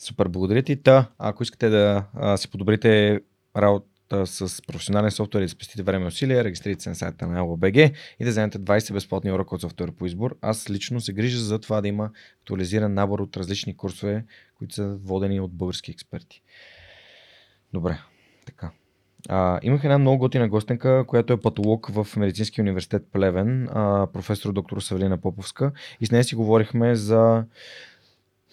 Супер, 0.04 0.28
благодаря 0.28 0.62
ти. 0.62 0.82
Та, 0.82 1.10
ако 1.18 1.42
искате 1.42 1.68
да 1.68 2.04
а, 2.14 2.36
си 2.36 2.50
подобрите 2.50 3.20
работа 3.56 4.26
с 4.26 4.62
професионален 4.66 5.10
софтуер 5.10 5.42
и 5.42 5.44
да 5.44 5.48
спестите 5.48 5.82
време 5.82 6.04
и 6.04 6.08
усилия, 6.08 6.44
регистрирайте 6.44 6.82
се 6.82 6.88
на 6.88 6.94
сайта 6.94 7.26
на 7.26 7.40
LBG 7.40 7.94
и 8.20 8.24
да 8.24 8.30
вземете 8.30 8.58
20 8.58 8.92
безплатни 8.92 9.32
урока 9.32 9.54
от 9.54 9.60
софтуер 9.60 9.92
по 9.92 10.06
избор. 10.06 10.36
Аз 10.42 10.70
лично 10.70 11.00
се 11.00 11.12
грижа 11.12 11.38
за 11.38 11.58
това 11.58 11.80
да 11.80 11.88
има 11.88 12.10
актуализиран 12.40 12.94
набор 12.94 13.18
от 13.18 13.36
различни 13.36 13.76
курсове, 13.76 14.24
които 14.58 14.74
са 14.74 14.96
водени 15.04 15.40
от 15.40 15.52
български 15.52 15.90
експерти. 15.90 16.42
Добре, 17.72 17.98
така. 18.46 18.70
А, 19.28 19.60
имах 19.62 19.84
една 19.84 19.98
много 19.98 20.18
готина 20.18 20.48
гостенка, 20.48 21.04
която 21.06 21.32
е 21.32 21.40
патолог 21.40 21.90
в 21.90 22.16
Медицинския 22.16 22.62
университет 22.62 23.06
Плевен, 23.12 23.68
а, 23.72 24.06
професор 24.12 24.52
доктор 24.52 24.80
Савелина 24.80 25.18
Поповска. 25.18 25.72
И 26.00 26.06
с 26.06 26.10
нея 26.10 26.24
си 26.24 26.34
говорихме 26.34 26.94
за 26.94 27.44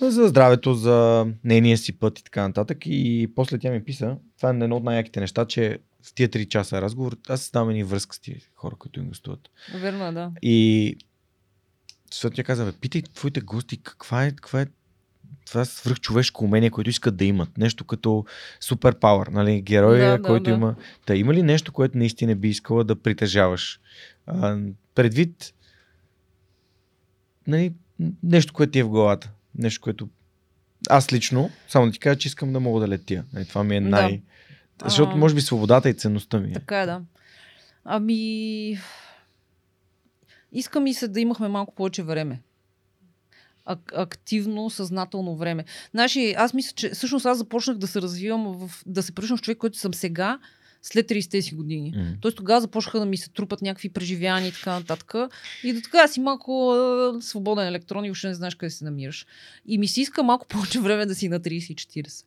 за 0.10 0.28
здравето, 0.28 0.74
за 0.74 1.28
нейния 1.44 1.78
си 1.78 2.00
път 2.00 2.20
и 2.20 2.24
така 2.24 2.48
нататък. 2.48 2.78
И 2.86 3.32
после 3.36 3.60
тя 3.60 3.72
ми 3.72 3.84
писа, 3.84 4.18
това 4.38 4.50
е 4.50 4.54
едно 4.54 4.78
от 4.78 4.84
най-яките 4.84 5.20
неща, 5.20 5.46
че 5.46 5.80
в 6.04 6.14
тия 6.14 6.30
3 6.30 6.48
часа 6.48 6.82
разговор, 6.82 7.18
аз 7.30 7.42
създавам 7.42 7.70
едни 7.70 7.84
връзка 7.84 8.16
с 8.16 8.20
тия 8.20 8.38
хора, 8.56 8.76
които 8.76 9.00
им 9.00 9.08
гостуват. 9.08 9.50
Верно 9.82 10.06
е, 10.08 10.12
да. 10.12 10.32
И 10.42 10.96
защото 12.12 12.36
тя 12.36 12.44
каза, 12.44 12.66
бе, 12.66 12.72
питай 12.72 13.02
твоите 13.02 13.42
гости, 13.42 13.78
каква 13.84 14.26
е, 14.26 14.32
каква 14.32 14.62
е 14.62 14.66
това 15.46 15.66
свръхчовешко 15.66 16.46
умение, 16.46 16.70
което 16.70 16.90
искат 16.90 17.18
да 17.18 17.26
имат. 17.26 17.58
Нещо 17.58 17.86
като 17.86 18.26
супер 18.60 19.00
пауър, 19.00 19.28
нали? 19.28 19.62
Героя, 19.62 20.12
Да, 20.12 20.18
да, 20.18 20.28
който 20.28 20.44
да. 20.44 20.52
има. 20.52 20.76
Та 21.06 21.16
има 21.16 21.34
ли 21.34 21.44
нещо, 21.44 21.72
което 21.72 21.98
наистина 21.98 22.36
би 22.36 22.50
искала 22.50 22.84
да 22.84 22.96
притежаваш? 22.96 23.80
А, 24.26 24.58
предвид 24.96 25.54
нали, 27.48 27.74
нещо, 28.24 28.54
което 28.54 28.72
ти 28.72 28.80
е 28.80 28.84
в 28.84 28.90
главата. 28.90 29.32
Нещо, 29.56 29.82
което 29.82 30.10
аз 30.90 31.14
лично, 31.14 31.50
само 31.68 31.86
да 31.86 31.92
ти 31.92 32.00
кажа, 32.00 32.20
че 32.20 32.28
искам 32.28 32.54
да 32.54 32.60
мога 32.60 32.80
да 32.80 32.88
летя. 32.88 33.24
Нали, 33.34 33.46
това 33.46 33.64
ми 33.64 33.76
е 33.78 33.82
Да. 33.82 33.90
най... 33.90 34.22
Защото 34.84 35.12
А. 35.12 35.16
може 35.16 35.36
би 35.36 35.42
свободата 35.42 35.90
и 35.90 35.94
ценността 35.94 36.40
ми 36.40 36.50
е. 36.50 36.54
Така 36.54 36.82
е, 36.82 36.86
да. 36.86 37.02
Ами... 37.86 38.80
Иска 40.52 40.80
ми 40.80 40.94
се 40.94 41.08
да 41.08 41.20
имахме 41.20 41.48
малко 41.48 41.76
повече 41.76 42.04
време. 42.04 42.42
Ак- 43.66 43.94
активно, 43.96 44.70
съзнателно 44.70 45.36
време. 45.36 45.66
Знаеш, 45.92 46.16
ли, 46.16 46.36
аз 46.38 46.54
мисля, 46.54 46.74
че 46.76 46.90
всъщност 46.90 47.26
аз 47.26 47.38
започнах 47.38 47.78
да 47.78 47.88
се 47.88 48.02
развивам, 48.02 48.68
в, 48.68 48.84
да 48.86 49.04
се 49.04 49.12
превръщам 49.12 49.38
в 49.38 49.42
човек, 49.42 49.58
който 49.58 49.78
съм 49.78 49.94
сега, 49.94 50.40
след 50.82 51.10
30 51.10 51.42
си 51.42 51.56
години. 51.56 51.94
М. 51.96 52.14
Тоест 52.22 52.38
тогава 52.38 52.62
започнаха 52.62 53.00
да 53.00 53.06
ми 53.06 53.18
се 53.18 53.30
трупат 53.30 53.62
някакви 53.62 53.90
преживявания 53.90 54.50
и 54.50 54.52
така 54.52 54.74
нататък. 54.74 55.14
И 55.64 55.74
до 55.74 55.82
така 55.82 56.08
си 56.08 56.20
малко 56.20 56.76
е, 57.18 57.22
свободен 57.22 57.68
електрон 57.68 58.06
и 58.06 58.10
въобще 58.10 58.28
не 58.28 58.34
знаеш 58.34 58.56
къде 58.56 58.70
се 58.70 58.86
намираш. 58.86 59.26
И 59.66 59.78
ми 59.78 59.88
се 59.88 60.02
иска 60.02 60.24
малко 60.24 60.48
повече 60.50 60.80
време 60.80 61.06
да 61.06 61.16
си 61.16 61.30
на 61.30 61.40
30 61.40 61.72
и 61.72 61.76
40. 62.04 62.26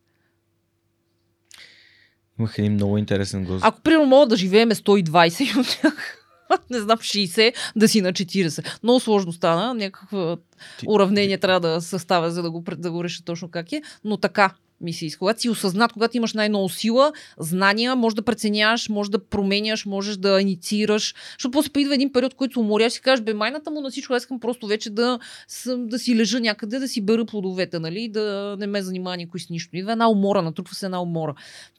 Имах 2.39 2.57
един 2.57 2.73
много 2.73 2.97
интересен 2.97 3.45
гост. 3.45 3.65
Ако 3.65 3.81
примерно 3.81 4.05
мога 4.05 4.27
да 4.27 4.37
живееме 4.37 4.75
120 4.75 5.55
и 5.55 5.59
от 5.59 5.67
тях, 5.81 6.21
не 6.69 6.79
знам, 6.79 6.97
60, 6.97 7.55
да 7.75 7.87
си 7.87 8.01
на 8.01 8.13
40. 8.13 8.83
Много 8.83 8.99
сложно 8.99 9.33
стана. 9.33 9.73
Някакво 9.73 10.37
Ти- 10.79 10.85
уравнение 10.87 11.37
трябва 11.37 11.59
да 11.59 11.81
съставя, 11.81 12.31
за 12.31 12.41
да 12.41 12.51
го, 12.51 12.63
да 12.77 12.91
го 12.91 13.03
реша 13.03 13.23
точно 13.23 13.49
как 13.49 13.71
е. 13.71 13.81
Но 14.03 14.17
така 14.17 14.53
ми 14.81 14.93
се 14.93 15.05
иска. 15.05 15.19
Когато 15.19 15.41
си 15.41 15.49
осъзнат, 15.49 15.93
когато 15.93 16.17
имаш 16.17 16.33
най-много 16.33 16.69
сила, 16.69 17.13
знания, 17.39 17.95
може 17.95 18.15
да 18.15 18.21
преценяваш, 18.21 18.89
може 18.89 19.11
да 19.11 19.19
променяш, 19.25 19.85
можеш 19.85 20.17
да 20.17 20.41
инициираш. 20.41 21.15
Защото 21.31 21.51
после 21.51 21.81
идва 21.81 21.95
един 21.95 22.13
период, 22.13 22.33
който 22.33 22.59
уморяш 22.59 22.97
и 22.97 23.01
кажеш, 23.01 23.23
бе, 23.23 23.33
майната 23.33 23.71
му 23.71 23.81
на 23.81 23.89
всичко, 23.89 24.13
аз 24.13 24.23
искам 24.23 24.39
просто 24.39 24.67
вече 24.67 24.89
да, 24.89 25.19
съм, 25.47 25.87
да 25.87 25.99
си 25.99 26.15
лежа 26.15 26.39
някъде, 26.39 26.79
да 26.79 26.87
си 26.87 27.01
бера 27.01 27.25
плодовете, 27.25 27.79
нали, 27.79 28.07
да 28.07 28.55
не 28.59 28.67
ме 28.67 28.81
занимава 28.81 29.17
никой 29.17 29.39
с 29.39 29.49
нищо. 29.49 29.77
Идва 29.77 29.91
една 29.91 30.09
умора, 30.09 30.41
натрупва 30.41 30.75
се 30.75 30.85
една 30.85 31.01
умора. 31.01 31.33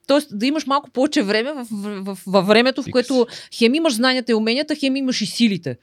Тоест 0.06 0.38
да 0.38 0.46
имаш 0.46 0.66
малко 0.66 0.90
повече 0.90 1.22
време 1.22 1.52
в, 1.52 1.66
в, 1.70 2.02
в, 2.04 2.18
във 2.26 2.46
времето, 2.46 2.82
в 2.82 2.86
което 2.92 3.26
хем 3.54 3.74
имаш 3.74 3.94
знанията 3.94 4.32
и 4.32 4.34
уменията, 4.34 4.74
хем 4.74 4.96
имаш 4.96 5.20
и 5.20 5.26
силите. 5.26 5.78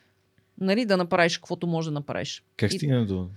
Нали, 0.61 0.85
да 0.85 0.97
направиш 0.97 1.37
каквото 1.37 1.67
може 1.67 1.89
да 1.89 1.93
направиш. 1.93 2.43
Как 2.57 2.73
И- 2.73 2.77
стигна 2.77 3.05
до 3.05 3.27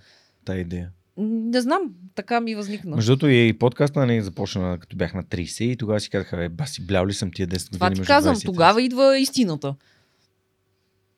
тази 0.44 0.60
идея? 0.60 0.90
Не 1.18 1.60
знам, 1.60 1.80
така 2.14 2.40
ми 2.40 2.54
възникна. 2.54 2.96
Между 2.96 3.10
другото 3.10 3.28
и 3.28 3.52
подкаста 3.58 4.00
нали, 4.00 4.22
започна 4.22 4.78
като 4.80 4.96
бях 4.96 5.14
на 5.14 5.24
30 5.24 5.64
и 5.64 5.76
тогава 5.76 6.00
си 6.00 6.10
казаха, 6.10 6.36
бе, 6.36 6.48
баси, 6.48 6.86
блял 6.86 7.06
ли 7.06 7.14
съм 7.14 7.30
тия 7.34 7.48
10 7.48 7.50
години 7.50 7.72
Това 7.72 7.90
ти 7.90 8.00
казвам, 8.00 8.34
20 8.34 8.38
и 8.38 8.42
30? 8.42 8.44
тогава 8.44 8.82
идва 8.82 9.18
истината. 9.18 9.74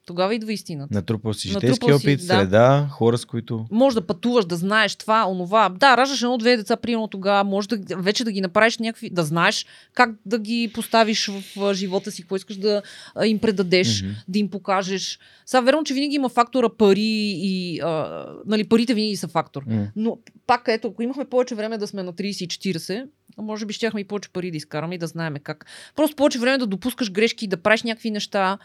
Тогава 0.09 0.35
идва 0.35 0.52
истината. 0.52 0.94
Натрупал 0.94 1.35
си 1.35 1.48
житейски 1.48 1.86
си, 1.86 1.93
опит, 1.93 2.20
да. 2.20 2.24
среда, 2.24 2.89
хора 2.90 3.18
с 3.18 3.24
които... 3.24 3.66
Може 3.70 3.94
да 3.94 4.06
пътуваш, 4.06 4.44
да 4.44 4.56
знаеш 4.56 4.97
това, 4.97 5.26
онова. 5.28 5.68
Да, 5.68 5.97
раждаш 5.97 6.22
едно-две 6.22 6.56
деца, 6.56 6.76
примерно 6.76 7.09
тогава, 7.09 7.44
може 7.44 7.68
да, 7.68 7.97
вече 7.97 8.24
да 8.24 8.32
ги 8.32 8.40
направиш 8.40 8.78
някакви, 8.78 9.10
да 9.10 9.24
знаеш 9.24 9.66
как 9.94 10.10
да 10.26 10.39
ги 10.39 10.70
поставиш 10.74 11.30
в 11.56 11.74
живота 11.74 12.10
си, 12.10 12.22
какво 12.22 12.36
искаш 12.36 12.56
да 12.56 12.82
им 13.24 13.39
предадеш, 13.39 14.02
Мгм. 14.02 14.12
да 14.28 14.39
им 14.39 14.51
покажеш. 14.51 15.18
Сега, 15.47 15.60
верно, 15.60 15.85
че 15.85 15.94
винаги 15.94 16.14
има 16.14 16.28
фактора 16.28 16.68
пари 16.68 17.35
и, 17.36 17.80
а, 17.80 18.26
нали, 18.47 18.68
парите 18.68 18.94
винаги 18.94 19.16
са 19.16 19.28
фактор. 19.28 19.62
М. 19.66 19.86
Но 19.97 20.18
пак, 20.47 20.62
ето, 20.68 20.89
ако 20.89 21.02
имахме 21.02 21.24
повече 21.24 21.55
време 21.55 21.78
да 21.78 21.86
сме 21.86 22.02
на 22.02 22.12
30 22.12 22.44
и 22.44 22.48
40, 22.48 23.06
може 23.39 23.66
би 23.66 23.72
щяхме 23.72 24.01
и 24.01 24.05
повече 24.05 24.28
пари 24.28 24.51
да 24.51 24.56
изкараме 24.56 24.94
и 24.94 24.98
да 24.98 25.06
знаем 25.06 25.35
как. 25.43 25.66
Просто 25.97 26.16
повече 26.16 26.39
време 26.39 26.59
да 26.59 26.66
допускаш 26.66 27.10
грешки, 27.10 27.47
да 27.47 27.56
правиш 27.56 27.82
някакви 27.82 28.10
неща. 28.10 28.59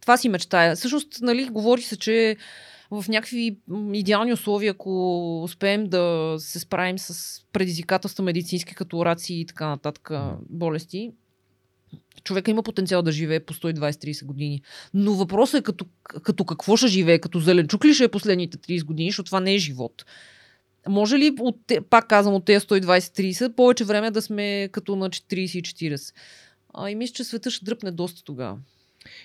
Това 0.00 0.16
си 0.16 0.28
мечтая. 0.28 0.76
Всъщност, 0.76 1.20
нали, 1.22 1.48
говори 1.48 1.82
се, 1.82 1.98
че 1.98 2.36
в 2.90 3.04
някакви 3.08 3.56
идеални 3.92 4.32
условия, 4.32 4.70
ако 4.70 5.42
успеем 5.42 5.88
да 5.88 6.34
се 6.38 6.58
справим 6.58 6.98
с 6.98 7.40
предизвикателства 7.52 8.24
медицински, 8.24 8.74
като 8.74 8.98
орации 8.98 9.40
и 9.40 9.46
така 9.46 9.68
нататък 9.68 10.10
болести, 10.48 11.12
човека 12.24 12.50
има 12.50 12.62
потенциал 12.62 13.02
да 13.02 13.12
живее 13.12 13.40
по 13.40 13.54
120-30 13.54 14.24
години. 14.24 14.62
Но 14.94 15.14
въпросът 15.14 15.60
е 15.60 15.62
като, 15.62 15.86
като 16.02 16.44
какво 16.44 16.76
ще 16.76 16.86
живее, 16.86 17.18
като 17.18 17.40
зеленчук 17.40 17.84
ли 17.84 17.94
ще 17.94 18.04
е 18.04 18.08
последните 18.08 18.58
30 18.58 18.84
години, 18.84 19.10
защото 19.10 19.26
това 19.26 19.40
не 19.40 19.54
е 19.54 19.58
живот. 19.58 20.04
Може 20.88 21.18
ли, 21.18 21.34
от, 21.38 21.56
пак 21.90 22.08
казвам, 22.08 22.34
от 22.34 22.44
тези 22.44 22.66
120-30, 22.66 23.54
повече 23.54 23.84
време 23.84 24.10
да 24.10 24.22
сме 24.22 24.68
като 24.72 24.96
на 24.96 25.10
40 25.10 25.58
и 25.58 25.62
40? 25.62 26.14
А, 26.74 26.90
и 26.90 26.94
мисля, 26.94 27.14
че 27.14 27.24
света 27.24 27.50
ще 27.50 27.64
дръпне 27.64 27.90
доста 27.90 28.24
тогава. 28.24 28.58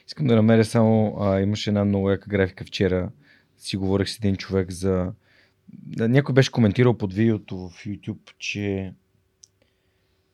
Искам 0.08 0.28
да 0.28 0.36
намеря 0.36 0.66
само, 0.66 1.18
а, 1.20 1.42
имаше 1.42 1.70
една 1.70 1.86
много 1.86 2.10
яка 2.10 2.30
графика 2.30 2.66
вчера, 2.66 3.10
си 3.58 3.78
говорих 3.78 4.10
с 4.10 4.18
един 4.18 4.36
човек 4.36 4.72
за... 4.72 5.12
Някой 5.98 6.34
беше 6.34 6.52
коментирал 6.52 6.98
под 6.98 7.14
видеото 7.14 7.58
в 7.58 7.86
YouTube, 7.86 8.32
че 8.40 8.94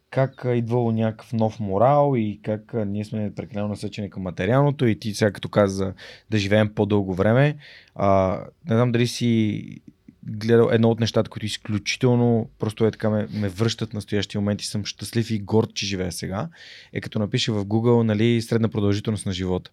как 0.10 0.46
идвало 0.56 0.92
някакъв 0.92 1.34
нов 1.34 1.60
морал 1.60 2.14
и 2.18 2.40
как 2.44 2.74
ние 2.88 3.06
сме 3.06 3.36
прекалено 3.36 3.68
насъчени 3.68 4.10
към 4.10 4.24
материалното 4.24 4.86
и 4.86 5.00
ти 5.00 5.14
сега 5.14 5.32
като 5.32 5.50
каза 5.50 5.94
да 6.30 6.38
живеем 6.38 6.74
по-дълго 6.76 7.14
време. 7.14 7.58
А, 7.96 8.40
не 8.70 8.76
знам 8.76 8.92
дали 8.92 9.08
си 9.08 9.82
гледал 10.24 10.70
едно 10.72 10.90
от 10.90 11.00
нещата, 11.00 11.30
които 11.30 11.46
изключително 11.46 12.50
просто 12.60 12.86
е 12.86 12.92
така 12.92 13.10
ме, 13.10 13.28
ме 13.34 13.50
връщат 13.50 13.94
настоящия 13.94 14.42
момент 14.42 14.62
и 14.62 14.66
съм 14.66 14.86
щастлив 14.86 15.32
и 15.32 15.40
горд, 15.40 15.74
че 15.74 15.86
живея 15.86 16.12
сега, 16.12 16.50
е 16.94 17.02
като 17.02 17.20
напише 17.20 17.52
в 17.52 17.66
Google 17.66 18.04
нали, 18.04 18.42
средна 18.42 18.70
продължителност 18.70 19.26
на 19.26 19.34
живота. 19.34 19.72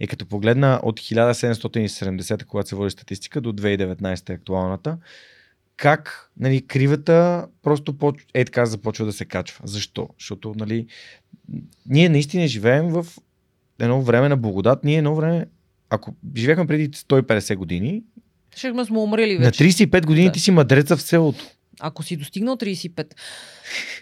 Е 0.00 0.06
като 0.06 0.26
погледна 0.26 0.80
от 0.82 1.00
1770, 1.00 2.44
когато 2.44 2.68
се 2.68 2.76
води 2.76 2.90
статистика, 2.90 3.40
до 3.40 3.52
2019 3.52 4.30
е 4.30 4.32
актуалната, 4.32 4.98
как 5.76 6.30
нали, 6.36 6.66
кривата 6.66 7.46
просто 7.62 7.98
поч... 7.98 8.26
е 8.34 8.44
така 8.44 8.66
започва 8.66 9.06
да 9.06 9.12
се 9.12 9.24
качва. 9.24 9.66
Защо? 9.66 10.08
Защото 10.18 10.54
нали, 10.56 10.86
ние 11.86 12.08
наистина 12.08 12.48
живеем 12.48 12.88
в 12.88 13.06
едно 13.78 14.02
време 14.02 14.28
на 14.28 14.36
благодат. 14.36 14.84
Ние 14.84 14.98
едно 14.98 15.14
време, 15.14 15.46
ако 15.90 16.14
живеехме 16.36 16.66
преди 16.66 16.90
150 16.90 17.56
години, 17.56 18.02
Ще 18.56 18.84
сме 18.84 18.98
умрели 18.98 19.38
на 19.38 19.44
вече. 19.44 19.64
35 19.64 20.06
години 20.06 20.26
Да. 20.26 20.32
ти 20.32 20.40
си 20.40 20.50
мадреца 20.50 20.96
в 20.96 21.02
селото. 21.02 21.44
Ако 21.80 22.02
си 22.02 22.16
достигнал 22.16 22.56
35. 22.56 23.14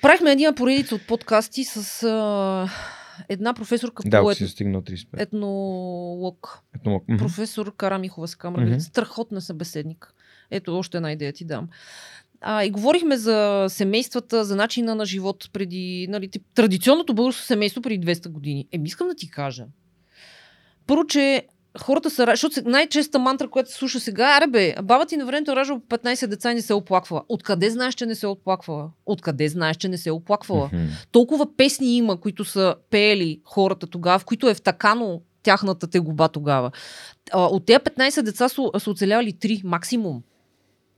Правихме 0.03 0.33
една 0.33 0.53
поредица 0.55 0.95
от 0.95 1.07
подкасти 1.07 1.65
с 1.65 2.03
а, 2.03 2.69
една 3.29 3.55
професорка 3.55 4.03
Да, 4.07 4.23
по 4.23 4.31
ет... 4.31 4.37
си 4.37 4.45
достигнал 4.45 4.83
35. 4.83 5.07
етнолог. 5.17 6.59
Етнолог. 6.77 7.05
Мгм. 7.09 7.19
Професор 7.19 7.77
Карамихова 7.77 8.29
се 8.29 8.39
камера. 8.39 8.67
Мгм. 8.67 8.79
Страхотна 8.81 9.41
събеседник. 9.41 10.15
Ето, 10.51 10.79
още 10.79 10.97
една 10.97 11.13
идея 11.13 11.33
ти 11.33 11.45
дам. 11.45 11.69
А, 12.41 12.65
и 12.65 12.71
говорихме 12.71 13.17
за 13.17 13.67
семействата, 13.69 14.45
за 14.45 14.57
начина 14.57 14.95
на 14.95 15.07
живот 15.07 15.51
преди, 15.53 16.07
нали, 16.11 16.29
тип, 16.29 16.43
традиционното 16.55 17.15
българско 17.15 17.43
семейство 17.43 17.83
преди 17.83 18.07
200 18.07 18.29
години. 18.29 18.67
Еми, 18.73 18.87
искам 18.89 19.09
да 19.09 19.15
ти 19.15 19.31
кажа. 19.31 19.65
Първо, 20.87 21.07
че 21.07 21.47
хората 21.81 22.11
са... 22.11 22.27
Защото 22.31 22.63
най-честа 22.65 23.19
мантра, 23.19 23.49
която 23.49 23.71
се 23.71 23.77
слуша 23.77 24.01
сега, 24.01 24.37
аре 24.37 24.47
бе, 24.47 24.75
баба 24.83 25.07
ти 25.07 25.17
на 25.17 25.27
времето 25.27 25.53
е 25.53 25.57
раждала 25.57 25.81
по 25.89 25.97
15 25.97 26.27
деца 26.27 26.53
и 26.53 26.55
не 26.55 26.63
се 26.63 26.73
е 26.73 26.77
оплаквала. 26.77 27.23
Откъде 27.29 27.71
знаеш, 27.71 27.95
че 27.95 28.07
не 28.07 28.15
се 28.15 28.27
е 28.27 28.29
оплаквала? 28.29 28.91
Откъде 29.07 29.49
знаеш, 29.49 29.77
че 29.77 29.89
не 29.89 29.99
се 29.99 30.11
оплаквала? 30.11 30.71
Толкова 31.13 31.57
песни 31.57 31.97
има, 31.97 32.21
които 32.21 32.45
са 32.45 32.75
пеели 32.91 33.41
хората 33.45 33.87
тогава, 33.87 34.19
в 34.19 34.25
които 34.25 34.49
е 34.49 34.55
втакано 34.55 35.21
тяхната 35.43 35.87
тегоба 35.87 36.29
тогава. 36.29 36.71
От 37.35 37.67
тези 37.67 37.79
15 37.79 38.23
деца 38.23 38.49
са, 38.49 38.63
са 38.79 38.91
оцелявали 38.91 39.33
3 39.33 39.65
максимум. 39.65 40.23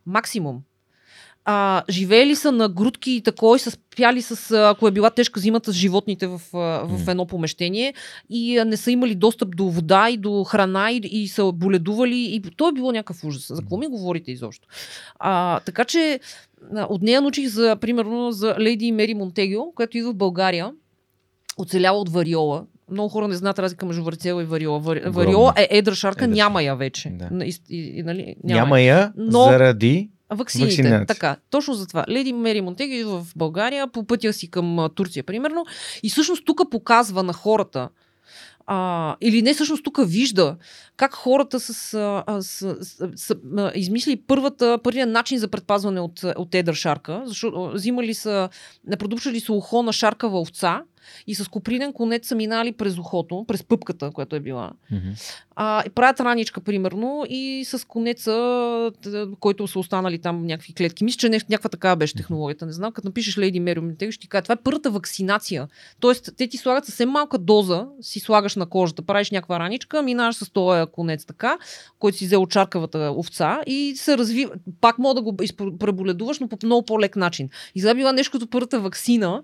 Максимум. 0.06 0.60
А, 1.44 1.82
живеели 1.90 2.36
са 2.36 2.52
на 2.52 2.68
грудки 2.68 3.12
и 3.12 3.20
такова 3.20 3.56
и 3.56 3.58
са 3.58 3.70
спяли 3.70 4.22
с, 4.22 4.50
ако 4.70 4.88
е 4.88 4.90
била 4.90 5.10
тежка 5.10 5.40
зимата, 5.40 5.72
с 5.72 5.76
животните 5.76 6.26
в, 6.26 6.40
в 6.84 7.08
едно 7.08 7.26
помещение 7.26 7.94
и 8.30 8.62
не 8.66 8.76
са 8.76 8.90
имали 8.90 9.14
достъп 9.14 9.56
до 9.56 9.64
вода 9.64 10.10
и 10.10 10.16
до 10.16 10.44
храна 10.44 10.90
и, 10.90 10.96
и 10.96 11.28
са 11.28 11.52
боледували. 11.52 12.16
И 12.16 12.42
то 12.56 12.68
е 12.68 12.72
било 12.72 12.92
някакъв 12.92 13.24
ужас. 13.24 13.46
За 13.48 13.62
какво 13.62 13.76
ми 13.76 13.86
говорите 13.86 14.32
изобщо? 14.32 14.68
А, 15.18 15.60
така 15.60 15.84
че 15.84 16.20
от 16.88 17.02
нея 17.02 17.20
научих 17.20 17.48
за, 17.48 17.76
примерно, 17.80 18.32
за 18.32 18.56
Лейди 18.60 18.92
Мери 18.92 19.14
Монтегио, 19.14 19.72
която 19.74 19.98
идва 19.98 20.12
в 20.12 20.16
България, 20.16 20.72
оцелява 21.58 21.98
от 21.98 22.08
вариола. 22.08 22.64
Много 22.90 23.08
хора 23.08 23.28
не 23.28 23.34
знаят 23.34 23.58
разлика 23.58 23.86
между 23.86 24.04
варицела 24.04 24.42
и 24.42 24.46
вариола. 24.46 24.80
Вари... 24.80 25.00
Вариола 25.06 25.54
е 25.56 25.68
едра 25.70 25.94
шарка, 25.94 26.24
Едра 26.24 26.34
няма 26.34 26.62
я 26.62 26.74
вече. 26.74 27.08
Да. 27.08 27.44
И, 27.44 27.54
и, 27.70 27.98
и, 27.98 28.02
нали, 28.02 28.36
Няма 28.44 28.80
я 28.80 29.12
Но- 29.16 29.44
заради... 29.44 30.10
Ваксините. 30.30 30.82
Вакцинация. 30.82 31.06
Така, 31.06 31.36
точно 31.50 31.74
за 31.74 31.86
това. 31.86 32.04
Леди 32.08 32.32
Мери 32.32 32.60
Монтеги 32.60 32.98
идва 32.98 33.24
в 33.24 33.32
България 33.36 33.88
по 33.88 34.06
пътя 34.06 34.32
си 34.32 34.50
към 34.50 34.88
Турция, 34.94 35.24
примерно. 35.24 35.66
И 36.02 36.10
всъщност 36.10 36.44
тук 36.44 36.70
показва 36.70 37.22
на 37.22 37.32
хората, 37.32 37.88
а, 38.66 39.16
или 39.20 39.42
не, 39.42 39.54
всъщност 39.54 39.84
тук 39.84 39.98
вижда 40.06 40.56
как 40.96 41.14
хората 41.14 41.60
с, 41.60 41.94
а, 42.26 42.42
с, 42.42 42.76
с, 42.80 43.08
с, 43.16 43.34
а, 43.56 43.72
измисли 43.74 44.16
първата, 44.16 44.78
първият 44.82 45.10
начин 45.10 45.38
за 45.38 45.48
предпазване 45.48 46.00
от, 46.00 46.24
от 46.36 46.54
едър 46.54 46.74
шарка, 46.74 47.22
защото 47.26 47.70
взимали 47.74 48.14
са, 48.14 48.48
не 48.86 48.96
продупчали 48.96 49.40
са 49.40 49.52
ухо 49.52 49.82
на 49.82 49.92
шаркава 49.92 50.40
овца 50.40 50.82
и 51.26 51.34
с 51.34 51.48
копринен 51.48 51.92
конец 51.92 52.28
са 52.28 52.34
минали 52.34 52.72
през 52.72 52.98
ухото, 52.98 53.44
през 53.48 53.64
пъпката, 53.64 54.10
която 54.10 54.36
е 54.36 54.40
била. 54.40 54.70
Мгм. 54.90 55.08
А, 55.56 55.84
правят 55.94 56.20
раничка, 56.20 56.60
примерно, 56.60 57.24
и 57.28 57.64
с 57.66 57.86
конеца, 57.86 58.90
който 59.40 59.66
са 59.66 59.78
останали 59.78 60.18
там 60.18 60.46
някакви 60.46 60.74
клетки. 60.74 61.04
Мисля, 61.04 61.18
че 61.18 61.28
не, 61.28 61.40
някаква 61.50 61.68
такава 61.68 61.96
беше 61.96 62.14
технологията. 62.14 62.66
Не 62.66 62.72
знам, 62.72 62.92
като 62.92 63.08
напишеш 63.08 63.38
Лейди 63.38 63.60
Мери 63.60 63.80
Монтеги, 63.80 64.12
ще 64.12 64.22
ти 64.22 64.28
кажа, 64.28 64.42
това 64.42 64.52
е 64.52 64.62
първата 64.64 64.90
вакцинация. 64.90 65.68
Тоест, 66.00 66.30
те 66.36 66.46
ти 66.46 66.56
слагат 66.56 66.84
съвсем 66.84 67.10
малка 67.10 67.38
доза, 67.38 67.86
си 68.00 68.20
слагаш 68.20 68.56
на 68.56 68.66
кожата, 68.66 69.02
правиш 69.02 69.30
някаква 69.30 69.60
раничка, 69.60 70.02
минаваш 70.02 70.36
с 70.36 70.50
този 70.50 70.90
конец 70.90 71.24
така, 71.26 71.58
който 71.98 72.18
си 72.18 72.26
взел 72.26 72.46
чаркавата 72.46 73.14
овца 73.16 73.60
и 73.66 73.94
се 73.96 74.18
развива. 74.18 74.52
Пак 74.80 74.98
мога 74.98 75.14
да 75.14 75.22
го 75.22 75.36
преболедуваш, 75.78 76.38
но 76.38 76.48
по 76.48 76.58
много 76.62 76.84
по-лек 76.84 77.16
начин. 77.16 77.48
И 77.74 77.80
това 77.80 77.94
била 77.94 78.12
нещо 78.12 78.32
като 78.32 78.46
първата 78.46 78.80
вакцина, 78.80 79.42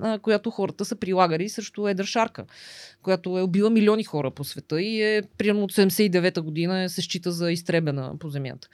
а, 0.00 0.18
която 0.18 0.50
хората 0.50 0.84
са 0.84 0.96
прилагали 0.96 1.48
срещу 1.48 1.88
едър 1.88 2.04
шарка 2.04 2.44
която 3.02 3.38
е 3.38 3.42
убила 3.42 3.70
милиони 3.70 4.04
хора 4.04 4.30
по 4.30 4.44
света 4.44 4.82
и 4.82 5.02
е 5.02 5.22
примерно 5.38 5.64
от 5.64 5.72
79-та 5.72 6.42
година 6.42 6.88
се 6.88 7.02
счита 7.02 7.32
за 7.32 7.52
изтребена 7.52 8.14
по 8.18 8.30
земята. 8.30 8.68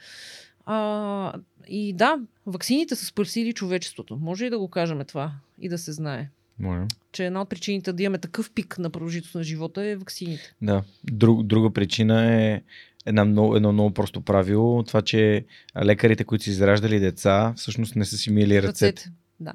А, 0.65 1.33
и 1.67 1.93
да, 1.93 2.19
ваксините 2.45 2.95
са 2.95 3.05
спасили 3.05 3.53
човечеството. 3.53 4.17
Може 4.21 4.45
и 4.45 4.49
да 4.49 4.59
го 4.59 4.67
кажем 4.67 5.01
това 5.07 5.31
и 5.59 5.69
да 5.69 5.77
се 5.77 5.91
знае. 5.91 6.29
Моля. 6.59 6.87
Че 7.11 7.25
една 7.25 7.41
от 7.41 7.49
причините 7.49 7.93
да 7.93 8.03
имаме 8.03 8.17
такъв 8.17 8.51
пик 8.51 8.77
на 8.79 8.89
продължителност 8.89 9.35
на 9.35 9.43
живота 9.43 9.83
е 9.83 9.95
ваксините. 9.95 10.53
Да. 10.61 10.83
Друг, 11.03 11.43
друга 11.43 11.73
причина 11.73 12.35
е 12.35 12.61
една 13.05 13.25
много, 13.25 13.55
едно 13.55 13.73
много 13.73 13.93
просто 13.93 14.21
правило. 14.21 14.83
Това, 14.83 15.01
че 15.01 15.45
лекарите, 15.83 16.23
които 16.23 16.43
са 16.43 16.49
израждали 16.49 16.99
деца, 16.99 17.53
всъщност 17.57 17.95
не 17.95 18.05
са 18.05 18.17
си 18.17 18.31
мили 18.31 18.61
ръцете. 18.61 19.11
Да. 19.39 19.53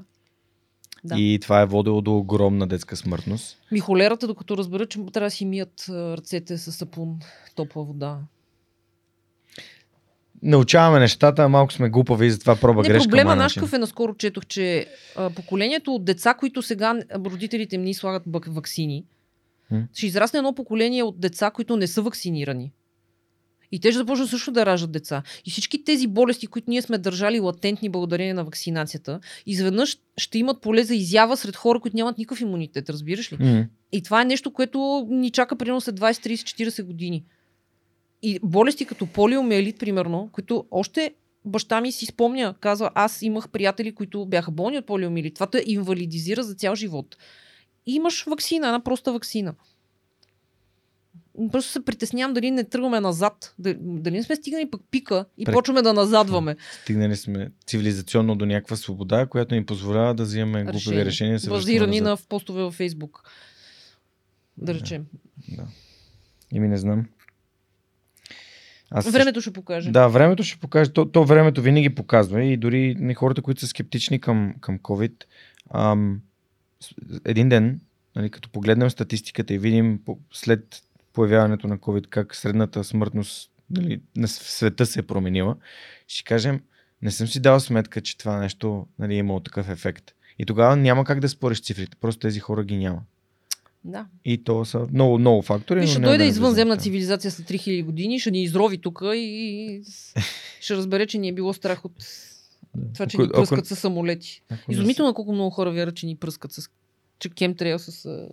Да. 1.04 1.14
И 1.16 1.38
това 1.42 1.60
е 1.60 1.66
водило 1.66 2.00
до 2.00 2.16
огромна 2.16 2.66
детска 2.66 2.96
смъртност. 2.96 3.58
Ми 3.72 3.80
холерата, 3.80 4.26
докато 4.26 4.56
разберат, 4.56 4.90
че 4.90 4.98
трябва 5.12 5.26
да 5.26 5.30
си 5.30 5.44
мият 5.44 5.84
ръцете 5.88 6.58
с 6.58 6.72
сапун, 6.72 7.18
топла 7.54 7.84
вода. 7.84 8.18
Научаваме 10.42 10.98
нещата, 11.00 11.48
малко 11.48 11.72
сме 11.72 11.88
глупави, 11.88 12.30
затова 12.30 12.56
проба 12.56 12.82
Не, 12.82 12.88
грешка. 12.88 13.08
проблема 13.08 13.36
наш 13.36 13.54
какъв 13.54 13.72
е, 13.72 13.78
наскоро 13.78 14.14
четох, 14.14 14.46
че 14.46 14.86
а, 15.16 15.30
поколението 15.30 15.94
от 15.94 16.04
деца, 16.04 16.34
които 16.34 16.62
сега 16.62 16.94
родителите 17.16 17.74
им 17.76 17.82
ни 17.82 17.94
слагат 17.94 18.22
бък- 18.24 18.48
ваксини, 18.48 19.04
М. 19.70 19.82
ще 19.94 20.06
израсне 20.06 20.38
едно 20.38 20.54
поколение 20.54 21.02
от 21.02 21.20
деца, 21.20 21.50
които 21.50 21.76
не 21.76 21.86
са 21.86 22.02
вакцинирани. 22.02 22.72
И 23.74 23.78
те 23.78 23.92
ще 23.92 23.98
започнат 23.98 24.30
също 24.30 24.50
да 24.50 24.66
раждат 24.66 24.92
деца. 24.92 25.22
И 25.44 25.50
всички 25.50 25.84
тези 25.84 26.06
болести, 26.06 26.46
които 26.46 26.70
ние 26.70 26.82
сме 26.82 26.98
държали 26.98 27.40
латентни 27.40 27.88
благодарение 27.88 28.34
на 28.34 28.44
вакцинацията, 28.44 29.20
изведнъж 29.46 29.98
ще 30.16 30.38
имат 30.38 30.60
поле 30.60 30.84
за 30.84 30.94
изява 30.94 31.36
сред 31.36 31.56
хора, 31.56 31.80
които 31.80 31.96
нямат 31.96 32.18
никакъв 32.18 32.40
имунитет, 32.40 32.90
разбираш 32.90 33.32
ли? 33.32 33.36
М. 33.40 33.66
И 33.92 34.02
това 34.02 34.22
е 34.22 34.24
нещо, 34.24 34.52
което 34.52 35.06
ни 35.10 35.30
чака 35.30 35.56
примерно 35.56 35.80
след 35.80 36.00
20, 36.00 36.34
30, 36.34 36.68
40 36.68 36.82
години. 36.82 37.24
И 38.22 38.38
болести 38.42 38.84
като 38.84 39.06
полиомиелит, 39.06 39.78
примерно, 39.78 40.28
които 40.32 40.64
още 40.70 41.14
баща 41.44 41.80
ми 41.80 41.92
си 41.92 42.06
спомня, 42.06 42.54
казва, 42.60 42.90
аз 42.94 43.22
имах 43.22 43.48
приятели, 43.48 43.94
които 43.94 44.26
бяха 44.26 44.50
болни 44.50 44.78
от 44.78 44.86
полиомиелит. 44.86 45.34
Това 45.34 45.46
те 45.46 45.64
инвалидизира 45.66 46.42
за 46.42 46.54
цял 46.54 46.74
живот. 46.74 47.16
И 47.86 47.94
имаш 47.94 48.24
вакцина, 48.24 48.66
една 48.66 48.80
проста 48.84 49.12
вакцина. 49.12 49.54
Просто 51.52 51.72
се 51.72 51.84
притеснявам 51.84 52.34
дали 52.34 52.50
не 52.50 52.64
тръгваме 52.64 53.00
назад. 53.00 53.54
Дали 53.58 54.16
не 54.16 54.22
сме 54.22 54.36
стигнали 54.36 54.70
пък 54.70 54.80
пика 54.90 55.24
и 55.38 55.46
Прек- 55.46 55.52
почваме 55.52 55.82
да 55.82 55.92
назадваме. 55.92 56.56
Стигнали 56.82 57.16
сме 57.16 57.50
цивилизационно 57.66 58.36
до 58.36 58.46
някаква 58.46 58.76
свобода, 58.76 59.26
която 59.26 59.54
ни 59.54 59.66
позволява 59.66 60.14
да 60.14 60.22
взимаме 60.22 60.64
глупави 60.64 60.78
Решения. 60.78 61.04
решения. 61.04 61.40
Базирани 61.48 62.00
на 62.00 62.16
постове 62.28 62.62
във 62.62 62.74
Фейсбук. 62.74 63.22
Да 64.56 64.74
речем. 64.74 65.06
Да. 65.48 65.66
Ими 66.52 66.68
не 66.68 66.76
знам. 66.76 67.06
Аз 68.90 69.10
Времето 69.10 69.40
ще 69.40 69.50
покаже. 69.52 69.90
Да, 69.90 70.08
времето 70.08 70.42
ще 70.42 70.60
покаже. 70.60 70.92
То, 70.92 71.06
то 71.06 71.24
времето 71.24 71.62
винаги 71.62 71.94
показва 71.94 72.44
и 72.44 72.56
дори 72.56 72.96
не 72.98 73.14
хората, 73.14 73.42
които 73.42 73.60
са 73.60 73.66
скептични 73.66 74.20
към, 74.20 74.54
към 74.60 74.78
COVID, 74.78 75.24
ам, 75.74 76.20
един 77.24 77.48
ден, 77.48 77.80
нали, 78.16 78.30
като 78.30 78.48
погледнем 78.50 78.90
статистиката 78.90 79.54
и 79.54 79.58
видим 79.58 80.00
след 80.32 80.82
появяването 81.14 81.66
на 81.68 81.78
COVID 81.78 82.06
как 82.06 82.36
средната 82.36 82.84
смъртност 82.84 83.50
нали, 83.70 84.00
на 84.16 84.28
света 84.28 84.86
се 84.86 85.00
е 85.00 85.02
променила, 85.02 85.56
ще 86.08 86.24
кажем, 86.24 86.60
не 87.02 87.10
съм 87.10 87.26
си 87.26 87.40
дал 87.40 87.60
сметка, 87.60 88.00
че 88.00 88.18
това 88.18 88.38
нещо 88.38 88.86
нали, 88.98 89.14
е 89.14 89.18
имало 89.18 89.40
такъв 89.40 89.68
ефект. 89.68 90.14
И 90.38 90.46
тогава 90.46 90.76
няма 90.76 91.04
как 91.04 91.20
да 91.20 91.28
спориш 91.28 91.62
цифрите, 91.62 91.96
просто 92.00 92.20
тези 92.20 92.40
хора 92.40 92.64
ги 92.64 92.76
няма. 92.76 93.02
да. 93.84 94.06
И 94.24 94.44
то 94.44 94.64
са 94.64 94.86
много, 94.92 95.18
много 95.18 95.42
фактори. 95.42 95.84
И 95.84 95.86
ще 95.86 96.00
дойде 96.00 96.18
да 96.18 96.24
извънземна 96.24 96.76
цивилизация 96.76 97.30
след 97.30 97.48
3000 97.48 97.84
години, 97.84 98.20
ще 98.20 98.30
ни 98.30 98.42
изрови 98.42 98.78
тук 98.78 99.02
и 99.14 99.82
ще 100.60 100.76
разбере, 100.76 101.06
че 101.06 101.18
ни 101.18 101.28
е 101.28 101.32
било 101.32 101.52
страх 101.52 101.84
от 101.84 101.92
това, 102.94 103.06
че 103.06 103.16
Ако- 103.16 103.22
ни 103.22 103.28
пръскат 103.28 103.58
ако- 103.58 103.66
с 103.68 103.76
самолети. 103.76 104.42
Ако 104.50 104.62
не 104.68 104.74
Изумително 104.74 105.14
колко 105.14 105.32
много 105.32 105.50
хора 105.50 105.72
вярват, 105.72 105.96
че 105.96 106.06
ни 106.06 106.16
пръскат 106.16 106.52
с 106.52 106.68
че 107.18 107.28
кемтрейл 107.28 107.78
с 107.78 108.04
а, 108.04 108.28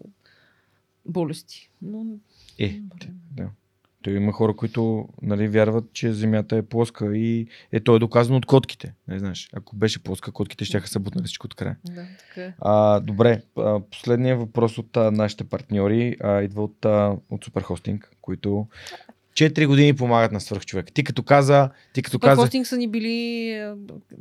болести. 1.06 1.70
Но, 1.82 2.06
Е, 2.62 2.82
да. 3.32 3.50
Той 4.02 4.14
има 4.14 4.32
хора, 4.32 4.56
които 4.56 5.10
нали, 5.22 5.48
вярват, 5.48 5.94
че 5.94 6.14
Земята 6.14 6.58
е 6.58 6.62
плоска 6.62 7.18
и 7.18 7.48
е, 7.72 7.80
то 7.80 7.96
е 7.96 8.00
доказано 8.00 8.38
от 8.38 8.46
котките. 8.46 8.94
Не 9.08 9.20
знаеш, 9.20 9.50
ако 9.54 9.76
беше 9.76 10.04
плоска, 10.04 10.32
котките 10.32 10.66
ще 10.66 10.88
са 10.88 11.00
бутнали 11.00 11.26
всичко 11.26 11.46
от 11.46 11.56
края. 11.56 11.78
да, 11.86 12.06
така 12.20 12.42
е. 12.42 12.54
А, 12.60 13.00
добре, 13.00 13.42
последният 13.92 14.40
въпрос 14.40 14.78
от 14.78 14.98
а, 14.98 15.12
нашите 15.12 15.44
партньори 15.44 16.18
а, 16.20 16.42
идва 16.42 16.64
от, 16.64 16.86
а, 16.86 17.18
от 17.30 17.44
Суперхостинг, 17.44 18.12
които 18.22 18.68
4 19.34 19.68
години 19.68 19.94
помагат 19.94 20.32
на 20.32 20.42
свърхчовек. 20.42 20.94
Ти 20.94 21.04
като 21.04 21.24
каза, 21.24 21.70
ти 21.94 22.02
като 22.02 22.12
Супер 22.12 22.28
каза, 22.28 22.42
хостинг 22.42 22.68
са 22.68 22.78
ни 22.78 22.88
били... 22.88 23.74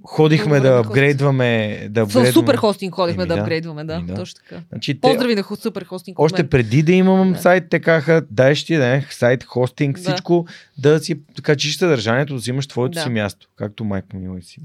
ходихме 0.04 0.60
да 0.60 0.70
на 0.70 0.78
апгрейдваме, 0.78 1.68
да 1.90 2.00
апгрейдваме. 2.00 2.32
супер 2.32 2.56
хостинг 2.56 2.94
ходихме 2.94 3.26
да 3.26 3.34
да. 3.34 3.40
апгрейдваме, 3.40 3.84
да, 3.84 4.00
да. 4.00 4.14
точно 4.14 4.40
така. 4.44 4.62
Значи, 4.72 4.94
те, 4.94 5.00
Поздрави 5.00 5.34
на 5.34 5.44
супер 5.56 5.84
хостинг 5.84 6.18
Още 6.18 6.48
преди 6.48 6.82
да 6.82 6.92
имам 6.92 7.32
Да. 7.32 7.38
сайт, 7.38 7.64
те 7.70 7.80
казаха, 7.80 8.22
дай 8.30 8.54
ще 8.54 8.66
ти 8.66 8.76
да 8.76 9.02
сайт, 9.10 9.44
хостинг, 9.44 9.96
Да. 9.96 10.02
всичко, 10.02 10.46
да 10.78 10.98
си 11.00 11.20
качиш 11.42 11.76
съдържанието, 11.76 12.34
да 12.34 12.40
си 12.40 12.50
имаш 12.50 12.66
твоето 12.66 12.94
Да. 12.94 13.00
си 13.02 13.08
място. 13.08 13.48
Както 13.56 13.84
майка 13.84 14.16
ми 14.16 14.42
си 14.42 14.60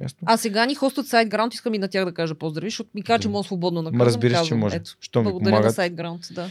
място. 0.00 0.18
А 0.26 0.36
сега 0.36 0.66
ни 0.66 0.74
хостът 0.74 1.06
SiteGround, 1.06 1.54
искам 1.54 1.74
и 1.74 1.78
на 1.78 1.88
тях 1.88 2.04
да 2.04 2.12
кажа 2.12 2.34
поздрави, 2.34 2.70
защото 2.70 2.90
ми 2.94 3.02
каза, 3.02 3.18
че 3.18 3.28
мога 3.28 3.44
свободно 3.44 3.82
казвам. 3.84 4.06
разбира 4.06 4.38
се, 4.38 4.44
че 4.44 4.54
може. 4.54 4.76
Ето, 4.76 4.90
Що 5.00 5.22
ми 5.22 5.24
благодаря 5.24 5.54
на 5.54 5.60
помагат. 5.60 5.76
SiteGround, 5.76 6.32
да. 6.34 6.50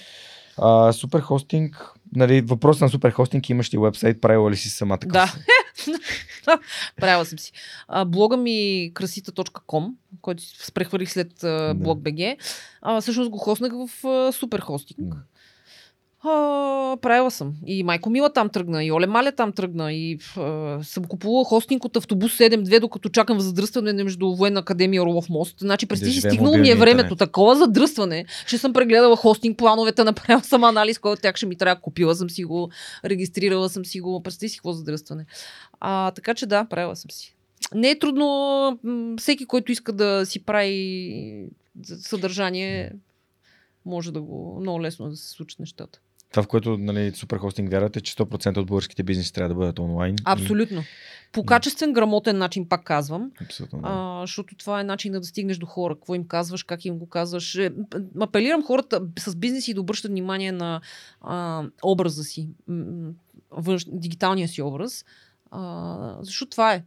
А, 0.62 0.94
супер 0.94 1.20
хостинг, 1.20 1.92
нали, 2.16 2.42
въпрос 2.42 2.82
на 2.82 2.90
супер 2.90 3.12
хостинг, 3.12 3.50
имаш 3.50 3.74
ли 3.74 3.78
вебсайт, 3.78 4.22
правила 4.22 4.52
ли 4.52 4.58
си 4.58 4.70
сама 4.70 4.98
така? 4.98 5.12
Да. 5.12 5.34
Правила 6.96 7.26
съм 7.26 7.40
си. 7.40 7.52
А, 7.88 8.06
блога 8.06 8.38
ми 8.38 8.92
красита.com, 8.94 9.94
който 10.22 10.44
прехвърлих 10.74 11.12
след 11.12 11.44
а, 11.44 11.74
блог 11.76 12.00
BG, 12.00 12.38
а, 12.82 13.02
всъщност 13.02 13.30
го 13.30 13.38
хоснах 13.38 13.72
в 13.74 14.08
а, 14.08 14.32
супер 14.32 14.60
хостинг. 14.60 15.16
А, 16.24 16.98
правила 17.02 17.32
съм. 17.32 17.54
И 17.66 17.84
Майко 17.84 18.10
Мила 18.10 18.34
там 18.34 18.50
тръгна, 18.50 18.84
и 18.84 18.92
Оле 18.92 19.08
Маля 19.08 19.32
там 19.32 19.52
тръгна, 19.52 19.94
и 19.94 20.20
а, 20.38 20.80
съм 20.84 21.04
купувала 21.04 21.46
хостинг 21.46 21.86
от 21.86 21.98
автобус 21.98 22.38
7-2, 22.38 22.80
докато 22.80 23.10
чакам 23.10 23.40
задръстване 23.40 24.04
между 24.04 24.36
Военна 24.36 24.60
академия 24.60 25.04
Орлов 25.04 25.30
мост. 25.30 25.56
Значи, 25.60 25.86
през 25.86 26.00
Да 26.00 26.06
ти 26.06 26.12
си 26.12 26.22
стигнало 26.22 26.58
ми 26.58 26.70
е 26.70 26.76
времето. 26.76 27.00
интернет. 27.00 27.20
Такова 27.20 27.56
задръстване, 27.56 28.26
че 28.48 28.58
съм 28.58 28.74
прегледала 28.74 29.16
хостинг 29.16 29.58
плановете, 29.58 30.04
направила 30.04 30.44
съм 30.44 30.64
анализ, 30.64 31.00
който 31.00 31.22
тях 31.22 31.36
ще 31.36 31.46
ми 31.46 31.56
трябва. 31.56 31.82
Купила 31.82 32.16
съм 32.16 32.30
си 32.30 32.44
го, 32.44 32.70
регистрирала 33.06 33.70
съм 33.70 33.86
си 33.86 34.00
го. 34.00 34.24
Представи 34.24 34.50
си 34.50 34.58
какво 34.58 34.74
задръстване. 34.74 35.26
А, 35.80 36.12
така 36.12 36.34
че 36.34 36.46
да, 36.46 36.66
правила 36.66 36.96
съм 36.96 37.12
си. 37.12 37.36
Не 37.76 37.90
е 37.90 38.00
трудно. 38.00 38.80
Всеки, 39.18 39.46
който 39.46 39.72
иска 39.72 39.94
да 39.94 40.26
си 40.26 40.46
прави 40.46 41.46
съдържание, 41.84 42.92
може 43.86 44.12
да 44.12 44.22
го 44.22 44.58
много 44.62 44.82
лесно 44.82 45.10
да 45.10 45.16
се 45.16 45.30
случат 45.30 45.60
нещата. 45.60 46.00
Това, 46.32 46.44
в 46.44 46.48
което 46.48 46.78
нали, 46.78 47.14
хостинг 47.40 47.72
вярват 47.72 47.98
е, 47.98 48.02
че 48.02 48.16
100% 48.16 48.58
от 48.58 48.68
българските 48.68 49.04
бизнеси 49.04 49.34
трябва 49.34 49.50
да 49.50 49.56
бъдат 49.56 49.80
онлайн. 49.80 50.16
Абсолютно. 50.26 50.84
По 51.32 51.46
качествен, 51.46 51.94
грамотен 51.94 52.38
начин, 52.38 52.70
пак 52.70 52.84
казвам, 52.84 53.32
абсолютно, 53.42 53.82
да. 53.82 53.88
а, 53.92 54.22
защото 54.22 54.56
това 54.56 54.80
е 54.80 54.84
начин 54.84 55.12
да 55.12 55.24
стигнеш 55.24 55.58
до 55.58 55.66
хора. 55.66 55.96
Какво 55.96 56.16
им 56.16 56.28
казваш, 56.28 56.64
как 56.64 56.86
им 56.86 56.98
го 56.98 57.10
казваш. 57.10 57.56
Е, 57.56 57.72
Апелирам 58.22 58.64
хората 58.64 59.02
с 59.20 59.36
бизнеси 59.36 59.74
да 59.74 59.82
обръщат 59.82 60.12
внимание 60.12 60.52
на 60.52 60.82
а, 61.22 61.64
образа 61.84 62.24
си, 62.24 62.50
външ, 63.52 63.86
дигиталния 63.88 64.48
си 64.48 64.62
образ, 64.62 65.06
а, 65.52 66.18
защото 66.22 66.50
това 66.50 66.74
е. 66.74 66.84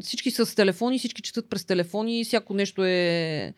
Всички 0.00 0.30
са 0.30 0.46
с 0.46 0.54
телефони, 0.54 0.98
всички 0.98 1.22
четат 1.22 1.50
през 1.50 1.64
телефони, 1.64 2.24
всяко 2.24 2.54
нещо 2.54 2.84
е 2.84 3.54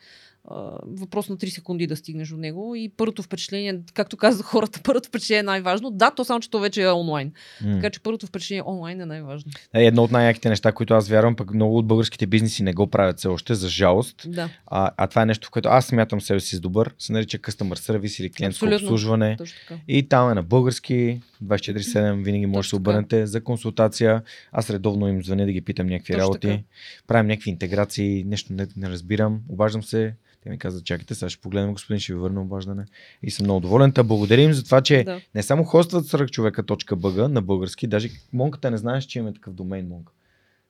въпрос 0.85 1.29
на 1.29 1.37
3 1.37 1.49
секунди 1.49 1.87
да 1.87 1.95
стигнеш 1.95 2.29
до 2.29 2.37
него 2.37 2.75
и 2.75 2.91
първото 2.97 3.23
впечатление, 3.23 3.79
както 3.93 4.17
казах 4.17 4.45
хората, 4.45 4.79
първото 4.83 5.07
впечатление 5.09 5.39
е 5.39 5.43
най-важно. 5.43 5.91
Да, 5.91 6.11
то 6.11 6.25
само, 6.25 6.39
че 6.39 6.49
то 6.49 6.59
вече 6.59 6.81
е 6.81 6.91
онлайн. 6.91 7.31
М. 7.63 7.73
Така 7.73 7.89
че 7.89 7.99
първото 7.99 8.27
впечатление 8.27 8.63
онлайн 8.65 9.01
е 9.01 9.05
най-важно. 9.05 9.51
Е, 9.73 9.85
едно 9.85 10.03
от 10.03 10.11
най-яките 10.11 10.49
неща, 10.49 10.71
които 10.71 10.93
аз 10.93 11.09
вярвам, 11.09 11.35
пък 11.35 11.53
много 11.53 11.77
от 11.77 11.87
българските 11.87 12.27
бизнеси 12.27 12.63
не 12.63 12.73
го 12.73 12.87
правят 12.87 13.17
все 13.17 13.27
още, 13.27 13.55
за 13.55 13.69
жалост. 13.69 14.25
Да, 14.27 14.49
А, 14.65 14.91
а 14.97 15.07
това 15.07 15.21
е 15.21 15.25
нещо, 15.25 15.47
в 15.47 15.51
което 15.51 15.69
аз 15.69 15.85
смятам 15.85 16.21
себе 16.21 16.39
си 16.39 16.55
с 16.55 16.59
добър, 16.59 16.93
се 16.99 17.13
нарича 17.13 17.37
Customer 17.37 17.75
Service 17.75 18.21
или 18.21 18.31
клиентско 18.31 18.65
Абсолютно. 18.65 18.85
обслужване. 18.87 19.37
И 19.87 20.07
там 20.09 20.31
е 20.31 20.33
на 20.33 20.43
български, 20.43 21.21
24-7, 21.43 22.23
винаги 22.23 22.45
може 22.45 22.65
да 22.65 22.69
се 22.69 22.75
обърнете 22.75 23.25
за 23.27 23.43
консултация. 23.43 24.21
Аз 24.51 24.69
редовно 24.69 25.07
им 25.07 25.23
звъня 25.23 25.45
да 25.45 25.51
ги 25.51 25.61
питам 25.61 25.87
някакви 25.87 26.13
Точно 26.13 26.23
работи. 26.23 26.47
така. 26.47 26.63
Правим 27.07 27.27
някакви 27.27 27.49
интеграции, 27.49 28.23
нещо 28.23 28.53
не, 28.53 28.67
не 28.77 28.89
разбирам. 28.89 29.39
Обаждам 29.49 29.83
се. 29.83 30.13
Те 30.45 30.51
ми 30.51 30.57
казват, 30.57 30.85
чакайте, 30.85 31.15
сега 31.15 31.29
ще 31.29 31.41
погледнем, 31.41 31.71
господин, 31.71 31.99
ще 31.99 32.13
ви 32.13 32.19
върна 32.19 32.41
обаждане. 32.41 32.85
И 33.23 33.31
съм 33.31 33.43
много 33.43 33.59
доволен. 33.59 33.91
Та 33.91 34.03
благодарим 34.03 34.53
за 34.53 34.63
това, 34.63 34.81
че 34.81 35.03
Да. 35.03 35.21
не 35.35 35.43
само 35.43 35.63
хостват 35.63 36.05
свърхчовека.bg 36.07 37.27
на 37.27 37.41
български, 37.41 37.87
даже 37.87 38.09
монката 38.33 38.71
не 38.71 38.77
знаеш, 38.77 39.03
че 39.05 39.19
имаме 39.19 39.33
такъв 39.33 39.53
домейн 39.53 39.87
монка. 39.87 40.11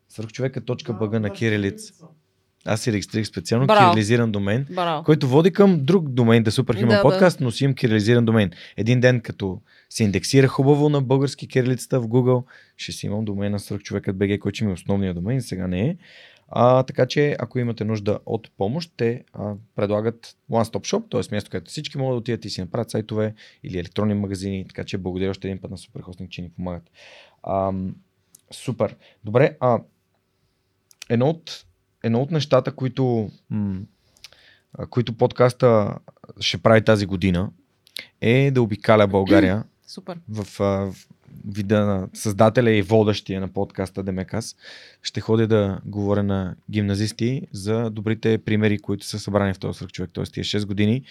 Свърхчовека.bg 0.09 1.17
на 1.17 1.29
кирилица. 1.29 1.93
Аз 2.65 2.81
си 2.81 2.91
регистрирах 2.91 3.27
специално 3.27 3.67
Браво. 3.67 3.91
кирилизиран 3.91 4.31
домен, 4.31 4.67
Браво. 4.71 5.03
който 5.03 5.27
води 5.27 5.51
към 5.53 5.79
друг 5.83 6.09
домен, 6.09 6.43
да 6.43 6.51
Супер 6.51 6.77
Human 6.77 6.87
Да, 6.87 6.95
да. 6.95 7.01
подкаст, 7.01 7.39
но 7.39 7.51
си 7.51 7.63
имам 7.63 7.75
кирилизиран 7.75 8.25
домен. 8.25 8.51
Един 8.77 8.99
ден, 8.99 9.21
като 9.21 9.61
се 9.89 10.03
индексира 10.03 10.47
хубаво 10.47 10.89
на 10.89 11.01
български 11.01 11.47
кирилицата 11.47 11.99
в 11.99 12.07
Google, 12.07 12.43
ще 12.77 12.91
си 12.91 13.05
имам 13.05 13.25
домен 13.25 13.51
на 13.51 13.59
свърхчовекът 13.59 14.15
BG, 14.15 14.39
който 14.39 14.63
ми 14.65 14.69
е 14.69 14.73
основният 14.73 15.15
домен, 15.15 15.41
сега 15.41 15.67
не 15.67 15.81
е. 15.81 15.95
А, 16.57 16.83
така 16.83 17.05
че, 17.05 17.35
ако 17.39 17.59
имате 17.59 17.85
нужда 17.85 18.19
от 18.25 18.51
помощ, 18.57 18.93
те 18.97 19.23
а, 19.33 19.53
предлагат 19.75 20.37
One 20.51 20.63
Stop 20.63 20.93
Shop, 20.93 21.11
т.е. 21.11 21.35
място, 21.35 21.49
където 21.49 21.71
всички 21.71 21.97
могат 21.97 22.13
да 22.13 22.17
отидат 22.17 22.45
и 22.45 22.49
си 22.49 22.61
направят 22.61 22.91
сайтове 22.91 23.33
или 23.63 23.79
електронни 23.79 24.13
магазини, 24.13 24.67
така 24.67 24.83
че 24.83 24.97
благодаря 24.97 25.29
още 25.29 25.47
един 25.47 25.61
път 25.61 25.71
на 25.71 25.77
Суперхостинг, 25.77 26.31
че 26.31 26.41
ни 26.41 26.49
помагат. 26.49 26.91
Ам, 27.47 27.95
супер. 28.51 28.95
Добре, 29.23 29.57
а, 29.59 29.79
едно 31.09 31.29
от, 31.29 31.65
едно 32.03 32.21
от 32.21 32.31
нещата, 32.31 32.71
които, 32.71 33.29
м- 33.49 33.81
а, 34.73 34.87
които 34.87 35.17
подкаста 35.17 35.97
ще 36.39 36.57
прави 36.57 36.83
тази 36.83 37.05
година, 37.05 37.51
е 38.21 38.51
да 38.51 38.61
обикаля 38.61 39.07
България 39.07 39.63
Супер. 39.87 40.19
в, 40.29 40.59
а, 40.59 40.63
в 40.63 40.95
вида 41.47 41.85
на 41.85 42.07
създателя 42.13 42.71
и 42.71 42.81
водещия 42.81 43.41
на 43.41 43.47
подкаста 43.47 44.03
Демекас. 44.03 44.55
Ще 45.01 45.21
ходя 45.21 45.47
да 45.47 45.79
говоря 45.85 46.23
на 46.23 46.55
гимназисти 46.71 47.41
за 47.51 47.89
добрите 47.89 48.37
примери, 48.37 48.79
които 48.79 49.05
са 49.05 49.19
събрани 49.19 49.53
в 49.53 49.59
този 49.59 49.77
свърх 49.77 49.91
човек. 49.91 50.09
Тоест 50.13 50.33
тия 50.33 50.43
6 50.43 50.65
години 50.65 51.03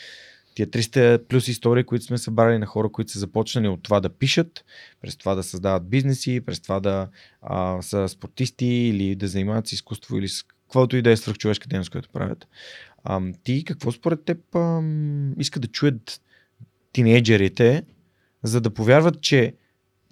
тия 0.54 0.66
300 0.66 1.18
плюс 1.18 1.48
истории, 1.48 1.84
които 1.84 2.04
сме 2.04 2.18
събрали 2.18 2.58
на 2.58 2.66
хора, 2.66 2.88
които 2.88 3.12
са 3.12 3.18
започнали 3.18 3.68
от 3.68 3.82
това 3.82 4.00
да 4.00 4.08
пишат, 4.08 4.64
през 5.02 5.16
това 5.16 5.34
да 5.34 5.42
създават 5.42 5.88
бизнеси, 5.88 6.40
през 6.46 6.60
това 6.60 6.80
да 6.80 7.08
а, 7.42 7.82
са 7.82 8.08
спортисти 8.08 8.66
или 8.66 9.14
да 9.14 9.28
занимават 9.28 9.68
с 9.68 9.72
изкуство 9.72 10.18
или 10.18 10.28
с 10.28 10.42
каквото 10.42 10.96
и 10.96 11.02
да 11.02 11.10
е 11.10 11.16
свръхчовешка 11.16 11.68
дейност, 11.68 11.90
която 11.90 12.08
правят. 12.08 12.46
А, 13.04 13.20
ти 13.42 13.64
какво 13.64 13.92
според 13.92 14.24
теб 14.24 14.54
а, 14.54 14.82
иска 15.38 15.60
да 15.60 15.68
чуят 15.68 16.20
тинейджерите, 16.92 17.82
за 18.42 18.60
да 18.60 18.70
повярват, 18.70 19.20
че 19.20 19.54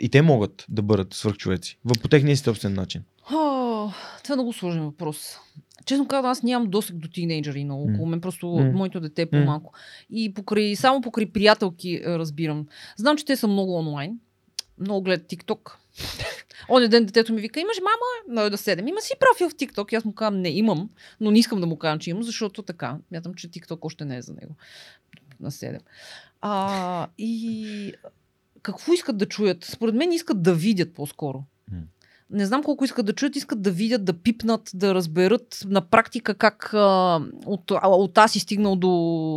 и 0.01 0.09
те 0.09 0.23
могат 0.23 0.67
да 0.69 0.83
бъдат 0.83 1.15
свръхчовеци 1.15 1.79
по 2.03 2.09
техния 2.09 2.37
си 2.37 2.43
собствен 2.43 2.75
начин? 2.75 3.03
О, 3.33 3.91
това 4.25 4.33
е 4.33 4.37
много 4.37 4.53
сложен 4.53 4.85
въпрос. 4.85 5.37
Честно 5.85 6.09
казвам, 6.09 6.31
аз 6.31 6.43
нямам 6.43 6.71
досег 6.71 6.97
до 6.97 7.09
тинейджери 7.09 7.65
много 7.65 7.83
около 7.93 8.07
мен, 8.07 8.21
просто 8.21 8.47
М. 8.47 8.73
моето 8.73 9.01
дете 9.01 9.23
е 9.23 9.27
по-малко. 9.27 9.73
И 10.11 10.35
покрай, 10.35 10.77
само 10.77 11.01
покрай 11.01 11.27
приятелки 11.33 11.95
е, 12.05 12.19
разбирам. 12.19 12.67
Знам, 12.97 13.17
че 13.17 13.25
те 13.25 13.37
са 13.37 13.49
много 13.49 13.75
онлайн. 13.75 14.19
Много 14.79 15.03
гледат 15.03 15.31
TikTok. 15.31 15.73
Оня 16.71 16.89
ден 16.89 17.07
детето 17.07 17.33
ми 17.33 17.41
вика, 17.41 17.61
имаш 17.61 17.77
мама, 17.81 18.37
Ной 18.41 18.51
да 18.51 18.59
седем. 18.59 18.89
Има 18.89 19.01
си 19.01 19.13
профил 19.21 19.49
в 19.51 19.55
TikTok. 19.55 19.93
И 19.93 19.97
аз 19.97 20.05
му 20.05 20.15
казвам, 20.15 20.41
не, 20.41 20.49
имам, 20.49 20.91
но 21.21 21.31
не 21.31 21.39
искам 21.39 21.61
да 21.61 21.67
му 21.67 21.77
кажа, 21.77 21.99
че 21.99 22.11
имам, 22.11 22.23
защото 22.23 22.63
така. 22.63 22.97
Мятам, 23.13 23.35
че 23.35 23.49
TikTok 23.49 23.79
още 23.83 24.05
не 24.05 24.17
е 24.17 24.23
за 24.23 24.33
него. 24.33 24.57
На 25.41 25.51
7. 25.51 25.79
А, 26.41 27.07
и 27.19 27.93
какво 28.63 28.93
искат 28.93 29.17
да 29.17 29.27
чуят? 29.27 29.65
Според 29.65 29.95
мен 29.95 30.13
искат 30.13 30.43
да 30.43 30.55
видят 30.55 30.95
по-скоро. 30.95 31.45
Не 32.33 32.47
знам 32.47 32.63
колко 32.63 32.85
искат 32.85 33.07
да 33.07 33.13
чуят, 33.13 33.37
искат 33.37 33.63
да 33.63 33.71
видят, 33.71 34.05
да 34.05 34.13
пипнат, 34.13 34.71
да 34.75 34.95
разберат 34.95 35.63
на 35.67 35.81
практика 35.81 36.35
как 36.35 36.71
а, 36.75 37.21
от, 37.47 37.71
а, 37.71 37.89
от 37.89 38.19
А 38.19 38.29
си 38.29 38.39
стигнал 38.39 38.77
до 38.77 38.87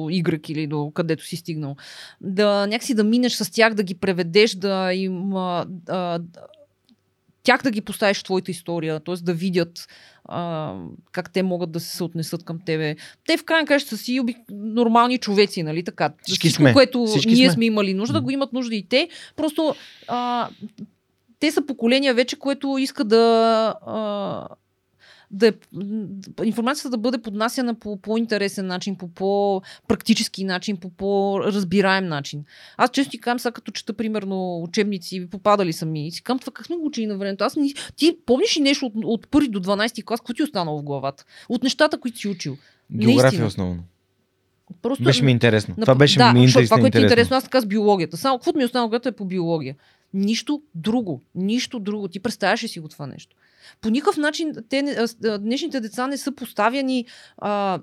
Y 0.10 0.50
или 0.52 0.68
до 0.68 0.92
където 0.94 1.26
си 1.26 1.36
стигнал. 1.36 1.76
Да 2.22 2.68
някакси 2.68 2.94
да 2.94 3.04
минеш 3.04 3.34
с 3.34 3.52
тях, 3.52 3.74
да 3.74 3.84
ги 3.84 3.96
преведеш, 3.96 4.56
да 4.56 4.94
им 4.94 5.36
а, 5.36 5.66
а, 5.90 6.20
тях 7.46 7.62
да 7.64 7.72
ги 7.72 7.82
поставиш 7.82 8.20
в 8.20 8.24
твоята 8.24 8.52
история, 8.52 9.00
т.е. 9.00 9.16
да 9.16 9.34
видят 9.34 9.88
а, 10.26 10.74
как 11.12 11.34
те 11.34 11.44
могат 11.44 11.72
да 11.72 11.80
се 11.80 11.98
съотнесат 11.98 12.44
към 12.44 12.60
тебе. 12.66 12.96
Те 13.28 13.38
в 13.38 13.44
крайна 13.46 13.68
краща 13.68 13.90
са 13.90 13.98
си 13.98 14.22
нормални 14.52 15.18
човеци, 15.18 15.64
нали 15.64 15.84
така? 15.84 16.14
Всички 16.24 16.48
Всичко, 16.48 16.62
сме. 16.62 16.74
което 16.74 17.06
Всички 17.06 17.34
ние 17.34 17.48
сме. 17.48 17.54
сме 17.54 17.66
имали 17.66 17.94
нужда, 17.94 18.22
го 18.22 18.32
имат 18.32 18.54
нужда 18.54 18.76
и 18.76 18.88
те. 18.88 19.10
Просто 19.36 19.76
а, 20.08 20.50
те 21.40 21.52
са 21.52 21.66
поколения 21.66 22.14
вече, 22.14 22.36
което 22.40 22.78
иска 22.78 23.04
да. 23.04 23.76
А, 23.86 24.48
да 25.32 25.48
е, 25.48 25.54
информацията 26.44 26.90
да 26.90 26.98
бъде 26.98 27.18
поднасяна 27.18 27.76
по 27.76 27.98
по-интересен 27.98 28.68
начин, 28.68 28.96
по 28.96 29.08
по-практически 29.08 30.44
начин, 30.44 30.78
по 30.78 30.90
по-разбираем 30.90 32.08
начин. 32.08 32.44
Аз 32.78 32.90
често 32.92 33.12
ти 33.12 33.20
казвам, 33.20 33.40
сега 33.40 33.52
като 33.52 33.72
чета, 33.72 33.94
примерно, 33.94 34.62
учебници, 34.64 35.28
попадали 35.30 35.74
са 35.74 35.86
ми. 35.86 36.08
И 36.08 36.12
си 36.12 36.24
казвам, 36.24 36.40
това 36.40 36.54
как 36.54 36.66
сме 36.66 36.76
го 36.76 36.86
учили 36.86 37.06
на 37.06 37.18
времето? 37.18 37.44
Аз 37.44 37.56
не... 37.56 37.74
Ти 37.96 38.18
помниш 38.26 38.58
ли 38.58 38.62
нещо 38.62 38.86
от, 38.86 38.94
от 39.04 39.28
първи 39.28 39.48
до 39.48 39.60
12 39.60 40.04
клас, 40.04 40.20
какво 40.20 40.34
ти 40.34 40.42
е 40.42 40.46
останало 40.46 40.80
в 40.80 40.84
главата? 40.84 41.26
От 41.50 41.64
нещата, 41.64 42.00
които 42.00 42.18
си 42.18 42.28
учил. 42.28 42.58
География 42.92 43.24
Наистина. 43.24 43.46
основно. 43.46 43.84
Просто 44.82 45.04
Беше 45.04 45.24
ми 45.24 45.32
интересно. 45.32 45.76
на- 45.78 45.84
Това 45.84 45.96
беше 45.96 46.18
да, 46.18 46.34
ми 46.34 46.44
интересно. 46.44 46.76
Това, 46.76 46.82
което 46.82 46.98
е 46.98 47.02
интересно, 47.02 47.38
аз 47.38 47.44
така 47.44 47.62
с 47.62 47.66
биологията. 47.66 48.18
Само 48.18 48.38
каквото 48.38 48.58
ми 48.58 48.64
е 48.64 48.66
останало, 48.66 48.90
което 48.90 49.10
е 49.10 49.12
по 49.12 49.26
биология. 49.26 49.76
Нищо 50.14 50.62
друго. 50.76 51.22
Нищо 51.36 51.80
друго. 51.80 52.08
Ти 52.08 52.20
представяш 52.20 52.64
ли 52.64 52.68
си 52.68 52.80
го 52.80 52.88
това 52.88 53.08
нещо? 53.08 53.36
По 53.82 53.90
никакъв 53.90 54.18
начин 54.18 54.54
те, 54.70 55.08
днешните 55.40 55.80
деца 55.80 56.08
не 56.08 56.18
са 56.18 56.32
поставяни 56.32 57.06
а, 57.38 57.80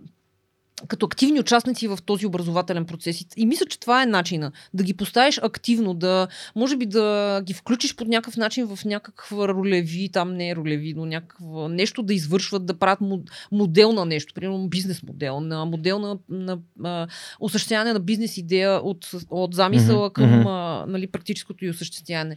като 0.89 1.07
активни 1.07 1.41
участници 1.41 1.89
в 1.89 1.99
този 2.07 2.27
образователен 2.27 2.85
процес. 2.85 3.25
И- 3.37 3.47
мисля, 3.47 3.67
че 3.67 3.81
това 3.81 4.03
е 4.03 4.07
начина. 4.07 4.53
Да 4.75 4.85
ги 4.85 4.95
поставиш 4.95 5.41
активно, 5.43 5.95
да 5.95 6.29
може 6.57 6.77
би 6.77 6.87
да 6.87 7.41
ги 7.45 7.53
включиш 7.53 7.97
по 7.97 8.05
някакъв 8.05 8.37
начин 8.37 8.67
в 8.67 8.85
някаква 8.85 9.49
ролеви, 9.49 10.09
там 10.13 10.35
не 10.35 10.51
е 10.51 10.57
ролеви, 10.57 10.95
но 10.95 11.07
някакво 11.07 11.69
нещо 11.69 12.03
да 12.03 12.15
извършват, 12.15 12.67
да 12.67 12.79
правят 12.79 13.01
мо- 13.01 13.31
модел 13.53 13.93
на 13.93 14.05
нещо, 14.05 14.35
примерно 14.35 14.69
бизнес 14.69 15.03
модел, 15.03 15.41
на 15.41 15.65
модел 15.65 15.99
на, 15.99 16.19
на 16.29 16.59
а, 16.85 17.07
осъществяване 17.41 17.93
на 17.93 18.01
бизнес 18.01 18.37
идея 18.37 18.81
от, 18.83 19.11
от 19.31 19.55
замисъла 19.55 20.13
към 20.13 20.47
а, 20.47 20.85
нали, 20.89 21.07
практическото 21.07 21.65
и 21.65 21.71
осъществяване. 21.71 22.37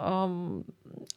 Ам, 0.00 0.62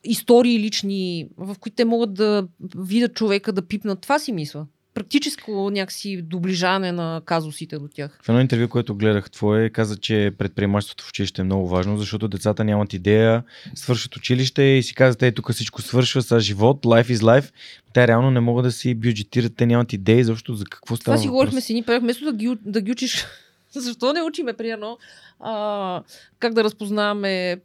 истории 0.03 0.59
лични, 0.59 1.27
в 1.37 1.55
които 1.59 1.75
те 1.75 1.85
могат 1.85 2.13
да 2.13 2.47
видят 2.77 3.13
човека, 3.13 3.53
да 3.53 3.61
пипнат. 3.61 4.01
Това 4.01 4.19
си 4.19 4.31
мисля. 4.31 4.65
Практическо 4.93 5.69
някакси 5.71 6.21
доближаване 6.21 6.91
на 6.91 7.21
казусите 7.25 7.79
до 7.79 7.87
тях. 7.87 8.19
В 8.23 8.29
едно 8.29 8.41
интервю, 8.41 8.67
което 8.67 8.95
гледах 8.95 9.31
твое, 9.31 9.69
каза, 9.69 9.97
че 9.97 10.31
предприемачеството 10.37 11.03
в 11.03 11.09
училище 11.09 11.41
е 11.41 11.45
много 11.45 11.67
важно, 11.67 11.97
защото 11.97 12.27
децата 12.27 12.63
нямат 12.63 12.93
идея, 12.93 13.43
свършат 13.75 14.15
училище 14.15 14.63
и 14.63 14.83
си 14.83 14.95
казват, 14.95 15.23
ей, 15.23 15.31
тук 15.31 15.51
всичко 15.51 15.81
свършва 15.81 16.21
с 16.21 16.39
живот, 16.39 16.85
life 16.85 17.15
is 17.15 17.15
life. 17.15 17.51
Те 17.93 18.07
реално 18.07 18.31
не 18.31 18.39
могат 18.39 18.63
да 18.63 18.71
си 18.71 18.95
бюджетират, 18.95 19.55
те 19.55 19.65
нямат 19.65 19.93
идеи, 19.93 20.23
защото 20.23 20.55
за 20.55 20.65
какво 20.65 20.95
става 20.95 21.15
Това 21.15 21.21
си 21.21 21.27
говорихме 21.27 21.61
си 21.61 21.73
ни, 21.73 21.83
правих, 21.83 22.01
вместо 22.01 22.25
да 22.25 22.33
ги, 22.33 22.57
да 22.65 22.81
ги 22.81 22.91
учиш. 22.91 23.25
Защо 23.71 24.13
не 24.13 24.21
учиме, 24.21 24.53
примерно, 24.53 24.97
а, 25.39 26.03
как 26.39 26.53
да 26.53 26.63
разпознаваме 26.63 27.57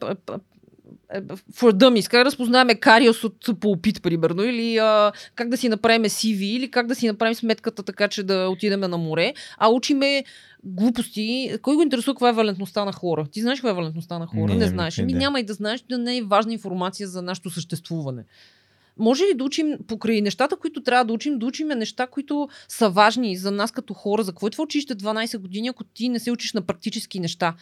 for 1.52 1.72
dummies, 1.72 2.10
как 2.10 2.20
да 2.20 2.24
разпознаваме 2.24 2.74
кариос 2.74 3.24
от 3.24 3.60
пулпит, 3.60 4.02
примерно, 4.02 4.42
или 4.44 4.76
а, 4.76 5.12
как 5.34 5.48
да 5.48 5.56
си 5.56 5.68
направим 5.68 6.02
CV, 6.04 6.40
или 6.42 6.70
как 6.70 6.86
да 6.86 6.94
си 6.94 7.06
направим 7.06 7.34
сметката 7.34 7.82
така, 7.82 8.08
че 8.08 8.22
да 8.22 8.48
отидем 8.48 8.80
на 8.80 8.98
море, 8.98 9.34
а 9.58 9.68
учиме 9.68 10.24
глупости. 10.64 11.52
Кой 11.62 11.76
го 11.76 11.82
интересува 11.82 12.14
каква 12.14 12.28
е 12.28 12.32
валентността 12.32 12.84
на 12.84 12.92
хора? 12.92 13.26
Ти 13.32 13.40
знаеш 13.40 13.58
каква 13.58 13.70
е 13.70 13.74
валентността 13.74 14.18
на 14.18 14.26
хора? 14.26 14.52
Не, 14.52 14.58
Не, 14.58 14.66
знаеш. 14.66 14.98
идея. 14.98 15.18
няма 15.18 15.40
и 15.40 15.44
да 15.44 15.54
знаеш, 15.54 15.84
да 15.88 15.98
не 15.98 16.16
е 16.16 16.22
важна 16.22 16.52
информация 16.52 17.08
за 17.08 17.22
нашето 17.22 17.50
съществуване. 17.50 18.24
Може 18.98 19.24
ли 19.24 19.34
да 19.34 19.44
учим 19.44 19.78
покрай 19.86 20.20
нещата, 20.20 20.56
които 20.56 20.82
трябва 20.82 21.04
да 21.04 21.12
учим, 21.12 21.38
да 21.38 21.46
учим 21.46 21.68
неща, 21.68 22.06
които 22.06 22.48
са 22.68 22.90
важни 22.90 23.36
за 23.36 23.50
нас 23.50 23.70
като 23.70 23.94
хора? 23.94 24.22
За 24.22 24.32
какво 24.32 24.46
е 24.46 24.50
това 24.50 24.64
училище 24.64 24.94
12 24.94 25.38
години, 25.38 25.68
ако 25.68 25.84
ти 25.84 26.08
не 26.08 26.18
се 26.18 26.30
учиш 26.30 26.52
на 26.52 26.62
практически 26.62 27.20
неща? 27.20 27.54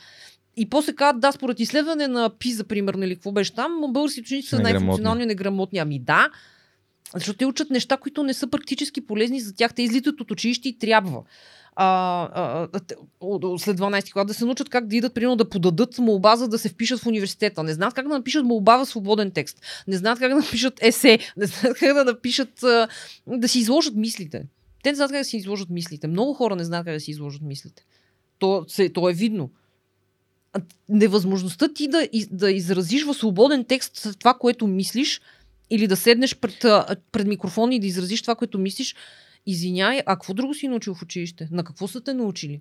И 0.57 0.71
после 0.71 0.93
казват, 0.93 1.21
да, 1.21 1.33
според 1.33 1.61
изследване 1.61 2.09
на 2.09 2.31
ПИЗа, 2.31 2.65
примерно, 2.65 3.05
или 3.05 3.15
какво 3.15 3.33
беше 3.33 3.55
там, 3.55 3.81
българските 3.89 4.21
ученици 4.27 4.49
са 4.49 4.59
най-функционални 4.59 5.27
неграмотни. 5.27 5.79
Ами 5.79 5.99
да, 5.99 6.31
защото 7.15 7.39
те 7.39 7.47
учат 7.47 7.71
неща, 7.71 7.97
които 7.97 8.23
не 8.23 8.35
са 8.35 8.47
практически 8.47 9.07
полезни 9.07 9.41
за 9.41 9.55
тях. 9.55 9.75
Те 9.75 9.83
излитат 9.83 10.21
от 10.21 10.31
училище 10.31 10.69
и 10.69 10.79
трябва. 10.79 11.23
А, 11.77 11.89
а, 12.35 12.69
след 13.59 13.79
12 13.79 14.13
клас 14.13 14.27
да 14.27 14.35
се 14.35 14.45
научат 14.45 14.69
как 14.69 14.87
да 14.87 14.97
идат, 14.97 15.15
примерно 15.15 15.37
да 15.37 15.49
подадат 15.49 15.99
молба, 15.99 16.37
за 16.37 16.49
да 16.49 16.59
се 16.59 16.69
впишат 16.69 17.01
в 17.01 17.07
университета. 17.07 17.63
Не 17.63 17.75
знаят 17.75 17.95
как 17.95 18.09
да 18.09 18.15
напишат 18.15 18.45
молба 18.45 18.77
в 18.77 18.87
свободен 18.87 19.31
текст. 19.31 19.61
Не 19.89 19.97
знаят 19.97 20.19
как 20.19 20.29
да 20.29 20.37
напишат 20.37 20.79
есе. 20.83 21.19
Не 21.37 21.47
знаят 21.47 21.79
как 21.79 21.95
да 21.95 22.05
напишат, 22.05 22.65
да 23.27 23.49
си 23.49 23.59
изложат 23.59 23.95
мислите. 23.95 24.45
Те 24.83 24.91
не 24.91 24.97
знаят 24.97 25.13
как 25.13 25.21
да 25.21 25.25
си 25.25 25.37
изложат 25.37 25.71
мислите. 25.71 26.07
Много 26.07 26.35
хора 26.35 26.57
не 26.57 26.65
знаят 26.65 26.85
как 26.85 26.95
да 26.95 27.01
си 27.01 27.11
изложат 27.11 27.43
мислите. 27.43 27.85
То, 28.39 28.65
се, 28.69 28.89
то 28.89 29.09
е 29.09 29.13
видно. 29.13 29.51
Невъзможността 30.89 31.69
ти 31.75 31.89
да, 31.89 32.09
да 32.31 32.51
изразиш 32.51 33.05
в 33.05 33.15
свободен 33.15 33.65
текст 33.65 34.09
това, 34.19 34.35
което 34.35 34.67
мислиш, 34.67 35.21
или 35.71 35.87
да 35.87 35.97
седнеш 35.97 36.37
пред, 36.37 36.59
пред 37.13 37.27
микрофон 37.27 37.73
и 37.73 37.81
да 37.81 37.87
изразиш 37.87 38.23
това, 38.23 38.35
което 38.35 38.59
мислиш, 38.59 38.95
извиняй, 39.47 40.01
а 40.07 40.17
какво 40.17 40.35
друго 40.35 40.55
си 40.55 40.69
научил 40.69 40.95
в 40.95 41.03
училище? 41.03 41.49
На 41.51 41.65
какво 41.65 41.89
са 41.89 42.01
те 42.01 42.15
научили? 42.15 42.61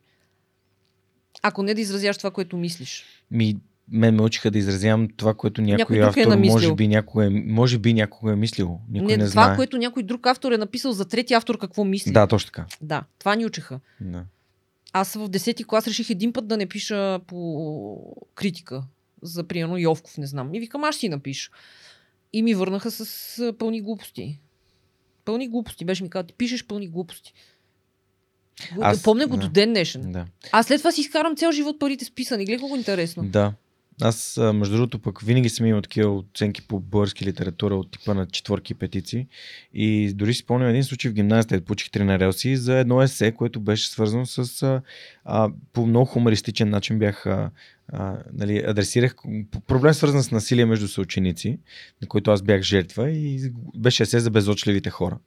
Ако 1.41 1.63
не 1.63 1.73
да 1.73 1.81
изразяваш 1.81 2.17
това, 2.17 2.31
което 2.31 2.57
мислиш. 2.57 3.05
Ми, 3.31 3.57
мен 3.91 4.15
ме 4.15 4.21
учиха 4.21 4.51
да 4.51 4.57
изразявам 4.57 5.07
това, 5.17 5.33
което 5.33 5.61
някой, 5.61 5.77
Някой 5.77 5.97
е 5.97 6.01
автор 6.01 6.35
намислил. 6.35 6.53
може 6.53 6.75
би 6.75 6.87
някой, 6.87 7.25
е- 7.25 7.29
може 7.29 7.77
би 7.77 7.93
някой 7.93 8.33
е 8.33 8.35
мислил. 8.35 8.79
Никой 8.89 9.07
не, 9.07 9.17
не, 9.23 9.29
това, 9.29 9.45
знае. 9.45 9.55
което 9.55 9.77
някой 9.77 10.03
друг 10.03 10.27
автор 10.27 10.51
е 10.51 10.57
написал 10.57 10.91
за 10.91 11.05
трети 11.05 11.33
автор, 11.33 11.57
какво 11.57 11.83
мисли. 11.83 12.11
Да, 12.11 12.27
точно 12.27 12.47
така. 12.51 12.65
да 12.81 13.03
това 13.19 13.35
ни 13.35 13.45
учеха. 13.45 13.79
Да. 14.01 14.23
Аз 14.93 15.13
в 15.13 15.29
10-ти 15.29 15.63
клас 15.63 15.87
реших 15.87 16.09
един 16.09 16.33
път 16.33 16.47
да 16.47 16.57
не 16.57 16.65
пиша 16.65 17.19
по 17.27 18.15
критика. 18.35 18.83
За, 19.21 19.43
примерно, 19.43 19.77
Йовков, 19.77 20.17
не 20.17 20.27
знам. 20.27 20.53
И 20.53 20.59
викам, 20.59 20.83
аз 20.83 20.95
ще 20.95 20.99
си 20.99 21.09
напиша. 21.09 21.51
И 22.33 22.41
ми 22.41 22.53
върнаха 22.53 22.91
с 22.91 23.53
пълни 23.53 23.81
глупости. 23.81 24.39
Пълни 25.25 25.47
глупости. 25.47 25.85
Беше 25.85 26.03
ми 26.03 26.09
казал, 26.09 26.27
ти 26.27 26.33
пишеш 26.33 26.65
пълни 26.65 26.87
глупости. 26.87 27.33
Аз- 28.81 29.03
Помня 29.03 29.27
го 29.27 29.35
да. 29.35 29.41
до 29.41 29.49
ден 29.49 29.69
днешен. 29.69 30.11
да. 30.11 30.25
Аз 30.51 30.67
след 30.67 30.77
това 30.77 30.91
си 30.91 31.01
изкарам 31.01 31.35
цял 31.35 31.51
живот 31.51 31.79
парите 31.79 32.05
списани. 32.05 32.45
Гледай 32.45 32.59
колко 32.59 32.75
интересно. 32.75 33.23
Да. 33.23 33.53
Аз, 34.01 34.39
между 34.53 34.75
другото, 34.75 34.99
пък 34.99 35.21
винаги 35.21 35.49
съм 35.49 35.65
имал 35.65 35.81
такива 35.81 36.15
оценки 36.15 36.61
по 36.61 36.79
български 36.79 37.25
литература 37.25 37.75
от 37.75 37.91
типа 37.91 38.13
на 38.13 38.25
четвърки 38.25 38.73
и 38.73 38.75
петици. 38.75 39.27
И 39.73 40.13
дори 40.13 40.33
си 40.33 40.39
спомням 40.39 40.69
един 40.69 40.83
случай 40.83 41.11
в 41.11 41.13
гимназията, 41.13 41.47
където 41.47 41.65
получих 41.65 41.89
три 41.89 42.03
на 42.03 42.19
релси 42.19 42.57
за 42.57 42.77
едно 42.77 43.01
есе, 43.01 43.31
което 43.31 43.59
беше 43.59 43.89
свързано 43.89 44.25
с... 44.25 44.63
А, 45.25 45.49
по 45.73 45.85
много 45.85 46.05
хумористичен 46.05 46.69
начин 46.69 46.99
бях... 46.99 47.25
А, 47.25 47.51
а, 47.93 48.17
нали, 48.33 48.63
адресирах 48.67 49.15
проблем 49.67 49.93
свързан 49.93 50.23
с 50.23 50.31
насилие 50.31 50.65
между 50.65 50.87
съученици, 50.87 51.59
на 52.01 52.07
който 52.07 52.31
аз 52.31 52.41
бях 52.41 52.61
жертва 52.61 53.09
и 53.09 53.51
беше 53.75 54.03
есе 54.03 54.19
за 54.19 54.29
безочливите 54.31 54.89
хора. 54.89 55.17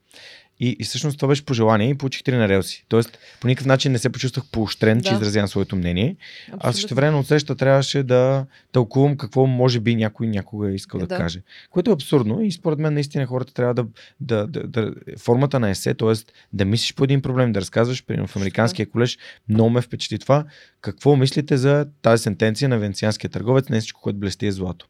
И, 0.61 0.77
и 0.79 0.85
всъщност 0.85 1.19
това 1.19 1.29
беше 1.29 1.45
пожелание 1.45 1.89
и 1.89 1.95
получих 1.95 2.23
три 2.23 2.37
на 2.37 2.49
релси. 2.49 2.85
Тоест, 2.89 3.19
по 3.41 3.47
никакъв 3.47 3.67
начин 3.67 3.93
не 3.93 3.99
се 3.99 4.11
почувствах 4.11 4.45
поощрен, 4.53 5.03
че 5.03 5.11
Да. 5.11 5.15
изразявам 5.15 5.49
своето 5.49 5.77
мнение. 5.77 6.17
А 6.17 6.55
Абсолютно. 6.55 6.73
също 6.73 6.95
време 6.95 7.17
от 7.17 7.27
среща 7.27 7.57
трябваше 7.57 8.03
да 8.03 8.47
тълкувам 8.73 9.17
какво 9.17 9.47
може 9.47 9.81
би 9.81 9.95
някой 9.97 10.27
някога 10.27 10.71
е 10.71 10.75
искал 10.75 11.01
да, 11.01 11.07
Да. 11.07 11.17
каже. 11.17 11.43
Което 11.71 11.91
е 11.91 11.95
абсурдно 11.95 12.43
и 12.43 12.53
според 12.53 12.79
мен 12.79 12.95
наистина 12.95 13.27
хората 13.27 13.55
трябва 13.55 13.75
да, 13.75 13.87
да, 14.21 14.47
да, 14.47 14.69
да 14.69 14.95
формата 15.19 15.61
на 15.61 15.71
есе, 15.71 15.95
т.е. 15.95 16.13
да 16.53 16.65
мислиш 16.65 16.95
по 16.95 17.05
един 17.05 17.23
проблем, 17.23 17.53
да 17.53 17.61
разказваш, 17.61 18.05
примерно 18.05 18.27
в 18.27 18.37
американския 18.37 18.91
колеж, 18.91 19.19
много 19.49 19.71
ме 19.71 19.81
впечатли 19.81 20.19
това. 20.19 20.45
Какво 20.81 21.17
мислите 21.17 21.57
за 21.57 21.87
тази 22.03 22.23
сентенция 22.23 22.69
на 22.69 22.79
венецианския 22.79 23.31
търговец, 23.31 23.69
не 23.69 23.81
всичко, 23.81 24.01
което 24.01 24.19
блести 24.19 24.47
е 24.47 24.53
злато. 24.53 24.87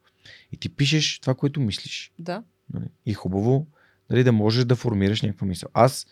И 0.51 0.57
ти 0.57 0.69
пишеш 0.69 1.19
това, 1.19 1.33
което 1.33 1.59
мислиш. 1.59 2.11
Да. 2.19 2.43
Нали? 2.73 2.85
И 3.05 3.13
хубаво 3.13 3.67
нали, 4.09 4.23
да 4.23 4.31
можеш 4.31 4.65
да 4.65 4.75
формираш 4.75 5.21
някаква 5.21 5.47
мисъл. 5.47 5.69
Аз 5.73 6.07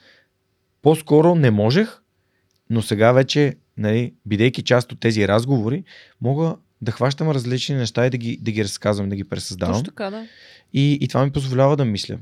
по-скоро 0.82 1.36
не 1.36 1.52
можех, 1.52 2.02
но 2.70 2.82
сега 2.82 3.12
вече, 3.12 3.56
нали, 3.78 4.14
бидейки 4.26 4.64
част 4.64 4.92
от 4.92 5.00
тези 5.00 5.28
разговори, 5.28 5.84
мога 6.22 6.56
да 6.82 6.92
хващам 6.92 7.30
различни 7.30 7.76
неща 7.76 8.06
и 8.06 8.10
да 8.10 8.18
ги, 8.18 8.38
да 8.42 8.52
ги 8.52 8.64
разказвам, 8.64 9.10
да 9.10 9.16
ги 9.16 9.24
пресъздавам. 9.24 9.74
Точно 9.74 9.86
така, 9.86 10.10
да. 10.10 10.28
И, 10.74 10.98
и 11.02 11.08
това 11.08 11.26
ми 11.26 11.32
позволява 11.32 11.78
да 11.78 11.86
мисля. 11.86 12.18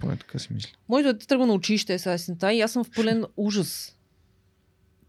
Поне 0.00 0.16
така 0.16 0.38
си 0.38 0.48
мисля. 0.52 0.70
Моето 0.88 1.12
дете 1.12 1.26
тръгва 1.26 1.46
на 1.46 1.52
училище 1.52 1.98
сега 1.98 2.12
есента 2.12 2.52
и 2.52 2.60
аз 2.60 2.72
съм 2.72 2.84
в 2.84 2.90
пълен 2.90 3.24
ужас. 3.36 3.96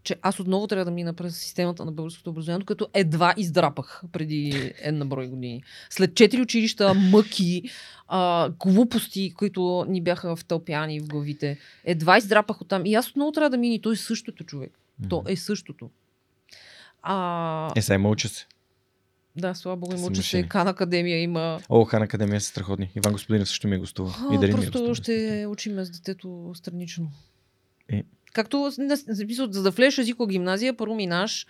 Че 0.04 0.16
аз 0.22 0.40
отново 0.40 0.66
трябва 0.66 0.84
да 0.84 0.90
мина 0.90 1.12
през 1.14 1.36
системата 1.36 1.84
на 1.84 1.92
българското 1.92 2.30
образование, 2.30 2.66
като 2.66 2.88
едва 2.94 3.34
издрапах 3.36 4.02
преди 4.12 4.72
една 4.78 5.04
брой 5.04 5.26
години. 5.26 5.62
След 5.90 6.14
четири 6.14 6.42
училища, 6.42 6.94
мъки, 6.94 7.62
а, 8.08 8.50
глупости, 8.50 9.34
които 9.34 9.86
ни 9.88 10.00
бяха 10.00 10.36
втълпяни 10.36 11.00
в 11.00 11.06
главите, 11.06 11.58
едва 11.84 12.18
издрапах 12.18 12.60
оттам. 12.60 12.86
И 12.86 12.94
аз 12.94 13.10
отново 13.10 13.32
трябва 13.32 13.50
да 13.50 13.56
мина 13.58 13.74
и 13.74 13.80
той 13.80 13.92
е 13.92 13.96
същото 13.96 14.44
човек. 14.44 14.78
То 15.08 15.22
е 15.28 15.36
същото. 15.36 15.90
А, 17.02 17.72
Е, 17.76 17.82
сега 17.82 17.98
мълча 17.98 18.28
се. 18.28 18.46
да, 19.36 19.54
слава 19.54 19.76
богу, 19.76 19.96
има, 19.96 20.12
че 20.12 20.22
се 20.22 20.42
Кан 20.42 20.68
Академия 20.68 21.22
има. 21.22 21.60
О, 21.68 21.84
Хан 21.84 22.02
Академия 22.02 22.40
са 22.40 22.48
страхотни. 22.48 22.90
Иван 22.96 23.12
Господинов 23.12 23.48
също 23.48 23.68
ми 23.68 23.74
е 23.74 23.78
гостува. 23.78 24.14
И 24.32 24.38
Дарин 24.38 24.56
ми 24.56 24.62
е 24.62 24.70
просто 24.70 24.78
гостува. 24.78 24.94
ще 24.94 25.46
учим 25.48 25.84
с 25.84 25.90
детето 25.90 26.50
странично. 26.54 27.10
Е. 27.88 28.02
Както, 28.32 28.70
за 29.50 29.62
да 29.62 29.70
влезеш 29.70 29.98
езикова 29.98 30.28
гимназия, 30.28 30.76
първо 30.76 30.94
минаш 30.94 31.46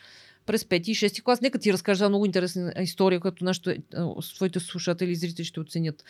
през 0.46 0.64
пети 0.64 0.90
и 0.90 0.94
шести 0.94 1.22
клас. 1.22 1.40
Нека 1.40 1.58
ти 1.58 1.72
разкажа 1.72 2.08
много 2.08 2.26
интересна 2.26 2.72
история, 2.80 3.20
която 3.20 3.44
нашите, 3.44 3.78
а, 3.94 4.22
своите 4.22 4.60
слушатели 4.60 5.10
и 5.10 5.16
зрители 5.16 5.44
ще 5.44 5.60
оценят. 5.60 6.04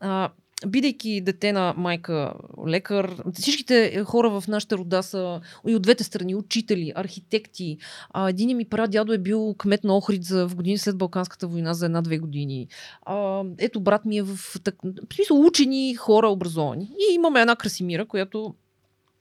А, 0.00 0.30
бидейки 0.66 1.20
дете 1.20 1.52
на 1.52 1.74
майка 1.76 2.34
лекар, 2.68 3.16
всичките 3.34 4.04
хора 4.04 4.40
в 4.40 4.48
нашата 4.48 4.78
рода 4.78 5.02
са 5.02 5.40
и 5.68 5.74
от 5.74 5.82
двете 5.82 6.04
страни, 6.04 6.34
учители, 6.34 6.92
архитекти. 6.94 7.78
А, 8.10 8.28
един 8.28 8.56
ми 8.56 8.64
прадядо 8.64 9.12
е 9.12 9.18
бил 9.18 9.54
кмет 9.58 9.84
на 9.84 9.96
Охрид 9.96 10.24
за, 10.24 10.48
в 10.48 10.54
години 10.54 10.78
след 10.78 10.98
Балканската 10.98 11.46
война 11.46 11.74
за 11.74 11.86
една-две 11.86 12.18
години. 12.18 12.68
А, 13.02 13.44
ето 13.58 13.80
брат 13.80 14.04
ми 14.04 14.18
е 14.18 14.22
в, 14.22 14.38
так, 14.64 14.74
в 15.10 15.14
смисъл 15.14 15.46
учени 15.46 15.94
хора, 15.94 16.28
образовани. 16.28 16.84
И 16.84 17.14
имаме 17.14 17.40
една 17.40 17.56
Красимира, 17.56 18.06
която 18.06 18.54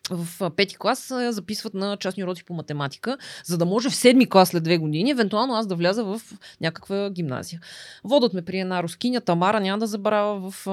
в 0.09 0.51
пети 0.51 0.77
клас 0.77 1.13
записват 1.29 1.73
на 1.73 1.97
частни 1.97 2.23
уроци 2.23 2.43
по 2.43 2.53
математика, 2.53 3.17
за 3.45 3.57
да 3.57 3.65
може 3.65 3.89
в 3.89 3.95
седми 3.95 4.29
клас 4.29 4.49
след 4.49 4.63
две 4.63 4.77
години, 4.77 5.11
евентуално 5.11 5.53
аз 5.53 5.67
да 5.67 5.75
вляза 5.75 6.03
в 6.03 6.21
някаква 6.61 7.09
гимназия. 7.09 7.61
Водят 8.03 8.33
ме 8.33 8.41
при 8.41 8.59
една 8.59 8.83
рускиня, 8.83 9.21
Тамара, 9.21 9.59
няма 9.59 9.77
да 9.77 9.87
забравя 9.87 10.51
в 10.51 10.67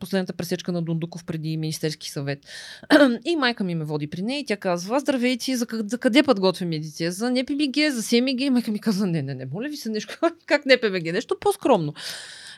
последната 0.00 0.32
пресечка 0.32 0.72
на 0.72 0.82
Дундуков 0.82 1.24
преди 1.24 1.56
Министерски 1.56 2.10
съвет. 2.10 2.38
и 3.24 3.36
майка 3.36 3.64
ми 3.64 3.74
ме 3.74 3.84
води 3.84 4.06
при 4.06 4.22
нея 4.22 4.40
и 4.40 4.46
тя 4.46 4.56
казва, 4.56 5.00
здравейте, 5.00 5.56
за, 5.56 5.66
къ- 5.66 5.90
за 5.90 5.98
къде 5.98 6.22
подготвяме 6.22 6.78
дете? 6.78 7.10
За 7.10 7.30
НПБГ, 7.30 7.90
за 7.90 8.02
СМГ? 8.02 8.40
И 8.40 8.50
майка 8.50 8.70
ми 8.70 8.78
казва, 8.78 9.06
не, 9.06 9.22
не, 9.22 9.34
не, 9.34 9.46
моля 9.46 9.68
ви 9.68 9.76
се 9.76 9.90
нещо, 9.90 10.18
как 10.46 10.66
НПБГ? 10.66 11.12
Нещо 11.12 11.36
по-скромно. 11.40 11.94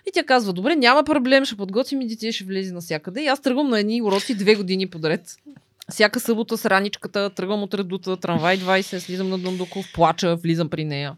И 0.06 0.10
тя 0.12 0.24
казва, 0.24 0.52
добре, 0.52 0.76
няма 0.76 1.04
проблем, 1.04 1.44
ще 1.44 1.56
подготвим 1.56 2.00
и 2.00 2.06
дете 2.06 2.32
ще 2.32 2.44
влезе 2.44 2.72
навсякъде. 2.72 3.22
И 3.22 3.26
аз 3.26 3.40
тръгвам 3.40 3.68
на 3.68 3.80
едни 3.80 4.02
уроци 4.02 4.34
две 4.34 4.54
години 4.54 4.86
подред. 4.86 5.36
Всяка 5.90 6.20
събота 6.20 6.58
с 6.58 6.66
раничката, 6.66 7.30
тръгвам 7.30 7.62
от 7.62 7.74
редута, 7.74 8.16
трамвай 8.16 8.58
20, 8.58 8.98
слизам 8.98 9.28
на 9.28 9.38
Дундуков, 9.38 9.86
плача, 9.94 10.36
влизам 10.36 10.68
при 10.68 10.84
нея. 10.84 11.16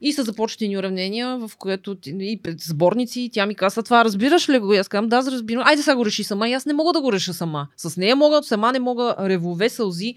И 0.00 0.12
са 0.12 0.22
започнати 0.22 0.76
уравнения, 0.76 1.38
в 1.38 1.50
което 1.58 1.96
и 2.06 2.40
пред 2.42 2.60
сборници, 2.60 3.30
тя 3.32 3.46
ми 3.46 3.54
казва, 3.54 3.82
това 3.82 4.04
разбираш 4.04 4.48
ли 4.48 4.58
го? 4.58 4.74
И 4.74 4.78
аз 4.78 4.88
казвам, 4.88 5.08
да, 5.08 5.16
аз 5.16 5.28
разбирам. 5.28 5.62
Айде 5.66 5.82
сега 5.82 5.96
го 5.96 6.06
реши 6.06 6.24
сама. 6.24 6.48
И 6.48 6.52
аз 6.52 6.66
не 6.66 6.72
мога 6.72 6.92
да 6.92 7.00
го 7.00 7.12
реша 7.12 7.34
сама. 7.34 7.68
С 7.76 7.96
нея 7.96 8.16
мога, 8.16 8.42
сама 8.42 8.72
не 8.72 8.78
мога, 8.78 9.14
ревове, 9.20 9.68
сълзи. 9.68 10.14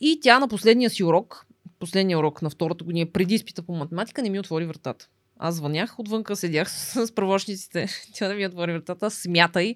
И 0.00 0.18
тя 0.22 0.38
на 0.38 0.48
последния 0.48 0.90
си 0.90 1.04
урок, 1.04 1.46
последния 1.78 2.18
урок 2.18 2.42
на 2.42 2.50
втората 2.50 2.84
година, 2.84 3.06
преди 3.12 3.34
изпита 3.34 3.62
по 3.62 3.74
математика, 3.74 4.22
не 4.22 4.30
ми 4.30 4.38
отвори 4.38 4.66
вратата. 4.66 5.08
Аз 5.38 5.54
звънях 5.54 5.98
отвънка, 5.98 6.36
седях 6.36 6.70
с, 6.72 7.06
с. 7.06 7.68
Тя 8.14 8.28
да 8.28 8.34
ми 8.34 8.46
отвори 8.46 8.72
вратата, 8.72 9.10
смятай 9.10 9.74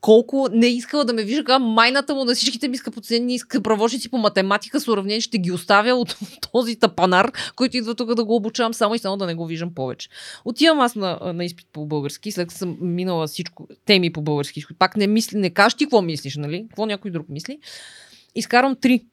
колко 0.00 0.48
не 0.52 0.66
искала 0.66 1.04
да 1.04 1.12
ме 1.12 1.24
вижда, 1.24 1.44
как 1.44 1.62
майната 1.62 2.14
му 2.14 2.24
на 2.24 2.34
всичките 2.34 2.68
ми 2.68 2.76
скъпоценни 2.76 3.38
правочници 3.62 4.10
по 4.10 4.18
математика 4.18 4.80
с 4.80 4.88
уравнение 4.88 5.20
ще 5.20 5.38
ги 5.38 5.52
оставя 5.52 5.94
от 5.94 6.16
този 6.52 6.76
тапанар, 6.76 7.32
който 7.56 7.76
идва 7.76 7.94
тук 7.94 8.14
да 8.14 8.24
го 8.24 8.36
обучавам 8.36 8.74
само 8.74 8.94
и 8.94 8.98
само 8.98 9.16
да 9.16 9.26
не 9.26 9.34
го 9.34 9.46
виждам 9.46 9.74
повече. 9.74 10.08
Отивам 10.44 10.80
аз 10.80 10.94
на, 10.94 11.18
на 11.34 11.44
изпит 11.44 11.66
по 11.72 11.86
български, 11.86 12.32
след 12.32 12.48
като 12.48 12.58
съм 12.58 12.76
минала 12.80 13.26
всичко, 13.26 13.68
теми 13.86 14.12
по 14.12 14.22
български. 14.22 14.64
Пак 14.78 14.96
не 14.96 15.06
мисли, 15.06 15.38
не 15.38 15.50
кажеш 15.50 15.74
ти 15.74 15.84
какво 15.84 16.02
мислиш, 16.02 16.36
нали? 16.36 16.66
Какво 16.68 16.86
някой 16.86 17.10
друг 17.10 17.28
мисли. 17.28 17.58
Изкарвам 18.34 18.76
три 18.76 19.04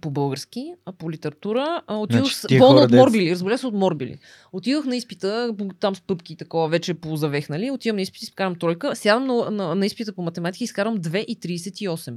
по 0.00 0.10
български, 0.10 0.74
а 0.86 0.92
по 0.92 1.10
литература. 1.10 1.82
А, 1.86 1.96
отидох 1.96 2.22
Значи, 2.22 2.56
с 2.56 2.58
хора, 2.58 2.80
от 2.80 2.90
морбили, 2.90 3.30
разбира 3.30 3.58
се 3.58 3.66
от 3.66 3.74
морбили. 3.74 4.18
Отидох 4.52 4.84
на 4.84 4.96
изпита, 4.96 5.54
там 5.80 5.94
с 5.94 6.00
пъпки 6.00 6.32
и 6.32 6.36
такова, 6.36 6.68
вече 6.68 6.94
позавехнали. 6.94 7.70
Отивам 7.70 7.96
на 7.96 8.02
изпит, 8.02 8.22
изкарам 8.22 8.54
тройка. 8.54 8.96
Сядам 8.96 9.26
на, 9.26 9.50
на, 9.50 9.74
на 9.74 9.86
изпита 9.86 10.12
по 10.12 10.22
математика 10.22 10.62
и 10.62 10.64
изкарам 10.64 10.98
2,38. 10.98 12.14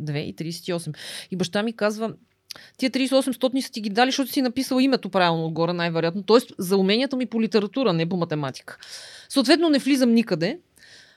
2,38. 0.00 0.96
И 1.30 1.36
баща 1.36 1.62
ми 1.62 1.72
казва, 1.72 2.12
тия 2.76 2.90
38 2.90 3.32
стотни 3.32 3.62
са 3.62 3.72
ти 3.72 3.80
ги 3.80 3.90
дали, 3.90 4.10
защото 4.10 4.32
си 4.32 4.42
написал 4.42 4.80
името 4.80 5.08
правилно 5.08 5.46
отгоре, 5.46 5.72
най-вероятно. 5.72 6.22
Тоест 6.22 6.52
за 6.58 6.76
уменията 6.76 7.16
ми 7.16 7.26
по 7.26 7.42
литература, 7.42 7.92
не 7.92 8.08
по 8.08 8.16
математика. 8.16 8.78
Съответно 9.28 9.68
не 9.68 9.78
влизам 9.78 10.14
никъде. 10.14 10.58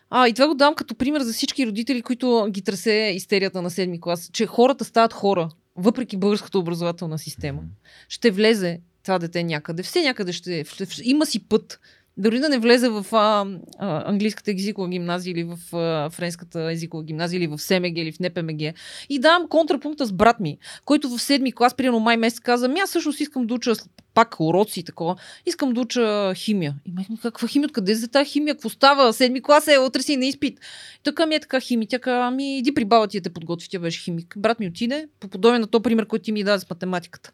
А, 0.09 0.27
и 0.27 0.33
това 0.33 0.47
го 0.47 0.53
давам 0.53 0.75
като 0.75 0.95
пример 0.95 1.21
за 1.21 1.33
всички 1.33 1.67
родители, 1.67 2.01
които 2.01 2.47
ги 2.49 2.61
тресе 2.61 3.11
истерията 3.15 3.61
на 3.61 3.69
седми 3.69 4.01
клас, 4.01 4.29
че 4.33 4.45
хората 4.45 4.85
стават 4.85 5.13
хора, 5.13 5.49
въпреки 5.75 6.17
българската 6.17 6.59
образователна 6.59 7.19
система. 7.19 7.61
Ще 8.09 8.31
влезе 8.31 8.81
това 9.03 9.19
дете 9.19 9.43
някъде. 9.43 9.83
Все 9.83 10.01
някъде 10.01 10.33
ще, 10.33 10.65
има 11.03 11.25
си 11.25 11.47
път. 11.47 11.79
Дори 12.17 12.39
да 12.39 12.49
не 12.49 12.59
влезе 12.59 12.89
в 12.89 13.05
а, 13.11 13.45
а, 13.77 14.09
английската 14.09 14.51
езикова 14.51 14.89
гимназия 14.89 15.31
или 15.31 15.43
в 15.43 15.75
а, 15.75 16.09
френската 16.09 16.71
езикова 16.71 17.03
гимназия 17.03 17.37
или 17.37 17.47
в 17.47 17.57
СМГ 17.57 17.97
или 17.97 18.11
в 18.11 18.19
НПМГ. 18.19 18.73
И 19.09 19.19
давам 19.19 19.47
контрапункта 19.47 20.05
с 20.05 20.11
брат 20.11 20.39
ми, 20.39 20.57
който 20.85 21.09
в 21.09 21.21
седми 21.21 21.51
клас, 21.51 21.75
примерно 21.75 21.99
май 21.99 22.17
месец, 22.17 22.39
каза, 22.39 22.67
ми 22.67 22.79
аз 22.79 22.89
всъщност 22.89 23.19
искам 23.19 23.47
да 23.47 23.53
уча 23.53 23.73
пак 24.13 24.35
уроци 24.39 24.79
и 24.79 24.83
такова. 24.83 25.15
Искам 25.45 25.73
да 25.73 25.81
уча 25.81 26.33
химия. 26.35 26.75
И 26.85 26.91
ми, 26.91 27.17
каква 27.21 27.47
химия? 27.47 27.67
Откъде 27.67 27.95
за 27.95 28.07
тази 28.07 28.29
химия? 28.29 28.55
Какво 28.55 28.69
става? 28.69 29.13
Седми 29.13 29.41
клас 29.41 29.67
е, 29.67 29.77
утре 29.77 30.01
си 30.01 30.17
на 30.17 30.25
изпит. 30.25 30.59
Така 31.03 31.25
ми 31.25 31.35
е 31.35 31.39
така 31.39 31.59
химия. 31.59 31.87
Тя 31.87 31.99
каза, 31.99 32.27
ами 32.27 32.57
иди 32.57 32.73
при 32.73 32.85
баба 32.85 33.07
ти 33.07 33.19
да 33.19 33.23
те 33.23 33.33
подготви, 33.33 33.69
тя 33.69 33.79
беше 33.79 34.03
химик. 34.03 34.35
Брат 34.37 34.59
ми 34.59 34.67
отиде, 34.67 35.07
по 35.19 35.27
подобие 35.27 35.59
на 35.59 35.67
то 35.67 35.81
пример, 35.81 36.05
който 36.05 36.23
ти 36.23 36.31
ми 36.31 36.43
даде 36.43 36.59
с 36.59 36.69
математиката. 36.69 37.31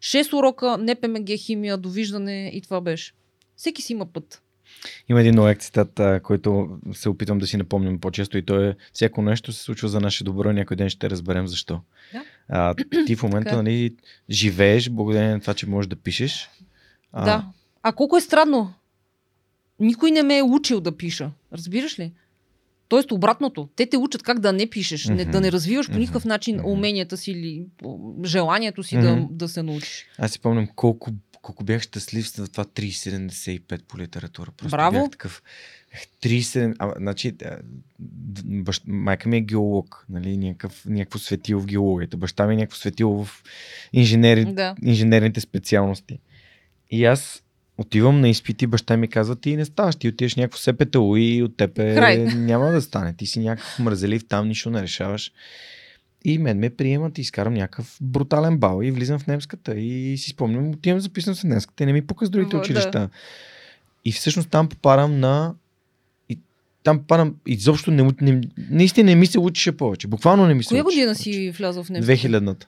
Шест 0.00 0.32
урока, 0.32 0.78
не 0.78 0.94
ПМГ 0.94 1.28
химия, 1.36 1.76
довиждане 1.76 2.50
и 2.54 2.62
това 2.62 2.80
беше. 2.80 3.12
Всеки 3.62 3.82
си 3.82 3.92
има 3.92 4.06
път. 4.06 4.42
Има 5.08 5.20
един 5.20 5.32
много 5.32 5.54
цитат, 5.58 6.00
който 6.22 6.78
се 6.92 7.08
опитвам 7.08 7.38
да 7.38 7.46
си 7.46 7.56
напомням 7.56 7.98
по-често 8.00 8.38
и 8.38 8.42
то 8.42 8.60
е 8.64 8.76
всяко 8.92 9.22
нещо 9.22 9.52
се 9.52 9.62
случва 9.62 9.88
за 9.88 10.00
наше 10.00 10.24
добро 10.24 10.50
и 10.50 10.54
някой 10.54 10.76
ден 10.76 10.88
ще 10.88 11.10
разберем 11.10 11.46
защо. 11.46 11.80
Да. 12.12 12.24
А, 12.48 12.74
ти 13.06 13.16
в 13.16 13.22
момента 13.22 13.44
Така 13.44 13.60
е. 13.60 13.62
нали, 13.62 13.94
живееш 14.30 14.90
благодарение 14.90 15.32
на 15.34 15.40
това, 15.40 15.54
че 15.54 15.68
можеш 15.68 15.88
да 15.88 15.96
пишеш. 15.96 16.50
А, 17.12 17.24
Да. 17.24 17.46
А 17.82 17.92
колко 17.92 18.16
е 18.16 18.20
странно. 18.20 18.74
Никой 19.80 20.10
не 20.10 20.22
ме 20.22 20.38
е 20.38 20.42
учил 20.42 20.80
да 20.80 20.96
пиша. 20.96 21.30
Разбираш 21.52 21.98
ли? 21.98 22.12
Тоест 22.88 23.12
обратното. 23.12 23.68
Те 23.76 23.86
те 23.86 23.96
учат 23.96 24.22
как 24.22 24.38
да 24.40 24.52
не 24.52 24.70
пишеш, 24.70 25.08
не, 25.08 25.22
Мгм. 25.22 25.30
да 25.30 25.40
не 25.40 25.52
развиваш 25.52 25.90
по 25.90 25.98
никакъв 25.98 26.24
начин 26.24 26.56
Мгм. 26.56 26.66
уменията 26.68 27.16
си 27.16 27.30
или 27.30 27.66
желанието 28.24 28.82
си 28.82 28.96
да, 28.98 29.16
Мгм. 29.16 29.24
да 29.30 29.48
се 29.48 29.62
научиш. 29.62 30.06
Аз 30.18 30.32
си 30.32 30.40
помням 30.40 30.68
колко, 30.76 31.10
колко 31.42 31.64
бях 31.64 31.82
щастлив 31.82 32.30
за 32.30 32.48
това 32.48 32.64
3,75 32.64 33.82
по 33.82 33.98
литература. 33.98 34.50
Просто 34.50 34.70
Браво. 34.70 34.92
бях 34.92 35.10
такъв. 35.10 35.42
ех, 35.92 36.00
3,7... 36.22 36.74
А, 36.78 36.92
значи, 36.96 37.32
д- 37.32 37.58
бащ, 38.44 38.82
майка 38.86 39.28
ми 39.28 39.36
е 39.36 39.40
геолог, 39.40 40.06
нали, 40.08 40.36
някакъв, 40.36 40.82
някакво 40.86 41.18
светило 41.18 41.60
в 41.60 41.66
геологията. 41.66 42.16
Баща 42.16 42.46
ми 42.46 42.54
е 42.54 42.56
някакво 42.56 42.76
светило 42.76 43.24
в 43.24 43.42
инженери, 43.92 44.44
Да. 44.44 44.74
инженерните 44.82 45.40
специалности. 45.40 46.18
И 46.90 47.04
аз 47.04 47.42
отивам 47.78 48.20
на 48.20 48.28
изпити, 48.28 48.66
баща 48.66 48.96
ми 48.96 49.08
казва, 49.08 49.36
ти 49.36 49.56
не 49.56 49.64
ставаш, 49.64 49.96
ти 49.96 50.08
отиваш 50.08 50.34
някакво 50.34 50.58
СПТУ 50.58 51.16
и 51.16 51.42
от 51.42 51.56
тебе 51.56 51.94
Край. 51.94 52.18
няма 52.24 52.66
да 52.66 52.82
стане. 52.82 53.14
Ти 53.14 53.26
си 53.26 53.40
някакъв 53.40 53.78
мързелив 53.78 54.24
там, 54.28 54.48
нищо 54.48 54.70
не 54.70 54.82
решаваш. 54.82 55.32
И 56.24 56.38
мен 56.38 56.58
ме 56.58 56.70
приемат 56.70 57.18
и 57.18 57.20
изкарам 57.20 57.54
някакъв 57.54 57.98
брутален 58.00 58.58
бал 58.58 58.82
и 58.82 58.90
влизам 58.90 59.18
в 59.18 59.26
немската 59.26 59.78
и 59.78 60.18
си 60.18 60.30
спомням, 60.30 60.70
отивам 60.70 61.00
записан 61.00 61.34
в 61.34 61.44
немската 61.44 61.82
и 61.82 61.86
не 61.86 61.92
ми 61.92 62.06
пука 62.06 62.26
с 62.26 62.30
другите 62.30 62.56
да. 62.56 62.62
училища. 62.62 63.10
И 64.04 64.12
всъщност 64.12 64.50
там 64.50 64.68
попадам 64.68 65.20
на 65.20 65.54
и 66.28 66.38
там 66.84 66.98
попадам, 66.98 67.34
изобщо 67.46 67.90
не, 67.90 68.10
не, 68.20 68.40
наистина 68.70 69.10
не 69.10 69.14
ми 69.14 69.26
се 69.26 69.38
учеше 69.38 69.76
повече. 69.76 70.08
Буквално 70.08 70.46
не 70.46 70.54
ми 70.54 70.64
се 70.64 70.68
Коя 70.68 70.82
учеше 70.82 70.94
година 70.94 71.14
повече. 71.14 71.22
си 71.22 71.50
влязъл 71.50 71.84
в 71.84 71.90
немски? 71.90 72.28
2000-та. 72.28 72.66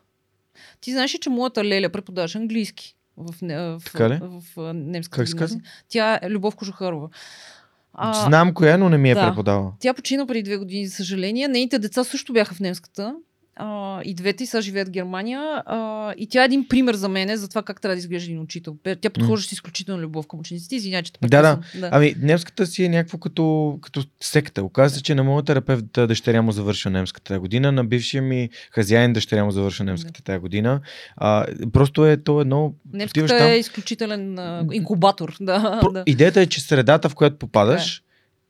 Ти 0.81 0.93
знаеш 0.93 1.11
че 1.21 1.31
моята 1.31 1.65
Леля 1.65 1.89
преподаваше 1.89 2.39
английски 2.39 2.97
в, 3.17 3.35
в, 3.43 3.83
Така 3.85 4.11
ли? 4.11 4.19
в, 4.23 4.43
в, 4.57 4.73
немската 4.75 5.23
Как 5.23 5.29
се 5.29 5.35
гимназия. 5.35 5.61
Тя 5.89 6.21
е 6.23 6.31
Любов 6.31 6.57
Кожухарова. 6.57 7.09
А, 7.93 8.27
Знам 8.27 8.55
коя, 8.55 8.77
но 8.79 8.89
не 8.89 8.99
ми 8.99 9.11
е 9.11 9.15
да. 9.15 9.29
преподавала. 9.29 9.73
Тя 9.81 9.95
почина 9.95 10.27
преди 10.27 10.43
две 10.43 10.57
години, 10.57 10.87
за 10.87 10.97
съжаление. 10.97 11.49
Нейните 11.49 11.79
деца 11.79 12.05
също 12.05 12.33
бяха 12.33 12.55
в 12.55 12.61
немската. 12.61 13.17
А, 13.57 14.01
и 14.05 14.15
двете 14.15 14.45
и 14.45 14.47
сега 14.47 14.61
живеят 14.61 14.89
в 14.89 14.91
Германия. 14.91 15.63
А, 15.67 16.13
и 16.19 16.27
тя 16.27 16.43
е 16.43 16.45
един 16.45 16.69
пример 16.69 16.95
за 16.95 17.09
мене 17.09 17.37
за 17.37 17.49
това 17.49 17.63
как 17.63 17.81
трябва 17.81 17.95
да 17.95 17.99
изглежда 17.99 18.31
един 18.31 18.43
учител. 18.43 18.77
Тя 19.01 19.11
подхожда 19.11 19.49
с 19.49 19.53
изключителна 19.53 20.03
любов 20.03 20.27
към 20.27 20.41
учениците. 20.41 20.77
Извинявай, 20.77 21.03
че 21.03 21.13
те 21.13 21.19
Да, 21.29 21.43
да. 21.43 21.59
да. 21.81 21.89
Ами, 21.93 22.15
немската 22.19 22.67
си 22.67 22.85
е 22.85 22.89
някакво 22.89 23.19
като, 23.19 23.79
като 23.83 24.05
секта. 24.21 24.63
Оказва 24.63 24.97
се, 24.97 25.03
че 25.03 25.15
на 25.15 25.25
моят 25.25 25.47
терапевт 25.47 25.85
дъщеря 25.93 26.43
му 26.43 26.53
завършва 26.53 26.91
немската 26.91 27.41
година, 27.41 27.73
на 27.73 27.85
бившия 27.85 28.23
ми 28.23 28.49
хазяин 28.71 29.13
дъщеря 29.13 29.45
му 29.45 29.51
завършва 29.51 29.85
немската 29.85 30.23
тази 30.23 30.39
година. 30.39 30.81
А, 31.17 31.47
просто 31.73 32.07
е 32.07 32.17
то 32.17 32.41
едно... 32.41 32.75
Немската 32.93 33.27
там- 33.39 33.49
е 33.49 33.57
изключителен 33.57 34.39
а, 34.39 34.67
инкубатор. 34.73 35.37
Да, 35.41 35.79
Про... 35.81 35.93
да. 35.93 36.03
Идеята 36.07 36.41
е, 36.41 36.47
че 36.47 36.61
средата, 36.61 37.09
в 37.09 37.15
която 37.15 37.39
попадаш, 37.39 38.04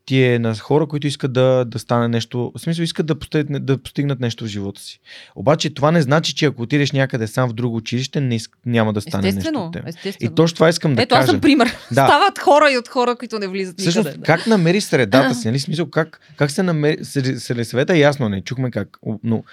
ти 0.05 0.23
е 0.23 0.39
на 0.39 0.55
хора, 0.55 0.87
които 0.87 1.07
искат 1.07 1.33
да, 1.33 1.65
да 1.65 1.79
стане 1.79 2.07
нещо, 2.07 2.51
в 2.55 2.59
смисъл 2.59 2.83
искат 2.83 3.05
да 3.05 3.15
постигнат, 3.15 3.65
да 3.65 3.77
постигнат 3.77 4.19
нещо 4.19 4.43
в 4.43 4.47
живота 4.47 4.81
си. 4.81 4.99
Обаче 5.35 5.69
това 5.69 5.91
не 5.91 6.01
значи, 6.01 6.35
че 6.35 6.45
ако 6.45 6.61
отидеш 6.61 6.91
някъде 6.91 7.27
сам 7.27 7.49
в 7.49 7.53
друго 7.53 7.75
училище, 7.77 8.21
не 8.21 8.35
иск, 8.35 8.51
няма 8.65 8.93
да 8.93 9.01
стане 9.01 9.21
нещо 9.23 9.29
Естествено, 9.29 9.65
от 9.65 9.73
теб. 9.73 9.87
естествено. 9.87 10.31
И 10.31 10.35
точно 10.35 10.55
това 10.55 10.69
искам 10.69 10.95
да 10.95 11.01
Ето, 11.01 11.15
аз 11.15 11.19
кажа. 11.19 11.31
съм 11.31 11.41
пример. 11.41 11.67
Да. 11.91 12.05
Стават 12.05 12.39
хора 12.39 12.71
и 12.71 12.77
от 12.77 12.87
хора, 12.87 13.15
които 13.15 13.39
не 13.39 13.47
влизат 13.47 13.79
Всъщност, 13.79 14.05
никъде. 14.05 14.17
Да. 14.17 14.25
как 14.25 14.47
намери 14.47 14.81
средата 14.81 15.35
си? 15.35 15.47
Нали? 15.47 15.59
Смисъл, 15.59 15.85
как, 15.85 16.19
как 16.35 16.51
се 16.51 16.63
намери... 16.63 16.97
сред- 16.97 17.39
Сред 17.39 17.67
съвета 17.67 17.95
е 17.95 17.99
ясно, 17.99 18.29
не 18.29 18.41
чухме 18.41 18.71
как. 18.71 18.97
Но 19.23 19.43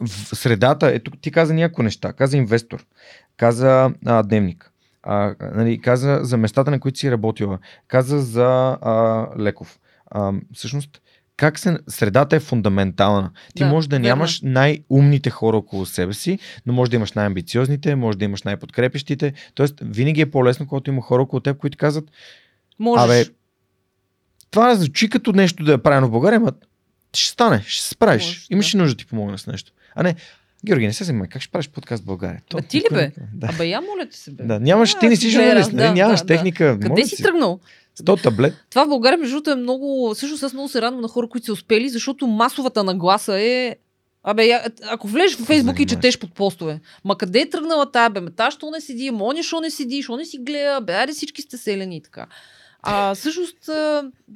в 0.00 0.08
средата, 0.32 0.86
ето 0.86 1.10
ти 1.12 1.30
каза 1.30 1.54
някои 1.54 1.84
неща. 1.84 2.12
Каза 2.12 2.36
инвестор, 2.36 2.84
каза 3.36 3.90
а, 4.06 4.22
дневник, 4.22 4.70
а, 5.02 5.34
нали, 5.54 5.80
каза 5.80 6.18
за 6.22 6.36
местата, 6.36 6.70
на 6.70 6.80
които 6.80 6.98
си 6.98 7.10
работила, 7.10 7.58
каза 7.88 8.18
за 8.18 8.46
а, 8.80 9.26
Леков. 9.38 9.78
А, 10.14 10.32
всъщност, 10.54 11.00
как 11.36 11.58
се... 11.58 11.78
Средата 11.88 12.36
е 12.36 12.40
фундаментална. 12.40 13.30
Ти 13.54 13.62
Да, 13.62 13.68
можеш 13.68 13.88
да 13.88 13.96
верно 13.96 14.06
нямаш 14.06 14.40
най-умните 14.42 15.30
хора 15.30 15.56
около 15.56 15.86
себе 15.86 16.12
си, 16.12 16.38
но 16.66 16.72
може 16.72 16.90
да 16.90 16.96
имаш 16.96 17.12
най-амбициозните, 17.12 17.94
може 17.94 18.18
да 18.18 18.24
имаш 18.24 18.42
най-подкрепещите. 18.42 19.32
Тоест, 19.54 19.74
винаги 19.82 20.20
е 20.20 20.30
по-лесно, 20.30 20.66
когато 20.66 20.90
има 20.90 21.02
хора 21.02 21.22
около 21.22 21.40
теб, 21.40 21.58
които 21.58 21.78
казват, 21.78 22.10
Можеш. 22.78 23.04
Абе, 23.04 23.24
това 24.50 24.74
звучи 24.74 25.08
като 25.08 25.32
нещо 25.32 25.64
да 25.64 25.72
е 25.72 25.78
правено 25.78 26.06
в 26.06 26.10
България, 26.10 26.36
ама 26.36 26.52
ще 27.16 27.32
стане, 27.32 27.62
ще 27.66 27.82
се 27.82 27.88
справиш. 27.88 28.24
Може, 28.24 28.46
Имаш 28.50 28.72
да. 28.72 28.78
нужда 28.78 28.94
да 28.94 28.98
ти 28.98 29.06
помогна 29.06 29.38
с 29.38 29.46
нещо. 29.46 29.72
А 29.94 30.02
не, 30.02 30.14
Георги, 30.66 30.86
не 30.86 30.92
се 30.92 31.04
занимай, 31.04 31.28
как 31.28 31.42
ще 31.42 31.52
правиш 31.52 31.68
подкаст 31.68 32.02
в 32.02 32.06
България? 32.06 32.42
Бе, 32.54 32.62
ти 32.62 32.78
ли, 32.78 32.84
бе? 32.92 33.12
Да. 33.34 33.48
Абе, 33.54 33.66
я 33.66 33.80
моля 33.80 34.06
ти 34.10 34.18
се, 34.18 34.30
бе. 34.30 34.44
да, 34.44 34.60
нямаш, 34.60 34.94
А, 34.94 34.98
ти 34.98 35.08
не 35.08 35.16
си 35.16 35.30
журналист, 35.30 35.72
нали? 35.72 35.86
да, 35.86 35.92
нямаш 35.94 36.20
да, 36.20 36.26
техника. 36.26 36.72
Къде 36.72 36.88
Може 36.88 37.04
си 37.04 37.16
си 37.16 37.22
тръгнал? 37.22 37.60
С 37.94 38.04
то 38.04 38.16
таблет. 38.16 38.54
Това 38.70 38.84
в 38.84 38.88
България, 38.88 39.18
между 39.18 39.34
другото, 39.34 39.50
е 39.50 39.54
много... 39.54 40.14
Всъщност 40.14 40.42
аз 40.42 40.52
много 40.52 40.68
се 40.68 40.82
радвам 40.82 41.00
на 41.00 41.08
хора, 41.08 41.28
които 41.28 41.46
са 41.46 41.52
успели, 41.52 41.88
защото 41.88 42.26
масовата 42.26 42.84
нагласа 42.84 43.40
е... 43.40 43.76
Абе, 44.24 44.46
я, 44.46 44.64
ако 44.90 45.08
влезеш 45.08 45.36
в 45.36 45.44
Фейсбук 45.44 45.80
и 45.80 45.86
четеш 45.86 46.18
под 46.18 46.34
постове, 46.34 46.80
ма 47.04 47.18
къде 47.18 47.40
е 47.40 47.50
тръгнала 47.50 47.90
тая, 47.90 48.10
бе, 48.10 48.20
ме 48.20 48.30
та, 48.30 48.50
що 48.50 48.70
не 48.70 48.80
седи, 48.80 49.10
моня, 49.10 49.42
що 49.42 49.60
не 49.60 49.70
седи, 49.70 50.02
що 50.02 50.16
не 50.16 50.24
си 50.24 50.38
гледа, 50.38 50.80
бе, 50.80 50.92
айде 50.92 51.12
всички 51.12 51.42
сте 51.42 51.56
селени 51.56 51.96
и 51.96 52.00
така. 52.00 52.26
А 52.82 53.14
всъщност, 53.14 53.70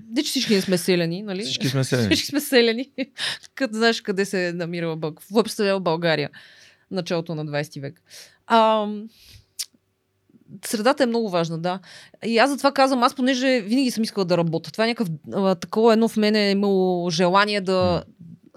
не 0.08 0.23
че 0.23 0.31
всички 0.31 0.55
не 0.55 0.60
сме 0.60 0.78
селени, 0.78 1.23
нали? 1.23 1.42
Всички 1.42 1.68
сме 1.68 1.84
селени. 1.84 2.08
Всички 2.08 2.26
сме 2.26 2.41
селени. 2.41 2.91
Като 3.55 3.75
знаеш 3.75 4.00
къде 4.00 4.25
се 4.25 4.49
е 4.49 4.52
намирала 4.52 4.97
Бълг... 4.97 5.23
Е 5.39 5.42
представлява 5.42 5.81
България 5.81 6.31
началото 6.91 7.34
на 7.34 7.47
20 7.47 7.81
век. 7.81 8.02
А, 8.47 8.89
средата 10.65 11.02
е 11.02 11.07
много 11.07 11.31
важна, 11.31 11.58
да. 11.58 11.81
И 12.25 12.39
аз 12.39 12.50
затова 12.50 12.73
казвам, 12.73 13.02
аз 13.02 13.15
понеже 13.15 13.60
винаги 13.60 13.91
съм 13.91 14.05
искала 14.05 14.25
да 14.25 14.36
работя. 14.36 14.73
Това 14.73 14.84
е 14.84 14.89
някакъв 14.89 15.08
такова 15.60 15.92
едно 15.92 16.08
в 16.08 16.16
мене 16.16 16.49
е 16.49 16.50
имало 16.50 17.10
желание 17.10 17.60
да, 17.60 18.05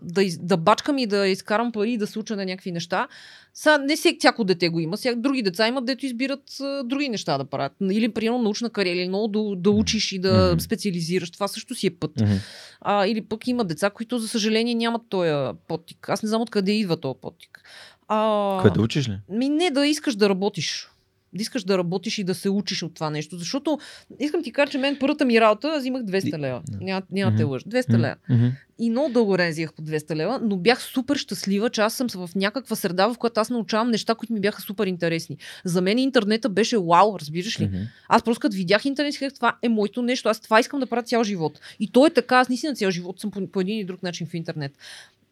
да, 0.01 0.23
из, 0.23 0.37
да 0.37 0.57
бачкам 0.57 0.97
и 0.97 1.07
да 1.07 1.27
изкарам 1.27 1.71
пари 1.71 1.91
и 1.91 1.97
да 1.97 2.07
се 2.07 2.19
уча 2.19 2.35
на 2.35 2.45
някакви 2.45 2.71
неща. 2.71 3.07
Сега 3.53 3.77
не 3.77 3.95
всяко 3.95 4.43
дете 4.43 4.69
го 4.69 4.79
има. 4.79 4.97
Сега 4.97 5.15
други 5.15 5.41
деца 5.41 5.67
имат, 5.67 5.85
дето 5.85 6.05
избират 6.05 6.59
а, 6.61 6.83
други 6.83 7.09
неща 7.09 7.37
да 7.37 7.45
правят. 7.45 7.71
Или, 7.91 8.09
примерно, 8.09 8.41
научна 8.41 8.69
кариера, 8.69 8.99
или 8.99 9.07
много 9.07 9.27
да, 9.27 9.61
да 9.61 9.69
учиш 9.71 10.11
и 10.11 10.19
да 10.19 10.49
Мгм. 10.51 10.59
специализираш. 10.59 11.31
Това 11.31 11.47
също 11.47 11.75
си 11.75 11.87
е 11.87 11.91
път. 11.91 12.11
Мгм. 12.21 12.33
А, 12.81 13.07
или 13.07 13.21
пък 13.21 13.47
има 13.47 13.65
деца, 13.65 13.89
които, 13.89 14.19
за 14.19 14.27
съжаление, 14.27 14.75
нямат 14.75 15.01
този 15.09 15.31
подтик. 15.67 16.09
Аз 16.09 16.23
не 16.23 16.29
знам 16.29 16.41
откъде 16.41 16.71
идва 16.71 16.97
този 16.97 17.19
подтик. 17.21 17.61
А, 18.07 18.57
Кое 18.61 18.71
да 18.71 18.81
учиш 18.81 19.09
ли? 19.09 19.19
ми 19.29 19.49
не 19.49 19.71
да 19.71 19.87
искаш 19.87 20.15
да 20.15 20.29
работиш. 20.29 20.89
Да 21.33 21.41
искаш 21.41 21.63
да 21.63 21.77
работиш 21.77 22.17
и 22.17 22.23
да 22.23 22.35
се 22.35 22.49
учиш 22.49 22.83
от 22.83 22.93
това 22.93 23.09
нещо. 23.09 23.37
Защото 23.37 23.79
искам 24.19 24.43
ти 24.43 24.51
кажа, 24.51 24.71
че 24.71 24.77
мен 24.77 24.97
първата 24.99 25.25
ми 25.25 25.41
работа, 25.41 25.67
аз 25.67 25.85
имах 25.85 26.03
200 26.03 26.39
лева. 26.39 26.61
Няма, 26.81 27.01
няма 27.11 27.35
те 27.37 27.43
Мгм. 27.43 27.51
лъжа. 27.51 27.65
200 27.65 27.97
лева. 27.97 28.15
Мгм. 28.29 28.47
И 28.79 28.89
много 28.89 29.13
дълго 29.13 29.37
взех 29.49 29.73
по 29.73 29.81
200 29.81 30.15
лева, 30.15 30.39
но 30.43 30.57
бях 30.57 30.81
супер 30.81 31.15
щастлива, 31.15 31.69
че 31.69 31.81
аз 31.81 31.93
съм 31.93 32.09
в 32.09 32.29
някаква 32.35 32.75
среда, 32.75 33.07
в 33.07 33.17
която 33.17 33.39
аз 33.39 33.49
научавам 33.49 33.91
неща, 33.91 34.15
които 34.15 34.33
ми 34.33 34.39
бяха 34.39 34.61
супер 34.61 34.87
интересни. 34.87 35.37
За 35.65 35.81
мен 35.81 35.97
интернета 35.97 36.49
беше 36.49 36.77
вау, 36.77 37.19
разбираш 37.19 37.59
ли? 37.59 37.65
Мгм. 37.65 37.77
Аз 38.07 38.23
просто 38.23 38.39
като 38.41 38.55
видях 38.55 38.85
интернет, 38.85 39.19
казах, 39.19 39.33
това 39.33 39.57
е 39.61 39.69
моето 39.69 40.01
нещо. 40.01 40.29
Аз 40.29 40.39
това 40.39 40.59
искам 40.59 40.79
да 40.79 40.85
правя 40.85 41.03
цял 41.03 41.23
живот. 41.23 41.59
И 41.79 41.91
то 41.91 42.05
е 42.05 42.09
така. 42.09 42.37
Аз 42.37 42.49
наистина 42.49 42.75
цял 42.75 42.91
живот 42.91 43.19
съм 43.19 43.31
по, 43.31 43.47
по 43.47 43.61
един 43.61 43.77
или 43.77 43.85
друг 43.85 44.03
начин 44.03 44.27
в 44.27 44.33
интернет. 44.33 44.71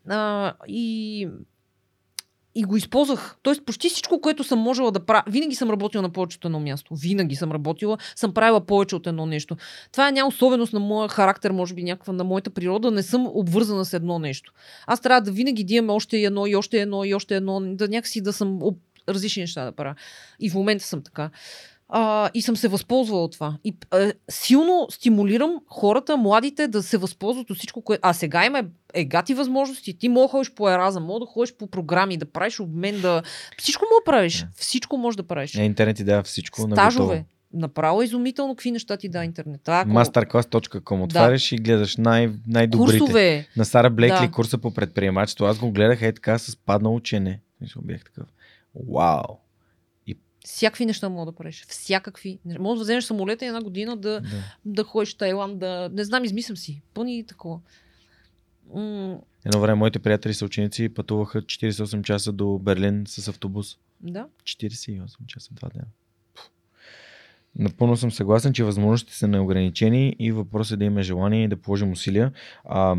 А, 0.10 0.54
и, 0.68 1.28
и 2.58 2.64
го 2.64 2.78
използвах. 2.78 3.36
Тоест, 3.44 3.66
почти 3.66 3.90
всичко, 3.90 4.22
което 4.22 4.44
съм 4.44 4.60
можела 4.60 4.92
да 4.92 5.00
правя. 5.06 5.24
Винаги 5.28 5.56
съм 5.56 5.70
работила 5.70 6.02
на 6.02 6.10
повече 6.10 6.38
от 6.38 6.46
едно 6.46 6.60
място. 6.60 6.96
Винаги 6.96 7.36
съм 7.36 7.52
работила. 7.52 7.98
Съм 8.16 8.34
правила 8.34 8.62
повече 8.62 8.96
от 8.96 9.08
едно 9.08 9.26
нещо. 9.26 9.58
Това 9.92 10.08
е 10.08 10.12
някаква 10.12 10.28
особеност 10.28 10.74
на 10.74 10.80
моя 10.80 11.10
характер, 11.10 11.52
може 11.52 11.74
би 11.74 11.84
някаква 11.84 12.14
на 12.14 12.24
моята 12.24 12.50
природа. 12.50 12.92
Не 12.92 13.04
съм 13.04 13.28
обвързана 13.28 13.86
с 13.86 13.94
едно 13.94 14.20
нещо. 14.20 14.54
Аз 14.88 15.02
трябва 15.02 15.22
да 15.22 15.32
винаги 15.32 15.64
да 15.64 15.74
имам 15.74 15.96
още 15.96 16.18
едно 16.18 16.48
и 16.48 16.56
още 16.56 16.82
едно 16.82 17.04
и 17.04 17.14
още 17.14 17.36
едно. 17.36 17.60
Да 17.62 17.88
някакси 17.88 18.22
да 18.22 18.34
съм 18.34 18.60
различни 19.10 19.42
неща 19.44 19.66
да 19.66 19.72
правя. 19.72 19.96
И 20.40 20.50
в 20.50 20.54
момента 20.54 20.86
съм 20.86 21.02
така. 21.04 21.30
А, 21.90 22.30
и 22.34 22.42
съм 22.42 22.58
се 22.58 22.68
възползвала 22.68 23.24
от 23.24 23.32
това. 23.32 23.58
И 23.64 23.78
а, 23.92 24.14
силно 24.30 24.88
стимулирам 24.92 25.56
хората, 25.68 26.18
младите, 26.18 26.68
да 26.68 26.84
се 26.84 26.98
възползват 26.98 27.50
от 27.50 27.58
всичко, 27.58 27.82
което. 27.82 28.00
А 28.04 28.14
сега 28.14 28.46
има 28.46 28.64
егати 28.94 29.34
възможности. 29.34 29.98
Ти 29.98 30.10
мога 30.10 30.22
да 30.24 30.32
ходиш 30.32 30.54
по 30.54 30.70
ераза, 30.70 31.00
мога 31.00 31.20
да 31.20 31.26
ходиш 31.26 31.54
по 31.56 31.68
програми, 31.68 32.18
да 32.18 32.26
правиш 32.26 32.60
обмен, 32.60 33.02
да. 33.02 33.22
Всичко 33.58 33.86
мога 33.86 34.02
да 34.06 34.12
правиш. 34.12 34.40
Да. 34.40 34.48
Всичко 34.56 34.98
можеш 34.98 35.16
да 35.16 35.24
правиш. 35.24 35.56
Е, 35.56 35.64
интернет 35.64 35.98
ти 35.98 36.04
дава 36.04 36.24
всичко 36.24 36.62
Стажове. 36.62 37.26
Направо 37.54 38.02
е 38.02 38.06
изумително 38.06 38.56
какви 38.56 38.72
неща 38.72 38.98
ти 38.98 39.10
да 39.10 39.24
интернет. 39.24 39.70
Ако- 39.70 39.90
Masterclass.com 39.90 41.04
отваряш 41.04 41.52
и 41.52 41.56
гледаш 41.56 41.98
най- 41.98 42.30
най-добрите. 42.48 43.00
Курсове. 43.00 43.48
На 43.58 43.66
Сара 43.66 43.90
Блекли 43.90 44.26
Да. 44.26 44.32
курса 44.32 44.58
по 44.58 44.74
предприемачество. 44.74 45.46
Аз 45.46 45.60
го 45.60 45.72
гледах 45.72 46.02
е 46.02 46.14
така 46.14 46.38
с 46.38 46.56
паднало 46.56 46.96
учене. 46.96 47.40
Мисля, 47.62 47.82
бях 47.84 48.04
такъв. 48.04 48.28
Вау! 48.94 49.24
Всякакви 50.48 50.86
неща 50.86 51.10
мога 51.10 51.26
да 51.26 51.38
правиш. 51.38 51.66
Всякакви. 51.68 52.40
Може 52.60 52.78
да 52.80 52.84
вземеш 52.84 53.04
самолета 53.04 53.46
и 53.46 53.48
една 53.48 53.62
година 53.62 53.98
да, 53.98 54.22
Да. 54.22 54.28
да 54.66 54.84
ходиш 54.84 55.14
в 55.14 55.18
Тайланд, 55.18 55.60
да. 55.60 55.90
Не 55.94 56.04
знам, 56.04 56.24
измислям 56.24 56.58
си. 56.58 56.82
Пъни 56.94 57.20
и 57.20 57.24
такова. 57.24 57.60
М- 58.76 59.18
Едно 59.46 59.60
време 59.62 59.76
моите 59.76 60.00
приятели 60.00 60.34
са 60.34 60.46
ученици 60.46 60.90
пътуваха 60.90 61.42
48 61.42 62.04
часа 62.04 62.32
до 62.32 62.60
Берлин 62.60 63.04
с 63.08 63.28
автобус. 63.28 63.78
да. 64.02 64.28
48 64.44 65.02
часа, 65.28 65.50
два 65.54 65.70
дена. 65.70 65.86
Напълно 67.56 67.98
съм 67.98 68.12
съгласен, 68.12 68.54
че 68.54 68.64
възможностите 68.64 69.18
са 69.18 69.28
неограничени 69.28 70.16
и 70.20 70.32
въпросът 70.32 70.74
е 70.74 70.78
да 70.78 70.86
имаме 70.86 71.02
желание 71.04 71.44
и 71.44 71.48
да 71.48 71.58
положим 71.58 71.92
усилия. 71.92 72.32
А, 72.66 72.96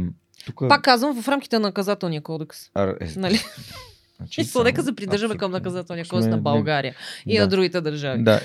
тук... 0.47 0.63
Пак 0.69 0.83
казвам, 0.83 1.23
в 1.23 1.29
рамките 1.29 1.59
на 1.59 1.69
наказателния 1.69 2.23
кодекс. 2.23 2.59
А, 2.75 2.95
е, 3.01 3.13
Нали? 3.17 3.39
значи 4.19 4.41
И 4.41 4.47
то 4.47 4.65
нека 4.65 4.83
се 4.83 4.95
придържаме 4.95 5.37
към 5.37 5.53
наказателния 5.53 6.07
кодекс 6.07 6.27
на 6.27 6.39
България 6.39 6.95
и 7.27 7.37
да. 7.37 7.43
на 7.43 7.49
другите 7.49 7.81
държави. 7.81 8.23
Да. 8.23 8.41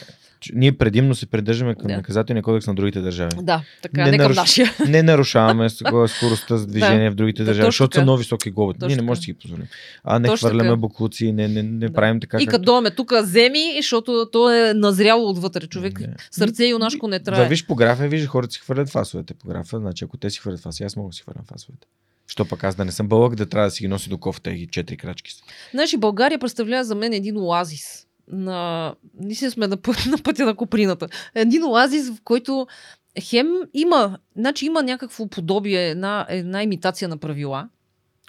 Ние 0.54 0.72
предимно 0.72 1.16
се 1.16 1.26
придържаме 1.26 1.76
към 1.76 1.88
Да. 1.88 1.96
наказателния 1.96 2.44
кодекс 2.44 2.68
на 2.68 2.76
другите 2.76 3.02
държави. 3.02 3.32
Да, 3.38 3.64
така, 3.82 4.04
Не 4.04 4.12
не, 4.12 4.18
към 4.18 4.28
наруш- 4.28 4.36
нашия. 4.36 4.72
Не 4.88 5.04
нарушаваме 5.04 5.70
скоростта 5.70 6.58
за 6.58 6.68
движение 6.68 7.10
в 7.10 7.16
другите 7.16 7.42
Да, 7.42 7.46
държави, 7.46 7.62
точно 7.62 7.72
защото 7.74 7.96
са 7.96 8.02
много 8.02 8.18
високи 8.18 8.52
глобите. 8.52 8.86
Ние 8.88 8.96
не 8.96 9.02
можем 9.02 9.20
да 9.20 9.24
си 9.24 9.32
ги 9.32 9.38
позволим. 9.40 9.68
А 10.04 10.20
не 10.20 10.28
Точно 10.28 10.48
хвърляме 10.48 10.70
така. 10.70 10.76
буклуци, 10.76 11.32
не, 11.32 11.48
не, 11.48 11.64
не 11.64 11.88
Да. 11.88 11.94
правим 11.94 12.20
така. 12.20 12.38
И 12.42 12.48
като 12.48 12.64
дойме 12.64 12.92
тук, 12.92 13.14
вземи, 13.22 13.74
защото 13.78 14.28
то 14.32 14.52
е 14.52 14.74
назряло 14.74 15.30
отвътре. 15.30 15.68
Човек 15.68 16.00
Не. 16.00 16.14
сърце 16.32 16.66
юнашко 16.66 17.08
не 17.08 17.20
трябва. 17.20 17.42
Вървиш 17.42 17.66
по 17.66 17.76
графа 17.76 18.06
и 18.06 18.10
виждаш 18.10 18.30
хората 18.30 18.54
си 18.54 18.60
хвърлят 18.60 18.90
фасовете 18.90 19.34
по 19.34 19.48
графа. 19.48 19.80
Значи 19.80 20.06
ако 20.06 20.18
те 20.18 20.30
си 20.30 20.40
хвърлят 20.40 20.60
фаси, 20.60 20.84
аз 20.84 20.96
мога 20.96 21.10
да 21.10 21.14
си 21.14 21.22
хвърлям 21.22 21.46
фасовете. 21.46 21.88
Що 22.34 22.46
пък 22.46 22.64
аз 22.64 22.76
да 22.76 22.86
не 22.86 22.92
съм 22.92 23.08
бълък, 23.08 23.36
да 23.36 23.46
трябва 23.46 23.68
да 23.68 23.72
си 23.72 23.84
ги 23.84 23.88
носи 23.88 24.10
до 24.10 24.18
кофта 24.18 24.52
и 24.52 24.68
четири 24.68 24.98
крачки 24.98 25.32
са. 25.32 25.44
Знаеш, 25.72 25.94
и 25.94 25.98
България 25.98 26.40
представлява 26.40 26.84
за 26.84 26.96
мен 26.96 27.14
един 27.14 27.38
оазис. 27.38 28.08
На... 28.28 28.96
Ние 29.20 29.36
сме 29.36 29.68
на, 29.68 29.78
път, 29.78 30.06
на 30.10 30.18
пътя 30.18 30.46
на 30.46 30.56
Коприната. 30.56 31.08
Един 31.36 31.64
оазис, 31.64 32.10
в 32.10 32.22
който 32.24 32.68
хем 33.22 33.48
има, 33.74 34.18
значи 34.36 34.66
има 34.66 34.84
някакво 34.84 35.28
подобие, 35.28 35.90
една, 35.90 36.26
една 36.30 36.64
имитация 36.64 37.08
на 37.08 37.18
правила, 37.18 37.70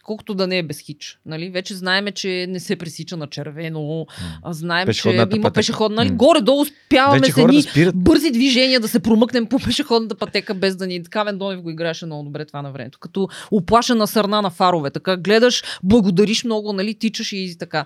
колкото 0.05 0.35
да 0.35 0.47
не 0.47 0.59
е 0.59 0.63
без 0.63 0.81
хич. 0.81 1.19
Нали? 1.27 1.51
Вече 1.51 1.75
знаеме, 1.75 2.13
че 2.13 2.47
не 2.49 2.61
се 2.61 2.77
пресича 2.77 3.17
на 3.17 3.27
червено, 3.27 4.07
а 4.43 4.53
знаем, 4.53 4.89
че 4.93 5.09
има 5.09 5.27
пътека. 5.27 5.51
пешеходна. 5.51 5.97
Нали? 5.97 6.11
Горе-долу 6.11 6.61
успяваме 6.61 7.21
Вече 7.21 7.33
с 7.33 7.35
хората 7.35 7.49
едни 7.49 7.63
спират. 7.63 7.97
бързи 7.97 8.31
движения 8.31 8.81
да 8.81 8.89
се 8.89 9.01
промъкнем 9.01 9.47
по 9.47 9.59
пешеходната 9.65 10.15
пътека 10.15 10.55
без 10.55 10.77
да 10.77 10.87
ни... 10.87 11.03
Кавен 11.03 11.39
Донев 11.39 11.63
го 11.63 11.71
играеше 11.71 12.07
много 12.07 12.23
добре 12.23 12.45
това 12.45 12.63
на 12.63 12.73
времето. 12.73 12.99
Като 12.99 13.29
оплашена 13.51 14.07
сърна 14.07 14.43
на 14.43 14.51
фарове. 14.51 14.91
Така 14.91 15.17
гледаш, 15.17 15.63
благодариш 15.83 16.45
много, 16.45 16.73
нали, 16.73 16.95
тичаш 16.95 17.33
и 17.33 17.57
така. 17.59 17.85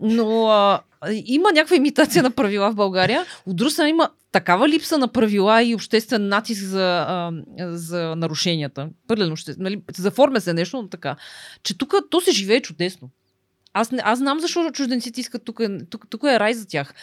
Но 0.00 0.46
а, 0.46 0.80
има 1.08 1.52
някаква 1.52 1.76
имитация 1.76 2.22
на 2.22 2.30
правила 2.30 2.70
в 2.70 2.74
България. 2.74 3.26
От 3.46 3.56
друга 3.56 3.70
страна 3.70 3.88
има 3.88 4.10
такава 4.32 4.68
липса 4.68 4.98
на 4.98 5.08
правила 5.08 5.62
и 5.62 5.74
обществен 5.74 6.28
натиск 6.28 6.62
за, 6.62 7.04
а, 7.08 7.32
за 7.58 8.16
нарушенията. 8.16 8.88
Пълен 9.08 9.36
ще, 9.36 9.54
нали, 9.58 9.82
заформя 9.96 10.40
се 10.40 10.52
нещо, 10.52 10.82
но 10.82 10.88
така. 10.88 11.16
Че 11.62 11.78
тук 11.78 11.94
то 12.10 12.20
се 12.20 12.32
живее 12.32 12.60
чудесно. 12.60 13.10
Аз, 13.72 13.90
не, 13.90 14.02
аз 14.04 14.18
знам 14.18 14.40
защо 14.40 14.70
чужденците 14.70 15.20
искат 15.20 15.44
тук. 15.44 15.60
Тук, 15.90 16.06
тук 16.10 16.22
е 16.24 16.40
рай 16.40 16.54
за 16.54 16.66
тях. 16.66 16.94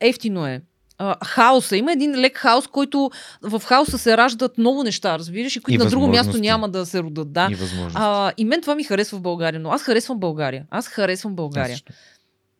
Ефтино 0.00 0.46
е. 0.46 0.62
А, 0.98 1.16
хаоса. 1.24 1.76
Има 1.76 1.92
един 1.92 2.20
лек 2.20 2.38
хаос, 2.38 2.66
който 2.66 3.10
в 3.42 3.62
хаоса 3.64 3.98
се 3.98 4.16
раждат 4.16 4.58
много 4.58 4.82
неща, 4.82 5.18
разбираш, 5.18 5.56
и 5.56 5.60
които 5.60 5.82
И 5.82 5.84
на 5.84 5.90
друго 5.90 6.08
място 6.08 6.38
няма 6.38 6.68
да 6.68 6.86
се 6.86 7.02
родат. 7.02 7.32
Да. 7.32 7.48
И. 7.50 7.56
А, 7.94 8.32
и 8.36 8.44
мен 8.44 8.60
това 8.60 8.74
ми 8.74 8.84
харесва 8.84 9.18
в 9.18 9.22
България, 9.22 9.60
но 9.60 9.70
аз 9.70 9.82
харесвам 9.82 10.18
България. 10.18 10.66
Аз 10.70 10.88
харесвам 10.88 11.34
България. 11.34 11.78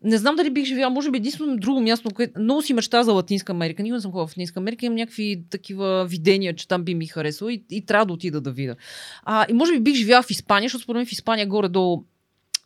Не 0.05 0.19
знам 0.19 0.37
дали 0.37 0.51
бих 0.51 0.65
живяла, 0.65 0.91
може 0.91 1.11
би 1.11 1.19
единствено 1.19 1.57
друго 1.57 1.81
място, 1.81 2.11
което 2.15 2.41
много 2.41 2.63
си 2.63 2.75
мечта 2.75 3.03
за 3.03 3.13
Латинска 3.13 3.53
Америка. 3.53 3.83
Никога 3.83 3.97
не 3.97 4.01
съм 4.01 4.13
ходила 4.13 4.27
в 4.27 4.31
Латинска 4.31 4.61
Америка, 4.61 4.87
имам 4.87 4.97
някакви 4.97 5.45
такива 5.51 6.07
видения, 6.09 6.57
че 6.57 6.69
там 6.69 6.85
би 6.85 6.95
ми 6.95 7.07
харесало 7.07 7.51
и, 7.51 7.65
и 7.71 7.87
трябва 7.87 8.07
да 8.07 8.13
отида 8.13 8.41
да 8.41 8.51
видя. 8.51 8.77
А, 9.23 9.47
и 9.49 9.53
може 9.53 9.73
би 9.73 9.81
бих 9.81 9.95
живяла 9.95 10.23
в 10.23 10.31
Испания, 10.31 10.69
защото 10.69 10.83
според 10.83 10.99
мен 10.99 11.07
в 11.07 11.13
Испания 11.13 11.47
горе-долу 11.47 12.05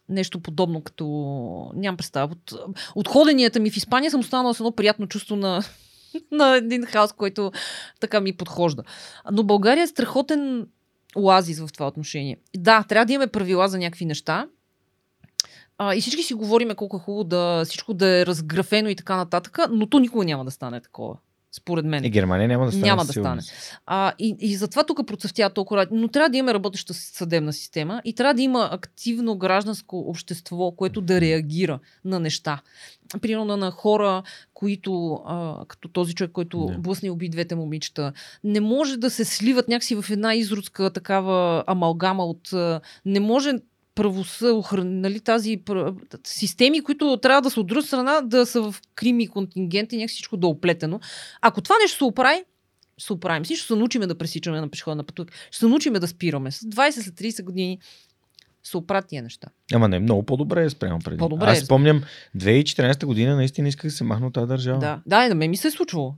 нещо 0.08 0.40
подобно, 0.40 0.82
като 0.82 1.06
нямам 1.74 1.96
представа. 1.96 2.32
От, 2.32 2.54
от 2.94 3.08
ходенията 3.08 3.60
ми 3.60 3.70
в 3.70 3.76
Испания 3.76 4.10
съм 4.10 4.20
останала 4.20 4.54
с 4.54 4.60
едно 4.60 4.72
приятно 4.72 5.06
чувство 5.06 5.36
на, 5.36 5.62
на 6.30 6.56
един 6.56 6.82
хаос, 6.82 7.12
който 7.12 7.52
така 8.00 8.20
ми 8.20 8.36
подхожда. 8.36 8.82
Но 9.32 9.42
България 9.42 9.82
е 9.82 9.86
страхотен 9.86 10.66
оазис 11.16 11.60
в 11.60 11.68
това 11.72 11.86
отношение. 11.86 12.36
Да, 12.56 12.84
трябва 12.88 13.06
да 13.06 13.12
имаме 13.12 13.26
правила 13.26 13.68
за 13.68 13.78
някакви 13.78 14.04
неща, 14.04 14.46
а, 15.78 15.94
и 15.94 16.00
всички 16.00 16.22
си 16.22 16.34
говориме 16.34 16.74
колко 16.74 16.96
е 16.96 17.00
хубаво 17.00 17.24
да 17.24 17.64
всичко 17.64 17.94
да 17.94 18.08
е 18.08 18.26
разграфено 18.26 18.88
и 18.88 18.96
така 18.96 19.16
нататък, 19.16 19.58
но 19.70 19.86
то 19.86 19.98
никога 19.98 20.24
няма 20.24 20.44
да 20.44 20.50
стане 20.50 20.80
такова. 20.80 21.16
Според 21.54 21.84
мен. 21.84 22.04
И 22.04 22.10
Германия 22.10 22.48
няма 22.48 22.66
да 22.66 22.72
стане. 22.72 22.86
Няма 22.86 23.04
да 23.04 23.12
сигурност. 23.12 23.52
А, 23.86 24.12
и, 24.18 24.36
и 24.40 24.56
затова 24.56 24.84
тук 24.84 25.06
процъфтява 25.06 25.50
толкова. 25.54 25.86
Но 25.90 26.08
трябва 26.08 26.28
да 26.28 26.36
имаме 26.36 26.54
работеща 26.54 26.94
съдебна 26.94 27.52
система 27.52 28.02
и 28.04 28.14
трябва 28.14 28.34
да 28.34 28.42
има 28.42 28.68
активно 28.72 29.36
гражданско 29.36 29.98
общество, 29.98 30.70
което 30.70 31.00
да 31.00 31.20
реагира 31.20 31.78
на 32.04 32.20
неща. 32.20 32.60
Примерно 33.20 33.56
на 33.56 33.70
хора, 33.70 34.22
които, 34.54 35.14
а, 35.26 35.64
като 35.68 35.88
този 35.88 36.14
човек, 36.14 36.32
който 36.32 36.66
Да. 36.66 36.78
блъсне 36.78 37.06
и 37.06 37.10
уби 37.10 37.28
двете 37.28 37.54
момичета, 37.54 38.12
не 38.44 38.60
може 38.60 38.96
да 38.96 39.10
се 39.10 39.24
сливат 39.24 39.68
някакси 39.68 39.94
в 39.94 40.04
една 40.10 40.34
изродска 40.34 40.90
такава 40.90 41.64
амалгама 41.66 42.24
от... 42.24 42.50
Не 43.04 43.20
може 43.20 43.52
правосъдие, 43.94 44.84
нали, 44.84 45.20
тази 45.20 45.62
системи, 46.24 46.82
които 46.82 47.16
трябва 47.16 47.42
да 47.42 47.50
са 47.50 47.60
от 47.60 47.66
друга 47.66 47.82
страна, 47.82 48.20
да 48.20 48.46
са 48.46 48.62
в 48.62 48.74
крими 48.94 49.28
контингент 49.28 49.92
и 49.92 49.96
някак 49.96 50.10
всичко 50.10 50.36
да 50.36 50.46
е 50.46 50.50
оплетено. 50.50 51.00
Ако 51.40 51.60
това 51.60 51.76
нещо 51.82 51.98
се 51.98 52.04
оправи, 52.04 52.44
се 53.00 53.12
оправим. 53.12 53.44
Всичко 53.44 53.64
ще 53.64 53.74
се 53.74 53.78
научиме 53.78 54.06
да 54.06 54.18
пресичаме 54.18 54.60
на 54.60 54.68
пешеходна 54.68 55.04
пътека. 55.04 55.34
Ще 55.50 55.58
се 55.58 55.66
научиме 55.66 55.98
да 55.98 56.08
спираме. 56.08 56.50
С 56.50 56.60
20 56.60 56.90
след 56.90 57.14
30 57.14 57.44
години 57.44 57.78
се 58.64 58.76
оправят 58.76 59.08
тия 59.08 59.22
неща. 59.22 59.48
Ама 59.72 59.88
не, 59.88 59.98
много 59.98 60.22
по-добре 60.22 60.64
е 60.64 60.70
спрямо 60.70 60.98
преди. 60.98 61.16
По-добре 61.18 61.46
Аз 61.46 61.58
е. 61.58 61.64
спомням 61.64 62.02
2014 62.36 63.04
година 63.06 63.36
наистина 63.36 63.68
исках 63.68 63.90
да 63.90 63.96
се 63.96 64.04
махна 64.04 64.26
от 64.26 64.34
тази 64.34 64.46
държава. 64.46 64.78
Да, 64.78 65.00
да, 65.06 65.26
и 65.26 65.28
на 65.28 65.34
мен 65.34 65.50
ми 65.50 65.56
се 65.56 65.68
е 65.68 65.70
случвало. 65.70 66.14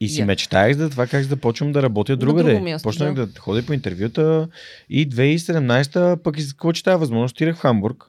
И 0.00 0.08
си 0.08 0.20
Я. 0.20 0.26
мечтаях 0.26 0.76
за 0.76 0.90
това 0.90 1.06
как 1.06 1.22
да 1.22 1.28
започвам 1.28 1.72
да 1.72 1.82
работя 1.82 2.12
На 2.12 2.16
другаде. 2.16 2.52
друго 2.52 2.64
място, 2.64 2.88
Почнах 2.88 3.14
да. 3.14 3.26
да. 3.26 3.40
ходя 3.40 3.66
по 3.66 3.72
интервюта 3.72 4.48
и 4.88 5.08
2017 5.10 6.22
пък 6.22 6.38
изкочи 6.38 6.82
тази 6.84 7.00
възможност, 7.00 7.36
отидах 7.36 7.56
в 7.56 7.60
Хамбург 7.60 8.04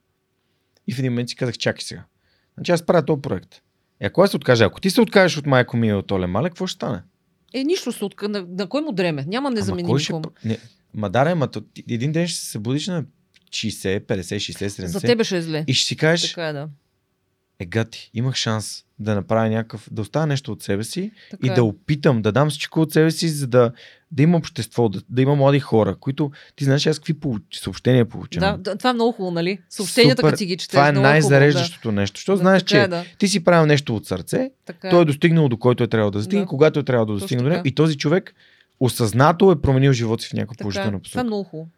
и 0.88 0.94
в 0.94 1.00
един 1.00 1.12
момент 1.12 1.30
си 1.30 1.36
казах, 1.36 1.58
чакай 1.58 1.82
сега. 1.82 2.04
Значи 2.58 2.72
аз 2.72 2.86
правя 2.86 3.06
този 3.06 3.22
проект. 3.22 3.62
И 4.02 4.06
ако 4.06 4.22
аз 4.22 4.30
се 4.30 4.36
откажа, 4.38 4.66
ако 4.66 4.82
ти 4.82 4.90
се 4.90 5.02
откажеш 5.02 5.38
от 5.38 5.46
майко 5.46 5.78
ми 5.78 5.88
и 5.88 5.94
от 5.94 6.12
Оле 6.12 6.28
Мале, 6.28 6.50
какво 6.50 6.68
ще 6.68 6.76
стане? 6.76 7.02
Е, 7.54 7.64
нищо 7.64 7.92
се 7.92 8.06
отка... 8.06 8.30
на, 8.30 8.46
на 8.50 8.68
кой 8.68 8.82
му 8.82 8.92
дреме? 8.92 9.26
Няма 9.28 9.48
Ама 9.48 9.56
незаменим 9.56 9.90
кой 9.90 10.00
ще... 10.00 10.14
Не, 10.46 10.58
ма 10.94 11.10
даре, 11.10 11.36
ма 11.36 11.50
един 11.90 12.12
ден 12.12 12.28
ще 12.28 12.40
се 12.40 12.46
събудиш 12.46 12.88
на 12.88 13.06
60, 13.56 14.00
50, 14.00 14.20
60, 14.20 14.68
70 14.68 14.86
За 14.86 15.02
тебе 15.02 15.24
ще 15.24 15.38
е 15.38 15.42
зле. 15.42 15.64
и 15.68 15.74
ще 15.74 15.88
си 15.88 15.96
кажеш, 15.98 16.30
Така 16.30 16.48
е, 16.48 16.54
да. 16.54 16.68
е 17.60 17.66
гати, 17.66 18.12
имах 18.14 18.36
шанс 18.36 18.82
да 19.00 19.16
направя 19.16 19.50
някакъв, 19.50 19.88
да 19.92 20.02
оставя 20.02 20.28
нещо 20.28 20.52
от 20.52 20.64
себе 20.64 20.84
си 20.84 21.12
Така 21.32 21.48
и 21.48 21.50
е. 21.50 21.54
да 21.54 21.64
опитам 21.64 22.22
да 22.22 22.32
дам 22.32 22.50
всичко 22.50 22.82
от 22.82 22.92
себе 22.92 23.12
си, 23.12 23.30
за 23.30 23.48
да, 23.48 23.72
да 24.12 24.24
има 24.24 24.38
общество, 24.38 24.90
да, 24.90 25.02
да 25.10 25.22
има 25.22 25.36
млади 25.36 25.60
хора, 25.60 25.96
които 25.96 26.32
ти 26.56 26.64
знаеш 26.64 26.88
аз 26.88 27.00
какви 27.00 27.14
получ... 27.14 27.42
съобщения 27.54 28.06
Да, 28.06 28.10
получавам. 28.10 28.62
да, 28.62 28.76
това 28.76 28.90
е 28.90 28.94
много 28.94 29.12
хубаво, 29.12 29.32
нали? 29.32 29.60
Съобщенията, 29.70 30.22
като 30.22 30.38
си 30.38 30.46
ги 30.46 30.58
четеш. 30.58 30.72
Това 30.72 30.88
е 30.88 30.92
хубаво, 30.92 31.04
най-зареждащото 31.04 31.92
нещо. 31.92 32.20
Що 32.20 32.32
да. 32.32 32.38
знаеш, 32.38 32.62
така 32.62 32.70
че 32.70 32.82
Е, 32.82 32.88
да. 32.88 33.06
ти 33.18 33.28
си 33.28 33.44
правил 33.44 33.66
нещо 33.66 33.96
от 33.96 34.06
сърце, 34.06 34.52
Така 34.66 34.90
той 34.90 35.00
е. 35.00 35.02
е 35.02 35.06
достигнал 35.06 35.50
до 35.50 35.58
който 35.58 35.84
е 35.84 35.88
трябвало 35.88 36.12
да 36.12 36.18
достигне, 36.18 36.42
Да. 36.42 36.48
когато 36.48 36.80
е 36.80 36.84
трябвало 36.84 37.06
да 37.06 37.14
достигне 37.14 37.44
до 37.44 37.50
него 37.50 37.62
и 37.66 37.72
този 37.72 37.98
човек 37.98 38.34
осъзнато 38.80 39.52
е 39.52 39.62
променил 39.62 39.94
живота 39.94 40.24
си 40.24 40.30
в 40.30 40.34
някаква 40.34 40.54
е. 40.54 40.58
положителна 40.58 40.90
Това 40.90 40.98
е 40.98 41.02
посока. 41.02 41.24
много 41.24 41.44
хубаво. 41.44 41.70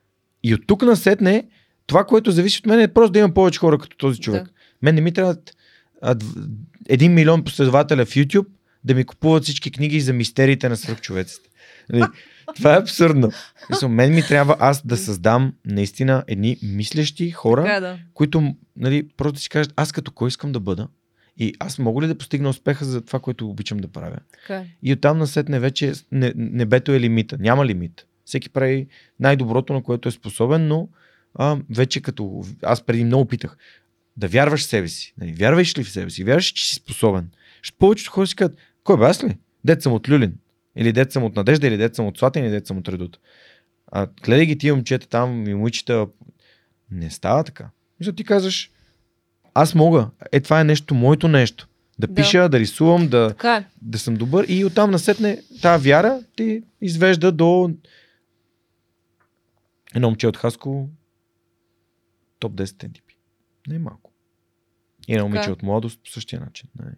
И 0.43 0.53
от 0.53 0.61
тук 0.67 0.81
насетне, 0.81 1.43
това, 1.87 2.03
което 2.03 2.31
зависи 2.31 2.59
от 2.59 2.65
мен 2.65 2.79
е 2.79 2.87
просто 2.87 3.11
да 3.11 3.19
имам 3.19 3.33
повече 3.33 3.59
хора 3.59 3.77
като 3.77 3.97
този 3.97 4.19
човек. 4.19 4.43
Да. 4.43 4.49
Мен 4.81 4.95
не 4.95 5.01
ми 5.01 5.11
трябват 5.11 5.55
а, 6.01 6.15
дв- 6.15 6.49
един 6.89 7.13
милион 7.13 7.43
последователя 7.43 8.05
в 8.05 8.09
YouTube 8.09 8.47
да 8.83 8.95
ми 8.95 9.03
купуват 9.03 9.43
всички 9.43 9.71
книги 9.71 10.01
за 10.01 10.13
мистериите 10.13 10.69
на 10.69 10.77
свръхчовеците. 10.77 11.49
Нали? 11.89 12.03
Това 12.55 12.73
е 12.73 12.77
абсурдно. 12.77 13.31
Мисля, 13.69 13.89
мен 13.89 14.15
ми 14.15 14.21
трябва 14.21 14.55
аз 14.59 14.87
да 14.87 14.97
създам 14.97 15.53
наистина 15.65 16.23
едни 16.27 16.57
мислещи 16.63 17.31
хора, 17.31 17.63
Така 17.63 17.75
е, 17.75 17.79
да. 17.79 17.99
които 18.13 18.55
нали, 18.77 19.07
просто 19.17 19.39
си 19.39 19.49
кажат 19.49 19.73
аз 19.75 19.91
като 19.91 20.11
кой 20.11 20.27
искам 20.27 20.51
да 20.51 20.59
бъда 20.59 20.87
и 21.37 21.53
аз 21.59 21.79
мога 21.79 22.01
ли 22.01 22.07
да 22.07 22.17
постигна 22.17 22.49
успеха 22.49 22.85
за 22.85 23.01
това, 23.01 23.19
което 23.19 23.49
обичам 23.49 23.77
да 23.77 23.87
правя. 23.87 24.17
Така 24.31 24.55
е. 24.55 24.67
И 24.83 24.93
оттам 24.93 25.17
насетне 25.17 25.59
вече 25.59 25.93
не, 26.11 26.33
небето 26.35 26.91
е 26.91 26.99
лимита. 26.99 27.37
Няма 27.39 27.65
лимит. 27.65 28.05
Всеки 28.25 28.49
прави 28.49 28.87
най-доброто, 29.19 29.73
на 29.73 29.83
което 29.83 30.09
е 30.09 30.11
способен, 30.11 30.67
но 30.67 30.89
а, 31.37 31.57
вече 31.69 32.01
като... 32.01 32.43
Аз 32.63 32.81
преди 32.81 33.03
много 33.03 33.25
питах. 33.25 33.57
Да 34.17 34.27
вярваш 34.27 34.61
в 34.61 34.65
себе 34.65 34.87
си. 34.87 35.13
Нали, 35.17 35.33
вярваш 35.33 35.77
ли 35.77 35.83
в 35.83 35.89
себе 35.89 36.09
си? 36.09 36.23
Вярваш, 36.23 36.45
че 36.45 36.69
си 36.69 36.75
способен. 36.75 37.29
Ще 37.61 37.77
повечето 37.77 38.11
хора 38.11 38.27
си 38.27 38.35
казват, 38.35 38.57
кой 38.83 38.97
бе 38.97 39.05
аз 39.05 39.23
ли? 39.23 39.37
Дет 39.65 39.81
съм 39.81 39.93
от 39.93 40.09
Люлин. 40.09 40.33
Или 40.75 40.93
дет 40.93 41.11
съм 41.11 41.23
от 41.23 41.35
Надежда, 41.35 41.67
или 41.67 41.77
дет 41.77 41.95
съм 41.95 42.07
от 42.07 42.17
Слатин, 42.17 42.43
или 42.43 42.51
дет 42.51 42.67
съм 42.67 42.77
от 42.77 42.89
Редут. 42.89 43.19
А 43.91 44.07
гледай 44.23 44.45
ги 44.45 44.57
тия 44.57 44.75
момчета 44.75 45.07
там 45.07 45.47
и 45.47 45.53
момичета. 45.53 46.07
Не 46.91 47.09
става 47.09 47.43
така. 47.43 47.69
Мисля, 47.99 48.13
ти 48.13 48.23
казваш, 48.23 48.71
аз 49.53 49.75
мога. 49.75 50.09
Е, 50.31 50.39
това 50.39 50.61
е 50.61 50.63
нещо, 50.63 50.95
моето 50.95 51.27
нещо. 51.27 51.67
Да 51.99 52.07
Да. 52.07 52.13
пиша, 52.13 52.49
да 52.49 52.59
рисувам, 52.59 53.07
да, 53.07 53.27
Така 53.27 53.55
е. 53.55 53.65
да 53.81 53.99
съм 53.99 54.15
добър 54.15 54.45
и 54.47 54.65
оттам 54.65 54.91
насетне 54.91 55.41
тази 55.61 55.89
вяра 55.89 56.19
ти 56.35 56.63
извежда 56.81 57.31
до 57.31 57.71
едно 59.95 60.07
момче 60.07 60.27
от 60.27 60.37
Хаско 60.37 60.89
топ 62.39 62.53
10 62.53 62.65
NDP. 62.65 63.01
Не 63.67 63.75
е 63.75 63.79
малко. 63.79 64.11
И 65.07 65.13
едно 65.13 65.27
момиче 65.29 65.51
от 65.51 65.63
младост 65.63 65.99
по 66.03 66.09
същия 66.09 66.39
начин. 66.39 66.69
Не. 66.79 66.91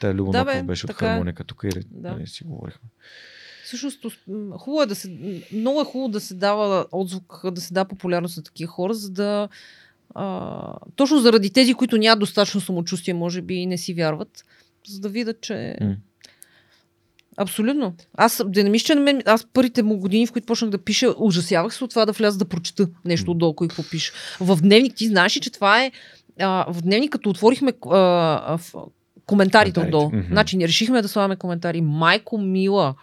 Та 0.00 0.14
Любо 0.14 0.30
Да, 0.32 0.44
бе, 0.44 0.62
беше 0.62 0.86
от 0.86 0.88
така 0.88 1.06
е. 1.06 1.08
хармоника 1.08 1.44
тук 1.44 1.64
и 1.64 1.68
Да. 1.90 2.10
нали, 2.12 2.26
си 2.26 2.44
говорихме. 2.44 2.88
Всъщност, 3.64 4.04
хубаво 4.58 4.82
е 4.82 4.86
да 4.86 4.94
се. 4.94 5.40
Много 5.52 5.80
е 5.80 5.84
хубаво 5.84 6.08
да 6.08 6.20
се 6.20 6.34
дава 6.34 6.86
отзвук, 6.92 7.40
да 7.52 7.60
се 7.60 7.74
дава 7.74 7.88
популярност 7.88 8.36
на 8.36 8.42
такива 8.42 8.72
хора, 8.72 8.94
за 8.94 9.10
да. 9.10 9.48
А, 10.14 10.74
точно 10.96 11.18
заради 11.18 11.50
тези, 11.50 11.74
които 11.74 11.96
нямат 11.96 12.20
достатъчно 12.20 12.60
самочувствие, 12.60 13.14
може 13.14 13.42
би 13.42 13.54
и 13.54 13.66
не 13.66 13.78
си 13.78 13.94
вярват, 13.94 14.44
за 14.88 15.00
да 15.00 15.08
видят, 15.08 15.40
че. 15.40 15.76
М. 15.80 15.96
Абсолютно. 17.40 17.94
Аз 18.14 18.42
да 18.46 18.64
не 18.64 18.70
мисля, 18.70 18.86
че 18.86 18.94
на 18.94 19.00
мен, 19.00 19.22
аз 19.26 19.46
първите 19.52 19.82
му 19.82 19.96
години, 19.98 20.26
в 20.26 20.32
които 20.32 20.46
почнах 20.46 20.70
да 20.70 20.78
пиша, 20.78 21.14
ужасявах 21.18 21.74
се 21.74 21.84
от 21.84 21.90
това 21.90 22.06
да 22.06 22.12
вляза 22.12 22.38
да 22.38 22.44
прочета 22.44 22.88
нещо 23.04 23.30
отдолу, 23.30 23.54
кой 23.54 23.68
какво 23.68 23.82
пише. 23.82 24.12
В 24.40 24.58
дневник 24.62 24.94
ти 24.94 25.06
знаеш 25.06 25.32
че 25.32 25.50
това 25.50 25.84
е 25.84 25.92
а, 26.40 26.72
в 26.72 26.82
дневник, 26.82 27.12
като 27.12 27.30
отворихме 27.30 27.72
а, 27.86 27.98
а, 28.46 28.58
в, 28.58 28.74
коментарите 29.26 29.80
отдолу. 29.80 30.06
мгм. 30.08 30.26
Значи 30.28 30.56
не 30.56 30.68
решихме 30.68 31.02
да 31.02 31.08
слагаме 31.08 31.36
коментари. 31.36 31.80
Майко 31.80 32.38
мила, 32.38 32.94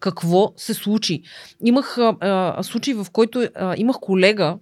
какво 0.00 0.52
се 0.56 0.74
случи? 0.74 1.22
Имах 1.64 1.98
а, 1.98 2.16
а, 2.20 2.62
случай, 2.62 2.94
в 2.94 3.06
който 3.12 3.48
а, 3.54 3.74
имах 3.78 3.96
колега 4.00 4.58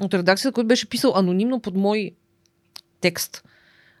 от 0.00 0.14
редакцията, 0.14 0.54
който 0.54 0.68
беше 0.68 0.88
писал 0.88 1.12
анонимно 1.16 1.60
под 1.60 1.76
мой 1.76 2.10
текст. 3.00 3.44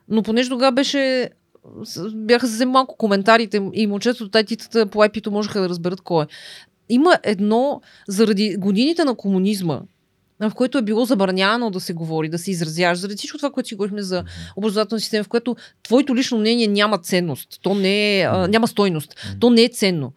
Но 0.08 0.22
понеже 0.22 0.48
тогава 0.48 0.72
беше 0.72 1.30
бяха 2.14 2.46
съвсем 2.46 2.70
малко 2.70 2.96
коментарите 2.96 3.62
и 3.72 3.86
момчето 3.86 4.24
от 4.24 4.32
тайтитата 4.32 4.86
по 4.86 4.98
IP-то 4.98 5.30
можеха 5.30 5.60
да 5.60 5.68
разберат 5.68 6.00
кой 6.00 6.24
е. 6.24 6.26
Има 6.88 7.18
едно, 7.22 7.80
заради 8.08 8.56
годините 8.58 9.04
на 9.04 9.14
комунизма, 9.14 9.80
в 10.40 10.52
което 10.54 10.78
е 10.78 10.82
било 10.82 11.04
забранявано 11.04 11.70
да 11.70 11.80
се 11.80 11.92
говори, 11.92 12.28
да 12.28 12.38
се 12.38 12.50
изразяваш, 12.50 12.98
заради 12.98 13.16
всичко 13.16 13.38
това, 13.38 13.50
което 13.50 13.68
си 13.68 13.74
говорихме 13.74 14.02
за 14.02 14.24
образователна 14.56 15.00
система, 15.00 15.24
в 15.24 15.28
което 15.28 15.56
твоето 15.82 16.16
лично 16.16 16.38
мнение 16.38 16.66
няма 16.66 16.98
ценност, 16.98 17.58
то 17.62 17.74
не 17.74 18.20
е, 18.20 18.22
а, 18.22 18.48
няма 18.48 18.68
стойност, 18.68 19.14
то 19.40 19.50
не 19.50 19.62
е 19.62 19.68
ценно. 19.68 20.12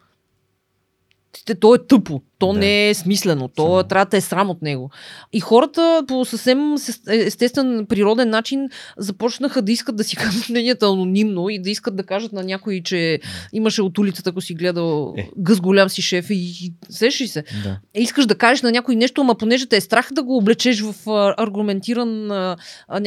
То 1.60 1.74
е 1.74 1.78
тъпо, 1.86 2.22
то 2.38 2.52
Да. 2.52 2.58
не 2.58 2.88
е 2.88 2.94
смислено, 2.94 3.48
то 3.48 3.62
Само. 3.62 3.82
трябва 3.82 4.04
да 4.06 4.16
е 4.16 4.20
срам 4.20 4.50
от 4.50 4.62
него. 4.62 4.90
И 5.32 5.40
хората 5.40 6.04
по 6.08 6.24
съвсем 6.24 6.74
естествен, 7.08 7.86
природен 7.88 8.30
начин 8.30 8.68
започнаха 8.96 9.62
да 9.62 9.72
искат 9.72 9.96
да 9.96 10.04
си 10.04 10.16
кажат 10.22 10.48
мненията 10.48 10.86
анонимно 10.86 11.48
и 11.48 11.58
да 11.62 11.70
искат 11.70 11.96
да 11.96 12.02
кажат 12.02 12.32
на 12.32 12.42
някой, 12.42 12.80
че 12.84 13.20
имаше 13.52 13.82
от 13.82 13.98
улицата, 13.98 14.30
ако 14.30 14.40
си 14.40 14.54
гледал 14.54 15.14
Е. 15.18 15.28
гъс 15.38 15.60
голям 15.60 15.88
си 15.88 16.02
шеф 16.02 16.30
и, 16.30 16.34
и 16.34 16.72
ли 17.20 17.28
се. 17.28 17.44
Да. 17.64 17.78
Искаш 17.94 18.26
да 18.26 18.34
кажеш 18.34 18.62
на 18.62 18.70
някой 18.70 18.96
нещо, 18.96 19.20
ама 19.20 19.34
понеже 19.34 19.66
те 19.66 19.76
е 19.76 19.80
страх 19.80 20.08
да 20.12 20.22
го 20.22 20.36
облечеш 20.36 20.80
в 20.80 20.94
аргументиран 21.38 22.28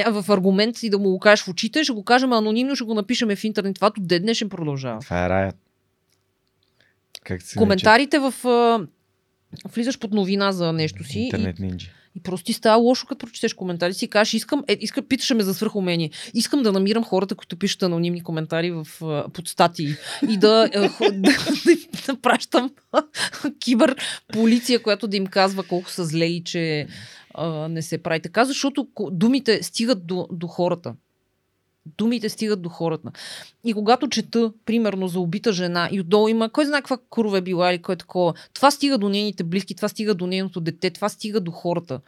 в 0.07 0.25
аргумент 0.29 0.83
и 0.83 0.89
да 0.89 0.99
му 0.99 1.09
го 1.09 1.19
кажеш 1.19 1.45
в 1.45 1.47
очите, 1.47 1.83
ще 1.83 1.93
го 1.93 2.03
кажем 2.03 2.33
анонимно, 2.33 2.75
ще 2.75 2.85
го 2.85 2.93
напишем 2.93 3.35
в 3.35 3.43
интернет. 3.43 3.75
Това 3.75 3.89
до 3.89 4.05
ден 4.05 4.21
днешен 4.21 4.49
продължава. 4.49 4.99
Това 4.99 5.25
е 5.25 5.29
раят. 5.29 5.55
Как 7.25 7.41
се 7.41 7.57
Коментарите 7.57 8.19
в... 8.19 8.33
Влизаш 9.75 9.99
под 9.99 10.13
новина 10.13 10.51
за 10.51 10.73
нещо 10.73 11.03
си 11.03 11.19
и, 11.19 11.23
Интернет 11.23 11.59
нинджи. 11.59 11.91
и 12.15 12.23
просто 12.23 12.45
ти 12.45 12.53
става 12.53 12.77
лошо, 12.77 13.07
като 13.07 13.25
прочетеш 13.25 13.53
коментари 13.53 13.93
си 13.93 14.05
и 14.05 14.07
кажеш, 14.07 14.33
искам, 14.33 14.63
е, 14.67 14.77
иска, 14.79 15.01
питаше 15.01 15.33
ме 15.33 15.43
за 15.43 15.53
свръхумение. 15.53 16.09
Искам 16.33 16.63
да 16.63 16.71
намирам 16.71 17.03
хората, 17.03 17.35
които 17.35 17.59
пишат 17.59 17.83
анонимни 17.83 18.23
коментари 18.23 18.71
в, 18.71 18.87
под 19.33 19.47
статии 19.47 19.95
и 20.29 20.37
да, 20.37 20.69
хо- 20.97 21.11
да, 21.11 21.31
да, 21.65 22.13
да 22.13 22.21
пращам 22.21 22.71
кибер 23.59 23.95
полиция, 24.33 24.83
която 24.83 25.07
да 25.07 25.17
им 25.17 25.27
казва 25.27 25.63
колко 25.63 25.89
са 25.91 26.05
зле 26.05 26.25
и 26.25 26.43
че 26.43 26.87
а, 27.33 27.67
не 27.67 27.81
се 27.81 28.03
прави 28.03 28.19
така, 28.19 28.45
защото 28.45 28.87
думите 29.11 29.63
стигат 29.63 30.07
до, 30.07 30.27
до 30.31 30.47
хората. 30.47 30.93
Думите 31.97 32.29
стигат 32.29 32.61
до 32.61 32.69
хората. 32.69 33.11
И 33.63 33.73
когато 33.73 34.07
чета, 34.07 34.51
примерно, 34.65 35.07
за 35.07 35.19
убита 35.19 35.53
жена 35.53 35.89
и 35.91 35.99
отдолу 35.99 36.27
има, 36.27 36.49
кой 36.49 36.65
знае 36.65 36.81
каква 36.81 36.97
курва 37.09 37.37
е 37.37 37.41
била 37.41 37.71
или 37.73 37.81
кой 37.81 37.93
е 37.93 37.97
такова, 37.97 38.33
това 38.53 38.71
стига 38.71 38.97
до 38.97 39.09
нейните 39.09 39.43
близки, 39.43 39.75
това 39.75 39.87
стига 39.87 40.15
до 40.15 40.27
нейното 40.27 40.61
дете, 40.61 40.89
това 40.89 41.09
стига 41.09 41.39
до 41.39 41.51
хората. 41.51 42.01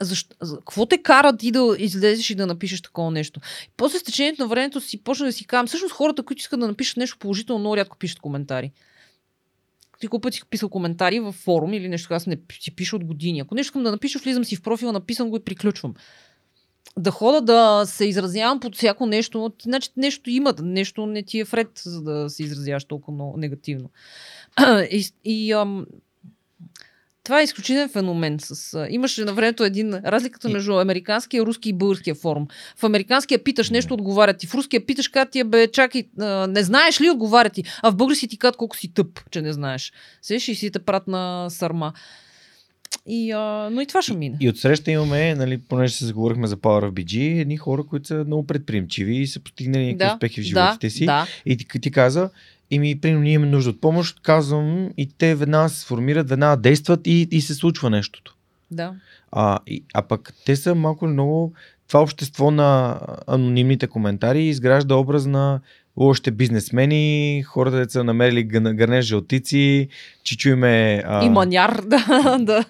Защо, 0.00 0.36
за, 0.42 0.56
какво 0.56 0.86
те 0.86 0.98
кара 0.98 1.36
ти 1.36 1.50
да 1.50 1.76
излезеш 1.78 2.30
и 2.30 2.34
да 2.34 2.46
напишеш 2.46 2.82
такова 2.82 3.10
нещо? 3.10 3.40
И 3.66 3.70
после 3.76 3.98
с 3.98 4.02
течението 4.02 4.42
на 4.42 4.48
времето 4.48 4.80
си 4.80 5.02
почна 5.02 5.26
да 5.26 5.32
си 5.32 5.46
казвам, 5.46 5.66
всъщност 5.66 5.94
хората, 5.94 6.22
които 6.22 6.40
искат 6.40 6.60
да 6.60 6.68
напишат 6.68 6.96
нещо 6.96 7.18
положително, 7.18 7.60
много 7.60 7.76
рядко 7.76 7.96
пишат 7.96 8.20
коментари. 8.20 8.72
Ти 10.00 10.08
колко 10.08 10.20
пъти 10.20 10.40
писал 10.50 10.68
коментари 10.68 11.20
във 11.20 11.34
форум 11.34 11.72
или 11.72 11.88
нещо, 11.88 12.14
аз 12.14 12.26
не 12.26 12.38
си 12.60 12.76
пиша 12.76 12.96
от 12.96 13.04
години. 13.04 13.40
Ако 13.40 13.54
нещо 13.54 13.68
искам 13.68 13.82
да 13.82 13.90
напиша, 13.90 14.18
влизам 14.18 14.44
си 14.44 14.56
в 14.56 14.62
профила, 14.62 14.92
написам 14.92 15.30
го 15.30 15.36
и 15.36 15.44
приключвам. 15.44 15.94
Да 16.98 17.10
хода 17.10 17.40
да 17.40 17.86
се 17.86 18.04
изразявам 18.04 18.60
под 18.60 18.76
всяко 18.76 19.06
нещо, 19.06 19.52
значи 19.62 19.90
нещо 19.96 20.30
има, 20.30 20.54
нещо 20.62 21.06
не 21.06 21.22
ти 21.22 21.40
е 21.40 21.44
вред, 21.44 21.70
за 21.84 22.02
да 22.02 22.30
се 22.30 22.42
изразяваш 22.42 22.84
толкова 22.84 23.14
много 23.14 23.36
негативно. 23.36 23.90
и, 24.90 25.06
и 25.24 25.52
ам, 25.52 25.86
това 27.26 27.40
е 27.40 27.44
изключителен 27.44 27.88
феномен. 27.88 28.38
С, 28.40 28.86
имаше 28.90 29.24
на 29.24 29.34
времето 29.34 29.64
един 29.64 29.94
разликата 29.94 30.48
между 30.48 30.78
американския, 30.78 31.42
руски 31.42 31.68
и 31.68 31.72
българския 31.72 32.14
форум. 32.14 32.46
В 32.76 32.84
американския 32.84 33.44
питаш 33.44 33.70
нещо, 33.70 33.94
отговарят 33.94 34.38
ти. 34.38 34.46
В 34.46 34.54
руския 34.54 34.86
питаш 34.86 35.08
как 35.08 35.30
ти 35.30 35.38
е, 35.38 35.44
бе, 35.44 35.70
чакай, 35.70 36.04
а, 36.20 36.46
не 36.46 36.62
знаеш 36.62 37.00
ли, 37.00 37.10
отговарят 37.10 37.52
ти. 37.52 37.64
А 37.82 37.90
в 37.90 37.96
български 37.96 38.28
ти 38.28 38.38
казват 38.38 38.56
колко 38.56 38.76
си 38.76 38.94
тъп, 38.94 39.30
че 39.30 39.42
не 39.42 39.52
знаеш. 39.52 39.92
Сеш 40.22 40.48
и 40.48 40.54
си 40.54 40.70
те 40.70 40.78
прат 40.78 41.06
на 41.06 41.50
сарма. 41.50 41.92
И, 43.06 43.32
а, 43.32 43.68
но 43.72 43.80
и 43.80 43.86
това 43.86 44.02
ще 44.02 44.14
мине. 44.14 44.36
И 44.40 44.48
отсреща 44.48 44.90
имаме, 44.90 45.34
нали, 45.34 45.58
понеже 45.58 45.94
се 45.94 46.04
заговорихме 46.04 46.46
за 46.46 46.56
Power 46.56 46.90
of 46.90 46.90
BG, 46.90 47.40
едни 47.40 47.56
хора, 47.56 47.82
които 47.84 48.06
са 48.06 48.24
много 48.26 48.46
предприемчиви 48.46 49.16
и 49.16 49.26
са 49.26 49.40
постигнали 49.40 49.84
някакви 49.86 50.06
Да, 50.06 50.14
успехи 50.14 50.40
в 50.40 50.44
да, 50.44 50.48
животите 50.48 50.90
си. 50.90 51.06
да. 51.06 51.26
И 51.46 51.56
ти, 51.56 51.80
ти 51.80 51.90
каза, 51.90 52.30
и 52.70 52.78
ми, 52.78 53.00
примерно, 53.00 53.22
ние 53.22 53.32
имаме 53.32 53.50
нужда 53.50 53.70
от 53.70 53.80
помощ, 53.80 54.20
казвам, 54.22 54.90
и 54.96 55.08
те 55.18 55.34
веднага 55.34 55.68
се 55.68 55.80
сформират, 55.80 56.28
веднага 56.28 56.56
действат 56.56 57.06
и, 57.06 57.28
и 57.30 57.40
се 57.40 57.54
случва 57.54 57.90
нещото. 57.90 58.34
Да. 58.70 58.94
А, 59.32 59.58
и, 59.66 59.84
а 59.94 60.02
пък 60.02 60.32
те 60.46 60.56
са 60.56 60.74
малко 60.74 61.06
много 61.06 61.52
това 61.88 62.02
общество 62.02 62.50
на 62.50 63.00
анонимните 63.26 63.86
коментари 63.86 64.42
изгражда 64.44 64.94
образ 64.94 65.26
на 65.26 65.60
лошите 65.96 66.30
бизнесмени, 66.30 67.42
хората, 67.46 67.76
деца 67.76 68.04
намерили 68.04 68.42
гърнеж 68.44 69.04
жълтици, 69.04 69.88
че 70.24 70.36
чуеме... 70.36 71.02
А, 71.06 71.24
И 71.24 71.28
маняр, 71.28 71.80
да, 71.86 72.38
да. 72.40 72.64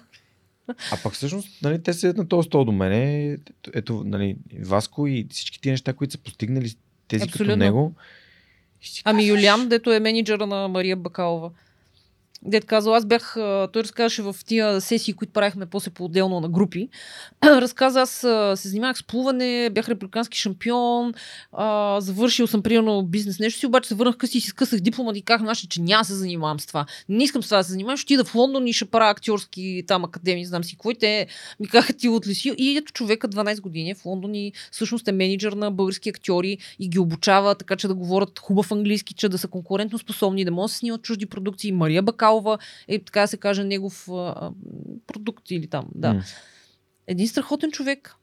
А 0.67 0.97
пък 1.03 1.13
всъщност 1.13 1.61
нали, 1.61 1.83
те 1.83 1.93
седят 1.93 2.17
на 2.17 2.27
този 2.27 2.45
стол 2.45 2.65
до 2.65 2.71
мене. 2.71 3.37
Ето, 3.73 4.03
нали, 4.05 4.37
Васко 4.59 5.07
и 5.07 5.27
всички 5.31 5.61
тия 5.61 5.71
неща, 5.71 5.93
които 5.93 6.11
са 6.11 6.17
постигнали 6.17 6.73
тези 7.07 7.21
като 7.21 7.33
Абсолютно. 7.33 7.55
него. 7.55 7.93
И 8.81 8.87
си 8.87 9.01
Ами 9.05 9.27
Юлиан, 9.27 9.69
дето 9.69 9.93
е 9.93 9.99
менеджера 9.99 10.47
на 10.47 10.67
Мария 10.67 10.95
Бакалова. 10.95 11.51
Дед 12.43 12.65
казал, 12.65 12.95
аз 12.95 13.05
бях, 13.05 13.33
той 13.73 13.83
разказваше 13.83 14.21
в 14.21 14.35
тия 14.45 14.81
сесии, 14.81 15.13
които 15.13 15.33
правихме 15.33 15.65
после 15.65 15.91
по-отделно 15.91 16.39
на 16.39 16.49
групи. 16.49 16.89
Разказа, 17.43 18.01
аз 18.01 18.09
се 18.59 18.69
занимавах 18.69 18.97
с 18.97 19.03
плуване, 19.03 19.69
бях 19.71 19.89
републикански 19.89 20.37
шампион, 20.37 21.13
а, 21.51 22.01
завършил 22.01 22.47
съм 22.47 22.63
примерно 22.63 23.03
бизнес 23.03 23.39
нещо 23.39 23.59
си, 23.59 23.65
обаче 23.65 23.87
се 23.87 23.95
върнах 23.95 24.17
къси 24.17 24.37
и 24.37 24.41
си 24.41 24.49
скъсах 24.49 24.79
дипломата 24.79 25.17
и 25.17 25.21
казах, 25.21 25.41
наши, 25.41 25.67
че 25.67 25.81
няма 25.81 26.05
се 26.05 26.13
занимавам 26.13 26.59
с 26.59 26.65
това. 26.65 26.85
Не 27.09 27.23
искам 27.23 27.43
с 27.43 27.45
това 27.45 27.57
да 27.57 27.63
се 27.63 27.71
занимавам, 27.71 27.97
ще 27.97 28.05
отида 28.05 28.25
в 28.25 28.35
Лондон 28.35 28.67
и 28.67 28.73
ще 28.73 28.85
правя 28.85 29.11
актьорски 29.11 29.83
там 29.87 30.03
академии, 30.03 30.45
знам 30.45 30.63
си. 30.63 30.77
И 30.91 30.95
те 30.99 31.27
ми 31.59 31.67
казаха 31.67 31.93
ти 31.93 32.09
от 32.09 32.27
ли 32.27 32.35
си. 32.35 32.53
И 32.57 32.77
ето 32.77 32.93
човека 32.93 33.29
12 33.29 33.61
години 33.61 33.89
е 33.89 33.95
в 33.95 34.05
Лондон 34.05 34.35
и 34.35 34.53
всъщност 34.71 35.07
е 35.07 35.11
менеджер 35.11 35.51
на 35.51 35.71
български 35.71 36.09
актьори 36.09 36.57
и 36.79 36.89
ги 36.89 36.99
обучава 36.99 37.55
така, 37.55 37.75
че 37.75 37.87
да 37.87 37.95
говорят 37.95 38.39
хубав 38.39 38.71
английски, 38.71 39.13
че 39.13 39.29
да 39.29 39.37
са 39.37 39.47
конкурентно 39.47 39.97
способни, 39.99 40.45
да 40.45 40.51
могат 40.51 40.71
да 40.71 40.73
снимат 40.73 41.01
чужди 41.01 41.25
продукции. 41.25 41.71
Мария 41.71 42.01
Бакалова 42.27 42.57
е, 42.87 42.99
така 42.99 43.21
да 43.21 43.27
се 43.27 43.37
каже, 43.37 43.63
негов 43.63 44.09
а, 44.09 44.51
продукт 45.07 45.51
или 45.51 45.67
там. 45.67 45.85
Да. 45.95 46.13
М. 46.13 46.23
Един 47.07 47.27
страхотен 47.27 47.71
човек, 47.71 48.15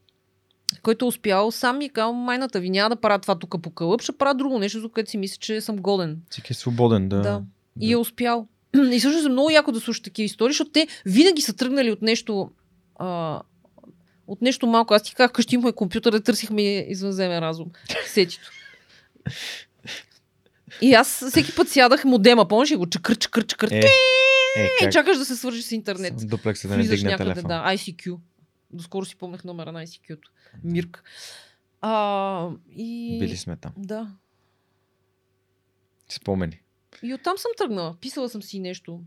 който 0.81 1.05
е 1.05 1.07
успял 1.07 1.51
сам 1.51 1.81
и 1.81 1.89
казал, 1.89 2.13
майната 2.13 2.59
ви 2.59 2.69
няма 2.69 2.89
да 2.89 3.01
правя 3.01 3.19
това 3.19 3.35
тук 3.35 3.61
по 3.61 3.71
кълъп, 3.71 4.01
ще 4.01 4.17
правя 4.17 4.35
друго 4.35 4.59
нещо, 4.59 4.79
за 4.79 4.89
което 4.89 5.09
си 5.09 5.17
мисля, 5.17 5.37
че 5.39 5.61
съм 5.61 5.77
годен. 5.77 6.21
Всеки 6.29 6.53
е 6.53 6.55
свободен 6.55 7.09
да. 7.09 7.21
Да. 7.21 7.41
И 7.81 7.91
е 7.91 7.97
успял. 7.97 8.47
И 8.91 8.99
всъщност 8.99 9.25
е 9.25 9.29
много 9.29 9.49
яко 9.49 9.71
да 9.71 9.79
слушаш 9.79 10.01
такива 10.01 10.25
истории, 10.25 10.53
защото 10.53 10.71
те 10.71 10.87
винаги 11.05 11.41
са 11.41 11.53
тръгнали 11.53 11.91
от 11.91 12.01
нещо 12.01 12.49
а, 12.95 13.41
от 14.27 14.41
нещо 14.41 14.67
малко. 14.67 14.93
Аз 14.93 15.03
ти 15.03 15.15
казах, 15.15 15.31
къщи 15.31 15.55
имахме 15.55 15.71
компютър, 15.71 16.11
да 16.11 16.23
търсихме 16.23 16.61
извънземен 16.61 17.39
разум. 17.39 17.71
Сетито. 18.07 18.51
И 20.81 20.93
аз 20.93 21.25
всеки 21.29 21.55
път 21.55 21.69
сядах 21.69 22.05
модема, 22.05 22.47
помниш 22.47 22.71
ли 22.71 22.75
го? 22.75 22.85
Чакър, 22.89 23.17
чакър, 23.17 23.45
чакър. 23.45 23.71
Е, 23.71 23.81
Е, 24.57 24.87
и 24.87 24.91
чакаш 24.91 25.17
да 25.17 25.25
се 25.25 25.35
свържи 25.35 25.61
с 25.61 25.71
интернет. 25.71 26.19
С 26.19 26.25
Дуплекса 26.25 26.67
да 26.67 26.77
не 26.77 26.83
дигне 26.83 27.09
някъде, 27.11 27.33
телефон. 27.33 27.47
да. 27.49 27.63
ICQ. 27.75 28.17
Доскоро 28.71 29.05
си 29.05 29.15
помнях 29.15 29.43
номера 29.43 29.71
на 29.71 29.85
ICQ-то. 29.85 30.31
Мирк. 30.63 31.03
А, 31.81 32.49
и... 32.75 33.17
Били 33.19 33.37
сме 33.37 33.55
там. 33.55 33.71
Да. 33.77 34.07
Спомени. 36.09 36.61
И 37.03 37.13
оттам 37.13 37.37
съм 37.37 37.51
тръгнала. 37.57 37.95
Писала 38.01 38.29
съм 38.29 38.43
си 38.43 38.59
нещо. 38.59 39.01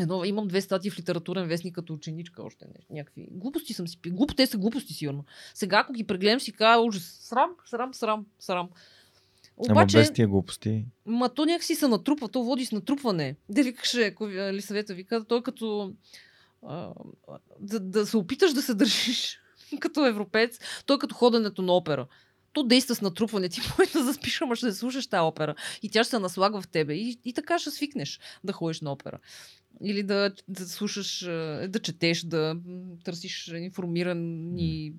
Едно, 0.00 0.24
имам 0.24 0.48
две 0.48 0.60
статии 0.60 0.90
в 0.90 0.98
литературен 0.98 1.48
вестник 1.48 1.74
като 1.74 1.92
ученичка 1.92 2.42
още 2.42 2.64
нещо. 2.74 2.92
Някакви 2.92 3.26
глупости 3.30 3.72
съм 3.74 3.88
си. 3.88 3.98
Глупо, 4.06 4.34
те 4.34 4.46
са 4.46 4.58
глупости 4.58 4.94
сигурно. 4.94 5.24
Сега, 5.54 5.78
ако 5.78 5.92
ги 5.92 6.04
прегледам, 6.04 6.40
си 6.40 6.52
кажа 6.52 6.80
ужас. 6.80 7.18
Срам, 7.20 7.50
срам, 7.70 7.94
срам, 7.94 8.26
срам. 8.38 8.68
Ама 9.58 9.72
Обаче, 9.72 9.98
без 9.98 10.12
тия 10.12 10.28
глупости. 10.28 10.84
ма 11.06 11.28
то 11.28 11.44
някакси 11.46 11.74
се 11.74 11.88
натрупва, 11.88 12.28
то 12.28 12.42
води 12.42 12.64
с 12.64 12.72
натрупване. 12.72 13.36
Де 13.48 13.62
викаше, 13.62 14.02
ако 14.02 14.26
ви- 14.26 14.52
ли 14.52 14.62
съвета 14.62 14.94
ви 14.94 15.04
каза, 15.04 15.24
той 15.24 15.42
като 15.42 15.92
а, 16.66 16.92
да, 17.60 17.80
да 17.80 18.06
се 18.06 18.16
опиташ 18.16 18.52
да 18.52 18.62
се 18.62 18.74
държиш 18.74 19.38
като 19.80 20.06
европеец, 20.06 20.58
той 20.86 20.98
като 20.98 21.14
ходенето 21.14 21.62
на 21.62 21.72
опера. 21.72 22.06
то 22.52 22.62
действа 22.62 22.94
с 22.94 23.00
натрупване. 23.00 23.48
Ти 23.48 23.60
може 23.78 23.92
да 23.92 24.04
заспиш, 24.04 24.40
ама 24.40 24.56
ще 24.56 24.72
слушаш 24.72 25.06
тази 25.06 25.20
опера. 25.20 25.54
И 25.82 25.90
тя 25.90 26.04
ще 26.04 26.10
се 26.10 26.18
наслага 26.18 26.60
в 26.60 26.68
тебе. 26.68 26.94
И, 26.94 27.18
и 27.24 27.32
така 27.32 27.58
ще 27.58 27.70
свикнеш 27.70 28.20
да 28.44 28.52
ходиш 28.52 28.80
на 28.80 28.92
опера. 28.92 29.18
Или 29.82 30.02
да, 30.02 30.32
да 30.48 30.68
слушаш, 30.68 31.24
да 31.68 31.78
четеш, 31.82 32.22
да 32.22 32.56
търсиш 33.04 33.48
информирани 33.48 34.92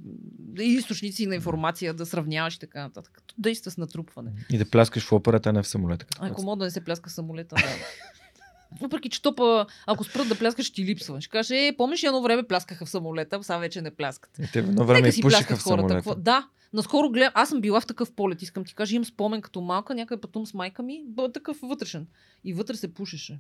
източници 0.60 1.28
на 1.28 1.36
информация, 1.36 1.94
да 1.94 2.06
сравняваш 2.06 2.56
и 2.56 2.60
така 2.60 2.82
нататък. 2.82 3.22
Действа 3.38 3.72
с 3.72 3.78
натрупване. 3.78 4.32
И 4.50 4.58
да 4.58 4.70
пляскаш 4.70 5.04
в 5.04 5.12
операта, 5.12 5.50
а 5.50 5.54
не 5.54 5.64
в 5.64 5.68
самолета. 5.68 6.06
Ако 6.20 6.44
мога 6.44 6.58
да 6.58 6.66
не 6.66 6.72
се 6.72 6.84
пляска 6.84 7.10
в 7.10 7.14
самолета, 7.14 7.56
да. 7.56 7.62
Въпреки, 8.82 9.10
че 9.10 9.22
топа, 9.22 9.66
ако 9.88 10.04
спрат 10.04 10.28
да 10.28 10.38
пляскаш, 10.38 10.66
ще 10.66 10.76
ти 10.76 10.86
липсва. 10.86 11.22
Ще 11.22 11.30
кажеш, 11.30 11.52
е, 11.52 11.76
помниш 11.78 12.04
едно 12.04 12.22
време 12.22 12.44
пляскаха 12.44 12.86
в 12.86 12.90
самолета, 12.90 13.44
сега 13.44 13.58
вече 13.58 13.82
не 13.82 13.92
пляскат. 13.92 14.40
И 14.40 14.52
те 14.54 14.60
едно 14.60 14.86
време 14.86 15.12
си 15.12 15.22
пляскат 15.22 15.58
в 15.58 15.64
хората. 15.64 15.96
Какво... 15.96 16.16
Да, 16.16 16.48
наскоро 16.74 17.10
гледам, 17.10 17.32
аз 17.36 17.50
съм 17.50 17.62
била 17.62 17.82
в 17.82 17.86
такъв 17.86 18.12
полет, 18.12 18.42
искам 18.42 18.66
ти 18.66 18.76
кажа, 18.76 18.96
имам 18.96 19.06
спомен 19.06 19.42
като 19.42 19.62
малка, 19.62 19.96
някъде 19.96 20.22
пътувам 20.22 20.46
с 20.46 20.54
майка 20.54 20.84
ми, 20.84 21.04
бъл 21.08 21.32
такъв 21.32 21.58
вътрешен. 21.64 22.08
И 22.44 22.54
вътре 22.54 22.76
се 22.76 22.94
пушеше. 22.94 23.40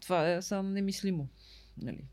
Това 0.00 0.32
е 0.32 0.42
само 0.42 0.68
немислимо. 0.68 1.28
Нали? 1.82 2.04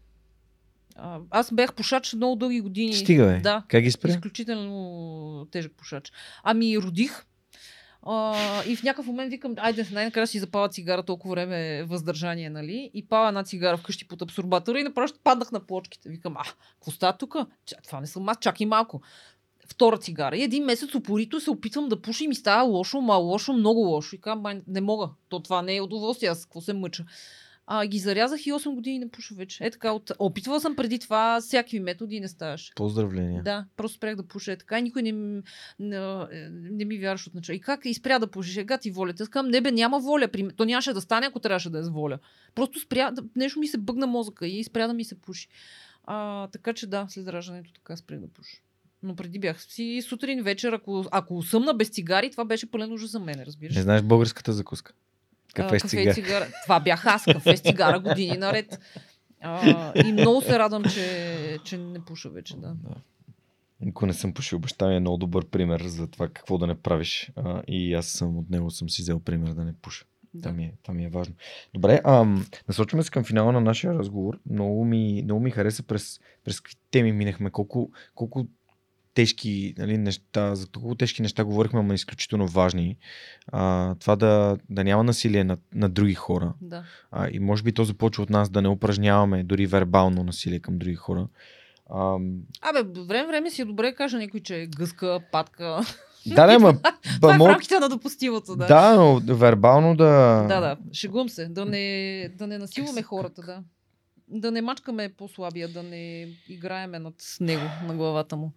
А, 0.96 1.20
аз 1.30 1.54
бях 1.54 1.74
пушач 1.74 2.14
много 2.14 2.36
дълги 2.36 2.62
години. 2.62 2.94
Стига, 2.94 3.26
бе. 3.26 3.40
Да. 3.40 3.64
Как 3.68 3.84
ги 3.84 3.92
спря? 3.92 4.10
Изключително 4.10 5.48
тежък 5.52 5.72
пушач. 5.78 6.12
Ами 6.44 6.78
родих. 6.78 7.26
А, 8.02 8.64
и 8.64 8.76
в 8.76 8.84
някакъв 8.84 9.06
момент 9.06 9.32
викам, 9.32 9.56
айде 9.58 9.88
най-накрая 9.92 10.28
си 10.28 10.40
запаля 10.40 10.70
цигара, 10.70 11.04
толкова 11.04 11.32
време 11.32 11.84
въздържание, 11.84 12.50
нали? 12.50 12.92
И 12.94 13.08
пала 13.08 13.28
една 13.28 13.44
цигара 13.44 13.78
вкъщи 13.78 14.08
под 14.08 14.22
абсорбатора 14.22 14.80
и 14.80 14.84
направо 14.84 15.08
ще 15.08 15.20
паднах 15.24 15.52
на 15.52 15.60
плочките. 15.60 16.10
Викам, 16.10 16.38
а, 16.38 16.44
какво 16.74 16.92
става 16.92 17.18
тук? 17.18 17.36
Това 17.84 18.02
не 18.02 18.08
съм 18.08 18.30
аз, 18.30 18.38
чакай 18.42 18.68
малко. 18.68 19.02
Втора 19.68 19.98
цигара. 19.98 20.38
И 20.38 20.44
един 20.44 20.66
месец 20.66 20.96
упорито 20.96 21.40
се 21.40 21.52
опитвам 21.52 21.90
да 21.90 22.02
пуша 22.02 22.24
и 22.24 22.28
ми 22.28 22.36
става 22.36 22.64
лошо, 22.64 23.02
ма 23.02 23.16
лошо, 23.16 23.54
много 23.54 23.80
лошо. 23.80 24.16
И 24.16 24.22
казвам, 24.22 24.42
«Май, 24.42 24.62
не 24.68 24.82
мога. 24.82 25.10
То 25.30 25.40
това 25.40 25.62
не 25.62 25.76
е 25.76 25.82
удоволствие, 25.82 26.30
аз 26.30 26.46
какво 26.46 26.62
се 26.62 26.74
мъча. 26.74 27.06
А, 27.70 27.86
ги 27.86 28.00
зарязах 28.00 28.48
и 28.48 28.54
8 28.54 28.76
години 28.76 29.00
не 29.00 29.10
пуша 29.10 29.36
вече. 29.36 29.64
Е 29.64 29.72
така, 29.72 29.92
от... 29.92 30.12
опитвала 30.20 30.62
съм 30.62 30.76
преди 30.76 31.00
това 31.00 31.42
всякакви 31.42 31.80
методи 31.80 32.16
и 32.16 32.20
не 32.20 32.28
ставаше. 32.28 32.72
Поздравления. 32.76 33.44
Да, 33.44 33.66
просто 33.78 33.98
спрях 33.98 34.16
да 34.16 34.24
пуша. 34.24 34.52
Е 34.52 34.58
така 34.58 34.80
и 34.80 34.82
никой 34.82 35.02
не, 35.02 35.42
не, 35.80 36.28
не 36.52 36.86
ми 36.86 36.98
вярваше 36.98 37.30
от 37.30 37.36
начало. 37.36 37.56
И 37.56 37.60
как 37.60 37.86
и 37.86 37.94
спря 37.94 38.20
да 38.20 38.28
пушиш? 38.28 38.58
Ега 38.58 38.78
ти 38.78 38.92
волята. 38.92 39.24
Аз 39.24 39.30
казвам, 39.30 39.52
не 39.52 39.62
бе, 39.62 39.72
няма 39.72 40.00
воля. 40.00 40.28
При... 40.28 40.50
То 40.56 40.66
нямаше 40.66 40.94
да 40.94 41.02
стане, 41.02 41.26
ако 41.28 41.40
трябваше 41.40 41.70
да 41.70 41.80
е 41.80 41.84
с 41.84 41.90
воля. 41.90 42.20
Просто 42.56 42.80
спря, 42.80 43.12
да... 43.12 43.24
нещо 43.36 43.60
ми 43.60 43.68
се 43.68 43.78
бъгна 43.78 44.08
мозъка 44.08 44.48
и 44.48 44.64
спря 44.64 44.88
да 44.88 44.94
ми 44.94 45.04
се 45.04 45.22
пуши. 45.22 45.48
А, 46.04 46.48
така 46.48 46.74
че 46.74 46.88
да, 46.88 47.06
след 47.10 47.28
раждането 47.28 47.74
така 47.74 47.96
спрях 47.98 48.20
да 48.20 48.28
пуша. 48.28 48.58
Но 49.04 49.16
преди 49.16 49.40
бях 49.40 49.62
си 49.62 50.02
сутрин, 50.08 50.44
вечер, 50.44 50.74
ако, 50.74 51.06
ако 51.12 51.44
съмна 51.44 51.74
без 51.74 51.90
цигари, 51.90 52.32
това 52.32 52.46
беше 52.46 52.72
пълен 52.72 52.94
ужас 52.94 53.12
за 53.12 53.20
мен, 53.20 53.44
разбираш. 53.44 53.76
Не 53.76 53.82
знаеш 53.82 54.02
българската 54.02 54.54
закуска. 54.54 54.94
Кафе 55.54 55.80
цигара. 55.80 56.10
и 56.10 56.14
цигара. 56.14 56.48
Това 56.64 56.80
бях 56.80 57.06
аз, 57.06 57.24
кафе 57.26 57.58
с 57.58 57.62
цигара 57.62 58.00
години 58.00 58.38
наред. 58.38 58.80
А, 59.42 59.94
и 60.08 60.12
много 60.12 60.42
се 60.42 60.60
радвам, 60.60 60.84
че, 60.84 61.58
че 61.64 61.78
не 61.78 62.06
пуша 62.06 62.30
вече, 62.30 62.56
да. 62.56 62.68
Да. 62.68 62.96
Ако 63.90 64.06
не 64.06 64.14
съм 64.14 64.34
пушил, 64.34 64.60
баща 64.60 64.88
ми 64.88 64.96
е 64.96 65.00
много 65.00 65.18
добър 65.18 65.46
пример 65.46 65.82
за 65.82 66.08
това 66.08 66.28
какво 66.28 66.58
да 66.58 66.68
не 66.68 66.76
правиш. 66.76 67.32
А, 67.36 67.62
и 67.68 67.94
аз 67.94 68.06
съм 68.06 68.38
от 68.38 68.50
него 68.50 68.72
съм 68.72 68.90
си 68.90 69.02
взел 69.02 69.20
пример 69.20 69.54
да 69.54 69.64
не 69.64 69.74
пуша. 69.74 70.06
да. 70.34 70.42
Това 70.42 70.54
ми, 70.56 70.64
е, 70.64 70.74
това 70.84 70.94
ми 70.94 71.06
е 71.06 71.10
важно. 71.10 71.36
Добре, 71.74 72.02
ам, 72.06 72.46
насочваме 72.68 73.04
се 73.04 73.12
към 73.12 73.24
финала 73.24 73.52
на 73.52 73.62
нашия 73.62 73.94
разговор. 73.94 74.40
Много 74.50 74.86
ми, 74.86 75.22
много 75.24 75.42
ми 75.42 75.52
хареса 75.52 75.84
през, 75.84 76.20
през 76.44 76.60
какви 76.60 76.76
теми 76.92 77.12
минахме, 77.12 77.50
колко, 77.50 77.92
колко 78.16 78.48
тежки 79.18 79.74
нали, 79.78 79.98
неща, 79.98 80.56
за 80.56 80.68
колко 80.68 80.96
тежки 80.96 81.22
неща 81.22 81.44
говорихме, 81.44 81.80
ама 81.80 81.94
изключително 81.94 82.48
важни. 82.48 82.98
А, 83.52 83.96
това 83.96 84.16
да, 84.16 84.58
да 84.70 84.84
няма 84.84 85.04
насилие 85.04 85.44
над, 85.44 85.60
над 85.74 85.94
други 85.94 86.14
хора. 86.14 86.54
да. 86.62 86.84
А, 87.12 87.30
и 87.32 87.40
може 87.40 87.64
би 87.64 87.72
то 87.72 87.84
започва 87.84 88.24
от 88.24 88.30
нас 88.30 88.50
да 88.50 88.62
не 88.62 88.68
упражняваме 88.68 89.44
дори 89.44 89.66
вербално 89.68 90.24
насилие 90.24 90.60
към 90.60 90.78
други 90.78 90.96
хора. 90.96 91.28
Ам, 91.96 92.40
Абе, 92.62 93.04
време 93.04 93.28
време 93.28 93.52
си 93.52 93.62
е 93.62 93.66
добре 93.66 93.90
да 93.90 93.96
кажа 93.96 94.18
някой, 94.18 94.40
че 94.40 94.62
е 94.62 94.68
гъска, 94.68 95.20
патка. 95.32 95.80
да, 96.26 96.48
не, 96.48 96.58
ма, 96.60 96.80
Това 97.16 97.36
е 97.36 97.38
в 97.38 97.48
рамките 97.48 97.80
на 97.80 97.90
допустимото, 97.90 98.56
да. 98.56 98.68
да, 98.68 98.96
но 98.96 99.22
вербално 99.36 99.96
да... 99.96 100.46
Да, 100.48 100.60
да, 100.60 100.78
шегувам 100.94 101.30
се. 101.30 101.46
Да 101.46 101.66
не, 101.66 102.30
да 102.36 102.48
не 102.48 102.58
насилваме 102.58 103.02
хората, 103.02 103.42
да. 103.42 103.64
Да 104.28 104.52
не 104.52 104.62
мачкаме 104.62 105.10
по-слабия, 105.18 105.68
да 105.68 105.84
не 105.84 106.28
играеме 106.50 107.00
над 107.00 107.16
него, 107.40 107.64
на 107.88 107.96
главата 107.96 108.36
му. 108.36 108.52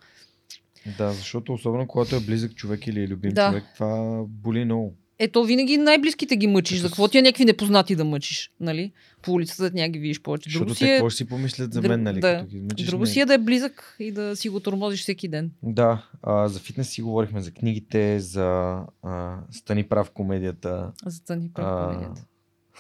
Да, 0.99 1.12
защото 1.12 1.52
особено 1.52 1.86
когато 1.86 2.17
е 2.17 2.20
близък 2.20 2.55
човек 2.55 2.86
или 2.86 3.00
е 3.00 3.09
любим 3.09 3.33
Да. 3.33 3.49
човек, 3.49 3.65
това 3.75 4.23
боли 4.28 4.65
много. 4.65 4.94
Ето 5.23 5.44
винаги 5.44 5.76
най-близките 5.76 6.36
ги 6.36 6.47
мъчиш. 6.47 6.78
За 6.78 6.89
какво 6.89 7.09
ти 7.09 7.18
е 7.18 7.23
някакви 7.23 7.44
непознати 7.44 7.97
да 7.97 8.05
мъчиш, 8.05 8.52
нали? 8.60 8.92
По 9.23 9.33
улицата 9.33 9.70
няма 9.75 9.89
ги 9.89 9.99
видиш 9.99 10.23
повече. 10.23 10.50
Защото 10.50 10.65
Друго 10.65 10.75
те 10.75 10.78
си 10.78 10.84
е, 10.84 10.89
какво 10.94 11.10
ще 11.10 11.17
си 11.17 11.25
помислят 11.28 11.73
за 11.73 11.83
мен, 11.83 12.02
нали? 12.02 12.20
да. 12.20 12.36
Като 12.36 12.47
ги 12.47 12.60
мъчиш, 12.60 12.86
друго 12.86 13.07
си 13.07 13.20
е 13.20 13.26
да 13.26 13.34
е 13.34 13.39
близък 13.39 13.97
и 13.99 14.12
да 14.12 14.36
си 14.36 14.49
го 14.49 14.60
тормозиш 14.60 15.00
всеки 15.00 15.28
ден. 15.28 15.50
Да, 15.62 16.07
а, 16.23 16.49
за 16.49 16.60
фитнес 16.60 16.89
си 16.91 17.02
говорихме, 17.02 17.41
за 17.41 17.50
книгите, 17.50 18.20
за 18.20 18.78
а, 19.02 19.39
Стани 19.50 19.84
прав 19.84 20.10
комедията. 20.10 20.92
За 21.07 21.20
да 21.26 21.36
ни 21.36 21.50
А, 21.55 21.86
комедията. 21.86 22.25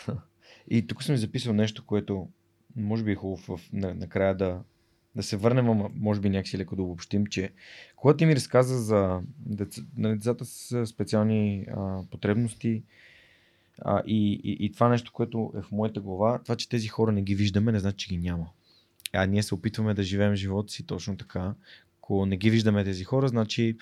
и 0.70 0.86
тук 0.86 1.02
съм 1.02 1.16
записал 1.16 1.52
нещо, 1.52 1.86
което 1.86 2.28
може 2.76 3.04
би 3.04 3.12
е 3.12 3.14
хубаво 3.14 3.56
в, 3.56 3.60
на, 3.72 3.94
накрая 3.94 4.36
да, 4.36 4.58
да 5.16 5.22
се 5.22 5.36
върнем, 5.36 5.70
ама 5.70 5.90
може 5.94 6.20
би 6.20 6.30
някакси 6.30 6.58
леко 6.58 6.76
да 6.76 6.82
обобщим, 6.82 7.26
че 7.26 7.50
когато 7.96 8.16
ти 8.16 8.26
ми 8.26 8.36
разказа 8.36 8.78
за 8.78 9.20
деца, 9.38 9.82
на 9.96 10.14
децата 10.14 10.44
с 10.44 10.86
специални 10.86 11.66
а, 11.76 12.02
потребности 12.10 12.82
а, 13.82 14.02
и, 14.06 14.40
и, 14.44 14.56
и 14.60 14.72
това 14.72 14.88
нещо, 14.88 15.12
което 15.12 15.52
е 15.58 15.62
в 15.62 15.72
моята 15.72 16.00
глава, 16.00 16.38
това, 16.42 16.56
че 16.56 16.68
тези 16.68 16.88
хора 16.88 17.12
не 17.12 17.22
ги 17.22 17.34
виждаме, 17.34 17.72
не 17.72 17.78
значи, 17.78 17.96
че 17.96 18.14
ги 18.14 18.18
няма. 18.18 18.46
А 19.12 19.26
ние 19.26 19.42
се 19.42 19.54
опитваме 19.54 19.94
да 19.94 20.02
живеем 20.02 20.34
живота 20.34 20.72
си 20.72 20.86
точно 20.86 21.16
така. 21.16 21.54
Ако 21.98 22.26
не 22.26 22.36
ги 22.36 22.50
виждаме 22.50 22.84
тези 22.84 23.04
хора, 23.04 23.28
значи 23.28 23.76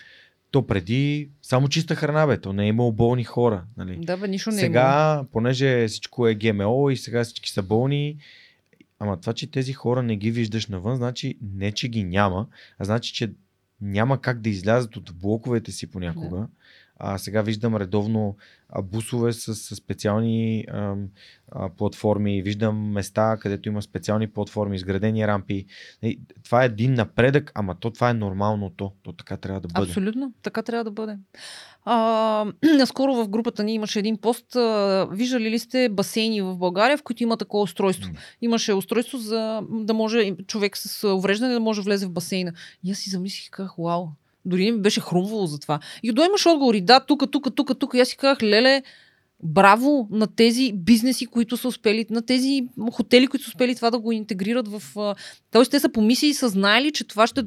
то 0.51 0.67
преди 0.67 1.29
само 1.43 1.69
чиста 1.69 1.95
храна, 1.95 2.27
бе. 2.27 2.41
То 2.41 2.53
не 2.53 2.65
е 2.65 2.69
имало 2.69 2.93
болни 2.93 3.25
хора. 3.25 3.65
Нали? 3.77 3.97
Да, 3.97 4.17
бе, 4.17 4.29
нищо 4.29 4.51
не 4.51 4.57
е. 4.57 4.61
Сега, 4.61 5.25
понеже 5.33 5.89
всичко 5.89 6.29
е 6.29 6.35
ГМО 6.35 6.91
и 6.91 6.97
сега 6.97 7.25
всички 7.25 7.51
са 7.51 7.63
болни, 7.63 8.17
ама 8.99 9.21
това, 9.21 9.33
че 9.33 9.51
тези 9.51 9.73
хора 9.73 10.03
не 10.03 10.17
ги 10.17 10.31
виждаш 10.31 10.67
навън, 10.67 10.97
значи 10.97 11.39
не, 11.55 11.73
че 11.73 11.89
ги 11.89 12.05
няма, 12.05 12.47
а 12.79 12.85
значи, 12.85 13.15
че 13.15 13.33
няма 13.81 14.21
как 14.21 14.41
да 14.41 14.49
излязат 14.49 14.97
от 14.97 15.15
блоковете 15.15 15.73
си 15.73 15.91
понякога. 15.91 16.49
А 17.01 17.19
сега 17.19 17.43
виждам 17.43 17.77
редовно 17.77 18.37
а, 18.69 18.83
бусове 18.83 19.33
с, 19.33 19.55
с 19.55 19.77
специални 19.77 20.65
ам, 20.69 21.09
а, 21.53 21.69
платформи, 21.69 22.43
виждам 22.43 22.91
места, 22.91 23.37
където 23.41 23.69
има 23.69 23.83
специални 23.83 24.27
платформи, 24.27 24.77
изградени 24.77 25.27
рампи. 25.27 25.67
И, 26.03 26.21
това 26.45 26.63
е 26.63 26.67
един 26.67 26.95
напредък, 26.95 27.53
ама 27.55 27.75
то 27.75 27.91
това 27.91 28.11
е 28.11 28.15
нормалното. 28.15 28.93
То 29.03 29.13
така 29.13 29.37
трябва 29.37 29.61
да 29.61 29.69
бъде. 29.69 29.91
Абсолютно, 29.91 30.33
така 30.43 30.63
трябва 30.63 30.85
да 30.85 30.91
бъде. 30.91 31.19
А, 31.91 32.47
наскоро 32.77 33.15
в 33.15 33.29
групата 33.29 33.65
ни 33.65 33.75
имаше 33.75 33.99
един 33.99 34.17
пост. 34.17 34.57
А, 34.57 35.09
виждали 35.13 35.51
ли 35.51 35.59
сте 35.59 35.89
басейни 35.89 36.43
в 36.43 36.57
България, 36.57 36.99
в 36.99 37.03
които 37.03 37.23
има 37.23 37.37
такова 37.37 37.63
устройство? 37.63 38.11
Имаше 38.43 38.73
устройство 38.73 39.19
за 39.19 39.61
да 39.71 39.95
може 39.95 40.37
човек 40.47 40.77
с 40.77 41.09
увреждане 41.09 41.55
да 41.55 41.61
може 41.61 41.81
да 41.81 41.85
влезе 41.85 42.07
в 42.07 42.11
басейна. 42.11 42.53
И 42.85 42.91
аз 42.91 42.99
си 42.99 43.11
замислих 43.11 43.51
казах, 43.51 43.75
вау, 43.79 44.07
дори 44.45 44.65
не 44.65 44.73
ми 44.73 44.81
беше 44.81 45.01
хрумвало 45.01 45.47
за 45.47 45.59
това. 45.59 45.81
И 46.03 46.13
до 46.13 46.25
имаш 46.25 46.47
отговори, 46.47 46.81
да, 46.81 47.01
тук, 47.01 47.23
тук, 47.31 47.55
тук, 47.55 47.79
тук. 47.79 47.95
И 47.95 48.01
аз 48.01 48.09
си 48.09 48.17
казах, 48.17 48.43
леле, 48.43 48.83
браво 49.43 50.09
на 50.11 50.27
тези 50.27 50.73
бизнеси, 50.73 51.27
които 51.27 51.57
са 51.57 51.69
успели, 51.69 52.07
на 52.11 52.23
тези 52.23 52.69
хотели, 52.93 53.27
които 53.27 53.45
са 53.45 53.49
успели 53.49 53.77
това 53.77 53.91
да 53.91 53.99
го 53.99 54.13
интегрират 54.13 54.69
в... 54.69 54.83
Тоест, 55.51 55.71
те 55.71 55.81
са 55.81 55.89
помислили 55.89 56.31
и 56.31 56.35
са 56.35 56.49
знаели, 56.49 56.93
че 56.93 57.05
това 57.05 57.27
ще 57.27 57.43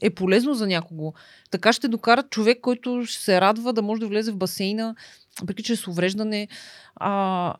е 0.00 0.10
полезно 0.10 0.54
за 0.54 0.66
някого. 0.66 1.12
Така 1.50 1.72
ще 1.72 1.88
докарат 1.88 2.30
човек, 2.30 2.60
който 2.60 3.02
ще 3.06 3.22
се 3.24 3.40
радва 3.40 3.72
да 3.72 3.82
може 3.82 4.00
да 4.00 4.06
влезе 4.06 4.32
в 4.32 4.36
басейна, 4.36 4.94
въпреки 5.40 5.62
че 5.62 5.72
е 5.72 5.76
с 5.76 5.88
увреждане. 5.88 6.48
А, 6.96 7.54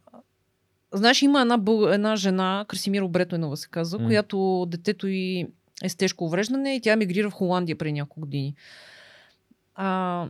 знаеш, 0.93 1.23
има 1.23 1.41
една, 1.41 1.57
бъл... 1.57 1.87
една 1.87 2.17
жена, 2.17 2.65
Красимира 2.69 3.05
Обретойнова 3.05 3.57
се 3.57 3.69
казва, 3.71 3.99
М. 3.99 4.07
която 4.07 4.67
детето 4.71 5.07
й 5.07 5.47
е 5.83 5.89
с 5.89 5.97
тежко 5.97 6.25
увреждане 6.25 6.75
и 6.75 6.81
тя 6.81 6.97
мигрира 6.97 7.31
в 7.31 7.35
Холандия 7.35 7.79
преди 7.79 7.93
няколко 7.93 8.21
години. 8.21 8.55
А, 9.75 10.29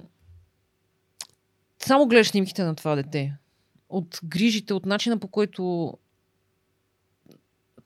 само 1.86 2.06
гледаш 2.06 2.28
снимките 2.28 2.64
на 2.64 2.74
това 2.74 2.94
дете. 2.94 3.36
От 3.88 4.20
грижите, 4.24 4.74
от 4.74 4.86
начина 4.86 5.18
по 5.18 5.28
който 5.28 5.92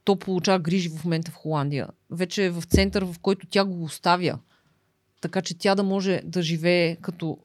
то 0.05 0.17
получава 0.17 0.59
грижи 0.59 0.89
в 0.89 1.05
момента 1.05 1.31
в 1.31 1.35
Холандия. 1.35 1.89
Вече 2.10 2.44
е 2.44 2.51
в 2.51 2.62
център, 2.62 3.05
в 3.05 3.15
който 3.23 3.47
тя 3.47 3.65
го 3.65 3.85
оставя. 3.85 4.39
Така 5.20 5.43
че 5.43 5.59
тя 5.59 5.75
да 5.75 5.83
може 5.83 6.20
да 6.25 6.43
живее 6.43 6.97
като 6.97 7.39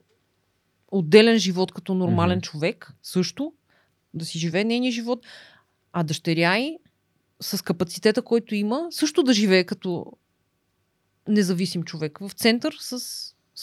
отделен 0.87 1.37
живот, 1.37 1.71
като 1.71 1.93
нормален 1.93 2.37
Мгм. 2.37 2.43
човек, 2.43 2.93
също, 3.03 3.53
да 4.13 4.25
си 4.25 4.39
живее 4.39 4.63
нейния 4.63 4.91
живот, 4.91 5.25
а 5.93 6.03
дъщеря 6.03 6.57
й 6.57 6.77
с 7.41 7.63
капацитета, 7.63 8.21
който 8.21 8.55
има, 8.55 8.87
също 8.91 9.23
да 9.23 9.33
живее 9.33 9.63
като 9.63 10.05
независим 11.27 11.83
човек 11.83 12.17
в 12.21 12.31
център 12.35 12.75
с 12.79 13.03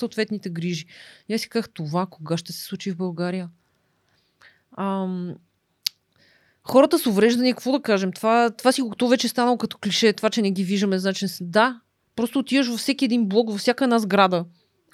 съответните 0.00 0.50
грижи. 0.50 0.86
И 1.28 1.34
аз 1.34 1.40
си 1.40 1.48
казах, 1.48 1.68
това 1.74 2.06
кога 2.06 2.36
ще 2.36 2.52
се 2.52 2.64
случи 2.64 2.90
в 2.90 2.96
България? 2.96 3.48
Ам, 4.78 5.34
хората 6.64 6.98
с 6.98 7.06
увреждания, 7.06 7.54
какво 7.54 7.72
да 7.72 7.82
кажем? 7.82 8.12
Това, 8.12 8.50
това 8.50 8.72
си 8.72 8.82
го 8.82 9.08
вече 9.08 9.26
е 9.26 9.30
станало 9.30 9.58
като 9.58 9.78
клише. 9.78 10.12
Това, 10.12 10.30
че 10.30 10.42
не 10.42 10.50
ги 10.50 10.64
виждаме, 10.64 10.98
значи 10.98 11.26
да. 11.40 11.80
Просто 12.16 12.38
отиваш 12.38 12.68
във 12.68 12.80
всеки 12.80 13.04
един 13.04 13.26
блок, 13.26 13.50
във 13.50 13.60
всяка 13.60 13.84
една 13.84 13.98
сграда, 13.98 14.44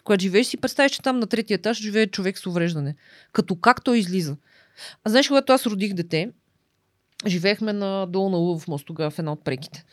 която 0.04 0.22
живееш, 0.22 0.46
си 0.46 0.56
представиш, 0.56 0.92
че 0.92 1.02
там 1.02 1.18
на 1.18 1.26
третия 1.26 1.54
етаж 1.54 1.78
живее 1.78 2.06
човек 2.06 2.38
с 2.38 2.46
увреждане. 2.46 2.96
Като 3.32 3.56
как 3.56 3.84
той 3.84 3.98
излиза. 3.98 4.36
А 5.04 5.10
знаеш, 5.10 5.28
когато 5.28 5.52
аз 5.52 5.66
родих 5.66 5.94
дете, 5.94 6.30
живеехме 7.26 7.72
на 7.72 8.06
долу 8.06 8.30
на 8.30 8.36
Лъвов 8.36 8.68
мост 8.68 8.86
тогава 8.86 9.10
в 9.10 9.18
една 9.18 9.32
от 9.32 9.44
преките. 9.44 9.84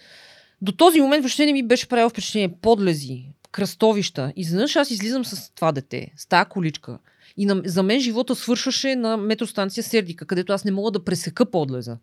До 0.61 0.71
този 0.71 1.01
момент 1.01 1.23
въобще 1.23 1.45
не 1.45 1.53
ми 1.53 1.63
беше 1.63 1.87
правило 1.87 2.09
впечатление. 2.09 2.55
Подлези, 2.61 3.25
кръстовища. 3.53 4.33
Изведнъж 4.35 4.75
аз 4.75 4.91
излизам 4.91 5.25
с 5.25 5.51
това 5.55 5.71
дете, 5.71 6.11
с 6.17 6.25
тази 6.25 6.49
количка. 6.49 6.99
И 7.37 7.45
на, 7.45 7.61
за 7.65 7.83
мен 7.83 7.99
живота 7.99 8.35
свършваше 8.35 8.95
на 8.95 9.17
метростанция 9.17 9.83
Сердика, 9.83 10.25
където 10.25 10.53
аз 10.53 10.65
не 10.65 10.71
мога 10.71 10.91
да 10.91 11.03
пресека 11.03 11.51
подлеза 11.51 11.97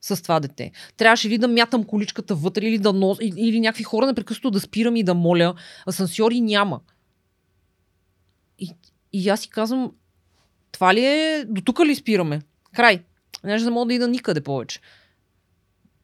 с 0.00 0.22
това 0.22 0.40
дете. 0.40 0.72
Трябваше 0.96 1.28
ли 1.28 1.38
да 1.38 1.48
мятам 1.48 1.84
количката 1.84 2.34
вътре, 2.34 2.66
или, 2.66 2.78
да 2.78 2.92
нос, 2.92 3.18
или, 3.20 3.40
или 3.40 3.60
някакви 3.60 3.84
хора 3.84 4.06
непрекъснато 4.06 4.50
да 4.50 4.60
спирам 4.60 4.96
и 4.96 5.02
да 5.02 5.14
моля. 5.14 5.54
Асансьори 5.88 6.40
няма. 6.40 6.80
И, 8.58 8.74
и 9.12 9.28
аз 9.28 9.40
си 9.40 9.50
казвам, 9.50 9.92
това 10.72 10.94
ли 10.94 11.04
е, 11.04 11.44
до 11.48 11.60
тук 11.60 11.80
ли 11.80 11.94
спираме? 11.94 12.42
Край. 12.74 13.02
Няма 13.44 13.64
да 13.64 13.70
мога 13.70 13.86
да 13.86 13.94
ида 13.94 14.08
никъде 14.08 14.40
повече. 14.40 14.80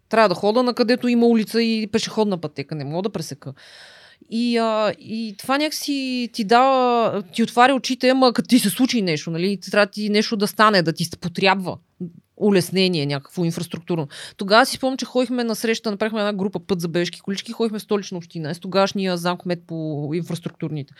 Трябва 0.08 0.28
да 0.28 0.34
хода 0.34 0.62
на 0.62 0.74
където 0.74 1.08
има 1.08 1.26
улица 1.26 1.62
и 1.62 1.86
пешеходна 1.86 2.38
пътека. 2.38 2.74
Не 2.74 2.84
мога 2.84 3.02
да 3.02 3.10
пресека. 3.10 3.54
И, 4.30 4.58
а, 4.58 4.94
и 4.98 5.34
това 5.38 5.58
някакси 5.58 6.28
ти 6.32 6.44
дава, 6.44 7.22
ти 7.22 7.42
отваря 7.42 7.74
очите, 7.74 8.08
ама 8.08 8.32
като 8.32 8.48
ти 8.48 8.58
се 8.58 8.70
случи 8.70 9.02
нещо, 9.02 9.30
нали, 9.30 9.60
трябва 9.70 9.86
ти 9.86 10.08
нещо 10.08 10.36
да 10.36 10.46
стане, 10.46 10.82
да 10.82 10.92
ти 10.92 11.04
се 11.04 11.16
потрябва 11.16 11.78
улеснение, 12.36 13.06
някакво 13.06 13.44
инфраструктурно. 13.44 14.08
Тогава 14.36 14.66
си 14.66 14.76
спомням, 14.76 14.96
че 14.96 15.04
ходихме 15.04 15.44
на 15.44 15.56
среща, 15.56 15.90
направихме 15.90 16.20
една 16.20 16.32
група 16.32 16.60
път 16.60 16.80
за 16.80 16.88
бежки 16.88 17.20
колички, 17.20 17.52
ходихме 17.52 17.78
в 17.78 17.82
столична 17.82 18.18
община, 18.18 18.54
с 18.54 18.60
тогашния 18.60 19.16
замкмет 19.16 19.62
по 19.66 20.10
инфраструктурните. 20.14 20.94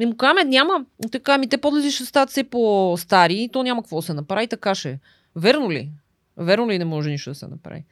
И 0.00 0.06
му 0.06 0.16
казваме, 0.16 0.44
няма, 0.44 0.84
така, 1.12 1.38
ми 1.38 1.48
те 1.48 1.58
подлези 1.58 1.90
ще 1.90 2.04
стават 2.04 2.30
все 2.30 2.44
по-стари, 2.44 3.48
то 3.52 3.62
няма 3.62 3.82
какво 3.82 3.96
да 3.96 4.02
се 4.02 4.14
направи, 4.14 4.48
така 4.48 4.74
ще. 4.74 4.90
Е. 4.90 4.98
Верно 5.36 5.72
ли? 5.72 5.90
Верно 6.36 6.70
ли 6.70 6.78
не 6.78 6.84
може 6.84 7.10
нищо 7.10 7.30
да 7.30 7.34
се 7.34 7.48
направи? 7.48 7.84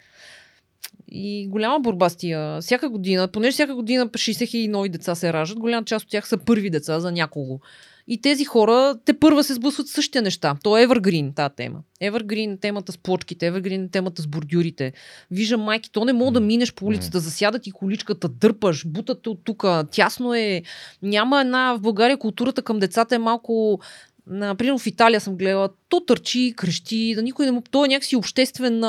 И 1.08 1.48
голяма 1.48 1.80
борба 1.80 2.08
с 2.08 2.16
тия. 2.16 2.60
Всяка 2.60 2.88
година, 2.88 3.28
понеже 3.28 3.52
всяка 3.52 3.74
година 3.74 4.08
60 4.08 4.48
хиляди 4.48 4.68
нови 4.68 4.88
деца 4.88 5.14
се 5.14 5.32
раждат, 5.32 5.58
голяма 5.58 5.84
част 5.84 6.04
от 6.04 6.10
тях 6.10 6.28
са 6.28 6.38
първи 6.38 6.70
деца 6.70 7.00
за 7.00 7.12
някого. 7.12 7.60
И 8.08 8.20
тези 8.20 8.44
хора, 8.44 8.94
те 9.04 9.12
първа 9.12 9.44
се 9.44 9.54
сблъсват 9.54 9.88
същите 9.88 10.20
неща. 10.20 10.56
То 10.62 10.78
е 10.78 10.86
Evergreen, 10.86 11.34
тази 11.34 11.54
тема. 11.54 11.78
Evergreen 12.02 12.60
темата 12.60 12.92
с 12.92 12.98
плочките, 12.98 13.52
Evergreen 13.52 13.90
темата 13.92 14.22
с 14.22 14.26
бордюрите. 14.26 14.92
Виждам 15.30 15.60
майки, 15.60 15.90
то 15.92 16.04
не 16.04 16.12
мога 16.12 16.32
да 16.32 16.40
минеш 16.40 16.74
по 16.74 16.86
улицата, 16.86 17.20
засядат 17.20 17.66
и 17.66 17.72
количката, 17.72 18.28
дърпаш, 18.28 18.86
бутате 18.86 19.28
от 19.28 19.40
тук. 19.44 19.64
Тясно 19.90 20.34
е. 20.34 20.62
Няма 21.02 21.40
една 21.40 21.74
в 21.74 21.80
България 21.80 22.16
културата 22.16 22.62
към 22.62 22.78
децата 22.78 23.14
е 23.14 23.18
малко 23.18 23.80
Например, 24.26 24.78
в 24.78 24.86
Италия 24.86 25.20
съм 25.20 25.36
гледала, 25.36 25.68
то 25.88 26.00
търчи, 26.00 26.54
крещи, 26.56 27.14
да 27.14 27.22
никой 27.22 27.46
не 27.46 27.52
му... 27.52 27.62
То 27.70 27.84
е 27.84 27.88
някакси 27.88 28.16
обществен, 28.16 28.84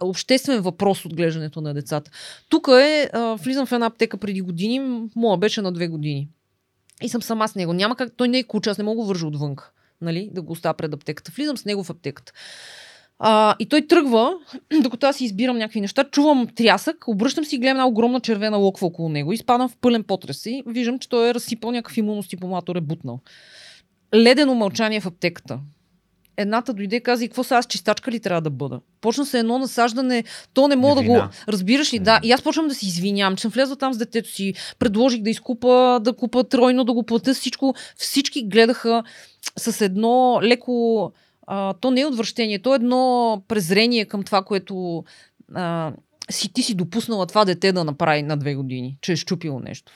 обществен 0.00 0.60
въпрос 0.60 1.04
от 1.04 1.14
глеждането 1.14 1.60
на 1.60 1.74
децата. 1.74 2.10
Тук 2.48 2.68
е, 2.68 3.10
влизам 3.38 3.66
в 3.66 3.72
една 3.72 3.86
аптека 3.86 4.16
преди 4.16 4.40
години, 4.40 5.08
моя 5.16 5.38
беше 5.38 5.62
на 5.62 5.72
две 5.72 5.88
години. 5.88 6.28
И 7.02 7.08
съм 7.08 7.22
сама 7.22 7.48
с 7.48 7.54
него. 7.54 7.72
Няма 7.72 7.96
как, 7.96 8.12
той 8.16 8.28
не 8.28 8.38
е 8.38 8.44
куча, 8.44 8.70
аз 8.70 8.78
не 8.78 8.84
мога 8.84 9.02
да 9.02 9.08
вържа 9.08 9.26
отвън, 9.26 9.56
нали, 10.00 10.30
да 10.32 10.42
го 10.42 10.52
оставя 10.52 10.74
пред 10.74 10.94
аптеката. 10.94 11.32
Влизам 11.36 11.56
с 11.56 11.64
него 11.64 11.84
в 11.84 11.90
аптеката. 11.90 12.32
А, 13.18 13.56
и 13.58 13.66
той 13.66 13.86
тръгва, 13.86 14.34
докато 14.82 15.06
аз 15.06 15.16
си 15.16 15.24
избирам 15.24 15.58
някакви 15.58 15.80
неща, 15.80 16.04
чувам 16.04 16.48
трясък, 16.54 17.08
обръщам 17.08 17.44
си 17.44 17.56
и 17.56 17.58
гледам 17.58 17.76
една 17.76 17.86
огромна 17.86 18.20
червена 18.20 18.56
локва 18.56 18.86
около 18.86 19.08
него, 19.08 19.32
изпадам 19.32 19.68
в 19.68 19.76
пълен 19.76 20.04
потрес 20.04 20.46
и 20.46 20.62
виждам, 20.66 20.98
че 20.98 21.08
той 21.08 21.28
е 21.28 21.34
разсипал 21.34 21.70
някакъв 21.70 21.96
имуностимулатор, 21.96 22.76
е 22.76 22.80
бутнал 22.80 23.20
ледено 24.14 24.54
мълчание 24.54 25.00
в 25.00 25.06
аптеката. 25.06 25.60
Едната 26.36 26.74
дойде 26.74 26.96
и 26.96 27.02
каза, 27.02 27.24
и 27.24 27.28
какво 27.28 27.44
са 27.44 27.56
аз 27.56 27.66
чистачка 27.66 28.10
ли 28.10 28.20
трябва 28.20 28.40
да 28.40 28.50
бъда? 28.50 28.80
Почна 29.00 29.26
се 29.26 29.38
едно 29.38 29.58
насаждане, 29.58 30.24
то 30.54 30.68
не 30.68 30.76
мога 30.76 31.02
да 31.02 31.08
го... 31.08 31.22
Разбираш 31.48 31.92
ли? 31.92 31.98
Да. 31.98 32.20
И 32.22 32.32
аз 32.32 32.42
почвам 32.42 32.68
да 32.68 32.74
си 32.74 32.86
извинявам, 32.86 33.36
че 33.36 33.42
съм 33.42 33.50
влезла 33.50 33.76
там 33.76 33.92
с 33.92 33.98
детето 33.98 34.28
си, 34.28 34.54
предложих 34.78 35.22
да 35.22 35.30
изкупа, 35.30 36.00
да 36.02 36.12
купа 36.12 36.44
тройно, 36.44 36.84
да 36.84 36.92
го 36.92 37.02
платя 37.02 37.34
всичко. 37.34 37.74
Всички 37.96 38.48
гледаха 38.48 39.02
с 39.58 39.80
едно 39.80 40.40
леко... 40.42 41.12
А, 41.46 41.74
то 41.74 41.90
не 41.90 42.00
е 42.00 42.06
отвращение, 42.06 42.58
то 42.58 42.72
е 42.72 42.76
едно 42.76 43.42
презрение 43.48 44.04
към 44.04 44.22
това, 44.22 44.42
което 44.42 45.04
а, 45.54 45.92
си 46.30 46.52
ти 46.52 46.62
си 46.62 46.74
допуснала 46.74 47.26
това 47.26 47.44
дете 47.44 47.72
да 47.72 47.84
направи 47.84 48.22
на 48.22 48.36
две 48.36 48.54
години, 48.54 48.96
че 49.00 49.12
е 49.12 49.16
щупило 49.16 49.60
нещо. 49.60 49.92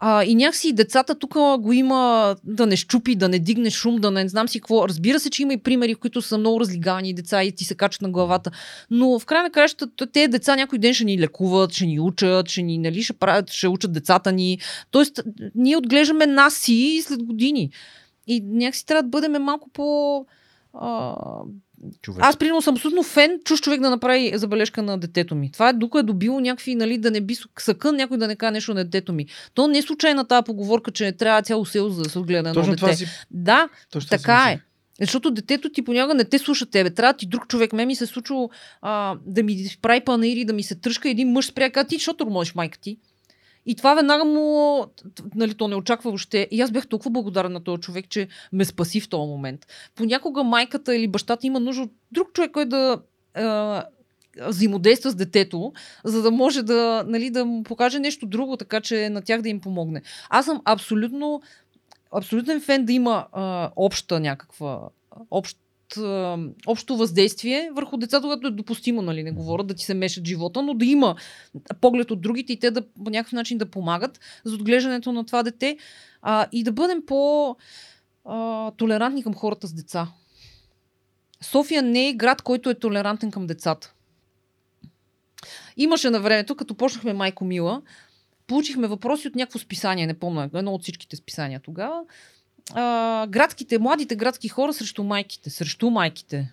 А, 0.00 0.24
и 0.24 0.34
някакси 0.34 0.72
децата 0.72 1.14
тук 1.14 1.34
го 1.58 1.72
има 1.72 2.36
да 2.44 2.66
не 2.66 2.76
щупи, 2.76 3.16
да 3.16 3.28
не 3.28 3.38
дигне 3.38 3.70
шум, 3.70 3.96
да 3.96 4.10
не 4.10 4.28
знам 4.28 4.48
си 4.48 4.60
какво. 4.60 4.88
Разбира 4.88 5.20
се, 5.20 5.30
че 5.30 5.42
има 5.42 5.52
и 5.52 5.62
примери, 5.62 5.94
в 5.94 5.98
които 5.98 6.22
са 6.22 6.38
много 6.38 6.60
разлигани 6.60 7.14
деца 7.14 7.44
и 7.44 7.52
ти 7.52 7.64
се 7.64 7.74
качат 7.74 8.02
на 8.02 8.10
главата. 8.10 8.50
Но 8.90 9.18
в 9.18 9.26
край 9.26 9.42
на 9.42 9.50
краищата 9.50 10.06
те 10.06 10.28
деца 10.28 10.56
някой 10.56 10.78
ден 10.78 10.94
ще 10.94 11.04
ни 11.04 11.18
лекуват, 11.18 11.72
ще 11.72 11.86
ни 11.86 12.00
учат, 12.00 12.48
ще 12.48 12.62
ни 12.62 12.78
нали, 12.78 13.02
ще, 13.02 13.12
правят, 13.12 13.50
ще 13.50 13.68
учат 13.68 13.92
децата 13.92 14.32
ни. 14.32 14.58
Тоест, 14.90 15.20
ние 15.54 15.76
отглеждаме 15.76 16.26
нас 16.26 16.54
си 16.54 17.02
след 17.04 17.22
години. 17.22 17.70
И 18.26 18.40
някакси 18.40 18.86
трябва 18.86 19.02
да 19.02 19.08
бъдем 19.08 19.42
малко 19.42 19.70
по... 19.70 20.26
А, 20.74 21.14
човек. 22.02 22.24
Аз, 22.24 22.36
примерно, 22.36 22.62
съм 22.62 22.74
абсолютно 22.74 23.02
фен, 23.02 23.40
чуж 23.44 23.60
човек 23.60 23.80
да 23.80 23.90
направи 23.90 24.32
забележка 24.34 24.82
на 24.82 24.98
детето 24.98 25.34
ми. 25.34 25.52
Това 25.52 25.68
е 25.68 25.72
докато 25.72 25.98
е 25.98 26.02
добило 26.02 26.40
някакви, 26.40 26.74
нали, 26.74 26.98
да 26.98 27.10
не 27.10 27.20
би 27.20 27.36
съкън 27.58 27.96
някой 27.96 28.18
да 28.18 28.28
не 28.28 28.36
каже 28.36 28.50
нещо 28.50 28.74
на 28.74 28.84
детето 28.84 29.12
ми. 29.12 29.26
То 29.54 29.66
не 29.66 29.78
е 29.78 29.82
случайна 29.82 30.24
тази 30.24 30.44
поговорка, 30.44 30.90
че 30.90 31.04
не 31.04 31.12
трябва 31.12 31.42
цяло 31.42 31.66
село 31.66 31.88
за 31.88 32.02
да 32.02 32.10
се 32.10 32.18
отгледа 32.18 32.54
на 32.54 32.62
дете. 32.62 32.96
Си... 32.96 33.06
Да, 33.30 33.68
Точно 33.90 34.08
така 34.08 34.50
е. 34.50 34.60
Защото 35.00 35.30
детето 35.30 35.70
ти 35.70 35.82
понякога 35.82 36.14
не 36.14 36.24
те 36.24 36.38
слуша 36.38 36.66
тебе. 36.66 36.90
Трябва 36.90 37.12
ти 37.12 37.26
друг 37.26 37.48
човек. 37.48 37.72
Ме 37.72 37.86
ми 37.86 37.94
се 37.94 38.04
е 38.04 38.06
случило 38.06 38.50
а, 38.82 39.16
да 39.26 39.42
ми 39.42 39.64
прави 39.82 40.00
панаири, 40.00 40.44
да 40.44 40.52
ми 40.52 40.62
се 40.62 40.74
тръжка 40.74 41.10
един 41.10 41.32
мъж 41.32 41.46
спря, 41.46 41.84
ти, 41.84 41.96
защото 41.96 42.26
можеш 42.26 42.54
майка 42.54 42.78
ти. 42.78 42.98
И 43.68 43.74
това 43.74 43.94
веднага 43.94 44.24
му, 44.24 44.84
нали, 45.34 45.54
то 45.54 45.68
не 45.68 45.74
очаква 45.74 46.10
въобще. 46.10 46.48
И 46.50 46.60
аз 46.60 46.70
бях 46.70 46.86
толкова 46.86 47.10
благодарен 47.10 47.52
на 47.52 47.64
този 47.64 47.80
човек, 47.80 48.08
че 48.08 48.28
ме 48.52 48.64
спаси 48.64 49.00
в 49.00 49.08
този 49.08 49.28
момент. 49.28 49.66
Понякога 49.94 50.44
майката 50.44 50.96
или 50.96 51.08
бащата 51.08 51.46
има 51.46 51.60
нужда 51.60 51.82
от 51.82 51.90
друг 52.12 52.32
човек, 52.32 52.50
който 52.50 52.68
да 52.68 53.02
взаимодейства 54.46 55.10
с 55.10 55.14
детето, 55.14 55.72
за 56.04 56.22
да 56.22 56.30
може 56.30 56.62
да, 56.62 57.04
нали, 57.06 57.30
да 57.30 57.44
му 57.44 57.62
покаже 57.62 57.98
нещо 57.98 58.26
друго, 58.26 58.56
така 58.56 58.80
че 58.80 59.08
на 59.10 59.22
тях 59.22 59.42
да 59.42 59.48
им 59.48 59.60
помогне. 59.60 60.02
Аз 60.30 60.44
съм 60.44 60.60
абсолютно 60.64 61.42
абсолютен 62.12 62.60
фен 62.60 62.84
да 62.84 62.92
има 62.92 63.26
а, 63.32 63.70
обща 63.76 64.20
някаква 64.20 64.80
общ 65.30 65.58
общо 66.66 66.96
въздействие 66.96 67.70
върху 67.72 67.96
децата, 67.96 68.26
което 68.26 68.46
е 68.46 68.50
допустимо, 68.50 69.02
нали, 69.02 69.22
не 69.22 69.32
говоря 69.32 69.64
да 69.64 69.74
ти 69.74 69.84
се 69.84 69.94
мешат 69.94 70.26
живота, 70.26 70.62
но 70.62 70.74
да 70.74 70.84
има 70.84 71.16
поглед 71.80 72.10
от 72.10 72.20
другите 72.20 72.52
и 72.52 72.58
те 72.58 72.70
да 72.70 72.82
по 73.04 73.10
някакъв 73.10 73.32
начин 73.32 73.58
да 73.58 73.70
помагат 73.70 74.20
за 74.44 74.54
отглеждането 74.54 75.12
на 75.12 75.26
това 75.26 75.42
дете 75.42 75.78
а, 76.22 76.46
и 76.52 76.62
да 76.62 76.72
бъдем 76.72 77.06
по 77.06 77.56
а, 78.24 78.70
толерантни 78.70 79.22
към 79.22 79.34
хората 79.34 79.66
с 79.66 79.72
деца. 79.72 80.08
София 81.40 81.82
не 81.82 82.08
е 82.08 82.14
град, 82.14 82.42
който 82.42 82.70
е 82.70 82.74
толерантен 82.74 83.30
към 83.30 83.46
децата. 83.46 83.94
Имаше 85.76 86.10
на 86.10 86.20
времето, 86.20 86.56
като 86.56 86.74
почнахме 86.74 87.12
Майко 87.12 87.44
Мила, 87.44 87.82
получихме 88.46 88.88
въпроси 88.88 89.28
от 89.28 89.34
някакво 89.34 89.58
списание, 89.58 90.06
не 90.06 90.18
помня, 90.18 90.50
едно 90.54 90.74
от 90.74 90.82
всичките 90.82 91.16
списания 91.16 91.60
тогава 91.60 92.00
а, 92.74 93.26
градските, 93.26 93.78
младите 93.78 94.16
градски 94.16 94.48
хора 94.48 94.72
срещу 94.72 95.04
майките, 95.04 95.50
срещу 95.50 95.90
майките. 95.90 96.52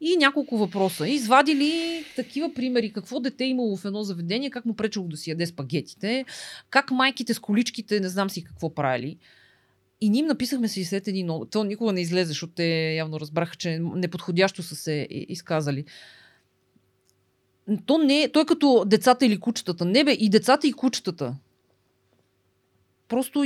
И 0.00 0.16
няколко 0.16 0.58
въпроса. 0.58 1.08
Извадили 1.08 2.04
такива 2.16 2.54
примери. 2.54 2.92
Какво 2.92 3.20
дете 3.20 3.44
имало 3.44 3.76
в 3.76 3.84
едно 3.84 4.02
заведение, 4.02 4.50
как 4.50 4.64
му 4.64 4.74
пречело 4.74 5.08
да 5.08 5.16
си 5.16 5.30
яде 5.30 5.46
спагетите, 5.46 6.24
как 6.70 6.90
майките 6.90 7.34
с 7.34 7.38
количките, 7.38 8.00
не 8.00 8.08
знам 8.08 8.30
си 8.30 8.44
какво 8.44 8.74
правили. 8.74 9.16
И 10.00 10.10
ние 10.10 10.20
им 10.20 10.26
написахме 10.26 10.68
си 10.68 10.84
след 10.84 11.08
един. 11.08 11.30
То 11.50 11.64
никога 11.64 11.92
не 11.92 12.00
излезе, 12.00 12.28
защото 12.28 12.52
те 12.52 12.94
явно 12.94 13.20
разбраха, 13.20 13.56
че 13.56 13.78
неподходящо 13.82 14.62
са 14.62 14.76
се 14.76 15.06
изказали. 15.10 15.84
То 17.86 17.98
не 17.98 18.22
е, 18.22 18.28
той 18.28 18.42
е 18.42 18.46
като 18.46 18.84
децата 18.86 19.26
или 19.26 19.40
кучетата. 19.40 19.84
Не 19.84 20.04
бе, 20.04 20.12
и 20.12 20.28
децата 20.28 20.66
и 20.66 20.72
кучетата. 20.72 21.36
Просто 23.08 23.44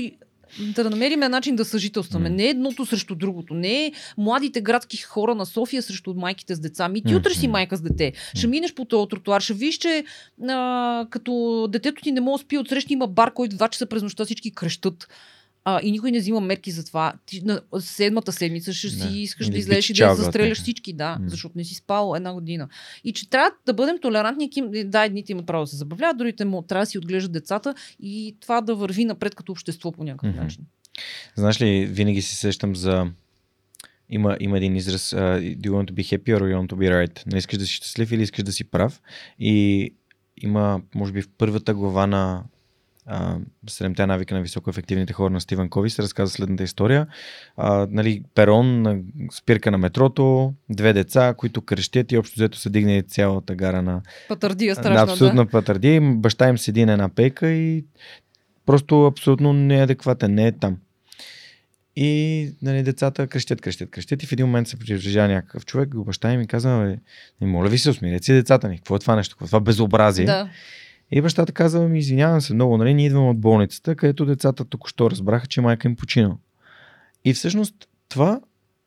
да 0.75 0.91
намерим 0.91 1.21
начин 1.21 1.57
да 1.57 1.65
съжителстваме. 1.65 2.31
Mm. 2.31 2.35
Не 2.35 2.45
едното 2.45 2.87
срещу 2.87 3.15
другото. 3.15 3.55
Не 3.55 3.93
младите 4.19 4.61
градски 4.61 4.97
хора 4.97 5.35
на 5.35 5.47
София 5.47 5.83
срещу 5.83 6.15
майките 6.15 6.55
с 6.55 6.61
деца. 6.61 6.89
Ми 6.89 7.03
ти 7.03 7.15
утре 7.15 7.35
си 7.35 7.49
майка 7.49 7.77
с 7.77 7.81
дете. 7.81 8.13
Ще 8.35 8.47
минеш 8.47 8.75
по 8.75 8.85
този 8.85 9.09
тротуар, 9.09 9.41
ще 9.41 9.55
виж, 9.55 9.79
че 9.79 10.05
а, 10.49 11.07
като 11.11 11.67
детето 11.71 12.03
ти 12.03 12.13
не 12.13 12.21
може 12.21 12.43
да 12.43 12.45
спи 12.45 12.59
отсреща, 12.59 12.93
има 12.93 13.07
бар, 13.07 13.33
който 13.33 13.57
два 13.57 13.69
часа 13.69 13.87
през 13.87 14.03
нощта 14.03 14.25
всички 14.25 14.51
крещат. 14.51 15.09
А, 15.69 15.81
и 15.83 15.91
никой 15.91 16.11
не 16.11 16.19
взима 16.19 16.41
мерки 16.41 16.71
за 16.71 16.85
това. 16.85 17.13
Ти 17.27 17.45
на 17.45 17.61
седмата 17.79 18.33
седмица 18.33 18.73
ще 18.73 18.89
си 18.89 19.09
искаш 19.19 19.47
Или 19.47 19.53
да 19.53 19.59
излезеш 19.59 19.91
и 19.91 19.93
да 19.93 20.15
застреляш 20.15 20.59
всички, 20.59 20.93
да, 20.93 21.19
М. 21.21 21.29
защото 21.29 21.59
не 21.59 21.65
си 21.65 21.75
спал 21.75 22.15
една 22.17 22.33
година. 22.33 22.69
И 23.05 23.13
че 23.13 23.31
трябва 23.31 23.51
да 23.67 23.75
бъдем 23.75 23.99
толерантни, 24.03 24.51
да, 24.85 25.05
едните 25.05 25.33
имат 25.33 25.47
право 25.47 25.65
да 25.65 25.71
се 25.71 25.77
забавляват, 25.77 26.17
другите 26.17 26.45
му 26.45 26.63
трябва 26.63 26.83
да 26.83 26.87
си 26.87 26.99
отглеждат 26.99 27.33
децата 27.33 27.75
и 28.01 28.37
това 28.41 28.61
да 28.61 28.75
върви 28.75 29.05
напред 29.05 29.35
като 29.35 29.53
общество 29.53 29.93
по 29.93 30.05
някакъв 30.05 30.35
Мгм. 30.35 30.43
начин. 30.43 30.65
Знаеш 31.37 31.61
ли, 31.61 31.87
винаги 31.87 32.23
се 32.23 32.37
сещам 32.37 32.77
за... 32.77 33.07
Има, 34.11 34.37
има 34.41 34.57
един 34.57 34.77
израз, 34.77 35.11
uh, 35.11 35.59
do 35.59 35.69
you 35.69 35.71
want 35.71 35.91
to 35.91 35.95
be 35.95 36.19
happy 36.19 36.39
or 36.39 36.41
you 36.41 36.61
want 36.61 36.73
to 36.73 36.77
be 36.77 36.91
right? 36.91 37.33
Не 37.33 37.39
искаш 37.39 37.59
да 37.59 37.67
си 37.67 37.73
щастлив 37.73 38.13
или 38.13 38.23
искаш 38.23 38.45
да 38.45 38.53
си 38.53 38.65
прав? 38.65 39.03
И 39.39 39.95
има, 40.37 40.81
може 40.95 41.13
би 41.13 41.23
в 41.23 41.29
първата 41.39 41.75
глава 41.75 42.07
на 42.07 42.45
Седемте 43.69 44.07
навика 44.07 44.35
на 44.35 44.43
високоефективните 44.43 45.13
хора 45.13 45.31
на 45.31 45.41
Стивен 45.41 45.69
Кови 45.69 45.91
се 45.91 46.03
разказва 46.03 46.33
следната 46.33 46.63
история. 46.63 47.07
А, 47.57 47.87
нали, 47.91 48.23
перон, 48.35 48.83
на 48.83 48.99
спирка 49.33 49.71
на 49.71 49.79
метрото, 49.79 50.55
две 50.71 50.93
деца, 50.93 51.35
които 51.37 51.63
крещят 51.63 52.13
и 52.13 52.19
общо 52.19 52.35
взето 52.37 52.59
са 52.59 52.71
дигнали 52.71 53.03
цялата 53.03 53.55
гара 53.55 53.83
на, 53.83 54.03
Патърдия 54.29 54.71
на 54.71 54.75
страшна, 54.75 55.13
абсолютна 55.13 55.45
да. 55.45 55.51
патърдия. 55.51 56.01
Баща 56.03 56.49
им 56.49 56.59
седи 56.59 56.85
на 56.85 56.93
една 56.93 57.09
пейка 57.09 57.51
и 57.51 57.85
просто 58.67 59.07
абсолютно 59.07 59.53
неадекватен, 59.53 60.35
не 60.35 60.47
е 60.47 60.53
там. 60.53 60.77
И 61.97 62.51
нали, 62.63 62.83
децата 62.83 63.27
крещят, 63.27 63.61
крещят, 63.61 63.91
крещят 63.91 64.23
и 64.23 64.27
в 64.27 64.33
един 64.33 64.47
момент 64.47 64.69
се 64.69 64.77
приближава 64.77 65.29
някакъв 65.29 65.67
човек, 65.67 65.89
го 65.89 66.05
баща 66.05 66.33
им 66.33 66.41
и 66.41 66.47
казва, 66.47 66.85
бе, 66.85 66.99
«Ами, 67.43 67.51
моля 67.51 67.69
ви 67.69 67.79
се, 67.79 67.91
усмирете 67.91 68.25
си 68.25 68.33
децата 68.33 68.69
ни. 68.69 68.77
Какво 68.77 68.97
е 68.97 68.99
това 68.99 69.17
нещо? 69.17 69.35
Какво 69.35 69.45
е 69.45 69.49
това 69.49 69.61
безобразие? 69.61 70.27
Да. 70.27 70.49
И 71.11 71.23
бащата 71.23 71.53
казва, 71.53 71.89
ми 71.89 71.99
извинявам 71.99 72.41
се 72.41 72.55
много, 72.55 72.77
нали, 72.77 72.95
ние 72.95 73.07
идваме 73.07 73.29
от 73.29 73.41
болницата, 73.41 73.97
където 73.97 74.27
децата 74.27 74.65
току-що 74.65 75.11
разбраха, 75.11 75.47
че 75.47 75.61
майка 75.61 75.89
им 75.89 75.97
починала. 75.97 76.37
И 77.25 77.35
всъщност 77.35 77.89
това, 78.09 78.41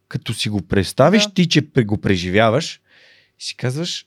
като 0.07 0.33
си 0.33 0.49
го 0.49 0.61
представиш, 0.61 1.23
Да. 1.23 1.33
ти, 1.33 1.49
че 1.49 1.61
го 1.61 1.97
преживяваш, 1.97 2.81
си 3.39 3.57
казваш, 3.57 4.05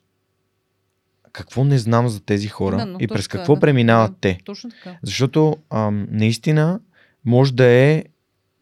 какво 1.33 1.65
не 1.65 1.79
знам 1.79 2.09
за 2.09 2.21
тези 2.21 2.49
хора 2.49 2.75
Именно, 2.75 2.99
и 3.01 3.09
през 3.09 3.29
какво 3.29 3.55
да. 3.55 3.61
преминават 3.61 4.13
Да. 4.13 4.19
те. 4.21 4.39
Точно 4.45 4.71
така. 4.71 4.99
Защото 5.03 5.57
ам, 5.71 6.07
наистина 6.11 6.81
може 7.25 7.53
да 7.53 7.65
е 7.65 8.05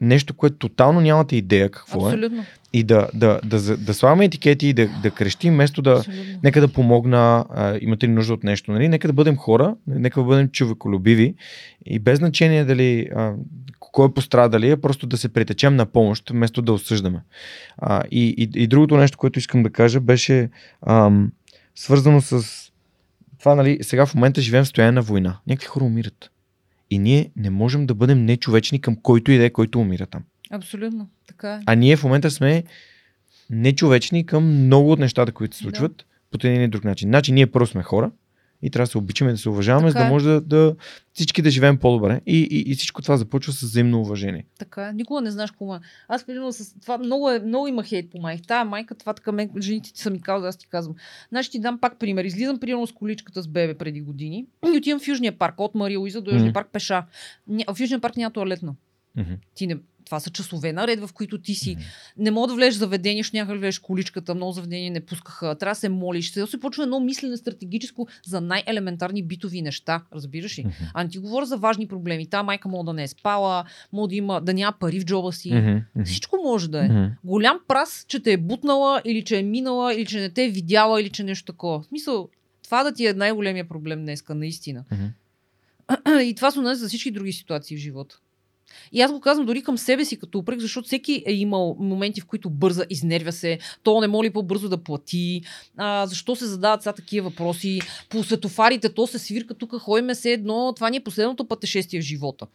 нещо, 0.01 0.33
което 0.33 0.57
тотално 0.57 1.01
нямате 1.01 1.35
идея 1.35 1.69
какво 1.69 2.09
е. 2.09 2.13
Абсолютно. 2.13 2.45
И 2.73 2.83
да, 2.83 3.07
да, 3.13 3.39
да, 3.43 3.61
да, 3.61 3.77
да 3.77 3.93
слагаме 3.93 4.25
етикети 4.25 4.67
и 4.67 4.73
да, 4.73 4.89
да 5.03 5.11
крещим, 5.11 5.53
вместо 5.53 5.81
да, 5.81 5.91
Абсолютно. 5.91 6.39
нека 6.43 6.61
да 6.61 6.67
помогна, 6.67 7.45
а, 7.49 7.77
имате 7.81 8.07
ли 8.07 8.11
нужда 8.11 8.33
от 8.33 8.43
нещо, 8.43 8.71
нали? 8.71 8.87
Нека 8.87 9.07
да 9.07 9.13
бъдем 9.13 9.37
хора, 9.37 9.75
нека 9.87 10.19
да 10.19 10.25
бъдем 10.25 10.49
човеколюбиви 10.49 11.35
и 11.85 11.99
без 11.99 12.19
значение 12.19 12.65
дали 12.65 13.09
а, 13.15 13.33
кой 13.79 14.07
е 14.07 14.13
пострадали, 14.13 14.71
а 14.71 14.81
просто 14.81 15.07
да 15.07 15.17
се 15.17 15.29
притечем 15.29 15.75
на 15.75 15.85
помощ, 15.85 16.29
вместо 16.29 16.61
да 16.61 16.73
осъждаме. 16.73 17.21
А, 17.77 18.03
и, 18.11 18.35
и, 18.37 18.63
и 18.63 18.67
другото 18.67 18.97
нещо, 18.97 19.17
което 19.17 19.39
искам 19.39 19.63
да 19.63 19.69
кажа, 19.69 19.99
беше 19.99 20.49
ам, 20.87 21.31
свързано 21.75 22.21
с 22.21 22.45
това, 23.39 23.55
нали, 23.55 23.79
сега 23.81 24.05
в 24.05 24.15
момента 24.15 24.41
живеем 24.41 24.63
в 24.63 24.67
стояние 24.67 24.91
на 24.91 25.01
война. 25.01 25.37
Някакви 25.47 25.67
хора 25.67 25.85
умират. 25.85 26.31
И 26.91 26.99
ние 26.99 27.31
не 27.35 27.49
можем 27.49 27.85
да 27.85 27.95
бъдем 27.95 28.25
нечовечни 28.25 28.81
към 28.81 28.95
който 28.95 29.31
и 29.31 29.37
да 29.37 29.45
е, 29.45 29.49
който 29.49 29.79
умира 29.79 30.05
там. 30.05 30.23
Абсолютно. 30.51 31.09
Така 31.27 31.53
е. 31.53 31.59
А 31.65 31.75
ние 31.75 31.95
в 31.97 32.03
момента 32.03 32.31
сме 32.31 32.63
нечовечни 33.49 34.25
към 34.25 34.65
много 34.65 34.91
от 34.91 34.99
нещата, 34.99 35.31
които 35.31 35.55
се 35.55 35.63
Да. 35.63 35.69
случват 35.69 36.05
по 36.31 36.47
един 36.47 36.61
или 36.61 36.67
друг 36.67 36.83
начин. 36.83 37.09
Значи 37.09 37.31
ние 37.31 37.47
просто 37.47 37.71
сме 37.71 37.83
хора 37.83 38.11
и 38.61 38.69
трябва 38.69 38.83
да 38.85 38.91
се 38.91 38.97
обичаме, 38.97 39.31
да 39.31 39.37
се 39.37 39.49
уважаваме, 39.49 39.89
за 39.89 39.93
Така 39.93 40.03
да 40.03 40.07
е. 40.07 40.11
може 40.11 40.25
да, 40.29 40.41
да 40.41 40.75
всички 41.13 41.41
да 41.41 41.49
живеем 41.49 41.77
по-добре. 41.77 42.21
И, 42.25 42.37
и, 42.51 42.71
и 42.71 42.75
всичко 42.75 43.01
това 43.01 43.17
започва 43.17 43.53
с 43.53 43.61
взаимно 43.61 44.01
уважение. 44.01 44.45
Така. 44.59 44.91
Никога 44.91 45.21
не 45.21 45.31
знаеш 45.31 45.51
кога. 45.51 45.79
Аз, 46.07 46.25
примерно, 46.25 46.53
с 46.53 46.79
това 46.81 46.97
много, 46.97 47.29
е, 47.29 47.39
много 47.39 47.67
има 47.67 47.83
хейт 47.83 48.11
по 48.11 48.17
майка. 48.17 48.43
Тая 48.47 48.65
майка, 48.65 48.95
това 48.95 49.13
така 49.13 49.31
мен, 49.31 49.49
жените 49.59 49.93
ти 49.93 50.01
са 50.01 50.09
ми 50.09 50.21
казали, 50.21 50.49
аз 50.49 50.57
ти 50.57 50.67
казвам. 50.67 50.95
Значи 51.29 51.51
ти 51.51 51.59
дам 51.59 51.79
пак 51.79 51.99
пример. 51.99 52.25
Излизам, 52.25 52.59
примерно, 52.59 52.87
с 52.87 52.91
количката 52.91 53.41
с 53.41 53.47
бебе 53.47 53.73
преди 53.73 54.01
години 54.01 54.45
и 54.73 54.77
отивам 54.77 54.99
в 54.99 55.07
Южния 55.07 55.37
парк, 55.37 55.55
от 55.57 55.75
Мария 55.75 55.99
Луиза 55.99 56.21
до 56.21 56.31
Южния 56.31 56.49
Мгм. 56.49 56.53
парк 56.53 56.67
пеша. 56.71 57.03
В 57.47 57.79
Южния 57.79 57.99
парк 57.99 58.17
няма 58.17 58.31
туалетна. 58.31 58.75
Мгм. 59.15 59.33
Ти 59.55 59.67
не, 59.67 59.77
това 60.11 60.19
са 60.19 60.29
часове 60.29 60.73
наред, 60.73 60.99
в 60.99 61.13
които 61.13 61.37
ти 61.37 61.55
си. 61.55 61.77
Не 62.17 62.31
мога 62.31 62.47
да 62.47 62.53
влезеш 62.53 62.73
заведение, 62.73 63.23
ще 63.23 63.37
някак 63.37 63.59
влезеш 63.59 63.79
количката, 63.79 64.35
много 64.35 64.51
заведения 64.51 64.91
не 64.91 64.99
пускаха. 64.99 65.55
Трябва 65.55 65.71
да 65.71 65.79
се 65.79 65.89
молиш. 65.89 66.31
Сега 66.31 66.47
се 66.47 66.59
почва 66.59 66.83
едно 66.83 66.99
мислене 66.99 67.37
стратегическо 67.37 68.07
за 68.25 68.41
най-елементарни 68.41 69.23
битови 69.23 69.61
неща, 69.61 70.03
разбираш 70.15 70.59
ли? 70.59 70.61
Мгм. 70.61 70.73
А 70.93 71.03
не 71.03 71.09
ти 71.09 71.19
говоря 71.19 71.45
за 71.45 71.57
важни 71.57 71.87
проблеми. 71.87 72.27
Та 72.27 72.43
майка 72.43 72.69
мога 72.69 72.83
да 72.83 72.93
не 72.93 73.03
е 73.03 73.07
спала, 73.07 73.63
мога 73.93 74.07
да, 74.07 74.15
има, 74.15 74.41
да 74.41 74.53
няма 74.53 74.73
пари 74.79 74.99
в 74.99 75.05
джоба 75.05 75.31
си. 75.31 75.53
Мгм. 75.53 76.03
Всичко 76.05 76.37
може 76.43 76.69
да 76.69 76.85
е. 76.85 76.89
Мгм. 76.89 77.05
Голям 77.23 77.59
прас, 77.67 78.05
че 78.07 78.19
те 78.19 78.31
е 78.31 78.37
бутнала, 78.37 79.01
или 79.05 79.23
че 79.23 79.39
е 79.39 79.43
минала, 79.43 79.93
или 79.93 80.05
че 80.05 80.19
не 80.19 80.29
те 80.29 80.45
е 80.45 80.49
видяла, 80.49 81.01
или 81.01 81.09
че 81.09 81.23
нещо 81.23 81.45
такова. 81.45 81.81
В 81.81 81.85
смисъл, 81.85 82.29
това 82.63 82.83
да 82.83 82.93
ти 82.93 83.05
е 83.05 83.13
най-големия 83.13 83.67
проблем 83.67 84.01
днеска, 84.01 84.35
наистина. 84.35 84.83
Мгм. 84.91 85.05
И 86.23 86.33
това 86.35 86.51
се 86.51 86.59
отнася 86.59 86.81
за 86.81 86.87
всички 86.87 87.11
други 87.11 87.33
ситуации 87.33 87.77
в 87.77 87.79
живота. 87.79 88.19
И 88.91 89.01
аз 89.01 89.11
го 89.11 89.21
казвам 89.21 89.45
дори 89.45 89.61
към 89.61 89.77
себе 89.77 90.05
си 90.05 90.19
като 90.19 90.37
упрек, 90.37 90.59
защото 90.59 90.85
всеки 90.87 91.23
е 91.25 91.33
имал 91.33 91.75
моменти, 91.79 92.21
в 92.21 92.25
които 92.25 92.49
бърза, 92.49 92.85
изнервя 92.89 93.31
се, 93.31 93.59
то 93.83 94.01
не 94.01 94.07
моли 94.07 94.29
по-бързо 94.29 94.69
да 94.69 94.77
плати, 94.77 95.41
а, 95.77 96.05
защо 96.07 96.35
се 96.35 96.45
задават 96.45 96.83
сега 96.83 96.93
такива 96.93 97.29
въпроси, 97.29 97.81
по 98.09 98.23
светофарите 98.23 98.93
то 98.93 99.07
се 99.07 99.19
свирка, 99.19 99.53
тук 99.53 99.75
ходиме 99.79 100.15
се 100.15 100.31
едно, 100.31 100.73
това 100.75 100.89
ни 100.89 100.97
е 100.97 101.03
последното 101.03 101.47
пътешествие 101.47 102.01
в 102.01 102.05
живота. 102.05 102.47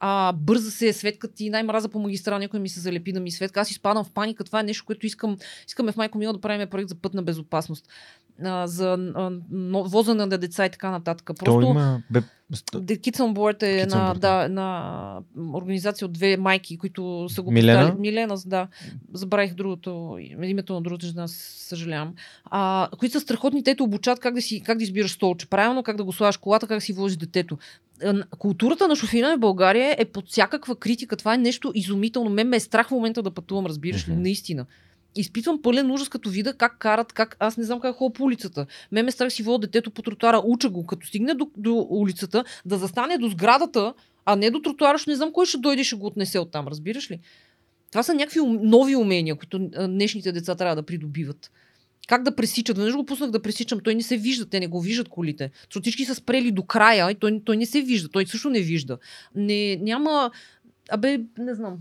А, 0.00 0.32
бърза 0.32 0.70
се, 0.70 0.92
светка 0.92 1.28
ти, 1.28 1.50
най-мраза 1.50 1.88
по 1.88 1.98
магистрала, 1.98 2.38
някой 2.38 2.60
ми 2.60 2.68
се 2.68 2.80
залепи 2.80 3.12
да 3.12 3.20
ми 3.20 3.30
светка. 3.30 3.60
Аз 3.60 3.70
изпадам 3.70 4.04
в 4.04 4.10
паника. 4.10 4.44
Това 4.44 4.60
е 4.60 4.62
нещо, 4.62 4.84
което 4.86 5.06
искам. 5.06 5.36
Искаме 5.66 5.92
в 5.92 5.96
Майко 5.96 6.18
Мила 6.18 6.32
да 6.32 6.40
правим 6.40 6.68
проект 6.68 6.88
за 6.88 6.94
пътна 6.94 7.22
безопасност. 7.22 7.88
А, 8.44 8.66
за 8.66 9.12
а, 9.14 9.30
но- 9.50 9.84
возене 9.84 10.26
на 10.26 10.38
деца 10.38 10.66
и 10.66 10.70
така 10.70 10.90
нататък. 10.90 11.30
То 11.38 11.44
Просто 11.44 11.70
има... 11.70 12.02
Бе, 12.10 12.20
Kids 12.52 13.16
on 13.16 13.34
Board 13.34 13.62
е 13.62 13.80
една, 13.80 14.14
да, 14.14 14.42
една 14.44 15.18
организация 15.54 16.06
от 16.06 16.12
две 16.12 16.36
майки, 16.36 16.78
които 16.78 17.26
са 17.28 17.42
го 17.42 17.50
Милена? 17.50 17.80
поставили. 17.80 18.00
Милена, 18.00 18.36
да. 18.46 18.68
Забравих 19.12 19.54
другото, 19.54 20.16
името 20.42 20.74
на 20.74 20.80
другата 20.82 21.06
жена, 21.06 21.28
съжалявам. 21.28 22.14
А, 22.44 22.88
които 22.98 23.12
са 23.12 23.20
страхотни, 23.20 23.64
те 23.64 23.76
обучат 23.80 24.20
как 24.20 24.34
да, 24.34 24.42
си, 24.42 24.60
как 24.60 24.78
да 24.78 24.84
избираш 24.84 25.12
столче 25.12 25.46
правилно, 25.46 25.82
как 25.82 25.96
да 25.96 26.04
го 26.04 26.12
слагаш 26.12 26.36
колата, 26.36 26.66
как 26.66 26.76
да 26.76 26.80
си 26.80 26.92
возиш 26.92 27.16
детето. 27.16 27.58
Културата 28.38 28.88
на 28.88 28.96
шофиране 28.96 29.36
в 29.36 29.40
България 29.40 29.94
е 29.98 30.04
под 30.04 30.28
всякаква 30.28 30.76
критика. 30.76 31.16
Това 31.16 31.34
е 31.34 31.38
нещо 31.38 31.72
изумително. 31.74 32.30
Мен 32.30 32.48
ме 32.48 32.56
е 32.56 32.60
страх 32.60 32.88
в 32.88 32.90
момента 32.90 33.22
да 33.22 33.30
пътувам, 33.30 33.66
разбираш 33.66 34.08
ли, 34.08 34.12
Мгм. 34.12 34.22
наистина. 34.22 34.66
Изпитвам 35.16 35.62
пълен 35.62 35.90
ужас, 35.90 36.08
като 36.08 36.30
видя 36.30 36.54
как 36.54 36.78
карат, 36.78 37.12
как 37.12 37.36
аз 37.38 37.56
не 37.56 37.64
знам 37.64 37.80
как 37.80 37.96
ходя 37.96 38.12
по 38.12 38.24
улицата. 38.24 38.66
Ме 38.92 39.02
ме 39.02 39.10
страх 39.10 39.32
си 39.32 39.42
вода 39.42 39.66
детето 39.66 39.90
по 39.90 40.02
тротуара, 40.02 40.42
уча 40.44 40.70
го, 40.70 40.86
като 40.86 41.06
стигне 41.06 41.34
до, 41.34 41.50
до 41.56 41.86
улицата, 41.90 42.44
да 42.64 42.78
застане 42.78 43.18
до 43.18 43.28
сградата, 43.28 43.94
а 44.24 44.36
не 44.36 44.50
до 44.50 44.62
тротуара, 44.62 44.98
не 45.06 45.16
знам 45.16 45.32
кой 45.32 45.46
ще 45.46 45.58
дойде 45.58 45.84
ще 45.84 45.96
го 45.96 46.06
отнесе 46.06 46.38
оттам, 46.38 46.68
разбираш 46.68 47.10
ли? 47.10 47.20
Това 47.90 48.02
са 48.02 48.14
някакви 48.14 48.40
нови 48.44 48.96
умения, 48.96 49.36
които 49.36 49.58
днешните 49.88 50.32
деца 50.32 50.54
трябва 50.54 50.76
да 50.76 50.82
придобиват. 50.82 51.50
Как 52.06 52.22
да 52.22 52.36
пресичат? 52.36 52.76
Веднъж 52.76 52.94
го 52.94 53.06
пуснах 53.06 53.30
да 53.30 53.42
пресичам. 53.42 53.80
Той 53.80 53.94
не 53.94 54.02
се 54.02 54.16
вижда, 54.16 54.46
те 54.46 54.60
не 54.60 54.66
го 54.66 54.80
виждат 54.80 55.08
колите. 55.08 55.50
Защото 55.60 55.82
всички 55.82 56.04
са 56.04 56.14
спрели 56.14 56.52
до 56.52 56.62
края 56.62 57.10
и 57.10 57.14
той, 57.14 57.40
той 57.44 57.56
не 57.56 57.66
се 57.66 57.82
вижда. 57.82 58.08
Той 58.08 58.26
също 58.26 58.50
не 58.50 58.60
вижда. 58.60 58.98
Не, 59.34 59.76
няма... 59.76 60.30
Абе, 60.90 61.20
не 61.38 61.54
знам. 61.54 61.78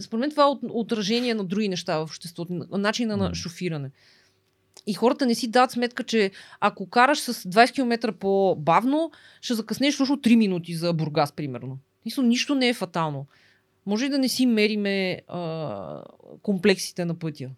Според 0.00 0.20
мен 0.20 0.30
това 0.30 0.42
е 0.42 0.46
от- 0.46 0.60
отражение 0.64 1.34
на 1.34 1.44
други 1.44 1.68
неща 1.68 1.98
в 1.98 2.02
обществото. 2.02 2.52
на- 2.52 2.78
Начина 2.78 3.16
на 3.16 3.34
шофиране. 3.34 3.90
И 4.86 4.94
хората 4.94 5.26
не 5.26 5.34
си 5.34 5.48
дават 5.48 5.70
сметка, 5.70 6.04
че 6.04 6.30
ако 6.60 6.88
караш 6.88 7.18
с 7.18 7.34
20 7.34 7.72
км 7.72 8.12
по-бавно, 8.12 9.10
ще 9.40 9.54
закъснеш 9.54 9.96
точно 9.96 10.16
3 10.16 10.36
минути 10.36 10.74
за 10.74 10.92
Бургас, 10.92 11.32
примерно. 11.32 11.78
Нищо, 12.06 12.22
нищо 12.22 12.54
не 12.54 12.68
е 12.68 12.74
фатално. 12.74 13.26
Може 13.86 14.06
и 14.06 14.08
да 14.08 14.18
не 14.18 14.28
си 14.28 14.46
мериме 14.46 15.20
а, 15.28 16.02
комплексите 16.42 17.04
на 17.04 17.14
пътя. 17.14 17.50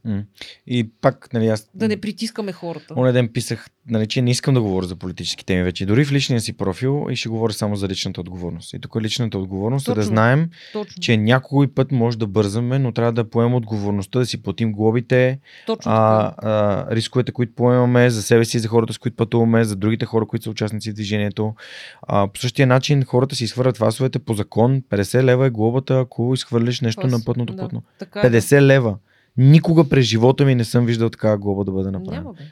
И 0.67 0.91
пак, 0.91 1.33
нали, 1.33 1.47
аз... 1.47 1.71
Да 1.75 1.89
не 1.89 2.01
притискаме 2.01 2.53
хората. 2.53 2.95
Оня 2.97 3.13
ден 3.13 3.29
писах, 3.29 3.69
нали, 3.89 4.07
че 4.07 4.23
не 4.23 4.31
искам 4.31 4.55
да 4.55 4.63
говоря 4.63 4.87
за 4.87 4.97
политически 4.97 5.47
теми 5.47 5.63
вече. 5.63 5.87
Дори 5.87 6.05
в 6.05 6.13
личния 6.13 6.41
си 6.41 6.53
профил 6.53 7.07
и 7.11 7.17
ще 7.17 7.29
говоря 7.29 7.53
само 7.53 7.77
за 7.77 7.89
личната 7.89 8.21
отговорност. 8.21 8.73
И 8.73 8.79
тук 8.79 8.97
личната 9.01 9.39
отговорност 9.39 9.89
е 9.89 9.91
да 9.91 9.95
Точно. 9.95 10.09
знаем, 10.09 10.51
Точно. 10.73 11.01
че 11.01 11.17
някой 11.17 11.69
път 11.75 11.93
може 11.93 12.19
да 12.19 12.27
бързаме, 12.27 12.79
но 12.79 12.93
трябва 12.93 13.13
да 13.13 13.31
поемем 13.31 13.55
отговорността, 13.55 14.19
да 14.19 14.27
си 14.27 14.43
платим 14.43 14.73
глобите, 14.73 15.39
Точно 15.67 15.93
а, 15.93 16.33
а, 16.37 16.97
рисковете, 16.97 17.33
които 17.33 17.55
поемаме 17.55 18.11
за 18.11 18.23
себе 18.23 18.45
си, 18.45 18.59
за 18.59 18.69
хората, 18.69 18.93
с 18.93 18.99
които 18.99 19.17
пътуваме, 19.17 19.65
за 19.65 19.77
другите 19.77 20.07
хора, 20.07 20.27
които 20.27 20.43
са 20.43 20.51
участници 20.51 20.91
в 20.91 20.95
движението. 20.95 21.55
А, 22.03 22.29
по 22.29 22.41
същия 22.41 22.67
начин 22.67 23.05
хората 23.05 23.35
си 23.35 23.45
изхвърлят 23.45 23.79
васовете 23.79 24.19
по 24.19 24.35
закон. 24.35 24.83
50 24.91 25.23
лева 25.23 25.47
е 25.47 25.51
глобата, 25.51 25.99
ако 25.99 26.35
изхвърлиш 26.35 26.81
нещо 26.81 27.01
Това 27.01 27.19
на 27.19 27.25
пътното 27.25 27.53
да. 27.53 27.59
платно. 27.59 27.83
Така 27.99 28.21
е, 28.21 28.31
да. 28.31 28.41
50 28.41 28.61
лева. 28.61 28.97
Никога 29.37 29.89
през 29.89 30.07
живота 30.07 30.45
ми 30.45 30.55
не 30.55 30.65
съм 30.65 30.87
виждал 30.87 31.11
такава 31.11 31.39
глоба 31.39 31.65
да 31.65 31.73
бъде 31.73 31.91
направена. 31.91 32.23
Няма 32.23 32.33
бе. 32.33 32.43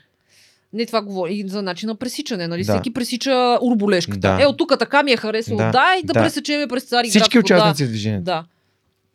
Не, 0.73 0.87
това 0.87 1.03
говори 1.03 1.35
и 1.35 1.49
за 1.49 1.63
начин 1.63 1.87
на 1.87 1.95
пресичане. 1.95 2.49
Нали? 2.49 2.65
Да. 2.65 2.73
Всеки 2.73 2.93
пресича 2.93 3.59
урболешката. 3.63 4.19
Да. 4.19 4.43
Е, 4.43 4.47
от 4.47 4.57
тук 4.57 4.73
така 4.79 5.03
ми 5.03 5.13
е 5.13 5.17
харесало. 5.17 5.59
Да. 5.59 5.65
Да, 5.65 5.73
дай 5.73 6.03
да, 6.05 6.13
Да. 6.13 6.21
пресечеме 6.23 6.67
през 6.69 6.85
цари 6.85 7.09
Всички 7.09 7.39
участници 7.39 7.85
в 7.85 7.89
движението. 7.89 8.25
Да. 8.25 8.45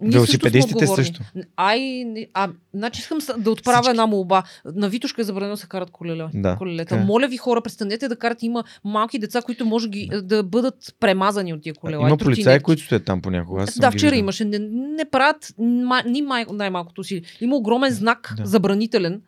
Велосипедистите 0.01 0.87
също. 0.87 1.19
Ай, 1.57 2.05
а, 2.33 2.49
значи 2.73 2.99
искам 3.01 3.17
да 3.37 3.51
отправя 3.51 3.77
Всички. 3.81 3.89
една 3.89 4.05
молба. 4.05 4.43
На 4.75 4.89
Витушка 4.89 5.21
е 5.21 5.25
забранено 5.25 5.53
да 5.53 5.57
се 5.57 5.67
карат 5.67 5.91
колеле, 5.91 6.25
Да, 6.33 6.55
колелета. 6.55 6.89
така 6.89 7.01
е. 7.01 7.05
Моля 7.05 7.27
ви 7.27 7.37
хора, 7.37 7.61
престанете 7.61 8.07
да 8.07 8.15
карате. 8.15 8.45
Има 8.45 8.63
малки 8.83 9.19
деца, 9.19 9.41
които 9.41 9.65
може 9.65 9.89
ги, 9.89 10.09
да 10.23 10.43
бъдат 10.43 10.95
премазани 10.99 11.53
от 11.53 11.61
тия 11.61 11.73
колела. 11.75 12.07
Има 12.07 12.17
полицаи, 12.17 12.59
които 12.59 12.81
стоят 12.83 13.05
там 13.05 13.21
понякога. 13.21 13.63
Аз 13.63 13.79
Да, 13.79 13.91
вчера 13.91 14.15
имаше. 14.15 14.45
Не, 14.45 14.59
не 14.97 15.05
правят 15.11 15.53
ма, 15.59 16.03
ни 16.05 16.21
май, 16.21 16.45
най-малкото 16.51 17.03
си. 17.03 17.21
Има 17.41 17.55
огромен 17.55 17.91
знак, 17.91 18.33
Да. 18.37 18.45
забранителен, 18.45 19.21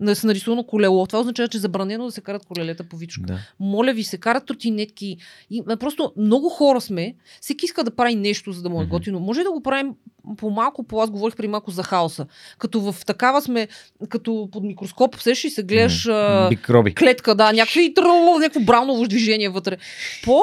да 0.00 0.16
се 0.16 0.26
нарисувано 0.26 0.64
колело. 0.64 1.06
Това 1.06 1.20
означава, 1.20 1.48
че 1.48 1.58
е 1.58 1.60
забранено 1.60 2.04
да 2.04 2.10
се 2.12 2.20
карат 2.20 2.46
колелета 2.46 2.84
по 2.84 2.96
Витушка. 2.96 3.26
Да. 3.26 3.38
Моля 3.60 3.92
ви 3.92 4.02
се, 4.04 4.18
карат 4.18 4.46
тротинетки. 4.46 5.16
И, 5.50 5.62
просто 5.80 6.12
много 6.16 6.48
хора 6.48 6.80
сме. 6.80 7.14
Всеки 7.40 7.64
иска 7.64 7.84
да 7.84 7.90
прави 7.90 8.14
нещо, 8.14 8.52
за 8.52 8.62
да 8.62 8.68
му 8.68 8.80
е 8.80 8.84
Мгм. 8.84 8.90
готино. 8.90 9.20
Може 9.20 9.42
да 9.42 9.52
го 9.52 9.62
правим 9.62 9.94
по 10.36 10.50
малко, 10.50 10.82
по 10.82 11.02
аз 11.02 11.10
говорих 11.10 11.36
при 11.36 11.48
малко 11.48 11.70
за 11.70 11.82
хаоса. 11.82 12.26
Като 12.58 12.80
в 12.80 13.04
такава 13.06 13.42
сме, 13.42 13.68
като 14.08 14.48
под 14.52 14.64
микроскоп, 14.64 15.16
сеш 15.20 15.44
и 15.44 15.50
се 15.50 15.62
гледаш 15.62 16.08
Микроби. 16.50 16.94
клетка, 16.94 17.34
да, 17.34 17.52
някакви 17.52 17.94
тръл, 17.94 18.38
някакво 18.38 18.60
брауново 18.60 19.08
движение 19.08 19.48
вътре. 19.48 19.76
По, 20.24 20.40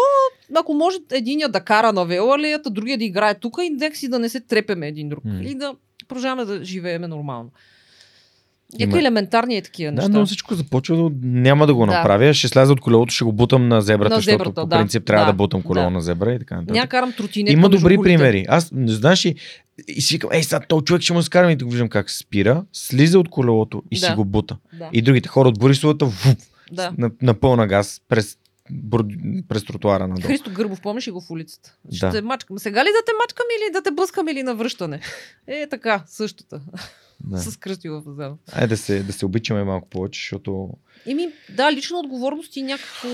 ако 0.55 0.73
може 0.73 0.97
единия 1.11 1.49
да 1.49 1.59
кара 1.59 1.93
на 1.93 2.05
велалията, 2.05 2.69
другия 2.69 2.97
да 2.97 3.03
играе 3.03 3.39
тук 3.39 3.57
и 3.61 3.69
някакси 3.69 4.07
да 4.07 4.19
не 4.19 4.29
се 4.29 4.39
трепеме 4.39 4.87
един 4.87 5.09
друг. 5.09 5.25
М. 5.25 5.41
И 5.43 5.55
да 5.55 5.75
продължаваме 6.07 6.45
да 6.45 6.65
живееме 6.65 7.07
нормално. 7.07 7.49
Някакви 8.73 8.99
елементарни 8.99 9.57
е 9.57 9.61
такива 9.61 9.91
Да, 9.91 9.95
неща. 9.97 10.09
но 10.09 10.25
всичко 10.25 10.55
започва 10.55 10.97
да... 10.99 11.09
Няма 11.21 11.67
да 11.67 11.73
го 11.75 11.79
Да. 11.79 11.85
направя. 11.87 12.33
Ще 12.33 12.47
сляза 12.47 12.73
от 12.73 12.81
колелото, 12.81 13.13
ще 13.13 13.23
го 13.23 13.33
бутам 13.33 13.67
на 13.67 13.81
зебрата, 13.81 14.09
На 14.09 14.15
защото 14.15 14.33
зебрата, 14.33 14.53
по 14.53 14.67
да. 14.67 14.77
принцип 14.77 15.05
трябва 15.05 15.25
да, 15.25 15.31
Да, 15.31 15.35
бутам 15.35 15.61
колело 15.61 15.85
да. 15.85 15.89
на 15.89 16.01
зебра 16.01 16.33
и 16.33 16.39
така 16.39 16.55
нататък. 16.55 16.73
Няма 16.73 16.87
карам 16.87 17.13
тротинетка 17.13 17.53
Има 17.53 17.69
добри 17.69 17.95
колите. 17.95 18.03
примери. 18.03 18.45
Аз, 18.49 18.69
знаеш 18.75 19.25
ли, 19.25 19.35
и 19.87 20.01
си 20.01 20.13
викам, 20.15 20.29
ей, 20.33 20.43
сега 20.43 20.59
този 20.59 20.85
човек 20.85 21.01
ще 21.01 21.13
му 21.13 21.21
скарам 21.21 21.49
и 21.49 21.57
тук 21.57 21.71
виждам 21.71 21.89
как 21.89 22.11
спира, 22.11 22.63
слиза 22.73 23.19
от 23.19 23.29
колелото 23.29 23.83
и 23.91 23.97
си 23.97 24.09
Да. 24.09 24.15
го 24.15 24.25
бута. 24.25 24.57
Да, 24.73 24.89
И 24.93 25.01
другите 25.01 25.29
хора 25.29 25.49
от 25.49 25.59
Борисовата 25.59 26.05
вуп, 26.05 26.37
да. 26.71 26.91
на, 26.97 27.11
на 27.21 27.33
пълна 27.33 27.67
газ 27.67 28.01
през, 28.09 28.37
бр- 28.73 29.05
през 29.43 29.65
тротуара 29.65 30.07
надолу. 30.07 30.27
Христо 30.27 30.51
Гърбов, 30.51 30.81
помниш 30.81 31.07
ли 31.07 31.11
го 31.11 31.21
в 31.21 31.31
улицата? 31.31 31.75
Да. 31.85 31.95
Ще 31.95 32.09
те 32.09 32.21
мачкам. 32.21 32.59
Сега 32.59 32.81
ли 32.81 32.89
да 32.89 33.05
те 33.05 33.11
мачкам 33.23 33.45
или 33.57 33.73
да 33.73 33.81
те 33.81 33.91
блъскам 33.91 34.27
или 34.27 34.43
на 34.43 34.55
връщане? 34.55 34.99
Е, 35.47 35.67
така, 35.67 36.03
същата. 36.07 36.61
Да. 37.23 37.37
С 37.37 37.57
кръсти 37.57 37.89
в 37.89 38.03
зала. 38.07 38.37
Айде 38.51 38.67
да 38.67 38.77
се, 38.77 39.03
да 39.03 39.13
се 39.13 39.25
обичаме 39.25 39.63
малко 39.63 39.89
повече, 39.89 40.19
защото 40.19 40.69
Еми, 41.05 41.27
да, 41.55 41.71
лична 41.71 41.99
отговорност 41.99 42.55
и 42.55 42.61
някакво... 42.63 43.09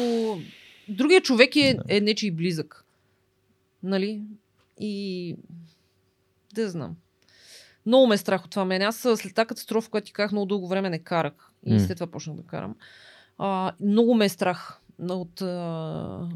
Другия 0.90 1.22
човек 1.22 1.56
е, 1.56 1.74
Да. 1.74 1.84
е 1.98 2.02
нечи 2.02 2.32
близък. 2.32 2.86
Нали? 3.84 4.22
И... 4.80 5.36
Да 6.54 6.70
знам. 6.70 6.96
Много 7.86 8.08
ме 8.08 8.16
е 8.16 8.18
страх 8.18 8.46
от 8.46 8.52
това 8.52 8.66
мен. 8.66 8.82
Аз 8.82 8.96
след 9.16 9.36
тази 9.36 9.48
катастрофа, 9.48 9.90
която 9.90 10.06
ти 10.06 10.14
казах, 10.14 10.32
много 10.32 10.46
дълго 10.46 10.68
време 10.68 10.90
не 10.90 11.00
карах. 11.00 11.34
И 11.66 11.74
М. 11.74 11.80
след 11.80 11.98
това 11.98 12.08
почнах 12.08 12.36
да 12.36 12.44
карам. 12.44 12.76
А, 13.38 13.72
много 13.80 14.16
ме 14.16 14.26
е 14.26 14.30
страх 14.30 14.80
от... 15.10 15.42
А... 15.42 16.30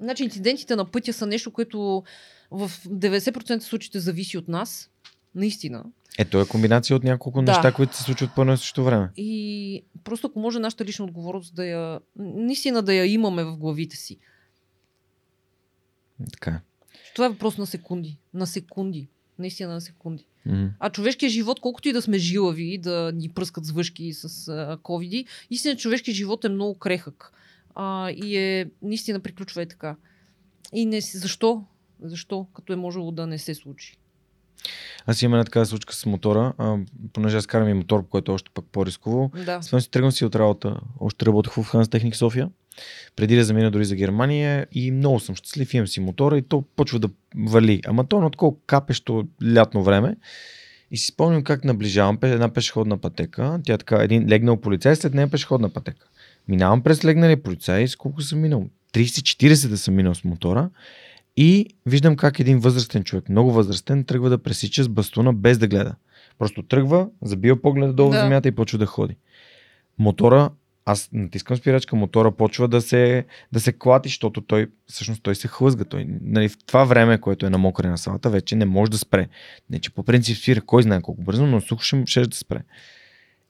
Значи 0.00 0.24
инцидентите 0.24 0.76
на 0.76 0.90
пътя 0.90 1.12
са 1.12 1.26
нещо, 1.26 1.50
което 1.50 2.04
в 2.50 2.70
90% 2.70 3.58
случаите 3.60 4.00
зависи 4.00 4.38
от 4.38 4.48
нас. 4.48 4.90
Наистина. 5.36 5.84
ето 6.18 6.40
е 6.40 6.46
комбинация 6.46 6.96
от 6.96 7.04
няколко 7.04 7.42
Да. 7.42 7.52
неща, 7.52 7.72
които 7.72 7.96
се 7.96 8.02
случват 8.02 8.34
по 8.34 8.40
едно 8.40 8.52
и 8.52 8.56
също 8.56 8.84
време. 8.84 9.10
И 9.16 9.82
просто 10.04 10.26
ако 10.26 10.40
може 10.40 10.58
нашата 10.58 10.84
лична 10.84 11.04
отговорност 11.04 11.54
да 11.54 11.66
я, 11.66 12.00
наистина 12.16 12.82
да 12.82 12.94
я 12.94 13.06
имаме 13.06 13.44
в 13.44 13.56
главите 13.56 13.96
си. 13.96 14.18
Така. 16.32 16.60
Това 17.14 17.26
е 17.26 17.28
въпрос 17.28 17.58
на 17.58 17.66
секунди. 17.66 18.18
На 18.34 18.46
секунди. 18.46 19.08
Наистина 19.38 19.72
на 19.72 19.80
секунди. 19.80 20.24
Мгм. 20.46 20.66
А 20.80 20.90
човешкият 20.90 21.32
живот, 21.32 21.60
колкото 21.60 21.88
и 21.88 21.92
да 21.92 22.02
сме 22.02 22.18
жилави, 22.18 22.74
и 22.74 22.78
да 22.78 23.12
ни 23.14 23.28
пръскат 23.28 23.64
с 23.64 23.70
въшки 23.70 24.12
с 24.12 24.48
а, 24.48 24.78
ковиди, 24.82 25.26
истина 25.50 25.76
човешкият 25.76 26.16
живот 26.16 26.44
е 26.44 26.48
много 26.48 26.78
крехък. 26.78 27.32
А, 27.74 28.10
и 28.10 28.36
е, 28.36 28.70
наистина 28.82 29.20
приключва 29.20 29.62
е 29.62 29.66
така. 29.66 29.96
И 30.72 30.86
не, 30.86 31.00
защо? 31.00 31.64
Защо? 32.00 32.46
Като 32.54 32.72
е 32.72 32.76
можело 32.76 33.12
да 33.12 33.26
не 33.26 33.38
се 33.38 33.54
случи. 33.54 33.98
Аз 35.06 35.22
имам 35.22 35.34
една 35.34 35.44
такава 35.44 35.66
случка 35.66 35.94
с 35.94 36.06
мотора, 36.06 36.52
а, 36.58 36.76
понеже 37.12 37.36
аз 37.36 37.46
карам 37.46 37.68
и 37.68 37.74
мотор, 37.74 38.08
което 38.08 38.32
е 38.32 38.34
още 38.34 38.50
пък 38.54 38.64
по-рисково. 38.72 39.30
Да. 39.46 39.62
Спомням 39.62 39.80
си, 39.80 39.90
тръгвам 39.90 40.12
си 40.12 40.24
от 40.24 40.36
работа. 40.36 40.80
Още 41.00 41.26
работех 41.26 41.52
в 41.52 41.62
Ханс 41.62 41.88
Техник 41.88 42.16
София. 42.16 42.48
Преди 43.16 43.36
да 43.36 43.44
замина 43.44 43.70
дори 43.70 43.84
за 43.84 43.96
Германия 43.96 44.66
и 44.72 44.90
много 44.90 45.20
съм 45.20 45.34
щастлив, 45.34 45.74
имам 45.74 45.86
си 45.86 46.00
мотора 46.00 46.38
и 46.38 46.42
то 46.42 46.64
почва 46.76 46.98
да 46.98 47.08
вали. 47.36 47.80
Ама 47.86 48.06
то 48.06 48.18
е 48.18 48.20
на 48.20 48.30
такова 48.30 48.56
капещо 48.66 49.26
лятно 49.54 49.82
време. 49.82 50.16
И 50.90 50.96
си 50.96 51.06
спомням 51.06 51.44
как 51.44 51.64
наближавам 51.64 52.18
една 52.22 52.48
пешеходна 52.48 52.98
пътека. 52.98 53.60
Тя 53.64 53.74
е 53.74 53.78
така, 53.78 53.96
един 53.96 54.28
легнал 54.28 54.56
полицай, 54.56 54.96
след 54.96 55.14
нея 55.14 55.30
пешеходна 55.30 55.68
пътека. 55.68 56.06
Минавам 56.48 56.82
през 56.82 57.04
легнали 57.04 57.36
полицай, 57.36 57.88
с 57.88 57.96
колко 57.96 58.22
съм 58.22 58.40
минал? 58.40 58.66
30-40 58.92 59.68
да 59.68 59.78
съм 59.78 59.94
минал 59.94 60.14
с 60.14 60.24
мотора. 60.24 60.70
И 61.36 61.66
виждам 61.86 62.16
как 62.16 62.40
един 62.40 62.58
възрастен 62.58 63.04
човек, 63.04 63.28
много 63.28 63.52
възрастен, 63.52 64.04
тръгва 64.04 64.30
да 64.30 64.38
пресича 64.38 64.82
с 64.82 64.88
бастуна 64.88 65.32
без 65.32 65.58
да 65.58 65.68
гледа. 65.68 65.94
Просто 66.38 66.62
тръгва, 66.62 67.08
забива 67.22 67.62
погледа 67.62 67.92
долу 67.92 68.10
Да. 68.10 68.18
в 68.18 68.20
земята 68.20 68.48
и 68.48 68.52
почва 68.52 68.78
да 68.78 68.86
ходи. 68.86 69.16
Мотора, 69.98 70.50
аз 70.84 71.08
натискам 71.12 71.56
спирачка, 71.56 71.96
мотора 71.96 72.30
почва 72.30 72.68
да 72.68 72.80
се, 72.80 73.24
да 73.52 73.60
се 73.60 73.72
клати, 73.72 74.08
защото 74.08 74.40
той, 74.40 74.66
всъщност 74.86 75.22
той 75.22 75.34
се 75.34 75.48
хлъзга. 75.48 75.84
Той, 75.84 76.06
нали, 76.22 76.48
в 76.48 76.56
това 76.66 76.84
време, 76.84 77.18
което 77.18 77.46
е 77.46 77.50
на 77.50 77.58
мокре 77.58 77.88
на 77.88 77.98
салата, 77.98 78.30
вече 78.30 78.56
не 78.56 78.64
може 78.64 78.90
да 78.90 78.98
спре. 78.98 79.28
Не, 79.70 79.78
че 79.78 79.90
по 79.90 80.02
принцип 80.02 80.38
спира, 80.38 80.60
кой 80.60 80.82
знае 80.82 81.00
колко 81.00 81.22
бързо, 81.22 81.46
но 81.46 81.60
сух 81.60 81.82
ще, 81.82 82.02
ще 82.06 82.26
да 82.26 82.36
спре. 82.36 82.62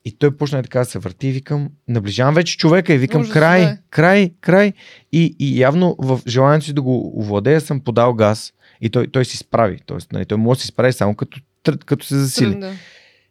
И 0.07 0.17
той 0.17 0.37
почна 0.37 0.63
така 0.63 0.79
да 0.79 0.85
се 0.85 0.99
върти 0.99 1.27
и 1.27 1.31
викам, 1.31 1.69
наближавам 1.87 2.35
вече 2.35 2.57
човека 2.57 2.93
и 2.93 2.97
викам 2.97 3.21
Ужас, 3.21 3.33
край, 3.33 3.61
да. 3.61 3.77
край, 3.89 4.33
край. 4.41 4.73
И, 5.11 5.35
и 5.39 5.59
явно 5.59 5.95
в 5.99 6.19
желанието 6.27 6.65
си 6.65 6.73
да 6.73 6.81
го 6.81 7.19
овладея 7.19 7.61
съм 7.61 7.81
подал 7.81 8.13
газ 8.13 8.53
и 8.81 8.89
той, 8.89 9.07
той 9.07 9.25
си 9.25 9.37
справи. 9.37 9.79
Тоест, 9.85 10.11
нали, 10.11 10.25
той 10.25 10.37
може 10.37 10.57
да 10.57 10.61
си 10.61 10.67
справи 10.67 10.93
само 10.93 11.15
като, 11.15 11.39
като 11.85 12.05
се 12.05 12.15
засили. 12.15 12.55
Да. 12.55 12.71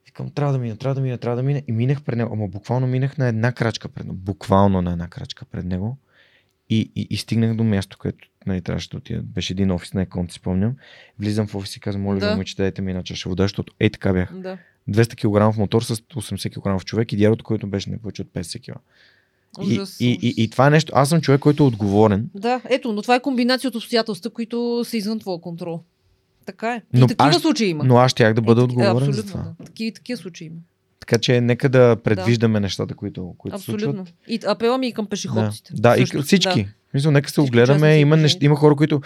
Викам, 0.06 0.30
трябва 0.30 0.52
да 0.52 0.58
мина, 0.58 0.76
трябва 0.76 0.94
да 0.94 1.00
мина, 1.00 1.18
трябва 1.18 1.36
да 1.36 1.42
мина. 1.42 1.62
И 1.68 1.72
минах 1.72 2.02
пред 2.02 2.18
него. 2.18 2.30
Ама 2.32 2.48
буквално 2.48 2.86
минах 2.86 3.18
на 3.18 3.28
една 3.28 3.52
крачка 3.52 3.88
пред 3.88 4.04
него. 4.06 4.16
Буквално 4.16 4.82
на 4.82 4.92
една 4.92 5.08
крачка 5.08 5.44
пред 5.44 5.64
него. 5.64 5.98
И, 6.70 6.92
и, 6.96 7.06
и 7.10 7.16
стигнах 7.16 7.56
до 7.56 7.64
място, 7.64 7.98
където 7.98 8.28
нали, 8.46 8.60
трябваше 8.60 8.90
да 8.90 8.96
отида. 8.96 9.22
Беше 9.22 9.52
един 9.52 9.70
офис 9.70 9.94
на 9.94 10.02
Екон, 10.02 10.28
си 10.28 10.34
спомням. 10.34 10.74
Влизам 11.18 11.46
в 11.46 11.54
офис 11.54 11.76
и 11.76 11.80
казвам, 11.80 12.02
моля 12.02 12.18
Да. 12.18 12.30
момиче, 12.30 12.56
дайте 12.56 12.82
ми 12.82 12.90
една 12.90 13.02
чаша 13.02 13.28
вода, 13.28 13.44
защото 13.44 13.74
ей 13.80 13.90
така 13.90 14.12
бях. 14.12 14.32
да. 14.32 14.58
200 14.88 15.14
кг 15.50 15.58
мотор 15.58 15.82
с 15.82 15.96
80 15.96 16.50
кг 16.78 16.84
човек 16.84 17.12
и 17.12 17.16
дядото, 17.16 17.44
който 17.44 17.66
беше 17.66 17.90
не 17.90 17.98
повече 17.98 18.22
от 18.22 18.28
50 18.28 18.60
кг. 18.64 18.80
И, 19.62 19.72
Ужас, 19.72 20.00
и, 20.00 20.18
и, 20.22 20.34
и, 20.36 20.50
това 20.50 20.66
е 20.66 20.70
нещо. 20.70 20.92
Аз 20.96 21.08
съм 21.08 21.20
човек, 21.20 21.40
който 21.40 21.62
е 21.62 21.66
отговорен. 21.66 22.30
Да, 22.34 22.60
ето, 22.64 22.92
но 22.92 23.02
това 23.02 23.14
е 23.14 23.20
комбинация 23.20 23.68
от 23.68 23.74
обстоятелства, 23.74 24.30
които 24.30 24.82
са 24.84 24.96
извън 24.96 25.18
твоя 25.20 25.40
контрол. 25.40 25.80
Така 26.46 26.74
е. 26.74 26.82
И 26.94 27.00
Но 27.00 27.06
такива 27.06 27.30
аз- 27.30 27.42
случаи 27.42 27.68
има. 27.68 27.84
Но 27.84 27.96
аз 27.96 28.10
щях 28.10 28.34
да 28.34 28.42
бъда 28.42 28.60
Е, 28.60 28.64
таки- 28.64 28.72
отговорен 28.72 28.96
абсолютно, 29.08 29.12
за 29.14 29.26
това. 29.28 29.42
Да. 29.58 29.64
Такива, 29.64 29.94
такива 29.94 30.16
случаи 30.16 30.46
има. 30.46 30.56
Така 31.00 31.18
че 31.18 31.40
нека 31.40 31.68
да 31.68 31.96
предвиждаме 31.96 32.60
нещата, 32.60 32.94
които, 32.94 33.34
които 33.38 33.58
се 33.58 33.64
случват. 33.64 33.90
Абсолютно. 33.90 34.14
И 34.28 34.40
апела 34.46 34.78
ми 34.78 34.88
и 34.88 34.92
към 34.92 35.04
Да, 35.04 35.08
пешеходците. 35.08 35.72
да 35.74 35.94
Също. 35.96 36.18
и 36.18 36.22
всички. 36.22 36.62
Да. 36.64 36.70
Мисля, 36.94 37.10
нека 37.10 37.30
се 37.30 37.40
огледаме. 37.40 37.98
Има, 37.98 38.16
неща, 38.16 38.38
има, 38.46 38.56
хора, 38.56 38.76
които, 38.76 39.00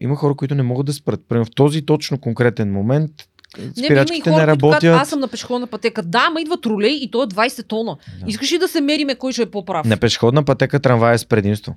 има 0.00 0.16
хора, 0.16 0.34
които 0.34 0.54
не 0.54 0.62
могат 0.62 0.86
да 0.86 0.92
спрат. 0.92 1.20
Примерно 1.28 1.44
в 1.44 1.50
този 1.50 1.82
точно 1.82 2.18
конкретен 2.18 2.72
момент 2.72 3.10
и 3.22 3.33
спирачките 3.78 4.30
хора, 4.30 4.46
не 4.46 4.52
които 4.52 4.68
казват, 4.68 4.84
работят. 4.84 5.02
аз 5.02 5.08
съм 5.08 5.20
на 5.20 5.28
пешеходна 5.28 5.66
пътека. 5.66 6.02
Да, 6.02 6.30
ма 6.30 6.40
идва 6.40 6.60
тролей 6.60 6.92
и 6.92 7.10
то 7.10 7.22
е 7.22 7.26
20 7.26 7.66
тона. 7.68 7.96
Да. 8.20 8.24
Искаш 8.30 8.52
ли 8.52 8.58
да 8.58 8.68
се 8.68 8.80
мериме 8.80 9.14
кой 9.14 9.32
ще 9.32 9.42
е 9.42 9.46
по-прав? 9.46 9.86
На 9.86 9.96
пешеходна 9.96 10.44
пътека 10.44 10.80
трамвай 10.80 11.14
е 11.14 11.18
с 11.18 11.24
предимство. 11.24 11.76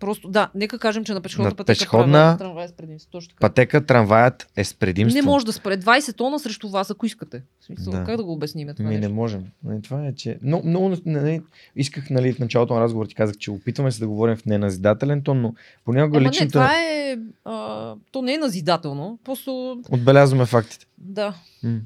Просто, 0.00 0.28
да, 0.28 0.50
нека 0.54 0.78
кажем, 0.78 1.04
че 1.04 1.14
на 1.14 1.20
пешеходна 1.20 1.48
На 1.50 1.54
пътека 1.54 1.78
пешеходна- 1.78 2.12
правя 2.12 2.38
трамвай 2.38 2.68
с 2.68 2.72
предимство. 2.72 3.10
Точно 3.10 3.28
така. 3.28 3.40
Пътека 3.40 3.86
трамваят 3.86 4.48
е 4.56 4.64
с 4.64 4.74
предимство. 4.74 5.14
Не 5.14 5.22
може 5.22 5.46
да 5.46 5.52
спре 5.52 5.76
20 5.76 6.16
тона 6.16 6.38
срещу 6.38 6.68
вас, 6.68 6.90
ако 6.90 7.06
искате. 7.06 7.42
В 7.60 7.64
смисъл, 7.64 7.92
Да. 7.92 8.04
Как 8.04 8.16
да 8.16 8.24
го 8.24 8.32
обясним 8.32 8.68
това 8.68 8.88
Ми 8.88 8.94
не 8.94 9.00
нещо? 9.00 9.14
можем. 9.14 9.44
Нали, 9.64 9.82
Това 9.82 10.06
е, 10.06 10.14
че... 10.14 10.38
Но, 10.42 10.62
много, 10.64 10.96
нали, 11.06 11.42
исках 11.76 12.10
нали, 12.10 12.32
в 12.32 12.38
началото 12.38 12.74
на 12.74 12.80
разговор 12.80 13.06
ти 13.06 13.14
казах, 13.14 13.36
че 13.36 13.50
опитваме 13.50 13.92
се 13.92 14.00
да 14.00 14.08
говорим 14.08 14.36
в 14.36 14.46
неназидателен 14.46 15.22
тон, 15.22 15.40
но 15.40 15.54
понякога 15.84 16.16
Ама 16.16 16.24
не, 16.24 16.28
личната... 16.30 16.52
това 16.52 16.72
е... 16.74 17.16
А, 17.44 17.94
то 18.12 18.22
не 18.22 18.34
е 18.34 18.38
назидателно. 18.38 19.18
Просто... 19.24 19.80
Отбелязваме 19.90 20.46
фактите. 20.46 20.86
Да. 20.98 21.34
М. 21.62 21.78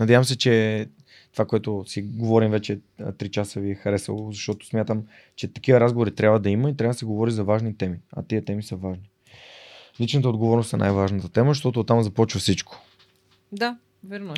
Надявам 0.00 0.24
се, 0.24 0.38
че 0.38 0.86
това, 1.32 1.44
което 1.44 1.84
си 1.86 2.02
говорим 2.02 2.50
вече 2.50 2.80
3 3.00 3.30
часа 3.30 3.60
ви 3.60 3.70
е 3.70 3.74
харесало, 3.74 4.32
защото 4.32 4.66
смятам, 4.66 5.04
че 5.36 5.52
такива 5.52 5.80
разговори 5.80 6.14
трябва 6.14 6.40
да 6.40 6.50
има 6.50 6.70
и 6.70 6.76
трябва 6.76 6.94
да 6.94 6.98
се 6.98 7.04
говори 7.04 7.30
за 7.30 7.44
важни 7.44 7.76
теми. 7.76 7.98
А 8.12 8.22
тия 8.22 8.44
теми 8.44 8.62
са 8.62 8.76
важни. 8.76 9.10
Личната 10.00 10.28
отговорност 10.28 10.72
е 10.72 10.76
най-важната 10.76 11.28
тема, 11.28 11.50
защото 11.50 11.80
оттам 11.80 12.02
започва 12.02 12.40
всичко. 12.40 12.82
Да, 13.52 13.78
верно 14.04 14.32
е. 14.32 14.36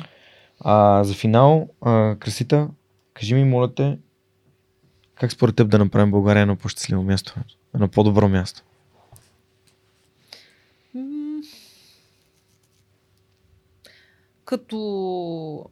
А 0.59 1.03
за 1.03 1.13
финал, 1.13 1.69
а, 1.81 2.15
Красита, 2.19 2.69
кажи 3.13 3.35
ми, 3.35 3.43
моля 3.43 3.75
те, 3.75 3.97
Как 5.21 5.31
според 5.31 5.55
теб 5.55 5.69
да 5.69 5.79
направим 5.79 6.11
България 6.11 6.41
едно 6.41 6.55
по-щастливо 6.55 7.03
място? 7.03 7.35
Едно 7.75 7.87
по-добро 7.87 8.29
място? 8.29 8.63
Като 14.45 15.65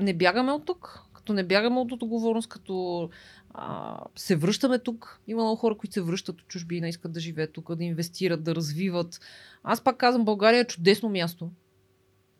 не 0.00 0.14
бягаме 0.14 0.52
от 0.52 0.64
тук, 0.64 1.04
като 1.14 1.32
не 1.32 1.44
бягаме 1.44 1.80
от 1.80 1.92
отговорност, 1.92 2.48
като 2.48 3.08
а, 3.54 3.98
се 4.16 4.36
връщаме 4.36 4.78
тук. 4.78 5.20
Има 5.26 5.42
много 5.42 5.56
хора, 5.56 5.76
които 5.76 5.92
се 5.92 6.00
връщат 6.00 6.40
от 6.40 6.48
чужбина, 6.48 6.88
искат 6.88 7.12
да 7.12 7.20
живеят 7.20 7.52
тук, 7.52 7.74
да 7.74 7.84
инвестират, 7.84 8.44
да 8.44 8.54
развиват. 8.54 9.20
Аз 9.62 9.84
пак 9.84 9.96
казвам, 9.96 10.24
България 10.24 10.60
е 10.60 10.66
чудесно 10.66 11.08
място. 11.08 11.50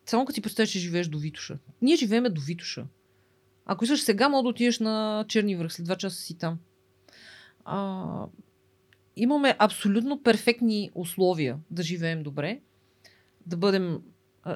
Само 0.06 0.24
като 0.24 0.34
си 0.34 0.42
представиш, 0.42 0.70
че 0.70 0.78
живееш 0.78 1.08
до 1.08 1.18
Витуша. 1.18 1.58
Ние 1.82 1.96
живееме 1.96 2.30
до 2.30 2.40
Витуша. 2.40 2.86
Ако 3.66 3.84
искаш 3.84 4.00
сега, 4.00 4.28
мога 4.28 4.42
да 4.42 4.48
отидеш 4.48 4.78
на 4.78 5.24
Черни 5.28 5.56
връх, 5.56 5.72
след 5.72 5.84
два 5.84 5.96
часа 5.96 6.16
си 6.16 6.38
там. 6.38 6.58
А, 7.64 8.26
имаме 9.16 9.56
абсолютно 9.58 10.22
перфектни 10.22 10.90
условия 10.94 11.58
да 11.70 11.82
живеем 11.82 12.22
добре, 12.22 12.60
да 13.46 13.56
бъдем. 13.56 14.00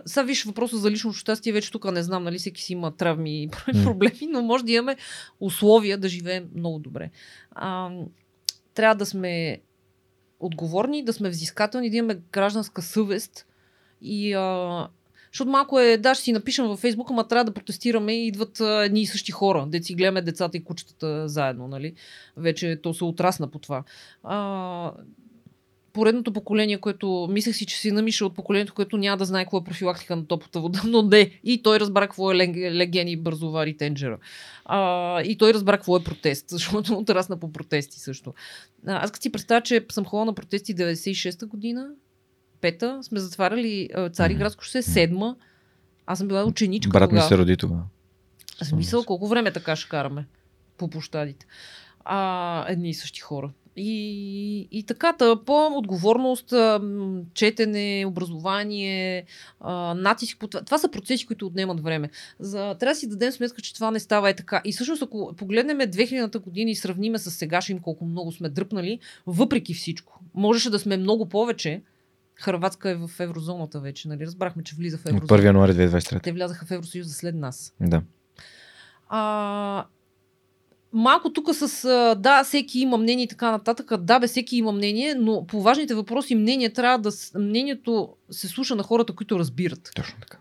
Сега 0.06 0.24
виж 0.24 0.44
въпроса 0.44 0.76
за 0.76 0.90
личното 0.90 1.16
щастие, 1.16 1.52
вече 1.52 1.70
тук 1.70 1.92
не 1.92 2.02
знам, 2.02 2.24
нали 2.24 2.38
всеки 2.38 2.62
си 2.62 2.72
има 2.72 2.96
травми 2.96 3.42
и 3.42 3.48
проблеми, 3.84 4.26
но 4.28 4.42
може 4.42 4.64
да 4.64 4.72
имаме 4.72 4.96
условия 5.40 5.98
да 5.98 6.08
живеем 6.08 6.48
много 6.54 6.78
добре. 6.78 7.10
А, 7.50 7.90
трябва 8.74 8.94
да 8.94 9.06
сме 9.06 9.60
отговорни, 10.40 11.04
да 11.04 11.12
сме 11.12 11.28
взискателни, 11.28 11.90
да 11.90 11.96
имаме 11.96 12.20
гражданска 12.32 12.82
съвест 12.82 13.46
и 14.02 14.32
а, 14.32 14.88
защото 15.32 15.50
малко 15.50 15.80
е, 15.80 15.96
да, 15.96 16.14
ще 16.14 16.24
си 16.24 16.32
напишем 16.32 16.66
във 16.66 16.78
Фейсбук, 16.78 17.10
ама 17.10 17.28
трябва 17.28 17.44
да 17.44 17.54
протестираме 17.54 18.12
и 18.12 18.26
идват 18.26 18.60
едни 18.60 19.02
и 19.02 19.06
същи 19.06 19.32
хора. 19.32 19.66
Да 19.68 19.82
си 19.82 19.94
гледаме 19.94 20.22
децата 20.22 20.56
и 20.56 20.64
кучетата 20.64 21.28
заедно, 21.28 21.68
нали? 21.68 21.94
Вече 22.36 22.80
то 22.82 22.94
се 22.94 23.04
отрасна 23.04 23.50
по 23.50 23.58
това. 23.58 23.84
А, 24.22 24.92
поредното 25.94 26.32
поколение, 26.32 26.78
което 26.78 27.28
мислех 27.30 27.56
си, 27.56 27.66
че 27.66 27.76
си 27.76 27.90
намиша 27.90 28.26
от 28.26 28.34
поколението, 28.34 28.74
което 28.74 28.96
няма 28.96 29.16
да 29.16 29.24
знае 29.24 29.44
какво 29.44 29.58
е 29.58 29.64
профилактика 29.64 30.16
на 30.16 30.26
топлата 30.26 30.60
вода, 30.60 30.82
но 30.86 31.02
не. 31.02 31.40
И 31.44 31.62
той 31.62 31.80
разбра 31.80 32.00
какво 32.00 32.32
е 32.32 32.34
лег- 32.34 32.72
леген 32.72 33.08
и 33.08 33.16
бързовари 33.16 33.76
тенджера. 33.76 34.18
А, 34.64 35.22
и 35.22 35.38
той 35.38 35.54
разбра 35.54 35.76
какво 35.76 35.96
е 35.96 36.04
протест, 36.04 36.44
защото 36.48 36.98
отрасна 36.98 37.40
по 37.40 37.52
протести 37.52 38.00
също. 38.00 38.34
А, 38.86 39.04
аз 39.04 39.10
като 39.10 39.22
си 39.22 39.32
представя, 39.32 39.60
че 39.60 39.86
съм 39.90 40.04
ходила 40.04 40.24
на 40.24 40.34
протести 40.34 40.76
96-та 40.76 41.46
година, 41.46 41.88
пета, 42.60 42.98
сме 43.02 43.20
затваряли 43.20 43.88
а, 43.94 44.08
Цариградско 44.08 44.64
шосе, 44.64 44.82
седма. 44.82 45.36
Аз 46.06 46.18
съм 46.18 46.28
била 46.28 46.44
ученичка 46.44 46.90
Брат 46.90 47.12
ми 47.12 47.20
се 47.20 47.38
роди 47.38 47.56
тогава. 47.56 47.82
Мисляла 48.76 49.04
колко 49.04 49.28
време 49.28 49.52
така 49.52 49.76
ще 49.76 49.88
караме 49.88 50.26
по 50.78 50.90
площадите. 50.90 51.46
А, 52.04 52.64
едни 52.68 52.90
и 52.90 52.94
същи 52.94 53.20
хора. 53.20 53.50
И, 53.76 54.68
и 54.70 54.82
така, 54.82 55.12
та, 55.12 55.36
по 55.36 55.66
отговорност, 55.66 56.54
четене, 57.34 58.04
образование, 58.08 59.24
натиск. 59.96 60.38
по 60.38 60.48
Това, 60.48 60.64
това 60.64 60.78
са 60.78 60.90
процеси, 60.90 61.26
които 61.26 61.46
отнемат 61.46 61.80
време. 61.80 62.10
За, 62.40 62.58
трябва 62.80 62.92
да 62.92 62.94
си 62.94 63.08
дадем 63.08 63.32
сметка, 63.32 63.62
че 63.62 63.74
това 63.74 63.90
не 63.90 64.00
става 64.00 64.30
е 64.30 64.36
така. 64.36 64.62
И 64.64 64.72
всъщност, 64.72 65.02
ако 65.02 65.34
погледнем 65.36 65.78
2000-та 65.78 66.38
година 66.38 66.70
и 66.70 66.74
сравниме 66.74 67.18
с 67.18 67.30
сегашния 67.30 67.80
колко 67.82 68.04
много 68.04 68.32
сме 68.32 68.48
дръпнали, 68.48 68.98
въпреки 69.26 69.74
всичко, 69.74 70.20
можеше 70.34 70.70
да 70.70 70.78
сме 70.78 70.96
много 70.96 71.28
повече. 71.28 71.82
Хрватска 72.40 72.90
е 72.90 72.94
в 72.94 73.10
еврозоната 73.20 73.80
вече, 73.80 74.08
нали? 74.08 74.26
Разбрахме, 74.26 74.62
че 74.62 74.76
влиза 74.76 74.98
в 74.98 75.00
От 75.00 75.08
еврозоната. 75.08 75.34
1 75.34 75.44
януари 75.44 75.72
2023. 75.72 76.22
Те 76.22 76.32
влязаха 76.32 76.66
в 76.66 76.70
Евросъюза 76.70 77.14
след 77.14 77.34
нас. 77.34 77.74
Да. 77.80 78.02
А, 79.08 79.84
малко 80.94 81.32
тук 81.32 81.54
с 81.54 81.88
да, 82.18 82.44
всеки 82.44 82.80
има 82.80 82.96
мнение 82.96 83.24
и 83.24 83.28
така 83.28 83.50
нататък. 83.50 83.92
Да, 83.98 84.18
бе, 84.18 84.26
всеки 84.26 84.56
има 84.56 84.72
мнение, 84.72 85.14
но 85.14 85.46
по 85.46 85.62
важните 85.62 85.94
въпроси 85.94 86.34
мнение 86.34 86.72
трябва 86.72 86.98
да. 86.98 87.10
Мнението 87.38 88.08
се 88.30 88.48
слуша 88.48 88.76
на 88.76 88.82
хората, 88.82 89.14
които 89.14 89.38
разбират. 89.38 89.90
Точно 89.94 90.20
така. 90.20 90.38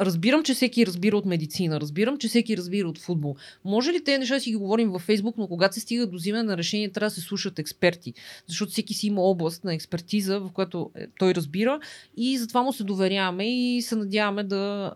Разбирам, 0.00 0.42
че 0.42 0.54
всеки 0.54 0.86
разбира 0.86 1.16
от 1.16 1.26
медицина, 1.26 1.80
разбирам, 1.80 2.18
че 2.18 2.28
всеки 2.28 2.56
разбира 2.56 2.88
от 2.88 2.98
футбол. 2.98 3.36
Може 3.64 3.92
ли 3.92 4.04
тези 4.04 4.18
неща 4.18 4.40
си 4.40 4.50
ги 4.50 4.56
говорим 4.56 4.90
във 4.90 5.02
Фейсбук, 5.02 5.34
но 5.38 5.48
когато 5.48 5.74
се 5.74 5.80
стига 5.80 6.06
до 6.06 6.16
взимане 6.16 6.42
на 6.42 6.56
решение, 6.56 6.92
трябва 6.92 7.06
да 7.06 7.14
се 7.14 7.20
слушат 7.20 7.58
експерти. 7.58 8.14
Защото 8.46 8.72
всеки 8.72 8.94
си 8.94 9.06
има 9.06 9.22
област 9.22 9.64
на 9.64 9.74
експертиза, 9.74 10.40
в 10.40 10.50
която 10.52 10.90
е, 10.94 11.06
той 11.18 11.34
разбира 11.34 11.80
и 12.16 12.38
затова 12.38 12.62
му 12.62 12.72
се 12.72 12.84
доверяваме 12.84 13.76
и 13.76 13.82
се 13.82 13.96
надяваме 13.96 14.44
да, 14.44 14.94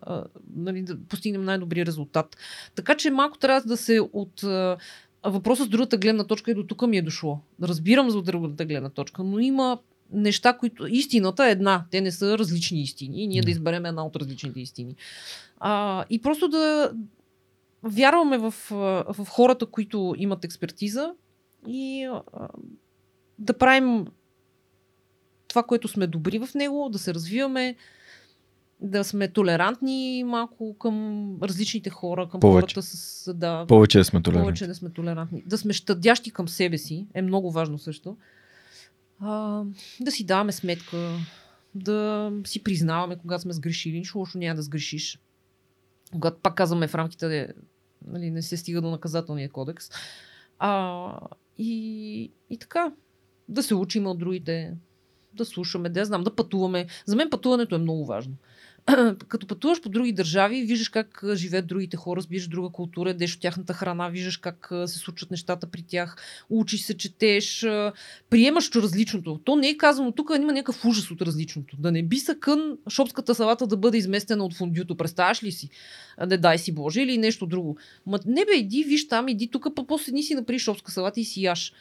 нали, 0.57 0.83
да 0.83 0.99
постигнем 1.09 1.45
най-добрия 1.45 1.87
резултат. 1.87 2.37
Така 2.75 2.95
че 2.95 3.11
малко 3.11 3.39
трябва 3.39 3.69
да 3.69 3.77
се 3.77 4.01
от. 4.13 4.45
Въпросът 5.27 5.67
с 5.67 5.71
другата 5.71 5.97
гледна 5.97 6.25
точка 6.25 6.51
и 6.51 6.55
до 6.55 6.63
тук 6.63 6.87
ми 6.87 6.99
е 6.99 7.03
дошло. 7.03 7.41
Разбирам 7.63 8.11
за 8.11 8.23
другата 8.23 8.65
гледна 8.65 8.91
точка, 8.91 9.23
но 9.23 9.39
има 9.39 9.79
неща, 10.15 10.53
които... 10.59 10.87
Истината 10.87 11.47
е 11.47 11.51
една. 11.51 11.85
Те 11.91 12.01
не 12.01 12.13
са 12.13 12.39
различни 12.39 12.83
истини. 12.83 13.23
И 13.25 13.27
ние 13.27 13.43
да 13.43 13.51
изберем 13.51 13.87
една 13.87 14.07
от 14.07 14.17
различните 14.17 14.61
истини. 14.61 14.97
А, 15.59 16.05
и 16.11 16.21
просто 16.21 16.49
да 16.49 16.93
вярваме 17.83 18.39
в, 18.39 18.55
в 19.09 19.27
хората, 19.29 19.67
които 19.67 20.15
имат 20.19 20.45
експертиза 20.45 21.13
и 21.69 22.05
а, 22.05 22.49
да 23.39 23.59
правим 23.59 24.07
това, 25.49 25.63
което 25.63 25.89
сме 25.89 26.07
добри 26.07 26.39
в 26.39 26.49
него, 26.55 26.89
да 26.93 26.99
се 26.99 27.15
развиваме, 27.15 27.77
да 28.81 29.05
сме 29.05 29.29
толерантни 29.29 30.25
малко 30.27 30.77
към 30.79 31.29
различните 31.43 31.91
хора, 31.91 32.29
към 32.31 32.41
Повече. 32.41 32.75
хората 32.75 32.83
с... 32.83 33.35
Да, 33.35 33.65
Повече 33.69 33.99
да 33.99 34.05
сме 34.05 34.23
толерантни. 34.23 34.45
повече 34.47 34.67
да 34.67 34.75
сме 34.75 34.91
толерантни. 34.91 35.43
Да 35.47 35.59
сме 35.59 35.73
щадящи 35.73 36.31
към 36.31 36.49
себе 36.49 36.79
си 36.79 37.07
е 37.15 37.23
много 37.23 37.51
важно 37.51 37.79
също. 37.79 38.17
А, 39.21 39.63
да 40.01 40.11
си 40.11 40.25
даваме 40.25 40.53
сметка, 40.53 41.19
да 41.75 42.33
си 42.45 42.63
признаваме, 42.63 43.17
когато 43.17 43.43
сме 43.43 43.53
сгрешили. 43.53 43.99
Нищо 43.99 44.19
лошо 44.19 44.39
няма 44.39 44.55
да 44.55 44.63
сгрешиш. 44.63 45.19
Когато 46.13 46.41
пак 46.41 46.55
казваме 46.55 46.89
в 46.89 46.95
рамките, 46.95 47.49
нали, 48.07 48.31
не 48.31 48.43
се 48.43 48.57
стига 48.57 48.81
до 48.81 48.91
наказателния 48.91 49.51
кодекс. 49.51 49.91
А, 50.59 51.19
и, 51.59 52.31
и 52.51 52.59
така, 52.59 52.93
да 53.49 53.63
се 53.63 53.75
учим 53.75 54.07
от 54.07 54.19
другите, 54.19 54.75
да 55.33 55.45
слушаме, 55.45 55.89
да 55.89 56.05
знам, 56.05 56.25
да 56.25 56.37
пътуваме. 56.37 56.87
За 57.07 57.17
мен 57.17 57.31
пътуването 57.31 57.75
е 57.75 57.79
много 57.79 58.07
важно. 58.07 58.35
Като 59.29 59.47
пътуваш 59.47 59.81
по 59.81 59.89
други 59.89 60.13
държави, 60.13 60.63
виждаш 60.63 60.89
как 60.89 61.25
живеят 61.35 61.67
другите 61.67 61.97
хора, 61.97 62.19
разбираш 62.19 62.49
друга 62.49 62.69
култура, 62.69 63.11
ядеш 63.11 63.35
от 63.35 63.41
тяхната 63.41 63.73
храна, 63.73 64.09
виждаш 64.09 64.37
как 64.37 64.73
се 64.87 64.99
случват 64.99 65.31
нещата 65.31 65.67
при 65.67 65.83
тях, 65.83 66.17
учиш 66.51 66.83
се, 66.83 66.97
четеш, 66.97 67.67
приемаш 68.31 68.71
различното. 68.71 69.41
То 69.45 69.57
не 69.57 69.69
е 69.69 69.77
казано, 69.77 70.13
тук 70.13 70.31
има 70.37 70.53
някакъв 70.53 70.85
ужас 70.85 71.11
от 71.11 71.23
различното. 71.23 71.77
Да 71.79 71.93
не 71.93 72.03
би 72.03 72.19
са 72.19 72.35
кън 72.35 72.79
шопската 72.89 73.35
салата 73.35 73.67
да 73.67 73.77
бъде 73.77 73.99
изместена 73.99 74.45
от 74.45 74.55
фондюто. 74.55 74.97
Представяш 74.97 75.43
ли 75.43 75.53
си? 75.53 75.69
Не 76.27 76.37
дай 76.37 76.59
си 76.59 76.73
Боже 76.73 77.01
или 77.01 77.19
нещо 77.19 77.47
друго. 77.47 77.77
Ма 78.07 78.19
не 78.27 78.45
бе, 78.45 78.57
иди, 78.57 78.85
виж 78.85 79.09
там, 79.09 79.29
иди 79.29 79.49
тук, 79.49 79.67
па 79.77 79.87
после 79.87 80.13
ни 80.13 80.23
си 80.23 80.35
направи 80.35 80.59
шопска 80.59 80.93
салата 80.93 81.21
и 81.21 81.25
си 81.25 81.43
яш. 81.43 81.73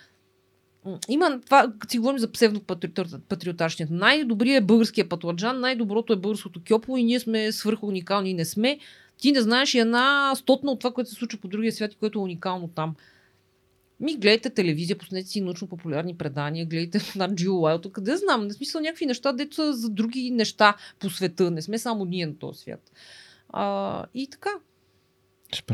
Има 1.09 1.41
това, 1.45 1.71
като 1.79 1.91
си 1.91 1.97
говорим 1.97 2.19
за 2.19 2.31
псевдопатриотарщият. 2.31 3.89
Най-добрият 3.89 4.63
е 4.63 4.65
българския 4.65 5.09
патладжан, 5.09 5.59
най-доброто 5.59 6.13
е 6.13 6.15
българското 6.15 6.61
кьопло 6.69 6.97
и 6.97 7.03
ние 7.03 7.19
сме 7.19 7.51
свърх 7.51 7.83
уникални 7.83 8.29
и 8.29 8.33
не 8.33 8.45
сме. 8.45 8.79
Ти 9.17 9.31
не 9.31 9.41
знаеш 9.41 9.73
и 9.73 9.79
една 9.79 10.33
стотна 10.35 10.71
от 10.71 10.79
това, 10.79 10.93
което 10.93 11.09
се 11.09 11.15
случва 11.15 11.39
по 11.39 11.47
другия 11.47 11.71
свят 11.71 11.93
и 11.93 11.95
което 11.95 12.19
е 12.19 12.21
уникално 12.21 12.67
там. 12.67 12.95
Ми 13.99 14.15
гледайте 14.15 14.49
телевизия, 14.49 14.97
пуснете 14.97 15.29
си 15.29 15.41
научно-популярни 15.41 16.17
предания, 16.17 16.65
гледайте 16.65 16.99
на 17.15 17.35
Джил 17.35 17.61
Уайлд, 17.61 17.91
къде 17.91 18.17
знам, 18.17 18.47
не 18.47 18.53
смисъл 18.53 18.81
някакви 18.81 19.05
неща, 19.05 19.33
дето 19.33 19.55
са 19.55 19.73
за 19.73 19.89
други 19.89 20.31
неща 20.31 20.75
по 20.99 21.09
света, 21.09 21.51
не 21.51 21.61
сме 21.61 21.77
само 21.77 22.05
ние 22.05 22.25
на 22.25 22.35
този 22.35 22.59
свят. 22.59 22.91
А, 23.49 24.05
и 24.13 24.27
така. 24.27 24.49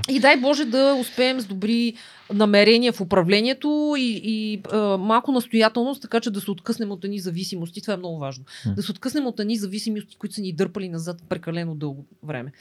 И 0.10 0.20
дай 0.20 0.38
Боже 0.38 0.66
да 0.66 0.98
успеем 1.00 1.42
с 1.42 1.46
добри 1.46 1.94
намерения 2.34 2.94
в 2.94 3.02
управлението 3.02 3.96
и, 3.98 4.22
и 4.24 4.62
а, 4.72 4.98
малко 4.98 5.32
настоятелност, 5.32 6.02
така 6.02 6.20
че 6.20 6.32
да 6.32 6.42
се 6.42 6.52
откъснем 6.52 6.92
от 6.92 7.04
едни 7.06 7.20
зависимости. 7.20 7.82
Това 7.82 7.94
е 7.94 7.98
много 7.98 8.18
важно. 8.18 8.46
М. 8.66 8.74
Да 8.76 8.84
се 8.84 8.92
откъснем 8.92 9.28
от 9.28 9.40
едни 9.40 9.58
зависимости, 9.58 10.16
които 10.18 10.36
са 10.36 10.42
ни 10.42 10.54
дърпали 10.54 10.90
назад 10.90 11.18
прекалено 11.30 11.76
дълго 11.76 12.06
време. 12.24 12.52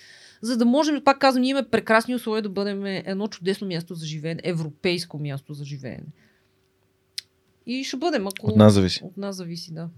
За 0.42 0.56
да 0.56 0.64
можем, 0.64 1.04
пак 1.04 1.18
казвам, 1.18 1.42
ние 1.42 1.50
имаме 1.50 1.68
прекрасни 1.68 2.14
условия 2.14 2.42
да 2.42 2.48
бъдем 2.48 2.86
едно 2.86 3.28
чудесно 3.28 3.66
място 3.66 3.94
за 3.94 4.06
живеене, 4.06 4.40
европейско 4.44 5.18
място 5.18 5.54
за 5.54 5.64
живеене. 5.64 6.06
И 7.66 7.84
ще 7.84 7.96
бъдем, 7.96 8.26
ако... 8.26 8.50
От 8.50 8.56
нас 8.56 8.72
зависи. 8.72 9.00
От 9.04 9.16
нас 9.16 9.36
зависи, 9.36 9.74
да. 9.74 9.88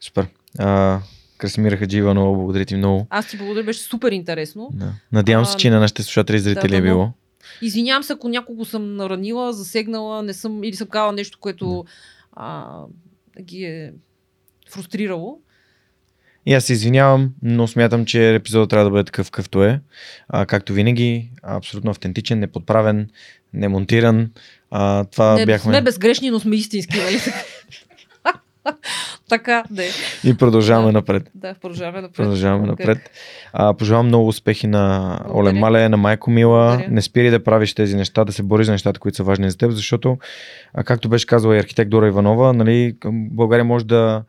Супер. 0.00 0.28
А, 0.58 1.00
Красимира 1.42 1.76
Хаджиева, 1.76 2.14
много 2.14 2.36
благодаря 2.36 2.64
ти 2.64 2.76
много. 2.76 3.06
Аз 3.10 3.28
ти 3.28 3.36
благодаря, 3.36 3.64
беше 3.64 3.80
супер 3.80 4.12
интересно. 4.12 4.70
Да. 4.72 4.92
Надявам 5.12 5.44
се, 5.44 5.56
че 5.56 5.70
на 5.70 5.80
нашите 5.80 6.02
слушатели 6.02 6.36
и 6.36 6.40
зрители 6.40 6.70
да, 6.70 6.76
е 6.76 6.82
било. 6.82 7.12
Извинявам 7.62 8.02
се, 8.02 8.12
ако 8.12 8.28
някого 8.28 8.64
съм 8.64 8.96
наранила, 8.96 9.52
засегнала, 9.52 10.22
не 10.22 10.32
съм, 10.32 10.64
или 10.64 10.76
съм 10.76 10.88
казала 10.88 11.12
нещо, 11.12 11.38
което 11.40 11.84
а, 12.32 12.66
ги 13.40 13.64
е 13.64 13.92
фрустрирало. 14.70 15.38
И 16.46 16.54
аз 16.54 16.64
се 16.64 16.72
извинявам, 16.72 17.34
но 17.42 17.68
смятам, 17.68 18.04
че 18.04 18.34
епизодът 18.34 18.70
трябва 18.70 18.84
да 18.84 18.90
бъде 18.90 19.04
такъв 19.04 19.30
какъвто 19.30 19.64
е. 19.64 19.80
А, 20.28 20.46
както 20.46 20.72
винаги, 20.72 21.30
абсолютно 21.42 21.90
автентичен, 21.90 22.38
неподправен, 22.38 23.08
немонтиран. 23.54 24.30
А, 24.70 25.04
това 25.04 25.34
Не, 25.34 25.46
бяхме. 25.46 25.72
сме 25.72 25.82
безгрешни, 25.82 26.30
но 26.30 26.40
сме 26.40 26.56
истински, 26.56 26.98
нали? 26.98 27.20
така, 29.32 29.64
да. 29.70 29.82
И 30.24 30.36
продължаваме 30.36 30.92
напред. 30.92 31.30
Да, 31.34 31.54
продължаваме 31.54 32.00
напред. 32.00 32.16
Продължаваме 32.16 32.66
напред. 32.66 33.10
А, 33.52 33.74
пожелавам 33.74 34.06
много 34.06 34.28
успехи 34.28 34.66
на 34.66 35.16
Благодаря. 35.24 35.38
Олен 35.38 35.58
Мале, 35.58 35.88
на 35.88 35.96
Майко 35.96 36.30
Мила. 36.30 36.66
Благодаря. 36.66 36.90
Не 36.90 37.02
спири 37.02 37.30
да 37.30 37.44
правиш 37.44 37.74
тези 37.74 37.96
неща, 37.96 38.24
да 38.24 38.32
се 38.32 38.42
бориш 38.42 38.66
за 38.66 38.72
нещата, 38.72 39.00
които 39.00 39.16
са 39.16 39.22
важни 39.22 39.50
за 39.50 39.58
теб, 39.58 39.70
защото, 39.70 40.18
а, 40.74 40.84
както 40.84 41.08
беше 41.08 41.26
казала 41.26 41.56
и 41.56 41.58
архитект 41.58 41.90
Дора 41.90 42.08
Иванова, 42.08 42.52
нали, 42.52 42.96
България 43.12 43.64
може 43.64 43.86
да 43.86 44.24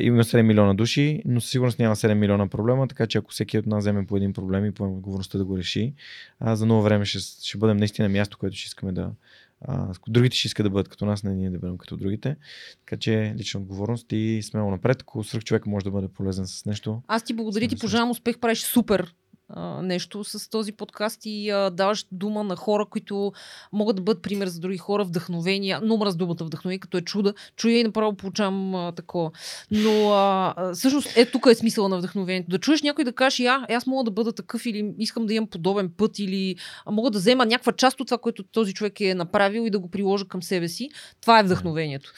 има 0.00 0.24
7 0.24 0.42
милиона 0.42 0.74
души, 0.74 1.22
но 1.24 1.40
със 1.40 1.50
сигурност 1.50 1.78
няма 1.78 1.96
7 1.96 2.14
милиона 2.14 2.46
проблема, 2.46 2.88
така 2.88 3.06
че 3.06 3.18
ако 3.18 3.30
всеки 3.30 3.58
от 3.58 3.66
нас 3.66 3.84
вземе 3.84 4.06
по 4.06 4.16
един 4.16 4.32
проблем 4.32 4.64
и 4.64 4.72
поеме 4.72 4.94
отговорността 4.94 5.38
да 5.38 5.44
го 5.44 5.58
реши, 5.58 5.92
а, 6.40 6.56
за 6.56 6.64
много 6.64 6.82
време 6.82 7.04
ще, 7.04 7.18
ще 7.18 7.58
бъдем 7.58 7.76
наистина 7.76 8.08
място, 8.08 8.38
което 8.38 8.56
ще 8.56 8.66
искаме 8.66 8.92
да. 8.92 9.10
А, 9.60 9.92
другите 10.08 10.36
ще 10.36 10.46
искат 10.46 10.64
да 10.64 10.70
бъдат 10.70 10.88
като 10.88 11.04
нас, 11.04 11.22
не 11.22 11.34
ние 11.34 11.50
да 11.50 11.58
бъдем 11.58 11.78
като 11.78 11.96
другите. 11.96 12.36
Така 12.86 12.96
че 12.96 13.34
лична 13.38 13.60
отговорност 13.60 14.06
и 14.12 14.42
смело 14.42 14.70
напред. 14.70 15.02
Ако 15.02 15.24
свръх 15.24 15.44
човек 15.44 15.66
може 15.66 15.84
да 15.84 15.90
бъде 15.90 16.08
полезен 16.08 16.46
с 16.46 16.66
нещо, 16.66 17.02
Аз 17.06 17.22
ти 17.22 17.34
благодаря, 17.34 17.68
ти 17.68 17.78
пожелавам 17.78 18.10
успех, 18.10 18.38
правиш 18.38 18.62
супер 18.62 19.14
нещо 19.82 20.24
с 20.24 20.50
този 20.50 20.72
подкаст 20.72 21.20
и 21.24 21.50
а, 21.50 21.70
даваш 21.70 22.06
дума 22.12 22.44
на 22.44 22.56
хора, 22.56 22.86
които 22.86 23.32
могат 23.72 23.96
да 23.96 24.02
бъдат 24.02 24.22
пример 24.22 24.46
за 24.46 24.60
други 24.60 24.78
хора, 24.78 25.04
вдъхновения. 25.04 25.80
Много 25.80 26.04
мраз 26.04 26.16
думата 26.16 26.36
вдъхновение, 26.40 26.78
като 26.78 26.96
е 26.96 27.00
чуда. 27.00 27.34
Чуя 27.56 27.80
и 27.80 27.84
направо 27.84 28.16
получавам 28.16 28.74
а, 28.74 28.92
такова. 28.92 29.30
Но 29.70 30.10
а, 30.12 30.54
всъщност 30.74 31.16
е 31.16 31.30
тук 31.30 31.46
е 31.50 31.54
смисъла 31.54 31.88
на 31.88 31.98
вдъхновението. 31.98 32.50
Да 32.50 32.58
чуеш 32.58 32.82
някой 32.82 33.04
да 33.04 33.12
каже, 33.12 33.42
я, 33.42 33.66
аз 33.68 33.86
мога 33.86 34.04
да 34.04 34.10
бъда 34.10 34.32
такъв 34.32 34.66
или 34.66 34.94
искам 34.98 35.26
да 35.26 35.34
имам 35.34 35.48
подобен 35.48 35.90
път 35.96 36.18
или 36.18 36.56
мога 36.90 37.10
да 37.10 37.18
взема 37.18 37.46
някаква 37.46 37.72
част 37.72 38.00
от 38.00 38.06
това, 38.08 38.18
което 38.18 38.42
този 38.42 38.74
човек 38.74 39.00
е 39.00 39.14
направил 39.14 39.66
и 39.66 39.70
да 39.70 39.78
го 39.78 39.90
приложа 39.90 40.28
към 40.28 40.42
себе 40.42 40.68
си. 40.68 40.90
Това 41.20 41.40
е 41.40 41.42
вдъхновението. 41.42 42.12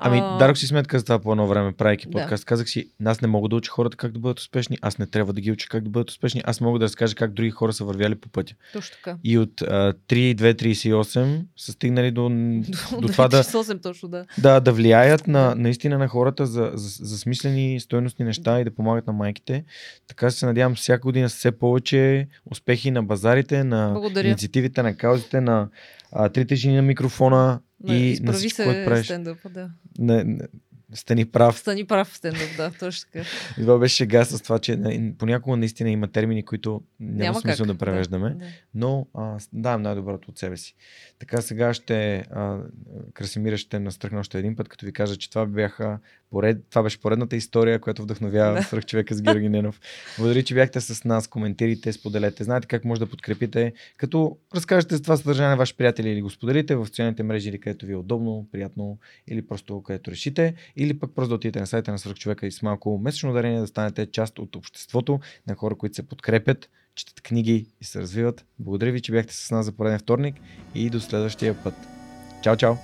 Ами, 0.00 0.18
А, 0.22 0.38
дадох 0.38 0.58
си 0.58 0.66
сметка 0.66 0.98
за 0.98 1.04
това 1.04 1.18
по 1.18 1.32
едно 1.32 1.46
време, 1.46 1.72
правейки 1.72 2.06
Да. 2.06 2.10
подкаст. 2.12 2.44
Казах 2.44 2.68
си, 2.68 2.90
аз 3.04 3.20
не 3.20 3.28
мога 3.28 3.48
да 3.48 3.56
уча 3.56 3.70
хората 3.70 3.96
как 3.96 4.12
да 4.12 4.18
бъдат 4.18 4.38
успешни, 4.40 4.78
аз 4.82 4.98
не 4.98 5.06
трябва 5.06 5.32
да 5.32 5.40
ги 5.40 5.52
уча 5.52 5.68
как 5.68 5.84
да 5.84 5.90
бъдат 5.90 6.10
успешни, 6.10 6.42
аз 6.44 6.60
мога 6.60 6.78
да 6.78 6.84
разкажа 6.84 7.14
как 7.14 7.32
други 7.32 7.50
хора 7.50 7.72
са 7.72 7.84
вървяли 7.84 8.14
по 8.14 8.28
пътя. 8.28 8.54
Точно 8.72 8.96
така. 8.96 9.16
И 9.24 9.38
от 9.38 9.62
а, 9.62 9.94
3-2-38 10.08 11.40
са 11.56 11.72
стигнали 11.72 12.10
до, 12.10 12.28
До, 12.28 13.00
до 13.00 13.08
това 13.08 13.28
да, 13.28 13.42
8 13.42 13.82
точно, 13.82 14.08
да. 14.08 14.24
да, 14.38 14.60
да 14.60 14.72
влияят 14.72 15.26
на, 15.26 15.54
наистина 15.54 15.98
на 15.98 16.08
хората 16.08 16.46
за, 16.46 16.70
за, 16.74 17.04
за 17.04 17.18
смислени, 17.18 17.80
стойностни 17.80 18.24
неща 18.24 18.60
и 18.60 18.64
да 18.64 18.74
помагат 18.74 19.06
на 19.06 19.12
майките. 19.12 19.64
Така 20.06 20.30
се 20.30 20.46
надявам 20.46 20.74
всяка 20.74 21.00
година 21.00 21.28
все 21.28 21.52
повече 21.52 22.28
успехи 22.50 22.90
на 22.90 23.02
базарите, 23.02 23.64
на 23.64 23.90
Благодаря. 23.92 24.28
инициативите, 24.28 24.82
на 24.82 24.94
каузите, 24.96 25.40
на 25.40 25.68
а, 26.12 26.28
трите 26.28 26.54
жени 26.54 26.76
на 26.76 26.82
микрофона 26.82 27.60
На- 27.84 27.94
и 27.96 28.20
на 28.20 28.32
всичко, 28.32 28.56
което 28.56 28.78
се 28.80 28.84
правиш. 28.84 29.06
стендъпа, 29.06 29.48
да. 29.48 29.70
Не, 29.98 30.24
не, 30.24 30.38
стани 30.94 31.24
прав. 31.26 31.58
Стани 31.58 31.84
прав 31.86 32.16
стендъп, 32.16 32.56
да, 32.56 32.70
точно 32.70 33.10
така. 33.12 33.24
И 33.58 33.60
това 33.60 33.78
беше 33.78 33.96
шега 33.96 34.24
с 34.24 34.42
това, 34.42 34.58
че 34.58 34.78
понякога 35.18 35.56
наистина 35.56 35.90
има 35.90 36.08
термини, 36.08 36.44
които 36.44 36.82
няма, 37.00 37.22
Няма 37.24 37.40
смисъл 37.40 37.66
как, 37.66 37.72
да 37.72 37.78
превеждаме, 37.78 38.30
Да. 38.34 38.44
но 38.74 39.06
а, 39.14 39.38
давам 39.52 39.82
най-доброто 39.82 40.30
от 40.30 40.38
себе 40.38 40.56
си. 40.56 40.74
Така 41.18 41.40
сега 41.42 41.74
ще, 41.74 42.16
а, 42.30 42.58
Красимира 43.14 43.56
ще 43.56 43.78
настръхна 43.78 44.20
още 44.20 44.38
един 44.38 44.56
път, 44.56 44.68
като 44.68 44.86
ви 44.86 44.92
кажа, 44.92 45.16
че 45.16 45.30
това 45.30 45.46
бяха 45.46 45.98
поред, 46.30 46.58
това 46.70 46.82
беше 46.82 47.00
поредната 47.00 47.36
история, 47.36 47.78
която 47.78 48.02
вдъхновява 48.02 48.54
Да. 48.54 48.62
свръх 48.62 48.86
човека 48.86 49.14
с 49.14 49.22
Георги 49.22 49.48
Ненов. 49.48 49.80
Благодаря, 50.18 50.42
че 50.42 50.54
бяхте 50.54 50.80
с 50.80 51.04
нас, 51.04 51.28
коментирайте, 51.28 51.92
споделете. 51.92 52.44
Знаете 52.44 52.66
как 52.66 52.84
може 52.84 53.00
да 53.00 53.06
подкрепите, 53.06 53.72
като 53.96 54.36
разкажете 54.54 54.96
за 54.96 55.02
това 55.02 55.16
съдържание 55.16 55.50
на 55.50 55.56
ваши 55.56 55.76
приятели 55.76 56.10
или 56.10 56.22
го 56.22 56.30
споделите 56.30 56.76
в 56.76 56.86
социалните 56.86 57.22
мрежи 57.22 57.48
или 57.48 57.60
където 57.60 57.86
ви 57.86 57.92
е 57.92 57.96
удобно, 57.96 58.46
приятно 58.52 58.98
или 59.28 59.46
просто 59.46 59.82
където 59.82 60.10
решите, 60.10 60.54
или 60.76 60.98
пък 60.98 61.10
просто 61.14 61.28
да 61.28 61.34
отидете 61.34 61.60
на 61.60 61.66
сайта 61.66 61.90
на 61.90 61.98
свръх 61.98 62.14
човека 62.14 62.46
и 62.46 62.52
с 62.52 62.62
малко 62.62 62.98
месечно 62.98 63.32
дарение 63.32 63.60
да 63.60 63.66
станете 63.66 64.06
част 64.06 64.38
от 64.38 64.56
обществото 64.56 65.20
на 65.46 65.54
хора, 65.54 65.74
които 65.74 65.94
се 65.94 66.02
подкрепят, 66.02 66.70
четат 66.94 67.20
книги 67.20 67.66
и 67.80 67.84
се 67.84 68.00
развиват. 68.00 68.44
Благодаря 68.58 68.92
ви, 68.92 69.00
че 69.00 69.12
бяхте 69.12 69.34
с 69.34 69.50
нас 69.50 69.64
за 69.64 69.72
пореден 69.72 69.98
вторник 69.98 70.34
и 70.74 70.90
до 70.90 71.00
следващия 71.00 71.62
път. 71.62 71.74
Чао, 72.42 72.56
чао! 72.56 72.74